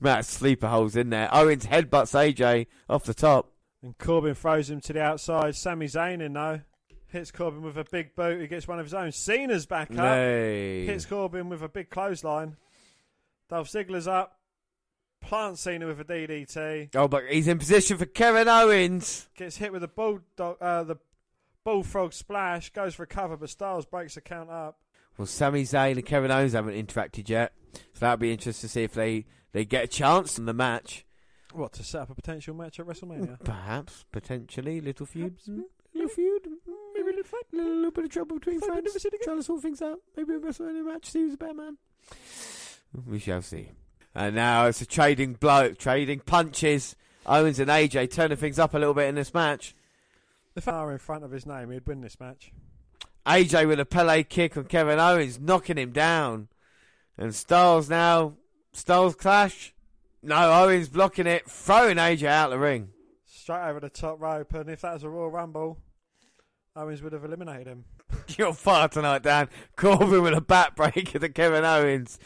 Matt 0.00 0.24
sleeper 0.24 0.68
holes 0.68 0.96
in 0.96 1.10
there. 1.10 1.28
Owens 1.32 1.66
headbutts 1.66 2.14
AJ 2.14 2.66
off 2.88 3.04
the 3.04 3.14
top. 3.14 3.52
And 3.86 3.96
Corbin 3.98 4.34
throws 4.34 4.68
him 4.68 4.80
to 4.80 4.92
the 4.92 5.00
outside. 5.00 5.54
Sami 5.54 5.86
Zayn 5.86 6.20
in 6.20 6.32
though. 6.32 6.60
Hits 7.06 7.30
Corbin 7.30 7.62
with 7.62 7.78
a 7.78 7.84
big 7.84 8.16
boot. 8.16 8.40
He 8.40 8.48
gets 8.48 8.66
one 8.66 8.80
of 8.80 8.84
his 8.84 8.94
own. 8.94 9.12
Cena's 9.12 9.64
back 9.64 9.92
up. 9.92 9.96
Nay. 9.96 10.84
Hits 10.86 11.06
Corbin 11.06 11.48
with 11.48 11.62
a 11.62 11.68
big 11.68 11.88
clothesline. 11.88 12.56
Dolph 13.48 13.70
Ziggler's 13.70 14.08
up. 14.08 14.40
Plants 15.20 15.60
Cena 15.60 15.86
with 15.86 16.00
a 16.00 16.04
DDT. 16.04 16.96
Oh, 16.96 17.06
but 17.06 17.26
he's 17.30 17.46
in 17.46 17.60
position 17.60 17.96
for 17.96 18.06
Kevin 18.06 18.48
Owens. 18.48 19.28
Gets 19.36 19.56
hit 19.56 19.70
with 19.70 19.82
the 19.82 19.88
bulldog, 19.88 20.56
uh, 20.60 20.82
the 20.82 20.96
bullfrog 21.62 22.12
splash. 22.12 22.72
Goes 22.72 22.96
for 22.96 23.04
a 23.04 23.06
cover, 23.06 23.36
but 23.36 23.50
Styles 23.50 23.86
breaks 23.86 24.16
the 24.16 24.20
count 24.20 24.50
up. 24.50 24.80
Well, 25.16 25.26
Sami 25.26 25.62
Zayn 25.62 25.92
and 25.92 26.04
Kevin 26.04 26.32
Owens 26.32 26.54
haven't 26.54 26.74
interacted 26.74 27.28
yet, 27.28 27.52
so 27.72 28.00
that'll 28.00 28.16
be 28.16 28.32
interesting 28.32 28.68
to 28.68 28.72
see 28.72 28.82
if 28.82 28.94
they, 28.94 29.26
they 29.52 29.64
get 29.64 29.84
a 29.84 29.88
chance 29.88 30.40
in 30.40 30.46
the 30.46 30.52
match. 30.52 31.05
What 31.56 31.72
to 31.74 31.82
set 31.82 32.02
up 32.02 32.10
a 32.10 32.14
potential 32.14 32.54
match 32.54 32.78
at 32.78 32.86
WrestleMania? 32.86 33.42
Perhaps, 33.42 34.04
potentially, 34.12 34.82
little 34.82 35.06
feud, 35.06 35.38
mm, 35.48 35.62
little 35.94 36.10
feud, 36.10 36.44
mm, 36.44 36.72
maybe 36.94 37.08
a 37.08 37.16
little 37.16 37.24
fight, 37.24 37.44
a 37.54 37.56
little, 37.56 37.90
bit 37.90 38.04
of 38.04 38.10
trouble 38.10 38.38
between 38.38 38.60
friends, 38.60 39.06
trying 39.24 39.38
to 39.38 39.42
sort 39.42 39.62
things 39.62 39.80
out. 39.80 40.00
Maybe 40.16 40.34
a 40.34 40.38
WrestleMania 40.38 40.84
match, 40.84 41.06
see 41.06 41.20
who's 41.20 41.32
a 41.32 41.38
better 41.38 41.54
man. 41.54 41.78
We 43.06 43.18
shall 43.18 43.40
see. 43.40 43.70
And 44.14 44.34
now 44.34 44.66
it's 44.66 44.82
a 44.82 44.86
trading 44.86 45.34
blow, 45.34 45.72
trading 45.72 46.20
punches. 46.20 46.94
Owens 47.24 47.58
and 47.58 47.70
AJ 47.70 48.12
turning 48.12 48.36
things 48.36 48.58
up 48.58 48.74
a 48.74 48.78
little 48.78 48.94
bit 48.94 49.08
in 49.08 49.14
this 49.14 49.32
match. 49.32 49.74
If 50.54 50.68
I 50.68 50.84
were 50.84 50.92
in 50.92 50.98
front 50.98 51.24
of 51.24 51.30
his 51.30 51.46
name, 51.46 51.70
he'd 51.70 51.86
win 51.86 52.02
this 52.02 52.20
match. 52.20 52.52
AJ 53.26 53.66
with 53.66 53.80
a 53.80 53.84
Pele 53.84 54.22
kick 54.22 54.56
on 54.56 54.64
Kevin 54.64 54.98
Owens, 54.98 55.40
knocking 55.40 55.78
him 55.78 55.92
down. 55.92 56.48
And 57.16 57.34
Styles 57.34 57.88
now, 57.88 58.34
Styles 58.72 59.14
clash. 59.14 59.72
No, 60.26 60.64
Owens 60.64 60.88
blocking 60.88 61.28
it, 61.28 61.48
throwing 61.48 61.98
AJ 61.98 62.26
out 62.26 62.50
the 62.50 62.58
ring. 62.58 62.88
Straight 63.26 63.68
over 63.68 63.78
the 63.78 63.88
top 63.88 64.20
rope, 64.20 64.52
and 64.54 64.68
if 64.68 64.80
that 64.80 64.94
was 64.94 65.04
a 65.04 65.08
Royal 65.08 65.30
Rumble, 65.30 65.78
Owens 66.74 67.00
would 67.00 67.12
have 67.12 67.24
eliminated 67.24 67.68
him. 67.68 67.84
You're 68.36 68.52
far 68.52 68.88
tonight, 68.88 69.22
Dan. 69.22 69.48
Corbin 69.76 70.22
with 70.22 70.34
a 70.34 70.40
backbreaker 70.40 71.20
to 71.20 71.28
Kevin 71.28 71.64
Owens. 71.64 72.18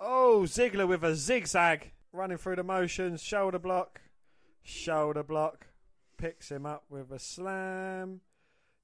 Oh, 0.00 0.40
Ziggler 0.44 0.88
with 0.88 1.04
a 1.04 1.14
zigzag, 1.14 1.92
running 2.12 2.36
through 2.36 2.56
the 2.56 2.64
motions, 2.64 3.22
shoulder 3.22 3.60
block, 3.60 4.00
shoulder 4.64 5.22
block, 5.22 5.68
picks 6.16 6.50
him 6.50 6.66
up 6.66 6.82
with 6.90 7.12
a 7.12 7.20
slam. 7.20 8.22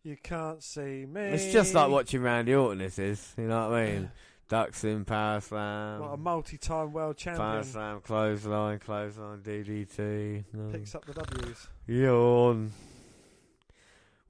You 0.05 0.17
can't 0.23 0.63
see 0.63 1.05
me. 1.05 1.21
It's 1.21 1.53
just 1.53 1.75
like 1.75 1.91
watching 1.91 2.23
Randy 2.23 2.55
Orton, 2.55 2.79
this 2.79 2.97
is. 2.97 3.35
You 3.37 3.49
know 3.49 3.71
what 3.71 3.79
I 3.79 3.87
mean? 3.87 4.11
Ducks 4.49 4.85
in, 4.85 5.05
power 5.05 5.41
slam. 5.41 6.01
What 6.01 6.13
a 6.13 6.17
multi-time 6.17 6.93
world 6.93 7.17
champion. 7.17 7.47
Power 7.47 7.63
slam, 7.63 8.01
clothesline, 8.01 8.79
clothesline, 8.79 9.39
DDT. 9.39 10.45
No. 10.53 10.71
picks 10.71 10.95
up 10.95 11.05
the 11.07 11.15
W's. 11.15 11.69
Yawn. 11.87 12.73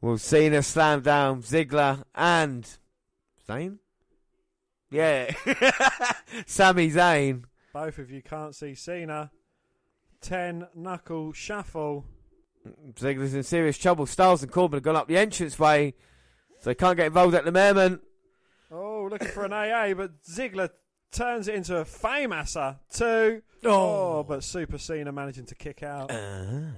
Well, 0.01 0.19
Cena 0.19 0.63
slam 0.63 1.01
down 1.01 1.43
Ziggler 1.43 2.05
and 2.15 2.69
Zayn. 3.49 3.79
Yeah, 4.91 5.33
Sami 6.47 6.91
Zayn. 6.91 7.45
Both 7.73 7.99
of 7.99 8.11
you 8.11 8.23
can't 8.23 8.55
see 8.55 8.75
Cena. 8.75 9.33
Ten 10.21 10.69
knuckle 10.75 11.33
shuffle. 11.33 12.05
Ziggler's 12.95 13.35
in 13.35 13.43
serious 13.43 13.77
trouble. 13.77 14.07
Styles 14.07 14.43
and 14.43 14.53
Corbin 14.53 14.77
have 14.77 14.85
gone 14.85 14.97
up 14.97 15.09
the 15.09 15.17
entranceway, 15.17 15.95
so 16.61 16.71
they 16.71 16.75
can't 16.75 16.97
get 16.97 17.07
involved 17.07 17.35
at 17.35 17.45
the 17.45 17.53
moment. 17.53 18.01
Oh, 19.05 19.09
looking 19.09 19.29
for 19.29 19.45
an 19.45 19.53
AA, 19.53 19.93
but 19.95 20.23
Ziggler 20.23 20.71
turns 21.13 21.49
it 21.49 21.55
into 21.55 21.77
a 21.77 21.85
Fameasser. 21.85 22.79
Two. 22.91 23.43
Oh. 23.65 23.71
oh, 23.71 24.25
but 24.27 24.43
Super 24.43 24.79
Cena 24.79 25.13
managing 25.13 25.45
to 25.47 25.55
kick 25.55 25.83
out. 25.83 26.11
Ah. 26.11 26.73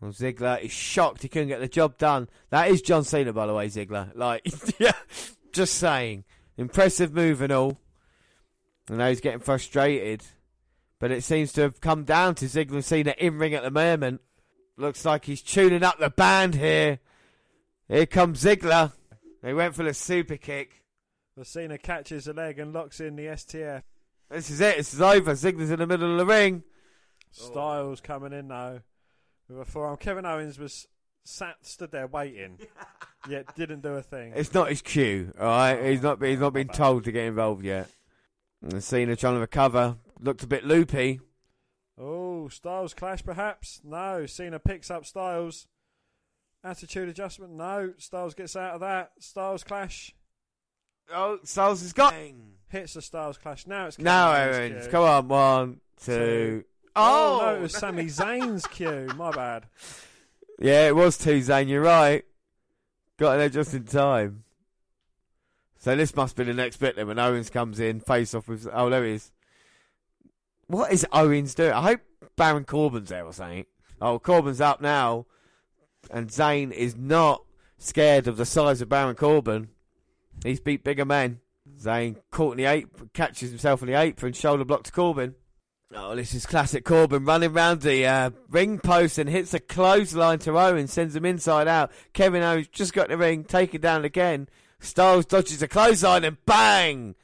Well, 0.00 0.12
Ziggler 0.12 0.60
is 0.60 0.70
shocked 0.70 1.22
he 1.22 1.28
couldn't 1.28 1.48
get 1.48 1.60
the 1.60 1.68
job 1.68 1.98
done. 1.98 2.28
That 2.50 2.70
is 2.70 2.82
John 2.82 3.04
Cena, 3.04 3.32
by 3.32 3.46
the 3.46 3.54
way, 3.54 3.66
Ziggler. 3.68 4.14
Like, 4.14 4.52
yeah, 4.78 4.92
just 5.52 5.74
saying. 5.74 6.24
Impressive 6.56 7.12
move 7.12 7.40
and 7.40 7.52
all. 7.52 7.78
I 8.90 8.94
know 8.94 9.08
he's 9.08 9.20
getting 9.20 9.40
frustrated, 9.40 10.22
but 10.98 11.10
it 11.10 11.24
seems 11.24 11.52
to 11.54 11.62
have 11.62 11.80
come 11.80 12.04
down 12.04 12.36
to 12.36 12.44
Ziggler 12.44 12.74
and 12.74 12.84
Cena 12.84 13.14
in 13.18 13.38
ring 13.38 13.54
at 13.54 13.62
the 13.62 13.70
moment. 13.70 14.20
Looks 14.76 15.04
like 15.04 15.24
he's 15.24 15.42
tuning 15.42 15.82
up 15.82 15.98
the 15.98 16.10
band 16.10 16.54
here. 16.54 17.00
Here 17.88 18.06
comes 18.06 18.44
Ziggler. 18.44 18.92
They 19.42 19.54
went 19.54 19.74
for 19.74 19.82
the 19.82 19.94
super 19.94 20.36
kick. 20.36 20.81
Cena 21.42 21.78
catches 21.78 22.28
a 22.28 22.32
leg 22.32 22.58
and 22.58 22.72
locks 22.72 23.00
in 23.00 23.16
the 23.16 23.26
STF. 23.26 23.82
This 24.30 24.50
is 24.50 24.60
it. 24.60 24.76
This 24.76 24.94
is 24.94 25.00
over. 25.00 25.32
Ziggler's 25.32 25.70
in 25.70 25.78
the 25.78 25.86
middle 25.86 26.12
of 26.12 26.18
the 26.18 26.26
ring. 26.26 26.62
Styles 27.30 28.00
coming 28.00 28.32
in 28.32 28.48
now 28.48 28.80
with 29.48 29.60
a 29.60 29.64
forearm. 29.64 29.96
Kevin 29.96 30.26
Owens 30.26 30.58
was 30.58 30.86
sat 31.24 31.56
stood 31.62 31.92
there 31.92 32.06
waiting, 32.06 32.58
yet 33.28 33.54
didn't 33.54 33.82
do 33.82 33.90
a 33.90 34.02
thing. 34.02 34.32
It's 34.34 34.52
not 34.52 34.68
his 34.68 34.82
cue, 34.82 35.32
all 35.38 35.46
right. 35.46 35.82
He's 35.84 36.02
not. 36.02 36.22
He's 36.22 36.40
not 36.40 36.52
been 36.52 36.68
told 36.68 37.04
to 37.04 37.12
get 37.12 37.24
involved 37.24 37.64
yet. 37.64 37.88
And 38.62 38.82
Cena 38.82 39.16
trying 39.16 39.34
to 39.34 39.40
recover. 39.40 39.96
Looked 40.20 40.44
a 40.44 40.46
bit 40.46 40.64
loopy. 40.64 41.20
Oh, 41.98 42.48
Styles 42.48 42.94
clash 42.94 43.24
perhaps? 43.24 43.80
No. 43.84 44.26
Cena 44.26 44.58
picks 44.58 44.90
up 44.90 45.04
Styles. 45.04 45.66
Attitude 46.64 47.08
adjustment? 47.08 47.52
No. 47.54 47.92
Styles 47.98 48.34
gets 48.34 48.54
out 48.54 48.74
of 48.74 48.80
that. 48.80 49.12
Styles 49.18 49.64
clash. 49.64 50.14
Oh, 51.12 51.38
Styles 51.44 51.82
has 51.82 51.92
got. 51.92 52.14
Hits 52.68 52.94
the 52.94 53.02
Styles 53.02 53.38
clash. 53.38 53.66
Now 53.66 53.86
it's 53.86 53.98
Now, 53.98 54.32
Owens' 54.34 54.56
Owens. 54.56 54.82
cue. 54.84 54.90
Come 54.90 55.04
on, 55.04 55.28
one, 55.28 55.80
two. 56.02 56.12
Two. 56.12 56.64
Oh, 56.94 57.40
oh 57.40 57.44
no, 57.46 57.56
it 57.56 57.60
was 57.62 57.72
Sami 57.76 58.04
Zayn's 58.04 58.66
cue. 58.70 59.08
My 59.16 59.30
bad. 59.30 59.66
Yeah, 60.58 60.88
it 60.88 60.96
was 60.96 61.18
two, 61.18 61.38
Zayn. 61.40 61.68
You're 61.68 61.82
right. 61.82 62.24
Got 63.18 63.32
in 63.32 63.38
there 63.40 63.48
just 63.48 63.74
in 63.74 63.84
time. 63.84 64.44
So 65.78 65.96
this 65.96 66.14
must 66.14 66.36
be 66.36 66.44
the 66.44 66.54
next 66.54 66.76
bit 66.76 66.96
then 66.96 67.08
when 67.08 67.18
Owens 67.18 67.50
comes 67.50 67.80
in, 67.80 68.00
face 68.00 68.34
off 68.34 68.48
with. 68.48 68.68
Oh, 68.72 68.88
there 68.88 69.04
he 69.04 69.12
is. 69.14 69.32
What 70.68 70.92
is 70.92 71.04
Owens 71.12 71.54
doing? 71.54 71.72
I 71.72 71.82
hope 71.82 72.00
Baron 72.36 72.64
Corbin's 72.64 73.08
there 73.10 73.24
or 73.24 73.32
something. 73.32 73.66
Oh, 74.00 74.18
Corbin's 74.18 74.60
up 74.60 74.80
now, 74.80 75.26
and 76.10 76.28
Zayn 76.28 76.72
is 76.72 76.96
not 76.96 77.42
scared 77.78 78.26
of 78.28 78.36
the 78.36 78.46
size 78.46 78.80
of 78.80 78.88
Baron 78.88 79.16
Corbin. 79.16 79.68
He's 80.42 80.60
beat 80.60 80.84
bigger 80.84 81.04
men. 81.04 81.40
Zayn 81.78 82.16
caught 82.30 82.52
in 82.52 82.58
the 82.58 82.64
apron, 82.64 83.10
catches 83.14 83.50
himself 83.50 83.82
in 83.82 83.88
the 83.88 83.94
apron, 83.98 84.32
shoulder 84.32 84.64
block 84.64 84.82
to 84.84 84.92
Corbin. 84.92 85.34
Oh, 85.94 86.16
this 86.16 86.32
is 86.32 86.46
classic 86.46 86.84
Corbin 86.84 87.24
running 87.24 87.52
round 87.52 87.82
the 87.82 88.06
uh, 88.06 88.30
ring 88.48 88.78
post 88.78 89.18
and 89.18 89.28
hits 89.28 89.52
a 89.52 89.60
clothesline 89.60 90.38
to 90.40 90.58
Owens, 90.58 90.92
sends 90.92 91.14
him 91.14 91.26
inside 91.26 91.68
out. 91.68 91.92
Kevin 92.14 92.42
Owens 92.42 92.68
just 92.68 92.94
got 92.94 93.10
in 93.10 93.18
the 93.18 93.24
ring, 93.24 93.44
taken 93.44 93.80
down 93.80 94.04
again. 94.04 94.48
Styles 94.80 95.26
dodges 95.26 95.62
a 95.62 95.68
clothesline 95.68 96.24
and 96.24 96.38
bang! 96.46 97.14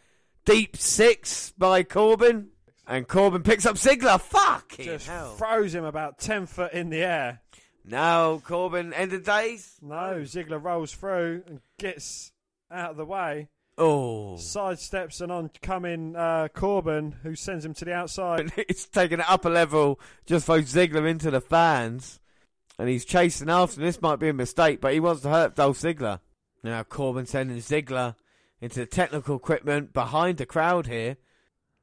Deep 0.44 0.76
six 0.76 1.50
by 1.58 1.82
Corbin. 1.82 2.48
And 2.86 3.06
Corbin 3.08 3.42
picks 3.42 3.66
up 3.66 3.76
Ziggler. 3.76 4.20
Fuck 4.20 4.76
Just 4.78 5.08
hell. 5.08 5.34
throws 5.34 5.74
him 5.74 5.84
about 5.84 6.18
10 6.18 6.46
foot 6.46 6.72
in 6.72 6.88
the 6.88 7.02
air. 7.02 7.40
No, 7.84 8.40
Corbin, 8.44 8.92
end 8.94 9.12
of 9.12 9.24
days? 9.24 9.76
No, 9.82 10.20
Ziggler 10.22 10.62
rolls 10.62 10.92
through 10.94 11.42
and 11.46 11.60
gets 11.78 12.32
out 12.70 12.92
of 12.92 12.96
the 12.96 13.04
way. 13.04 13.48
Oh. 13.78 14.34
Sidesteps 14.38 15.20
and 15.20 15.30
on 15.30 15.50
coming 15.62 16.16
uh, 16.16 16.48
Corbin, 16.52 17.12
who 17.22 17.36
sends 17.36 17.64
him 17.64 17.74
to 17.74 17.84
the 17.84 17.94
outside. 17.94 18.52
it's 18.56 18.86
taking 18.86 19.20
it 19.20 19.30
up 19.30 19.44
a 19.44 19.48
level, 19.48 20.00
just 20.26 20.46
throws 20.46 20.72
Ziggler 20.72 21.08
into 21.08 21.30
the 21.30 21.40
fans. 21.40 22.18
And 22.78 22.88
he's 22.88 23.04
chasing 23.04 23.50
after 23.50 23.80
him. 23.80 23.86
This 23.86 24.02
might 24.02 24.18
be 24.18 24.28
a 24.28 24.34
mistake, 24.34 24.80
but 24.80 24.92
he 24.92 25.00
wants 25.00 25.22
to 25.22 25.28
hurt 25.28 25.54
Dolph 25.54 25.78
Ziggler. 25.78 26.20
Now 26.62 26.82
Corbin 26.82 27.26
sending 27.26 27.58
Ziggler 27.58 28.16
into 28.60 28.80
the 28.80 28.86
technical 28.86 29.36
equipment 29.36 29.92
behind 29.92 30.38
the 30.38 30.46
crowd 30.46 30.86
here. 30.86 31.16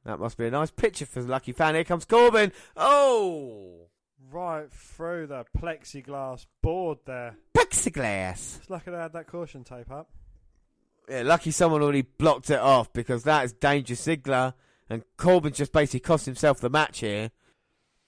That 0.04 0.20
must 0.20 0.36
be 0.36 0.46
a 0.46 0.50
nice 0.50 0.70
picture 0.70 1.06
for 1.06 1.22
the 1.22 1.30
lucky 1.30 1.52
fan. 1.52 1.74
Here 1.74 1.84
comes 1.84 2.04
Corbin. 2.04 2.52
Oh! 2.76 3.88
Right 4.30 4.70
through 4.70 5.28
the 5.28 5.44
plexiglass 5.58 6.46
board 6.62 6.98
there. 7.06 7.36
Plexiglass. 7.54 8.58
It's 8.58 8.70
lucky 8.70 8.90
they 8.90 8.98
had 8.98 9.14
that 9.14 9.26
caution 9.26 9.64
tape 9.64 9.90
up. 9.90 10.10
Yeah, 11.08 11.22
lucky 11.22 11.50
someone 11.52 11.82
already 11.82 12.02
blocked 12.02 12.50
it 12.50 12.58
off 12.58 12.92
because 12.92 13.22
that 13.24 13.44
is 13.44 13.52
dangerous 13.52 14.04
Ziggler. 14.06 14.54
And 14.88 15.02
Corbin 15.16 15.52
just 15.52 15.72
basically 15.72 16.00
cost 16.00 16.26
himself 16.26 16.60
the 16.60 16.70
match 16.70 17.00
here. 17.00 17.30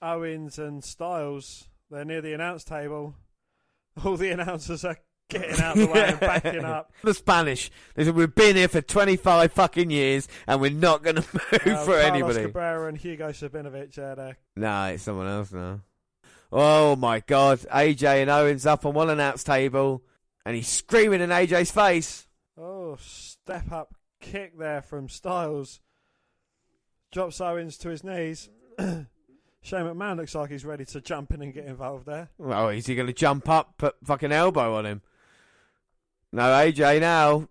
Owens 0.01 0.57
and 0.59 0.83
Styles, 0.83 1.67
they're 1.91 2.05
near 2.05 2.21
the 2.21 2.33
announce 2.33 2.63
table. 2.63 3.15
All 4.05 4.15
the 4.17 4.29
announcers 4.31 4.85
are 4.85 4.97
getting 5.29 5.59
out 5.61 5.77
of 5.77 5.87
the 5.87 5.93
way 5.93 6.05
and 6.07 6.19
backing 6.21 6.63
up. 6.65 6.91
The 7.03 7.13
Spanish. 7.13 7.69
They 7.95 8.05
said, 8.05 8.15
We've 8.15 8.33
been 8.33 8.55
here 8.55 8.67
for 8.69 8.81
25 8.81 9.51
fucking 9.51 9.89
years 9.89 10.27
and 10.47 10.61
we're 10.61 10.71
not 10.71 11.03
going 11.03 11.15
to 11.21 11.21
move 11.33 11.43
Uh, 11.53 11.57
for 11.83 11.91
Carlos 11.91 12.03
anybody. 12.05 12.41
Cabrera 12.43 12.87
and 12.87 12.97
Hugo 12.97 13.29
Savinovich 13.29 13.97
are 13.97 14.15
there. 14.15 14.37
No, 14.55 14.85
it's 14.85 15.03
someone 15.03 15.27
else 15.27 15.51
now. 15.51 15.81
Oh 16.51 16.95
my 16.95 17.19
god. 17.19 17.59
AJ 17.59 18.21
and 18.21 18.29
Owens 18.29 18.65
up 18.65 18.85
on 18.85 18.93
one 18.93 19.09
announce 19.09 19.43
table 19.43 20.01
and 20.45 20.55
he's 20.55 20.67
screaming 20.69 21.21
in 21.21 21.29
AJ's 21.29 21.71
face. 21.71 22.25
Oh, 22.59 22.97
step 22.99 23.71
up 23.71 23.95
kick 24.19 24.57
there 24.57 24.81
from 24.81 25.07
Styles. 25.07 25.79
Drops 27.11 27.39
Owens 27.39 27.77
to 27.77 27.89
his 27.89 28.03
knees. 28.03 28.49
Shane 28.77 29.05
McMahon 29.85 30.17
looks 30.17 30.35
like 30.35 30.49
he's 30.49 30.65
ready 30.65 30.85
to 30.85 31.01
jump 31.01 31.33
in 31.33 31.41
and 31.41 31.53
get 31.53 31.65
involved 31.65 32.05
there. 32.05 32.29
Oh, 32.39 32.67
is 32.67 32.85
he 32.85 32.95
going 32.95 33.07
to 33.07 33.13
jump 33.13 33.49
up, 33.49 33.77
put 33.77 33.95
fucking 34.03 34.31
elbow 34.31 34.75
on 34.75 34.85
him? 34.85 35.01
No, 36.31 36.43
AJ 36.43 37.01
now. 37.01 37.47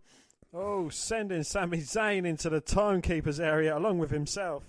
Oh, 0.55 0.89
sending 0.89 1.43
Sami 1.43 1.78
Zayn 1.78 2.26
into 2.26 2.48
the 2.48 2.60
timekeeper's 2.60 3.40
area 3.40 3.76
along 3.76 3.98
with 3.98 4.10
himself. 4.10 4.64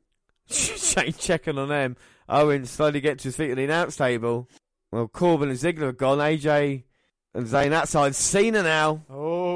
Shane 0.48 1.12
checking 1.12 1.58
on 1.58 1.68
them. 1.68 1.96
Owens 2.28 2.70
slowly 2.70 3.00
gets 3.00 3.22
to 3.22 3.28
his 3.28 3.36
feet 3.36 3.50
at 3.50 3.56
the 3.56 3.64
announce 3.64 3.96
table. 3.96 4.48
Well, 4.90 5.08
Corbin 5.08 5.50
and 5.50 5.58
Ziggler 5.58 5.86
have 5.86 5.98
gone. 5.98 6.18
AJ 6.18 6.84
and 7.34 7.46
Zayn 7.46 7.72
outside. 7.72 8.14
Cena 8.14 8.62
now. 8.62 9.04
Oh. 9.10 9.53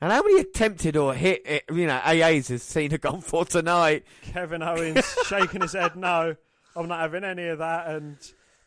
And 0.00 0.12
how 0.12 0.22
many 0.22 0.40
attempted 0.40 0.96
or 0.96 1.12
hit, 1.14 1.42
eh, 1.44 1.60
you 1.72 1.86
know, 1.86 1.98
AAs 1.98 2.48
has 2.50 2.62
Cena 2.62 2.98
gone 2.98 3.20
for 3.20 3.44
tonight? 3.44 4.04
Kevin 4.22 4.62
Owens 4.62 5.04
shaking 5.26 5.60
his 5.62 5.72
head, 5.72 5.96
no, 5.96 6.36
I'm 6.76 6.86
not 6.88 7.00
having 7.00 7.24
any 7.24 7.46
of 7.48 7.58
that, 7.58 7.88
and 7.88 8.16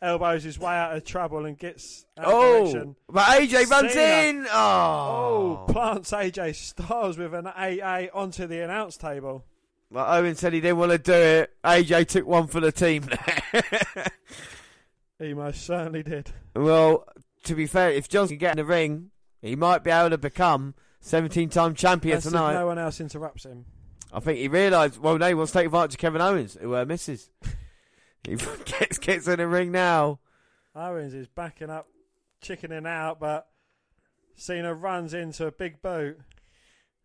elbows 0.02 0.42
his 0.42 0.58
way 0.58 0.74
out 0.74 0.94
of 0.96 1.04
trouble 1.04 1.46
and 1.46 1.56
gets 1.58 2.04
out 2.18 2.24
Oh, 2.28 2.58
direction. 2.72 2.96
but 3.08 3.24
AJ 3.24 3.70
runs 3.70 3.92
Cena- 3.92 4.28
in. 4.40 4.46
Oh. 4.52 5.64
Oh, 5.66 5.72
plants 5.72 6.10
AJ 6.10 6.54
Styles 6.54 7.16
with 7.16 7.32
an 7.34 7.46
AA 7.46 8.08
onto 8.12 8.46
the 8.46 8.60
announce 8.60 8.96
table. 8.98 9.44
Well, 9.90 10.04
Owen 10.08 10.34
said 10.34 10.52
he 10.54 10.60
didn't 10.60 10.78
want 10.78 10.92
to 10.92 10.98
do 10.98 11.12
it. 11.12 11.50
AJ 11.64 12.08
took 12.08 12.26
one 12.26 12.46
for 12.46 12.60
the 12.60 12.72
team. 12.72 13.08
He 15.18 15.34
most 15.34 15.64
certainly 15.64 16.02
did. 16.02 16.32
well, 16.56 17.06
to 17.44 17.54
be 17.54 17.66
fair, 17.66 17.90
if 17.92 18.08
Johnson 18.08 18.38
can 18.38 18.40
get 18.40 18.50
in 18.52 18.56
the 18.56 18.64
ring, 18.64 19.10
he 19.40 19.54
might 19.54 19.84
be 19.84 19.90
able 19.90 20.10
to 20.10 20.18
become 20.18 20.74
17 21.02 21.50
time 21.50 21.74
champion 21.74 22.14
That's 22.16 22.26
if 22.26 22.32
tonight. 22.32 22.54
no 22.54 22.66
one 22.66 22.78
else 22.78 23.00
interrupts 23.00 23.44
him. 23.44 23.66
I 24.12 24.20
think 24.20 24.38
he 24.38 24.48
realised, 24.48 24.98
well, 24.98 25.18
no, 25.18 25.28
he 25.28 25.34
wants 25.34 25.52
to 25.52 25.58
take 25.58 25.66
advantage 25.66 25.94
of 25.94 25.98
Kevin 25.98 26.20
Owens, 26.20 26.56
who 26.60 26.74
uh, 26.74 26.84
misses. 26.84 27.30
he 28.24 28.36
gets, 28.64 28.98
gets 28.98 29.26
in 29.26 29.36
the 29.38 29.46
ring 29.46 29.72
now. 29.72 30.20
Owens 30.74 31.12
is 31.12 31.28
backing 31.28 31.70
up, 31.70 31.88
chickening 32.40 32.86
out, 32.86 33.20
but 33.20 33.48
Cena 34.36 34.72
runs 34.74 35.12
into 35.12 35.46
a 35.46 35.52
big 35.52 35.82
boot. 35.82 36.18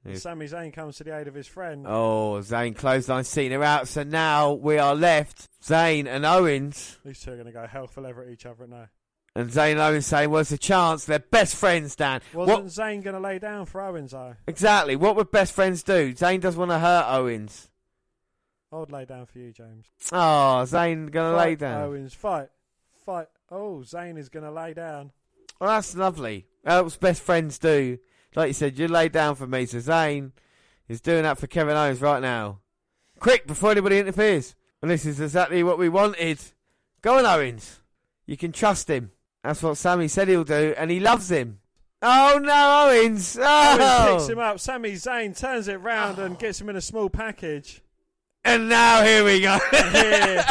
Yes. 0.05 0.21
Sami 0.21 0.45
Zayn 0.45 0.71
comes 0.71 0.97
to 0.97 1.03
the 1.03 1.17
aid 1.17 1.27
of 1.27 1.33
his 1.33 1.47
friend. 1.47 1.85
Oh, 1.87 2.39
Zayn 2.41 2.75
clothesline 2.75 3.23
Cena 3.23 3.59
out, 3.61 3.87
so 3.87 4.03
now 4.03 4.53
we 4.53 4.77
are 4.77 4.95
left 4.95 5.47
Zayn 5.61 6.07
and 6.07 6.25
Owens. 6.25 6.97
These 7.03 7.21
two 7.21 7.31
are 7.31 7.35
going 7.35 7.47
to 7.47 7.51
go 7.51 7.65
hell 7.67 7.87
for 7.87 8.01
leather 8.01 8.23
at 8.23 8.29
each 8.29 8.45
other 8.45 8.67
now. 8.67 8.87
And 9.37 9.51
Zayn 9.51 9.73
and 9.73 9.79
Owens 9.79 10.07
saying, 10.07 10.31
well, 10.31 10.41
it's 10.41 10.51
a 10.51 10.57
chance. 10.57 11.05
They're 11.05 11.19
best 11.19 11.55
friends, 11.55 11.95
Dan. 11.95 12.21
Wasn't 12.33 12.63
What, 12.63 12.65
Zayn 12.71 13.03
going 13.03 13.13
to 13.13 13.19
lay 13.19 13.37
down 13.37 13.67
for 13.67 13.81
Owens, 13.81 14.09
though? 14.09 14.33
exactly. 14.47 14.95
What 14.95 15.15
would 15.15 15.29
best 15.29 15.53
friends 15.53 15.83
do? 15.83 16.11
Zayn 16.15 16.41
doesn't 16.41 16.57
want 16.57 16.71
to 16.71 16.79
hurt 16.79 17.05
Owens. 17.07 17.69
I 18.71 18.77
would 18.77 18.91
lay 18.91 19.05
down 19.05 19.27
for 19.27 19.37
you, 19.37 19.51
James. 19.51 19.85
Oh, 20.11 20.63
Zayn 20.65 21.11
going 21.11 21.31
to 21.33 21.37
lay 21.37 21.53
down. 21.55 21.83
Owens, 21.83 22.15
fight. 22.15 22.49
Fight. 23.05 23.27
Oh, 23.51 23.83
Zayn 23.85 24.17
is 24.17 24.29
going 24.29 24.43
to 24.43 24.51
lay 24.51 24.73
down. 24.73 25.11
Well, 25.61 25.69
that's 25.69 25.95
lovely. 25.95 26.47
That's 26.63 26.95
what 26.95 26.99
best 26.99 27.21
friends 27.21 27.59
do. 27.59 27.99
Like 28.35 28.47
you 28.47 28.53
said, 28.53 28.79
you 28.79 28.87
lay 28.87 29.07
down 29.07 29.35
for 29.35 29.45
me. 29.45 29.67
So 29.67 29.77
Zayn 29.77 30.31
is 30.89 30.99
doing 30.99 31.21
that 31.21 31.37
for 31.37 31.45
Kevin 31.45 31.77
Owens 31.77 32.01
right 32.01 32.23
now. 32.23 32.61
Quick, 33.19 33.45
before 33.45 33.69
anybody 33.69 33.99
interferes. 33.99 34.55
And 34.81 34.89
this 34.89 35.05
is 35.05 35.19
exactly 35.19 35.61
what 35.61 35.77
we 35.77 35.89
wanted. 35.89 36.39
Go 37.03 37.19
on, 37.19 37.25
Owens. 37.27 37.81
You 38.25 38.35
can 38.35 38.51
trust 38.51 38.89
him. 38.89 39.11
That's 39.47 39.63
what 39.63 39.77
Sami 39.77 40.09
said 40.09 40.27
he'll 40.27 40.43
do, 40.43 40.73
and 40.77 40.91
he 40.91 40.99
loves 40.99 41.31
him. 41.31 41.59
Oh 42.01 42.37
no, 42.43 42.89
Owens! 42.89 43.37
Owens 43.37 43.79
Oh, 43.81 44.15
picks 44.17 44.27
him 44.29 44.39
up. 44.39 44.59
Sami 44.59 44.91
Zayn 44.91 45.39
turns 45.39 45.69
it 45.69 45.79
round 45.79 46.19
and 46.19 46.37
gets 46.37 46.59
him 46.59 46.67
in 46.67 46.75
a 46.75 46.81
small 46.81 47.09
package. 47.09 47.81
and 48.43 48.67
now 48.67 49.03
here 49.03 49.23
we 49.23 49.39
go. 49.39 49.57
Here, 49.93 50.45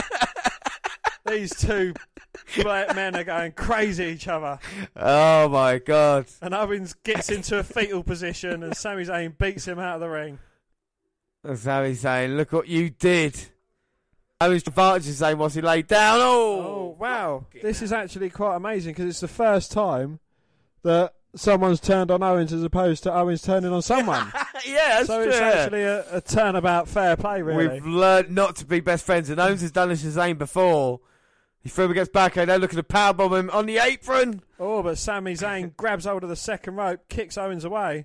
these 1.26 1.54
two 1.54 1.92
black 2.62 2.96
men 2.96 3.14
are 3.16 3.24
going 3.24 3.52
crazy 3.52 4.04
at 4.04 4.10
each 4.12 4.28
other. 4.28 4.58
oh 4.96 5.50
my 5.50 5.76
god! 5.76 6.24
And 6.40 6.54
Owens 6.54 6.94
gets 7.04 7.28
into 7.28 7.58
a 7.58 7.62
fetal 7.62 8.02
position, 8.02 8.62
and 8.62 8.74
Sami 8.74 9.04
Zayn 9.04 9.36
beats 9.36 9.68
him 9.68 9.78
out 9.78 9.96
of 9.96 10.00
the 10.00 10.08
ring. 10.08 10.38
He's 11.46 12.00
saying, 12.00 12.30
"Look 12.38 12.50
what 12.52 12.66
you 12.68 12.88
did." 12.88 13.38
Owens 14.40 14.62
advantage 14.66 15.08
is 15.08 15.18
saying, 15.18 15.38
"What's 15.38 15.54
he 15.54 15.62
laid 15.62 15.86
down?" 15.86 16.18
Oh, 16.20 16.60
Oh 16.60 16.96
wow! 16.98 17.46
This 17.62 17.80
is 17.80 17.92
actually 17.92 18.28
quite 18.30 18.56
amazing 18.56 18.92
because 18.92 19.06
it's 19.06 19.20
the 19.20 19.28
first 19.28 19.72
time 19.72 20.20
that 20.82 21.14
someone's 21.34 21.80
turned 21.80 22.10
on 22.10 22.22
Owens 22.22 22.52
as 22.52 22.62
opposed 22.62 23.02
to 23.04 23.12
Owens 23.14 23.40
turning 23.42 23.72
on 23.72 23.80
someone. 23.82 24.30
yeah, 24.66 24.98
that's 24.98 25.06
so 25.06 25.22
true. 25.22 25.30
it's 25.32 25.40
actually 25.40 25.82
a, 25.84 26.16
a 26.16 26.20
turnabout 26.20 26.86
fair 26.86 27.16
play, 27.16 27.40
really. 27.40 27.66
We've 27.68 27.86
learned 27.86 28.30
not 28.30 28.56
to 28.56 28.66
be 28.66 28.80
best 28.80 29.06
friends, 29.06 29.30
and 29.30 29.40
Owens 29.40 29.62
has 29.62 29.72
done 29.72 29.88
this 29.88 30.02
to 30.02 30.08
Zayn 30.08 30.36
before. 30.36 31.00
He 31.62 31.70
threw 31.70 31.86
him 31.86 31.90
against 31.92 32.12
back, 32.12 32.36
and 32.36 32.48
they're 32.50 32.58
looking 32.58 32.76
to 32.76 32.82
powerbomb 32.82 33.38
him 33.40 33.50
on 33.50 33.64
the 33.66 33.78
apron. 33.78 34.42
Oh, 34.60 34.82
but 34.82 34.98
Sami 34.98 35.32
Zayn 35.32 35.74
grabs 35.78 36.04
hold 36.04 36.22
of 36.24 36.28
the 36.28 36.36
second 36.36 36.76
rope, 36.76 37.08
kicks 37.08 37.38
Owens 37.38 37.64
away, 37.64 38.04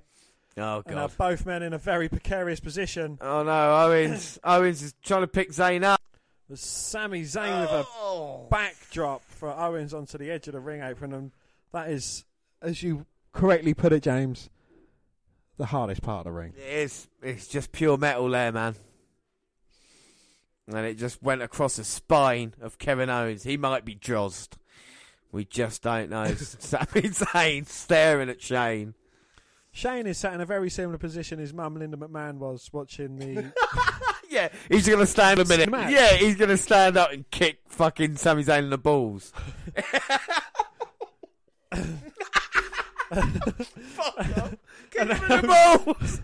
Oh 0.57 0.81
god! 0.81 1.11
both 1.17 1.45
men 1.45 1.61
in 1.61 1.73
a 1.73 1.77
very 1.77 2.07
precarious 2.09 2.59
position. 2.61 3.17
Oh 3.21 3.43
no, 3.43 3.75
Owens! 3.85 4.39
Owens 4.45 4.81
is 4.81 4.93
trying 5.03 5.21
to 5.21 5.27
pick 5.27 5.51
Zayn 5.51 5.83
up. 5.83 6.01
There's 6.51 6.59
Sami 6.59 7.21
Zayn 7.21 7.61
with 7.61 7.69
a 7.69 7.85
Oh. 7.87 8.45
backdrop 8.51 9.23
for 9.23 9.47
Owens 9.57 9.93
onto 9.93 10.17
the 10.17 10.29
edge 10.29 10.49
of 10.49 10.53
the 10.53 10.59
ring 10.59 10.81
apron, 10.81 11.13
and 11.13 11.31
that 11.71 11.89
is, 11.89 12.25
as 12.61 12.83
you 12.83 13.05
correctly 13.31 13.73
put 13.73 13.93
it, 13.93 14.03
James, 14.03 14.49
the 15.55 15.67
hardest 15.67 16.01
part 16.01 16.27
of 16.27 16.33
the 16.33 16.37
ring. 16.37 16.53
It 16.57 16.73
is. 16.73 17.07
It's 17.21 17.47
just 17.47 17.71
pure 17.71 17.97
metal 17.97 18.27
there, 18.29 18.51
man. 18.51 18.75
And 20.67 20.85
it 20.85 20.97
just 20.97 21.23
went 21.23 21.41
across 21.41 21.77
the 21.77 21.85
spine 21.85 22.53
of 22.59 22.77
Kevin 22.77 23.09
Owens. 23.09 23.43
He 23.43 23.55
might 23.55 23.85
be 23.85 23.95
Drozzed. 23.95 24.57
We 25.31 25.45
just 25.45 25.81
don't 25.81 26.09
know. 26.09 26.25
Sami 26.35 27.03
Zayn 27.03 27.65
staring 27.65 28.29
at 28.29 28.41
Shane. 28.41 28.93
Shane 29.71 30.05
is 30.05 30.17
sat 30.17 30.33
in 30.33 30.41
a 30.41 30.45
very 30.45 30.69
similar 30.69 30.97
position 30.97 31.39
his 31.39 31.53
mum 31.53 31.75
Linda 31.75 31.95
McMahon 31.95 32.39
was 32.39 32.69
watching 32.73 33.15
the. 33.19 33.53
Yeah, 34.31 34.47
he's 34.69 34.87
gonna 34.87 35.05
stand 35.05 35.39
a 35.41 35.45
minute. 35.45 35.67
Smack. 35.67 35.91
Yeah, 35.91 36.13
he's 36.13 36.35
gonna 36.35 36.57
stand 36.57 36.95
up 36.97 37.11
and 37.11 37.29
kick 37.31 37.59
fucking 37.67 38.15
Sami 38.15 38.43
Zayn 38.43 38.59
in 38.63 38.69
the 38.69 38.77
balls. 38.77 39.33
Fuck 43.11 44.15
Kick 44.91 45.01
him 45.01 45.11
in 45.11 45.17
the 45.27 45.81
balls. 45.85 46.21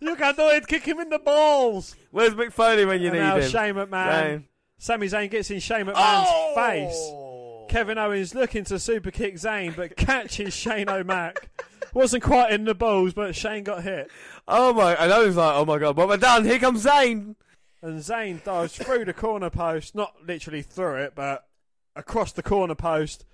you 0.00 0.16
can 0.16 0.34
do 0.34 0.48
it. 0.48 0.66
Kick 0.66 0.84
him 0.84 1.00
in 1.00 1.08
the 1.10 1.18
balls. 1.18 1.94
Where's 2.10 2.34
Mick 2.34 2.52
Foley 2.52 2.84
when 2.84 3.00
you 3.00 3.08
and 3.08 3.16
need 3.16 3.22
now 3.22 3.36
him? 3.36 3.50
Shane 3.50 3.74
McMahon. 3.74 4.22
Shane. 4.22 4.44
Sami 4.78 5.06
Zayn 5.06 5.30
gets 5.30 5.50
in 5.50 5.60
Shane 5.60 5.86
McMahon's 5.86 6.28
Oh! 6.28 6.52
face. 6.54 7.72
Kevin 7.72 7.98
Owens 7.98 8.34
looking 8.34 8.64
to 8.64 8.78
super 8.78 9.10
kick 9.10 9.34
Zayn, 9.34 9.74
but 9.74 9.96
catches 9.98 10.54
Shane 10.54 10.88
O'Mac. 10.88 11.48
Wasn't 11.94 12.22
quite 12.22 12.52
in 12.52 12.64
the 12.64 12.74
balls, 12.74 13.14
but 13.14 13.34
Shane 13.34 13.64
got 13.64 13.82
hit. 13.82 14.10
Oh 14.48 14.72
my! 14.72 14.94
And 14.94 15.12
I 15.12 15.18
was 15.20 15.36
like, 15.36 15.54
oh 15.56 15.64
my 15.64 15.78
god, 15.78 15.96
what 15.96 16.08
have 16.08 16.18
I 16.18 16.22
done? 16.22 16.44
Here 16.44 16.58
comes 16.58 16.84
Zayn. 16.84 17.34
And 17.82 18.00
Zayn 18.00 18.42
dives 18.42 18.76
through 18.76 19.04
the 19.04 19.12
corner 19.12 19.50
post, 19.50 19.94
not 19.94 20.14
literally 20.24 20.62
through 20.62 20.96
it, 20.96 21.14
but 21.14 21.46
across 21.94 22.32
the 22.32 22.42
corner 22.42 22.74
post. 22.74 23.24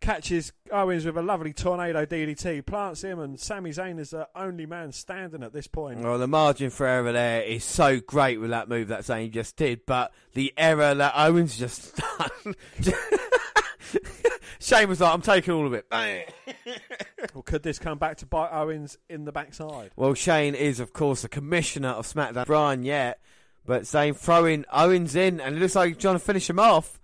Catches 0.00 0.52
Owens 0.70 1.04
with 1.04 1.16
a 1.16 1.22
lovely 1.22 1.52
tornado 1.52 2.06
DDT, 2.06 2.64
plants 2.64 3.02
him, 3.02 3.18
and 3.18 3.38
Sami 3.40 3.70
Zayn 3.70 3.98
is 3.98 4.10
the 4.10 4.28
only 4.32 4.64
man 4.64 4.92
standing 4.92 5.42
at 5.42 5.52
this 5.52 5.66
point. 5.66 5.98
Well, 5.98 6.18
the 6.18 6.28
margin 6.28 6.70
for 6.70 6.86
error 6.86 7.10
there 7.10 7.42
is 7.42 7.64
so 7.64 7.98
great 7.98 8.40
with 8.40 8.50
that 8.50 8.68
move 8.68 8.88
that 8.88 9.00
Zayn 9.00 9.32
just 9.32 9.56
did, 9.56 9.84
but 9.86 10.12
the 10.34 10.54
error 10.56 10.94
that 10.94 11.14
Owens 11.16 11.58
just 11.58 11.96
done. 12.18 12.54
Shane 14.60 14.88
was 14.88 15.00
like, 15.00 15.12
I'm 15.14 15.22
taking 15.22 15.54
all 15.54 15.66
of 15.66 15.72
it. 15.74 15.88
Bang. 15.90 16.24
Well, 17.34 17.42
could 17.42 17.62
this 17.64 17.78
come 17.80 17.98
back 17.98 18.18
to 18.18 18.26
bite 18.26 18.50
Owens 18.52 18.96
in 19.08 19.24
the 19.24 19.32
backside? 19.32 19.90
Well, 19.96 20.14
Shane 20.14 20.54
is, 20.54 20.78
of 20.80 20.92
course, 20.92 21.22
the 21.22 21.28
commissioner 21.28 21.88
of 21.88 22.06
SmackDown. 22.06 22.46
Brian 22.46 22.84
yet, 22.84 23.20
but 23.66 23.82
Zayn 23.82 24.16
throwing 24.16 24.64
Owens 24.72 25.14
in, 25.16 25.40
and 25.40 25.56
it 25.56 25.58
looks 25.60 25.74
like 25.74 25.88
he's 25.94 25.96
trying 26.02 26.14
to 26.14 26.20
finish 26.20 26.48
him 26.48 26.58
off. 26.60 27.00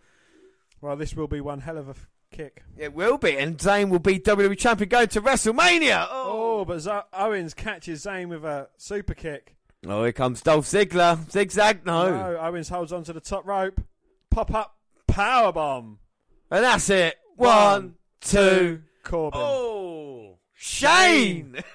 Well, 0.81 0.97
this 0.97 1.15
will 1.15 1.27
be 1.27 1.41
one 1.41 1.61
hell 1.61 1.79
of 1.79 1.89
a 1.89 1.91
f- 1.91 2.09
kick. 2.31 2.63
It 2.77 2.95
will 2.95 3.19
be, 3.19 3.37
and 3.37 3.59
Zayn 3.59 3.91
will 3.91 3.99
be 3.99 4.19
WWE 4.21 4.57
champion 4.57 4.89
going 4.89 5.09
to 5.09 5.21
WrestleMania. 5.21 6.07
Oh, 6.11 6.41
Oh, 6.61 6.65
but 6.65 6.79
Z- 6.79 6.91
Owens 7.13 7.53
catches 7.55 8.05
Zayn 8.05 8.29
with 8.29 8.45
a 8.45 8.69
super 8.77 9.15
kick. 9.15 9.57
oh 9.87 10.05
here 10.05 10.13
comes 10.13 10.41
Dolph 10.43 10.67
Ziggler. 10.67 11.29
Zigzag, 11.31 11.85
no. 11.85 12.09
No, 12.11 12.39
Owens 12.39 12.69
holds 12.69 12.93
onto 12.93 13.13
the 13.13 13.21
top 13.21 13.45
rope. 13.47 13.81
Pop 14.31 14.55
up 14.55 14.77
power 15.09 15.51
bomb. 15.53 15.99
And 16.53 16.63
that's 16.63 16.89
it. 16.91 17.17
One, 17.37 17.95
two. 18.21 18.83
Corbin. 19.03 19.41
Oh, 19.43 20.39
Shane! 20.55 21.57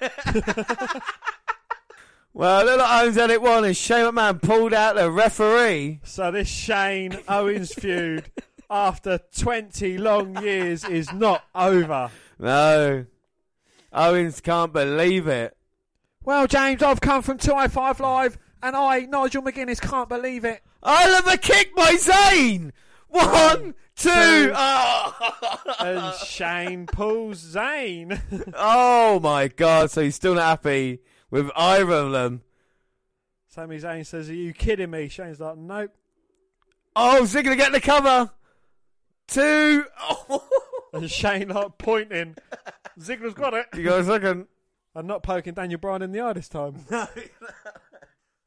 well, 2.34 2.64
little 2.64 2.84
Owens 2.84 3.16
had 3.16 3.30
it 3.30 3.40
one, 3.40 3.64
and 3.64 3.76
Shane 3.76 4.06
McMahon 4.06 4.42
pulled 4.42 4.74
out 4.74 4.96
the 4.96 5.10
referee. 5.10 6.00
So 6.02 6.30
this 6.30 6.48
Shane 6.48 7.18
Owens 7.28 7.72
feud, 7.72 8.30
after 8.68 9.20
20 9.38 9.98
long 9.98 10.42
years, 10.42 10.84
is 10.84 11.12
not 11.12 11.44
over. 11.54 12.10
No. 12.38 13.06
Owens 13.92 14.40
can't 14.40 14.72
believe 14.72 15.28
it. 15.28 15.56
Well, 16.24 16.46
James, 16.46 16.82
I've 16.82 17.00
come 17.00 17.22
from 17.22 17.38
205 17.38 18.00
Live, 18.00 18.38
and 18.62 18.76
I, 18.76 19.00
Nigel 19.00 19.42
McGuinness, 19.42 19.80
can't 19.80 20.08
believe 20.08 20.44
it. 20.44 20.62
I 20.82 21.10
love 21.10 21.26
a 21.26 21.36
kick 21.36 21.74
by 21.74 21.92
Zayn! 21.92 22.72
One, 23.08 23.74
two. 24.00 24.10
two. 24.10 24.52
Oh. 24.54 25.36
And 25.80 26.14
Shane 26.16 26.86
pulls 26.86 27.42
Zayn. 27.42 28.20
oh 28.54 29.18
my 29.20 29.48
god, 29.48 29.90
so 29.90 30.02
he's 30.02 30.14
still 30.14 30.34
not 30.34 30.42
happy 30.42 30.98
with 31.30 31.50
either 31.56 31.90
of 31.90 32.12
them. 32.12 32.42
Sami 33.48 33.78
Zayn 33.78 34.04
says, 34.04 34.28
Are 34.28 34.34
you 34.34 34.52
kidding 34.52 34.90
me? 34.90 35.08
Shane's 35.08 35.40
like, 35.40 35.56
Nope. 35.56 35.92
Oh, 36.94 37.20
Ziggler 37.22 37.56
getting 37.56 37.72
the 37.72 37.80
cover. 37.80 38.30
Two. 39.26 39.84
Oh. 40.00 40.44
And 40.92 41.08
Shane 41.08 41.50
like 41.50 41.78
pointing. 41.78 42.34
Ziggler's 42.98 43.32
got 43.32 43.54
it. 43.54 43.66
You 43.76 43.84
got 43.84 44.00
a 44.00 44.04
second. 44.04 44.48
I'm 44.92 45.06
not 45.06 45.22
poking 45.22 45.54
Daniel 45.54 45.78
Bryan 45.78 46.02
in 46.02 46.10
the 46.10 46.20
eye 46.20 46.32
this 46.32 46.48
time. 46.48 46.84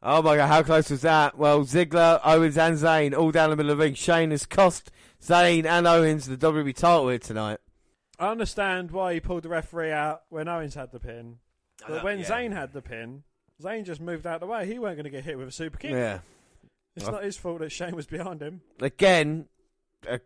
Oh 0.06 0.22
my 0.22 0.36
god, 0.36 0.48
how 0.48 0.64
close 0.64 0.90
was 0.90 1.04
that? 1.04 1.38
Well, 1.38 1.62
Ziggler, 1.62 2.20
Owens, 2.26 2.58
and 2.58 2.78
Zayn 2.78 3.18
all 3.18 3.32
down 3.32 3.50
the 3.50 3.56
middle 3.56 3.72
of 3.72 3.78
the 3.78 3.84
ring. 3.86 3.94
Shane 3.94 4.32
has 4.32 4.46
cost 4.46 4.92
Zayn 5.24 5.66
and 5.66 5.88
Owens 5.88 6.26
the 6.28 6.38
WWE 6.38 6.76
title 6.76 7.10
here 7.10 7.20
tonight. 7.20 7.60
I 8.20 8.28
understand 8.30 8.92
why 8.92 9.14
he 9.14 9.20
pulled 9.20 9.44
the 9.44 9.50
referee 9.50 9.92
out 9.92 10.24
when 10.30 10.48
Owens 10.48 10.76
had 10.76 10.92
the 10.92 11.00
pin. 11.00 11.38
But 11.88 11.98
know, 11.98 12.04
when 12.04 12.20
yeah. 12.20 12.26
Zayn 12.26 12.52
had 12.54 12.74
the 12.74 12.82
pin, 12.82 13.24
Zayn 13.62 13.86
just 13.86 14.02
moved 14.02 14.28
out 14.28 14.36
of 14.36 14.42
the 14.42 14.48
way. 14.48 14.66
He 14.66 14.80
weren't 14.80 14.96
going 14.96 15.06
to 15.06 15.10
get 15.10 15.24
hit 15.24 15.38
with 15.38 15.48
a 15.48 15.52
super 15.52 15.78
kick. 15.78 15.92
Yeah. 15.92 16.20
It's 16.96 17.06
Well- 17.06 17.14
not 17.14 17.24
his 17.24 17.38
fault 17.38 17.60
that 17.60 17.72
Shane 17.72 17.96
was 17.96 18.06
behind 18.06 18.42
him. 18.42 18.62
Again, 18.80 19.48
a, 20.08 20.20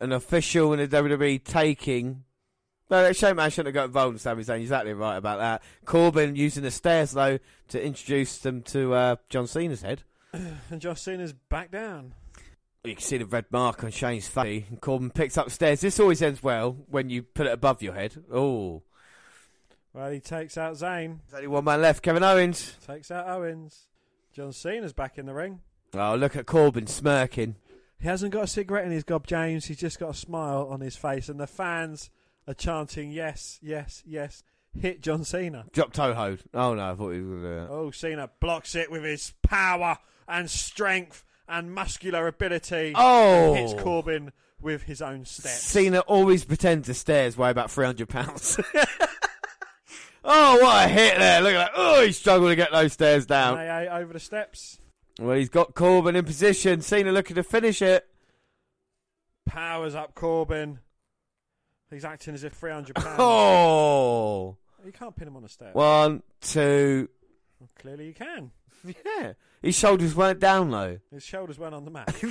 an 0.00 0.12
official 0.12 0.72
in 0.72 0.78
the 0.78 0.88
WWE 0.88 1.42
taking. 1.42 2.24
No, 2.90 3.12
Shane 3.12 3.36
Man 3.36 3.50
shouldn't 3.50 3.68
have 3.68 3.74
got 3.74 3.84
involved 3.86 4.14
in 4.14 4.18
Sami 4.18 4.44
Zayn. 4.44 4.60
Exactly 4.60 4.92
right 4.92 5.16
about 5.16 5.38
that. 5.38 5.62
Corbin 5.84 6.36
using 6.36 6.62
the 6.62 6.70
stairs 6.70 7.12
though 7.12 7.38
to 7.68 7.84
introduce 7.84 8.38
them 8.38 8.62
to 8.62 8.94
uh, 8.94 9.16
John 9.28 9.46
Cena's 9.46 9.82
head. 9.82 10.02
And 10.70 10.80
John 10.80 10.96
Cena's 10.96 11.32
back 11.32 11.70
down. 11.70 12.12
You 12.86 12.94
can 12.94 13.02
see 13.04 13.18
the 13.18 13.26
red 13.26 13.46
mark 13.50 13.82
on 13.84 13.90
Shane's 13.90 14.28
face. 14.28 14.64
And 14.68 14.80
Corbin 14.80 15.10
picks 15.10 15.36
up 15.36 15.50
stairs. 15.50 15.80
This 15.80 15.98
always 16.00 16.22
ends 16.22 16.42
well 16.42 16.76
when 16.88 17.10
you 17.10 17.22
put 17.22 17.46
it 17.46 17.52
above 17.52 17.82
your 17.82 17.94
head. 17.94 18.14
Oh, 18.32 18.82
Well, 19.92 20.10
he 20.10 20.20
takes 20.20 20.56
out 20.58 20.74
Zayn, 20.74 21.18
there's 21.28 21.34
only 21.34 21.48
one 21.48 21.64
man 21.64 21.80
left. 21.82 22.02
Kevin 22.02 22.22
Owens. 22.22 22.76
takes 22.86 23.10
out 23.10 23.28
Owens. 23.28 23.86
John 24.32 24.52
Cena's 24.52 24.92
back 24.92 25.18
in 25.18 25.26
the 25.26 25.34
ring. 25.34 25.60
Oh, 25.94 26.14
look 26.14 26.36
at 26.36 26.46
Corbin 26.46 26.86
smirking. 26.86 27.56
He 27.98 28.06
hasn't 28.06 28.32
got 28.32 28.44
a 28.44 28.48
cigarette 28.48 28.84
in 28.84 28.92
his 28.92 29.04
gob, 29.04 29.26
James. 29.26 29.64
He's 29.64 29.78
just 29.78 29.98
got 29.98 30.10
a 30.10 30.14
smile 30.14 30.68
on 30.70 30.80
his 30.80 30.96
face. 30.96 31.28
And 31.30 31.40
the 31.40 31.46
fans 31.46 32.10
are 32.46 32.52
chanting, 32.54 33.10
yes, 33.10 33.58
yes, 33.62 34.02
yes. 34.06 34.42
Hit 34.78 35.00
John 35.00 35.24
Cena. 35.24 35.64
Drop 35.72 35.94
toe 35.94 36.12
hold. 36.12 36.42
Oh 36.52 36.74
no, 36.74 36.90
I 36.92 36.94
thought 36.94 37.12
he 37.12 37.20
was 37.22 37.28
going 37.30 37.42
to 37.42 37.48
do 37.48 37.54
that. 37.62 37.68
Oh, 37.70 37.90
Cena 37.90 38.28
blocks 38.40 38.74
it 38.74 38.90
with 38.90 39.04
his 39.04 39.32
power 39.42 39.96
and 40.28 40.50
strength 40.50 41.24
and 41.48 41.74
muscular 41.74 42.26
ability. 42.26 42.92
Oh. 42.94 43.54
And 43.54 43.68
hits 43.68 43.80
Corbin 43.82 44.32
with 44.60 44.82
his 44.82 45.02
own 45.02 45.24
steps. 45.24 45.60
Cena 45.62 46.00
always 46.00 46.44
pretends 46.44 46.88
the 46.88 46.94
stairs 46.94 47.36
weigh 47.36 47.50
about 47.50 47.70
300 47.70 48.08
pounds. 48.08 48.58
oh, 50.24 50.58
what 50.60 50.84
a 50.86 50.88
hit 50.88 51.18
there. 51.18 51.40
Look 51.40 51.54
at 51.54 51.58
that. 51.58 51.72
Oh, 51.76 52.04
he 52.04 52.12
struggled 52.12 52.50
to 52.50 52.56
get 52.56 52.72
those 52.72 52.92
stairs 52.92 53.26
down. 53.26 53.58
AA 53.58 53.96
over 53.96 54.12
the 54.12 54.20
steps. 54.20 54.78
Well, 55.20 55.36
he's 55.36 55.48
got 55.48 55.74
Corbin 55.74 56.16
in 56.16 56.24
position. 56.24 56.80
Cena 56.82 57.12
looking 57.12 57.36
to 57.36 57.42
finish 57.42 57.80
it. 57.82 58.06
Powers 59.46 59.94
up 59.94 60.14
Corbin. 60.14 60.80
He's 61.90 62.04
acting 62.04 62.34
as 62.34 62.42
if 62.44 62.52
300 62.54 62.96
pounds. 62.96 63.16
Oh, 63.18 64.56
You 64.84 64.92
can't 64.92 65.14
pin 65.14 65.28
him 65.28 65.36
on 65.36 65.44
a 65.44 65.48
step. 65.48 65.74
one, 65.74 66.22
two. 66.40 67.08
Well, 67.60 67.70
clearly 67.78 68.06
you 68.08 68.14
can. 68.14 68.50
Yeah, 68.84 69.32
his 69.66 69.76
shoulders 69.78 70.14
weren't 70.14 70.40
down 70.40 70.70
low. 70.70 70.98
His 71.12 71.22
shoulders 71.22 71.58
went 71.58 71.74
on 71.74 71.84
the 71.84 71.90
mat. 71.90 72.14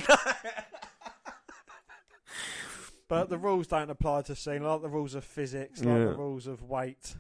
but 3.08 3.30
the 3.30 3.38
rules 3.38 3.68
don't 3.68 3.90
apply 3.90 4.24
to 4.24 4.36
Cena, 4.36 4.68
like 4.72 4.82
the 4.82 4.90
rules 4.90 5.14
of 5.16 5.24
physics, 5.24 5.80
like 5.80 5.88
Yeah. 5.98 6.06
the 6.06 6.16
rules 6.16 6.48
of 6.48 6.64
weight. 6.64 7.16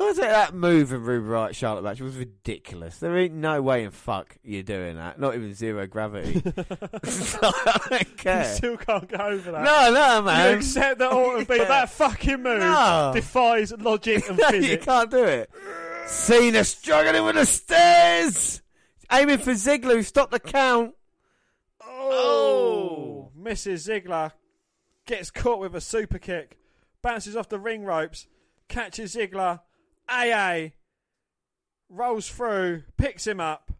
I 0.00 0.04
was 0.04 0.18
like, 0.18 0.30
that 0.30 0.54
move 0.54 0.90
in 0.92 1.02
Ruby 1.04 1.28
Riott 1.28 1.54
Charlotte 1.54 1.82
match 1.84 2.00
was 2.00 2.16
ridiculous. 2.16 2.98
There 2.98 3.16
ain't 3.16 3.34
no 3.34 3.62
way 3.62 3.84
in 3.84 3.90
fuck 3.92 4.36
you're 4.42 4.62
doing 4.64 4.96
that. 4.96 5.20
Not 5.20 5.34
even 5.36 5.54
zero 5.54 5.86
gravity. 5.86 6.42
I 6.56 7.80
don't 7.88 8.00
You 8.00 8.06
care. 8.16 8.44
still 8.44 8.76
can't 8.78 9.08
get 9.08 9.20
over 9.20 9.52
that. 9.52 9.62
No, 9.62 9.92
no, 9.92 10.16
You 10.18 10.22
man. 10.24 10.56
accept 10.58 10.98
that 10.98 11.12
Orton 11.12 11.44
beat 11.44 11.58
Yeah. 11.58 11.64
that 11.68 11.90
fucking 11.90 12.42
move 12.42 12.60
No. 12.60 13.12
defies 13.14 13.72
logic 13.78 14.28
and 14.28 14.38
you 14.38 14.44
physics. 14.50 14.84
can't 14.84 15.10
do 15.10 15.24
it. 15.24 15.50
Cena 16.06 16.64
struggling 16.64 17.24
with 17.24 17.36
the 17.36 17.46
stairs. 17.46 18.61
Aiming 19.12 19.38
for 19.38 19.52
Ziggler, 19.52 19.96
who 19.96 20.02
stopped 20.02 20.32
the 20.32 20.40
count. 20.40 20.94
Oh, 21.82 23.30
oh. 23.30 23.30
Mrs. 23.38 23.88
Ziggler 23.88 24.32
gets 25.06 25.30
caught 25.30 25.58
with 25.58 25.74
a 25.74 25.80
super 25.80 26.18
kick, 26.18 26.58
bounces 27.02 27.36
off 27.36 27.48
the 27.48 27.58
ring 27.58 27.84
ropes, 27.84 28.26
catches 28.68 29.14
Ziggler, 29.14 29.60
AA, 30.08 30.70
rolls 31.88 32.28
through, 32.28 32.84
picks 32.96 33.26
him 33.26 33.40
up. 33.40 33.72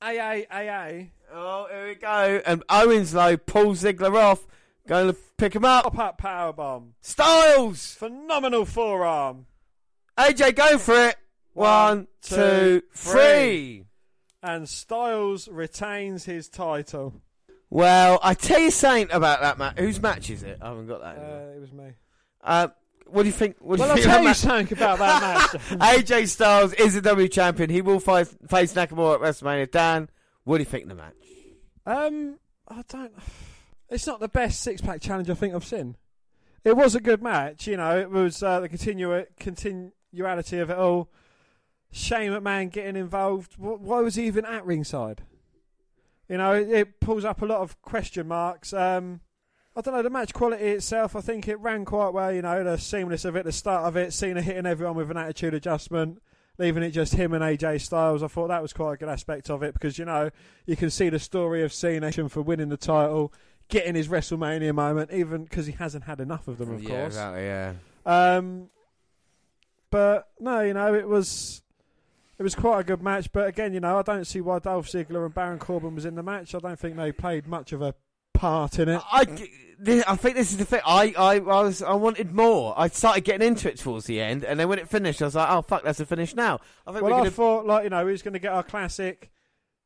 AA, 0.00 0.42
AA. 0.50 1.08
Oh, 1.32 1.66
here 1.70 1.88
we 1.88 1.94
go. 1.96 2.40
And 2.46 2.62
Owens, 2.68 3.12
though, 3.12 3.36
pulls 3.36 3.82
Ziggler 3.82 4.14
off, 4.14 4.46
going 4.86 5.12
to 5.12 5.18
pick 5.36 5.56
him 5.56 5.64
up. 5.64 5.84
Pop 5.84 5.98
up 5.98 6.20
powerbomb. 6.20 6.90
Styles! 7.00 7.94
Phenomenal 7.94 8.64
forearm. 8.64 9.46
AJ, 10.16 10.54
go 10.54 10.78
for 10.78 11.08
it. 11.08 11.16
One, 11.52 12.06
two, 12.22 12.82
three. 12.94 13.87
And 14.42 14.68
Styles 14.68 15.48
retains 15.48 16.24
his 16.24 16.48
title. 16.48 17.14
Well, 17.70 18.18
I 18.22 18.34
tell 18.34 18.60
you 18.60 18.70
something 18.70 19.10
about 19.10 19.40
that 19.40 19.58
match. 19.58 19.78
Whose 19.78 20.00
match 20.00 20.30
is 20.30 20.42
it? 20.42 20.58
I 20.62 20.68
haven't 20.68 20.86
got 20.86 21.00
that. 21.00 21.16
Uh, 21.18 21.56
it 21.56 21.60
was 21.60 21.72
me. 21.72 21.90
Uh, 22.42 22.68
what 23.06 23.22
do 23.22 23.28
you 23.28 23.32
think? 23.32 23.56
What 23.58 23.76
do 23.76 23.82
Well, 23.82 23.88
you 23.88 23.90
I'll 23.92 23.96
think 23.96 24.06
tell 24.06 24.22
you 24.24 24.34
something 24.34 24.78
about 24.78 24.98
that 25.00 25.52
match. 25.78 26.04
AJ 26.04 26.28
Styles 26.28 26.72
is 26.74 26.94
the 26.94 27.00
W 27.02 27.28
champion. 27.28 27.68
He 27.68 27.82
will 27.82 28.00
face, 28.00 28.34
face 28.48 28.72
Nakamura 28.74 29.16
at 29.16 29.20
WrestleMania. 29.20 29.70
Dan, 29.70 30.08
what 30.44 30.58
do 30.58 30.62
you 30.62 30.66
think 30.66 30.84
of 30.84 30.88
the 30.90 30.94
match? 30.94 31.14
Um, 31.84 32.38
I 32.68 32.82
don't. 32.88 33.12
It's 33.90 34.06
not 34.06 34.20
the 34.20 34.28
best 34.28 34.60
six 34.62 34.80
pack 34.80 35.00
challenge 35.00 35.28
I 35.30 35.34
think 35.34 35.54
I've 35.54 35.64
seen. 35.64 35.96
It 36.64 36.76
was 36.76 36.94
a 36.94 37.00
good 37.00 37.22
match, 37.22 37.66
you 37.66 37.76
know. 37.76 37.98
It 37.98 38.10
was 38.10 38.42
uh, 38.42 38.60
the 38.60 38.68
continua- 38.68 39.26
continuality 39.40 40.58
of 40.58 40.70
it 40.70 40.76
all. 40.78 41.08
Shane 41.90 42.32
McMahon 42.32 42.70
getting 42.70 42.96
involved. 42.96 43.54
Why 43.56 44.00
was 44.00 44.16
he 44.16 44.26
even 44.26 44.44
at 44.44 44.64
ringside? 44.64 45.22
You 46.28 46.36
know, 46.36 46.52
it, 46.52 46.68
it 46.68 47.00
pulls 47.00 47.24
up 47.24 47.40
a 47.40 47.46
lot 47.46 47.60
of 47.60 47.80
question 47.82 48.28
marks. 48.28 48.72
Um, 48.72 49.20
I 49.74 49.80
don't 49.80 49.94
know 49.94 50.02
the 50.02 50.10
match 50.10 50.34
quality 50.34 50.64
itself. 50.64 51.16
I 51.16 51.20
think 51.20 51.48
it 51.48 51.58
ran 51.60 51.84
quite 51.84 52.12
well. 52.12 52.32
You 52.32 52.42
know, 52.42 52.62
the 52.64 52.76
seamless 52.76 53.24
of 53.24 53.36
it, 53.36 53.44
the 53.44 53.52
start 53.52 53.84
of 53.84 53.96
it, 53.96 54.12
Cena 54.12 54.42
hitting 54.42 54.66
everyone 54.66 54.96
with 54.96 55.10
an 55.10 55.16
attitude 55.16 55.54
adjustment, 55.54 56.20
leaving 56.58 56.82
it 56.82 56.90
just 56.90 57.14
him 57.14 57.32
and 57.32 57.42
AJ 57.42 57.80
Styles. 57.80 58.22
I 58.22 58.26
thought 58.26 58.48
that 58.48 58.60
was 58.60 58.72
quite 58.72 58.94
a 58.94 58.96
good 58.96 59.08
aspect 59.08 59.48
of 59.48 59.62
it 59.62 59.72
because 59.72 59.96
you 59.96 60.04
know 60.04 60.30
you 60.66 60.76
can 60.76 60.90
see 60.90 61.08
the 61.08 61.18
story 61.18 61.62
of 61.62 61.72
Cena 61.72 62.10
for 62.28 62.42
winning 62.42 62.68
the 62.68 62.76
title, 62.76 63.32
getting 63.68 63.94
his 63.94 64.08
WrestleMania 64.08 64.74
moment, 64.74 65.12
even 65.12 65.44
because 65.44 65.66
he 65.66 65.72
hasn't 65.72 66.04
had 66.04 66.20
enough 66.20 66.48
of 66.48 66.58
them, 66.58 66.74
of 66.74 66.82
yeah, 66.82 66.88
course. 66.88 67.06
exactly. 67.06 67.44
Yeah. 67.44 67.74
Um, 68.04 68.70
but 69.90 70.28
no, 70.40 70.60
you 70.60 70.74
know, 70.74 70.92
it 70.92 71.08
was 71.08 71.62
it 72.38 72.42
was 72.42 72.54
quite 72.54 72.80
a 72.80 72.84
good 72.84 73.02
match. 73.02 73.32
But 73.32 73.48
again, 73.48 73.74
you 73.74 73.80
know, 73.80 73.98
I 73.98 74.02
don't 74.02 74.26
see 74.26 74.40
why 74.40 74.58
Dolph 74.60 74.86
Ziggler 74.88 75.24
and 75.24 75.34
Baron 75.34 75.58
Corbin 75.58 75.94
was 75.94 76.04
in 76.04 76.14
the 76.14 76.22
match. 76.22 76.54
I 76.54 76.58
don't 76.58 76.78
think 76.78 76.96
they 76.96 77.12
played 77.12 77.46
much 77.46 77.72
of 77.72 77.82
a 77.82 77.94
part 78.32 78.78
in 78.78 78.88
it. 78.88 79.02
I, 79.10 79.26
I 80.06 80.16
think 80.16 80.36
this 80.36 80.52
is 80.52 80.58
the 80.58 80.64
thing. 80.64 80.80
I, 80.86 81.12
I, 81.18 81.34
I 81.36 81.38
was, 81.40 81.82
I 81.82 81.94
wanted 81.94 82.32
more. 82.32 82.74
I 82.76 82.88
started 82.88 83.24
getting 83.24 83.46
into 83.46 83.68
it 83.68 83.78
towards 83.78 84.06
the 84.06 84.20
end, 84.20 84.44
and 84.44 84.58
then 84.58 84.68
when 84.68 84.78
it 84.78 84.88
finished, 84.88 85.20
I 85.20 85.26
was 85.26 85.34
like, 85.34 85.50
"Oh 85.50 85.62
fuck, 85.62 85.82
that's 85.82 85.98
the 85.98 86.06
finish 86.06 86.34
now." 86.34 86.60
I 86.86 86.92
think 86.92 87.02
well, 87.02 87.12
we're 87.12 87.18
I 87.18 87.20
gonna. 87.20 87.30
thought, 87.30 87.66
like, 87.66 87.84
you 87.84 87.90
know, 87.90 88.04
was 88.04 88.22
going 88.22 88.34
to 88.34 88.38
get 88.38 88.52
our 88.52 88.62
classic. 88.62 89.30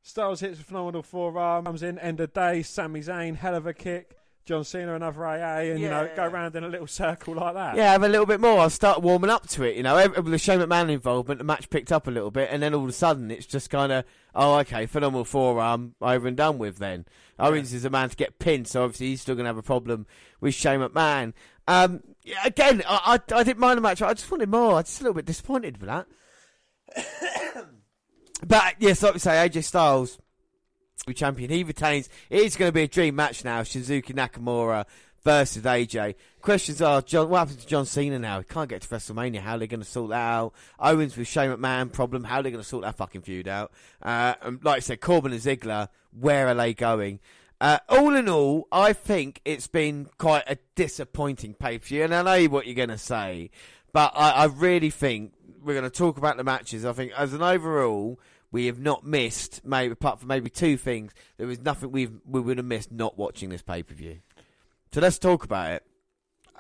Styles 0.03 0.41
hits 0.41 0.59
a 0.61 0.65
phenomenal 0.65 1.03
forearm, 1.03 1.65
comes 1.65 1.83
in, 1.83 1.99
end 1.99 2.21
of 2.21 2.33
day, 2.33 2.63
Sami 2.63 3.01
Zayn, 3.01 3.37
hell 3.37 3.55
of 3.55 3.67
a 3.67 3.73
kick. 3.73 4.17
John 4.45 4.65
Cena, 4.65 4.95
another 4.95 5.25
AA, 5.25 5.71
and, 5.71 5.79
you 5.79 5.89
know, 5.89 6.11
go 6.17 6.25
around 6.25 6.57
in 6.57 6.65
a 6.65 6.69
little 6.69 6.89
circle 6.89 7.35
like 7.35 7.55
that. 7.55 7.77
yeah, 7.77 7.93
have 7.93 8.03
a 8.03 8.09
little 8.09 8.27
bit 8.27 8.41
more. 8.41 8.59
I 8.59 8.69
start 8.69 9.01
warming 9.01 9.31
up 9.31 9.49
to 9.51 9.63
it. 9.63 9.77
You 9.77 9.85
know, 9.85 9.95
with 10.17 10.31
the 10.31 10.39
Shane 10.39 10.59
McMahon 10.59 10.91
involvement, 10.91 11.39
the 11.39 11.45
match 11.45 11.71
picked 11.71 11.93
up 11.93 12.09
a 12.09 12.11
little 12.11 12.33
bit, 12.33 12.49
and 12.51 12.61
then 12.61 12.75
all 12.75 12.83
of 12.83 12.89
a 12.89 12.93
sudden, 12.93 13.31
it's 13.31 13.47
just 13.47 13.71
kind 13.71 13.93
of, 13.93 14.05
oh, 14.35 14.59
okay, 14.59 14.87
phenomenal 14.87 15.25
forearm, 15.25 15.95
over 16.01 16.27
and 16.27 16.37
done 16.37 16.59
with. 16.59 16.79
Then 16.79 17.05
Owens 17.39 17.73
is 17.73 17.85
a 17.85 17.91
man 17.91 18.09
to 18.11 18.17
get 18.17 18.41
pinned, 18.41 18.67
so 18.67 18.83
obviously 18.83 19.09
he's 19.09 19.21
still 19.21 19.37
going 19.37 19.45
to 19.45 19.51
have 19.51 19.59
a 19.59 19.63
problem 19.63 20.07
with 20.41 20.55
Shane 20.55 20.81
McMahon. 20.81 21.35
Um, 21.69 22.03
yeah, 22.25 22.45
again, 22.45 22.83
I, 22.89 23.21
I, 23.31 23.35
I 23.35 23.43
didn't 23.45 23.61
mind 23.61 23.79
the 23.79 23.83
match. 23.83 24.03
I 24.03 24.13
just 24.13 24.31
wanted 24.31 24.49
more. 24.49 24.73
I 24.73 24.75
was 24.75 24.87
just 24.87 25.01
a 25.01 25.05
little 25.05 25.15
bit 25.15 25.27
disappointed 25.27 25.81
with 25.81 25.89
that. 25.89 26.07
but 28.47 28.75
yes, 28.81 29.03
like 29.03 29.15
we 29.15 29.21
say, 29.21 29.49
AJ 29.49 29.65
Styles 29.65 30.19
champion. 31.11 31.51
He 31.51 31.65
retains. 31.65 32.09
It 32.31 32.43
is 32.43 32.57
going 32.57 32.69
to 32.69 32.73
be 32.73 32.83
a 32.83 32.89
dream 32.89 33.17
match 33.17 33.45
now. 33.45 33.63
Shinsuke 33.63 34.15
Nakamura 34.15 34.87
versus 35.25 35.63
AJ. 35.63 36.15
Questions 36.41 36.83
are, 36.83 37.03
John, 37.03 37.29
what 37.29 37.39
happens 37.39 37.59
to 37.59 37.67
John 37.67 37.87
Cena 37.87 38.19
now? 38.19 38.39
He 38.39 38.45
can't 38.45 38.69
get 38.69 38.83
to 38.83 38.89
WrestleMania. 38.89 39.41
How 39.41 39.55
are 39.55 39.59
they 39.59 39.67
going 39.67 39.81
to 39.81 39.87
sort 39.87 40.11
that 40.11 40.17
out? 40.17 40.53
Owens 40.79 41.17
with 41.17 41.29
Shane 41.29 41.51
McMahon 41.51 41.93
problem. 41.93 42.25
How 42.25 42.39
are 42.39 42.43
they 42.43 42.51
going 42.51 42.63
to 42.63 42.69
sort 42.69 42.83
that 42.85 42.97
fucking 42.97 43.23
feud 43.23 43.49
out? 43.49 43.73
Uh, 44.01 44.35
and 44.43 44.65
like 44.65 44.77
I 44.77 44.81
said, 44.81 45.01
Corbin 45.01 45.33
and 45.33 45.41
Ziggler. 45.41 45.89
Where 46.19 46.49
are 46.49 46.55
they 46.55 46.75
going? 46.75 47.21
Uh, 47.61 47.79
all 47.89 48.15
in 48.17 48.29
all, 48.29 48.67
I 48.73 48.93
think 48.93 49.41
it's 49.45 49.69
been 49.69 50.09
quite 50.19 50.43
a 50.49 50.59
disappointing 50.75 51.55
pay 51.55 51.79
per 51.79 51.85
view, 51.85 52.03
and 52.03 52.13
I 52.13 52.23
know 52.23 52.51
what 52.51 52.67
you're 52.67 52.75
going 52.75 52.89
to 52.89 52.99
say, 52.99 53.51
but 53.93 54.13
I, 54.17 54.31
I 54.31 54.45
really 54.47 54.91
think 54.91 55.33
we're 55.63 55.75
going 55.75 55.89
to 55.89 55.97
talk 55.97 56.19
about 56.19 56.37
the 56.37 56.43
matches. 56.45 56.85
I 56.85 56.93
think 56.93 57.13
as 57.17 57.33
an 57.33 57.41
overall, 57.41 58.19
we 58.53 58.67
have 58.67 58.79
not 58.79 59.05
missed, 59.05 59.65
maybe 59.65 59.93
apart 59.93 60.21
from 60.21 60.29
maybe 60.29 60.51
two 60.51 60.77
things. 60.77 61.13
There 61.39 61.47
was 61.47 61.61
nothing 61.61 61.91
we've, 61.91 62.13
we 62.25 62.41
would 62.41 62.59
have 62.59 62.67
missed 62.67 62.93
not 62.93 63.19
watching 63.19 63.49
this 63.49 63.63
pay 63.63 63.83
per 63.83 63.95
view. 63.95 64.21
So 64.93 65.01
let's 65.01 65.19
talk 65.19 65.45
about 65.45 65.73
it. 65.73 65.83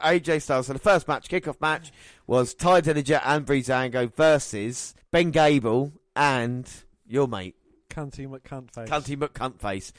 AJ 0.02 0.42
Styles. 0.42 0.66
So 0.66 0.72
the 0.72 0.78
first 0.78 1.06
match, 1.06 1.28
kickoff 1.28 1.60
match, 1.60 1.92
was 2.26 2.54
Tye 2.54 2.80
Dillinger 2.80 3.20
and 3.24 3.46
Breezango 3.46 4.12
versus 4.12 4.94
Ben 5.10 5.30
Gable 5.30 5.92
and 6.16 6.68
your 7.06 7.28
mate, 7.28 7.54
Cunty 7.90 8.26
McCuntface. 8.26 8.88
Cunty 8.88 9.16
McCuntface. 9.16 9.92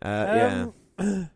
Uh, 0.00 0.70
yeah. 0.98 1.30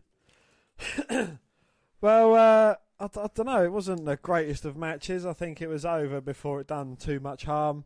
Um, 1.09 1.39
well, 2.01 2.35
uh, 2.35 2.75
I, 2.99 3.05
I 3.05 3.27
don't 3.33 3.45
know. 3.45 3.63
It 3.63 3.71
wasn't 3.71 4.05
the 4.05 4.17
greatest 4.17 4.63
of 4.63 4.77
matches. 4.77 5.25
I 5.25 5.33
think 5.33 5.61
it 5.61 5.67
was 5.67 5.85
over 5.85 6.21
before 6.21 6.61
it 6.61 6.67
done 6.67 6.95
too 6.95 7.19
much 7.19 7.45
harm. 7.45 7.85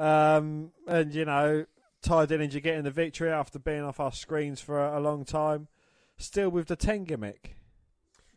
Um, 0.00 0.70
and 0.86 1.14
you 1.14 1.24
know, 1.26 1.66
Tye 2.02 2.26
Dillinger 2.26 2.62
getting 2.62 2.84
the 2.84 2.90
victory 2.90 3.30
after 3.30 3.58
being 3.58 3.82
off 3.82 4.00
our 4.00 4.12
screens 4.12 4.60
for 4.60 4.82
a, 4.82 4.98
a 4.98 5.00
long 5.00 5.24
time, 5.24 5.68
still 6.16 6.48
with 6.48 6.68
the 6.68 6.76
ten 6.76 7.04
gimmick. 7.04 7.56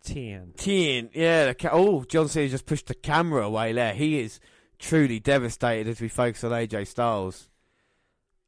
Ten. 0.04 0.52
Ten, 0.58 1.10
yeah. 1.14 1.46
The 1.46 1.54
ca- 1.56 1.70
oh, 1.72 2.04
John 2.04 2.28
Cena 2.28 2.50
just 2.50 2.66
pushed 2.66 2.88
the 2.88 2.94
camera 2.94 3.46
away 3.46 3.72
there. 3.72 3.94
He 3.94 4.20
is 4.20 4.42
truly 4.78 5.22
devastated 5.22 5.90
as 5.90 6.02
we 6.02 6.10
focus 6.10 6.44
on 6.44 6.52
AJ 6.52 6.88
Styles. 6.88 7.48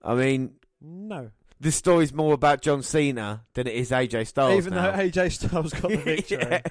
I 0.03 0.15
mean, 0.15 0.55
No. 0.81 1.31
this 1.57 1.77
story's 1.77 2.13
more 2.13 2.33
about 2.33 2.61
John 2.61 2.83
Cena 2.83 3.45
than 3.53 3.67
it 3.67 3.75
is 3.75 3.91
AJ 3.91 4.27
Styles. 4.27 4.57
Even 4.57 4.73
now. 4.73 4.91
though 4.91 4.97
AJ 5.03 5.31
Styles 5.31 5.71
got 5.71 5.91
the 5.91 5.95
victory. 6.03 6.39
Yeah. 6.41 6.61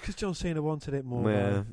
Because 0.00 0.16
John 0.16 0.34
Cena 0.34 0.60
wanted 0.62 0.94
it 0.94 1.04
more. 1.04 1.30
Yeah. 1.30 1.50
though. 1.50 1.66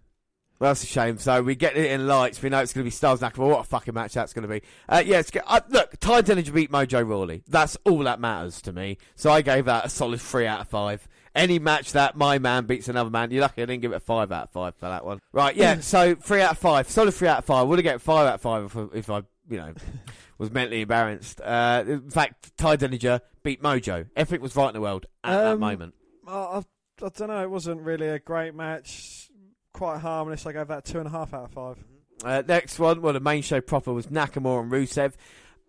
Well, 0.59 0.71
that's 0.71 0.83
a 0.83 0.87
shame. 0.87 1.17
So 1.19 1.41
we 1.43 1.53
get 1.55 1.77
it 1.77 1.91
in 1.91 2.07
lights. 2.07 2.41
We 2.41 2.49
know 2.49 2.59
it's 2.59 2.73
going 2.73 2.83
to 2.83 2.87
be 2.87 2.91
Styles 2.91 3.19
Nakamura. 3.21 3.49
What 3.49 3.59
a 3.59 3.63
fucking 3.63 3.93
match 3.93 4.13
that's 4.13 4.33
going 4.33 4.47
to 4.47 4.47
be. 4.47 4.63
Uh, 4.89 5.03
yeah, 5.05 5.21
uh, 5.45 5.59
look, 5.69 5.99
Tye 5.99 6.21
Dillinger 6.23 6.53
beat 6.53 6.71
Mojo 6.71 7.07
Rawley. 7.07 7.43
That's 7.47 7.77
all 7.85 7.99
that 7.99 8.19
matters 8.19 8.61
to 8.63 8.73
me. 8.73 8.97
So 9.15 9.31
I 9.31 9.41
gave 9.41 9.65
that 9.65 9.85
a 9.85 9.89
solid 9.89 10.19
three 10.19 10.47
out 10.47 10.61
of 10.61 10.67
five. 10.67 11.07
Any 11.35 11.59
match 11.59 11.91
that 11.91 12.15
my 12.17 12.39
man 12.39 12.65
beats 12.65 12.87
another 12.87 13.11
man, 13.11 13.29
you're 13.29 13.41
lucky 13.41 13.61
I 13.61 13.65
didn't 13.65 13.83
give 13.83 13.91
it 13.91 13.97
a 13.97 13.99
five 13.99 14.31
out 14.31 14.45
of 14.45 14.49
five 14.49 14.73
for 14.75 14.87
that 14.89 15.05
one. 15.05 15.19
Right, 15.31 15.55
yeah. 15.55 15.79
so 15.81 16.15
three 16.15 16.41
out 16.41 16.53
of 16.53 16.57
five, 16.57 16.89
solid 16.89 17.13
three 17.13 17.27
out 17.27 17.39
of 17.39 17.45
five. 17.45 17.67
Would 17.67 17.77
have 17.77 17.83
get 17.83 18.01
five 18.01 18.25
out 18.27 18.35
of 18.35 18.41
five 18.41 18.63
if, 18.65 18.75
I- 18.75 18.97
if 18.97 19.09
I, 19.11 19.17
you 19.49 19.57
know, 19.57 19.73
was 20.39 20.49
mentally 20.49 20.81
embarrassed. 20.81 21.39
Uh, 21.39 21.83
in 21.87 22.09
fact, 22.09 22.57
Tye 22.57 22.77
Dillinger 22.77 23.21
beat 23.43 23.61
Mojo. 23.61 24.07
Everything 24.15 24.41
was 24.41 24.55
right 24.55 24.69
in 24.69 24.73
the 24.73 24.81
world 24.81 25.05
at 25.23 25.37
that 25.37 25.53
Um, 25.53 25.59
moment. 25.59 25.93
I, 26.27 26.31
I, 26.33 26.57
I 27.03 27.09
don't 27.15 27.27
know. 27.27 27.43
It 27.43 27.51
wasn't 27.51 27.81
really 27.81 28.07
a 28.07 28.17
great 28.17 28.55
match. 28.55 29.26
Quite 29.77 29.99
harmless. 29.99 30.45
I 30.45 30.53
gave 30.53 30.67
that 30.67 30.85
two 30.85 30.97
and 30.99 31.07
a 31.07 31.11
half 31.11 31.33
out 31.33 31.45
of 31.45 31.51
five. 31.51 31.77
Uh, 32.23 32.41
next 32.47 32.79
one, 32.79 33.01
well, 33.01 33.13
the 33.13 33.19
main 33.19 33.43
show 33.43 33.61
proper 33.61 33.93
was 33.93 34.07
Nakamura 34.07 34.63
and 34.63 34.71
Rusev. 34.71 35.13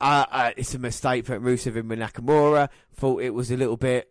Uh, 0.01 0.25
uh, 0.31 0.51
it's 0.57 0.75
a 0.75 0.79
mistake 0.79 1.27
putting 1.27 1.43
Rusev 1.43 1.77
in 1.77 1.89
with 1.89 1.99
Nakamura. 1.99 2.71
Thought 2.95 3.23
it 3.23 3.35
was 3.35 3.51
a 3.51 3.57
little 3.57 3.77
bit, 3.77 4.11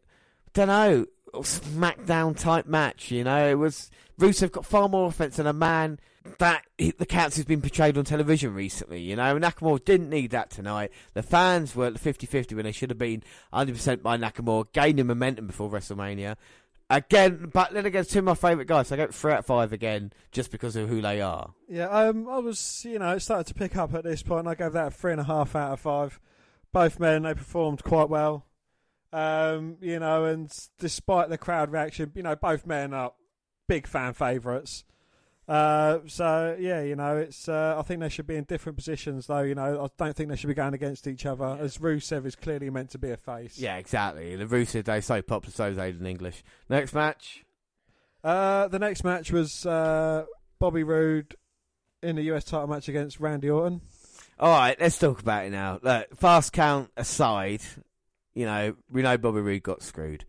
don't 0.53 0.68
know. 0.68 1.06
SmackDown 1.34 2.38
type 2.38 2.68
match. 2.68 3.11
You 3.11 3.24
know, 3.24 3.49
it 3.49 3.56
was 3.56 3.90
Rusev 4.19 4.52
got 4.52 4.65
far 4.65 4.88
more 4.88 5.07
offense 5.07 5.38
than 5.38 5.48
a 5.48 5.53
man 5.53 5.99
that 6.40 6.65
he- 6.78 6.91
the 6.91 7.06
character's 7.06 7.45
been 7.45 7.61
portrayed 7.61 7.98
on 7.98 8.03
television 8.06 8.53
recently. 8.53 9.02
You 9.02 9.15
know, 9.15 9.38
Nakamura 9.40 9.84
didn't 9.84 10.10
need 10.10 10.32
that 10.32 10.49
tonight. 10.49 10.91
The 11.14 11.24
fans 11.24 11.76
were 11.76 11.88
at 11.88 11.94
50-50 11.99 12.56
when 12.56 12.65
they 12.65 12.72
should 12.72 12.90
have 12.90 12.99
been 12.99 13.24
100% 13.53 14.02
by 14.03 14.18
Nakamura, 14.18 14.65
gaining 14.74 15.07
momentum 15.07 15.48
before 15.48 15.69
WrestleMania. 15.69 16.36
Again, 16.89 17.51
but 17.53 17.73
then 17.73 17.85
again, 17.85 18.05
two 18.05 18.19
of 18.19 18.26
my 18.26 18.34
favourite 18.34 18.68
guys. 18.68 18.88
So 18.88 18.95
I 18.95 18.97
go 18.97 19.07
three 19.07 19.34
out 19.34 19.39
of 19.39 19.45
five 19.45 19.73
again, 19.73 20.14
just 20.31 20.51
because 20.51 20.76
of 20.77 20.88
who 20.88 21.01
they 21.01 21.22
are. 21.22 21.53
Yeah, 21.68 21.89
um, 21.89 22.30
I 22.30 22.39
was, 22.39 22.85
you 22.85 22.97
know, 22.97 23.11
it 23.11 23.19
started 23.19 23.47
to 23.47 23.53
pick 23.53 23.76
up 23.76 23.93
at 23.93 24.05
this 24.05 24.23
point. 24.23 24.47
I 24.47 24.55
gave 24.55 24.72
that 24.72 24.88
a 24.88 24.91
three 24.91 25.11
and 25.11 25.19
a 25.22 25.26
half 25.26 25.55
out 25.55 25.73
of 25.73 25.80
five. 25.81 26.19
Both 26.72 26.99
men, 26.99 27.23
they 27.23 27.34
performed 27.34 27.84
quite 27.84 28.09
well. 28.09 28.45
Um, 29.11 29.77
you 29.81 29.99
know, 29.99 30.26
and 30.26 30.49
despite 30.80 31.30
the 31.30 31.38
crowd 31.38 31.72
reaction, 31.72 32.11
you 32.15 32.23
know, 32.23 32.35
both 32.35 32.65
men 32.65 32.93
are 32.93 33.14
big 33.68 33.85
fan 33.88 34.14
favourites. 34.14 34.85
Uh, 35.48 35.99
so 36.07 36.57
yeah, 36.60 36.82
you 36.82 36.95
know, 36.95 37.18
it's. 37.18 37.48
Uh, 37.48 37.76
I 37.78 37.82
think 37.84 38.02
they 38.02 38.10
should 38.10 38.28
be 38.28 38.36
in 38.36 38.44
different 38.44 38.78
positions, 38.78 39.28
though. 39.28 39.41
You 39.41 39.56
know, 39.56 39.86
I 39.86 39.88
don't 39.98 40.15
think 40.15 40.30
they 40.30 40.36
should 40.36 40.48
be 40.48 40.53
going 40.53 40.74
against 40.74 41.07
each 41.07 41.26
other. 41.26 41.57
As 41.60 41.78
Rusev 41.78 42.26
is 42.26 42.36
clearly 42.36 42.69
meant 42.69 42.90
to 42.91 42.98
be 42.98 43.11
a 43.11 43.18
face. 43.18 43.57
Yeah, 43.57 43.78
exactly. 43.78 44.36
The 44.36 44.45
Rusev 44.45 44.84
Day 44.84 44.99
so 44.99 45.22
popular, 45.22 45.53
so 45.53 45.68
is 45.68 45.78
Aiden 45.78 46.06
English. 46.06 46.44
Next 46.69 46.94
match. 46.94 47.45
Uh, 48.24 48.68
the 48.68 48.80
next 48.80 49.06
match 49.06 49.32
was 49.32 49.65
uh, 49.65 50.26
Bobby 50.60 50.84
Roode 50.84 51.36
in 52.03 52.18
the 52.18 52.24
US 52.24 52.44
title 52.44 52.68
match 52.68 52.90
against 52.90 53.19
Randy 53.19 53.49
Orton. 53.49 53.82
All 54.40 54.52
right, 54.52 54.80
let's 54.80 54.99
talk 54.99 55.22
about 55.22 55.45
it 55.45 55.52
now. 55.52 55.80
Look, 55.82 56.15
fast 56.15 56.52
count 56.52 56.91
aside, 56.98 57.61
you 58.36 58.45
know, 58.45 58.76
we 58.91 59.02
know 59.02 59.18
Bobby 59.18 59.41
Roode 59.41 59.64
got 59.64 59.82
screwed. 59.82 60.26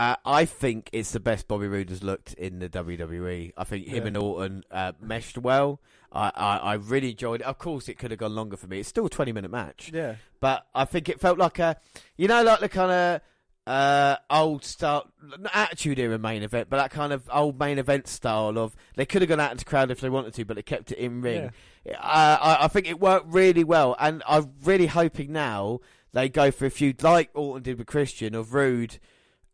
Uh, 0.00 0.16
I 0.24 0.46
think 0.46 0.88
it's 0.94 1.10
the 1.12 1.20
best 1.20 1.46
Bobby 1.46 1.68
Roode 1.68 1.90
has 1.90 2.02
looked 2.02 2.32
in 2.34 2.58
the 2.58 2.70
WWE. 2.70 3.52
I 3.54 3.64
think 3.64 3.86
him 3.86 4.02
Yeah. 4.04 4.06
and 4.06 4.16
Orton 4.16 4.64
uh, 4.70 4.92
meshed 4.98 5.36
well. 5.36 5.78
I, 6.10 6.32
I, 6.34 6.56
I 6.56 6.74
really 6.74 7.10
enjoyed 7.10 7.42
it. 7.42 7.46
Of 7.46 7.58
course, 7.58 7.86
it 7.86 7.98
could 7.98 8.10
have 8.10 8.18
gone 8.18 8.34
longer 8.34 8.56
for 8.56 8.66
me. 8.66 8.80
It's 8.80 8.88
still 8.88 9.04
a 9.04 9.10
20 9.10 9.32
minute 9.32 9.50
match. 9.50 9.90
Yeah. 9.92 10.14
But 10.40 10.66
I 10.74 10.86
think 10.86 11.10
it 11.10 11.20
felt 11.20 11.36
like 11.38 11.58
a, 11.58 11.76
you 12.16 12.28
know, 12.28 12.42
like 12.42 12.60
the 12.60 12.68
kind 12.70 12.90
of 12.90 13.20
uh, 13.66 14.16
old 14.30 14.64
style, 14.64 15.06
not 15.38 15.50
attitude 15.54 15.98
era 15.98 16.18
main 16.18 16.42
event, 16.42 16.68
but 16.70 16.78
that 16.78 16.90
kind 16.90 17.12
of 17.12 17.28
old 17.30 17.58
main 17.60 17.78
event 17.78 18.08
style 18.08 18.58
of 18.58 18.74
they 18.96 19.04
could 19.04 19.20
have 19.20 19.28
gone 19.28 19.38
out 19.38 19.52
into 19.52 19.66
crowd 19.66 19.90
if 19.90 20.00
they 20.00 20.08
wanted 20.08 20.32
to, 20.32 20.46
but 20.46 20.56
they 20.56 20.62
kept 20.62 20.92
it 20.92 20.98
in 20.98 21.20
ring. 21.20 21.50
Uh, 21.86 21.92
I, 22.40 22.58
I 22.62 22.68
think 22.68 22.88
it 22.88 22.98
worked 22.98 23.26
really 23.28 23.64
well, 23.64 23.96
and 24.00 24.22
I'm 24.26 24.52
really 24.64 24.86
hoping 24.86 25.30
now 25.32 25.80
they 26.14 26.30
go 26.30 26.50
for 26.50 26.64
a 26.64 26.70
feud 26.70 27.02
like 27.02 27.28
Orton 27.34 27.62
did 27.62 27.76
with 27.78 27.86
Christian 27.86 28.34
of 28.34 28.54
Roode, 28.54 28.98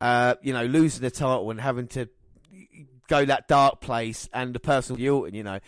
uh, 0.01 0.35
you 0.43 0.53
know, 0.53 0.65
losing 0.65 1.03
the 1.03 1.11
title 1.11 1.51
and 1.51 1.61
having 1.61 1.89
to 1.89 2.09
go 3.09 3.25
that 3.25 3.49
dark 3.49 3.81
place 3.81 4.29
and 4.33 4.55
the 4.55 4.61
personal 4.61 5.15
Orton. 5.15 5.35
You 5.35 5.45
know, 5.45 5.61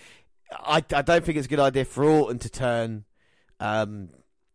I, 0.53 0.77
I 0.77 1.03
don't 1.03 1.25
think 1.25 1.39
it's 1.39 1.47
a 1.47 1.51
good 1.51 1.61
idea 1.61 1.85
for 1.85 2.05
Orton 2.05 2.39
to 2.41 2.51
turn 2.51 3.05
um, 3.61 4.11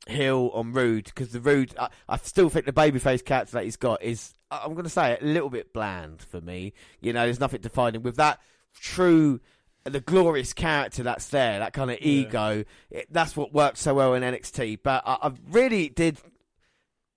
heel 0.07 0.51
on 0.53 0.73
Roode 0.73 1.05
because 1.05 1.29
the 1.29 1.39
Roode, 1.39 1.73
I, 1.79 1.89
I 2.07 2.17
still 2.17 2.49
think 2.49 2.65
the 2.65 2.73
babyface 2.73 3.23
character 3.23 3.53
that 3.53 3.63
he's 3.63 3.77
got 3.77 4.03
is, 4.03 4.33
I'm 4.51 4.73
going 4.73 4.83
to 4.83 4.89
say, 4.89 5.13
it, 5.13 5.21
a 5.21 5.25
little 5.25 5.49
bit 5.49 5.73
bland 5.73 6.21
for 6.21 6.41
me. 6.41 6.73
You 7.01 7.13
know, 7.13 7.25
there's 7.25 7.39
nothing 7.39 7.61
defining 7.61 8.03
with 8.03 8.17
that 8.17 8.39
true. 8.79 9.39
The 9.85 9.99
glorious 9.99 10.53
character 10.53 11.03
that's 11.03 11.27
there, 11.27 11.59
that 11.59 11.73
kind 11.73 11.91
of 11.91 11.97
ego, 11.99 12.63
it, 12.89 13.07
that's 13.11 13.35
what 13.35 13.53
works 13.53 13.81
so 13.81 13.93
well 13.93 14.13
in 14.13 14.23
NXT. 14.23 14.79
But 14.81 15.03
I, 15.05 15.17
I 15.23 15.31
really 15.49 15.89
did 15.89 16.19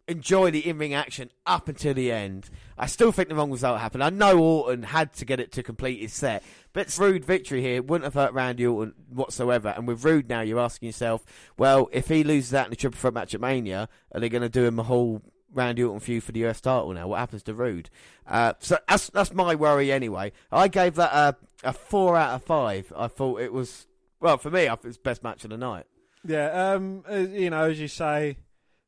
enjoy 0.09 0.51
the 0.51 0.67
in-ring 0.67 0.95
action 0.95 1.31
up 1.47 1.69
until 1.69 1.95
the 1.95 2.13
end. 2.13 2.49
I 2.79 2.87
still 2.87 3.11
think 3.11 3.29
the 3.29 3.35
wrong 3.35 3.51
result 3.51 3.81
happened. 3.81 4.05
I 4.05 4.11
know 4.11 4.39
Orton 4.39 4.85
had 4.85 5.13
to 5.15 5.25
get 5.25 5.41
it 5.41 5.53
to 5.53 5.63
complete 5.63 6.01
his 6.01 6.13
set, 6.13 6.43
but 6.73 6.97
Roode 6.99 7.25
victory 7.25 7.61
here 7.61 7.83
wouldn't 7.83 8.05
have 8.05 8.15
hurt 8.15 8.33
Randy 8.33 8.67
Orton 8.67 8.95
whatsoever. 9.09 9.75
And 9.77 9.89
with 9.89 10.05
Roode 10.05 10.29
now, 10.29 10.43
you're 10.43 10.61
asking 10.61 10.87
yourself, 10.87 11.25
well, 11.57 11.89
if 11.93 12.09
he 12.09 12.23
loses 12.23 12.51
that 12.51 12.67
in 12.67 12.71
the 12.71 12.77
triple 12.77 12.99
threat 12.99 13.15
match 13.15 13.35
at 13.35 13.41
Mania, 13.41 13.89
are 14.13 14.21
they 14.21 14.29
going 14.29 14.43
to 14.43 14.49
do 14.49 14.65
him 14.65 14.79
a 14.79 14.85
whole 14.85 15.23
Randy 15.53 15.83
Orton 15.83 16.01
feud 16.01 16.23
for 16.23 16.33
the 16.33 16.45
US 16.47 16.61
title 16.61 16.93
now? 16.93 17.09
What 17.09 17.19
happens 17.19 17.43
to 17.45 17.55
Roode? 17.55 17.91
Uh, 18.27 18.53
so 18.61 18.79
that's 18.89 19.09
that's 19.11 19.33
my 19.33 19.55
worry 19.55 19.91
anyway. 19.91 20.33
I 20.53 20.69
gave 20.69 20.95
that 20.97 21.13
a, 21.13 21.69
a 21.69 21.73
four 21.73 22.17
out 22.17 22.35
of 22.35 22.45
five. 22.45 22.93
I 22.97 23.09
thought 23.09 23.41
it 23.41 23.53
was 23.53 23.87
well 24.21 24.39
for 24.39 24.51
me. 24.51 24.69
I 24.69 24.77
think 24.77 24.87
it's 24.87 24.99
best 24.99 25.25
match 25.25 25.45
of 25.45 25.51
the 25.51 25.57
night. 25.57 25.87
Yeah, 26.25 26.73
um, 26.73 27.05
you 27.09 27.51
know, 27.51 27.71
as 27.71 27.81
you 27.81 27.89
say, 27.89 28.39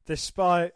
despite 0.06 0.72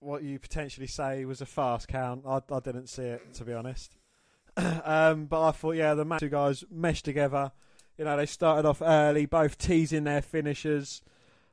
what 0.00 0.22
you 0.22 0.38
potentially 0.38 0.86
say 0.86 1.24
was 1.24 1.40
a 1.40 1.46
fast 1.46 1.88
count, 1.88 2.24
I, 2.26 2.40
I 2.50 2.60
didn't 2.60 2.88
see 2.88 3.02
it 3.02 3.34
to 3.34 3.44
be 3.44 3.52
honest. 3.52 3.96
um, 4.56 5.26
but 5.26 5.48
I 5.48 5.50
thought, 5.52 5.76
yeah, 5.76 5.94
the 5.94 6.04
ma- 6.04 6.18
two 6.18 6.28
guys 6.28 6.64
meshed 6.70 7.04
together. 7.04 7.52
You 7.96 8.04
know, 8.04 8.16
they 8.16 8.26
started 8.26 8.66
off 8.66 8.80
early, 8.80 9.26
both 9.26 9.58
teasing 9.58 10.04
their 10.04 10.22
finishers. 10.22 11.02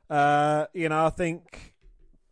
Uh, 0.08 0.66
you 0.72 0.88
know, 0.88 1.06
I 1.06 1.10
think 1.10 1.74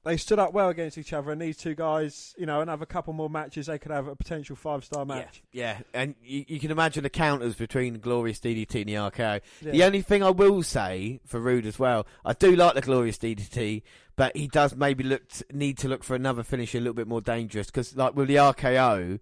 they 0.05 0.17
stood 0.17 0.39
up 0.39 0.52
well 0.52 0.68
against 0.68 0.99
each 0.99 1.12
other, 1.12 1.31
and 1.33 1.41
these 1.41 1.57
two 1.57 1.75
guys, 1.75 2.34
you 2.36 2.47
know, 2.47 2.60
another 2.60 2.86
couple 2.86 3.12
more 3.12 3.31
matches, 3.31 3.67
they 3.67 3.78
could 3.78 3.91
have 3.91 4.07
a 4.07 4.15
potential 4.15 4.55
five 4.55 4.84
star 4.84 5.05
match. 5.05 5.43
Yeah, 5.52 5.78
and 5.93 6.15
you, 6.23 6.44
you 6.47 6.60
can 6.60 6.70
imagine 6.70 7.02
the 7.02 7.10
counters 7.10 7.55
between 7.55 7.99
Glorious 7.99 8.39
DDT 8.39 8.81
and 8.81 8.89
the 8.89 8.94
RKO. 8.94 9.41
The 9.62 9.83
only 9.83 10.02
thing 10.02 10.23
I 10.23 10.31
will 10.31 10.62
say 10.62 11.20
for 11.25 11.41
Roode 11.41 11.67
as 11.67 11.78
well, 11.78 12.07
I 12.25 12.34
do 12.34 12.55
like 12.55 12.75
the 12.75 12.83
Glorious 12.83 13.18
DDT, 13.18 13.83
but 14.17 14.36
he 14.36 14.47
does 14.47 14.76
maybe 14.76 15.05
look 15.05 15.23
need 15.52 15.78
to 15.78 15.89
look 15.89 16.05
for 16.05 16.15
another 16.15 16.43
finisher 16.43 16.78
a 16.78 16.81
little 16.81 16.94
bit 16.94 17.09
more 17.09 17.20
dangerous 17.20 17.67
because, 17.67 17.97
like 17.97 18.15
with 18.15 18.28
the 18.28 18.36
RKO, 18.36 19.18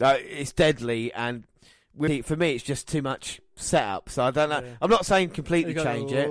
uh, 0.00 0.16
it's 0.20 0.52
deadly, 0.52 1.12
and 1.12 1.44
with, 1.94 2.24
for 2.26 2.36
me, 2.36 2.54
it's 2.54 2.64
just 2.64 2.88
too 2.88 3.02
much 3.02 3.40
setup. 3.56 4.08
So 4.08 4.22
I 4.22 4.30
don't 4.30 4.48
know. 4.48 4.62
I'm 4.80 4.90
not 4.90 5.04
saying 5.06 5.30
completely 5.30 5.74
You 5.74 5.82
change 5.82 6.12
it. 6.12 6.30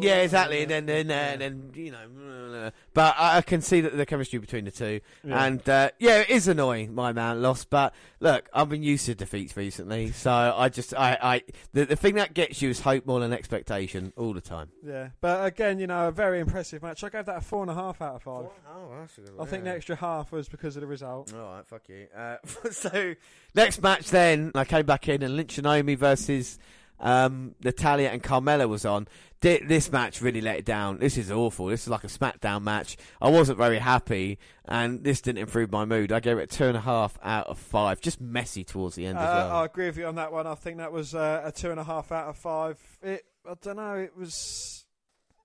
Yeah, 0.00 0.16
exactly. 0.22 0.62
And 0.62 0.70
then, 0.70 0.86
then, 0.86 1.10
uh, 1.10 1.14
and 1.14 1.40
then, 1.40 1.70
you 1.74 1.92
know, 1.92 2.70
but 2.94 3.14
I, 3.18 3.38
I 3.38 3.42
can 3.42 3.60
see 3.60 3.80
that 3.80 3.96
the 3.96 4.06
chemistry 4.06 4.38
between 4.38 4.64
the 4.64 4.70
two, 4.70 5.00
Yeah. 5.22 5.44
and 5.44 5.68
uh, 5.68 5.90
yeah, 5.98 6.20
it 6.20 6.30
is 6.30 6.48
annoying. 6.48 6.94
My 6.94 7.12
man 7.12 7.42
lost, 7.42 7.68
but 7.68 7.94
look, 8.20 8.48
I've 8.54 8.68
been 8.68 8.82
used 8.82 9.06
to 9.06 9.14
defeats 9.14 9.56
recently, 9.56 10.12
so 10.12 10.30
I 10.32 10.68
just, 10.68 10.94
I, 10.94 11.18
I, 11.20 11.42
the, 11.72 11.84
the 11.84 11.96
thing 11.96 12.14
that 12.14 12.32
gets 12.32 12.62
you 12.62 12.70
is 12.70 12.80
hope 12.80 13.06
more 13.06 13.20
than 13.20 13.32
expectation 13.32 14.12
all 14.16 14.32
the 14.32 14.40
time. 14.40 14.70
Yeah, 14.86 15.08
but 15.20 15.44
again, 15.44 15.78
you 15.78 15.86
know, 15.86 16.08
a 16.08 16.12
very 16.12 16.40
impressive 16.40 16.82
match. 16.82 17.04
I 17.04 17.08
gave 17.08 17.26
that 17.26 17.36
a 17.38 17.40
four 17.40 17.62
and 17.62 17.70
a 17.70 17.74
half 17.74 18.00
out 18.00 18.16
of 18.16 18.22
five. 18.22 18.46
Oh, 18.68 18.88
that's 18.98 19.18
a 19.18 19.22
good 19.22 19.32
I 19.40 19.44
think 19.44 19.64
the 19.64 19.70
extra 19.70 19.96
half 19.96 20.32
was 20.32 20.48
because 20.48 20.76
of 20.76 20.80
the 20.80 20.86
result. 20.86 21.34
All 21.34 21.40
right, 21.56 21.66
fuck 21.66 21.82
you. 21.88 22.06
Uh, 22.16 22.36
so 22.70 23.14
next 23.54 23.82
match, 23.82 24.10
then 24.10 24.52
I 24.54 24.64
came 24.64 24.86
back 24.86 25.08
in 25.08 25.22
and 25.22 25.36
Lynch 25.36 25.58
and 25.58 25.64
Naomi 25.64 25.94
versus 25.94 26.58
um, 27.00 27.54
Natalya 27.62 28.08
and 28.10 28.22
Carmella 28.22 28.68
was 28.68 28.84
on. 28.84 29.06
Thi- 29.40 29.62
This 29.64 29.90
match 29.92 30.22
really 30.22 30.40
let 30.40 30.56
it 30.58 30.64
down. 30.64 30.98
This 30.98 31.18
is 31.18 31.30
awful. 31.30 31.66
This 31.66 31.82
is 31.82 31.88
like 31.88 32.04
a 32.04 32.08
SmackDown 32.08 32.62
match. 32.62 32.96
I 33.20 33.28
wasn't 33.30 33.58
very 33.58 33.78
happy, 33.78 34.38
and 34.64 35.04
this 35.04 35.20
didn't 35.20 35.38
improve 35.42 35.70
my 35.70 35.84
mood. 35.84 36.12
I 36.12 36.20
gave 36.20 36.38
it 36.38 36.52
a 36.52 36.56
two 36.56 36.64
and 36.64 36.76
a 36.76 36.80
half 36.80 37.18
out 37.22 37.48
of 37.48 37.58
five. 37.58 38.00
Just 38.00 38.20
messy 38.20 38.64
towards 38.64 38.94
the 38.96 39.04
end 39.06 39.18
Uh, 39.18 39.22
as 39.22 39.26
well. 39.26 39.50
I 39.56 39.64
agree 39.66 39.86
with 39.86 39.98
you 39.98 40.06
on 40.06 40.14
that 40.14 40.32
one. 40.32 40.46
I 40.46 40.54
think 40.54 40.78
that 40.78 40.92
was 40.92 41.14
uh, 41.14 41.42
a 41.44 41.52
two 41.52 41.70
and 41.70 41.78
a 41.80 41.84
half 41.84 42.10
out 42.10 42.28
of 42.28 42.36
five. 42.38 42.78
It, 43.02 43.24
I 43.48 43.54
don't 43.60 43.76
know. 43.76 43.94
It 43.96 44.16
was. 44.16 44.86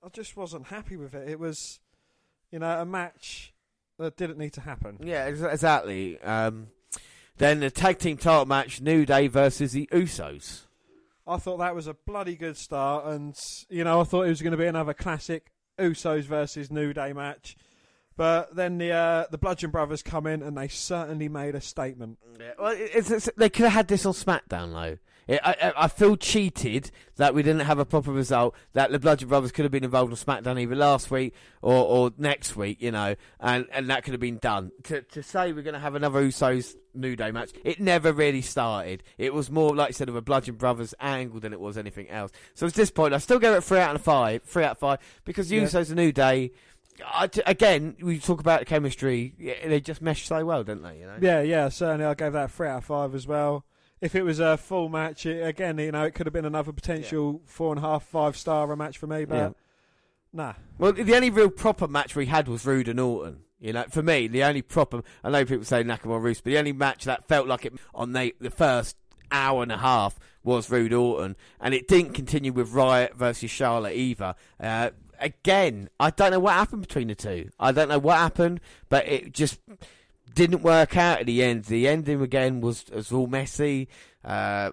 I 0.01 0.07
just 0.09 0.37
wasn't 0.37 0.67
happy 0.67 0.95
with 0.95 1.13
it. 1.13 1.27
It 1.27 1.39
was, 1.39 1.81
you 2.51 2.59
know, 2.59 2.79
a 2.79 2.85
match 2.85 3.53
that 3.97 4.15
didn't 4.15 4.37
need 4.37 4.53
to 4.53 4.61
happen. 4.61 4.97
Yeah, 5.03 5.25
exactly. 5.25 6.17
Um, 6.21 6.67
then 7.39 7.61
the 7.61 7.71
tag 7.71 7.97
team 7.97 8.17
title 8.17 8.45
match: 8.45 8.79
New 8.79 9.05
Day 9.05 9.27
versus 9.27 9.71
the 9.71 9.89
Usos. 9.91 10.67
I 11.25 11.37
thought 11.37 11.57
that 11.57 11.75
was 11.75 11.87
a 11.87 11.93
bloody 11.93 12.35
good 12.35 12.57
start, 12.57 13.05
and 13.07 13.35
you 13.69 13.83
know, 13.83 14.01
I 14.01 14.03
thought 14.03 14.23
it 14.23 14.29
was 14.29 14.41
going 14.41 14.51
to 14.51 14.57
be 14.57 14.65
another 14.65 14.93
classic 14.93 15.51
Usos 15.79 16.23
versus 16.23 16.69
New 16.69 16.93
Day 16.93 17.13
match. 17.13 17.55
But 18.17 18.55
then 18.55 18.77
the 18.77 18.91
uh, 18.91 19.25
the 19.31 19.37
Bludgeon 19.37 19.71
Brothers 19.71 20.03
come 20.03 20.27
in, 20.27 20.43
and 20.43 20.57
they 20.57 20.67
certainly 20.67 21.29
made 21.29 21.55
a 21.55 21.61
statement. 21.61 22.19
Yeah, 22.39 22.51
well, 22.59 22.75
it's, 22.77 23.09
it's, 23.09 23.29
they 23.37 23.49
could 23.49 23.63
have 23.63 23.73
had 23.73 23.87
this 23.87 24.05
on 24.05 24.13
SmackDown 24.13 24.73
though. 24.73 24.97
It, 25.29 25.39
I, 25.43 25.51
I- 25.61 25.83
I 25.83 25.87
feel 25.87 26.17
cheated 26.17 26.91
that 27.17 27.33
we 27.35 27.43
didn't 27.43 27.61
have 27.65 27.77
a 27.79 27.85
proper 27.85 28.11
result. 28.11 28.55
That 28.73 28.91
the 28.91 28.99
Bludgeon 28.99 29.29
Brothers 29.29 29.51
could 29.51 29.63
have 29.63 29.71
been 29.71 29.83
involved 29.83 30.11
on 30.11 30.17
SmackDown 30.17 30.59
either 30.59 30.75
last 30.75 31.11
week 31.11 31.33
or, 31.61 31.73
or 31.85 32.11
next 32.17 32.55
week, 32.55 32.81
you 32.81 32.91
know, 32.91 33.15
and, 33.39 33.67
and 33.71 33.89
that 33.89 34.03
could 34.03 34.13
have 34.13 34.19
been 34.21 34.39
done. 34.39 34.71
To, 34.85 35.01
to 35.03 35.21
say 35.23 35.53
we're 35.53 35.61
going 35.61 35.73
to 35.75 35.79
have 35.79 35.95
another 35.95 36.21
Usos 36.27 36.75
New 36.95 37.15
Day 37.15 37.29
match, 37.31 37.51
it 37.63 37.79
never 37.79 38.11
really 38.11 38.41
started. 38.41 39.03
It 39.17 39.33
was 39.33 39.51
more 39.51 39.75
like 39.75 39.89
I 39.89 39.91
said 39.91 40.09
of 40.09 40.15
a 40.15 40.21
Bludgeon 40.21 40.55
Brothers 40.55 40.93
angle 40.99 41.39
than 41.39 41.53
it 41.53 41.59
was 41.59 41.77
anything 41.77 42.09
else. 42.09 42.31
So 42.55 42.65
at 42.65 42.73
this 42.73 42.89
point, 42.89 43.13
I 43.13 43.19
still 43.19 43.39
give 43.39 43.53
it 43.53 43.63
three 43.63 43.79
out 43.79 43.95
of 43.95 44.01
five, 44.01 44.43
three 44.43 44.63
out 44.63 44.71
of 44.71 44.77
five, 44.79 44.99
because 45.25 45.51
Yeah. 45.51 45.61
Usos 45.63 45.93
New 45.95 46.11
Day. 46.11 46.51
I 47.05 47.29
again, 47.45 47.95
we 48.01 48.19
talk 48.19 48.41
about 48.41 48.65
chemistry. 48.65 49.33
They 49.65 49.79
just 49.79 50.01
mesh 50.01 50.27
so 50.27 50.43
well, 50.43 50.65
don't 50.65 50.81
they? 50.81 50.99
You 50.99 51.05
know. 51.05 51.15
Yeah, 51.21 51.41
yeah, 51.41 51.69
certainly. 51.69 52.05
I 52.05 52.13
gave 52.13 52.33
that 52.33 52.51
three 52.51 52.67
out 52.67 52.79
of 52.79 52.85
five 52.85 53.15
as 53.15 53.25
well. 53.25 53.63
If 54.01 54.15
it 54.15 54.23
was 54.23 54.39
a 54.39 54.55
full 54.57 54.87
match, 54.89 55.25
it, 55.25 55.45
again, 55.45 55.77
you 55.77 55.91
know, 55.91 56.03
it 56.05 56.11
could 56.15 56.25
have 56.25 56.33
been 56.33 56.45
another 56.45 56.71
potential 56.71 57.41
four 57.45 57.71
and 57.73 57.79
a 57.83 57.87
half, 57.87 58.03
five 58.03 58.37
star 58.37 58.71
a 58.71 58.77
match 58.77 58.97
for 58.97 59.07
me. 59.07 59.25
But 59.25 59.35
Yeah. 59.35 59.49
nah, 60.31 60.53
Well, 60.77 60.93
the 60.93 61.15
only 61.15 61.29
real 61.29 61.49
proper 61.49 61.87
match 61.87 62.15
we 62.15 62.27
had 62.27 62.47
was 62.47 62.65
Roode 62.65 62.87
and 62.87 62.99
Orton. 62.99 63.41
You 63.59 63.73
know, 63.73 63.83
for 63.89 64.01
me, 64.01 64.27
the 64.27 64.43
only 64.45 64.61
proper 64.61 65.03
I 65.23 65.29
know 65.29 65.43
people 65.43 65.65
say 65.65 65.83
Nakamura 65.83 66.21
Roos, 66.21 66.39
but 66.39 66.51
the 66.51 66.57
only 66.57 66.71
match 66.71 67.03
that 67.03 67.27
felt 67.27 67.47
like 67.47 67.65
it 67.65 67.73
on 67.93 68.13
the 68.13 68.33
the 68.39 68.49
first 68.49 68.95
hour 69.31 69.61
and 69.63 69.71
a 69.71 69.77
half 69.77 70.17
was 70.43 70.69
Roode 70.69 70.93
Orton, 70.93 71.35
and 71.59 71.73
it 71.73 71.87
didn't 71.87 72.13
continue 72.13 72.53
with 72.53 72.71
Riott 72.71 73.15
versus 73.15 73.51
Charlotte 73.51 73.95
either. 73.95 74.33
Uh, 74.61 74.91
again, 75.19 75.89
I 75.99 76.09
don't 76.09 76.31
know 76.31 76.39
what 76.39 76.53
happened 76.53 76.81
between 76.83 77.09
the 77.09 77.15
two. 77.15 77.49
I 77.59 77.73
don't 77.73 77.89
know 77.89 77.99
what 77.99 78.17
happened, 78.17 78.61
but 78.87 79.05
it 79.07 79.33
just 79.33 79.59
didn't 80.33 80.61
work 80.61 80.95
out 80.97 81.19
at 81.21 81.25
the 81.25 81.43
end. 81.43 81.65
The 81.65 81.87
ending 81.87 82.21
again 82.21 82.61
was 82.61 82.85
was 82.93 83.11
all 83.11 83.27
messy. 83.27 83.87
Uh, 84.23 84.71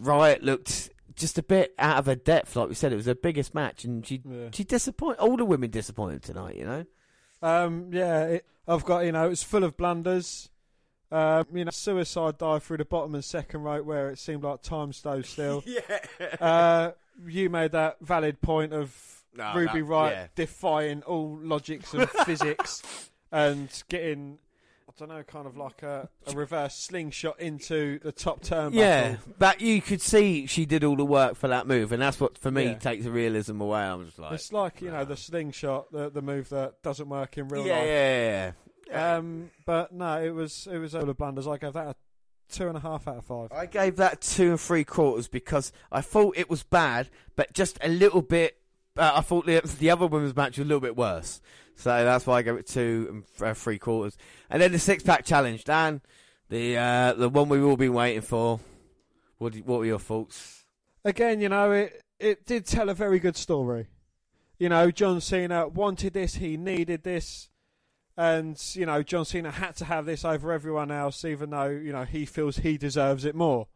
Riott 0.00 0.42
looked 0.42 0.90
just 1.14 1.38
a 1.38 1.42
bit 1.42 1.74
out 1.78 1.98
of 1.98 2.06
her 2.06 2.14
depth, 2.14 2.56
like 2.56 2.68
we 2.68 2.74
said. 2.74 2.92
It 2.92 2.96
was 2.96 3.06
her 3.06 3.14
biggest 3.14 3.54
match, 3.54 3.84
and 3.84 4.06
she 4.06 4.22
she 4.52 4.64
disappointed. 4.64 5.18
All 5.20 5.36
the 5.36 5.44
women 5.44 5.70
disappointed 5.70 6.22
tonight, 6.22 6.56
you 6.56 6.64
know. 6.64 6.84
Um, 7.42 7.90
yeah, 7.92 8.24
it, 8.24 8.46
I've 8.68 8.84
got 8.84 9.00
you 9.04 9.12
know 9.12 9.28
it's 9.30 9.42
full 9.42 9.64
of 9.64 9.76
blunders. 9.76 10.48
Um, 11.12 11.44
you 11.52 11.64
know, 11.64 11.72
suicide 11.72 12.38
dive 12.38 12.62
through 12.62 12.76
the 12.76 12.84
bottom 12.84 13.16
and 13.16 13.24
second 13.24 13.62
rope 13.62 13.84
where 13.84 14.10
it 14.10 14.18
seemed 14.20 14.44
like 14.44 14.62
time 14.62 14.92
stood 14.92 15.26
still. 15.26 15.64
yeah. 15.66 15.80
Uh, 16.40 16.92
you 17.26 17.50
made 17.50 17.72
that 17.72 17.96
valid 18.00 18.40
point 18.40 18.72
of 18.72 19.22
No, 19.34 19.52
Ruby 19.56 19.80
that- 19.80 19.84
Wright 19.84 20.12
yeah. 20.12 20.26
defying 20.36 21.02
all 21.02 21.36
logics 21.42 21.92
and 21.94 22.08
physics 22.10 23.10
and 23.32 23.68
getting. 23.88 24.38
I 25.02 25.06
don't 25.06 25.16
know, 25.16 25.22
kind 25.22 25.46
of 25.46 25.56
like 25.56 25.82
a, 25.82 26.08
a 26.26 26.32
reverse 26.34 26.74
slingshot 26.74 27.40
into 27.40 27.98
the 28.00 28.12
top 28.12 28.42
turnbuckle. 28.42 28.74
Yeah, 28.74 29.16
but 29.38 29.60
you 29.60 29.80
could 29.80 30.00
see 30.02 30.46
she 30.46 30.66
did 30.66 30.84
all 30.84 30.96
the 30.96 31.04
work 31.04 31.36
for 31.36 31.48
that 31.48 31.66
move, 31.66 31.92
and 31.92 32.02
that's 32.02 32.20
what 32.20 32.36
for 32.38 32.50
me 32.50 32.64
Yeah. 32.64 32.74
takes 32.74 33.04
the 33.04 33.10
realism 33.10 33.60
away. 33.60 33.80
I'm 33.80 34.04
just 34.06 34.18
like, 34.18 34.32
It's 34.32 34.52
like 34.52 34.80
you 34.82 34.90
know 34.90 35.04
the 35.04 35.16
slingshot, 35.16 35.90
the 35.92 36.10
the 36.10 36.22
move 36.22 36.48
that 36.50 36.82
doesn't 36.82 37.08
work 37.08 37.38
in 37.38 37.48
real 37.48 37.66
yeah, 37.66 37.76
life. 37.78 37.86
yeah, 37.86 38.52
yeah. 38.90 39.16
Um, 39.16 39.50
but 39.64 39.92
no, 39.92 40.22
it 40.22 40.30
was 40.34 40.66
it 40.70 40.78
was 40.78 40.92
full 40.92 41.08
of 41.08 41.16
blunders. 41.16 41.46
I 41.46 41.56
gave 41.56 41.72
that 41.74 41.86
a 41.86 41.94
two 42.50 42.66
and 42.68 42.76
a 42.76 42.80
half 42.80 43.06
out 43.06 43.18
of 43.18 43.24
five. 43.24 43.52
I 43.52 43.66
gave 43.66 43.96
that 43.96 44.20
two 44.20 44.50
and 44.50 44.60
three 44.60 44.82
quarters 44.84 45.28
because 45.28 45.72
I 45.92 46.00
thought 46.00 46.36
it 46.36 46.50
was 46.50 46.62
bad, 46.64 47.08
but 47.36 47.52
just 47.52 47.78
a 47.82 47.88
little 47.88 48.22
bit. 48.22 48.56
Uh, 49.00 49.12
I 49.16 49.20
thought 49.22 49.46
the, 49.46 49.60
the 49.78 49.90
other 49.90 50.06
women's 50.06 50.36
match 50.36 50.58
was 50.58 50.66
a 50.66 50.68
little 50.68 50.80
bit 50.80 50.94
worse, 50.94 51.40
so 51.74 52.04
that's 52.04 52.26
why 52.26 52.38
I 52.38 52.42
gave 52.42 52.56
it 52.56 52.66
two 52.66 53.24
and 53.40 53.48
uh, 53.48 53.54
three 53.54 53.78
quarters. 53.78 54.18
And 54.50 54.60
then 54.60 54.72
the 54.72 54.78
six 54.78 55.02
pack 55.02 55.24
challenge, 55.24 55.64
Dan, 55.64 56.02
the 56.50 56.76
uh, 56.76 57.12
the 57.14 57.30
one 57.30 57.48
we've 57.48 57.64
all 57.64 57.78
been 57.78 57.94
waiting 57.94 58.20
for. 58.20 58.60
What 59.38 59.54
do- 59.54 59.60
what 59.60 59.78
were 59.78 59.86
your 59.86 59.98
thoughts? 59.98 60.66
Again, 61.02 61.40
you 61.40 61.48
know, 61.48 61.72
it 61.72 62.02
it 62.18 62.44
did 62.44 62.66
tell 62.66 62.90
a 62.90 62.94
very 62.94 63.18
good 63.18 63.36
story. 63.36 63.88
You 64.58 64.68
know, 64.68 64.90
John 64.90 65.22
Cena 65.22 65.66
wanted 65.66 66.12
this, 66.12 66.34
he 66.34 66.58
needed 66.58 67.02
this, 67.02 67.48
and 68.18 68.62
you 68.74 68.84
know, 68.84 69.02
John 69.02 69.24
Cena 69.24 69.50
had 69.50 69.76
to 69.76 69.86
have 69.86 70.04
this 70.04 70.26
over 70.26 70.52
everyone 70.52 70.90
else, 70.90 71.24
even 71.24 71.48
though 71.48 71.70
you 71.70 71.92
know 71.92 72.04
he 72.04 72.26
feels 72.26 72.58
he 72.58 72.76
deserves 72.76 73.24
it 73.24 73.34
more. 73.34 73.68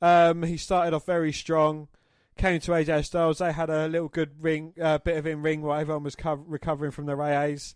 Um, 0.00 0.44
he 0.44 0.56
started 0.56 0.94
off 0.94 1.04
very 1.04 1.32
strong. 1.32 1.88
Came 2.36 2.60
to 2.60 2.70
AJ 2.72 3.04
Styles. 3.04 3.38
They 3.38 3.52
had 3.52 3.70
a 3.70 3.88
little 3.88 4.08
good 4.08 4.42
ring, 4.42 4.74
uh, 4.80 4.98
bit 4.98 5.16
of 5.16 5.26
in 5.26 5.42
ring 5.42 5.62
while 5.62 5.80
everyone 5.80 6.02
was 6.02 6.16
co- 6.16 6.44
recovering 6.46 6.90
from 6.90 7.06
their 7.06 7.16
AAs. 7.16 7.74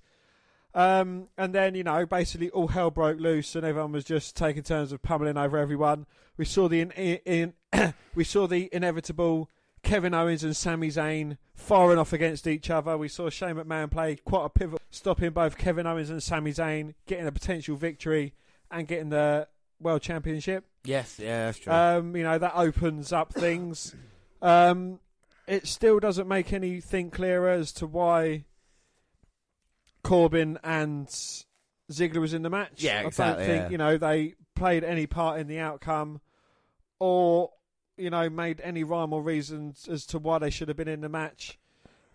Um, 0.74 1.28
and 1.38 1.54
then, 1.54 1.74
you 1.74 1.84
know, 1.84 2.04
basically 2.04 2.50
all 2.50 2.68
hell 2.68 2.90
broke 2.90 3.18
loose 3.18 3.56
and 3.56 3.64
everyone 3.64 3.92
was 3.92 4.04
just 4.04 4.36
taking 4.36 4.62
turns 4.62 4.92
of 4.92 5.02
pummeling 5.02 5.38
over 5.38 5.56
everyone. 5.56 6.06
We 6.36 6.44
saw 6.44 6.68
the 6.68 6.80
in, 6.80 6.90
in 6.92 7.54
we 8.14 8.24
saw 8.24 8.46
the 8.46 8.68
inevitable 8.72 9.48
Kevin 9.82 10.14
Owens 10.14 10.44
and 10.44 10.56
Sami 10.56 10.88
Zayn 10.88 11.38
firing 11.54 11.98
off 11.98 12.12
against 12.12 12.46
each 12.46 12.70
other. 12.70 12.98
We 12.98 13.08
saw 13.08 13.30
Shane 13.30 13.54
McMahon 13.54 13.90
play 13.90 14.16
quite 14.16 14.44
a 14.44 14.48
pivot, 14.48 14.80
stopping 14.90 15.30
both 15.30 15.56
Kevin 15.56 15.86
Owens 15.86 16.10
and 16.10 16.22
Sami 16.22 16.52
Zayn, 16.52 16.94
getting 17.06 17.26
a 17.26 17.32
potential 17.32 17.76
victory 17.76 18.34
and 18.70 18.86
getting 18.86 19.10
the 19.10 19.48
World 19.80 20.02
Championship. 20.02 20.64
Yes, 20.84 21.18
yeah, 21.18 21.46
that's 21.46 21.58
true. 21.58 21.72
Um, 21.72 22.16
you 22.16 22.22
know, 22.22 22.36
that 22.36 22.52
opens 22.54 23.12
up 23.12 23.32
things. 23.32 23.94
Um, 24.46 25.00
it 25.48 25.66
still 25.66 25.98
doesn't 25.98 26.28
make 26.28 26.52
anything 26.52 27.10
clearer 27.10 27.50
as 27.50 27.72
to 27.72 27.86
why 27.86 28.44
Corbin 30.02 30.58
and 30.62 31.08
Ziggler 31.90 32.20
was 32.20 32.32
in 32.32 32.42
the 32.42 32.50
match. 32.50 32.82
Yeah, 32.82 33.00
exactly. 33.00 33.44
I 33.44 33.46
don't 33.46 33.46
think, 33.46 33.62
yeah. 33.64 33.70
you 33.70 33.78
know, 33.78 33.98
they 33.98 34.34
played 34.54 34.84
any 34.84 35.06
part 35.06 35.40
in 35.40 35.48
the 35.48 35.58
outcome 35.58 36.20
or, 37.00 37.50
you 37.96 38.10
know, 38.10 38.30
made 38.30 38.60
any 38.62 38.84
rhyme 38.84 39.12
or 39.12 39.22
reasons 39.22 39.88
as 39.88 40.06
to 40.06 40.18
why 40.18 40.38
they 40.38 40.50
should 40.50 40.68
have 40.68 40.76
been 40.76 40.88
in 40.88 41.00
the 41.00 41.08
match. 41.08 41.58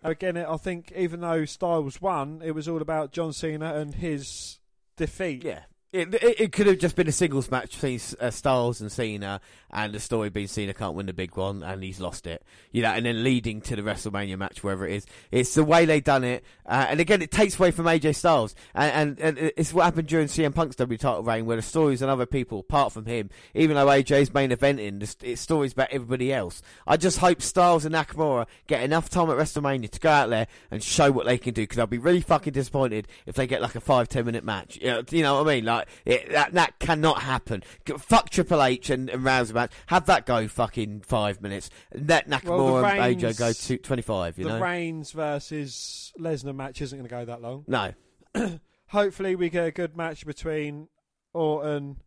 Again, 0.03 0.37
I 0.37 0.57
think 0.57 0.91
even 0.95 1.21
though 1.21 1.45
Styles 1.45 2.01
won, 2.01 2.41
it 2.43 2.51
was 2.51 2.67
all 2.67 2.81
about 2.81 3.11
John 3.11 3.33
Cena 3.33 3.75
and 3.75 3.95
his 3.95 4.59
defeat. 4.95 5.43
Yeah. 5.43 5.63
It, 5.93 6.13
it, 6.13 6.39
it 6.39 6.51
could 6.53 6.67
have 6.67 6.77
just 6.77 6.95
been 6.95 7.09
a 7.09 7.11
singles 7.11 7.51
match 7.51 7.73
between 7.73 7.99
uh, 8.21 8.29
Styles 8.29 8.79
and 8.79 8.89
Cena, 8.89 9.41
and 9.71 9.93
the 9.93 9.99
story 9.99 10.29
being 10.29 10.47
Cena 10.47 10.73
can't 10.73 10.95
win 10.95 11.05
the 11.05 11.13
big 11.13 11.35
one, 11.35 11.63
and 11.63 11.83
he's 11.83 11.99
lost 11.99 12.27
it. 12.27 12.43
You 12.71 12.81
know, 12.81 12.91
and 12.91 13.05
then 13.05 13.25
leading 13.25 13.59
to 13.61 13.75
the 13.75 13.81
WrestleMania 13.81 14.37
match, 14.37 14.63
wherever 14.63 14.87
it 14.87 14.93
is. 14.93 15.05
It's 15.31 15.53
the 15.53 15.65
way 15.65 15.83
they 15.83 15.99
done 15.99 16.23
it, 16.23 16.45
uh, 16.65 16.85
and 16.87 17.01
again, 17.01 17.21
it 17.21 17.29
takes 17.29 17.59
away 17.59 17.71
from 17.71 17.87
AJ 17.87 18.15
Styles, 18.15 18.55
and, 18.73 19.19
and, 19.19 19.37
and 19.37 19.51
it's 19.57 19.73
what 19.73 19.83
happened 19.83 20.07
during 20.07 20.27
CM 20.27 20.55
Punk's 20.55 20.77
W 20.77 20.97
title 20.97 21.23
reign, 21.23 21.45
where 21.45 21.57
the 21.57 21.61
stories 21.61 22.01
on 22.01 22.07
other 22.07 22.25
people, 22.25 22.59
apart 22.59 22.93
from 22.93 23.05
him, 23.05 23.29
even 23.53 23.75
though 23.75 23.87
AJ's 23.87 24.33
main 24.33 24.51
eventing, 24.51 25.01
it's 25.21 25.41
stories 25.41 25.73
about 25.73 25.89
everybody 25.91 26.31
else. 26.31 26.61
I 26.87 26.95
just 26.95 27.17
hope 27.17 27.41
Styles 27.41 27.83
and 27.83 27.93
Nakamura 27.93 28.47
get 28.67 28.81
enough 28.81 29.09
time 29.09 29.29
at 29.29 29.35
WrestleMania 29.35 29.89
to 29.89 29.99
go 29.99 30.09
out 30.09 30.29
there 30.29 30.47
and 30.69 30.81
show 30.81 31.11
what 31.11 31.25
they 31.25 31.37
can 31.37 31.53
do, 31.53 31.63
because 31.63 31.79
I'll 31.79 31.87
be 31.87 31.97
really 31.97 32.21
fucking 32.21 32.53
disappointed 32.53 33.09
if 33.25 33.35
they 33.35 33.45
get 33.45 33.61
like 33.61 33.75
a 33.75 33.81
five 33.81 34.07
ten 34.07 34.25
minute 34.25 34.45
match. 34.45 34.77
You 34.77 34.87
know, 34.87 35.03
you 35.11 35.21
know 35.21 35.35
what 35.35 35.49
I 35.49 35.55
mean? 35.55 35.65
Like 35.65 35.80
it, 36.05 36.29
that 36.31 36.53
that 36.53 36.79
cannot 36.79 37.21
happen. 37.21 37.63
Fuck 37.97 38.29
Triple 38.29 38.63
H 38.63 38.89
and, 38.89 39.09
and 39.09 39.23
Rousey 39.23 39.53
match. 39.53 39.71
Have 39.87 40.05
that 40.07 40.25
go 40.25 40.47
fucking 40.47 41.01
five 41.01 41.41
minutes. 41.41 41.69
Let 41.93 42.29
Nakamura 42.29 42.57
Well, 42.57 42.81
the 42.81 42.87
and 42.87 43.19
AJ 43.19 43.37
go 43.37 43.51
to 43.51 43.77
twenty 43.77 44.01
five. 44.01 44.37
You 44.37 44.45
the 44.45 44.57
know? 44.57 44.61
Reigns 44.61 45.11
versus 45.11 46.13
Lesnar 46.19 46.55
match 46.55 46.81
isn't 46.81 46.97
going 46.97 47.07
to 47.07 47.15
go 47.15 47.25
that 47.25 47.41
long. 47.41 47.65
No. 47.67 47.93
Hopefully, 48.87 49.35
we 49.35 49.49
get 49.49 49.67
a 49.67 49.71
good 49.71 49.95
match 49.95 50.25
between 50.25 50.89
Orton, 51.33 51.97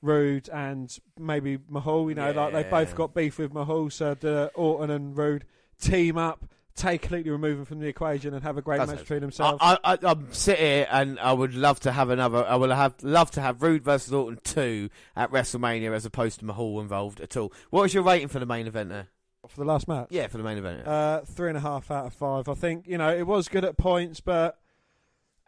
Roode, 0.00 0.48
and 0.48 0.96
maybe 1.18 1.58
Mahal. 1.68 2.08
You 2.08 2.14
know, 2.14 2.30
like 2.32 2.52
they 2.52 2.62
both 2.64 2.94
got 2.94 3.14
beef 3.14 3.38
with 3.38 3.52
Mahal, 3.52 3.90
so 3.90 4.14
the 4.14 4.50
Orton 4.54 4.90
and 4.90 5.16
Roode 5.16 5.44
team 5.80 6.16
up, 6.16 6.46
take 6.74 7.02
completely 7.02 7.30
remove 7.30 7.56
them 7.56 7.64
from 7.66 7.80
the 7.80 7.88
equation, 7.88 8.34
and 8.34 8.42
have 8.42 8.58
a 8.58 8.62
great 8.62 8.78
That's 8.78 8.90
match 8.90 9.00
it. 9.00 9.02
between 9.02 9.20
themselves. 9.20 9.58
I, 9.60 9.78
I, 9.84 9.98
I'm 10.02 10.32
sit 10.32 10.58
here 10.58 10.86
and 10.90 11.18
I 11.20 11.32
would 11.32 11.54
love 11.54 11.80
to 11.80 11.92
have 11.92 12.10
another. 12.10 12.44
I 12.44 12.56
would 12.56 12.70
have 12.70 12.94
love 13.02 13.30
to 13.32 13.40
have 13.40 13.62
Roode 13.62 13.82
versus 13.82 14.12
Orton 14.12 14.38
two 14.44 14.90
at 15.16 15.30
WrestleMania 15.30 15.92
as 15.94 16.04
opposed 16.06 16.40
to 16.40 16.44
Mahal 16.44 16.80
involved 16.80 17.20
at 17.20 17.36
all. 17.36 17.52
What 17.70 17.82
was 17.82 17.94
your 17.94 18.02
rating 18.02 18.28
for 18.28 18.38
the 18.38 18.46
main 18.46 18.66
event 18.66 18.90
there? 18.90 19.08
for 19.48 19.60
the 19.60 19.66
last 19.66 19.88
match. 19.88 20.08
Yeah, 20.10 20.28
for 20.28 20.38
the 20.38 20.44
main 20.44 20.58
event. 20.58 20.86
Uh, 20.86 21.22
three 21.22 21.48
and 21.48 21.58
a 21.58 21.60
half 21.60 21.90
out 21.90 22.06
of 22.06 22.14
five. 22.14 22.48
I 22.48 22.54
think 22.54 22.86
you 22.86 22.98
know 22.98 23.14
it 23.14 23.26
was 23.26 23.48
good 23.48 23.64
at 23.64 23.76
points, 23.76 24.20
but 24.20 24.58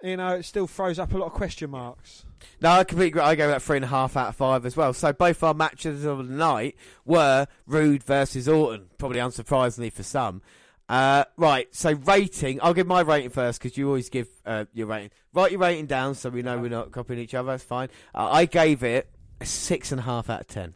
you 0.02 0.16
know 0.16 0.34
it 0.34 0.44
still 0.44 0.66
throws 0.66 0.98
up 0.98 1.12
a 1.12 1.18
lot 1.18 1.26
of 1.26 1.32
question 1.32 1.70
marks. 1.70 2.24
No, 2.60 2.70
I 2.70 2.84
completely 2.84 3.20
agree. 3.20 3.22
I 3.22 3.34
gave 3.34 3.48
that 3.48 3.62
three 3.62 3.76
and 3.76 3.84
a 3.84 3.88
half 3.88 4.16
out 4.16 4.28
of 4.28 4.36
five 4.36 4.66
as 4.66 4.76
well. 4.76 4.92
So 4.92 5.12
both 5.12 5.42
our 5.42 5.54
matches 5.54 6.04
of 6.04 6.28
the 6.28 6.34
night 6.34 6.76
were 7.04 7.46
Roode 7.66 8.02
versus 8.02 8.48
Orton, 8.48 8.90
probably 8.98 9.18
unsurprisingly 9.18 9.92
for 9.92 10.02
some. 10.02 10.42
Uh, 10.88 11.24
right, 11.36 11.74
so 11.74 11.92
rating. 11.92 12.60
I'll 12.62 12.74
give 12.74 12.86
my 12.86 13.00
rating 13.00 13.30
first 13.30 13.60
because 13.60 13.76
you 13.76 13.88
always 13.88 14.10
give 14.10 14.28
uh, 14.44 14.66
your 14.74 14.86
rating. 14.86 15.10
Write 15.32 15.52
your 15.52 15.60
rating 15.60 15.86
down 15.86 16.14
so 16.14 16.28
we 16.28 16.42
know 16.42 16.58
we're 16.58 16.68
not 16.68 16.92
copying 16.92 17.18
each 17.18 17.34
other. 17.34 17.52
That's 17.52 17.64
fine. 17.64 17.88
Uh, 18.14 18.30
I 18.30 18.44
gave 18.44 18.82
it 18.82 19.08
a 19.40 19.46
six 19.46 19.92
and 19.92 20.00
a 20.00 20.04
half 20.04 20.28
out 20.28 20.42
of 20.42 20.46
ten. 20.46 20.74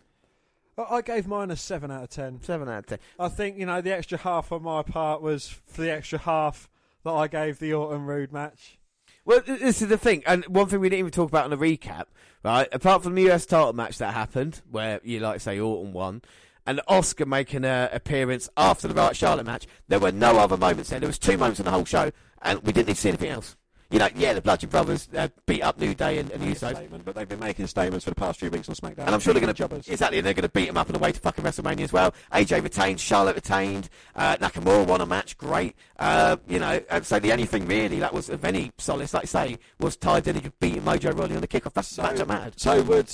I 0.79 0.97
I 0.97 1.03
gave 1.03 1.27
mine 1.27 1.51
a 1.51 1.57
seven 1.57 1.91
out 1.91 2.05
of 2.05 2.09
ten. 2.11 2.41
Seven 2.43 2.69
out 2.69 2.79
of 2.79 2.87
ten. 2.87 2.99
I 3.19 3.29
think 3.29 3.59
you 3.59 3.67
know 3.67 3.81
the 3.81 3.95
extra 3.95 4.19
half 4.19 4.51
on 4.51 4.63
my 4.63 4.83
part 4.83 5.21
was 5.21 5.49
for 5.67 5.83
the 5.83 5.93
extra 5.93 6.19
half 6.19 6.71
that 7.05 7.13
I 7.13 7.29
gave 7.29 7.59
the 7.59 7.75
Orton 7.75 8.07
Roode 8.07 8.33
match. 8.33 8.79
Well, 9.25 9.43
th- 9.43 9.61
this 9.61 9.83
is 9.83 9.89
the 9.89 9.99
thing, 9.99 10.23
and 10.27 10.47
one 10.47 10.69
thing 10.69 10.81
we 10.81 10.89
didn't 10.89 11.01
even 11.01 11.11
talk 11.11 11.29
about 11.29 11.51
in 11.51 11.59
the 11.59 11.79
recap, 11.79 12.05
right? 12.43 12.67
Apart 12.73 13.03
from 13.03 13.15
the 13.15 13.31
US 13.31 13.45
title 13.45 13.75
match 13.75 13.99
that 13.99 14.15
happened, 14.15 14.63
where 14.71 15.01
you 15.05 15.21
like 15.21 15.41
say 15.43 15.61
Orton 15.61 15.93
won, 15.93 16.23
and 16.69 16.83
Asuka 16.87 17.27
making 17.27 17.65
an 17.65 17.89
appearance 17.93 18.51
after 18.59 18.87
the 18.89 18.95
Riott 18.95 19.15
Charlotte 19.15 19.47
match, 19.47 19.67
there 19.89 19.99
were 19.99 20.13
no 20.13 20.39
other 20.39 20.59
moments 20.59 20.91
there. 20.91 21.01
There 21.01 21.09
was 21.09 21.19
two 21.19 21.39
moments 21.39 21.59
in 21.59 21.65
the 21.65 21.71
whole 21.71 21.87
show, 21.87 22.13
and 22.43 22.63
we 22.63 22.73
didn't 22.73 22.89
need 22.89 22.97
to 22.97 23.01
see 23.01 23.09
anything 23.09 23.31
else. 23.31 23.57
You 23.91 23.99
know, 23.99 24.09
yeah, 24.15 24.35
the 24.35 24.43
Bludgeon 24.43 24.69
Brothers 24.69 25.09
uh, 25.17 25.29
beat 25.47 25.63
up 25.63 25.79
New 25.79 25.95
Day 25.95 26.19
and, 26.19 26.31
and 26.31 26.43
Usos. 26.43 26.77
Statement, 26.77 27.07
but 27.07 27.15
they've 27.15 27.27
been 27.27 27.41
making 27.41 27.69
statements 27.69 28.05
for 28.05 28.11
the 28.11 28.17
past 28.17 28.39
few 28.39 28.51
weeks 28.51 28.69
on 28.69 28.75
SmackDown. 28.75 29.07
And 29.07 29.15
I'm 29.15 29.21
sure 29.21 29.33
they're 29.33 29.41
going 29.41 29.55
to... 29.55 29.59
Jobbers. 29.59 29.89
exactly. 29.89 30.21
They're 30.21 30.35
going 30.35 30.43
to 30.43 30.51
beat 30.51 30.67
them 30.67 30.77
up 30.77 30.89
on 30.89 30.93
the 30.93 30.99
way 30.99 31.11
to 31.11 31.19
fucking 31.19 31.43
WrestleMania 31.43 31.85
as 31.85 31.93
well. 31.93 32.13
AJ 32.31 32.63
retained, 32.63 33.01
Charlotte 33.01 33.37
retained, 33.37 33.89
uh, 34.15 34.37
Nakamura 34.37 34.87
won 34.87 35.01
a 35.01 35.07
match. 35.07 35.39
Great. 35.39 35.75
Uh, 35.99 36.37
you 36.47 36.59
know, 36.59 36.83
and 36.91 37.07
so 37.07 37.19
the 37.19 37.33
only 37.33 37.47
thing 37.47 37.67
really 37.67 37.99
that 38.01 38.13
was 38.13 38.29
of 38.29 38.45
any 38.45 38.73
solace, 38.77 39.15
like 39.15 39.23
I 39.23 39.27
say, 39.27 39.59
was 39.81 39.97
Tye 39.97 40.21
Dillinger 40.21 40.53
beating 40.61 40.83
Mojo 40.83 41.19
Rawley 41.19 41.37
on 41.37 41.41
the 41.41 41.49
kickoff. 41.49 41.73
That's 41.73 41.97
the 41.97 42.03
match 42.03 42.17
that 42.17 42.29
mattered. 42.29 42.61
So 42.61 42.83
would 42.83 43.11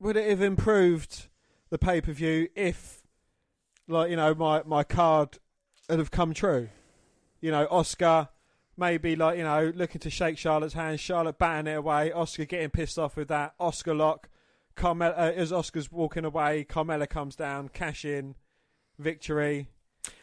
would 0.00 0.16
it 0.16 0.30
have 0.30 0.40
improved 0.40 1.28
the 1.70 1.78
pay 1.78 2.00
per 2.00 2.12
view 2.12 2.48
if, 2.54 3.02
like 3.88 4.10
you 4.10 4.16
know, 4.16 4.34
my 4.34 4.62
my 4.64 4.84
card 4.84 5.38
would 5.88 5.98
have 5.98 6.10
come 6.10 6.34
true? 6.34 6.68
You 7.40 7.50
know, 7.50 7.66
Asuka 7.66 8.28
maybe 8.76 9.16
like 9.16 9.38
you 9.38 9.44
know 9.44 9.72
looking 9.74 10.00
to 10.00 10.10
shake 10.10 10.38
Charlotte's 10.38 10.74
hand, 10.74 11.00
Charlotte 11.00 11.38
batting 11.38 11.72
it 11.72 11.76
away, 11.76 12.12
Asuka 12.14 12.48
getting 12.48 12.70
pissed 12.70 12.98
off 12.98 13.16
with 13.16 13.28
that, 13.28 13.58
Asuka 13.58 13.96
lock. 13.96 14.28
Carmella, 14.76 15.18
uh, 15.18 15.32
as 15.36 15.52
Asuka's 15.52 15.92
walking 15.92 16.24
away, 16.24 16.64
Carmella 16.64 17.08
comes 17.08 17.36
down, 17.36 17.68
cash 17.68 18.04
in, 18.04 18.34
victory. 18.98 19.68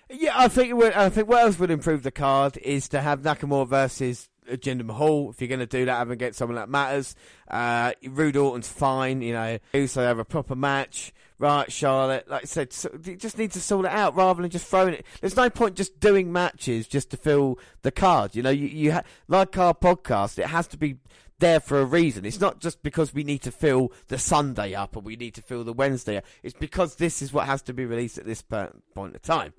Yeah, 0.10 0.34
I 0.36 0.48
think 0.48 0.74
would, 0.74 0.94
I 0.94 1.10
think 1.10 1.28
what 1.28 1.44
else 1.44 1.60
would 1.60 1.70
improve 1.70 2.04
the 2.04 2.12
card 2.12 2.58
is 2.58 2.88
to 2.90 3.02
have 3.02 3.22
Nakamura 3.22 3.68
versus 3.68 4.30
Jinder 4.50 4.86
Mahal. 4.86 5.30
If 5.30 5.42
you're 5.42 5.50
going 5.50 5.60
to 5.60 5.66
do 5.66 5.86
that, 5.86 5.98
have 5.98 6.10
and 6.10 6.18
get 6.18 6.34
someone 6.34 6.56
that 6.56 6.70
matters. 6.70 7.14
Uh, 7.48 7.92
Roode 8.08 8.38
Orton's 8.38 8.70
fine, 8.70 9.22
you 9.22 9.34
know. 9.34 9.60
So 9.74 10.02
they 10.02 10.08
have 10.08 10.20
a 10.20 10.26
proper 10.26 10.56
match. 10.56 11.14
Right, 11.40 11.72
Charlotte. 11.72 12.28
Like 12.28 12.42
I 12.44 12.46
said, 12.46 12.74
so, 12.74 12.90
you 13.04 13.16
just 13.16 13.38
need 13.38 13.52
to 13.52 13.62
sort 13.62 13.86
it 13.86 13.92
out 13.92 14.16
rather 14.16 14.42
than 14.42 14.50
just 14.50 14.66
throwing 14.66 14.96
it. 14.96 15.06
There's 15.22 15.36
no 15.36 15.50
point 15.52 15.76
just 15.76 16.00
doing 16.00 16.32
matches 16.34 16.88
just 16.88 17.12
to 17.12 17.18
fill 17.18 17.60
the 17.84 17.92
card. 17.92 18.36
You 18.36 18.42
know, 18.42 18.50
you, 18.50 18.66
you 18.68 18.92
ha- 18.94 19.04
like 19.28 19.56
our 19.58 19.76
podcast, 19.76 20.40
it 20.40 20.48
has 20.48 20.66
to 20.70 20.78
be 20.78 20.98
there 21.38 21.60
for 21.60 21.80
a 21.80 21.86
reason. 21.86 22.26
It's 22.26 22.40
not 22.40 22.60
just 22.60 22.82
because 22.82 23.14
we 23.14 23.24
need 23.24 23.44
to 23.44 23.52
fill 23.52 23.92
the 24.08 24.18
Sunday 24.18 24.74
up 24.74 24.96
or 24.98 25.02
we 25.02 25.16
need 25.16 25.36
to 25.36 25.44
fill 25.44 25.64
the 25.64 25.74
Wednesday 25.74 26.18
up. 26.18 26.26
It's 26.42 26.56
because 26.58 26.96
this 26.96 27.22
is 27.22 27.32
what 27.32 27.46
has 27.46 27.62
to 27.64 27.74
be 27.74 27.86
released 27.86 28.18
at 28.18 28.26
this 28.26 28.42
per- 28.42 28.72
point 28.96 29.16
of 29.16 29.22
time. 29.22 29.54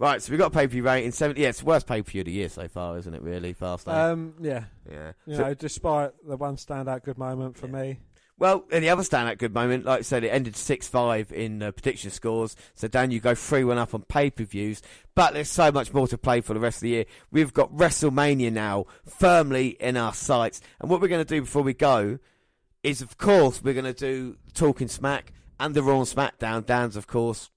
Right, 0.00 0.20
so 0.20 0.32
we've 0.32 0.40
got 0.40 0.46
a 0.46 0.50
pay 0.50 0.66
per 0.66 0.72
view 0.72 0.82
rating. 0.82 1.12
70, 1.12 1.40
yeah, 1.40 1.50
it's 1.50 1.60
the 1.60 1.66
worst 1.66 1.86
pay 1.86 2.02
per 2.02 2.10
view 2.10 2.22
of 2.22 2.24
the 2.24 2.32
year 2.32 2.48
so 2.48 2.66
far, 2.66 2.98
isn't 2.98 3.14
it, 3.14 3.22
really? 3.22 3.52
Fast 3.52 3.86
lane. 3.86 3.96
Um, 3.96 4.34
yeah, 4.40 4.64
Yeah. 4.90 5.12
You 5.26 5.36
So- 5.36 5.42
know, 5.44 5.54
despite 5.54 6.10
the 6.26 6.36
one 6.36 6.56
standout 6.56 7.04
good 7.04 7.18
moment 7.18 7.56
for 7.56 7.68
me. 7.68 8.00
Well, 8.42 8.64
and 8.72 8.82
the 8.82 8.90
other 8.90 9.04
standout 9.04 9.38
good 9.38 9.54
moment, 9.54 9.84
like 9.84 10.00
I 10.00 10.02
said, 10.02 10.24
it 10.24 10.30
ended 10.30 10.56
6 10.56 10.88
5 10.88 11.30
in 11.30 11.62
uh, 11.62 11.70
prediction 11.70 12.10
scores. 12.10 12.56
So, 12.74 12.88
Dan, 12.88 13.12
you 13.12 13.20
go 13.20 13.36
3 13.36 13.62
1 13.62 13.78
up 13.78 13.94
on 13.94 14.02
pay 14.02 14.30
per 14.30 14.42
views. 14.42 14.82
But 15.14 15.32
there's 15.32 15.48
so 15.48 15.70
much 15.70 15.94
more 15.94 16.08
to 16.08 16.18
play 16.18 16.40
for 16.40 16.52
the 16.52 16.58
rest 16.58 16.78
of 16.78 16.80
the 16.80 16.88
year. 16.88 17.04
We've 17.30 17.52
got 17.52 17.72
WrestleMania 17.72 18.52
now 18.52 18.86
firmly 19.06 19.76
in 19.78 19.96
our 19.96 20.12
sights. 20.12 20.60
And 20.80 20.90
what 20.90 21.00
we're 21.00 21.06
going 21.06 21.24
to 21.24 21.34
do 21.34 21.42
before 21.42 21.62
we 21.62 21.72
go 21.72 22.18
is, 22.82 23.00
of 23.00 23.16
course, 23.16 23.62
we're 23.62 23.74
going 23.74 23.84
to 23.84 23.92
do 23.92 24.38
Talking 24.54 24.88
Smack 24.88 25.32
and 25.60 25.72
the 25.72 25.82
Raw 25.84 25.98
and 25.98 26.08
SmackDown. 26.08 26.66
Dan's, 26.66 26.96
of 26.96 27.06
course, 27.06 27.48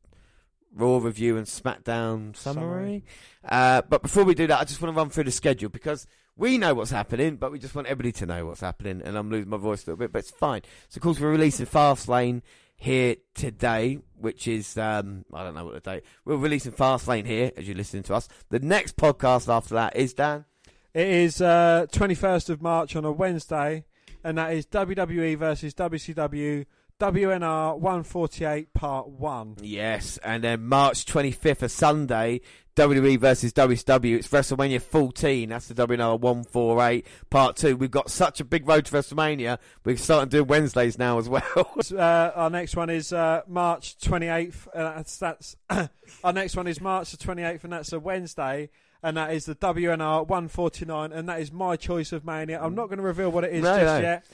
Raw 0.72 0.99
review 0.99 1.35
and 1.35 1.47
SmackDown 1.47 2.35
summary. 2.35 3.05
Uh, 3.43 3.81
but 3.89 4.03
before 4.03 4.23
we 4.23 4.35
do 4.35 4.45
that, 4.45 4.59
I 4.59 4.65
just 4.65 4.83
want 4.83 4.93
to 4.93 4.99
run 4.99 5.09
through 5.09 5.23
the 5.23 5.31
schedule 5.31 5.69
because 5.69 6.05
we 6.38 6.57
know 6.57 6.73
what's 6.73 6.91
happening, 6.91 7.38
but 7.38 7.51
we 7.51 7.59
just 7.59 7.75
want 7.75 7.88
everybody 7.88 8.11
to 8.14 8.25
know 8.25 8.45
what's 8.45 8.61
happening. 8.61 9.01
And 9.03 9.17
I'm 9.17 9.30
losing 9.30 9.49
my 9.49 9.57
voice 9.57 9.83
a 9.83 9.91
little 9.91 9.97
bit, 9.97 10.11
but 10.11 10.19
it's 10.19 10.31
fine. 10.31 10.61
So, 10.89 10.97
of 10.97 11.01
course, 11.03 11.19
we're 11.19 11.31
releasing 11.31 11.65
Fastlane 11.65 12.41
here 12.75 13.15
today, 13.33 13.99
which 14.19 14.47
is 14.47 14.77
um, 14.77 15.25
I 15.33 15.43
don't 15.43 15.55
know 15.55 15.65
what 15.65 15.75
the 15.75 15.80
date. 15.80 16.03
We're 16.25 16.35
releasing 16.38 16.73
Fastlane 16.73 17.25
here 17.25 17.51
as 17.55 17.67
you're 17.67 17.77
listening 17.77 18.03
to 18.03 18.15
us. 18.15 18.27
The 18.49 18.59
next 18.59 18.97
podcast 18.97 19.51
after 19.51 19.75
that 19.75 19.95
is 19.95 20.14
Dan. 20.14 20.45
It 20.93 21.07
is 21.07 21.41
uh, 21.41 21.88
21st 21.91 22.49
of 22.49 22.61
March 22.61 22.95
on 22.95 23.05
a 23.05 23.11
Wednesday, 23.11 23.85
and 24.23 24.38
that 24.38 24.53
is 24.53 24.65
WWE 24.67 25.38
versus 25.38 25.73
WCW 25.73 26.65
WNR 26.99 27.77
148 27.77 28.74
Part 28.74 29.09
1. 29.09 29.57
Yes, 29.61 30.17
and 30.24 30.43
then 30.43 30.64
March 30.65 31.06
25th, 31.06 31.64
a 31.64 31.67
Sunday, 31.67 32.40
WWE 32.77 33.19
versus 33.19 33.51
WCW. 33.51 34.15
It's 34.17 34.30
WrestleMania 34.30 34.82
14. 34.82 35.49
That's 35.49 35.67
the 35.67 35.74
WNR 35.74 36.17
148 36.17 37.06
Part 37.30 37.57
2. 37.57 37.75
We've 37.75 37.91
got 37.91 38.09
such 38.09 38.40
a 38.40 38.45
big 38.45 38.65
road 38.65 38.85
to 38.85 38.93
WrestleMania. 38.93 39.57
We're 39.83 39.98
starting 39.98 40.30
doing 40.30 40.48
Wednesdays 40.48 40.98
now 40.98 41.17
as 41.19 41.27
well. 41.27 41.43
uh, 41.91 42.32
our 42.33 42.49
next 42.49 42.77
one 42.77 42.90
is 42.90 43.11
uh, 43.11 43.41
March 43.45 43.98
28th. 43.98 44.67
Uh, 44.74 44.95
that's, 44.95 45.17
that's 45.17 45.57
our 46.24 46.32
next 46.33 46.56
one 46.56 46.67
is 46.67 46.80
March 46.80 47.11
the 47.11 47.17
28th, 47.17 47.65
and 47.65 47.74
that's 47.74 47.91
a 47.91 47.99
Wednesday. 47.99 48.69
And 49.03 49.17
that 49.17 49.33
is 49.33 49.45
the 49.45 49.56
WNR 49.56 50.27
149, 50.27 51.11
and 51.11 51.30
that 51.30 51.41
is 51.41 51.51
my 51.51 51.75
choice 51.75 52.11
of 52.14 52.25
mania. 52.25 52.59
I'm 52.59 52.74
not 52.74 52.88
going 52.88 52.98
to 52.98 53.03
reveal 53.03 53.32
what 53.32 53.43
it 53.43 53.53
is 53.53 53.64
No, 53.64 53.75
just 53.75 53.85
no. 53.85 53.99
yet. 53.99 54.25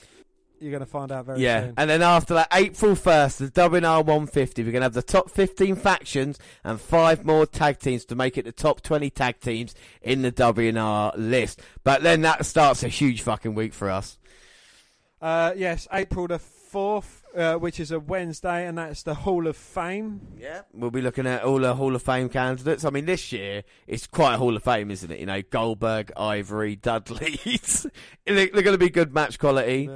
You're 0.62 0.70
going 0.70 0.80
to 0.80 0.86
find 0.86 1.10
out 1.10 1.26
very 1.26 1.40
yeah, 1.40 1.62
soon. 1.62 1.74
and 1.76 1.90
then 1.90 2.02
after 2.02 2.34
that, 2.34 2.46
April 2.52 2.92
1st, 2.92 3.38
the 3.38 3.50
WNR 3.50 3.98
150. 4.04 4.62
We're 4.62 4.70
going 4.70 4.82
to 4.82 4.84
have 4.84 4.94
the 4.94 5.02
top 5.02 5.28
15 5.28 5.74
factions 5.74 6.38
and 6.62 6.80
five 6.80 7.24
more 7.24 7.46
tag 7.46 7.80
teams 7.80 8.04
to 8.04 8.14
make 8.14 8.38
it 8.38 8.44
the 8.44 8.52
top 8.52 8.80
20 8.80 9.10
tag 9.10 9.40
teams 9.40 9.74
in 10.02 10.22
the 10.22 10.30
WNR 10.30 11.14
list. 11.16 11.60
But 11.82 12.04
then 12.04 12.22
that 12.22 12.46
starts 12.46 12.84
a 12.84 12.88
huge 12.88 13.22
fucking 13.22 13.56
week 13.56 13.74
for 13.74 13.90
us. 13.90 14.18
Uh, 15.20 15.52
yes, 15.56 15.88
April 15.92 16.28
the 16.28 16.38
4th, 16.38 17.21
uh, 17.34 17.54
which 17.54 17.80
is 17.80 17.90
a 17.90 18.00
Wednesday, 18.00 18.66
and 18.66 18.78
that's 18.78 19.02
the 19.02 19.14
Hall 19.14 19.46
of 19.46 19.56
Fame. 19.56 20.20
Yeah. 20.38 20.62
We'll 20.72 20.90
be 20.90 21.00
looking 21.00 21.26
at 21.26 21.42
all 21.42 21.58
the 21.58 21.74
Hall 21.74 21.94
of 21.94 22.02
Fame 22.02 22.28
candidates. 22.28 22.84
I 22.84 22.90
mean, 22.90 23.06
this 23.06 23.32
year 23.32 23.64
it's 23.86 24.06
quite 24.06 24.34
a 24.34 24.38
Hall 24.38 24.56
of 24.56 24.62
Fame, 24.62 24.90
isn't 24.90 25.10
it? 25.10 25.20
You 25.20 25.26
know, 25.26 25.42
Goldberg, 25.42 26.12
Ivory, 26.16 26.76
Dudley. 26.76 27.40
they're 28.26 28.48
going 28.48 28.64
to 28.64 28.78
be 28.78 28.90
good 28.90 29.14
match 29.14 29.38
quality. 29.38 29.90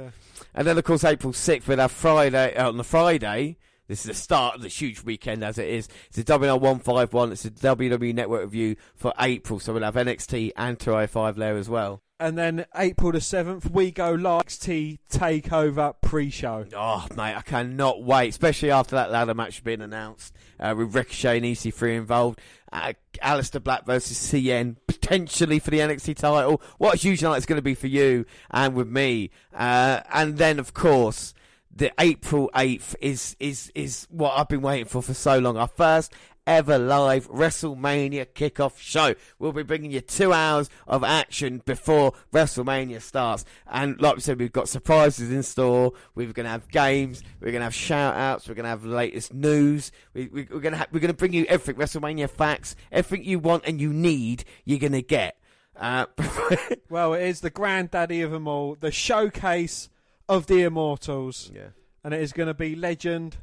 And 0.53 0.67
then, 0.67 0.77
of 0.77 0.83
course, 0.83 1.03
April 1.03 1.33
6th, 1.33 1.67
we'll 1.67 1.77
have 1.77 1.91
Friday, 1.91 2.55
uh, 2.55 2.69
on 2.69 2.77
the 2.77 2.83
Friday. 2.83 3.57
This 3.87 4.01
is 4.01 4.05
the 4.05 4.13
start 4.15 4.55
of 4.55 4.61
the 4.61 4.67
huge 4.67 5.03
weekend 5.03 5.43
as 5.43 5.57
it 5.57 5.69
is. 5.69 5.87
It's 6.09 6.17
a 6.17 6.23
WNR 6.23 6.59
151. 6.59 7.31
It's 7.31 7.45
a 7.45 7.51
WWE 7.51 8.13
Network 8.13 8.41
review 8.41 8.75
for 8.95 9.13
April. 9.19 9.59
So 9.59 9.73
we'll 9.73 9.83
have 9.83 9.95
NXT 9.95 10.51
and 10.57 10.77
205 10.77 11.35
there 11.37 11.55
as 11.55 11.69
well. 11.69 12.01
And 12.19 12.35
then 12.35 12.65
April 12.75 13.11
the 13.11 13.19
7th, 13.19 13.69
we 13.69 13.91
go 13.91 14.13
live 14.13 14.37
NXT 14.47 14.99
Takeover 15.11 15.93
pre 16.01 16.29
show. 16.29 16.65
Oh, 16.75 17.05
mate, 17.15 17.35
I 17.35 17.41
cannot 17.41 18.01
wait, 18.03 18.29
especially 18.29 18.71
after 18.71 18.95
that 18.95 19.11
ladder 19.11 19.33
match 19.33 19.63
being 19.63 19.81
announced 19.81 20.33
uh, 20.59 20.73
with 20.75 20.95
Ricochet 20.95 21.37
and 21.37 21.45
EC3 21.45 21.97
involved. 21.97 22.39
Uh, 22.71 22.93
Aleister 23.23 23.63
Black 23.63 23.85
versus 23.85 24.17
Cien, 24.17 24.77
potentially 24.87 25.59
for 25.59 25.69
the 25.69 25.79
NXT 25.79 26.15
title. 26.15 26.61
What 26.77 26.95
a 26.95 26.97
huge 26.97 27.21
night 27.21 27.37
it's 27.37 27.45
going 27.45 27.57
to 27.57 27.63
be 27.63 27.75
for 27.75 27.87
you 27.87 28.25
and 28.49 28.73
with 28.73 28.87
me. 28.87 29.29
Uh, 29.53 30.01
and 30.11 30.37
then, 30.37 30.59
of 30.59 30.73
course, 30.73 31.33
the 31.73 31.91
April 31.99 32.49
8th 32.55 32.95
is, 32.99 33.35
is, 33.39 33.71
is 33.75 34.07
what 34.09 34.33
I've 34.37 34.49
been 34.49 34.61
waiting 34.61 34.85
for 34.85 35.03
for 35.03 35.13
so 35.13 35.37
long. 35.39 35.57
Our 35.57 35.67
first 35.67 36.13
ever 36.47 36.79
live 36.79 37.29
WrestleMania 37.29 38.25
kickoff 38.25 38.79
show. 38.79 39.13
We'll 39.37 39.51
be 39.51 39.63
bringing 39.63 39.91
you 39.91 40.01
two 40.01 40.33
hours 40.33 40.69
of 40.87 41.03
action 41.03 41.61
before 41.65 42.13
WrestleMania 42.33 43.01
starts. 43.01 43.45
And 43.67 44.01
like 44.01 44.15
we 44.15 44.21
said, 44.21 44.39
we've 44.39 44.51
got 44.51 44.69
surprises 44.69 45.31
in 45.31 45.43
store. 45.43 45.91
We're 46.15 46.31
going 46.33 46.45
to 46.45 46.49
have 46.51 46.69
games. 46.69 47.21
We're 47.39 47.51
going 47.51 47.59
to 47.59 47.65
have 47.65 47.75
shout 47.75 48.15
outs. 48.15 48.47
We're 48.47 48.55
going 48.55 48.63
to 48.63 48.69
have 48.69 48.81
the 48.81 48.89
latest 48.89 49.33
news. 49.33 49.91
We, 50.13 50.27
we, 50.27 50.47
we're 50.49 50.61
going 50.61 50.71
to 50.71 50.79
ha- 50.79 50.87
we're 50.91 51.01
going 51.01 51.09
to 51.09 51.17
bring 51.17 51.33
you 51.33 51.45
everything 51.45 51.75
WrestleMania 51.75 52.29
facts, 52.29 52.75
everything 52.91 53.27
you 53.27 53.39
want 53.39 53.65
and 53.67 53.79
you 53.79 53.93
need. 53.93 54.45
You're 54.65 54.79
going 54.79 54.93
to 54.93 55.03
get. 55.03 55.37
Uh, 55.75 56.05
Well, 56.89 57.13
it 57.13 57.23
is 57.23 57.41
the 57.41 57.49
granddaddy 57.49 58.21
of 58.21 58.31
them 58.31 58.47
all, 58.47 58.77
the 58.79 58.91
showcase 58.91 59.89
of 60.29 60.47
the 60.47 60.63
Immortals. 60.63 61.51
Yeah. 61.53 61.69
And 62.03 62.13
it 62.13 62.21
is 62.21 62.31
going 62.31 62.47
to 62.47 62.53
be 62.53 62.75
legend. 62.75 63.37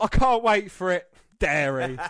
I 0.00 0.06
can't 0.06 0.42
wait 0.42 0.70
for 0.70 0.90
it. 0.90 1.11
Dairy. 1.42 1.98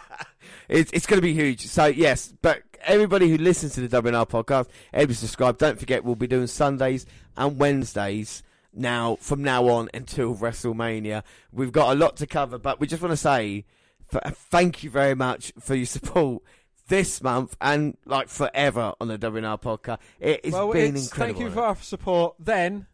It's, 0.69 0.91
it's 0.93 1.07
going 1.07 1.19
to 1.19 1.23
be 1.23 1.35
huge. 1.35 1.67
So, 1.67 1.86
yes, 1.86 2.33
but 2.41 2.62
everybody 2.83 3.28
who 3.28 3.36
listens 3.36 3.75
to 3.75 3.86
the 3.86 4.02
WNR 4.02 4.28
podcast, 4.28 4.69
everybody 4.93 5.15
subscribe. 5.15 5.59
Don't 5.59 5.78
forget, 5.78 6.02
we'll 6.02 6.15
be 6.17 6.27
doing 6.27 6.47
Sundays 6.47 7.05
and 7.36 7.59
Wednesdays 7.59 8.43
now, 8.73 9.17
from 9.20 9.43
now 9.43 9.69
on 9.69 9.91
until 9.93 10.35
WrestleMania. 10.35 11.25
We've 11.52 11.73
got 11.73 11.93
a 11.93 11.99
lot 11.99 12.17
to 12.19 12.27
cover, 12.27 12.59
but 12.59 12.81
we 12.81 12.86
just 12.86 13.02
want 13.02 13.12
to 13.12 13.17
say 13.19 13.67
thank 14.11 14.83
you 14.83 14.91
very 14.91 15.15
much 15.15 15.52
for 15.61 15.75
your 15.75 15.86
support 15.86 16.43
this 16.89 17.23
month 17.23 17.57
and, 17.61 17.97
like, 18.07 18.28
forever 18.28 18.94
on 19.01 19.09
the 19.09 19.19
WNR 19.19 19.61
podcast. 19.61 19.99
It 20.20 20.44
has 20.44 20.55
well, 20.55 20.73
been 20.73 20.97
incredible. 20.97 21.17
thank 21.17 21.39
you 21.39 21.51
for 21.51 21.62
our 21.62 21.77
support 21.77 22.35
then, 22.39 22.86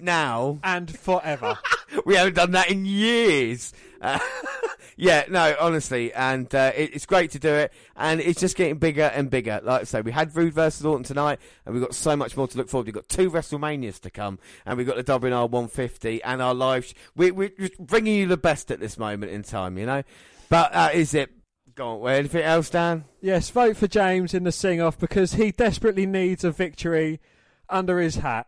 now, 0.00 0.58
and 0.62 0.96
forever. 0.96 1.58
we 2.06 2.14
haven't 2.16 2.34
done 2.34 2.52
that 2.52 2.70
in 2.70 2.84
years. 2.84 3.72
Uh, 4.00 4.18
yeah, 4.96 5.24
no, 5.28 5.54
honestly, 5.58 6.12
and 6.12 6.52
uh, 6.54 6.72
it, 6.74 6.94
it's 6.94 7.06
great 7.06 7.30
to 7.32 7.38
do 7.38 7.52
it, 7.52 7.72
and 7.96 8.20
it's 8.20 8.40
just 8.40 8.56
getting 8.56 8.78
bigger 8.78 9.10
and 9.14 9.30
bigger. 9.30 9.60
Like 9.62 9.82
I 9.82 9.84
say, 9.84 10.00
we 10.00 10.12
had 10.12 10.34
Roode 10.36 10.54
versus 10.54 10.84
Orton 10.84 11.04
tonight, 11.04 11.38
and 11.64 11.74
we've 11.74 11.82
got 11.82 11.94
so 11.94 12.16
much 12.16 12.36
more 12.36 12.48
to 12.48 12.58
look 12.58 12.68
forward. 12.68 12.84
to. 12.84 12.88
We've 12.88 12.94
got 12.94 13.08
two 13.08 13.30
WrestleManias 13.30 14.00
to 14.00 14.10
come, 14.10 14.38
and 14.64 14.78
we've 14.78 14.86
got 14.86 14.96
the 14.96 15.04
WNR 15.04 15.50
150 15.50 16.22
and 16.22 16.40
our 16.40 16.54
live. 16.54 16.84
Sh- 16.84 16.94
we, 17.16 17.30
we're 17.30 17.48
just 17.48 17.78
bringing 17.78 18.16
you 18.16 18.26
the 18.26 18.36
best 18.36 18.70
at 18.70 18.80
this 18.80 18.98
moment 18.98 19.32
in 19.32 19.42
time, 19.42 19.78
you 19.78 19.86
know. 19.86 20.02
But 20.48 20.72
that 20.72 20.94
is 20.94 21.14
it. 21.14 21.30
Go 21.74 21.94
on. 21.94 22.00
Well, 22.00 22.14
anything 22.14 22.42
else, 22.42 22.70
Dan? 22.70 23.04
yes, 23.20 23.50
vote 23.50 23.76
for 23.76 23.88
James 23.88 24.32
in 24.34 24.44
the 24.44 24.52
sing 24.52 24.80
off 24.80 24.98
because 24.98 25.34
he 25.34 25.50
desperately 25.50 26.06
needs 26.06 26.44
a 26.44 26.52
victory 26.52 27.20
under 27.68 27.98
his 27.98 28.16
hat. 28.16 28.46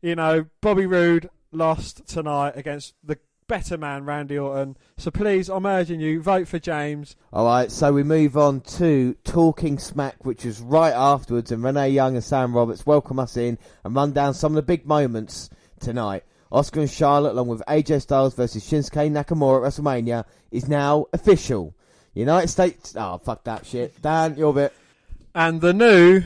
You 0.00 0.14
know, 0.14 0.46
Bobby 0.60 0.86
Roode 0.86 1.28
lost 1.50 2.06
tonight 2.06 2.52
against 2.56 2.94
the 3.02 3.18
better 3.46 3.76
man, 3.76 4.04
Randy 4.04 4.38
Orton. 4.38 4.76
So 4.96 5.10
please, 5.10 5.48
I'm 5.48 5.66
urging 5.66 6.00
you, 6.00 6.20
vote 6.22 6.48
for 6.48 6.58
James. 6.58 7.16
All 7.32 7.44
right, 7.44 7.70
so 7.70 7.92
we 7.92 8.02
move 8.02 8.36
on 8.36 8.60
to 8.62 9.14
Talking 9.24 9.78
Smack, 9.78 10.24
which 10.24 10.44
is 10.44 10.60
right 10.60 10.92
afterwards, 10.92 11.52
and 11.52 11.62
Renee 11.62 11.90
Young 11.90 12.14
and 12.14 12.24
Sam 12.24 12.54
Roberts 12.54 12.86
welcome 12.86 13.18
us 13.18 13.36
in 13.36 13.58
and 13.84 13.94
run 13.94 14.12
down 14.12 14.34
some 14.34 14.52
of 14.52 14.56
the 14.56 14.62
big 14.62 14.86
moments 14.86 15.50
tonight. 15.80 16.24
Asuka 16.52 16.80
and 16.80 16.90
Charlotte, 16.90 17.32
along 17.32 17.48
with 17.48 17.62
AJ 17.66 18.02
Styles 18.02 18.34
versus 18.34 18.62
Shinsuke 18.62 19.10
Nakamura 19.10 19.66
at 19.66 19.72
WrestleMania, 19.72 20.24
is 20.50 20.68
now 20.68 21.06
official. 21.12 21.74
United 22.14 22.48
States. 22.48 22.94
Oh, 22.96 23.18
fuck 23.18 23.44
that 23.44 23.64
shit. 23.64 24.00
Dan, 24.02 24.36
your 24.36 24.52
bit. 24.52 24.72
And 25.34 25.62
the 25.62 25.72
new 25.72 26.24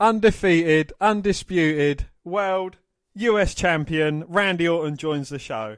undefeated, 0.00 0.92
undisputed 1.00 2.06
world 2.24 2.78
US 3.16 3.54
champion 3.54 4.24
Randy 4.26 4.66
Orton 4.66 4.96
joins 4.96 5.28
the 5.28 5.38
show. 5.38 5.76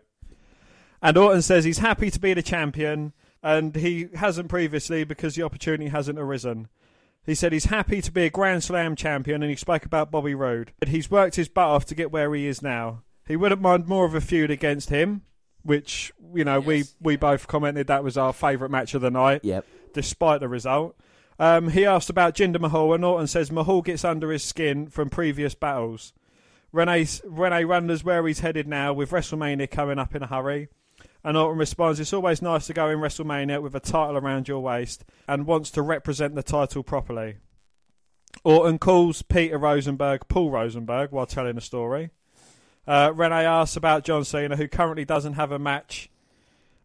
And 1.03 1.17
Orton 1.17 1.43
says 1.43 1.65
he's 1.65 1.79
happy 1.79 2.11
to 2.11 2.21
be 2.21 2.35
the 2.35 2.43
champion 2.43 3.13
and 3.43 3.77
he 3.77 4.09
hasn't 4.15 4.49
previously 4.49 5.05
because 5.05 5.35
the 5.35 5.43
opportunity 5.43 5.89
hasn't 5.89 6.19
arisen. 6.19 6.69
He 7.25 7.35
said 7.35 7.53
he's 7.53 7.67
happy 7.67 8.01
to 8.03 8.13
be 8.13 8.25
a 8.25 8.31
Grand 8.31 8.65
Slam 8.65 8.97
champion 8.97 9.43
and 9.43 9.51
he 9.51 9.57
spoke 9.57 9.85
about 9.85 10.11
Bobby 10.11 10.35
Roode. 10.35 10.73
But 10.79 10.89
he's 10.89 11.11
worked 11.11 11.37
his 11.37 11.49
butt 11.49 11.69
off 11.69 11.85
to 11.87 11.95
get 11.95 12.13
where 12.13 12.33
he 12.35 12.47
is 12.47 12.63
now. 12.63 13.03
He 13.27 13.37
wouldn't 13.37 13.61
mind 13.61 13.89
more 13.89 14.05
of 14.05 14.15
a 14.15 14.21
feud 14.21 14.51
against 14.51 14.91
him, 14.91 15.23
which, 15.63 16.13
you 16.35 16.45
know, 16.45 16.61
we, 16.61 16.85
we 17.01 17.17
both 17.17 17.49
commented 17.49 17.89
that 17.89 18.05
was 18.05 18.17
our 18.17 18.33
favourite 18.33 18.71
match 18.71 18.95
of 18.95 19.03
the 19.03 19.11
night. 19.11 19.45
Yep. 19.45 19.67
Despite 19.93 20.41
the 20.41 20.49
result. 20.49 20.97
Um, 21.39 21.71
he 21.71 21.85
asked 21.85 22.09
about 22.09 22.35
Jinder 22.35 22.61
Mahal 22.61 22.95
and 22.95 23.05
Orton 23.05 23.27
says 23.27 23.53
Mahal 23.53 23.83
gets 23.83 24.05
under 24.05 24.31
his 24.31 24.43
skin 24.45 24.89
from 24.89 25.11
previous 25.11 25.55
battles. 25.55 26.13
Renee, 26.73 27.07
Renee 27.25 27.65
wonders 27.65 28.05
where 28.05 28.27
he's 28.27 28.41
headed 28.41 28.67
now 28.67 28.93
with 28.93 29.11
WrestleMania 29.11 29.71
coming 29.71 29.99
up 29.99 30.15
in 30.15 30.23
a 30.23 30.27
hurry. 30.27 30.69
And 31.27 31.37
Orton 31.37 31.59
responds, 31.59 31.99
It's 31.99 32.13
always 32.13 32.41
nice 32.41 32.69
to 32.69 32.73
go 32.73 32.89
in 32.89 33.01
WrestleMania 33.01 33.61
with 33.61 33.75
a 33.75 33.81
title 33.81 34.17
around 34.17 34.47
your 34.47 34.61
waist 34.61 35.05
and 35.27 35.45
wants 35.45 35.73
to 35.73 35.83
represent 35.83 36.37
the 36.37 36.43
title 36.45 36.85
properly. 36.85 37.39
Orton 38.45 38.79
calls 38.79 39.23
Peter 39.23 39.59
Rosenberg 39.59 40.29
Paul 40.29 40.53
Rosenberg 40.53 41.11
while 41.11 41.27
telling 41.27 41.57
the 41.57 41.61
story. 41.61 42.11
Uh, 42.87 43.11
Renee 43.13 43.45
asks 43.45 43.75
about 43.75 44.05
John 44.05 44.25
Cena, 44.25 44.55
who 44.55 44.69
currently 44.69 45.05
doesn't 45.05 45.33
have 45.33 45.51
a 45.51 45.59
match 45.59 46.11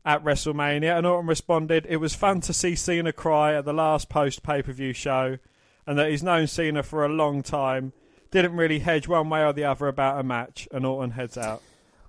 at 0.03 0.23
WrestleMania, 0.23 0.97
and 0.97 1.05
Orton 1.05 1.27
responded, 1.27 1.85
It 1.87 1.97
was 1.97 2.15
fun 2.15 2.41
to 2.41 2.51
see 2.51 2.73
Cena 2.73 3.13
cry 3.13 3.53
at 3.53 3.65
the 3.65 3.73
last 3.73 4.09
post 4.09 4.41
pay 4.41 4.63
per 4.63 4.71
view 4.71 4.91
show, 4.91 5.37
and 5.85 5.99
that 5.99 6.09
he's 6.09 6.23
known 6.23 6.47
Cena 6.47 6.81
for 6.81 7.05
a 7.05 7.09
long 7.09 7.43
time. 7.43 7.93
Didn't 8.31 8.57
really 8.57 8.79
hedge 8.79 9.07
one 9.07 9.29
way 9.29 9.45
or 9.45 9.53
the 9.53 9.65
other 9.65 9.87
about 9.87 10.19
a 10.19 10.23
match, 10.23 10.67
and 10.71 10.83
Orton 10.83 11.11
heads 11.11 11.37
out. 11.37 11.61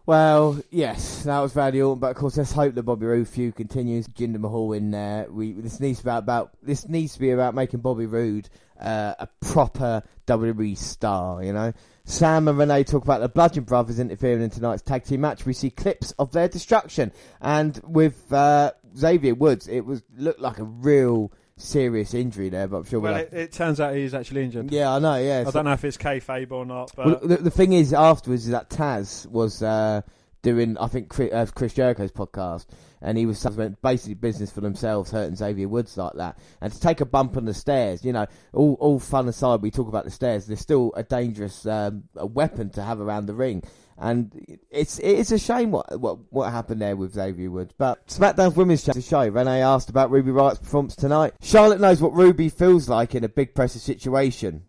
Well, 0.05 0.60
yes, 0.70 1.22
that 1.22 1.39
was 1.39 1.55
Randy 1.55 1.81
Orton, 1.81 2.00
but 2.00 2.10
of 2.10 2.16
course, 2.16 2.36
let's 2.36 2.50
hope 2.50 2.74
the 2.74 2.82
Bobby 2.82 3.06
Roode 3.06 3.28
feud 3.28 3.55
continues. 3.55 4.08
Jinder 4.08 4.40
Mahal 4.40 4.72
in 4.72 4.90
there. 4.90 5.28
We 5.31 5.52
this 5.52 5.78
needs 5.78 6.00
to 6.00 6.05
be 6.05 6.10
about, 6.10 6.50
this 6.60 6.89
needs 6.89 7.14
to 7.14 7.20
be 7.20 7.31
about 7.31 7.55
making 7.55 7.81
Bobby 7.81 8.06
Roode 8.06 8.48
uh, 8.81 9.14
a 9.20 9.28
proper 9.40 10.02
WWE 10.26 10.76
star. 10.76 11.44
You 11.44 11.52
know, 11.52 11.72
Sam 12.05 12.48
and 12.48 12.58
Renee 12.58 12.82
talk 12.82 13.05
about 13.05 13.20
the 13.20 13.28
Bludgeon 13.28 13.62
Brothers 13.62 14.00
interfering 14.00 14.42
in 14.42 14.50
tonight's 14.50 14.82
tag 14.82 15.05
team 15.05 15.20
match. 15.20 15.47
We 15.47 15.52
see 15.52 15.70
clips 15.70 16.10
of 16.18 16.32
their 16.32 16.48
destruction, 16.48 17.12
and 17.40 17.81
with 17.86 18.32
uh, 18.32 18.72
Xavier 18.97 19.36
Woods, 19.36 19.68
it 19.68 19.86
was 19.86 20.02
looked 20.16 20.40
like 20.40 20.58
a 20.58 20.64
real 20.64 21.31
serious 21.62 22.15
injury 22.15 22.49
there. 22.49 22.68
But 22.68 22.78
I'm 22.78 22.84
sure 22.84 23.00
we'll 23.00 23.12
Well, 23.12 23.20
it, 23.23 23.32
it 23.32 23.52
turns 23.52 23.81
out 23.81 23.94
he's 23.94 24.15
actually 24.15 24.44
injured. 24.44 24.70
Yeah, 24.73 24.92
I 24.94 24.99
know. 24.99 25.16
Yeah, 25.16 25.41
I 25.41 25.44
so- 25.44 25.52
don't 25.52 25.65
know 25.65 25.73
if 25.73 25.84
it's 25.84 25.97
kayfabe 25.97 26.50
or 26.52 26.66
not, 26.66 26.92
but 26.97 27.07
Well, 27.07 27.20
the, 27.23 27.36
the 27.36 27.50
thing 27.50 27.73
is, 27.73 27.92
afterwards, 27.92 28.44
is 28.44 28.50
that 28.50 28.68
Taz 28.70 29.26
was 29.26 29.62
uh, 29.62 30.02
doing, 30.42 30.76
I 30.78 30.89
think, 30.89 31.08
Chris, 31.08 31.32
uh, 31.32 31.47
Chris 31.55 31.74
Jericho's 31.74 32.12
podcast, 32.12 32.66
and 33.00 33.16
he 33.18 33.26
was 33.26 33.44
basically 33.82 34.15
business 34.15 34.50
for 34.50 34.60
themselves, 34.60 35.10
hurting 35.10 35.36
Xavier 35.36 35.68
Woods 35.68 35.97
like 35.97 36.15
that, 36.15 36.39
and 36.60 36.73
to 36.73 36.81
take 36.81 37.00
a 37.00 37.05
bump 37.07 37.36
on 37.36 37.44
the 37.44 37.55
stairs, 37.55 38.05
you 38.05 38.12
know, 38.12 38.26
all 38.52 38.74
all 38.81 38.99
fun 39.00 39.28
aside, 39.28 39.62
we 39.62 39.70
talk 39.70 39.89
about 39.89 40.05
the 40.05 40.10
stairs. 40.10 40.47
They're 40.47 40.57
still 40.57 40.92
a 40.97 41.02
dangerous 41.02 41.66
um, 41.66 42.05
a 42.16 42.26
weapon 42.26 42.70
to 42.70 42.82
have 42.82 43.00
around 43.00 43.26
the 43.26 43.34
ring. 43.34 43.62
And 44.02 44.58
it's 44.68 44.98
it's 44.98 45.31
a 45.31 45.39
shame 45.39 45.70
what 45.70 46.00
what 46.00 46.18
what 46.31 46.50
happened 46.50 46.82
there 46.82 46.97
with 46.97 47.14
Xavier 47.14 47.52
Woods. 47.52 47.72
But 47.78 48.05
SmackDown's 48.08 48.56
Women's 48.56 48.84
Championship 48.84 49.08
show. 49.08 49.28
Renee 49.28 49.62
asked 49.62 49.90
about 49.90 50.10
Ruby 50.10 50.32
Riott's 50.32 50.58
performance 50.58 50.97
tonight. 50.97 51.34
Charlotte 51.40 51.81
knows 51.81 52.02
what 52.02 52.12
Ruby 52.12 52.48
feels 52.48 52.89
like 52.89 53.14
in 53.14 53.22
a 53.22 53.28
big 53.28 53.55
pressure 53.55 53.78
situation. 53.78 54.64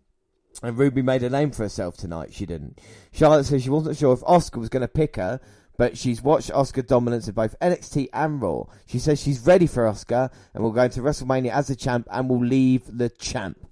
And 0.62 0.78
Ruby 0.78 1.02
made 1.02 1.24
a 1.24 1.30
name 1.30 1.50
for 1.50 1.64
herself 1.64 1.96
tonight. 1.96 2.32
She 2.32 2.46
didn't. 2.46 2.80
Charlotte 3.10 3.42
says 3.42 3.64
she 3.64 3.70
wasn't 3.70 3.96
sure 3.96 4.12
if 4.12 4.20
Asuka 4.20 4.58
was 4.58 4.68
going 4.68 4.82
to 4.82 4.88
pick 4.88 5.16
her, 5.16 5.40
but 5.76 5.98
she's 5.98 6.22
watched 6.22 6.52
Asuka 6.52 6.86
dominance 6.86 7.26
in 7.26 7.34
both 7.34 7.58
NXT 7.60 8.10
and 8.12 8.40
Raw. 8.40 8.66
She 8.86 9.00
says 9.00 9.20
she's 9.20 9.44
ready 9.44 9.66
for 9.66 9.82
Asuka 9.82 10.30
and 10.54 10.62
will 10.62 10.70
go 10.70 10.84
into 10.84 11.00
WrestleMania 11.00 11.50
as 11.50 11.66
the 11.66 11.74
champ 11.74 12.06
and 12.08 12.30
will 12.30 12.44
leave 12.44 12.82
the 12.86 13.08
champ. 13.08 13.66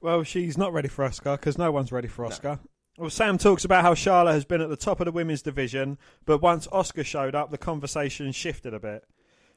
Well, 0.00 0.24
she's 0.24 0.58
not 0.58 0.72
ready 0.72 0.88
for 0.88 1.08
Asuka 1.08 1.38
because 1.38 1.58
no 1.58 1.70
one's 1.70 1.92
ready 1.92 2.08
for 2.08 2.26
Asuka. 2.26 2.58
Well, 2.96 3.10
Sam 3.10 3.38
talks 3.38 3.64
about 3.64 3.82
how 3.82 3.94
Charlotte 3.94 4.34
has 4.34 4.44
been 4.44 4.60
at 4.60 4.68
the 4.68 4.76
top 4.76 5.00
of 5.00 5.06
the 5.06 5.12
women's 5.12 5.42
division, 5.42 5.98
but 6.26 6.40
once 6.40 6.68
Asuka 6.68 7.04
showed 7.04 7.34
up, 7.34 7.50
the 7.50 7.58
conversation 7.58 8.30
shifted 8.30 8.72
a 8.72 8.78
bit. 8.78 9.04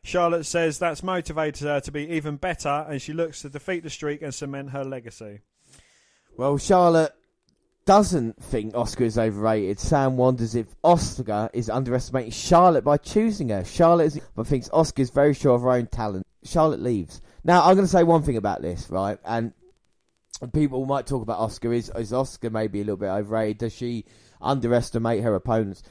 Charlotte 0.01 0.45
says 0.45 0.79
that's 0.79 1.03
motivated 1.03 1.67
her 1.67 1.79
to 1.81 1.91
be 1.91 2.09
even 2.09 2.37
better, 2.37 2.85
and 2.89 2.99
she 2.99 3.13
looks 3.13 3.43
to 3.43 3.49
defeat 3.49 3.83
the 3.83 3.91
streak 3.91 4.23
and 4.23 4.33
cement 4.33 4.71
her 4.71 4.83
legacy. 4.83 5.41
Well, 6.35 6.57
Charlotte 6.57 7.13
doesn't 7.85 8.41
think 8.43 8.73
Asuka 8.73 9.01
is 9.01 9.19
overrated. 9.19 9.79
Sam 9.79 10.17
wonders 10.17 10.55
if 10.55 10.67
Asuka 10.81 11.49
is 11.53 11.69
underestimating 11.69 12.31
Charlotte 12.31 12.83
by 12.83 12.97
choosing 12.97 13.49
her. 13.49 13.63
Charlotte 13.63 14.05
is, 14.05 14.21
but 14.35 14.47
thinks 14.47 14.67
Asuka 14.69 14.99
is 14.99 15.09
very 15.11 15.35
sure 15.35 15.53
of 15.53 15.61
her 15.61 15.71
own 15.71 15.87
talent. 15.87 16.25
Charlotte 16.43 16.81
leaves. 16.81 17.21
Now, 17.43 17.63
I'm 17.63 17.75
going 17.75 17.85
to 17.85 17.91
say 17.91 18.03
one 18.03 18.23
thing 18.23 18.37
about 18.37 18.61
this, 18.61 18.89
right? 18.89 19.19
And 19.23 19.53
people 20.53 20.85
might 20.85 21.07
talk 21.07 21.21
about 21.21 21.39
Asuka. 21.39 21.75
Is, 21.75 21.91
is 21.95 22.11
Asuka 22.11 22.51
maybe 22.51 22.79
a 22.79 22.83
little 22.83 22.97
bit 22.97 23.07
overrated? 23.07 23.57
Does 23.59 23.73
she 23.73 24.05
underestimate 24.41 25.23
her 25.23 25.33
opponents? 25.35 25.83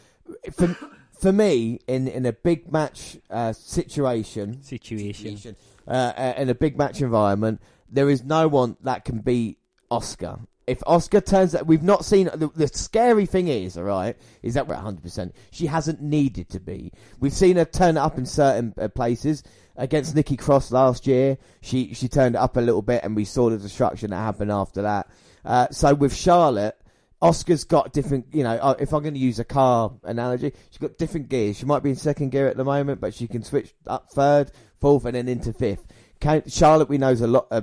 For, 0.53 0.77
for 1.19 1.33
me, 1.33 1.81
in, 1.87 2.09
in 2.09 2.27
a 2.27 2.33
big 2.33 2.73
match 2.73 3.19
uh, 3.31 3.53
situation, 3.53 4.63
situation, 4.63 5.57
uh, 5.87 5.91
uh, 5.91 6.35
in 6.37 6.49
a 6.49 6.55
big 6.55 6.79
match 6.79 7.01
environment, 7.03 7.61
there 7.91 8.11
is 8.11 8.25
no 8.25 8.49
one 8.49 8.77
that 8.83 9.05
can 9.05 9.21
beat 9.21 9.59
Asuka. 9.91 10.47
If 10.67 10.81
Asuka 10.81 11.25
turns 11.25 11.55
out, 11.55 11.67
we've 11.67 11.83
not 11.83 12.05
seen 12.05 12.29
the, 12.35 12.51
the 12.55 12.67
scary 12.67 13.25
thing 13.25 13.47
is, 13.47 13.79
all 13.79 13.85
right, 13.85 14.17
is 14.43 14.55
that 14.55 14.67
we're 14.67 14.75
100. 14.75 15.01
percent 15.01 15.35
She 15.53 15.67
hasn't 15.67 16.03
needed 16.03 16.49
to 16.51 16.61
be. 16.61 16.93
We've 17.21 17.33
seen 17.33 17.57
her 17.57 17.65
turn 17.65 17.97
up 17.97 18.19
in 18.19 18.27
certain 18.27 18.75
uh, 18.77 18.89
places 18.89 19.45
against 19.77 20.15
Nikki 20.15 20.37
Cross 20.37 20.73
last 20.73 21.07
year. 21.07 21.39
She 21.61 21.95
she 21.95 22.09
turned 22.09 22.37
up 22.37 22.57
a 22.57 22.61
little 22.61 22.83
bit, 22.83 23.03
and 23.05 23.17
we 23.17 23.25
saw 23.25 23.51
the 23.51 23.59
destruction 23.59 24.11
that 24.11 24.17
happened 24.17 24.53
after 24.53 24.83
that. 24.83 25.09
Uh, 25.45 25.69
so 25.71 25.95
with 25.95 26.15
Charlotte, 26.15 26.81
Asuka's 27.23 27.65
got 27.65 27.93
different. 27.93 28.27
You 28.33 28.45
know, 28.45 28.57
uh, 28.57 28.75
if 28.79 28.93
I'm 28.93 29.03
going 29.03 29.15
to 29.15 29.21
use 29.21 29.39
a 29.39 29.45
car 29.45 29.93
analogy, 30.03 30.53
she's 30.71 30.79
got 30.79 30.99
different 30.99 31.29
gears. 31.29 31.59
She 31.59 31.67
might 31.67 31.83
be 31.83 31.91
in 31.91 31.97
second 31.97 32.31
gear 32.31 32.49
at 32.49 32.57
the 32.57 32.65
moment, 32.65 33.01
but 33.01 33.15
she 33.15 33.27
can 33.29 33.43
switch 33.43 33.75
up 33.87 34.11
third, 34.11 34.51
fourth, 34.81 35.05
and 35.05 35.15
then 35.15 35.29
into 35.29 35.53
fifth. 35.53 35.87
Can, 36.21 36.43
Charlotte, 36.49 36.89
we 36.89 36.99
know, 36.99 37.11
is 37.11 37.21
a 37.21 37.27
lot. 37.27 37.47
Uh, 37.51 37.63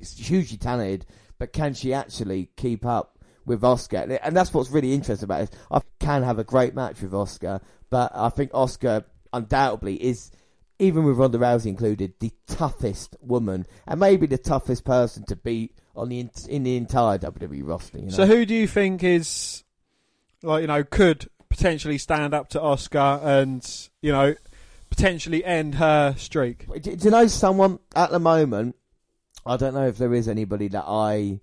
hugely 0.00 0.56
talented, 0.56 1.06
but 1.38 1.52
can 1.52 1.74
she 1.74 1.92
actually 1.92 2.50
keep 2.56 2.84
up 2.86 3.18
with 3.44 3.62
Asuka? 3.62 4.18
And 4.22 4.36
that's 4.36 4.52
what's 4.52 4.70
really 4.70 4.92
interesting 4.92 5.24
about 5.24 5.42
it. 5.42 5.50
I 5.70 5.80
can 5.98 6.22
have 6.22 6.38
a 6.38 6.44
great 6.44 6.74
match 6.74 7.02
with 7.02 7.12
Asuka, 7.12 7.60
but 7.90 8.12
I 8.14 8.28
think 8.28 8.52
Asuka 8.52 9.04
undoubtedly 9.32 9.94
is, 9.96 10.30
even 10.78 11.04
with 11.04 11.16
Ronda 11.16 11.38
Rousey 11.38 11.66
included, 11.66 12.14
the 12.20 12.32
toughest 12.46 13.16
woman 13.20 13.66
and 13.86 13.98
maybe 13.98 14.26
the 14.26 14.38
toughest 14.38 14.84
person 14.84 15.24
to 15.26 15.36
beat 15.36 15.74
on 15.96 16.08
the 16.08 16.20
in, 16.20 16.30
in 16.48 16.62
the 16.62 16.76
entire 16.76 17.18
WWE 17.18 17.66
roster. 17.66 17.98
You 17.98 18.04
know? 18.04 18.10
So, 18.10 18.26
who 18.26 18.46
do 18.46 18.54
you 18.54 18.68
think 18.68 19.02
is, 19.02 19.64
like, 20.42 20.62
you 20.62 20.66
know, 20.68 20.84
could 20.84 21.28
potentially 21.48 21.98
stand 21.98 22.34
up 22.34 22.48
to 22.50 22.60
Asuka 22.60 23.24
and, 23.24 23.88
you 24.00 24.12
know, 24.12 24.34
potentially 24.90 25.44
end 25.44 25.76
her 25.76 26.14
streak? 26.16 26.66
Do, 26.80 26.96
do 26.96 27.04
you 27.04 27.10
know 27.10 27.26
someone 27.26 27.80
at 27.96 28.10
the 28.10 28.20
moment? 28.20 28.76
I 29.44 29.56
don't 29.56 29.74
know 29.74 29.88
if 29.88 29.98
there 29.98 30.14
is 30.14 30.28
anybody 30.28 30.68
that 30.68 30.84
I 30.86 31.40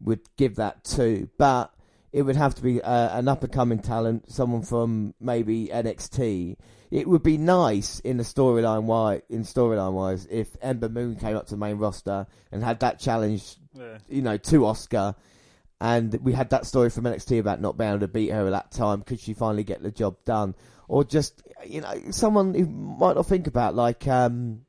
would 0.00 0.20
give 0.36 0.56
that 0.56 0.84
to, 0.84 1.28
but 1.38 1.72
it 2.16 2.22
would 2.22 2.34
have 2.36 2.54
to 2.54 2.62
be 2.62 2.80
uh, 2.80 3.18
an 3.18 3.28
up 3.28 3.42
and 3.44 3.52
coming 3.52 3.78
talent, 3.78 4.32
someone 4.32 4.62
from 4.62 5.12
maybe 5.20 5.68
NXT. 5.70 6.56
It 6.90 7.06
would 7.06 7.22
be 7.22 7.36
nice 7.36 8.00
in 8.00 8.16
the 8.16 8.22
storyline 8.22 8.84
wise, 8.84 9.20
in 9.28 9.42
storyline 9.42 9.92
wise, 9.92 10.26
if 10.30 10.48
Ember 10.62 10.88
Moon 10.88 11.16
came 11.16 11.36
up 11.36 11.44
to 11.48 11.50
the 11.56 11.58
main 11.58 11.76
roster 11.76 12.26
and 12.50 12.64
had 12.64 12.80
that 12.80 12.98
challenge, 12.98 13.56
Yeah. 13.74 13.98
you 14.08 14.22
know, 14.22 14.38
to 14.38 14.60
Asuka. 14.60 15.14
And 15.78 16.14
we 16.22 16.32
had 16.32 16.48
that 16.50 16.64
story 16.64 16.88
from 16.88 17.04
NXT 17.04 17.38
about 17.38 17.60
not 17.60 17.76
being 17.76 17.90
able 17.90 18.00
to 18.00 18.08
beat 18.08 18.30
her 18.30 18.46
at 18.46 18.50
that 18.50 18.70
time. 18.70 19.02
Could 19.02 19.20
she 19.20 19.34
finally 19.34 19.62
get 19.62 19.82
the 19.82 19.90
job 19.90 20.16
done? 20.24 20.54
Or 20.88 21.04
just, 21.04 21.42
you 21.66 21.82
know, 21.82 21.92
someone 22.12 22.54
who 22.54 22.64
might 22.64 23.16
not 23.16 23.26
think 23.26 23.46
about, 23.46 23.74
like, 23.74 24.08
um, 24.08 24.62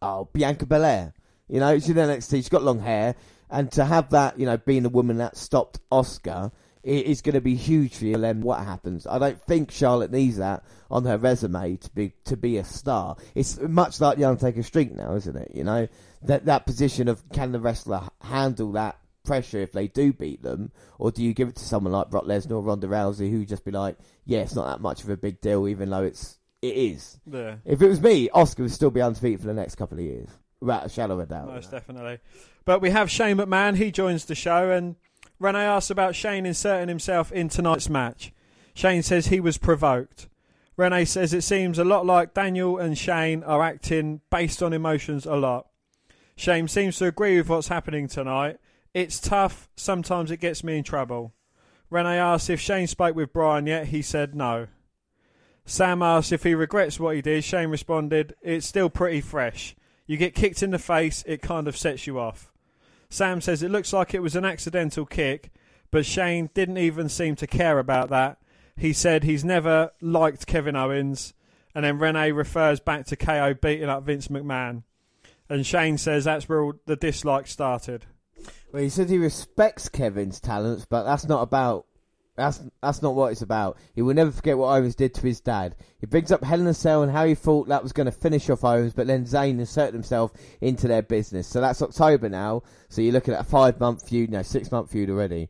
oh, 0.00 0.28
Bianca 0.32 0.66
Belair. 0.66 1.14
You 1.48 1.58
know, 1.58 1.76
she's 1.80 1.90
in 1.90 1.96
NXT, 1.96 2.30
she's 2.36 2.48
got 2.48 2.62
long 2.62 2.78
hair, 2.78 3.16
and 3.50 3.70
to 3.72 3.84
have 3.84 4.10
that, 4.10 4.38
you 4.38 4.46
know, 4.46 4.56
being 4.56 4.82
the 4.82 4.88
woman 4.88 5.18
that 5.18 5.36
stopped 5.36 5.78
Asuka, 5.90 6.52
it 6.82 7.06
is 7.06 7.20
going 7.20 7.34
to 7.34 7.40
be 7.40 7.54
huge 7.54 7.96
for 7.96 8.06
you. 8.06 8.14
And 8.14 8.24
then 8.24 8.40
what 8.40 8.64
happens? 8.64 9.06
I 9.06 9.18
don't 9.18 9.40
think 9.42 9.70
Charlotte 9.70 10.10
needs 10.10 10.38
that 10.38 10.64
on 10.90 11.04
her 11.04 11.18
resume 11.18 11.76
to 11.76 11.90
be 11.90 12.12
to 12.24 12.36
be 12.36 12.56
a 12.56 12.64
star. 12.64 13.16
It's 13.34 13.58
much 13.60 14.00
like 14.00 14.16
the 14.16 14.24
Undertaker 14.24 14.62
streak 14.62 14.94
now, 14.94 15.14
isn't 15.14 15.36
it? 15.36 15.52
You 15.54 15.64
know, 15.64 15.88
that 16.22 16.46
that 16.46 16.66
position 16.66 17.08
of 17.08 17.22
can 17.30 17.52
the 17.52 17.60
wrestler 17.60 18.08
handle 18.22 18.72
that 18.72 18.96
pressure 19.24 19.58
if 19.58 19.72
they 19.72 19.88
do 19.88 20.12
beat 20.12 20.42
them, 20.42 20.72
or 20.98 21.10
do 21.10 21.22
you 21.22 21.34
give 21.34 21.48
it 21.48 21.56
to 21.56 21.64
someone 21.64 21.92
like 21.92 22.10
Brock 22.10 22.24
Lesnar 22.24 22.52
or 22.52 22.62
Ronda 22.62 22.86
Rousey 22.86 23.30
who 23.30 23.44
just 23.44 23.64
be 23.64 23.70
like, 23.70 23.96
yeah, 24.24 24.40
it's 24.40 24.54
not 24.54 24.66
that 24.66 24.80
much 24.80 25.02
of 25.02 25.10
a 25.10 25.16
big 25.16 25.40
deal, 25.40 25.68
even 25.68 25.90
though 25.90 26.04
it's 26.04 26.38
it 26.62 26.76
is. 26.76 27.18
Yeah. 27.30 27.56
If 27.64 27.80
it 27.82 27.88
was 27.88 28.00
me, 28.00 28.28
Asuka 28.28 28.60
would 28.60 28.72
still 28.72 28.90
be 28.90 29.02
undefeated 29.02 29.40
for 29.40 29.46
the 29.46 29.54
next 29.54 29.76
couple 29.76 29.98
of 29.98 30.04
years. 30.04 30.28
Without 30.60 30.86
a 30.86 30.88
shadow 30.88 31.14
of 31.14 31.20
a 31.20 31.26
doubt. 31.26 31.48
Most 31.48 31.70
definitely. 31.70 32.18
But 32.64 32.80
we 32.80 32.90
have 32.90 33.10
Shane 33.10 33.38
McMahon. 33.38 33.76
He 33.76 33.90
joins 33.90 34.24
the 34.24 34.34
show, 34.34 34.70
and 34.70 34.96
Renee 35.38 35.58
asks 35.60 35.90
about 35.90 36.14
Shane 36.14 36.46
inserting 36.46 36.88
himself 36.88 37.32
in 37.32 37.48
tonight's 37.48 37.88
match. 37.88 38.32
Shane 38.74 39.02
says 39.02 39.26
he 39.26 39.40
was 39.40 39.58
provoked. 39.58 40.28
Renee 40.76 41.04
says 41.04 41.34
it 41.34 41.42
seems 41.42 41.78
a 41.78 41.84
lot 41.84 42.06
like 42.06 42.34
Daniel 42.34 42.78
and 42.78 42.96
Shane 42.96 43.42
are 43.42 43.62
acting 43.62 44.20
based 44.30 44.62
on 44.62 44.72
emotions 44.72 45.26
a 45.26 45.36
lot. 45.36 45.66
Shane 46.36 46.68
seems 46.68 46.96
to 46.98 47.06
agree 47.06 47.36
with 47.36 47.48
what's 47.50 47.68
happening 47.68 48.08
tonight. 48.08 48.58
It's 48.94 49.20
tough. 49.20 49.68
Sometimes 49.76 50.30
it 50.30 50.38
gets 50.38 50.64
me 50.64 50.78
in 50.78 50.84
trouble. 50.84 51.34
Renee 51.90 52.18
asks 52.18 52.48
if 52.48 52.60
Shane 52.60 52.86
spoke 52.86 53.14
with 53.14 53.32
Brian 53.32 53.66
yet. 53.66 53.88
He 53.88 54.00
said 54.00 54.34
no. 54.34 54.68
Sam 55.66 56.02
asks 56.02 56.32
if 56.32 56.44
he 56.44 56.54
regrets 56.54 56.98
what 56.98 57.14
he 57.14 57.22
did. 57.22 57.44
Shane 57.44 57.68
responded, 57.68 58.34
It's 58.40 58.66
still 58.66 58.88
pretty 58.88 59.20
fresh. 59.20 59.76
You 60.10 60.16
get 60.16 60.34
kicked 60.34 60.64
in 60.64 60.72
the 60.72 60.78
face, 60.80 61.22
it 61.24 61.40
kind 61.40 61.68
of 61.68 61.76
sets 61.76 62.04
you 62.04 62.18
off. 62.18 62.50
Sam 63.10 63.40
says 63.40 63.62
it 63.62 63.70
looks 63.70 63.92
like 63.92 64.12
it 64.12 64.22
was 64.24 64.34
an 64.34 64.44
accidental 64.44 65.06
kick, 65.06 65.52
but 65.92 66.04
Shane 66.04 66.50
didn't 66.52 66.78
even 66.78 67.08
seem 67.08 67.36
to 67.36 67.46
care 67.46 67.78
about 67.78 68.08
that. 68.08 68.38
He 68.76 68.92
said 68.92 69.22
he's 69.22 69.44
never 69.44 69.92
liked 70.00 70.48
Kevin 70.48 70.74
Owens, 70.74 71.32
and 71.76 71.84
then 71.84 72.00
Renee 72.00 72.32
refers 72.32 72.80
back 72.80 73.06
to 73.06 73.14
KO 73.14 73.54
beating 73.54 73.88
up 73.88 74.02
Vince 74.02 74.26
McMahon. 74.26 74.82
And 75.48 75.64
Shane 75.64 75.96
says 75.96 76.24
that's 76.24 76.48
where 76.48 76.72
the 76.86 76.96
dislike 76.96 77.46
started. 77.46 78.06
Well, 78.72 78.82
he 78.82 78.88
said 78.88 79.10
he 79.10 79.18
respects 79.18 79.88
Kevin's 79.88 80.40
talents, 80.40 80.86
but 80.90 81.04
that's 81.04 81.28
not 81.28 81.42
about. 81.42 81.86
That's 82.40 82.62
that's 82.82 83.02
not 83.02 83.14
what 83.14 83.32
it's 83.32 83.42
about. 83.42 83.76
He 83.94 84.02
will 84.02 84.14
never 84.14 84.30
forget 84.30 84.56
what 84.56 84.76
Owens 84.76 84.94
did 84.94 85.14
to 85.14 85.22
his 85.22 85.40
dad. 85.40 85.76
He 86.00 86.06
brings 86.06 86.32
up 86.32 86.42
Hell 86.42 86.60
in 86.60 86.66
a 86.66 86.74
Cell 86.74 87.02
and 87.02 87.12
how 87.12 87.26
he 87.26 87.34
thought 87.34 87.68
that 87.68 87.82
was 87.82 87.92
going 87.92 88.06
to 88.06 88.12
finish 88.12 88.48
off 88.48 88.64
Owens, 88.64 88.94
but 88.94 89.06
then 89.06 89.24
Zayn 89.26 89.58
inserted 89.58 89.94
himself 89.94 90.32
into 90.60 90.88
their 90.88 91.02
business. 91.02 91.46
So 91.46 91.60
that's 91.60 91.82
October 91.82 92.28
now. 92.28 92.62
So 92.88 93.02
you're 93.02 93.12
looking 93.12 93.34
at 93.34 93.40
a 93.40 93.44
five 93.44 93.78
month 93.78 94.08
feud, 94.08 94.30
no, 94.30 94.42
six 94.42 94.70
month 94.70 94.90
feud 94.90 95.10
already. 95.10 95.48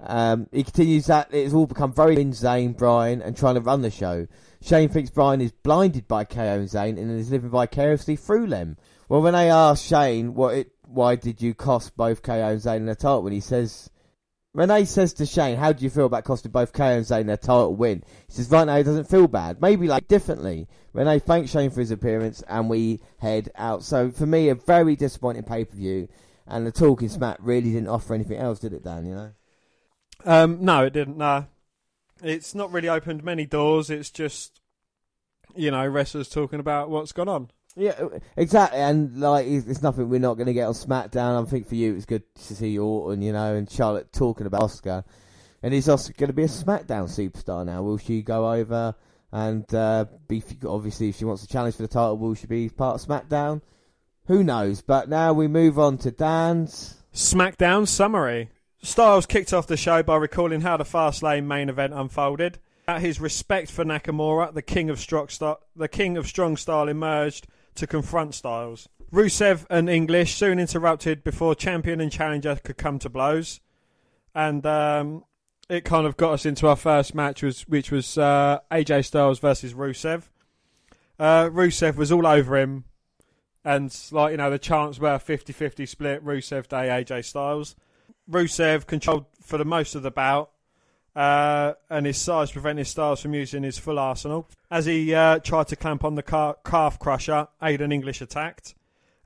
Um, 0.00 0.46
he 0.52 0.62
continues 0.62 1.06
that 1.06 1.28
it's 1.32 1.52
all 1.52 1.66
become 1.66 1.92
very 1.92 2.20
in 2.20 2.30
Zayn, 2.30 2.76
Brian, 2.76 3.20
and 3.20 3.36
trying 3.36 3.56
to 3.56 3.60
run 3.60 3.82
the 3.82 3.90
show. 3.90 4.28
Shane 4.62 4.88
thinks 4.88 5.10
Brian 5.10 5.40
is 5.40 5.52
blinded 5.52 6.06
by 6.06 6.24
KO 6.24 6.40
and 6.40 6.68
Zayn 6.68 6.98
and 6.98 7.18
is 7.18 7.30
living 7.30 7.50
vicariously 7.50 8.16
through 8.16 8.48
them. 8.48 8.76
Well, 9.08 9.22
when 9.22 9.32
they 9.32 9.50
ask 9.50 9.84
Shane 9.84 10.34
what 10.34 10.54
it, 10.54 10.72
why 10.86 11.16
did 11.16 11.42
you 11.42 11.54
cost 11.54 11.96
both 11.96 12.22
KO 12.22 12.32
and 12.32 12.60
Zayn 12.60 12.86
their 12.86 12.94
title 12.94 13.22
win, 13.22 13.32
he 13.32 13.40
says, 13.40 13.90
Renee 14.54 14.86
says 14.86 15.12
to 15.14 15.26
Shane, 15.26 15.56
how 15.56 15.72
do 15.72 15.84
you 15.84 15.90
feel 15.90 16.06
about 16.06 16.24
costing 16.24 16.50
both 16.50 16.72
KO 16.72 16.84
and 16.84 17.04
Zayn 17.04 17.26
their 17.26 17.36
title 17.36 17.76
win? 17.76 18.02
He 18.26 18.32
says, 18.32 18.50
right 18.50 18.66
now 18.66 18.76
he 18.76 18.82
doesn't 18.82 19.08
feel 19.08 19.28
bad. 19.28 19.60
Maybe 19.60 19.86
like 19.86 20.08
differently. 20.08 20.66
Renee 20.92 21.18
thanks 21.18 21.50
Shane 21.50 21.70
for 21.70 21.80
his 21.80 21.90
appearance 21.90 22.42
and 22.48 22.68
we 22.70 23.00
head 23.18 23.50
out. 23.56 23.84
So 23.84 24.10
for 24.10 24.26
me, 24.26 24.48
a 24.48 24.54
very 24.54 24.96
disappointing 24.96 25.44
pay-per-view. 25.44 26.08
And 26.46 26.66
the 26.66 26.72
Talking 26.72 27.10
Smack 27.10 27.36
really 27.40 27.72
didn't 27.72 27.88
offer 27.88 28.14
anything 28.14 28.38
else, 28.38 28.58
did 28.58 28.72
it, 28.72 28.82
Dan, 28.82 29.04
you 29.04 29.14
know? 29.14 29.32
Um, 30.24 30.64
no, 30.64 30.84
it 30.84 30.92
didn't. 30.92 31.16
No, 31.16 31.46
it's 32.22 32.54
not 32.54 32.72
really 32.72 32.88
opened 32.88 33.22
many 33.22 33.46
doors. 33.46 33.90
It's 33.90 34.10
just 34.10 34.60
you 35.54 35.70
know 35.70 35.86
wrestlers 35.86 36.28
talking 36.28 36.60
about 36.60 36.90
what's 36.90 37.12
gone 37.12 37.28
on. 37.28 37.50
Yeah, 37.76 38.08
exactly. 38.36 38.80
And 38.80 39.20
like, 39.20 39.46
it's 39.46 39.82
nothing 39.82 40.08
we're 40.08 40.20
not 40.20 40.34
going 40.34 40.46
to 40.46 40.52
get 40.52 40.66
on 40.66 40.74
SmackDown. 40.74 41.40
I 41.40 41.48
think 41.48 41.68
for 41.68 41.76
you, 41.76 41.94
it's 41.94 42.06
good 42.06 42.22
to 42.34 42.56
see 42.56 42.78
Orton, 42.78 43.22
you 43.22 43.32
know, 43.32 43.54
and 43.54 43.70
Charlotte 43.70 44.12
talking 44.12 44.46
about 44.46 44.62
Asuka. 44.62 45.04
And 45.62 45.74
is 45.74 45.86
Asuka 45.86 46.16
going 46.16 46.28
to 46.28 46.34
be 46.34 46.44
a 46.44 46.48
SmackDown 46.48 47.08
superstar 47.08 47.64
now? 47.64 47.82
Will 47.82 47.98
she 47.98 48.22
go 48.22 48.52
over 48.52 48.94
and 49.32 49.72
uh, 49.74 50.06
be 50.26 50.42
obviously 50.66 51.10
if 51.10 51.16
she 51.16 51.24
wants 51.24 51.42
to 51.42 51.48
challenge 51.48 51.76
for 51.76 51.82
the 51.82 51.88
title? 51.88 52.16
Will 52.16 52.34
she 52.34 52.46
be 52.46 52.68
part 52.68 53.00
of 53.00 53.06
SmackDown? 53.06 53.62
Who 54.26 54.42
knows? 54.42 54.82
But 54.82 55.08
now 55.08 55.32
we 55.32 55.46
move 55.48 55.78
on 55.78 55.98
to 55.98 56.10
Dan's 56.10 56.96
SmackDown 57.14 57.86
summary. 57.86 58.50
Styles 58.82 59.26
kicked 59.26 59.52
off 59.52 59.66
the 59.66 59.76
show 59.76 60.02
by 60.02 60.16
recalling 60.16 60.60
how 60.60 60.76
the 60.76 60.84
Fastlane 60.84 61.46
main 61.46 61.68
event 61.68 61.94
unfolded. 61.94 62.58
At 62.86 63.02
his 63.02 63.20
respect 63.20 63.70
for 63.70 63.84
Nakamura, 63.84 64.54
the 64.54 64.62
king 64.62 64.88
of 64.88 64.98
strong 64.98 65.28
style, 65.28 65.60
the 65.76 65.88
king 65.88 66.16
of 66.16 66.26
strong 66.26 66.56
style 66.56 66.88
emerged 66.88 67.46
to 67.78 67.86
confront 67.86 68.34
Styles. 68.34 68.88
Rusev 69.12 69.64
and 69.70 69.88
English 69.88 70.34
soon 70.34 70.58
interrupted 70.58 71.24
before 71.24 71.54
champion 71.54 72.00
and 72.00 72.12
challenger 72.12 72.56
could 72.56 72.76
come 72.76 72.98
to 72.98 73.08
blows, 73.08 73.60
and 74.34 74.64
um, 74.66 75.24
it 75.68 75.84
kind 75.84 76.06
of 76.06 76.16
got 76.16 76.32
us 76.32 76.46
into 76.46 76.66
our 76.66 76.76
first 76.76 77.14
match, 77.14 77.42
was 77.42 77.62
which 77.62 77.90
was 77.90 78.18
uh, 78.18 78.58
AJ 78.70 79.06
Styles 79.06 79.38
versus 79.38 79.74
Rusev. 79.74 80.24
Uh, 81.18 81.48
Rusev 81.48 81.96
was 81.96 82.12
all 82.12 82.26
over 82.26 82.56
him, 82.56 82.84
and 83.64 83.96
like 84.12 84.32
you 84.32 84.36
know, 84.36 84.50
the 84.50 84.58
chants 84.58 84.98
were 84.98 85.18
50-50 85.18 85.88
split. 85.88 86.24
Rusev 86.24 86.68
Day, 86.68 86.88
AJ 86.88 87.24
Styles. 87.24 87.76
Rusev 88.30 88.86
controlled 88.86 89.24
for 89.42 89.56
the 89.56 89.64
most 89.64 89.94
of 89.94 90.02
the 90.02 90.10
bout, 90.10 90.50
uh, 91.18 91.74
and 91.90 92.06
his 92.06 92.16
size 92.16 92.52
prevented 92.52 92.86
Styles 92.86 93.20
from 93.20 93.34
using 93.34 93.64
his 93.64 93.76
full 93.76 93.98
arsenal. 93.98 94.48
As 94.70 94.86
he 94.86 95.12
uh, 95.12 95.40
tried 95.40 95.66
to 95.68 95.76
clamp 95.76 96.04
on 96.04 96.14
the 96.14 96.22
car- 96.22 96.56
calf 96.64 97.00
crusher, 97.00 97.48
Aiden 97.60 97.92
English 97.92 98.20
attacked, 98.20 98.76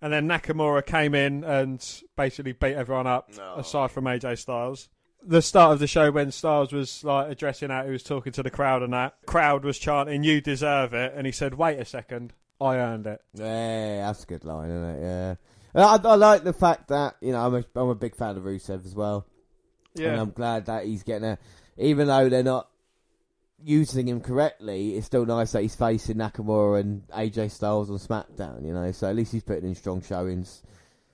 and 0.00 0.10
then 0.10 0.26
Nakamura 0.26 0.86
came 0.86 1.14
in 1.14 1.44
and 1.44 1.86
basically 2.16 2.52
beat 2.52 2.76
everyone 2.76 3.06
up, 3.06 3.30
aside 3.58 3.90
from 3.90 4.04
AJ 4.04 4.38
Styles. 4.38 4.88
The 5.22 5.42
start 5.42 5.74
of 5.74 5.80
the 5.80 5.86
show 5.86 6.10
when 6.10 6.32
Styles 6.32 6.72
was 6.72 7.04
like 7.04 7.30
addressing 7.30 7.70
out, 7.70 7.84
he 7.84 7.92
was 7.92 8.02
talking 8.02 8.32
to 8.32 8.42
the 8.42 8.50
crowd, 8.50 8.82
and 8.82 8.94
that 8.94 9.16
crowd 9.26 9.62
was 9.62 9.78
chanting, 9.78 10.24
"You 10.24 10.40
deserve 10.40 10.94
it," 10.94 11.12
and 11.14 11.26
he 11.26 11.32
said, 11.32 11.54
"Wait 11.54 11.78
a 11.78 11.84
second, 11.84 12.32
I 12.58 12.76
earned 12.76 13.06
it." 13.06 13.20
Yeah, 13.34 14.06
that's 14.06 14.24
a 14.24 14.26
good 14.26 14.44
line, 14.46 14.70
isn't 14.70 14.96
it? 14.96 15.02
Yeah. 15.02 15.34
I, 15.74 16.00
I 16.02 16.14
like 16.14 16.42
the 16.42 16.52
fact 16.54 16.88
that 16.88 17.16
you 17.20 17.32
know 17.32 17.46
I'm 17.46 17.54
a, 17.54 17.64
I'm 17.76 17.90
a 17.90 17.94
big 17.94 18.16
fan 18.16 18.38
of 18.38 18.44
Rusev 18.44 18.86
as 18.86 18.94
well. 18.94 19.26
Yeah. 19.94 20.12
and 20.12 20.20
I'm 20.22 20.30
glad 20.30 20.66
that 20.66 20.86
he's 20.86 21.02
getting 21.02 21.28
a. 21.28 21.38
Even 21.78 22.06
though 22.06 22.28
they're 22.28 22.42
not 22.42 22.68
using 23.64 24.08
him 24.08 24.20
correctly, 24.20 24.96
it's 24.96 25.06
still 25.06 25.24
nice 25.24 25.52
that 25.52 25.62
he's 25.62 25.74
facing 25.74 26.16
Nakamura 26.16 26.80
and 26.80 27.06
AJ 27.08 27.50
Styles 27.50 27.90
on 27.90 27.98
SmackDown. 27.98 28.66
You 28.66 28.74
know, 28.74 28.92
so 28.92 29.08
at 29.08 29.16
least 29.16 29.32
he's 29.32 29.44
putting 29.44 29.68
in 29.68 29.74
strong 29.74 30.02
showings. 30.02 30.62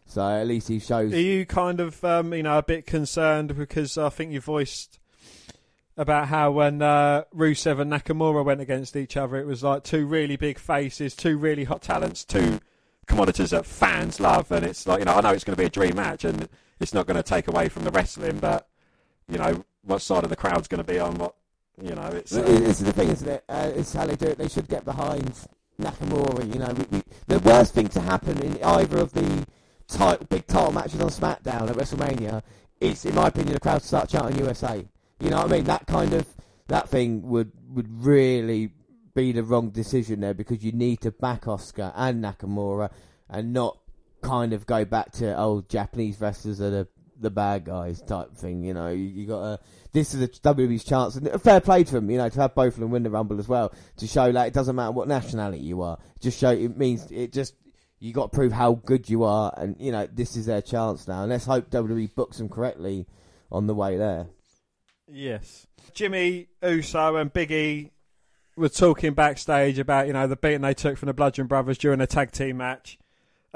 So 0.07 0.23
at 0.23 0.47
least 0.47 0.69
he 0.69 0.79
shows. 0.79 1.13
Are 1.13 1.21
you 1.21 1.45
kind 1.45 1.81
of, 1.81 2.03
um, 2.05 2.33
you 2.33 2.43
know, 2.43 2.59
a 2.59 2.63
bit 2.63 2.87
concerned 2.87 3.57
because 3.57 3.99
I 3.99 4.09
think 4.09 4.33
you 4.33 4.41
voiced 4.41 4.99
about 5.99 6.29
how 6.29 6.53
when 6.53 6.81
uh, 6.81 7.25
Rusev 7.35 7.81
and 7.81 7.93
Nakamura 7.93 8.45
went 8.45 8.61
against 8.61 8.97
each 8.97 9.17
other, 9.17 9.37
it 9.37 9.47
was 9.47 9.63
like 9.63 9.85
two 9.85 10.07
really 10.07 10.37
big 10.37 10.59
faces, 10.59 11.15
two 11.15 11.37
really 11.37 11.65
hot 11.65 11.83
talents, 11.83 12.25
two 12.25 12.61
commodities 13.07 13.51
that 13.51 13.67
fans 13.67 14.21
love, 14.21 14.53
and 14.53 14.65
it's 14.65 14.87
like 14.87 15.01
you 15.01 15.05
know 15.05 15.15
I 15.15 15.21
know 15.21 15.31
it's 15.31 15.45
going 15.45 15.57
to 15.57 15.61
be 15.61 15.67
a 15.67 15.71
dream 15.71 15.97
match, 15.97 16.25
and 16.25 16.49
it's 16.79 16.95
not 16.95 17.07
going 17.07 17.17
to 17.17 17.23
take 17.23 17.49
away 17.49 17.69
from 17.69 17.85
the 17.85 17.91
wrestling, 17.91 18.39
but 18.39 18.69
you 19.29 19.39
know 19.39 19.65
what 19.89 20.03
side 20.03 20.25
of 20.25 20.31
the 20.31 20.37
crowd's 20.37 20.69
going 20.69 20.85
to 20.85 20.93
be 20.93 20.99
on 20.99 21.15
what 21.17 21.35
you 21.81 21.95
know 21.95 22.09
it's. 22.09 22.37
Uh, 22.37 22.43
is 22.43 22.79
the 22.81 22.93
thing, 22.93 23.09
isn't 23.09 23.29
it? 23.29 23.45
Uh, 23.49 23.71
it's 23.75 23.93
how 23.93 24.07
they 24.07 24.17
do 24.17 24.27
it. 24.27 24.39
They 24.39 24.49
should 24.49 24.69
get 24.69 24.85
behind 24.85 25.33
Nakamura. 25.81 26.53
You 26.53 26.61
know, 26.61 26.73
we, 26.75 26.99
we, 26.99 27.03
the 27.27 27.39
worst 27.41 27.75
thing 27.75 27.89
to 27.89 28.01
happen 28.01 28.41
in 28.43 28.63
either 28.63 28.99
of 28.99 29.13
the 29.13 29.47
title, 29.89 30.27
big 30.29 30.47
title 30.47 30.73
matches 30.73 31.01
on 31.01 31.09
SmackDown 31.09 31.71
at 31.71 31.77
WrestleMania 31.77 32.43
is, 32.81 33.05
in 33.05 33.15
my 33.15 33.29
opinion, 33.29 33.55
the 33.55 33.61
crowd 33.61 33.83
start 33.83 34.09
chanting 34.09 34.39
USA. 34.39 34.87
You 35.21 35.31
know 35.31 35.39
what 35.39 35.53
I 35.53 35.57
mean? 35.57 35.65
That 35.65 35.87
kind 35.87 36.13
of 36.13 36.27
that 36.69 36.89
thing 36.89 37.23
would 37.23 37.53
would 37.71 37.89
really 38.05 38.73
be 39.15 39.33
the 39.33 39.43
wrong 39.43 39.71
decision 39.71 40.21
there 40.21 40.35
because 40.35 40.63
you 40.63 40.73
need 40.73 41.01
to 41.01 41.11
back 41.11 41.45
Asuka 41.45 41.93
and 41.97 42.23
Nakamura 42.23 42.91
and 43.29 43.53
not 43.53 43.79
kind 44.23 44.53
of 44.53 44.67
go 44.67 44.85
back 44.85 45.13
to 45.13 45.37
old 45.37 45.69
Japanese 45.69 46.21
wrestlers 46.21 46.59
that 46.59 46.73
are 46.73 46.89
the 47.21 47.31
bad 47.31 47.65
guys 47.65 48.01
type 48.03 48.35
thing. 48.37 48.63
You 48.63 48.75
know, 48.75 48.89
you, 48.89 49.05
you 49.05 49.27
got 49.27 49.41
to. 49.41 49.65
This 49.93 50.15
is 50.15 50.23
a 50.23 50.29
WWE's 50.29 50.85
chance, 50.85 51.17
and 51.17 51.27
a 51.29 51.39
fair 51.39 51.61
play 51.61 51.85
to 51.85 51.93
them. 51.93 52.11
You 52.11 52.19
know, 52.19 52.29
to 52.29 52.41
have 52.41 52.55
both 52.55 52.75
of 52.75 52.81
them 52.81 52.91
win 52.91 53.03
the 53.03 53.11
Rumble 53.11 53.39
as 53.39 53.49
well 53.49 53.73
to 53.97 54.07
show 54.07 54.29
like 54.31 54.49
it 54.49 54.55
doesn't 54.55 54.77
matter 54.77 54.93
what 54.93 55.09
nationality 55.09 55.63
you 55.63 55.83
are. 55.83 55.99
Just 56.21 56.39
show 56.39 56.51
it 56.51 56.77
means 56.77 57.11
it 57.11 57.33
just 57.33 57.55
you 57.99 58.13
got 58.13 58.31
to 58.31 58.37
prove 58.37 58.53
how 58.53 58.75
good 58.75 59.09
you 59.09 59.25
are, 59.25 59.53
and 59.57 59.77
you 59.79 59.93
know 59.93 60.07
this 60.07 60.37
is 60.37 60.47
their 60.47 60.63
chance 60.63 61.09
now. 61.09 61.23
And 61.23 61.31
let's 61.31 61.47
hope 61.47 61.71
WWE 61.71 62.15
books 62.15 62.39
them 62.39 62.49
correctly 62.49 63.07
on 63.51 63.67
the 63.67 63.75
way 63.75 63.97
there. 63.97 64.27
Yes. 65.11 65.67
Jimmy 65.95 66.49
Uso 66.63 67.17
and 67.17 67.33
Biggie 67.33 67.91
were 68.57 68.69
talking 68.69 69.15
backstage 69.15 69.79
about, 69.79 70.07
you 70.07 70.13
know, 70.13 70.27
the 70.27 70.37
beating 70.37 70.61
they 70.61 70.75
took 70.75 70.99
from 70.99 71.07
the 71.07 71.15
Bludgeon 71.15 71.47
Brothers 71.47 71.79
during 71.79 72.01
a 72.01 72.07
tag 72.07 72.33
team 72.33 72.59
match. 72.59 72.99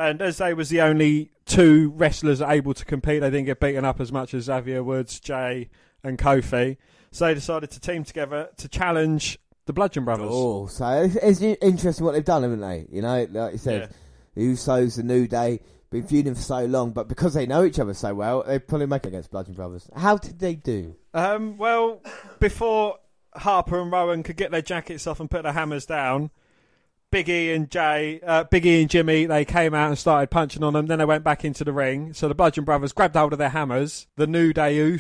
And 0.03 0.21
as 0.21 0.39
they 0.39 0.53
was 0.53 0.69
the 0.69 0.81
only 0.81 1.31
two 1.47 1.93
wrestlers 1.95 2.43
able 2.43 2.75
to 2.75 2.85
compete, 2.85 3.21
they 3.21 3.31
didn't 3.31 3.47
get 3.47 3.61
beaten 3.61 3.85
up 3.85 4.01
as 4.01 4.11
much 4.11 4.35
as 4.35 4.45
Xavier 4.45 4.83
Woods, 4.83 5.21
Jey, 5.21 5.71
and 6.03 6.19
Kofi. 6.19 6.77
So 7.13 7.27
they 7.27 7.35
decided 7.35 7.71
to 7.71 7.79
team 7.79 8.03
together 8.03 8.49
to 8.57 8.69
challenge 8.69 9.39
the 9.67 9.73
Bludgeon 9.73 10.05
Brothers. 10.05 10.27
Oh, 10.29 10.67
so 10.67 11.03
it's, 11.03 11.15
it's 11.15 11.41
interesting 11.63 12.05
what 12.05 12.13
they've 12.13 12.25
done, 12.25 12.43
haven't 12.43 12.61
they? 12.61 12.87
You 12.91 13.01
know, 13.01 13.29
like 13.31 13.53
you 13.53 13.59
said, 13.59 13.95
the 14.35 14.43
Usos, 14.43 14.97
the 14.97 15.05
New 15.05 15.29
Day, 15.29 15.61
been 15.91 16.03
feuding 16.03 16.35
for 16.35 16.41
so 16.41 16.65
long, 16.65 16.91
but 16.91 17.07
because 17.07 17.35
they 17.35 17.47
know 17.47 17.65
each 17.65 17.79
other 17.79 17.95
so 17.95 18.13
well, 18.13 18.43
they 18.43 18.59
probably 18.59 18.87
make 18.87 19.05
it 19.05 19.09
against 19.09 19.31
Bludgeon 19.31 19.55
Brothers. 19.55 19.89
How 19.95 20.17
did 20.17 20.41
they 20.41 20.57
do? 20.57 20.97
Um, 21.15 21.59
well, 21.59 22.03
before 22.41 22.99
Harper 23.35 23.81
and 23.81 23.93
Rowan 23.93 24.25
could 24.25 24.37
get 24.37 24.51
their 24.51 24.63
jackets 24.63 25.07
off 25.07 25.21
and 25.21 25.31
put 25.31 25.45
their 25.45 25.53
hammers 25.53 25.87
down, 25.87 26.33
Big 27.13 27.29
E 27.29 27.53
and 27.53 27.71
Jey, 27.71 28.21
uh, 28.27 28.45
Big 28.45 28.65
E 28.65 28.81
and 28.81 28.91
Jimmy, 28.91 29.27
they 29.27 29.45
came 29.45 29.75
out 29.75 29.89
and 29.89 29.99
started 29.99 30.31
punching 30.31 30.65
on 30.65 30.73
them. 30.73 30.87
Then 30.87 30.99
they 30.99 31.05
went 31.05 31.23
back 31.23 31.45
into 31.45 31.63
the 31.63 31.73
ring. 31.73 32.15
So 32.15 32.27
the 32.27 32.35
Bludgeon 32.35 32.65
Brothers 32.65 32.93
grabbed 32.95 33.15
hold 33.15 33.35
of 33.35 33.39
their 33.39 33.51
hammers. 33.51 34.09
The 34.17 34.27
New 34.27 34.53
Day. 34.53 34.73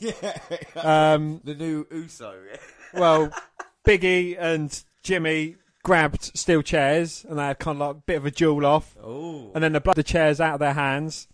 Yeah. 0.00 0.36
Um, 0.76 1.40
the 1.44 1.54
new 1.54 1.86
Uso. 1.90 2.34
well, 2.92 3.30
Big 3.84 4.04
E 4.04 4.36
and 4.36 4.84
Jimmy 5.02 5.56
grabbed 5.82 6.36
steel 6.36 6.60
chairs 6.60 7.24
and 7.26 7.38
they 7.38 7.44
had 7.44 7.58
kind 7.58 7.80
of 7.80 7.86
like 7.86 7.96
a 7.96 8.00
bit 8.00 8.16
of 8.16 8.26
a 8.26 8.30
duel 8.30 8.66
off. 8.66 8.96
Ooh. 8.98 9.50
And 9.54 9.64
then 9.64 9.72
they 9.72 9.80
the 9.94 10.02
chairs 10.02 10.40
out 10.40 10.54
of 10.54 10.60
their 10.60 10.74
hands. 10.74 11.26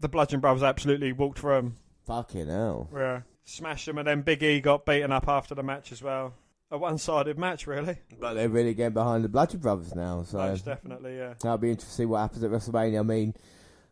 The 0.00 0.08
Bludgeon 0.08 0.40
Brothers 0.40 0.62
absolutely 0.62 1.12
walked 1.12 1.38
through 1.38 1.54
them. 1.54 1.76
Fucking 2.06 2.48
hell. 2.48 2.90
Yeah. 2.94 3.22
Smashed 3.46 3.86
them, 3.86 3.98
and 3.98 4.06
then 4.06 4.22
Big 4.22 4.42
E 4.42 4.60
got 4.60 4.84
beaten 4.84 5.12
up 5.12 5.28
after 5.28 5.54
the 5.54 5.62
match 5.62 5.92
as 5.92 6.02
well. 6.02 6.34
A 6.74 6.76
one-sided 6.76 7.38
match, 7.38 7.68
really. 7.68 7.98
But 8.18 8.34
they're 8.34 8.48
really 8.48 8.74
getting 8.74 8.94
behind 8.94 9.22
the 9.22 9.28
Bludgeon 9.28 9.60
Brothers 9.60 9.94
now. 9.94 10.24
So 10.24 10.38
Most 10.38 10.64
definitely, 10.64 11.16
yeah. 11.16 11.34
That'll 11.40 11.56
be 11.56 11.70
interesting 11.70 11.88
to 11.88 11.94
see 11.94 12.04
what 12.04 12.18
happens 12.18 12.42
at 12.42 12.50
WrestleMania. 12.50 12.98
I 12.98 13.02
mean, 13.02 13.32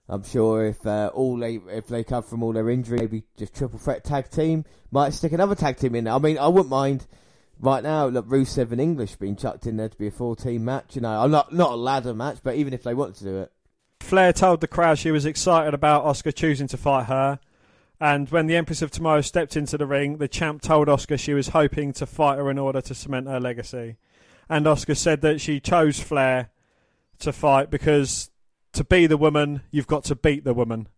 I'm 0.08 0.24
sure 0.24 0.66
if 0.66 0.84
uh, 0.84 1.12
all 1.14 1.36
they 1.36 1.60
if 1.68 1.86
they 1.86 2.02
come 2.02 2.24
from 2.24 2.42
all 2.42 2.52
their 2.52 2.68
injury, 2.68 2.98
maybe 2.98 3.22
just 3.38 3.54
triple 3.54 3.78
threat 3.78 4.02
tag 4.02 4.30
team 4.30 4.64
might 4.90 5.12
stick 5.14 5.30
another 5.30 5.54
tag 5.54 5.76
team 5.76 5.94
in 5.94 6.02
there. 6.02 6.12
I 6.14 6.18
mean, 6.18 6.38
I 6.38 6.48
wouldn't 6.48 6.70
mind 6.70 7.06
right 7.60 7.84
now. 7.84 8.08
Look, 8.08 8.26
Rusev 8.26 8.72
and 8.72 8.80
English 8.80 9.14
being 9.14 9.36
chucked 9.36 9.64
in 9.68 9.76
there 9.76 9.88
to 9.88 9.96
be 9.96 10.08
a 10.08 10.10
four 10.10 10.34
team 10.34 10.64
match. 10.64 10.96
You 10.96 11.02
know, 11.02 11.22
I'm 11.22 11.30
not 11.30 11.54
not 11.54 11.70
a 11.70 11.76
ladder 11.76 12.14
match, 12.14 12.38
but 12.42 12.56
even 12.56 12.74
if 12.74 12.82
they 12.82 12.94
wanted 12.94 13.14
to 13.14 13.24
do 13.24 13.38
it, 13.42 13.52
Flair 14.00 14.32
told 14.32 14.60
the 14.60 14.66
crowd 14.66 14.98
she 14.98 15.12
was 15.12 15.24
excited 15.24 15.72
about 15.72 16.04
Asuka 16.04 16.34
choosing 16.34 16.66
to 16.66 16.76
fight 16.76 17.04
her. 17.04 17.38
And 18.02 18.28
when 18.30 18.48
the 18.48 18.56
Empress 18.56 18.82
of 18.82 18.90
Tomorrow 18.90 19.20
stepped 19.20 19.56
into 19.56 19.78
the 19.78 19.86
ring, 19.86 20.16
the 20.16 20.26
champ 20.26 20.60
told 20.60 20.88
Asuka 20.88 21.20
she 21.20 21.34
was 21.34 21.50
hoping 21.50 21.92
to 21.92 22.04
fight 22.04 22.36
her 22.36 22.50
in 22.50 22.58
order 22.58 22.80
to 22.80 22.96
cement 22.96 23.28
her 23.28 23.38
legacy. 23.38 23.94
And 24.48 24.66
Asuka 24.66 24.96
said 24.96 25.20
that 25.20 25.40
she 25.40 25.60
chose 25.60 26.00
Flair 26.00 26.50
to 27.20 27.32
fight 27.32 27.70
because 27.70 28.32
to 28.72 28.82
be 28.82 29.06
the 29.06 29.16
woman, 29.16 29.62
you've 29.70 29.86
got 29.86 30.02
to 30.06 30.16
beat 30.16 30.42
the 30.42 30.52
woman. 30.52 30.88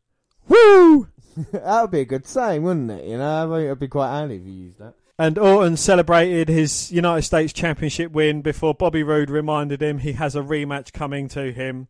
Woo! 0.48 1.08
that 1.52 1.82
would 1.82 1.90
be 1.90 2.00
a 2.00 2.04
good 2.06 2.26
saying, 2.26 2.62
wouldn't 2.62 2.90
it? 2.90 3.04
You 3.04 3.18
know, 3.18 3.52
I 3.52 3.54
think 3.54 3.66
it'd 3.66 3.80
be 3.80 3.88
quite 3.88 4.08
handy 4.08 4.36
if 4.36 4.46
you 4.46 4.52
used 4.52 4.78
that. 4.78 4.94
And 5.18 5.36
Orton 5.36 5.76
celebrated 5.76 6.48
his 6.48 6.90
United 6.90 7.22
States 7.24 7.52
Championship 7.52 8.12
win 8.12 8.40
before 8.40 8.72
Bobby 8.72 9.02
Roode 9.02 9.28
reminded 9.28 9.82
him 9.82 9.98
he 9.98 10.12
has 10.12 10.34
a 10.34 10.40
rematch 10.40 10.94
coming 10.94 11.28
to 11.28 11.52
him, 11.52 11.88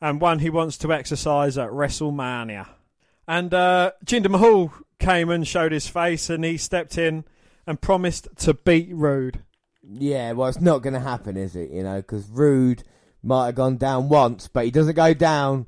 and 0.00 0.18
one 0.18 0.38
he 0.38 0.48
wants 0.48 0.78
to 0.78 0.94
exercise 0.94 1.58
at 1.58 1.68
WrestleMania. 1.68 2.68
And 3.30 3.54
uh, 3.54 3.92
Jinder 4.04 4.28
Mahal 4.28 4.72
came 4.98 5.30
and 5.30 5.46
showed 5.46 5.70
his 5.70 5.86
face, 5.86 6.28
and 6.30 6.44
he 6.44 6.56
stepped 6.56 6.98
in 6.98 7.22
and 7.64 7.80
promised 7.80 8.26
to 8.38 8.54
beat 8.54 8.88
Roode. 8.92 9.44
Yeah, 9.84 10.32
well, 10.32 10.48
it's 10.48 10.60
not 10.60 10.82
going 10.82 10.94
to 10.94 11.00
happen, 11.00 11.36
is 11.36 11.54
it? 11.54 11.70
You 11.70 11.84
know, 11.84 11.98
because 11.98 12.28
Roode 12.28 12.82
might 13.22 13.46
have 13.46 13.54
gone 13.54 13.76
down 13.76 14.08
once, 14.08 14.48
but 14.48 14.64
he 14.64 14.72
doesn't 14.72 14.96
go 14.96 15.14
down. 15.14 15.66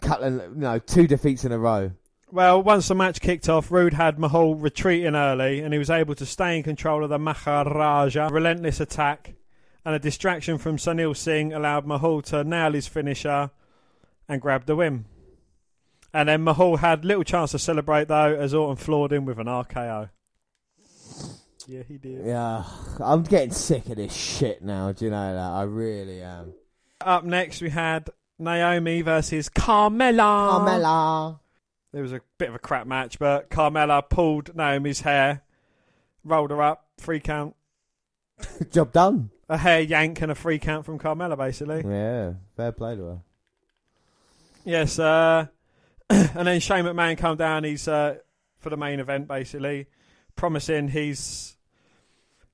Couple, 0.00 0.32
you 0.32 0.50
know, 0.56 0.80
two 0.80 1.06
defeats 1.06 1.44
in 1.44 1.52
a 1.52 1.58
row. 1.60 1.92
Well, 2.32 2.60
once 2.60 2.88
the 2.88 2.96
match 2.96 3.20
kicked 3.20 3.48
off, 3.48 3.70
Roode 3.70 3.94
had 3.94 4.18
Mahal 4.18 4.56
retreating 4.56 5.14
early, 5.14 5.60
and 5.60 5.72
he 5.72 5.78
was 5.78 5.90
able 5.90 6.16
to 6.16 6.26
stay 6.26 6.56
in 6.56 6.64
control 6.64 7.04
of 7.04 7.10
the 7.10 7.20
Maharaja. 7.20 8.30
Relentless 8.32 8.80
attack 8.80 9.34
and 9.84 9.94
a 9.94 10.00
distraction 10.00 10.58
from 10.58 10.76
Sunil 10.76 11.16
Singh 11.16 11.52
allowed 11.52 11.86
Mahal 11.86 12.20
to 12.22 12.42
nail 12.42 12.72
his 12.72 12.88
finisher 12.88 13.52
and 14.28 14.42
grab 14.42 14.66
the 14.66 14.74
win. 14.74 15.04
And 16.16 16.30
then 16.30 16.44
Mahal 16.44 16.78
had 16.78 17.04
little 17.04 17.24
chance 17.24 17.50
to 17.50 17.58
celebrate 17.58 18.08
though, 18.08 18.34
as 18.34 18.54
Orton 18.54 18.76
floored 18.76 19.12
him 19.12 19.26
with 19.26 19.38
an 19.38 19.48
RKO. 19.48 20.08
Yeah, 21.66 21.82
he 21.86 21.98
did. 21.98 22.24
Yeah, 22.24 22.64
I'm 23.00 23.22
getting 23.22 23.50
sick 23.50 23.86
of 23.90 23.96
this 23.96 24.14
shit 24.14 24.62
now. 24.62 24.92
Do 24.92 25.04
you 25.04 25.10
know 25.10 25.34
that? 25.34 25.50
I 25.50 25.64
really 25.64 26.22
am. 26.22 26.54
Up 27.02 27.24
next, 27.24 27.60
we 27.60 27.68
had 27.68 28.08
Naomi 28.38 29.02
versus 29.02 29.50
Carmella. 29.50 30.52
Carmella. 30.52 31.38
There 31.92 32.00
was 32.00 32.14
a 32.14 32.22
bit 32.38 32.48
of 32.48 32.54
a 32.54 32.60
crap 32.60 32.86
match, 32.86 33.18
but 33.18 33.50
Carmella 33.50 34.08
pulled 34.08 34.56
Naomi's 34.56 35.02
hair, 35.02 35.42
rolled 36.24 36.50
her 36.50 36.62
up, 36.62 36.86
free 36.96 37.20
count. 37.20 37.54
Job 38.70 38.90
done. 38.90 39.32
A 39.50 39.58
hair 39.58 39.82
yank 39.82 40.22
and 40.22 40.32
a 40.32 40.34
free 40.34 40.58
count 40.58 40.86
from 40.86 40.98
Carmella, 40.98 41.36
basically. 41.36 41.84
Yeah, 41.86 42.32
fair 42.56 42.72
play 42.72 42.96
to 42.96 43.02
her. 43.02 43.18
Yes, 44.64 44.98
uh, 44.98 45.48
and 46.10 46.46
then 46.46 46.60
Shane 46.60 46.84
McMahon 46.84 47.18
come 47.18 47.36
down. 47.36 47.64
He's 47.64 47.88
uh, 47.88 48.16
for 48.58 48.70
the 48.70 48.76
main 48.76 49.00
event, 49.00 49.28
basically, 49.28 49.86
promising 50.34 50.88
he's 50.88 51.56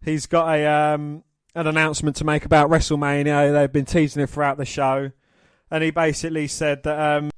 he's 0.05 0.26
got 0.26 0.48
a 0.55 0.66
um, 0.66 1.24
an 1.55 1.66
announcement 1.66 2.16
to 2.16 2.24
make 2.24 2.44
about 2.44 2.70
WrestleMania. 2.70 3.52
They've 3.52 3.72
been 3.72 3.84
teasing 3.84 4.22
it 4.22 4.31
throughout 4.31 4.56
the 4.56 4.64
show, 4.64 5.10
and 5.70 5.84
he 5.84 5.90
basically 5.90 6.48
said 6.48 6.82
that 6.84 7.18
um, 7.18 7.31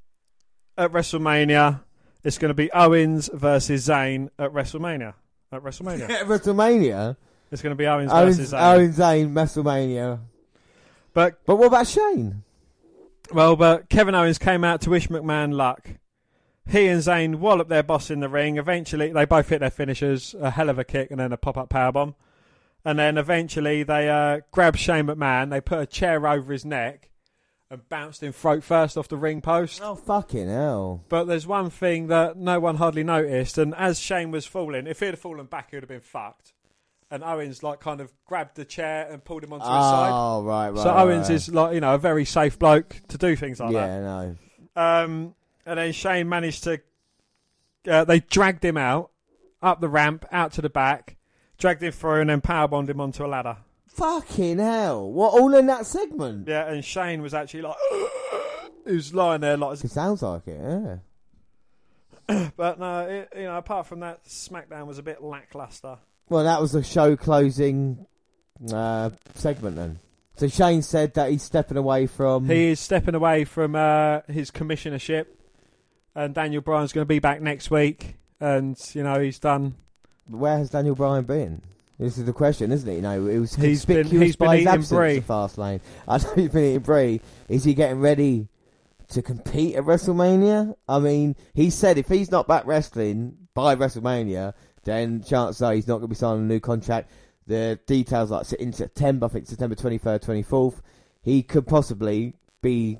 at 0.76 0.92
WrestleMania 0.92 1.80
it's 2.22 2.38
going 2.38 2.48
to 2.50 2.54
be 2.54 2.72
Owens 2.72 3.28
versus 3.32 3.86
Zayn 3.86 4.30
at 4.38 4.52
WrestleMania. 4.52 5.14
At 5.52 5.62
WrestleMania, 5.62 6.08
WrestleMania. 6.24 7.16
it's 7.50 7.62
going 7.62 7.72
to 7.72 7.76
be 7.76 7.86
Owens, 7.86 8.10
Owens, 8.10 8.36
versus 8.36 8.52
Zayn. 8.52 8.74
Owens, 8.74 8.98
Zayn, 8.98 9.32
WrestleMania. 9.32 10.20
But 11.12 11.44
but 11.44 11.56
what 11.56 11.66
about 11.66 11.86
Shane? 11.86 12.42
Well, 13.32 13.56
but 13.56 13.88
Kevin 13.88 14.14
Owens 14.14 14.38
came 14.38 14.64
out 14.64 14.82
to 14.82 14.90
wish 14.90 15.08
McMahon 15.08 15.54
luck. 15.54 15.88
He 16.66 16.86
and 16.86 17.02
Zayn 17.02 17.36
wallop 17.36 17.68
their 17.68 17.82
boss 17.82 18.10
in 18.10 18.20
the 18.20 18.28
ring. 18.28 18.56
Eventually, 18.56 19.12
they 19.12 19.24
both 19.24 19.48
hit 19.48 19.60
their 19.60 19.70
finishers, 19.70 20.34
a 20.40 20.50
hell 20.50 20.70
of 20.70 20.78
a 20.78 20.84
kick 20.84 21.10
and 21.10 21.20
then 21.20 21.32
a 21.32 21.36
pop-up 21.36 21.68
powerbomb. 21.68 22.14
And 22.84 22.98
then 22.98 23.16
eventually 23.16 23.82
they 23.82 24.10
uh, 24.10 24.40
grabbed 24.50 24.78
Shane 24.78 25.06
McMahon. 25.06 25.50
They 25.50 25.60
put 25.60 25.78
a 25.78 25.86
chair 25.86 26.26
over 26.26 26.52
his 26.52 26.64
neck 26.64 27.10
and 27.70 27.88
bounced 27.88 28.22
him 28.22 28.32
throat 28.32 28.62
first 28.62 28.96
off 28.96 29.08
the 29.08 29.16
ring 29.16 29.40
post. 29.40 29.80
Oh, 29.82 29.94
fucking 29.94 30.48
hell. 30.48 31.02
But 31.08 31.24
there's 31.24 31.46
one 31.46 31.70
thing 31.70 32.08
that 32.08 32.36
no 32.36 32.60
one 32.60 32.76
hardly 32.76 33.02
noticed, 33.02 33.58
and 33.58 33.74
as 33.74 33.98
Shane 33.98 34.30
was 34.30 34.46
falling, 34.46 34.86
if 34.86 35.00
he'd 35.00 35.06
have 35.06 35.18
fallen 35.18 35.46
back, 35.46 35.70
he 35.70 35.76
would 35.76 35.82
have 35.82 35.88
been 35.88 36.00
fucked. 36.00 36.52
And 37.10 37.22
Owens 37.22 37.62
like 37.62 37.80
kind 37.80 38.00
of 38.00 38.12
grabbed 38.26 38.56
the 38.56 38.64
chair 38.64 39.06
and 39.10 39.24
pulled 39.24 39.44
him 39.44 39.52
onto 39.52 39.64
his 39.64 39.72
side. 39.72 40.10
Oh, 40.12 40.42
right, 40.42 40.70
right. 40.70 40.82
So 40.82 40.90
right, 40.90 41.02
Owens 41.02 41.28
right. 41.28 41.34
is 41.34 41.48
like 41.48 41.74
you 41.74 41.80
know 41.80 41.94
a 41.94 41.98
very 41.98 42.24
safe 42.24 42.58
bloke 42.58 43.00
to 43.08 43.18
do 43.18 43.36
things 43.36 43.60
like 43.60 43.72
that. 43.72 43.86
Yeah, 43.86 44.00
no. 44.00 44.36
Um, 44.74 45.34
and 45.66 45.78
then 45.78 45.92
Shane 45.92 46.28
managed 46.28 46.64
to. 46.64 46.80
Uh, 47.86 48.04
they 48.04 48.20
dragged 48.20 48.64
him 48.64 48.76
out, 48.76 49.10
up 49.62 49.80
the 49.80 49.88
ramp, 49.88 50.24
out 50.32 50.52
to 50.52 50.62
the 50.62 50.70
back, 50.70 51.16
dragged 51.58 51.82
him 51.82 51.92
through, 51.92 52.22
and 52.22 52.30
then 52.30 52.40
powerbombed 52.40 52.88
him 52.88 53.00
onto 53.00 53.24
a 53.24 53.28
ladder. 53.28 53.58
Fucking 53.88 54.58
hell. 54.58 55.10
What, 55.10 55.40
all 55.40 55.54
in 55.54 55.66
that 55.66 55.86
segment? 55.86 56.48
Yeah, 56.48 56.66
and 56.66 56.84
Shane 56.84 57.22
was 57.22 57.34
actually 57.34 57.62
like. 57.62 57.76
he 58.86 58.94
was 58.94 59.14
lying 59.14 59.40
there 59.42 59.56
like. 59.56 59.82
It 59.84 59.90
sounds 59.90 60.22
like 60.22 60.46
it, 60.48 60.60
yeah. 60.60 60.96
But 62.56 62.78
no, 62.78 63.00
it, 63.00 63.32
you 63.36 63.44
know, 63.44 63.58
apart 63.58 63.86
from 63.86 64.00
that, 64.00 64.24
SmackDown 64.24 64.86
was 64.86 64.98
a 64.98 65.02
bit 65.02 65.22
lackluster. 65.22 65.98
Well, 66.28 66.44
that 66.44 66.60
was 66.60 66.72
the 66.72 66.82
show 66.82 67.16
closing 67.16 68.06
uh, 68.72 69.10
segment 69.34 69.76
then. 69.76 69.98
So 70.36 70.48
Shane 70.48 70.82
said 70.82 71.14
that 71.14 71.30
he's 71.30 71.42
stepping 71.42 71.76
away 71.76 72.06
from. 72.06 72.48
He 72.48 72.68
is 72.68 72.80
stepping 72.80 73.14
away 73.14 73.44
from 73.44 73.76
uh, 73.76 74.22
his 74.26 74.50
commissionership, 74.50 75.26
and 76.14 76.34
Daniel 76.34 76.62
Bryan's 76.62 76.92
going 76.92 77.02
to 77.04 77.08
be 77.08 77.18
back 77.18 77.40
next 77.40 77.70
week. 77.70 78.16
And 78.40 78.76
you 78.94 79.02
know, 79.02 79.20
he's 79.20 79.38
done. 79.38 79.74
Where 80.26 80.58
has 80.58 80.70
Daniel 80.70 80.94
Bryan 80.94 81.24
been? 81.24 81.62
This 81.98 82.18
is 82.18 82.24
the 82.24 82.32
question, 82.32 82.72
isn't 82.72 82.88
it? 82.88 82.96
You 82.96 83.02
know, 83.02 83.26
it 83.26 83.38
was 83.38 83.54
He's 83.54 83.84
been- 83.84 84.06
he's 84.06 84.36
been 84.36 84.46
by 84.48 84.56
his 84.56 84.62
eating 84.62 84.72
absence 84.74 84.88
brie. 84.90 85.16
at 85.18 85.26
Fastlane. 85.26 85.80
I 86.08 86.18
know 86.18 86.32
he's 86.34 86.48
been 86.50 86.64
eating 86.64 86.78
brie. 86.80 87.20
Is 87.48 87.62
he 87.64 87.74
getting 87.74 88.00
ready 88.00 88.48
to 89.08 89.22
compete 89.22 89.76
at 89.76 89.84
WrestleMania? 89.84 90.74
I 90.88 90.98
mean, 90.98 91.36
he 91.54 91.70
said 91.70 91.96
if 91.98 92.08
he's 92.08 92.30
not 92.32 92.48
back 92.48 92.66
wrestling 92.66 93.36
by 93.54 93.76
WrestleMania, 93.76 94.54
then 94.82 95.22
chances 95.22 95.62
are 95.62 95.72
he's 95.72 95.86
not 95.86 95.94
going 95.98 96.08
to 96.08 96.08
be 96.08 96.14
signing 96.16 96.44
a 96.44 96.46
new 96.48 96.60
contract. 96.60 97.10
The 97.46 97.78
details 97.86 98.30
like 98.30 98.50
in 98.54 98.72
September, 98.72 99.26
I 99.26 99.28
think 99.28 99.46
September 99.46 99.76
23rd, 99.76 100.24
24th, 100.24 100.80
he 101.22 101.42
could 101.42 101.66
possibly 101.66 102.34
be 102.60 102.98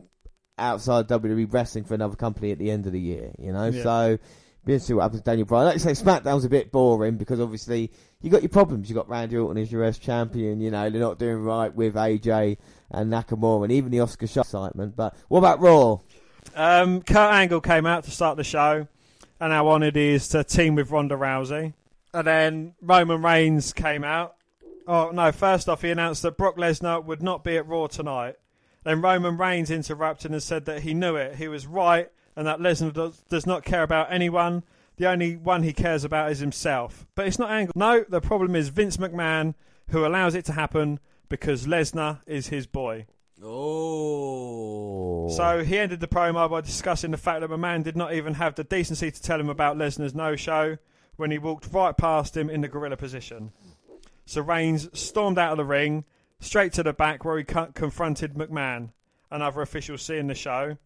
outside 0.59 1.09
WWE 1.09 1.53
wrestling 1.53 1.85
for 1.85 1.95
another 1.95 2.17
company 2.17 2.53
at 2.53 2.59
the 2.59 2.71
end 2.71 2.87
of 2.87 2.93
the 2.93 3.01
year, 3.01 3.33
you 3.39 3.53
know? 3.53 3.67
Yeah. 3.67 3.83
So, 3.83 4.19
be 4.65 4.73
interesting 4.73 4.79
to 4.79 4.87
see 4.87 4.95
what 4.95 5.03
happens 5.03 5.21
to 5.21 5.25
Daniel 5.25 5.47
Bryan. 5.47 5.67
Like 5.67 5.75
you 5.75 5.81
say, 5.81 5.91
SmackDown's 5.93 6.45
a 6.45 6.49
bit 6.49 6.73
boring 6.73 7.17
because 7.17 7.39
obviously 7.39 7.91
you 8.23 8.31
got 8.31 8.43
your 8.43 8.49
problems. 8.49 8.89
You 8.89 8.95
got 8.95 9.09
Randy 9.09 9.37
Orton 9.37 9.63
as 9.63 9.71
your 9.71 9.85
US 9.85 9.99
champion. 9.99 10.61
You 10.61 10.71
know 10.71 10.89
they're 10.89 11.01
not 11.01 11.19
doing 11.19 11.43
right 11.43 11.75
with 11.75 11.95
AJ 11.95 12.57
and 12.91 13.13
Nakamura 13.13 13.65
and 13.65 13.73
even 13.73 13.91
the 13.91 13.99
Asuka 13.99 14.29
shot 14.31 14.47
excitement. 14.47 14.97
But 14.97 15.15
what 15.29 15.41
about 15.41 15.61
Raw? 15.61 15.99
Um, 16.55 17.03
Kurt 17.03 17.33
Angle 17.33 17.61
came 17.61 17.85
out 17.85 18.05
to 18.05 18.11
start 18.11 18.37
the 18.37 18.45
show, 18.45 18.87
and 19.41 19.53
our 19.53 19.65
wanted 19.65 19.97
is 19.97 20.29
to 20.29 20.45
team 20.45 20.75
with 20.75 20.91
Ronda 20.91 21.17
Rousey. 21.17 21.75
And 22.15 22.27
then 22.27 22.75
Roman 22.81 23.23
Reigns 23.23 23.73
came 23.73 24.05
out. 24.05 24.37
Oh 24.87 25.11
no! 25.11 25.31
First 25.33 25.69
off, 25.69 25.83
he 25.83 25.91
announced 25.91 26.23
that 26.23 26.39
Brock 26.39 26.57
Lesnar 26.57 27.05
would 27.05 27.23
not 27.23 27.45
be 27.45 27.57
at 27.57 27.67
Raw 27.67 27.87
tonight. 27.87 28.37
Then 28.85 29.01
Roman 29.01 29.37
Reigns 29.37 29.71
interrupted 29.71 30.31
and 30.31 30.43
said 30.43 30.67
that 30.67 30.83
he 30.83 30.95
knew 30.95 31.17
it. 31.17 31.37
He 31.37 31.49
was 31.49 31.67
right, 31.67 32.11
and 32.37 32.47
that 32.47 32.61
Lesnar 32.61 32.93
does, 32.93 33.19
does 33.29 33.47
not 33.47 33.65
care 33.65 33.83
about 33.83 34.13
anyone. 34.13 34.63
The 34.97 35.09
only 35.09 35.37
one 35.37 35.63
he 35.63 35.73
cares 35.73 36.05
about 36.05 36.31
is 36.31 36.39
himself. 36.39 37.07
But 37.15 37.27
it's 37.27 37.39
not 37.39 37.51
Angle. 37.51 37.73
No, 37.75 38.05
the 38.09 38.21
problem 38.21 38.55
is 38.55 38.69
Vince 38.69 38.99
McMahon, 38.99 39.55
who 39.89 40.07
allows 40.07 40.35
it 40.35 40.45
to 40.47 40.53
happen 40.53 41.01
because 41.29 41.67
Lesnar 41.67 42.21
is 42.27 42.49
his 42.49 42.67
boy. 42.67 43.07
Oh. 43.43 45.29
So 45.31 45.65
he 45.65 45.79
ended 45.79 46.01
the 46.01 46.07
promo 46.07 46.49
by 46.49 46.61
discussing 46.61 47.11
the 47.11 47.17
fact 47.17 47.41
that 47.41 47.51
McMahon 47.51 47.83
did 47.83 47.97
not 47.97 48.15
even 48.15 48.35
have 48.35 48.55
the 48.55 48.65
decency 48.65 49.11
to 49.11 49.23
tell 49.23 49.41
him 49.41 49.49
about 49.49 49.77
Lesnar's 49.77 50.15
no-show 50.15 50.79
when 51.17 51.31
he 51.31 51.39
walked 51.39 51.73
right 51.73 51.97
past 51.97 52.37
him 52.37 52.49
in 52.49 52.61
the 52.61 52.69
gorilla 52.69 52.97
position. 52.97 53.53
So 54.27 54.43
Reigns 54.43 54.89
stormed 54.99 55.39
out 55.39 55.53
of 55.53 55.59
the 55.59 55.65
ring, 55.65 56.05
straight 56.45 56.73
to 56.75 56.83
the 56.83 56.93
back 56.93 57.25
where 57.25 57.39
he 57.39 57.45
confronted 57.45 58.35
McMahon, 58.35 58.91
another 59.31 59.63
official 59.63 59.99
seeing 59.99 60.27
the 60.27 60.35
show. 60.35 60.77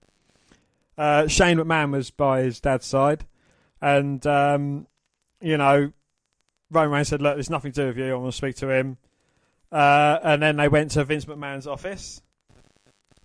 Uh, 0.97 1.27
Shane 1.29 1.59
McMahon 1.59 1.93
was 1.93 2.11
by 2.11 2.43
his 2.43 2.61
dad's 2.61 2.87
side, 2.87 3.27
and 3.81 4.27
um, 4.27 4.87
you 5.41 5.57
know, 5.57 5.93
Roman 6.71 6.91
Reigns 6.91 7.09
said, 7.09 7.23
"Look, 7.23 7.35
there's 7.35 7.51
nothing 7.51 7.73
to 7.73 7.83
do 7.83 7.87
with 7.89 7.99
you. 7.99 8.13
I 8.13 8.15
want 8.15 8.33
to 8.33 8.37
speak 8.37 8.57
to 8.57 8.71
him." 8.71 8.99
Uh, 9.71 10.19
and 10.23 10.43
then 10.43 10.57
they 10.57 10.69
went 10.69 10.93
to 10.93 11.05
Vince 11.05 11.27
McMahon's 11.27 11.67
office, 11.67 12.23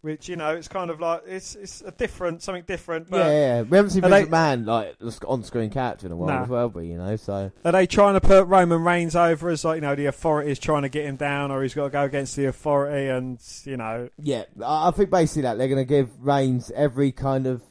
which 0.03 0.27
you 0.27 0.35
know, 0.35 0.49
it's 0.53 0.67
kind 0.67 0.91
of 0.91 0.99
like 0.99 1.23
it's 1.25 1.55
it's 1.55 1.81
a 1.81 1.91
different 1.91 2.43
something 2.43 2.63
different. 2.67 3.09
But 3.09 3.17
yeah, 3.25 3.31
yeah, 3.31 3.61
we 3.61 3.77
haven't 3.77 3.91
seen 3.91 4.01
Vince 4.01 4.27
McMahon 4.27 4.65
like 4.65 4.95
on-screen 5.25 5.69
character 5.69 6.05
in 6.07 6.11
a 6.11 6.15
while 6.17 6.27
Nah. 6.27 6.43
as 6.43 6.49
well, 6.49 6.67
but 6.69 6.81
you 6.81 6.97
know, 6.97 7.15
so 7.15 7.51
Are 7.63 7.71
they 7.71 7.87
trying 7.87 8.15
to 8.15 8.21
put 8.21 8.45
Roman 8.47 8.83
Reigns 8.83 9.15
over 9.15 9.49
as 9.49 9.63
like 9.63 9.75
you 9.75 9.81
know 9.81 9.95
the 9.95 10.07
authority 10.07 10.51
is 10.51 10.59
trying 10.59 10.81
to 10.81 10.89
get 10.89 11.05
him 11.05 11.15
down, 11.15 11.51
or 11.51 11.63
he's 11.63 11.73
got 11.73 11.85
to 11.85 11.89
go 11.89 12.03
against 12.03 12.35
the 12.35 12.45
authority, 12.47 13.07
and 13.07 13.39
you 13.63 13.77
know 13.77 14.09
Yeah, 14.19 14.43
I 14.61 14.89
I 14.89 14.91
think 14.91 15.09
basically 15.09 15.43
that 15.43 15.57
they're 15.57 15.69
going 15.69 15.77
to 15.77 15.85
give 15.85 16.09
Reigns 16.21 16.69
every 16.75 17.13
kind 17.13 17.47
of 17.47 17.61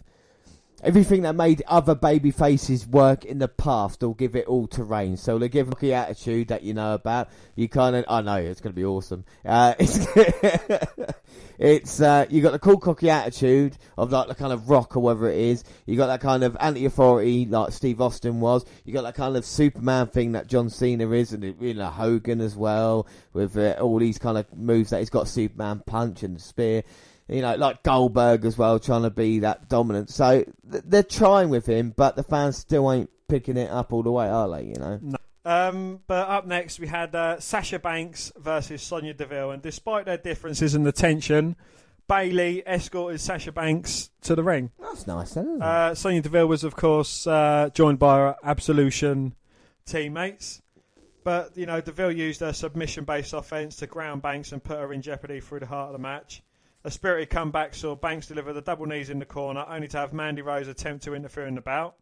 everything 0.82 1.22
that 1.22 1.34
made 1.36 1.62
other 1.68 1.94
baby 1.94 2.30
faces 2.32 2.86
work 2.88 3.24
in 3.24 3.38
the 3.38 3.46
past. 3.46 4.00
They'll 4.00 4.14
give 4.14 4.34
it 4.34 4.46
all 4.46 4.66
to 4.68 4.82
Reigns. 4.82 5.20
So 5.22 5.38
they'll 5.38 5.48
give 5.48 5.68
him 5.68 5.74
the 5.78 5.94
attitude 5.94 6.48
that 6.48 6.64
you 6.64 6.74
know 6.74 6.94
about. 6.94 7.28
You 7.54 7.68
kind 7.68 7.94
of, 7.94 8.04
I 8.08 8.20
know 8.22 8.36
it's 8.38 8.60
going 8.60 8.72
to 8.72 8.76
be 8.76 8.84
awesome. 8.84 9.24
Uh, 9.44 9.74
it's 11.62 12.00
uh, 12.00 12.26
you 12.28 12.42
got 12.42 12.50
the 12.50 12.58
cool 12.58 12.76
cocky 12.76 13.08
attitude 13.08 13.78
of 13.96 14.10
like 14.10 14.26
the 14.26 14.34
kind 14.34 14.52
of 14.52 14.68
rock 14.68 14.96
or 14.96 15.00
whatever 15.00 15.30
it 15.30 15.38
is. 15.38 15.62
You 15.86 15.96
got 15.96 16.08
that 16.08 16.20
kind 16.20 16.42
of 16.42 16.56
anti-authority 16.58 17.46
like 17.46 17.70
Steve 17.70 18.00
Austin 18.00 18.40
was. 18.40 18.64
You 18.84 18.92
got 18.92 19.02
that 19.02 19.14
kind 19.14 19.36
of 19.36 19.46
Superman 19.46 20.08
thing 20.08 20.32
that 20.32 20.48
John 20.48 20.70
Cena 20.70 21.08
is, 21.12 21.32
and 21.32 21.54
you 21.60 21.74
know 21.74 21.86
Hogan 21.86 22.40
as 22.40 22.56
well 22.56 23.06
with 23.32 23.56
uh, 23.56 23.76
all 23.80 24.00
these 24.00 24.18
kind 24.18 24.38
of 24.38 24.52
moves 24.52 24.90
that 24.90 24.98
he's 24.98 25.10
got 25.10 25.28
Superman 25.28 25.84
punch 25.86 26.24
and 26.24 26.40
spear. 26.40 26.82
You 27.28 27.42
know, 27.42 27.54
like 27.54 27.84
Goldberg 27.84 28.44
as 28.44 28.58
well, 28.58 28.80
trying 28.80 29.02
to 29.02 29.10
be 29.10 29.38
that 29.38 29.68
dominant. 29.68 30.10
So 30.10 30.44
th- 30.68 30.82
they're 30.84 31.04
trying 31.04 31.48
with 31.48 31.66
him, 31.66 31.94
but 31.96 32.16
the 32.16 32.24
fans 32.24 32.56
still 32.56 32.90
ain't 32.90 33.08
picking 33.28 33.56
it 33.56 33.70
up 33.70 33.92
all 33.92 34.02
the 34.02 34.10
way, 34.10 34.28
are 34.28 34.50
they? 34.50 34.64
You 34.64 34.74
know. 34.80 35.16
Um, 35.44 36.00
but 36.06 36.28
up 36.28 36.46
next, 36.46 36.78
we 36.78 36.86
had 36.86 37.14
uh, 37.14 37.40
Sasha 37.40 37.78
Banks 37.78 38.32
versus 38.36 38.82
Sonya 38.82 39.14
Deville, 39.14 39.50
and 39.50 39.62
despite 39.62 40.06
their 40.06 40.16
differences 40.16 40.74
and 40.74 40.86
the 40.86 40.92
tension, 40.92 41.56
Bayley 42.08 42.62
escorted 42.66 43.20
Sasha 43.20 43.50
Banks 43.52 44.10
to 44.22 44.34
the 44.36 44.42
ring. 44.42 44.70
That's 44.78 45.06
nice, 45.06 45.34
then, 45.34 45.46
isn't 45.46 45.56
it? 45.56 45.62
Uh, 45.62 45.94
Sonya 45.94 46.22
Deville 46.22 46.46
was, 46.46 46.62
of 46.62 46.76
course, 46.76 47.26
uh, 47.26 47.70
joined 47.74 47.98
by 47.98 48.18
her 48.18 48.36
Absolution 48.44 49.34
teammates. 49.84 50.62
But, 51.24 51.56
you 51.56 51.66
know, 51.66 51.80
Deville 51.80 52.12
used 52.12 52.40
her 52.40 52.52
submission 52.52 53.04
based 53.04 53.32
offense 53.32 53.76
to 53.76 53.86
ground 53.86 54.22
Banks 54.22 54.52
and 54.52 54.62
put 54.62 54.78
her 54.78 54.92
in 54.92 55.02
jeopardy 55.02 55.40
through 55.40 55.60
the 55.60 55.66
heart 55.66 55.88
of 55.88 55.92
the 55.92 55.98
match. 55.98 56.42
A 56.84 56.90
spirited 56.90 57.30
comeback 57.30 57.74
saw 57.74 57.94
Banks 57.94 58.26
deliver 58.26 58.52
the 58.52 58.60
double 58.60 58.86
knees 58.86 59.08
in 59.08 59.20
the 59.20 59.24
corner, 59.24 59.64
only 59.68 59.86
to 59.88 59.98
have 59.98 60.12
Mandy 60.12 60.42
Rose 60.42 60.66
attempt 60.66 61.04
to 61.04 61.14
interfere 61.14 61.46
in 61.46 61.54
the 61.54 61.60
bout. 61.60 61.94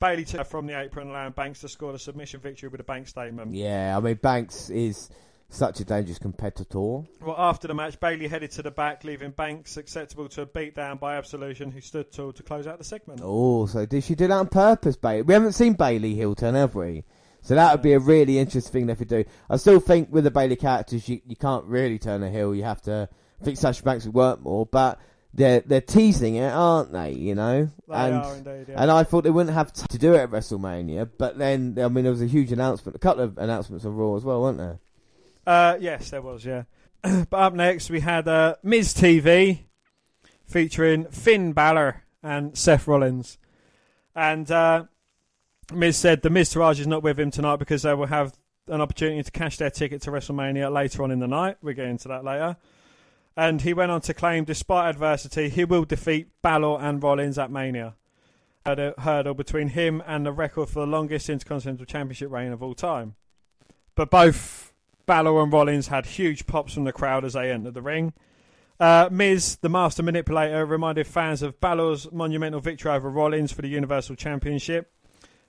Bayley 0.00 0.24
took 0.24 0.46
from 0.46 0.66
the 0.66 0.78
apron, 0.78 1.08
allowing 1.08 1.32
Banks 1.32 1.60
to 1.60 1.68
score 1.68 1.92
the 1.92 1.98
submission 1.98 2.40
victory 2.40 2.68
with 2.68 2.80
a 2.80 2.84
bank 2.84 3.06
statement. 3.06 3.54
Yeah, 3.54 3.96
I 3.96 4.00
mean 4.00 4.14
Banks 4.14 4.70
is 4.70 5.10
such 5.50 5.80
a 5.80 5.84
dangerous 5.84 6.18
competitor. 6.18 7.02
Well, 7.20 7.34
after 7.36 7.68
the 7.68 7.74
match, 7.74 8.00
Bayley 8.00 8.28
headed 8.28 8.52
to 8.52 8.62
the 8.62 8.70
back, 8.70 9.04
leaving 9.04 9.32
Banks 9.32 9.76
acceptable 9.76 10.28
to 10.30 10.42
a 10.42 10.46
beatdown 10.46 10.98
by 10.98 11.16
Absolution, 11.16 11.70
who 11.70 11.80
stood 11.80 12.12
tall 12.12 12.32
to 12.32 12.42
close 12.42 12.66
out 12.66 12.78
the 12.78 12.84
segment. 12.84 13.20
Oh, 13.22 13.66
so 13.66 13.84
did 13.84 14.04
she 14.04 14.14
do 14.14 14.26
that 14.28 14.34
on 14.34 14.46
purpose, 14.48 14.96
Bayley? 14.96 15.22
We 15.22 15.34
haven't 15.34 15.52
seen 15.52 15.74
Bayley 15.74 16.14
heel 16.14 16.34
turn, 16.34 16.54
have 16.54 16.74
we? 16.74 17.04
So 17.42 17.54
that 17.54 17.72
would 17.72 17.82
be 17.82 17.92
a 17.92 17.98
really 17.98 18.38
interesting 18.38 18.72
thing 18.72 18.86
they 18.86 18.94
could 18.94 19.08
do. 19.08 19.24
I 19.48 19.56
still 19.56 19.80
think 19.80 20.12
with 20.12 20.24
the 20.24 20.30
Bayley 20.30 20.56
characters, 20.56 21.08
you, 21.08 21.20
you 21.26 21.36
can't 21.36 21.64
really 21.64 21.98
turn 21.98 22.22
a 22.22 22.30
heel. 22.30 22.54
You 22.54 22.64
have 22.64 22.82
to. 22.82 23.08
I 23.40 23.44
think 23.44 23.56
Sasha 23.56 23.82
Banks 23.82 24.04
would 24.04 24.14
work 24.14 24.40
more, 24.40 24.66
but 24.66 25.00
they're 25.32 25.60
they're 25.60 25.80
teasing 25.80 26.36
it, 26.36 26.52
aren't 26.52 26.92
they? 26.92 27.12
You 27.12 27.34
know, 27.34 27.70
They 27.88 27.94
and 27.94 28.14
are 28.16 28.36
indeed, 28.36 28.66
yeah. 28.68 28.82
and 28.82 28.90
I 28.90 29.04
thought 29.04 29.24
they 29.24 29.30
wouldn't 29.30 29.54
have 29.54 29.72
to 29.72 29.98
do 29.98 30.14
it 30.14 30.18
at 30.18 30.30
WrestleMania, 30.30 31.10
but 31.18 31.38
then 31.38 31.78
I 31.80 31.88
mean 31.88 32.04
there 32.04 32.12
was 32.12 32.22
a 32.22 32.26
huge 32.26 32.52
announcement, 32.52 32.96
a 32.96 32.98
couple 32.98 33.22
of 33.24 33.38
announcements 33.38 33.84
on 33.84 33.94
Raw 33.94 34.16
as 34.16 34.24
well, 34.24 34.42
weren't 34.42 34.58
there? 34.58 34.78
Uh, 35.46 35.76
yes, 35.80 36.10
there 36.10 36.22
was, 36.22 36.44
yeah. 36.44 36.64
but 37.02 37.34
up 37.34 37.54
next, 37.54 37.90
we 37.90 38.00
had 38.00 38.28
uh, 38.28 38.56
Miz 38.62 38.92
TV 38.92 39.60
featuring 40.46 41.06
Finn 41.06 41.52
Balor 41.52 42.02
and 42.22 42.56
Seth 42.56 42.86
Rollins. 42.86 43.38
And 44.14 44.50
uh, 44.50 44.84
Miz 45.72 45.96
said 45.96 46.22
the 46.22 46.28
Miztourage 46.28 46.80
is 46.80 46.86
not 46.86 47.02
with 47.02 47.18
him 47.18 47.30
tonight 47.30 47.56
because 47.56 47.82
they 47.82 47.94
will 47.94 48.06
have 48.06 48.34
an 48.68 48.80
opportunity 48.80 49.22
to 49.22 49.30
cash 49.30 49.56
their 49.56 49.70
ticket 49.70 50.02
to 50.02 50.10
WrestleMania 50.10 50.72
later 50.72 51.02
on 51.02 51.10
in 51.10 51.20
the 51.20 51.28
night. 51.28 51.56
We'll 51.62 51.74
get 51.74 51.86
into 51.86 52.08
that 52.08 52.24
later. 52.24 52.56
And 53.36 53.62
he 53.62 53.72
went 53.72 53.92
on 53.92 54.00
to 54.02 54.14
claim, 54.14 54.44
despite 54.44 54.90
adversity, 54.90 55.48
he 55.48 55.64
will 55.64 55.84
defeat 55.84 56.28
Balor 56.42 56.80
and 56.80 57.02
Rollins 57.02 57.38
at 57.38 57.50
Mania. 57.50 57.94
A 58.66 59.00
hurdle 59.00 59.34
between 59.34 59.68
him 59.68 60.02
and 60.06 60.26
the 60.26 60.32
record 60.32 60.68
for 60.68 60.80
the 60.80 60.86
longest 60.86 61.30
Intercontinental 61.30 61.86
Championship 61.86 62.30
reign 62.30 62.52
of 62.52 62.62
all 62.62 62.74
time. 62.74 63.14
But 63.94 64.10
both 64.10 64.72
Balor 65.06 65.42
and 65.42 65.52
Rollins 65.52 65.88
had 65.88 66.06
huge 66.06 66.46
pops 66.46 66.74
from 66.74 66.84
the 66.84 66.92
crowd 66.92 67.24
as 67.24 67.32
they 67.32 67.50
entered 67.50 67.74
the 67.74 67.82
ring. 67.82 68.12
Uh, 68.78 69.08
Miz, 69.10 69.56
the 69.56 69.68
master 69.68 70.02
manipulator, 70.02 70.64
reminded 70.64 71.06
fans 71.06 71.42
of 71.42 71.60
Balor's 71.60 72.10
monumental 72.12 72.60
victory 72.60 72.92
over 72.92 73.10
Rollins 73.10 73.52
for 73.52 73.62
the 73.62 73.68
Universal 73.68 74.16
Championship. 74.16 74.92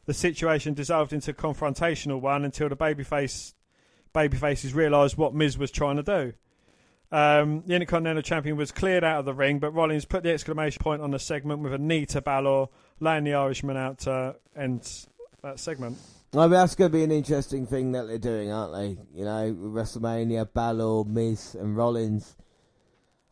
The 0.06 0.14
situation 0.14 0.74
dissolved 0.74 1.14
into 1.14 1.32
a 1.32 1.34
confrontational 1.34 2.20
one 2.20 2.44
until 2.44 2.70
the 2.70 2.76
babyface 2.76 3.54
babyfaces 4.14 4.76
realised 4.76 5.16
what 5.16 5.34
Miz 5.34 5.58
was 5.58 5.72
trying 5.72 5.96
to 5.96 6.04
do. 6.04 6.34
Um, 7.12 7.64
the 7.66 7.74
Intercontinental 7.76 8.22
Champion 8.22 8.56
was 8.56 8.72
cleared 8.72 9.04
out 9.04 9.20
of 9.20 9.26
the 9.26 9.34
ring, 9.34 9.60
but 9.60 9.72
Rollins 9.72 10.06
put 10.06 10.24
the 10.24 10.32
exclamation 10.32 10.82
point 10.82 11.02
on 11.02 11.12
the 11.12 11.20
segment 11.20 11.62
with 11.62 11.74
a 11.74 11.78
knee 11.78 12.06
to 12.08 12.22
Balor, 12.22 12.68
laying 13.00 13.26
the 13.26 13.34
Irishman 13.34 13.76
out 13.76 14.00
to 14.00 14.36
end 14.56 15.08
that 15.44 15.60
segment. 15.60 15.98
I 16.34 16.38
mean, 16.38 16.52
that's 16.52 16.76
going 16.76 16.90
to 16.90 16.98
be 16.98 17.04
an 17.04 17.12
interesting 17.12 17.68
thing 17.68 17.92
that 17.92 18.08
they're 18.08 18.18
doing, 18.18 18.52
aren't 18.52 18.74
they? 18.74 19.04
You 19.14 19.26
know, 19.26 19.54
WrestleMania, 19.54 20.48
Balor, 20.54 21.04
Miz, 21.04 21.56
and 21.56 21.76
Rollins. 21.76 22.38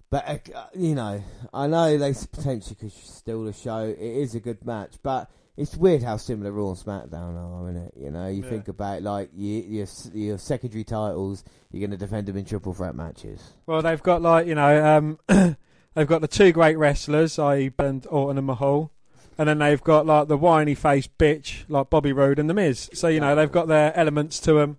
But 0.10 0.28
uh, 0.54 0.66
you 0.76 0.96
know, 0.96 1.24
I 1.54 1.68
know 1.68 1.98
they 1.98 2.14
potentially 2.14 2.76
could 2.76 2.92
steal 2.92 3.44
the 3.46 3.54
show. 3.54 3.86
It 3.86 4.00
is 4.00 4.36
a 4.36 4.40
good 4.40 4.66
match, 4.66 4.96
but 5.02 5.30
it's 5.60 5.76
weird 5.76 6.02
how 6.02 6.16
similar 6.18 6.52
Raw 6.52 6.70
and 6.70 6.78
SmackDown 6.78 7.36
are, 7.38 7.70
isn't 7.70 7.82
it? 7.88 7.94
You 7.98 8.12
know, 8.12 8.28
you 8.28 8.44
Yeah. 8.44 8.50
think 8.50 8.68
about 8.70 9.02
like 9.04 9.30
your 9.36 9.64
your, 9.64 9.88
your 10.14 10.38
secondary 10.38 10.84
titles, 10.84 11.44
you're 11.72 11.82
going 11.82 11.92
to 11.92 11.98
defend 11.98 12.28
them 12.28 12.38
in 12.38 12.46
triple 12.46 12.74
threat 12.74 12.96
matches. 12.96 13.42
Well, 13.66 13.82
they've 13.82 14.02
got 14.02 14.22
like 14.22 14.48
you 14.48 14.56
know, 14.56 14.86
um, 14.98 15.20
they've 15.96 16.08
got 16.08 16.22
the 16.22 16.28
two 16.28 16.52
great 16.52 16.78
wrestlers, 16.78 17.38
i.e., 17.38 17.72
and 17.78 18.08
Orton 18.10 18.38
and 18.38 18.48
Mahal, 18.48 18.92
and 19.38 19.50
then 19.50 19.60
they've 19.60 19.84
got 19.84 20.06
like 20.06 20.28
the 20.30 20.38
whiny 20.38 20.76
faced 20.76 21.18
bitch 21.18 21.66
like 21.68 21.90
Bobby 21.90 22.14
Roode 22.14 22.40
and 22.40 22.50
the 22.50 22.54
Miz. 22.54 22.90
So 22.94 23.08
you 23.10 23.20
know, 23.20 23.36
they've 23.36 23.52
got 23.52 23.68
their 23.68 23.96
elements 23.98 24.40
to 24.42 24.54
them. 24.54 24.78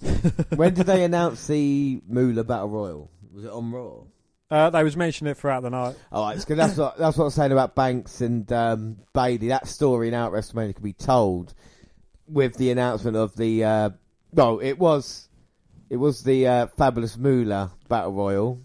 when 0.56 0.74
did 0.74 0.86
they 0.86 1.04
announce 1.04 1.46
the 1.46 2.00
Moolah 2.08 2.44
Battle 2.44 2.68
Royal? 2.68 3.10
Was 3.32 3.44
it 3.44 3.50
on 3.50 3.70
Raw? 3.72 4.00
Uh, 4.50 4.70
they 4.70 4.84
was 4.84 4.96
mentioning 4.96 5.32
it 5.32 5.36
throughout 5.36 5.62
the 5.62 5.70
night. 5.70 5.96
All 6.12 6.24
right, 6.24 6.38
because 6.38 6.56
that's 6.56 6.76
what 6.76 6.96
that's 6.98 7.16
what 7.16 7.24
I'm 7.24 7.30
saying 7.30 7.52
about 7.52 7.74
Banks 7.74 8.20
and 8.20 8.50
um, 8.52 8.98
Bayley. 9.12 9.48
That 9.48 9.66
story 9.66 10.10
now 10.10 10.26
at 10.26 10.32
WrestleMania 10.32 10.74
could 10.74 10.84
be 10.84 10.92
told 10.92 11.52
with 12.28 12.56
the 12.56 12.70
announcement 12.70 13.16
of 13.16 13.34
the. 13.36 13.64
Uh, 13.64 13.90
well, 14.32 14.60
it 14.60 14.78
was 14.78 15.28
it 15.90 15.96
was 15.96 16.22
the 16.22 16.46
uh, 16.46 16.66
Fabulous 16.78 17.16
Moolah 17.16 17.72
Battle 17.88 18.12
Royal, 18.12 18.60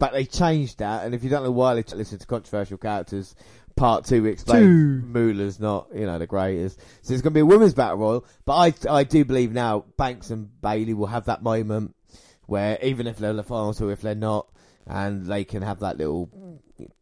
but 0.00 0.12
they 0.12 0.24
changed 0.24 0.78
that. 0.78 1.04
And 1.04 1.14
if 1.14 1.22
you 1.22 1.30
don't 1.30 1.44
know 1.44 1.52
why 1.52 1.74
they 1.74 1.84
listen 1.96 2.18
to 2.18 2.26
controversial 2.26 2.78
characters, 2.78 3.36
part 3.76 4.04
two 4.04 4.24
we 4.24 4.30
explain 4.30 4.62
Two. 4.62 5.02
Moolah's 5.06 5.60
not 5.60 5.88
you 5.94 6.06
know 6.06 6.18
the 6.18 6.26
greatest. 6.26 6.80
So 7.02 7.14
it's 7.14 7.22
going 7.22 7.32
to 7.32 7.36
be 7.36 7.40
a 7.40 7.46
women's 7.46 7.74
battle 7.74 7.98
royal. 7.98 8.26
But 8.44 8.56
I 8.88 8.98
I 8.98 9.04
do 9.04 9.24
believe 9.24 9.52
now 9.52 9.84
Banks 9.96 10.30
and 10.30 10.60
Bayley 10.60 10.94
will 10.94 11.06
have 11.06 11.26
that 11.26 11.42
moment 11.42 11.94
where 12.46 12.78
even 12.82 13.06
if 13.06 13.18
they're 13.18 13.34
the 13.34 13.42
finals 13.42 13.80
or 13.80 13.92
if 13.92 14.00
they're 14.00 14.14
not, 14.14 14.48
and 14.88 15.26
they 15.26 15.44
can 15.44 15.62
have 15.62 15.80
that 15.80 15.98
little 15.98 16.30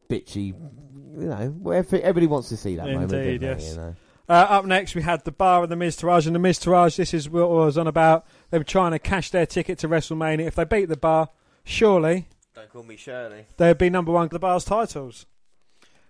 bitchy, 0.08 0.46
you 0.48 1.26
know, 1.26 1.48
where 1.60 1.78
everybody 1.78 2.26
wants 2.26 2.48
to 2.50 2.56
see 2.56 2.76
that 2.76 2.86
moment. 2.86 3.12
Indeed, 3.12 3.40
don't 3.40 3.58
they, 3.58 3.64
yes. 3.64 3.70
you 3.70 3.76
know? 3.76 3.94
Uh, 4.28 4.32
up 4.32 4.64
next, 4.64 4.94
we 4.94 5.02
had 5.02 5.24
the 5.24 5.32
Bar 5.32 5.62
and 5.62 5.70
the 5.70 5.76
Miztourage. 5.76 6.26
And 6.26 6.34
the 6.34 6.40
Miztourage, 6.40 6.96
this 6.96 7.14
is 7.14 7.30
what 7.30 7.42
I 7.42 7.46
was 7.46 7.78
on 7.78 7.86
about. 7.86 8.26
They 8.50 8.58
were 8.58 8.64
trying 8.64 8.90
to 8.92 8.98
cash 8.98 9.30
their 9.30 9.46
ticket 9.46 9.78
to 9.78 9.88
WrestleMania. 9.88 10.46
If 10.46 10.56
they 10.56 10.64
beat 10.64 10.86
the 10.86 10.96
Bar, 10.96 11.28
surely 11.64 12.28
Don't 12.54 12.68
call 12.68 12.82
me 12.82 12.96
Shirley. 12.96 13.46
they'd 13.56 13.78
be 13.78 13.88
number 13.88 14.10
one 14.10 14.28
for 14.28 14.34
the 14.34 14.40
Bar's 14.40 14.64
titles. 14.64 15.26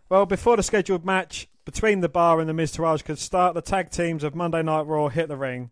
Well, 0.08 0.24
before 0.24 0.56
the 0.56 0.62
scheduled 0.62 1.04
match 1.04 1.48
between 1.64 2.00
the 2.00 2.08
Bar 2.08 2.40
and 2.40 2.48
the 2.48 2.54
Miztourage 2.54 3.04
could 3.04 3.18
start, 3.18 3.54
the 3.54 3.60
tag 3.60 3.90
teams 3.90 4.24
of 4.24 4.34
Monday 4.34 4.62
Night 4.62 4.86
Raw 4.86 5.08
hit 5.08 5.28
the 5.28 5.36
ring. 5.36 5.70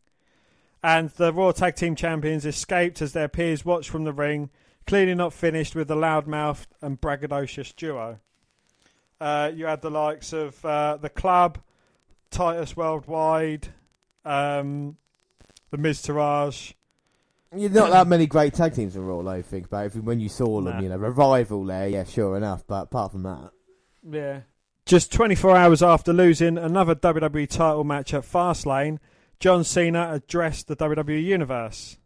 And 0.82 1.08
the 1.10 1.32
Raw 1.32 1.52
Tag 1.52 1.76
Team 1.76 1.96
Champions 1.96 2.44
escaped 2.44 3.00
as 3.00 3.14
their 3.14 3.28
peers 3.28 3.64
watched 3.64 3.88
from 3.88 4.04
the 4.04 4.12
ring, 4.12 4.50
clearly 4.86 5.14
not 5.14 5.32
finished 5.32 5.74
with 5.74 5.88
the 5.88 5.96
loudmouth 5.96 6.66
and 6.80 7.00
braggadocious 7.00 7.74
duo. 7.74 8.18
Uh, 9.20 9.50
you 9.54 9.66
had 9.66 9.80
the 9.80 9.90
likes 9.90 10.32
of 10.32 10.62
uh, 10.64 10.96
the 11.00 11.08
club, 11.08 11.58
Titus 12.30 12.76
Worldwide, 12.76 13.68
um, 14.24 14.96
the 15.70 15.78
Miztourage. 15.78 16.74
You're 17.56 17.70
not 17.70 17.90
that 17.90 18.08
many 18.08 18.26
great 18.26 18.54
tag 18.54 18.74
teams 18.74 18.96
in 18.96 19.06
Raw, 19.06 19.22
though. 19.22 19.40
Think 19.40 19.66
about 19.66 19.94
it. 19.94 20.02
When 20.02 20.18
you 20.18 20.28
saw 20.28 20.60
them. 20.60 20.74
Nah. 20.74 20.80
You 20.80 20.88
know, 20.88 20.96
revival 20.96 21.64
there, 21.64 21.88
yeah, 21.88 22.04
sure 22.04 22.36
enough. 22.36 22.66
But 22.66 22.84
apart 22.84 23.12
from 23.12 23.22
that, 23.22 23.50
Yeah. 24.08 24.40
Just 24.86 25.12
24 25.12 25.56
hours 25.56 25.82
after 25.82 26.12
losing 26.12 26.58
another 26.58 26.94
WWE 26.94 27.48
title 27.48 27.84
match 27.84 28.12
at 28.12 28.24
Fastlane, 28.24 28.98
John 29.40 29.64
Cena 29.64 30.10
addressed 30.12 30.66
the 30.66 30.76
WWE 30.76 31.22
Universe. 31.24 31.96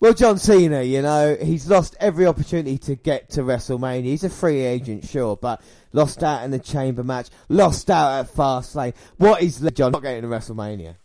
Well, 0.00 0.14
John 0.14 0.38
Cena, 0.38 0.82
you 0.82 1.02
know, 1.02 1.36
he's 1.40 1.68
lost 1.68 1.94
every 2.00 2.26
opportunity 2.26 2.78
to 2.78 2.96
get 2.96 3.30
to 3.30 3.42
WrestleMania. 3.42 4.04
He's 4.04 4.24
a 4.24 4.30
free 4.30 4.62
agent, 4.62 5.06
sure, 5.06 5.36
but 5.36 5.60
lost 5.92 6.22
out 6.22 6.42
in 6.42 6.50
the 6.50 6.58
Chamber 6.58 7.04
match, 7.04 7.28
lost 7.50 7.90
out 7.90 8.20
at 8.20 8.34
Fastlane. 8.34 8.94
What 9.18 9.42
is 9.42 9.60
John 9.74 9.92
not 9.92 10.02
getting 10.02 10.22
to 10.22 10.28
WrestleMania? 10.28 10.96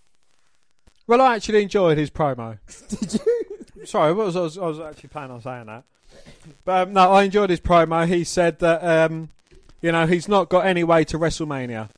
Well, 1.07 1.22
I 1.22 1.35
actually 1.35 1.61
enjoyed 1.61 1.98
his 1.98 2.09
promo. 2.09 2.57
Did 2.90 3.14
you? 3.14 3.85
Sorry, 3.85 4.09
I 4.09 4.11
was, 4.11 4.35
I 4.35 4.40
was, 4.40 4.57
I 4.57 4.65
was 4.65 4.80
actually 4.80 5.09
planning 5.09 5.32
on 5.32 5.41
saying 5.41 5.65
that. 5.65 5.83
But 6.64 6.88
um, 6.88 6.93
no, 6.93 7.11
I 7.11 7.24
enjoyed 7.24 7.49
his 7.49 7.59
promo. 7.59 8.07
He 8.07 8.24
said 8.24 8.59
that, 8.59 9.11
um, 9.11 9.30
you 9.82 9.91
know, 9.91 10.07
he's 10.07 10.27
not 10.30 10.49
got 10.49 10.65
any 10.65 10.83
way 10.83 11.03
to 11.06 11.19
WrestleMania. 11.19 11.90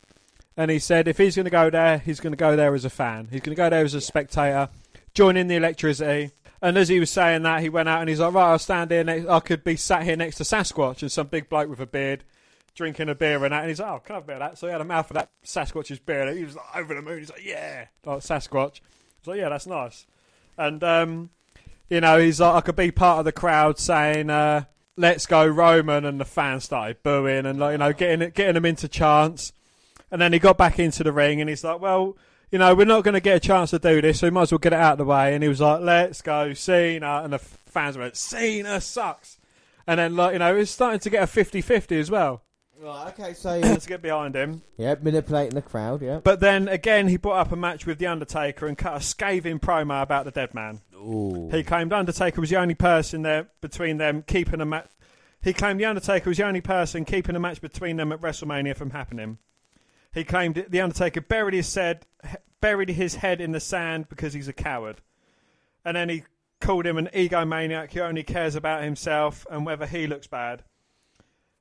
And 0.58 0.72
he 0.72 0.80
said 0.80 1.08
if 1.08 1.20
he's 1.20 1.36
going 1.36 1.46
to 1.46 1.52
go 1.52 1.70
there, 1.70 2.00
he's 2.00 2.20
going 2.20 2.34
to 2.34 2.38
go 2.38 2.56
there 2.56 2.74
as 2.74 2.84
a 2.84 2.90
fan. 2.90 3.28
He's 3.32 3.42
going 3.42 3.56
to 3.56 3.62
go 3.62 3.70
there 3.70 3.86
as 3.86 3.94
a 3.94 4.02
spectator, 4.02 4.70
join 5.14 5.38
in 5.38 5.48
the 5.48 5.56
electricity. 5.56 6.32
And 6.68 6.78
as 6.78 6.90
he 6.90 7.00
was 7.00 7.10
saying 7.10 7.44
that, 7.44 7.62
he 7.62 7.70
went 7.70 7.88
out 7.88 8.02
and 8.02 8.10
he's 8.10 8.20
like, 8.20 8.34
right, 8.34 8.52
I'll 8.52 8.60
stand 8.60 8.92
here 8.92 9.02
next. 9.02 9.26
I 9.28 9.40
could 9.40 9.64
be 9.64 9.78
sat 9.78 10.04
here 10.04 10.18
next 10.18 10.36
to 10.36 10.44
Sasquatch 10.44 11.02
and 11.02 11.10
some 11.10 11.28
big 11.28 11.48
bloke 11.48 11.70
with 11.70 11.80
a 11.80 11.86
beard 11.86 12.26
drinking 12.76 13.08
a 13.08 13.16
beer 13.16 13.42
and 13.46 13.54
that. 13.54 13.62
And 13.62 13.70
he's 13.70 13.80
like, 13.80 13.90
oh, 13.90 14.00
can 14.00 14.16
I 14.16 14.18
have 14.18 14.24
a 14.26 14.28
bit 14.28 14.34
of 14.34 14.40
that? 14.40 14.58
So 14.58 14.68
he 14.68 14.74
had 14.74 14.82
a 14.82 14.84
mouth 14.84 15.10
of 15.10 15.14
that 15.14 15.30
Sasquatch's 15.46 16.00
beer. 16.00 16.28
And 16.28 16.38
he 16.38 16.44
was 16.44 16.58
like, 16.58 16.76
over 16.76 16.94
the 16.94 17.02
moon. 17.02 17.20
He's 17.20 17.32
like, 17.32 17.46
yeah, 17.46 17.86
like 18.04 18.20
Sasquatch. 18.20 18.82
So 19.24 19.32
yeah, 19.32 19.48
that's 19.48 19.66
nice. 19.66 20.08
And 20.58 20.84
um, 20.84 21.30
you 21.90 22.02
know, 22.02 22.20
he's 22.20 22.42
like, 22.42 22.56
I 22.56 22.60
could 22.60 22.76
be 22.76 22.92
part 22.92 23.20
of 23.20 23.24
the 23.26 23.32
crowd 23.32 23.80
saying, 23.80 24.30
uh, 24.30 24.66
"Let's 24.98 25.26
go 25.26 25.48
Roman," 25.48 26.04
and 26.04 26.20
the 26.20 26.26
fans 26.26 26.66
started 26.66 27.02
booing 27.02 27.46
and 27.46 27.60
like 27.60 27.74
you 27.74 27.78
know, 27.78 27.94
getting 27.94 28.30
getting 28.32 28.56
them 28.56 28.66
into 28.66 28.90
chants. 28.90 29.54
And 30.12 30.22
then 30.22 30.34
he 30.34 30.40
got 30.40 30.58
back 30.58 30.80
into 30.80 31.06
the 31.06 31.14
ring 31.14 31.40
and 31.40 31.50
he's 31.50 31.64
like, 31.64 31.80
"Well, 31.80 32.18
you 32.52 32.60
know, 32.60 32.74
we're 32.76 32.86
not 32.86 33.04
going 33.04 33.14
to 33.14 33.20
get 33.20 33.38
a 33.38 33.40
chance 33.40 33.72
to 33.72 33.80
do 33.80 34.02
this, 34.02 34.20
so 34.20 34.28
we 34.28 34.32
might 34.32 34.44
as 34.44 34.52
well 34.52 34.60
get 34.60 34.74
it 34.74 34.80
out 34.80 34.94
of 34.94 34.98
the 35.00 35.06
way." 35.06 35.34
And 35.34 35.44
he 35.44 35.50
was 35.50 35.62
like, 35.62 35.82
"Let's 35.82 36.22
go 36.22 36.54
Cena," 36.54 37.22
and 37.24 37.34
the 37.34 37.40
fans 37.40 37.98
went, 37.98 38.16
"Cena 38.16 38.82
sucks." 38.82 39.40
And 39.86 40.00
then 40.00 40.16
like 40.16 40.34
you 40.34 40.40
know, 40.40 40.56
it's 40.56 40.72
starting 40.72 41.00
to 41.00 41.10
get 41.10 41.24
a 41.24 41.28
50-50 41.28 42.00
as 42.00 42.12
well. 42.12 42.44
Right, 42.80 43.08
okay, 43.08 43.34
so 43.34 43.58
Let's 43.62 43.88
get 43.88 44.02
behind 44.02 44.36
him. 44.36 44.62
yeah, 44.78 44.96
manipulating 45.02 45.56
the 45.56 45.62
crowd, 45.64 46.02
yeah. 46.02 46.20
But 46.24 46.40
then 46.42 46.68
again, 46.68 47.08
he 47.08 47.18
brought 47.18 47.40
up 47.40 47.52
a 47.52 47.56
match 47.56 47.86
with 47.86 47.98
The 47.98 48.06
Undertaker 48.06 48.68
and 48.68 48.78
cut 48.78 48.98
a 48.98 49.02
scathing 49.02 49.60
promo 49.60 50.04
about 50.04 50.26
the 50.26 50.32
dead 50.32 50.54
man. 50.54 50.82
Ooh. 50.94 51.50
He 51.52 51.64
claimed 51.64 51.92
Undertaker 51.92 52.40
was 52.40 52.52
the 52.52 52.58
only 52.58 52.76
person 52.76 53.24
there 53.24 53.48
between 53.62 53.98
them 53.98 54.24
keeping 54.28 54.62
a 54.62 54.66
match. 54.66 54.90
He 55.42 55.54
claimed 55.54 55.80
the 55.80 55.86
Undertaker 55.86 56.30
was 56.30 56.38
the 56.38 56.46
only 56.46 56.62
person 56.62 57.04
keeping 57.06 57.36
a 57.36 57.40
match 57.40 57.62
between 57.62 57.98
them 57.98 58.12
at 58.12 58.22
WrestleMania 58.22 58.76
from 58.76 58.92
happening. 58.92 59.38
He 60.18 60.24
claimed 60.24 60.66
the 60.68 60.82
Undertaker 60.82 61.22
buried 61.22 61.54
his 61.54 61.76
head, 61.76 62.08
buried 62.60 62.90
his 62.90 63.16
head 63.16 63.40
in 63.40 63.52
the 63.52 63.60
sand 63.60 64.10
because 64.10 64.34
he's 64.34 64.48
a 64.48 64.54
coward, 64.54 65.00
and 65.86 65.96
then 65.96 66.10
he 66.10 66.24
called 66.60 66.88
him 66.88 66.98
an 66.98 67.08
egomaniac 67.14 67.94
who 67.94 68.00
only 68.00 68.24
cares 68.24 68.56
about 68.56 68.82
himself 68.82 69.46
and 69.52 69.64
whether 69.64 69.86
he 69.86 70.08
looks 70.08 70.26
bad. 70.26 70.64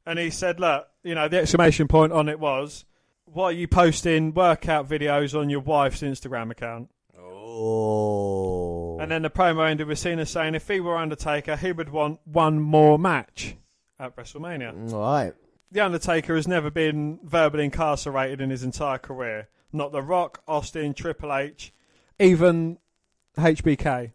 And 0.06 0.18
he 0.18 0.30
said, 0.30 0.58
"Look, 0.58 0.88
you 1.02 1.14
know, 1.14 1.28
the 1.28 1.38
exclamation 1.38 1.86
point 1.86 2.14
on 2.14 2.30
it 2.30 2.40
was, 2.40 2.86
why 3.26 3.44
are 3.44 3.52
you 3.52 3.68
posting 3.68 4.32
workout 4.32 4.88
videos 4.88 5.38
on 5.38 5.50
your 5.50 5.60
wife's 5.60 6.00
Instagram 6.00 6.50
account?" 6.50 6.88
Oh. 7.14 8.98
And 8.98 9.10
then 9.10 9.20
the 9.20 9.28
promo 9.28 9.68
ended 9.68 9.86
with 9.86 9.98
Cena 9.98 10.24
saying 10.24 10.54
if 10.54 10.66
he 10.66 10.80
were 10.80 10.96
Undertaker, 10.96 11.56
he 11.56 11.72
would 11.72 11.90
want 11.90 12.20
one 12.24 12.58
more 12.60 12.98
match 12.98 13.56
at 13.98 14.16
WrestleMania. 14.16 14.92
Right. 14.94 15.34
The 15.70 15.80
Undertaker 15.80 16.36
has 16.36 16.46
never 16.46 16.70
been 16.70 17.18
verbally 17.24 17.64
incarcerated 17.64 18.40
in 18.40 18.50
his 18.50 18.62
entire 18.62 18.98
career. 18.98 19.48
Not 19.72 19.92
The 19.92 20.02
Rock, 20.02 20.42
Austin, 20.46 20.94
Triple 20.94 21.34
H, 21.34 21.72
even 22.18 22.78
HBK. 23.36 24.12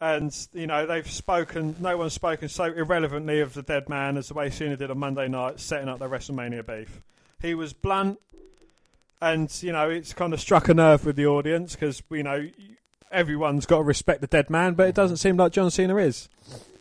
And, 0.00 0.48
you 0.52 0.66
know, 0.66 0.84
they've 0.84 1.08
spoken, 1.08 1.76
no 1.78 1.96
one's 1.96 2.12
spoken 2.12 2.48
so 2.48 2.64
irrelevantly 2.64 3.38
of 3.40 3.54
the 3.54 3.62
dead 3.62 3.88
man 3.88 4.16
as 4.16 4.28
the 4.28 4.34
way 4.34 4.50
Cena 4.50 4.76
did 4.76 4.90
on 4.90 4.98
Monday 4.98 5.28
night, 5.28 5.60
setting 5.60 5.88
up 5.88 6.00
their 6.00 6.08
WrestleMania 6.08 6.66
beef. 6.66 7.02
He 7.40 7.54
was 7.54 7.72
blunt, 7.72 8.18
and, 9.20 9.48
you 9.62 9.70
know, 9.70 9.90
it's 9.90 10.12
kind 10.12 10.32
of 10.32 10.40
struck 10.40 10.68
a 10.68 10.74
nerve 10.74 11.06
with 11.06 11.14
the 11.14 11.26
audience 11.26 11.76
because, 11.76 12.02
you 12.10 12.24
know, 12.24 12.48
everyone's 13.12 13.66
got 13.66 13.76
to 13.76 13.84
respect 13.84 14.22
the 14.22 14.26
dead 14.26 14.50
man, 14.50 14.74
but 14.74 14.88
it 14.88 14.94
doesn't 14.96 15.18
seem 15.18 15.36
like 15.36 15.52
John 15.52 15.70
Cena 15.70 15.96
is. 15.98 16.28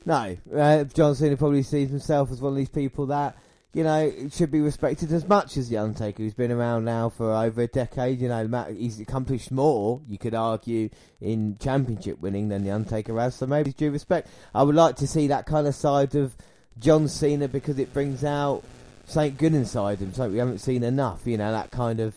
No, 0.06 0.36
uh, 0.56 0.84
John 0.86 1.14
Cena 1.16 1.38
probably 1.38 1.64
sees 1.64 1.90
himself 1.90 2.32
as 2.32 2.42
one 2.42 2.54
of 2.54 2.58
these 2.58 2.70
people 2.70 3.06
that 3.08 3.38
you 3.74 3.84
know 3.84 4.12
should 4.32 4.52
be 4.52 4.60
respected 4.60 5.12
as 5.12 5.28
much 5.28 5.58
as 5.58 5.70
the 5.70 5.78
Undertaker, 5.78 6.24
who's 6.24 6.34
been 6.34 6.52
around 6.52 6.86
now 6.86 7.10
for 7.10 7.32
over 7.32 7.62
a 7.62 7.68
decade. 7.68 8.20
You 8.20 8.30
know, 8.30 8.66
he's 8.76 9.00
accomplished 9.00 9.52
more, 9.52 10.02
you 10.08 10.18
could 10.18 10.34
argue, 10.34 10.90
in 11.22 11.58
championship 11.60 12.20
winning 12.20 12.50
than 12.50 12.64
the 12.64 12.72
Undertaker 12.72 13.18
has. 13.20 13.36
So 13.36 13.46
maybe 13.46 13.74
due 13.74 13.92
respect. 13.92 14.28
I 14.56 14.64
would 14.64 14.76
like 14.76 14.96
to 14.98 15.08
see 15.08 15.28
that 15.28 15.46
kind 15.46 15.68
of 15.68 15.76
side 15.76 16.16
of 16.16 16.36
John 16.80 17.08
Cena 17.08 17.48
because 17.48 17.78
it 17.78 17.94
brings 17.94 18.24
out 18.24 18.64
something 19.06 19.36
good 19.36 19.54
inside 19.54 20.00
him, 20.00 20.14
something 20.14 20.34
we 20.34 20.40
haven't 20.40 20.60
seen 20.60 20.84
enough. 20.84 21.28
You 21.28 21.38
know, 21.38 21.52
that 21.52 21.72
kind 21.72 22.00
of. 22.00 22.16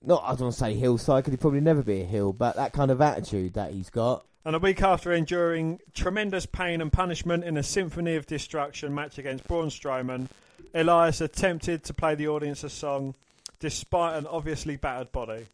Not, 0.00 0.22
I 0.22 0.28
don't 0.28 0.42
want 0.42 0.54
to 0.54 0.60
say 0.60 0.74
heel 0.74 0.96
side, 0.96 1.24
because 1.24 1.32
he'd 1.32 1.40
probably 1.40 1.60
never 1.60 1.82
be 1.82 2.02
a 2.02 2.04
heel, 2.04 2.32
but 2.32 2.54
that 2.54 2.72
kind 2.72 2.92
of 2.92 3.00
attitude 3.00 3.54
that 3.54 3.72
he's 3.72 3.90
got. 3.90 4.24
And 4.48 4.56
a 4.56 4.58
week 4.58 4.80
after 4.80 5.12
enduring 5.12 5.78
tremendous 5.92 6.46
pain 6.46 6.80
and 6.80 6.90
punishment 6.90 7.44
in 7.44 7.58
a 7.58 7.62
Symphony 7.62 8.16
of 8.16 8.26
Destruction 8.26 8.94
match 8.94 9.18
against 9.18 9.46
Braun 9.46 9.68
Strowman, 9.68 10.28
Elias 10.72 11.20
attempted 11.20 11.84
to 11.84 11.92
play 11.92 12.14
the 12.14 12.28
audience 12.28 12.64
a 12.64 12.70
song 12.70 13.14
despite 13.60 14.16
an 14.16 14.26
obviously 14.26 14.76
battered 14.76 15.12
body. 15.12 15.44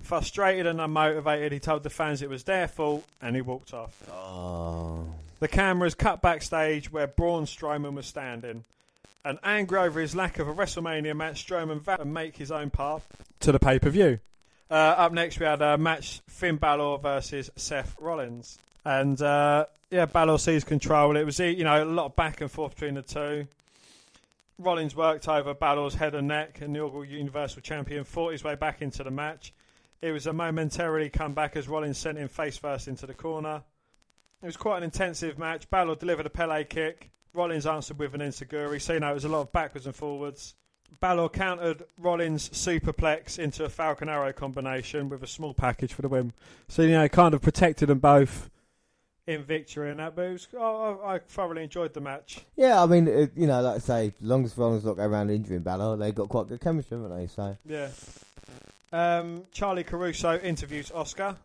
Frustrated 0.00 0.66
and 0.66 0.78
unmotivated, 0.78 1.50
he 1.50 1.58
told 1.58 1.82
the 1.82 1.90
fans 1.90 2.22
it 2.22 2.30
was 2.30 2.44
their 2.44 2.68
fault 2.68 3.04
and 3.20 3.34
he 3.34 3.42
walked 3.42 3.74
off. 3.74 4.00
Oh. 4.08 5.06
The 5.40 5.48
cameras 5.48 5.96
cut 5.96 6.22
backstage 6.22 6.92
where 6.92 7.08
Braun 7.08 7.46
Strowman 7.46 7.94
was 7.94 8.06
standing. 8.06 8.62
And 9.24 9.40
angry 9.42 9.80
over 9.80 10.00
his 10.00 10.14
lack 10.14 10.38
of 10.38 10.46
a 10.46 10.54
WrestleMania 10.54 11.16
match, 11.16 11.44
Strowman 11.44 11.80
vowed 11.80 11.96
to 11.96 12.04
make 12.04 12.36
his 12.36 12.52
own 12.52 12.70
path 12.70 13.04
to 13.40 13.50
the 13.50 13.58
pay 13.58 13.80
per 13.80 13.90
view. 13.90 14.20
Uh, 14.70 14.74
up 14.74 15.12
next, 15.12 15.40
we 15.40 15.46
had 15.46 15.62
a 15.62 15.76
match 15.76 16.20
Finn 16.28 16.56
Balor 16.56 16.98
versus 16.98 17.50
Seth 17.56 17.96
Rollins. 17.98 18.58
And 18.84 19.20
uh, 19.20 19.66
yeah, 19.90 20.06
Balor 20.06 20.38
seized 20.38 20.66
control. 20.66 21.16
It 21.16 21.24
was 21.24 21.38
you 21.40 21.64
know 21.64 21.82
a 21.82 21.84
lot 21.84 22.06
of 22.06 22.16
back 22.16 22.40
and 22.40 22.50
forth 22.50 22.74
between 22.74 22.94
the 22.94 23.02
two. 23.02 23.46
Rollins 24.58 24.94
worked 24.94 25.26
over 25.26 25.54
Balor's 25.54 25.94
head 25.94 26.14
and 26.14 26.28
neck, 26.28 26.60
and 26.60 26.74
the 26.74 26.80
inaugural 26.80 27.04
Universal 27.04 27.62
Champion 27.62 28.04
fought 28.04 28.32
his 28.32 28.44
way 28.44 28.54
back 28.54 28.82
into 28.82 29.02
the 29.02 29.10
match. 29.10 29.52
It 30.02 30.12
was 30.12 30.26
a 30.26 30.32
momentarily 30.32 31.10
comeback 31.10 31.56
as 31.56 31.68
Rollins 31.68 31.98
sent 31.98 32.18
him 32.18 32.28
face 32.28 32.56
first 32.56 32.86
into 32.86 33.06
the 33.06 33.14
corner. 33.14 33.62
It 34.42 34.46
was 34.46 34.56
quite 34.56 34.78
an 34.78 34.84
intensive 34.84 35.38
match. 35.38 35.68
Balor 35.68 35.96
delivered 35.96 36.26
a 36.26 36.30
Pele 36.30 36.64
kick. 36.64 37.10
Rollins 37.34 37.66
answered 37.66 37.98
with 37.98 38.14
an 38.14 38.20
enzuigiri. 38.20 38.80
So, 38.80 38.94
you 38.94 39.00
know, 39.00 39.10
it 39.10 39.14
was 39.14 39.24
a 39.24 39.28
lot 39.28 39.42
of 39.42 39.52
backwards 39.52 39.86
and 39.86 39.94
forwards. 39.94 40.54
Balor 40.98 41.28
countered 41.30 41.84
Rollins' 41.96 42.48
superplex 42.50 43.38
into 43.38 43.64
a 43.64 43.68
Falcon 43.68 44.08
Arrow 44.08 44.32
combination 44.32 45.08
with 45.08 45.22
a 45.22 45.26
small 45.26 45.54
package 45.54 45.94
for 45.94 46.02
the 46.02 46.08
win. 46.08 46.32
So, 46.68 46.82
you 46.82 46.90
know, 46.90 47.04
it 47.04 47.12
kind 47.12 47.34
of 47.34 47.42
protected 47.42 47.88
them 47.88 48.00
both 48.00 48.50
in 49.26 49.44
victory 49.44 49.90
and 49.90 50.00
that. 50.00 50.16
But 50.16 50.22
it 50.22 50.32
was, 50.32 50.48
oh, 50.58 51.00
I 51.04 51.18
thoroughly 51.18 51.62
enjoyed 51.62 51.94
the 51.94 52.00
match. 52.00 52.44
Yeah, 52.56 52.82
I 52.82 52.86
mean, 52.86 53.08
uh, 53.08 53.26
you 53.34 53.46
know, 53.46 53.62
like 53.62 53.76
I 53.76 53.78
say, 53.78 54.06
as 54.20 54.26
long 54.26 54.44
as 54.44 54.56
Rollins 54.58 54.84
not 54.84 54.96
go 54.96 55.04
around 55.04 55.30
injuring 55.30 55.60
Balor, 55.60 55.96
they've 55.96 56.14
got 56.14 56.28
quite 56.28 56.48
good 56.48 56.60
chemistry, 56.60 56.98
haven't 56.98 57.16
they? 57.16 57.26
So 57.26 57.56
Yeah. 57.64 57.88
Um, 58.92 59.44
Charly 59.54 59.86
Caruso 59.86 60.38
interviews 60.40 60.90
Asuka, 60.90 61.36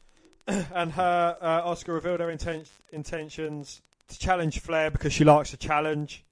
and 0.46 0.92
her 0.92 1.36
uh, 1.40 1.62
Asuka 1.68 1.88
revealed 1.88 2.20
her 2.20 2.28
inten- 2.28 2.68
intentions 2.92 3.82
to 4.08 4.18
challenge 4.18 4.60
Flair 4.60 4.90
because 4.92 5.12
she 5.12 5.24
likes 5.24 5.52
a 5.52 5.56
challenge, 5.56 6.24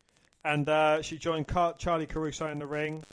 and 0.45 0.69
uh, 0.69 1.03
she 1.03 1.19
joined 1.19 1.49
Car- 1.49 1.75
Charly 1.75 2.09
Caruso 2.09 2.47
in 2.49 2.59
the 2.59 2.67
ring. 2.67 3.05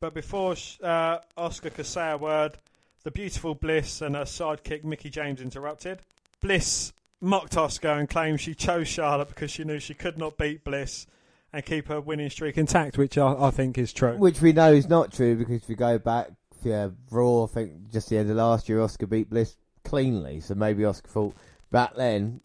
But 0.00 0.14
before 0.14 0.56
sh- 0.56 0.78
uh, 0.82 1.18
Asuka 1.38 1.72
could 1.72 1.86
say 1.86 2.10
a 2.10 2.16
word, 2.16 2.58
the 3.04 3.10
beautiful 3.10 3.54
Bliss 3.54 4.02
and 4.02 4.14
her 4.14 4.24
sidekick 4.24 4.84
Mickie 4.84 5.10
James 5.10 5.40
interrupted. 5.40 6.00
Bliss 6.40 6.92
mocked 7.20 7.54
Asuka 7.54 7.98
and 7.98 8.08
claimed 8.08 8.40
she 8.40 8.54
chose 8.54 8.88
Charlotte 8.88 9.28
because 9.28 9.50
she 9.50 9.64
knew 9.64 9.78
she 9.78 9.94
could 9.94 10.18
not 10.18 10.36
beat 10.36 10.64
Bliss 10.64 11.06
and 11.52 11.64
keep 11.64 11.88
her 11.88 12.00
winning 12.00 12.28
streak 12.30 12.58
intact, 12.58 12.98
which 12.98 13.16
I, 13.16 13.32
I 13.46 13.50
think 13.50 13.78
is 13.78 13.92
true. 13.92 14.16
which 14.16 14.42
we 14.42 14.52
know 14.52 14.72
is 14.72 14.88
not 14.88 15.12
true 15.12 15.36
because 15.36 15.62
if 15.62 15.68
you 15.68 15.76
go 15.76 15.98
back, 15.98 16.30
yeah, 16.62 16.88
Raw, 17.10 17.44
I 17.44 17.46
think 17.46 17.90
just 17.92 18.08
the 18.08 18.18
end 18.18 18.30
of 18.30 18.36
last 18.36 18.68
year, 18.68 18.78
Asuka 18.78 19.08
beat 19.08 19.30
Bliss 19.30 19.56
cleanly. 19.84 20.40
So 20.40 20.54
maybe 20.54 20.82
Asuka 20.82 21.06
thought 21.06 21.34
back 21.70 21.94
then 21.94 22.40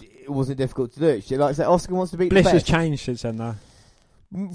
it 0.00 0.30
wasn't 0.30 0.58
difficult 0.58 0.92
to 0.94 1.00
do 1.00 1.06
it. 1.06 1.24
She, 1.24 1.36
like 1.36 1.50
I 1.50 1.52
said, 1.52 1.66
Asuka 1.66 1.90
wants 1.90 2.12
to 2.12 2.16
beat 2.16 2.30
Bliss 2.30 2.48
has 2.48 2.62
changed 2.62 3.04
since 3.04 3.22
then, 3.22 3.36
though. 3.36 3.54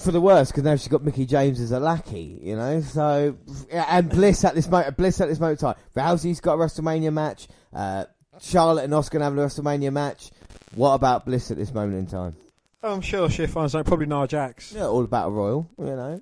For 0.01 0.11
the 0.11 0.19
worse 0.19 0.49
because 0.51 0.63
now 0.63 0.75
she's 0.75 0.89
got 0.89 1.03
Mickie 1.03 1.25
James 1.25 1.59
as 1.61 1.71
a 1.71 1.79
lackey, 1.79 2.37
you 2.41 2.55
know. 2.55 2.81
So 2.81 3.37
and 3.71 4.09
Bliss 4.09 4.43
at 4.43 4.53
this 4.53 4.67
moment, 4.67 4.97
Bliss 4.97 5.21
at 5.21 5.29
this 5.29 5.39
moment 5.39 5.61
in 5.61 5.67
time. 5.67 5.81
Rousey's 5.95 6.41
got 6.41 6.55
a 6.55 6.57
WrestleMania 6.57 7.13
match. 7.13 7.47
Uh, 7.73 8.05
Charlotte 8.41 8.83
and 8.83 8.93
Asuka 8.93 9.21
have 9.21 9.37
a 9.37 9.41
WrestleMania 9.41 9.91
match. 9.93 10.31
What 10.75 10.93
about 10.93 11.25
Bliss 11.25 11.49
at 11.51 11.57
this 11.57 11.73
moment 11.73 11.97
in 11.97 12.07
time? 12.07 12.35
I'm 12.81 13.01
sure 13.01 13.29
she 13.29 13.45
finds 13.45 13.75
out. 13.75 13.85
Probably 13.85 14.05
Nia 14.05 14.27
Jax. 14.27 14.71
Yeah, 14.71 14.87
all 14.87 15.03
about 15.03 15.27
a 15.27 15.31
royal, 15.31 15.69
you 15.77 15.85
know. 15.85 16.21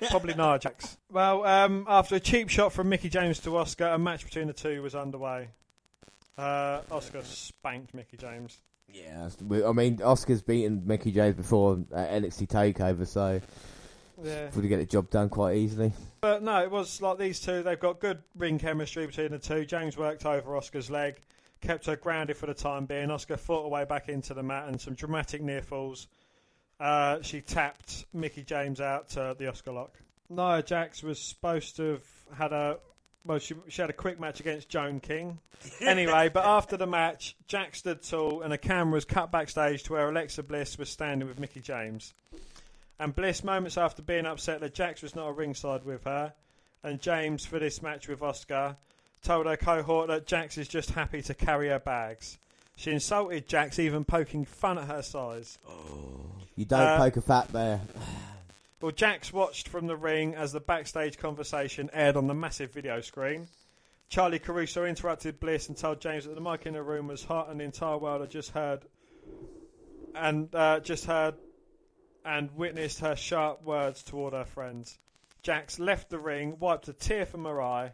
Probably 0.10 0.34
Nia 0.34 0.58
Jax. 0.58 0.98
Well, 1.10 1.44
um, 1.44 1.86
after 1.88 2.16
a 2.16 2.20
cheap 2.20 2.50
shot 2.50 2.72
from 2.72 2.90
Mickie 2.90 3.08
James 3.08 3.38
to 3.40 3.50
Asuka, 3.50 3.94
a 3.94 3.98
match 3.98 4.24
between 4.24 4.46
the 4.46 4.52
two 4.52 4.82
was 4.82 4.94
underway. 4.94 5.48
Uh, 6.36 6.80
Asuka 6.90 7.24
spanked 7.24 7.94
Mickie 7.94 8.18
James. 8.18 8.60
Yeah, 8.92 9.28
I 9.66 9.72
mean, 9.72 9.98
Asuka's 9.98 10.42
beaten 10.42 10.82
Mickie 10.86 11.12
James 11.12 11.36
before 11.36 11.78
at 11.94 12.10
NXT 12.22 12.48
Takeover, 12.48 13.06
so 13.06 13.40
Yeah. 14.22 14.50
would 14.54 14.68
get 14.68 14.78
the 14.78 14.86
job 14.86 15.10
done 15.10 15.28
quite 15.28 15.56
easily. 15.56 15.92
But 16.20 16.42
no, 16.42 16.62
it 16.62 16.70
was 16.70 17.00
like 17.02 17.18
these 17.18 17.38
two. 17.40 17.62
They've 17.62 17.78
got 17.78 18.00
good 18.00 18.22
ring 18.36 18.58
chemistry 18.58 19.06
between 19.06 19.30
the 19.30 19.38
two. 19.38 19.64
James 19.64 19.96
worked 19.96 20.24
over 20.26 20.52
Asuka's 20.52 20.90
leg, 20.90 21.20
kept 21.60 21.86
her 21.86 21.96
grounded 21.96 22.36
for 22.36 22.46
the 22.46 22.54
time 22.54 22.86
being. 22.86 23.08
Asuka 23.08 23.38
fought 23.38 23.64
her 23.64 23.68
way 23.68 23.84
back 23.84 24.08
into 24.08 24.34
the 24.34 24.42
mat 24.42 24.68
and 24.68 24.80
some 24.80 24.94
dramatic 24.94 25.42
near 25.42 25.62
falls. 25.62 26.08
Uh, 26.80 27.20
she 27.22 27.40
tapped 27.40 28.06
Mickie 28.12 28.44
James 28.44 28.80
out 28.80 29.08
to 29.10 29.36
the 29.38 29.44
Asuka 29.44 29.74
lock. 29.74 29.98
Nia 30.30 30.62
Jax 30.62 31.02
was 31.02 31.18
supposed 31.18 31.76
to 31.76 31.82
have 31.92 32.36
had 32.36 32.52
a 32.52 32.78
well, 33.28 33.38
she, 33.38 33.54
she 33.68 33.80
had 33.82 33.90
a 33.90 33.94
quick 33.94 34.18
match 34.18 34.40
against 34.40 34.68
Joan 34.68 34.98
King. 35.00 35.38
Anyway, 35.80 36.30
but 36.32 36.44
after 36.44 36.76
the 36.76 36.86
match, 36.86 37.36
Jax 37.48 37.80
stood 37.80 38.00
tall 38.02 38.42
and 38.42 38.52
a 38.52 38.58
camera 38.58 38.94
was 38.94 39.04
cut 39.04 39.30
backstage 39.32 39.82
to 39.84 39.92
where 39.92 40.08
Alexa 40.08 40.44
Bliss 40.44 40.78
was 40.78 40.88
standing 40.88 41.26
with 41.26 41.40
Mickie 41.40 41.60
James. 41.60 42.14
And 43.00 43.14
Bliss, 43.14 43.42
moments 43.42 43.76
after 43.76 44.00
being 44.00 44.24
upset 44.24 44.60
that 44.60 44.72
Jax 44.74 45.02
was 45.02 45.16
not 45.16 45.26
a 45.28 45.32
ringside 45.32 45.84
with 45.84 46.04
her, 46.04 46.32
and 46.84 47.00
James 47.00 47.44
for 47.44 47.58
this 47.58 47.82
match 47.82 48.06
with 48.08 48.20
Asuka, 48.20 48.76
told 49.22 49.46
her 49.46 49.56
cohort 49.56 50.06
that 50.08 50.26
Jax 50.26 50.58
is 50.58 50.68
just 50.68 50.90
happy 50.90 51.22
to 51.22 51.34
carry 51.34 51.68
her 51.68 51.80
bags. 51.80 52.38
She 52.76 52.92
insulted 52.92 53.48
Jax, 53.48 53.80
even 53.80 54.04
poking 54.04 54.44
fun 54.44 54.78
at 54.78 54.86
her 54.86 55.02
size. 55.02 55.58
You 56.54 56.64
don't 56.64 56.80
Uh, 56.80 56.98
poke 56.98 57.16
a 57.16 57.20
fat 57.20 57.52
bear. 57.52 57.80
Well, 58.80 58.92
Jax 58.92 59.32
watched 59.32 59.68
from 59.68 59.86
the 59.86 59.96
ring 59.96 60.34
as 60.34 60.52
the 60.52 60.60
backstage 60.60 61.18
conversation 61.18 61.90
aired 61.92 62.16
on 62.16 62.26
the 62.26 62.34
massive 62.34 62.72
video 62.72 63.00
screen. 63.00 63.48
Charly 64.08 64.38
Caruso 64.38 64.84
interrupted 64.84 65.40
Bliss 65.40 65.68
and 65.68 65.76
told 65.76 66.00
James 66.00 66.24
that 66.24 66.34
the 66.34 66.40
mic 66.40 66.64
in 66.64 66.74
the 66.74 66.82
room 66.82 67.08
was 67.08 67.24
hot 67.24 67.50
and 67.50 67.60
the 67.60 67.64
entire 67.64 67.98
world 67.98 68.20
had 68.20 68.30
just 68.30 68.50
heard 68.52 68.80
and 70.14 70.54
uh, 70.54 70.80
just 70.80 71.04
heard 71.04 71.34
and 72.24 72.50
witnessed 72.56 73.00
her 73.00 73.16
sharp 73.16 73.62
words 73.64 74.02
toward 74.02 74.32
her 74.32 74.44
friends. 74.44 74.98
Jax 75.42 75.78
left 75.78 76.10
the 76.10 76.18
ring, 76.18 76.56
wiped 76.58 76.88
a 76.88 76.92
tear 76.92 77.26
from 77.26 77.44
her 77.44 77.60
eye, 77.60 77.92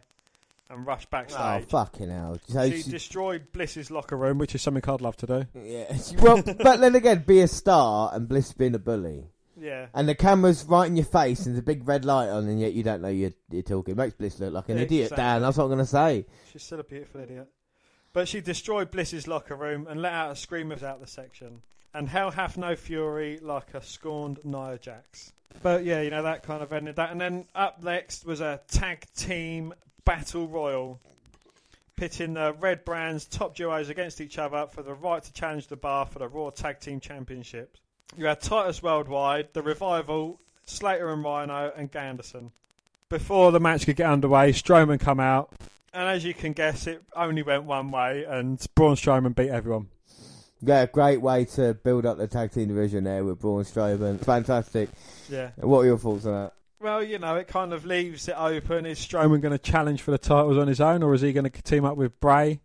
and 0.69 0.85
rushed 0.85 1.09
backstage. 1.09 1.63
Oh, 1.63 1.65
fucking 1.69 2.09
hell. 2.09 2.39
So 2.47 2.69
she 2.69 2.81
she- 2.81 2.91
destroyed 2.91 3.51
Bliss's 3.51 3.91
locker 3.91 4.17
room, 4.17 4.37
which 4.37 4.55
is 4.55 4.61
something 4.61 4.83
I'd 4.87 5.01
love 5.01 5.17
to 5.17 5.27
do. 5.27 5.45
Yeah. 5.53 5.97
well, 6.19 6.41
but 6.41 6.79
then 6.79 6.95
again, 6.95 7.23
be 7.25 7.41
a 7.41 7.47
star 7.47 8.11
and 8.13 8.27
Bliss 8.27 8.53
being 8.53 8.75
a 8.75 8.79
bully. 8.79 9.25
Yeah. 9.59 9.87
And 9.93 10.07
the 10.07 10.15
camera's 10.15 10.65
right 10.65 10.85
in 10.85 10.95
your 10.95 11.05
face 11.05 11.45
and 11.45 11.55
there's 11.55 11.59
a 11.59 11.65
big 11.65 11.87
red 11.87 12.05
light 12.05 12.29
on, 12.29 12.47
and 12.47 12.59
yet 12.59 12.73
you 12.73 12.83
don't 12.83 13.01
know 13.01 13.07
you're, 13.07 13.33
you're 13.49 13.63
talking. 13.63 13.93
It 13.93 13.97
makes 13.97 14.13
Bliss 14.15 14.39
look 14.39 14.53
like 14.53 14.69
an 14.69 14.77
idiot. 14.77 15.13
Dan. 15.15 15.41
That's 15.41 15.57
what 15.57 15.65
I'm 15.65 15.69
going 15.69 15.79
to 15.79 15.85
say. 15.85 16.25
She's 16.51 16.63
still 16.63 16.79
a 16.79 16.83
beautiful 16.83 17.21
idiot. 17.21 17.47
But 18.13 18.27
she 18.27 18.41
destroyed 18.41 18.91
Bliss's 18.91 19.27
locker 19.27 19.55
room 19.55 19.87
and 19.89 20.01
let 20.01 20.13
out 20.13 20.31
a 20.31 20.35
scream 20.35 20.71
of 20.71 20.83
out 20.83 21.01
the 21.01 21.07
section. 21.07 21.61
And 21.93 22.09
hell 22.09 22.31
hath 22.31 22.57
no 22.57 22.75
fury 22.75 23.39
like 23.41 23.73
a 23.73 23.81
scorned 23.81 24.39
Nia 24.43 24.77
Jax. 24.77 25.31
But 25.61 25.85
yeah, 25.85 26.01
you 26.01 26.09
know, 26.09 26.23
that 26.23 26.43
kind 26.43 26.61
of 26.61 26.73
ended 26.73 26.97
that. 26.97 27.11
And 27.11 27.21
then 27.21 27.45
up 27.55 27.81
next 27.81 28.25
was 28.25 28.41
a 28.41 28.61
tag 28.67 29.05
team 29.15 29.73
battle 30.03 30.47
royal. 30.47 30.99
Pitting 31.95 32.33
the 32.33 32.53
Red 32.59 32.83
Brands 32.83 33.25
top 33.25 33.55
duos 33.55 33.87
against 33.87 34.19
each 34.19 34.37
other 34.37 34.67
for 34.69 34.83
the 34.83 34.93
right 34.93 35.23
to 35.23 35.31
challenge 35.31 35.67
the 35.67 35.77
bar 35.77 36.05
for 36.05 36.19
the 36.19 36.27
Raw 36.27 36.49
Tag 36.49 36.81
Team 36.81 36.99
Championship. 36.99 37.77
You 38.17 38.25
had 38.25 38.41
Titus 38.41 38.81
Worldwide, 38.81 39.49
The 39.53 39.61
Revival, 39.61 40.39
Slater 40.65 41.11
and 41.11 41.23
Rhino, 41.23 41.71
and 41.75 41.91
Ganderson. 41.91 42.51
Before 43.09 43.51
the 43.51 43.59
match 43.59 43.85
could 43.85 43.97
get 43.97 44.09
underway, 44.09 44.51
Strowman 44.51 44.99
come 44.99 45.19
out, 45.19 45.51
and 45.93 46.09
as 46.09 46.25
you 46.25 46.33
can 46.33 46.53
guess, 46.53 46.87
it 46.87 47.03
only 47.15 47.43
went 47.43 47.63
one 47.63 47.91
way, 47.91 48.25
and 48.25 48.63
Braun 48.75 48.95
Strowman 48.95 49.35
beat 49.35 49.49
everyone. 49.49 49.87
Yeah, 50.61 50.85
great 50.87 51.21
way 51.21 51.45
to 51.45 51.73
build 51.73 52.05
up 52.05 52.17
the 52.17 52.27
tag 52.27 52.51
team 52.51 52.69
division 52.69 53.03
there 53.03 53.23
with 53.23 53.39
Braun 53.39 53.63
Strowman. 53.63 54.23
Fantastic. 54.23 54.89
Yeah. 55.29 55.51
What 55.57 55.79
are 55.79 55.85
your 55.85 55.97
thoughts 55.97 56.25
on 56.25 56.33
that? 56.33 56.53
Well, 56.79 57.03
you 57.03 57.19
know, 57.19 57.35
it 57.35 57.47
kind 57.47 57.73
of 57.73 57.85
leaves 57.85 58.27
it 58.27 58.35
open. 58.37 58.85
Is 58.85 58.99
Strowman 58.99 59.41
going 59.41 59.51
to 59.51 59.57
challenge 59.57 60.01
for 60.01 60.11
the 60.11 60.17
titles 60.17 60.57
on 60.57 60.67
his 60.67 60.81
own, 60.81 61.03
or 61.03 61.13
is 61.13 61.21
he 61.21 61.33
going 61.33 61.49
to 61.49 61.61
team 61.61 61.85
up 61.85 61.97
with 61.97 62.19
Bray? 62.19 62.59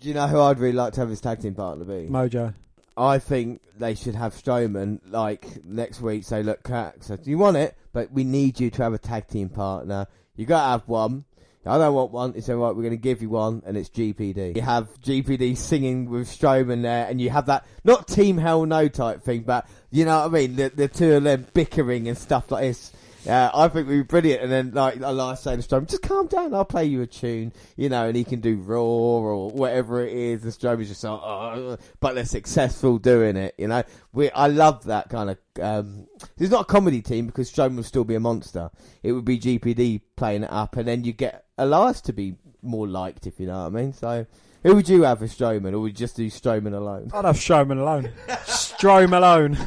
Do 0.00 0.08
you 0.08 0.14
know 0.14 0.26
who 0.26 0.40
I'd 0.40 0.58
really 0.58 0.72
like 0.74 0.94
to 0.94 1.00
have 1.00 1.10
his 1.10 1.20
tag 1.20 1.40
team 1.40 1.54
partner 1.54 1.84
be? 1.84 2.08
Mojo. 2.08 2.54
I 2.96 3.18
think 3.18 3.62
they 3.78 3.94
should 3.94 4.14
have 4.14 4.34
Strowman 4.34 5.00
like 5.06 5.64
next 5.64 6.00
week. 6.00 6.24
Say, 6.24 6.42
look, 6.42 6.62
Cat, 6.62 7.02
so 7.02 7.16
do 7.16 7.30
you 7.30 7.38
want 7.38 7.56
it? 7.56 7.76
But 7.92 8.12
we 8.12 8.24
need 8.24 8.60
you 8.60 8.70
to 8.70 8.82
have 8.82 8.92
a 8.92 8.98
tag 8.98 9.28
team 9.28 9.48
partner. 9.48 10.06
You 10.36 10.46
got 10.46 10.64
to 10.64 10.70
have 10.70 10.88
one. 10.88 11.24
I 11.66 11.76
don't 11.76 11.94
want 11.94 12.10
one. 12.10 12.32
It's 12.36 12.48
all 12.48 12.56
right. 12.56 12.74
We're 12.74 12.82
going 12.82 12.90
to 12.90 12.96
give 12.96 13.20
you 13.20 13.28
one, 13.28 13.62
and 13.66 13.76
it's 13.76 13.90
GPD. 13.90 14.56
You 14.56 14.62
have 14.62 14.88
GPD 15.02 15.56
singing 15.56 16.08
with 16.08 16.26
Strowman 16.26 16.82
there, 16.82 17.06
and 17.06 17.20
you 17.20 17.28
have 17.30 17.46
that 17.46 17.66
not 17.84 18.08
Team 18.08 18.38
Hell 18.38 18.64
No 18.64 18.88
type 18.88 19.22
thing, 19.22 19.42
but 19.42 19.68
you 19.90 20.06
know 20.06 20.20
what 20.20 20.28
I 20.28 20.28
mean. 20.28 20.56
The, 20.56 20.70
the 20.70 20.88
two 20.88 21.14
of 21.14 21.24
them 21.24 21.46
bickering 21.52 22.08
and 22.08 22.16
stuff 22.16 22.50
like 22.50 22.62
this. 22.62 22.92
Yeah, 23.24 23.50
I 23.52 23.68
think 23.68 23.88
we'd 23.88 23.96
be 23.96 24.02
brilliant. 24.02 24.42
And 24.42 24.50
then, 24.50 24.70
like, 24.72 24.98
like 24.98 25.38
saying 25.38 25.60
to 25.60 25.68
Strowman, 25.68 25.88
just 25.88 26.02
calm 26.02 26.26
down. 26.26 26.54
I'll 26.54 26.64
play 26.64 26.86
you 26.86 27.02
a 27.02 27.06
tune, 27.06 27.52
you 27.76 27.88
know, 27.88 28.06
and 28.06 28.16
he 28.16 28.24
can 28.24 28.40
do 28.40 28.56
Raw 28.56 28.80
or 28.80 29.50
whatever 29.50 30.04
it 30.06 30.12
is. 30.12 30.44
And 30.44 30.52
Strowman's 30.52 30.88
just 30.88 31.04
like, 31.04 31.20
oh, 31.22 31.76
but 32.00 32.14
they're 32.14 32.24
successful 32.24 32.98
doing 32.98 33.36
it, 33.36 33.54
you 33.58 33.68
know. 33.68 33.82
We, 34.12 34.30
I 34.30 34.46
love 34.46 34.84
that 34.84 35.10
kind 35.10 35.30
of. 35.30 35.38
Um, 35.60 36.06
it's 36.38 36.50
not 36.50 36.62
a 36.62 36.64
comedy 36.64 37.02
team 37.02 37.26
because 37.26 37.52
Strowman 37.52 37.76
will 37.76 37.82
still 37.82 38.04
be 38.04 38.14
a 38.14 38.20
monster. 38.20 38.70
It 39.02 39.12
would 39.12 39.24
be 39.24 39.38
GPD 39.38 40.00
playing 40.16 40.44
it 40.44 40.52
up, 40.52 40.76
and 40.76 40.88
then 40.88 41.04
you 41.04 41.12
get 41.12 41.44
Elias 41.58 42.00
to 42.02 42.12
be 42.12 42.36
more 42.62 42.88
liked, 42.88 43.26
if 43.26 43.38
you 43.38 43.46
know 43.46 43.60
what 43.60 43.66
I 43.66 43.82
mean. 43.82 43.92
So, 43.92 44.26
who 44.62 44.74
would 44.74 44.88
you 44.88 45.02
have 45.02 45.18
for 45.18 45.26
Strowman, 45.26 45.72
or 45.72 45.80
would 45.80 45.92
you 45.92 46.06
just 46.06 46.16
do 46.16 46.26
Strowman 46.28 46.74
alone? 46.74 47.10
I'd 47.12 47.24
have 47.24 47.36
Strowman 47.36 47.80
alone. 47.80 48.12
Strom 48.44 49.12
alone. 49.12 49.58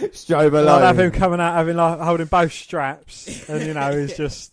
Strowman 0.00 0.66
I'd 0.68 0.82
have 0.82 0.98
him 0.98 1.10
coming 1.10 1.40
out 1.40 1.54
having 1.54 1.76
like 1.76 1.98
holding 2.00 2.26
both 2.26 2.52
straps, 2.52 3.48
and 3.48 3.64
you 3.66 3.74
know 3.74 3.96
he's 3.98 4.16
just 4.16 4.52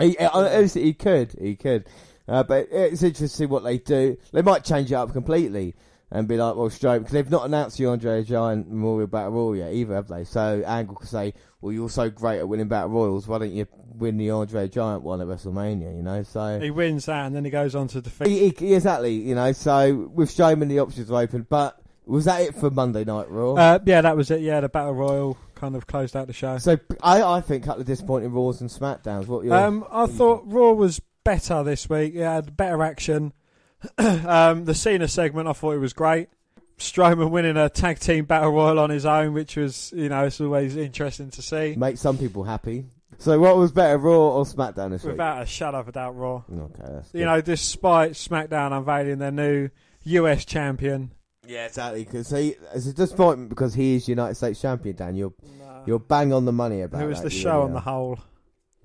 He, 0.00 0.16
honestly, 0.18 0.82
he 0.84 0.94
could, 0.94 1.32
he 1.40 1.56
could. 1.56 1.86
Uh, 2.28 2.42
but 2.42 2.68
it's 2.70 3.02
interesting 3.02 3.48
what 3.48 3.64
they 3.64 3.78
do. 3.78 4.16
They 4.32 4.42
might 4.42 4.64
change 4.64 4.90
it 4.92 4.94
up 4.94 5.12
completely 5.12 5.74
and 6.12 6.26
be 6.26 6.36
like, 6.36 6.56
well, 6.56 6.68
Strowman, 6.70 6.98
because 7.00 7.12
they've 7.12 7.30
not 7.30 7.44
announced 7.44 7.78
the 7.78 7.86
Andre 7.86 8.22
Giant 8.24 8.68
Memorial 8.68 9.06
Battle 9.06 9.30
Royal 9.32 9.56
yet 9.56 9.72
either, 9.72 9.94
have 9.94 10.08
they? 10.08 10.24
So 10.24 10.62
Angle 10.66 10.96
could 10.96 11.08
say, 11.08 11.34
well, 11.60 11.72
you're 11.72 11.88
so 11.90 12.08
great 12.10 12.38
at 12.38 12.48
winning 12.48 12.66
Battle 12.68 12.90
Royals, 12.90 13.28
why 13.28 13.38
don't 13.38 13.52
you 13.52 13.66
win 13.94 14.16
the 14.16 14.30
Andre 14.30 14.68
Giant 14.68 15.02
one 15.02 15.20
at 15.20 15.26
WrestleMania, 15.28 15.94
you 15.96 16.02
know? 16.02 16.22
So 16.24 16.58
he 16.58 16.70
wins 16.70 17.06
that, 17.06 17.26
and 17.26 17.34
then 17.36 17.44
he 17.44 17.50
goes 17.50 17.74
on 17.74 17.86
to 17.88 18.00
defeat. 18.00 18.26
He- 18.28 18.48
he- 18.58 18.74
exactly, 18.74 19.14
you 19.14 19.34
know. 19.34 19.52
So 19.52 20.10
with 20.12 20.30
Strowman, 20.34 20.68
the 20.68 20.80
options 20.80 21.10
are 21.10 21.20
open. 21.20 21.46
But 21.48 21.80
was 22.10 22.24
that 22.26 22.40
it 22.42 22.54
for 22.54 22.70
Monday 22.70 23.04
Night 23.04 23.30
Raw? 23.30 23.54
Uh, 23.54 23.78
yeah, 23.86 24.00
that 24.00 24.16
was 24.16 24.30
it. 24.30 24.40
Yeah, 24.40 24.60
the 24.60 24.68
battle 24.68 24.94
royal 24.94 25.38
kind 25.54 25.76
of 25.76 25.86
closed 25.86 26.16
out 26.16 26.26
the 26.26 26.32
show. 26.32 26.58
so 26.58 26.78
I, 27.02 27.22
I 27.22 27.40
think 27.40 27.64
a 27.64 27.66
couple 27.66 27.82
of 27.82 27.86
disappointing 27.86 28.32
Raws 28.32 28.60
and 28.60 28.70
Smackdowns. 28.70 29.26
What 29.26 29.44
your 29.44 29.54
Um, 29.54 29.84
I 29.90 30.06
thought 30.06 30.42
Raw 30.46 30.72
was 30.72 31.00
better 31.24 31.62
this 31.62 31.88
week. 31.88 32.14
It 32.14 32.22
had 32.22 32.56
better 32.56 32.82
action. 32.82 33.32
um, 33.98 34.64
the 34.64 34.74
Cena 34.74 35.08
segment, 35.08 35.48
I 35.48 35.52
thought 35.52 35.72
it 35.72 35.78
was 35.78 35.92
great. 35.92 36.28
Strowman 36.78 37.30
winning 37.30 37.56
a 37.58 37.68
tag 37.68 37.98
team 37.98 38.24
battle 38.24 38.50
royal 38.50 38.78
on 38.78 38.88
his 38.90 39.04
own, 39.04 39.34
which 39.34 39.56
was, 39.56 39.92
you 39.94 40.08
know, 40.08 40.24
it's 40.24 40.40
always 40.40 40.76
interesting 40.76 41.30
to 41.30 41.42
see. 41.42 41.74
make 41.76 41.98
some 41.98 42.16
people 42.16 42.42
happy? 42.42 42.86
So 43.18 43.38
what 43.38 43.58
was 43.58 43.70
better, 43.70 43.98
Raw 43.98 44.30
or 44.38 44.44
Smackdown 44.44 44.90
this 44.90 45.02
week? 45.04 45.12
Without 45.12 45.42
a 45.42 45.46
shadow 45.46 45.80
of 45.80 45.88
a 45.88 45.92
doubt, 45.92 46.16
Raw. 46.16 46.42
Okay, 46.50 47.02
You 47.12 47.20
good. 47.20 47.24
know, 47.26 47.40
despite 47.42 48.12
SmackDown 48.12 48.72
unveiling 48.76 49.18
their 49.18 49.30
new 49.30 49.68
US 50.04 50.46
champion. 50.46 51.10
Yeah, 51.50 51.66
exactly. 51.66 52.04
Because 52.04 52.30
he, 52.30 52.54
it's 52.72 52.86
a 52.86 52.92
disappointment 52.92 53.48
because 53.48 53.74
he 53.74 53.96
is 53.96 54.08
United 54.08 54.36
States 54.36 54.60
champion. 54.60 54.94
Dan, 54.94 55.16
you're 55.16 55.32
you're 55.84 55.98
bang 55.98 56.32
on 56.32 56.44
the 56.44 56.52
money 56.52 56.82
about 56.82 57.00
Who 57.00 57.08
was 57.08 57.18
that, 57.18 57.24
the 57.24 57.30
show 57.30 57.54
really 57.54 57.64
on 57.64 57.72
the 57.72 57.80
whole? 57.80 58.20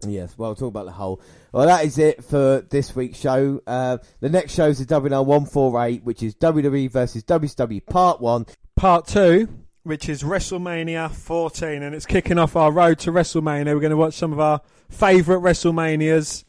Yes, 0.08 0.36
well, 0.36 0.56
talk 0.56 0.70
about 0.70 0.86
the 0.86 0.92
whole. 0.92 1.22
Well, 1.52 1.68
that 1.68 1.86
is 1.86 2.00
it 2.00 2.24
for 2.24 2.62
this 2.62 2.96
week's 2.96 3.20
show. 3.20 3.62
Uh, 3.68 4.00
the 4.20 4.30
next 4.30 4.54
show 4.54 4.68
is 4.68 4.80
the 4.80 4.86
WNR 4.86 5.24
148, 5.24 6.04
which 6.04 6.24
is 6.24 6.34
WWE 6.36 6.90
versus 6.90 7.24
WCW 7.24 7.86
Part 7.86 8.20
1. 8.20 8.48
Part 8.76 9.08
two, 9.08 9.48
which 9.84 10.10
is 10.10 10.24
WrestleMania 10.24 11.12
14, 11.12 11.84
and 11.84 11.94
it's 11.94 12.08
kicking 12.08 12.40
off 12.40 12.56
our 12.56 12.72
road 12.72 12.98
to 13.00 13.12
WrestleMania. 13.12 13.66
We're 13.66 13.80
going 13.80 13.92
to 13.92 13.98
watch 13.98 14.16
some 14.16 14.34
of 14.34 14.40
our 14.40 14.62
favourite 14.90 15.44
WrestleManias. 15.44 16.44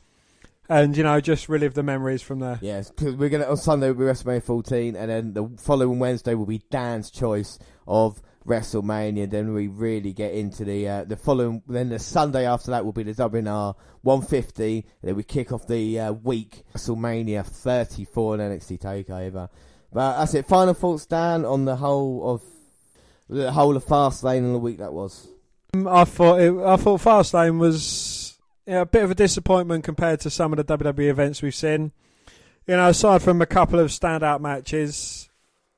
And 0.69 0.97
you 0.97 1.03
know 1.03 1.21
just 1.21 1.49
relive 1.49 1.75
the 1.75 1.83
memories 1.83 2.23
from 2.23 2.41
there. 2.41 2.59
Yes, 2.61 2.91
because 2.91 3.15
we're 3.15 3.29
gonna 3.29 3.47
on 3.47 3.57
Sunday 3.57 3.89
will 3.89 3.95
be 3.95 4.05
WrestleMania 4.05 4.43
14, 4.43 4.97
and 4.97 5.11
then 5.11 5.35
the 5.35 5.49
following 5.59 5.99
Wednesday 5.99 6.35
will 6.35 6.47
be 6.47 6.63
Dan's 6.71 7.11
choice 7.11 7.59
of 7.87 8.23
WrestleMania. 8.47 9.29
Then 9.31 9.53
we 9.53 9.69
really 9.69 10.13
get 10.13 10.33
into 10.33 10.65
the 10.65 10.89
uh, 10.89 11.05
the 11.05 11.17
following. 11.17 11.63
Then 11.67 11.91
the 11.91 11.99
Sunday 11.99 12.47
after 12.47 12.71
that 12.71 12.85
will 12.85 12.93
be 12.93 13.03
the 13.03 13.13
WNR 13.13 13.75
150. 14.03 14.87
Then 15.03 15.17
we 15.17 15.23
kick 15.23 15.53
off 15.53 15.67
the 15.67 16.01
uh, 16.01 16.13
week 16.13 16.65
WrestleMania 16.75 17.45
34 17.45 18.35
and 18.35 18.61
NXT 18.61 18.81
Takeover. 18.81 19.49
But 19.93 20.19
that's 20.19 20.35
it. 20.35 20.47
Final 20.47 20.75
thoughts, 20.75 21.07
Dan, 21.07 21.45
on 21.45 21.65
the 21.65 21.77
whole 21.77 22.31
of 22.31 22.43
the 23.29 23.53
whole 23.53 23.77
of 23.77 23.85
Fastlane 23.85 24.39
and 24.39 24.55
the 24.55 24.59
week 24.59 24.79
that 24.79 24.93
was. 24.93 25.29
Um, 25.75 25.89
I 25.89 26.05
thought 26.05 26.41
it, 26.41 26.55
I 26.57 26.77
thought 26.77 27.01
Fastlane 27.01 27.59
was 27.59 28.26
yeah, 28.67 28.81
a 28.81 28.87
bit 28.87 29.05
of 29.05 29.11
a 29.11 29.15
disappointment 29.15 29.85
compared 29.85 30.21
to 30.21 30.31
some 30.31 30.53
of 30.53 30.65
the 30.65 30.79
WWE 30.79 31.09
events 31.09 31.43
we've 31.43 31.55
seen. 31.55 31.93
You 32.67 32.77
know, 32.77 32.89
aside 32.89 33.23
from 33.23 33.41
a 33.41 33.47
couple 33.47 33.79
of 33.79 33.89
standout 33.91 34.41
matches, 34.41 35.29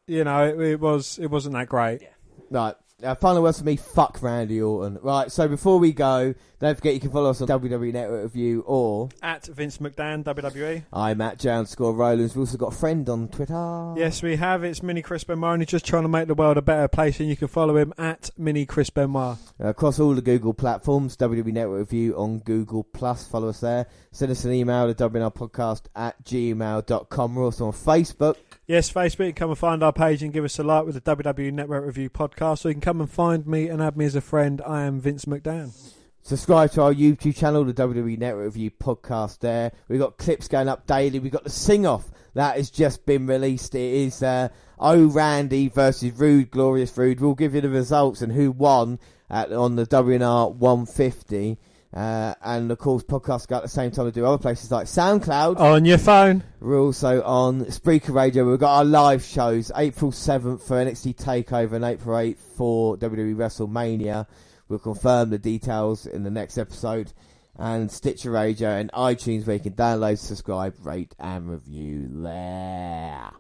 you 0.07 0.25
know, 0.25 0.44
it, 0.44 0.58
it 0.58 0.81
was 0.81 1.18
it 1.18 1.26
wasn't 1.26 1.55
that 1.55 1.68
great. 1.68 2.00
Yeah. 2.02 2.08
Right. 2.50 2.75
Uh, 3.00 3.14
final 3.14 3.44
words 3.44 3.60
for 3.60 3.64
me, 3.64 3.76
fuck 3.76 4.20
Randy 4.20 4.60
Orton. 4.60 4.98
Right, 5.00 5.30
so 5.30 5.46
before 5.46 5.78
we 5.78 5.92
go, 5.92 6.34
don't 6.58 6.74
forget 6.74 6.94
you 6.94 7.00
can 7.00 7.12
follow 7.12 7.30
us 7.30 7.40
on 7.40 7.46
WWE 7.46 7.92
Network 7.92 8.24
Review 8.24 8.64
or 8.66 9.08
At 9.22 9.46
Vince 9.46 9.78
McDan, 9.78 10.24
WWE. 10.24 10.82
I'm 10.92 11.20
at 11.20 11.38
J 11.38 11.64
Score 11.66 11.94
Rollins. 11.94 12.34
We've 12.34 12.40
also 12.40 12.58
got 12.58 12.74
a 12.74 12.76
friend 12.76 13.08
on 13.08 13.28
Twitter. 13.28 13.94
Yes, 13.96 14.20
we 14.20 14.34
have. 14.34 14.64
It's 14.64 14.82
Mini 14.82 15.00
Chris 15.00 15.22
Benoit. 15.22 15.60
He's 15.60 15.68
just 15.68 15.86
trying 15.86 16.02
to 16.02 16.08
make 16.08 16.26
the 16.26 16.34
world 16.34 16.56
a 16.56 16.62
better 16.62 16.88
place, 16.88 17.20
and 17.20 17.28
you 17.28 17.36
can 17.36 17.46
follow 17.46 17.76
him 17.76 17.94
at 17.98 18.30
Mini 18.36 18.66
Chris 18.66 18.90
Benoit. 18.90 19.38
Uh, 19.62 19.68
across 19.68 20.00
all 20.00 20.14
the 20.14 20.20
Google 20.22 20.52
platforms, 20.52 21.16
WWE 21.16 21.52
Network 21.52 21.78
Review 21.78 22.16
on 22.18 22.40
Google 22.40 22.82
Plus. 22.82 23.28
Follow 23.28 23.50
us 23.50 23.60
there. 23.60 23.86
Send 24.10 24.32
us 24.32 24.44
an 24.44 24.50
email 24.52 24.92
to 24.92 25.08
WNRpodcast 25.08 25.82
at 25.94 26.20
gmail.com. 26.24 27.34
We're 27.36 27.44
also 27.44 27.66
on 27.66 27.72
Facebook. 27.72 28.34
Yes, 28.66 28.92
Facebook. 28.92 29.26
You 29.26 29.32
can 29.32 29.34
come 29.34 29.50
and 29.50 29.58
find 29.58 29.82
our 29.84 29.92
page 29.92 30.24
and 30.24 30.32
give 30.32 30.44
us 30.44 30.58
a 30.58 30.64
like 30.64 30.84
with 30.84 30.94
the 31.00 31.16
WWE 31.16 31.52
Network 31.52 31.86
Review 31.86 32.10
podcast. 32.10 32.58
So 32.58 32.68
you 32.68 32.74
can 32.74 32.80
come 32.89 33.02
and 33.02 33.10
find 33.10 33.47
me 33.47 33.68
and 33.68 33.83
add 33.83 33.99
me 33.99 34.07
as 34.07 34.15
a 34.15 34.20
friend. 34.23 34.62
I 34.67 34.84
am 34.84 34.99
Vince 34.99 35.26
McDan. 35.26 35.75
Subscribe 36.23 36.70
to 36.70 36.81
our 36.81 36.94
YouTube 36.94 37.36
channel, 37.36 37.62
the 37.62 37.75
WWE 37.75 38.17
Network 38.17 38.47
Review 38.47 38.70
podcast. 38.70 39.41
There, 39.41 39.73
we've 39.89 39.99
got 39.99 40.17
clips 40.17 40.49
going 40.49 40.68
up 40.68 40.86
daily. 40.86 41.18
We've 41.18 41.31
got 41.31 41.44
the 41.44 41.50
sing 41.50 41.86
off 41.86 42.10
that 42.33 42.57
has 42.57 42.70
just 42.70 43.05
been 43.05 43.26
released. 43.26 43.75
It 43.75 43.92
is 43.92 44.23
uh, 44.23 44.49
Oh 44.78 45.05
Randy 45.05 45.68
versus 45.68 46.12
Roode, 46.12 46.50
Glorious 46.50 46.97
Roode. 46.97 47.20
We'll 47.20 47.34
give 47.34 47.55
you 47.55 47.60
the 47.60 47.68
results 47.68 48.23
and 48.23 48.33
who 48.33 48.50
won 48.52 48.99
at, 49.28 49.52
on 49.52 49.76
the 49.76 49.84
WNR 49.84 50.55
150. 50.55 51.58
Uh, 51.92 52.34
and 52.44 52.70
of 52.70 52.78
course, 52.78 53.02
podcasts 53.02 53.49
go 53.49 53.57
at 53.57 53.62
the 53.62 53.68
same 53.68 53.91
time 53.91 54.05
we 54.05 54.10
do 54.10 54.26
other 54.26 54.39
places 54.39 54.70
like 54.70 54.86
SoundCloud. 54.86 55.58
On 55.58 55.84
your 55.84 55.99
phone. 55.99 56.44
We're 56.60 56.81
also 56.81 57.23
on 57.23 57.65
Spreaker 57.67 58.15
Radio. 58.15 58.49
We've 58.49 58.58
got 58.58 58.78
our 58.78 58.84
live 58.84 59.25
shows 59.25 59.73
April 59.75 60.12
7th 60.12 60.60
for 60.60 60.76
NXT 60.76 61.17
TakeOver 61.17 61.73
and 61.73 61.84
April 61.84 62.17
8th 62.17 62.39
for 62.57 62.97
WWE 62.99 63.34
WrestleMania. 63.36 64.26
We'll 64.68 64.78
confirm 64.78 65.31
the 65.31 65.39
details 65.39 66.07
in 66.07 66.25
the 66.25 66.31
next 66.31 66.58
episode. 66.58 67.12
And 67.57 67.91
Stitcher 67.91 68.31
Radio 68.31 68.68
and 68.68 68.92
iTunes 68.92 69.47
where 69.47 69.57
you 69.57 69.62
can 69.62 69.73
download, 69.73 70.18
subscribe, 70.18 70.75
rate, 70.84 71.15
and 71.18 71.50
review 71.50 72.07
there. 72.23 73.31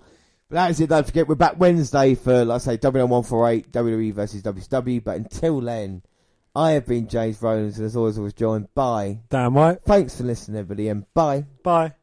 But 0.48 0.54
that 0.54 0.70
is 0.70 0.80
it. 0.80 0.88
Don't 0.88 1.06
forget, 1.06 1.28
we're 1.28 1.34
back 1.34 1.60
Wednesday 1.60 2.14
for, 2.14 2.46
like 2.46 2.56
I 2.56 2.58
say, 2.58 2.78
WN148, 2.78 3.68
WWE 3.70 4.14
versus 4.14 4.42
WCW. 4.42 5.04
But 5.04 5.16
until 5.16 5.60
then, 5.60 6.02
I 6.54 6.72
have 6.72 6.86
been 6.86 7.08
James 7.08 7.40
Rollins, 7.40 7.78
and 7.78 7.86
as 7.86 7.96
always, 7.96 8.18
I 8.18 8.22
was 8.22 8.34
joined 8.34 8.68
by 8.74 9.20
Dan 9.28 9.54
White. 9.54 9.82
Thanks 9.82 10.16
for 10.16 10.24
listening, 10.24 10.58
everybody, 10.58 10.88
and 10.88 11.04
bye. 11.14 11.44
Bye. 11.62 11.94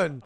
Orton! 0.00 0.22